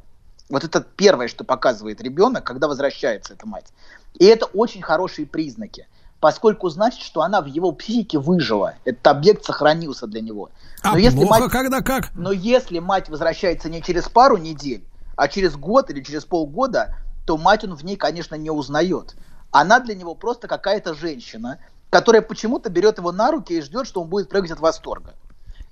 Вот 0.50 0.64
это 0.64 0.82
первое, 0.82 1.28
что 1.28 1.44
показывает 1.44 2.02
ребенок, 2.02 2.44
когда 2.44 2.68
возвращается 2.68 3.34
эта 3.34 3.48
мать. 3.48 3.68
И 4.16 4.26
это 4.26 4.48
очень 4.48 4.82
хорошие 4.82 5.26
признаки, 5.26 5.88
поскольку 6.22 6.70
значит, 6.70 7.02
что 7.02 7.24
она 7.24 7.42
в 7.42 7.48
его 7.48 7.72
психике 7.72 8.20
выжила. 8.20 8.76
Этот 8.86 9.06
объект 9.08 9.44
сохранился 9.44 10.06
для 10.08 10.22
него. 10.22 10.52
Но 10.84 10.94
а 10.94 11.00
если 11.00 11.18
плохо, 11.18 11.42
мать, 11.42 11.52
когда 11.52 11.82
как? 11.82 12.12
Но 12.16 12.32
если 12.32 12.80
мать 12.80 13.10
возвращается 13.10 13.70
не 13.70 13.82
через 13.82 14.08
пару 14.08 14.38
недель, 14.38 14.86
а 15.18 15.28
через 15.28 15.56
год 15.56 15.90
или 15.90 16.02
через 16.02 16.24
полгода, 16.24 16.96
то 17.26 17.38
мать 17.38 17.64
он 17.64 17.76
в 17.76 17.84
ней, 17.84 17.96
конечно, 17.96 18.36
не 18.36 18.52
узнает. 18.52 19.16
Она 19.50 19.80
для 19.80 19.96
него 19.96 20.14
просто 20.14 20.48
какая-то 20.48 20.94
женщина, 20.94 21.58
которая 21.90 22.22
почему-то 22.22 22.70
берет 22.70 23.00
его 23.00 23.12
на 23.12 23.32
руки 23.32 23.54
и 23.54 23.62
ждет, 23.62 23.88
что 23.88 24.02
он 24.02 24.08
будет 24.08 24.30
прыгать 24.30 24.52
от 24.52 24.60
восторга. 24.60 25.16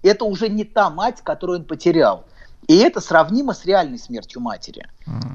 Это 0.01 0.25
уже 0.25 0.49
не 0.49 0.63
та 0.63 0.89
мать, 0.89 1.21
которую 1.23 1.59
он 1.59 1.65
потерял. 1.65 2.25
И 2.67 2.77
это 2.77 3.01
сравнимо 3.01 3.53
с 3.53 3.65
реальной 3.65 3.99
смертью 3.99 4.41
матери. 4.41 4.87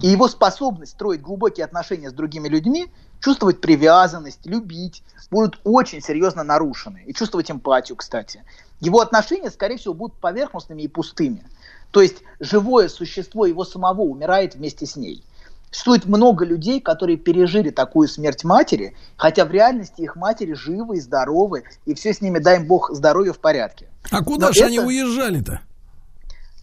И 0.03 0.09
его 0.09 0.29
способность 0.29 0.93
строить 0.93 1.23
глубокие 1.23 1.65
отношения 1.65 2.11
с 2.11 2.13
другими 2.13 2.49
людьми, 2.49 2.93
чувствовать 3.25 3.63
привязанность, 3.63 4.45
любить, 4.45 5.03
будут 5.31 5.59
очень 5.65 6.03
серьезно 6.03 6.45
нарушены. 6.45 7.05
И 7.07 7.15
чувствовать 7.15 7.51
эмпатию, 7.51 7.97
кстати. 7.97 8.45
Его 8.81 9.01
отношения, 9.01 9.51
скорее 9.51 9.79
всего, 9.79 9.95
будут 9.95 10.19
поверхностными 10.19 10.83
и 10.83 10.89
пустыми. 10.89 11.43
То 11.91 12.03
есть 12.03 12.17
живое 12.39 12.89
существо 12.89 13.47
его 13.47 13.65
самого 13.65 14.03
умирает 14.03 14.57
вместе 14.57 14.85
с 14.85 14.97
ней. 14.97 15.25
Существует 15.71 16.05
много 16.05 16.45
людей, 16.45 16.81
которые 16.83 17.17
пережили 17.17 17.71
такую 17.71 18.09
смерть 18.09 18.45
матери, 18.45 18.95
хотя 19.17 19.47
в 19.47 19.51
реальности 19.51 20.03
их 20.03 20.17
матери 20.17 20.53
живы 20.53 20.99
и 20.99 21.01
здоровы, 21.01 21.65
и 21.87 21.95
все 21.95 22.13
с 22.13 22.21
ними, 22.21 22.39
дай 22.39 22.59
им 22.59 22.67
бог, 22.67 22.91
здоровье 22.93 23.33
в 23.33 23.39
порядке. 23.39 23.89
А 24.11 24.23
куда 24.23 24.53
же 24.53 24.61
это... 24.61 24.67
они 24.67 24.81
уезжали-то? 24.81 25.63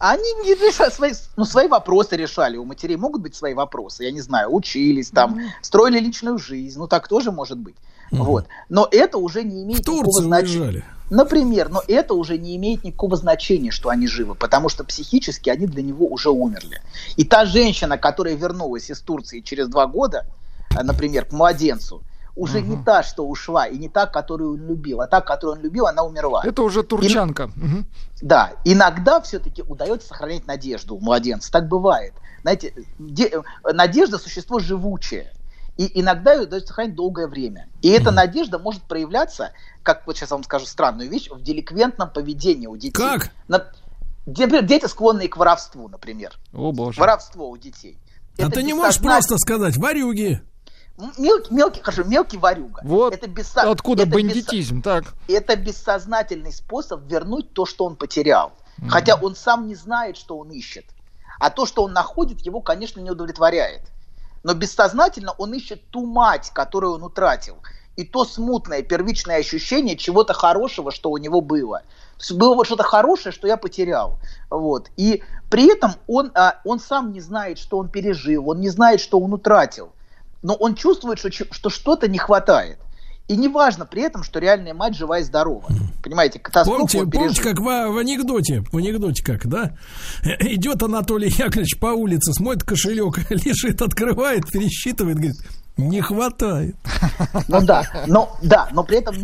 Они 0.04 0.32
не 0.42 0.54
решали 0.54 0.90
свои, 0.90 1.12
ну, 1.36 1.44
свои 1.44 1.68
вопросы 1.68 2.16
решали. 2.16 2.56
У 2.56 2.64
матерей 2.64 2.96
могут 2.96 3.22
быть 3.22 3.36
свои 3.36 3.54
вопросы, 3.54 4.02
я 4.02 4.10
не 4.10 4.20
знаю, 4.20 4.52
учились 4.52 5.10
там, 5.10 5.38
mm-hmm. 5.38 5.48
строили 5.60 6.00
личную 6.00 6.38
жизнь. 6.38 6.76
Ну, 6.76 6.88
так 6.88 7.06
тоже 7.06 7.30
может 7.30 7.56
быть. 7.56 7.76
Mm-hmm. 8.10 8.16
Вот. 8.16 8.46
Но 8.68 8.88
это 8.90 9.18
уже 9.18 9.44
не 9.44 9.62
имеет 9.62 9.86
в 9.86 9.92
никакого 9.92 10.22
значения. 10.22 10.84
Например, 11.08 11.68
но 11.68 11.84
это 11.86 12.14
уже 12.14 12.36
не 12.36 12.56
имеет 12.56 12.82
никакого 12.82 13.16
значения, 13.16 13.70
что 13.70 13.90
они 13.90 14.08
живы, 14.08 14.34
потому 14.34 14.68
что 14.68 14.82
психически 14.82 15.50
они 15.50 15.68
для 15.68 15.84
него 15.84 16.06
уже 16.08 16.30
умерли. 16.30 16.82
И 17.14 17.22
та 17.24 17.44
женщина, 17.44 17.96
которая 17.96 18.34
вернулась 18.34 18.90
из 18.90 19.00
Турции 19.00 19.38
через 19.38 19.68
два 19.68 19.86
года, 19.86 20.26
э, 20.76 20.82
например, 20.82 21.26
к 21.26 21.32
младенцу, 21.32 22.02
уже 22.34 22.58
угу. 22.58 22.66
не 22.68 22.84
та, 22.84 23.02
что 23.02 23.26
ушла, 23.26 23.66
и 23.66 23.76
не 23.78 23.88
та, 23.88 24.06
которую 24.06 24.54
он 24.54 24.66
любил, 24.66 25.00
а 25.00 25.06
та, 25.06 25.20
которую 25.20 25.58
он 25.58 25.62
любил, 25.62 25.86
она 25.86 26.02
умерла. 26.02 26.42
Это 26.44 26.62
уже 26.62 26.82
турчанка. 26.82 27.50
И, 27.56 27.60
угу. 27.60 27.84
Да, 28.22 28.52
иногда 28.64 29.20
все-таки 29.20 29.62
удается 29.62 30.08
сохранять 30.08 30.46
надежду 30.46 30.96
у 30.96 31.00
младенца, 31.00 31.50
так 31.52 31.68
бывает. 31.68 32.14
Знаете, 32.42 32.74
де, 32.98 33.30
надежда 33.64 34.18
существо 34.18 34.58
живучее, 34.58 35.32
и 35.76 36.00
иногда 36.00 36.34
ее 36.34 36.42
удается 36.42 36.68
сохранить 36.68 36.94
долгое 36.94 37.26
время. 37.26 37.68
И 37.82 37.88
эта 37.88 38.08
угу. 38.08 38.16
надежда 38.16 38.58
может 38.58 38.82
проявляться, 38.82 39.52
как 39.82 40.06
вот 40.06 40.16
сейчас 40.16 40.30
я 40.30 40.36
вам 40.36 40.44
скажу 40.44 40.66
странную 40.66 41.10
вещь, 41.10 41.28
в 41.30 41.42
деликвентном 41.42 42.10
поведении 42.10 42.66
у 42.66 42.76
детей. 42.76 43.02
Как? 43.02 43.30
На, 43.48 43.66
дети 44.26 44.86
склонные 44.86 45.28
к 45.28 45.36
воровству, 45.36 45.88
например. 45.88 46.38
О, 46.52 46.72
боже. 46.72 47.00
Воровство 47.00 47.50
у 47.50 47.56
детей. 47.56 47.98
А 48.38 48.42
Это 48.42 48.52
ты 48.52 48.62
не 48.62 48.72
можешь 48.72 49.00
просто 49.00 49.36
сказать 49.36 49.76
«варюги». 49.76 50.40
Мелкий, 51.18 51.52
мелкий, 51.54 51.80
хорошо, 51.80 52.04
мелкий 52.04 52.38
варюга. 52.38 52.80
Вот 52.84 53.14
это 53.14 53.28
бессо... 53.28 53.70
откуда 53.70 54.04
это 54.04 54.12
бандитизм, 54.12 54.76
бессо... 54.76 54.82
так. 54.82 55.14
Это 55.28 55.56
бессознательный 55.56 56.52
способ 56.52 57.02
вернуть 57.10 57.52
то, 57.52 57.66
что 57.66 57.84
он 57.84 57.96
потерял. 57.96 58.52
Mm. 58.78 58.88
Хотя 58.88 59.16
он 59.16 59.34
сам 59.34 59.66
не 59.66 59.74
знает, 59.74 60.16
что 60.16 60.38
он 60.38 60.50
ищет. 60.50 60.84
А 61.40 61.50
то, 61.50 61.66
что 61.66 61.82
он 61.82 61.92
находит, 61.92 62.40
его, 62.40 62.60
конечно, 62.60 63.00
не 63.00 63.10
удовлетворяет. 63.10 63.82
Но 64.44 64.54
бессознательно 64.54 65.32
он 65.38 65.52
ищет 65.54 65.82
ту 65.90 66.06
мать, 66.06 66.50
которую 66.54 66.94
он 66.94 67.02
утратил. 67.02 67.56
И 67.96 68.04
то 68.04 68.24
смутное 68.24 68.82
первичное 68.82 69.38
ощущение 69.38 69.96
чего-то 69.96 70.32
хорошего, 70.34 70.92
что 70.92 71.10
у 71.10 71.18
него 71.18 71.40
было. 71.40 71.82
Было 72.30 72.54
вот 72.54 72.66
что-то 72.66 72.84
хорошее, 72.84 73.32
что 73.32 73.48
я 73.48 73.56
потерял. 73.56 74.18
Вот. 74.50 74.90
И 74.96 75.22
при 75.50 75.70
этом 75.70 75.94
он, 76.06 76.30
а, 76.34 76.60
он 76.64 76.78
сам 76.78 77.12
не 77.12 77.20
знает, 77.20 77.58
что 77.58 77.78
он 77.78 77.88
пережил, 77.88 78.48
он 78.48 78.60
не 78.60 78.68
знает, 78.68 79.00
что 79.00 79.18
он 79.18 79.32
утратил 79.32 79.92
но 80.42 80.54
он 80.54 80.74
чувствует, 80.74 81.18
что, 81.18 81.30
что 81.30 81.70
что-то 81.70 82.08
не 82.08 82.18
хватает. 82.18 82.78
И 83.28 83.36
не 83.36 83.48
важно 83.48 83.86
при 83.86 84.02
этом, 84.02 84.24
что 84.24 84.40
реальная 84.40 84.74
мать 84.74 84.96
жива 84.96 85.20
и 85.20 85.22
здорова. 85.22 85.66
Понимаете, 86.02 86.40
катастрофу 86.40 86.86
помните, 86.86 87.10
помните, 87.10 87.42
как 87.42 87.60
в, 87.60 87.64
в 87.64 87.96
анекдоте, 87.96 88.64
в 88.72 88.76
анекдоте 88.76 89.24
как, 89.24 89.46
да? 89.46 89.76
Идет 90.40 90.82
Анатолий 90.82 91.28
Яковлевич 91.28 91.78
по 91.78 91.86
улице, 91.86 92.32
смотрит 92.32 92.64
кошелек, 92.64 93.18
лежит, 93.30 93.80
открывает, 93.80 94.50
пересчитывает, 94.50 95.16
говорит, 95.16 95.36
не 95.76 96.00
хватает. 96.00 96.76
Ну 97.48 97.60
да, 97.62 97.84
но 98.06 98.36
да, 98.42 98.68
но 98.72 98.84
при 98.84 98.98
этом, 98.98 99.14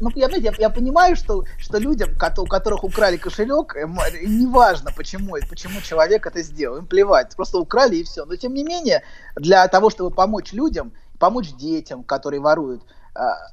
ну, 0.00 0.10
я, 0.14 0.28
я, 0.28 0.52
я 0.58 0.70
понимаю, 0.70 1.16
что, 1.16 1.44
что 1.58 1.78
людям, 1.78 2.10
у 2.14 2.46
которых 2.46 2.84
украли 2.84 3.16
кошелек, 3.16 3.74
неважно, 3.74 4.90
почему, 4.96 5.36
почему 5.48 5.80
человек 5.80 6.26
это 6.26 6.42
сделал, 6.42 6.78
им 6.78 6.86
плевать, 6.86 7.34
просто 7.36 7.58
украли 7.58 7.96
и 7.96 8.04
все. 8.04 8.24
Но 8.24 8.36
тем 8.36 8.54
не 8.54 8.64
менее, 8.64 9.02
для 9.34 9.66
того, 9.68 9.90
чтобы 9.90 10.10
помочь 10.10 10.52
людям, 10.52 10.92
помочь 11.18 11.52
детям, 11.54 12.02
которые 12.04 12.40
воруют, 12.40 12.82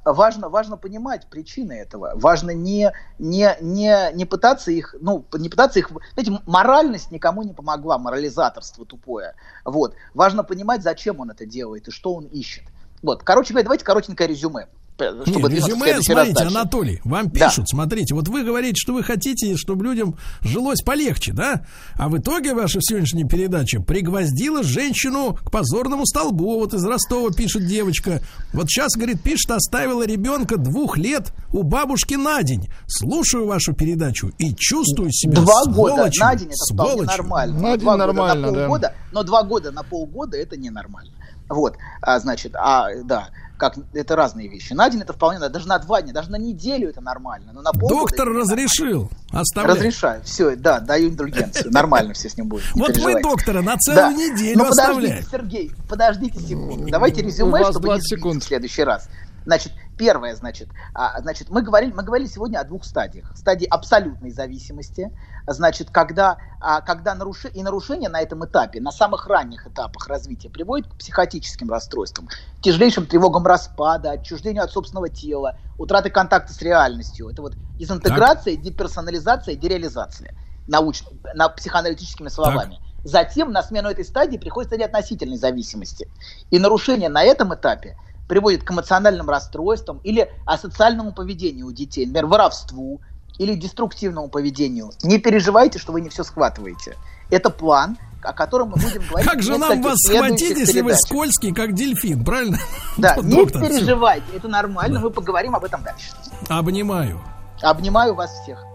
важно, 0.06 0.50
важно 0.50 0.78
понимать 0.78 1.28
причины 1.28 1.74
этого. 1.74 2.14
Важно 2.16 2.52
не, 2.52 2.92
не, 3.20 3.56
не, 3.62 4.12
не 4.14 4.26
пытаться 4.26 4.72
их, 4.72 4.96
ну, 5.00 5.26
не 5.34 5.50
пытаться 5.50 5.80
их, 5.80 5.92
знаете, 6.14 6.42
моральность 6.46 7.12
никому 7.12 7.44
не 7.44 7.54
помогла, 7.54 7.98
морализаторство 7.98 8.86
тупое. 8.86 9.36
Вот. 9.66 9.96
Важно 10.14 10.44
понимать, 10.44 10.84
зачем 10.84 11.20
он 11.20 11.32
это 11.32 11.46
делает 11.46 11.88
и 11.88 11.92
что 11.92 12.14
он 12.14 12.26
ищет. 12.26 12.64
Вот. 13.02 13.24
Короче 13.24 13.54
говоря, 13.54 13.66
давайте 13.66 13.86
коротенькое 13.86 14.30
резюме. 14.30 14.68
Чтобы 14.96 15.50
Нет, 15.50 15.52
резюме, 15.52 16.02
смотрите, 16.04 16.44
Анатолий, 16.44 17.02
вам 17.04 17.32
пишут, 17.32 17.66
да. 17.66 17.66
смотрите, 17.66 18.14
вот 18.14 18.28
вы 18.28 18.44
говорите, 18.44 18.76
что 18.76 18.94
вы 18.94 19.04
хотите, 19.04 19.58
чтобы 19.58 19.86
людям 19.86 20.16
жилось 20.42 20.82
полегче, 20.82 21.34
да? 21.34 21.66
А 21.96 22.10
в 22.10 22.18
итоге 22.18 22.54
ваша 22.54 22.80
сегодняшняя 22.80 23.28
передача 23.28 23.82
пригвоздила 23.82 24.62
женщину 24.62 25.36
к 25.44 25.50
позорному 25.50 26.06
столбу. 26.06 26.60
Вот 26.60 26.76
из 26.76 26.86
Ростова 26.86 27.32
пишет 27.32 27.66
девочка. 27.66 28.22
Вот 28.54 28.68
сейчас, 28.70 28.94
говорит, 28.96 29.24
пишет, 29.24 29.50
оставила 29.50 30.06
ребенка 30.06 30.58
двух 30.58 30.98
лет 30.98 31.34
у 31.52 31.64
бабушки 31.64 32.14
на 32.14 32.44
день. 32.44 32.70
Слушаю 32.88 33.48
вашу 33.48 33.74
передачу 33.74 34.32
и 34.38 34.54
чувствую 34.56 35.12
себя 35.12 35.42
Два 35.42 35.66
года 35.66 36.12
на 36.20 36.36
день 36.36 36.50
это 36.50 36.74
вполне 36.74 37.04
нормально. 37.04 37.60
На 37.60 37.78
день 37.78 37.88
нормально, 37.88 38.52
на 38.52 38.58
полгода, 38.60 38.88
да. 38.90 38.94
Но 39.12 39.24
два 39.24 39.42
года 39.42 39.72
на 39.72 39.82
полгода 39.82 40.38
это 40.38 40.56
ненормально. 40.56 41.14
Вот, 41.50 41.76
а, 42.02 42.20
значит, 42.20 42.56
а, 42.56 42.88
да 43.04 43.30
как 43.58 43.76
это 43.94 44.16
разные 44.16 44.48
вещи. 44.48 44.74
На 44.74 44.90
день 44.90 45.02
это 45.02 45.14
вполне, 45.14 45.40
даже 45.50 45.68
на 45.68 45.80
два 45.80 46.02
дня, 46.02 46.14
даже 46.14 46.32
на 46.32 46.38
неделю 46.38 46.90
это 46.90 47.02
нормально. 47.02 47.52
Но 47.54 47.62
на 47.62 47.72
Доктор 47.72 48.28
разрешил. 48.30 49.10
Оставляй. 49.32 49.76
Разрешаю. 49.76 50.22
Все, 50.24 50.56
да, 50.56 50.80
даю 50.80 51.10
индульгенцию. 51.10 51.72
Нормально 51.72 52.14
все 52.14 52.30
с 52.30 52.38
ним 52.38 52.48
будет. 52.48 52.64
Вот 52.76 52.98
мы 52.98 53.22
доктора 53.22 53.62
на 53.62 53.78
целую 53.78 54.16
неделю 54.16 54.60
Ну 54.60 54.70
подождите, 54.70 55.26
Сергей, 55.32 55.72
подождите 55.90 56.40
секунду. 56.40 56.90
Давайте 56.90 57.22
резюме, 57.22 57.64
чтобы 57.70 57.90
не 57.90 58.40
в 58.40 58.44
следующий 58.44 58.84
раз. 58.84 59.10
Значит, 59.46 59.74
первое, 59.98 60.36
значит, 60.36 60.70
а, 60.94 61.22
значит, 61.22 61.50
мы 61.50 61.62
говорили, 61.62 61.92
мы 61.92 62.04
говорили 62.04 62.28
сегодня 62.28 62.60
о 62.60 62.64
двух 62.64 62.86
стадиях. 62.86 63.32
Стадии 63.36 63.66
абсолютной 63.66 64.32
зависимости, 64.32 65.12
значит, 65.48 65.90
когда, 65.90 66.38
а, 66.60 66.82
когда 66.82 67.16
наруши, 67.16 67.50
и 67.50 67.64
нарушение 67.64 68.10
на 68.10 68.22
этом 68.22 68.46
этапе, 68.46 68.82
на 68.82 68.92
самых 68.92 69.28
ранних 69.28 69.68
этапах 69.68 70.08
развития 70.08 70.50
приводит 70.50 70.88
к 70.88 70.96
психотическим 70.96 71.70
расстройствам, 71.70 72.30
тяжелейшим 72.62 73.06
тревогам 73.06 73.46
распада, 73.46 74.12
отчуждению 74.12 74.64
от 74.64 74.72
собственного 74.72 75.10
тела, 75.10 75.58
утраты 75.78 76.10
контакта 76.10 76.54
с 76.54 76.62
реальностью. 76.62 77.30
Это 77.30 77.42
вот 77.42 77.54
дезинтеграция, 77.78 78.56
так. 78.56 78.64
деперсонализация, 78.64 79.56
дереализация. 79.56 80.36
Науч, 80.68 81.04
на 81.34 81.50
психоаналитическими 81.50 82.30
словами. 82.30 82.76
Так. 82.76 83.06
Затем 83.06 83.52
на 83.52 83.62
смену 83.64 83.90
этой 83.90 84.06
стадии 84.06 84.38
приходит 84.38 84.70
стадия 84.70 84.86
относительной 84.86 85.38
зависимости. 85.38 86.10
И 86.52 86.60
нарушение 86.60 87.10
на 87.10 87.24
этом 87.24 87.54
этапе 87.54 87.98
приводит 88.34 88.64
к 88.64 88.72
эмоциональным 88.72 89.30
расстройствам 89.30 90.00
или 90.04 90.28
асоциальному 90.48 91.14
поведению 91.14 91.68
у 91.68 91.72
детей, 91.72 92.08
например, 92.08 92.26
воровству 92.26 93.00
или 93.38 93.54
деструктивному 93.54 94.28
поведению. 94.28 94.90
Не 95.04 95.20
переживайте, 95.20 95.78
что 95.78 95.92
вы 95.92 96.02
не 96.02 96.10
все 96.10 96.24
схватываете. 96.24 96.98
Это 97.30 97.52
план, 97.52 97.96
о 98.24 98.34
котором 98.34 98.70
мы 98.70 98.78
будем 98.78 99.08
говорить. 99.08 99.30
Как 99.30 99.44
же 99.44 99.56
нам 99.60 99.84
вас 99.84 99.98
схватить, 100.00 100.58
если 100.58 100.82
вы 100.82 100.96
скользкий, 100.96 101.54
как 101.54 101.76
дельфин, 101.76 102.26
правильно? 102.26 102.58
Да, 102.98 103.18
не 103.18 103.46
переживайте, 103.46 104.26
это 104.36 104.48
нормально, 104.48 105.00
мы 105.00 105.12
поговорим 105.12 105.56
об 105.56 105.64
этом 105.64 105.84
дальше. 105.84 106.08
Обнимаю. 106.50 107.22
Обнимаю 107.62 108.16
вас 108.16 108.32
всех. 108.42 108.66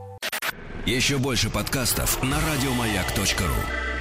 Еще 0.86 1.18
больше 1.18 1.50
подкастов 1.50 2.22
на 2.22 2.36
радиомаяк.ру. 2.36 3.97